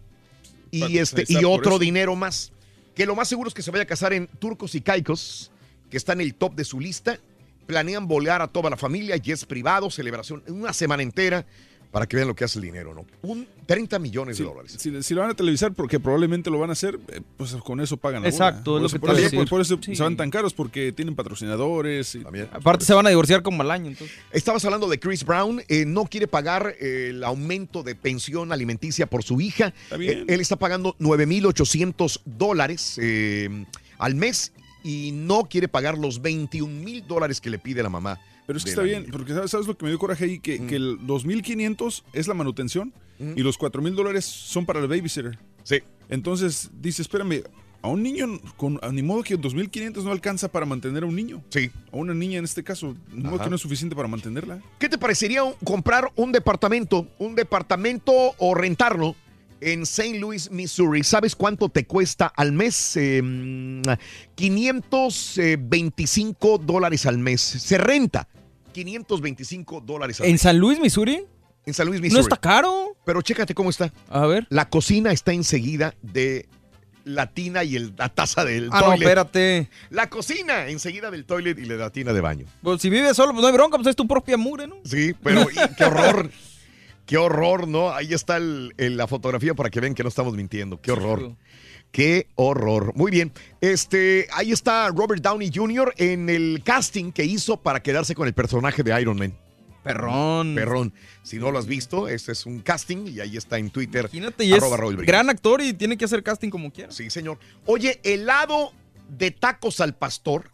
Y, 0.71 0.97
este, 0.99 1.23
y 1.27 1.43
otro 1.45 1.79
dinero 1.79 2.15
más. 2.15 2.51
Que 2.97 3.05
lo 3.05 3.15
más 3.15 3.27
seguro 3.27 3.47
es 3.47 3.53
que 3.53 3.61
se 3.61 3.69
vaya 3.69 3.83
a 3.83 3.85
casar 3.85 4.11
en 4.11 4.25
Turcos 4.25 4.73
y 4.73 4.81
Caicos, 4.81 5.51
que 5.91 5.97
está 5.97 6.13
en 6.13 6.21
el 6.21 6.33
top 6.33 6.55
de 6.55 6.65
su 6.65 6.79
lista. 6.79 7.19
Planean 7.67 8.07
volar 8.07 8.41
a 8.41 8.47
toda 8.47 8.71
la 8.71 8.75
familia, 8.75 9.15
jets 9.17 9.45
privados, 9.45 9.93
celebración, 9.93 10.43
una 10.47 10.73
semana 10.73 11.03
entera, 11.03 11.45
para 11.91 12.05
que 12.05 12.15
vean 12.17 12.27
lo 12.27 12.35
que 12.35 12.43
hace 12.43 12.59
el 12.59 12.65
dinero, 12.65 12.93
¿no? 12.93 13.05
Un 13.21 13.47
30 13.65 13.97
millones 13.99 14.37
de 14.37 14.43
dólares. 14.43 14.75
Si, 14.77 15.03
si 15.03 15.13
lo 15.13 15.21
van 15.21 15.29
a 15.31 15.33
televisar, 15.33 15.73
porque 15.73 15.99
probablemente 15.99 16.49
lo 16.49 16.59
van 16.59 16.69
a 16.69 16.73
hacer, 16.73 16.99
eh, 17.07 17.21
pues 17.37 17.55
con 17.55 17.79
eso 17.81 17.97
pagan 17.97 18.23
la 18.23 18.29
Exacto, 18.29 18.77
es 18.77 18.83
lo 18.83 18.87
Por 18.89 18.89
que 18.89 18.89
eso- 18.89 18.93
te 18.93 18.99
por 18.99 19.09
eso- 19.15 19.23
decir. 19.37 19.49
por 19.49 19.61
eso 19.61 19.79
Sí. 19.81 19.95
se 19.95 20.03
van 20.03 20.15
tan 20.17 20.29
caros, 20.29 20.53
porque 20.53 20.91
tienen 20.91 21.15
patrocinadores. 21.15 22.15
y- 22.15 22.23
Aparte 22.51 22.85
se 22.85 22.93
van 22.93 23.05
a 23.05 23.09
divorciar 23.09 23.41
como 23.41 23.61
al 23.61 23.71
año. 23.71 23.87
Entonces. 23.87 24.15
Estabas 24.31 24.63
hablando 24.65 24.87
de 24.89 24.99
Chris 24.99 25.23
Brown, 25.23 25.61
eh, 25.67 25.85
no 25.85 26.05
quiere 26.05 26.27
pagar 26.27 26.75
eh, 26.79 27.07
el 27.11 27.23
aumento 27.23 27.83
de 27.83 27.95
pensión 27.95 28.51
alimenticia 28.51 29.07
por 29.07 29.23
su 29.23 29.39
hija. 29.41 29.73
bien. 29.97 30.19
Eh, 30.19 30.25
él 30.27 30.41
está 30.41 30.55
pagando 30.57 30.95
9.800 30.99 32.21
dólares 32.25 32.99
eh, 33.01 33.65
al 33.97 34.15
mes 34.15 34.51
y 34.83 35.11
no 35.13 35.43
quiere 35.49 35.67
pagar 35.67 35.97
los 35.97 36.21
21 36.21 36.83
mil 36.83 37.05
dólares 37.07 37.41
que 37.41 37.49
le 37.49 37.59
pide 37.59 37.81
la 37.83 37.89
mamá. 37.89 38.19
Pero 38.47 38.57
es 38.57 38.63
que 38.63 38.71
está 38.71 38.81
bien, 38.81 39.05
porque 39.11 39.33
¿sabes, 39.33 39.51
sabes 39.51 39.67
lo 39.67 39.77
que 39.77 39.85
me 39.85 39.91
dio 39.91 39.99
coraje 39.99 40.25
ahí? 40.25 40.39
Que, 40.39 40.65
que 40.65 40.75
el 40.77 40.97
2.500 41.01 42.03
es 42.13 42.27
la 42.27 42.33
manutención 42.33 42.91
y 43.19 43.41
los 43.41 43.59
4.000 43.59 43.93
dólares 43.93 44.25
son 44.25 44.65
para 44.65 44.79
el 44.79 44.87
babysitter. 44.87 45.37
Sí. 45.63 45.81
Entonces 46.09 46.69
dice, 46.81 47.01
espérame, 47.01 47.43
a 47.81 47.89
un 47.89 48.01
niño, 48.01 48.39
con, 48.55 48.79
a 48.81 48.89
ni 48.91 49.03
modo 49.03 49.21
que 49.23 49.37
2.500 49.37 50.03
no 50.03 50.11
alcanza 50.11 50.47
para 50.49 50.65
mantener 50.65 51.03
a 51.03 51.05
un 51.05 51.15
niño. 51.15 51.43
Sí. 51.49 51.69
A 51.91 51.97
una 51.97 52.13
niña 52.13 52.39
en 52.39 52.45
este 52.45 52.63
caso, 52.63 52.95
ni 53.13 53.23
modo 53.23 53.39
que 53.43 53.49
no 53.49 53.55
es 53.57 53.61
suficiente 53.61 53.95
para 53.95 54.07
mantenerla. 54.07 54.59
¿Qué 54.79 54.87
te 54.89 54.97
parecería 54.97 55.43
un- 55.43 55.53
comprar 55.63 56.11
un 56.15 56.31
departamento, 56.31 57.07
un 57.19 57.35
departamento 57.35 58.13
o 58.37 58.55
rentarlo 58.55 59.15
en 59.59 59.81
St. 59.83 60.19
Louis, 60.19 60.49
Missouri? 60.51 61.03
¿Sabes 61.03 61.35
cuánto 61.35 61.67
te 61.69 61.85
cuesta 61.85 62.27
al 62.27 62.51
mes? 62.53 62.95
Eh, 62.97 63.21
mm, 63.21 63.81
525 64.35 66.57
dólares 66.59 67.05
al 67.05 67.17
mes. 67.17 67.41
Se 67.41 67.77
renta 67.77 68.27
525 68.73 69.81
dólares 69.81 70.19
¿En. 70.21 70.37
San 70.37 70.57
Luis, 70.57 70.79
Missouri? 70.79 71.25
En 71.65 71.73
San 71.73 71.87
Luis, 71.87 71.99
¿No 71.99 72.03
Missouri. 72.03 72.21
está 72.23 72.37
caro? 72.37 72.95
Pero 73.05 73.21
chécate 73.21 73.53
cómo 73.53 73.69
está. 73.69 73.91
A 74.09 74.25
ver. 74.25 74.47
La 74.49 74.69
cocina 74.69 75.11
está 75.11 75.33
enseguida 75.33 75.93
de 76.01 76.47
la 77.03 77.27
tina 77.31 77.63
y 77.63 77.75
el- 77.75 77.93
la 77.97 78.09
taza 78.09 78.43
del 78.45 78.69
Ah, 78.71 78.79
no, 78.81 78.85
toilet. 78.87 79.01
espérate. 79.03 79.69
La 79.89 80.09
cocina 80.09 80.67
enseguida 80.67 81.09
del 81.11 81.25
toilet 81.25 81.57
y 81.57 81.65
la 81.65 81.89
tina 81.89 82.13
de 82.13 82.21
baño. 82.21 82.45
Pues 82.61 82.81
si 82.81 82.89
vives 82.89 83.15
solo, 83.15 83.31
pues 83.33 83.41
no 83.41 83.47
hay 83.47 83.53
bronca, 83.53 83.77
pues 83.77 83.87
es 83.87 83.95
tu 83.95 84.07
propia 84.07 84.37
mugre, 84.37 84.67
¿no? 84.67 84.75
Sí, 84.83 85.13
pero 85.23 85.41
y 85.43 85.55
qué 85.77 85.83
horror. 85.85 86.29
Qué 87.05 87.15
horror, 87.15 87.69
¿no? 87.69 87.93
Ahí 87.93 88.13
está 88.13 88.35
el- 88.35 88.73
el- 88.75 88.97
la 88.97 89.07
fotografía 89.07 89.53
para 89.53 89.69
que 89.69 89.79
vean 89.79 89.93
que 89.93 90.03
no 90.03 90.09
estamos 90.09 90.33
mintiendo. 90.33 90.81
Qué 90.81 90.91
horror. 90.91 91.37
Qué 91.91 92.27
horror. 92.35 92.93
Muy 92.95 93.11
bien. 93.11 93.31
Este, 93.61 94.27
ahí 94.33 94.51
está 94.51 94.89
Robert 94.89 95.21
Downey 95.21 95.51
Jr. 95.53 95.93
en 95.97 96.29
el 96.29 96.61
casting 96.63 97.11
que 97.11 97.25
hizo 97.25 97.57
para 97.57 97.81
quedarse 97.81 98.13
con 98.13 98.27
el 98.27 98.33
personaje 98.33 98.83
de 98.83 99.01
Iron 99.01 99.17
Man. 99.17 99.35
Perrón. 99.83 100.53
Perrón. 100.53 100.93
Si 101.23 101.37
no 101.37 101.49
lo 101.49 101.59
has 101.59 101.65
visto, 101.65 102.07
este 102.09 102.33
es 102.33 102.45
un 102.45 102.59
casting 102.59 103.07
y 103.07 103.21
ahí 103.21 103.37
está 103.37 103.57
en 103.57 103.69
Twitter. 103.69 104.01
Imagínate, 104.01 104.43
y 104.43 104.53
es 104.53 104.61
arroba 104.61 104.91
gran 105.01 105.29
actor 105.29 105.61
y 105.61 105.73
tiene 105.73 105.97
que 105.97 106.05
hacer 106.05 106.23
casting 106.23 106.49
como 106.49 106.71
quiera. 106.71 106.91
Sí, 106.91 107.09
señor. 107.09 107.39
Oye, 107.65 107.99
helado 108.03 108.73
de 109.09 109.31
tacos 109.31 109.79
al 109.79 109.95
pastor. 109.95 110.51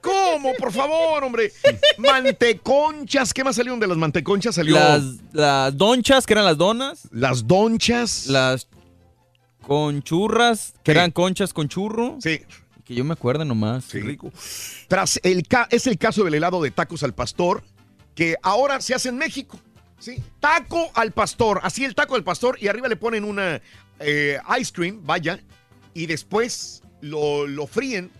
¿Cómo? 0.00 0.52
Por 0.58 0.70
favor, 0.72 1.24
hombre. 1.24 1.52
Manteconchas. 1.98 3.34
¿Qué 3.34 3.42
más 3.42 3.56
salieron 3.56 3.80
de 3.80 3.88
las 3.88 3.96
manteconchas? 3.96 4.54
Salió 4.54 4.74
Las, 4.76 5.02
las 5.32 5.76
donchas, 5.76 6.24
que 6.24 6.34
eran 6.34 6.44
las 6.44 6.56
donas. 6.56 7.08
las 7.10 7.46
donchas. 7.46 8.26
Las 8.28 8.68
conchurras, 9.66 10.74
que 10.82 10.92
Sí. 10.92 10.98
eran 10.98 11.10
conchas 11.10 11.52
con 11.52 11.68
churro. 11.68 12.18
Sí. 12.20 12.40
Que 12.84 12.94
yo 12.94 13.04
me 13.04 13.12
acuerdo 13.14 13.44
nomás. 13.44 13.84
Sí. 13.84 13.98
Qué 13.98 14.04
rico. 14.04 14.32
Tras 14.88 15.18
el 15.22 15.46
ca- 15.48 15.68
es 15.70 15.86
el 15.86 15.96
caso 15.98 16.22
del 16.24 16.34
helado 16.34 16.62
de 16.62 16.70
tacos 16.70 17.02
al 17.02 17.14
pastor, 17.14 17.62
que 18.14 18.36
ahora 18.42 18.80
se 18.80 18.94
hace 18.94 19.08
en 19.08 19.16
México. 19.16 19.58
Sí, 19.98 20.22
taco 20.38 20.90
al 20.94 21.12
pastor, 21.12 21.60
así 21.62 21.84
el 21.84 21.94
taco 21.94 22.14
al 22.14 22.24
pastor 22.24 22.58
y 22.60 22.68
arriba 22.68 22.88
le 22.88 22.96
ponen 22.96 23.24
una 23.24 23.62
eh, 24.00 24.38
ice 24.60 24.72
cream, 24.72 25.00
vaya, 25.04 25.40
y 25.94 26.06
después 26.06 26.82
lo, 27.00 27.46
lo 27.46 27.66
fríen 27.66 28.10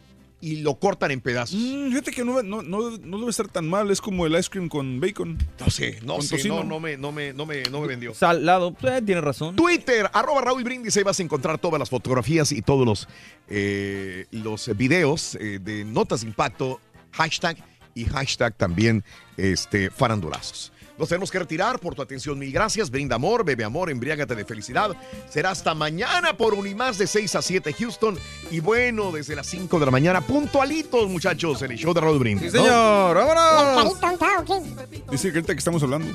y 0.45 0.57
lo 0.63 0.75
cortan 0.79 1.11
en 1.11 1.21
pedazos. 1.21 1.59
Mm, 1.59 1.89
fíjate 1.89 2.11
que 2.13 2.25
no, 2.25 2.43
no- 2.43 2.63
no- 2.63 2.99
no 2.99 3.19
debe 3.19 3.31
estar 3.31 3.49
tan 3.49 3.69
mal. 3.69 3.91
Es 3.91 4.01
como 4.01 4.27
el 4.27 4.35
ice 4.39 4.51
cream 4.51 4.69
con 4.69 5.01
bacon. 5.01 5.39
No 5.59 5.71
sé, 5.71 6.01
no 6.05 6.21
sé, 6.21 6.37
tocino. 6.37 6.57
no, 6.57 6.65
no 6.65 6.81
me, 6.81 6.97
no, 6.97 7.13
me, 7.13 7.33
no, 7.33 7.47
me, 7.47 7.63
no 7.65 7.81
me 7.81 7.87
vendió. 7.87 8.13
Salado, 8.15 8.77
eh, 8.83 9.01
tiene 9.05 9.21
razón. 9.21 9.57
Twitter, 9.57 10.11
arroba 10.13 10.43
Raúl 10.43 10.63
Brindis, 10.65 10.97
ahí 10.97 11.03
vas 11.03 11.19
a 11.19 11.23
encontrar 11.23 11.59
todas 11.59 11.79
las 11.79 11.89
fotografías 11.89 12.53
y 12.53 12.61
todos 12.63 12.85
los, 12.87 13.09
eh, 13.49 14.27
los 14.33 14.77
videos 14.77 15.37
eh, 15.37 15.59
de 15.63 15.85
Notas 15.85 16.21
de 16.23 16.27
Impacto, 16.29 16.81
hashtag 17.13 17.57
y 17.95 18.05
hashtag 18.05 18.55
también 18.57 19.05
este, 19.37 19.89
farandulazos. 19.91 20.73
Nos 20.99 21.09
tenemos 21.09 21.31
que 21.31 21.39
retirar 21.39 21.81
por 21.81 21.95
tu 21.95 22.03
atención, 22.03 22.39
mil 22.39 22.53
gracias. 22.53 22.91
Brinda 22.91 23.17
amor, 23.17 23.45
bebe 23.45 23.65
amor, 23.65 23.91
embriágate 23.91 24.35
de 24.35 24.45
felicidad. 24.45 24.97
Será 25.29 25.51
hasta 25.51 25.75
mañana 25.75 26.37
por 26.37 26.55
Unimás 26.55 26.99
de 26.99 27.07
6 27.07 27.35
a 27.35 27.43
7 27.43 27.73
Houston. 27.73 28.19
Y 28.51 28.61
bueno, 28.61 29.11
desde 29.11 29.35
las 29.35 29.47
5 29.49 29.79
de 29.79 29.87
la 29.87 29.91
mañana, 29.91 30.21
puntualitos, 30.21 31.09
muchachos, 31.09 31.63
en 31.63 31.73
el 31.73 31.79
show 31.79 31.93
de 31.93 32.01
Raúl 32.01 32.19
Brindis. 32.19 32.53
Sí, 32.53 32.59
¿no? 32.59 32.65
señor, 32.65 33.17
vámonos. 33.17 33.99
¿Carita 33.99 34.01
tonta 34.01 34.27
o 34.39 34.45
qué? 34.45 35.01
Dice 35.11 35.33
que 35.33 35.39
ahorita 35.39 35.53
que 35.53 35.59
estamos 35.59 35.83
hablando. 35.83 36.15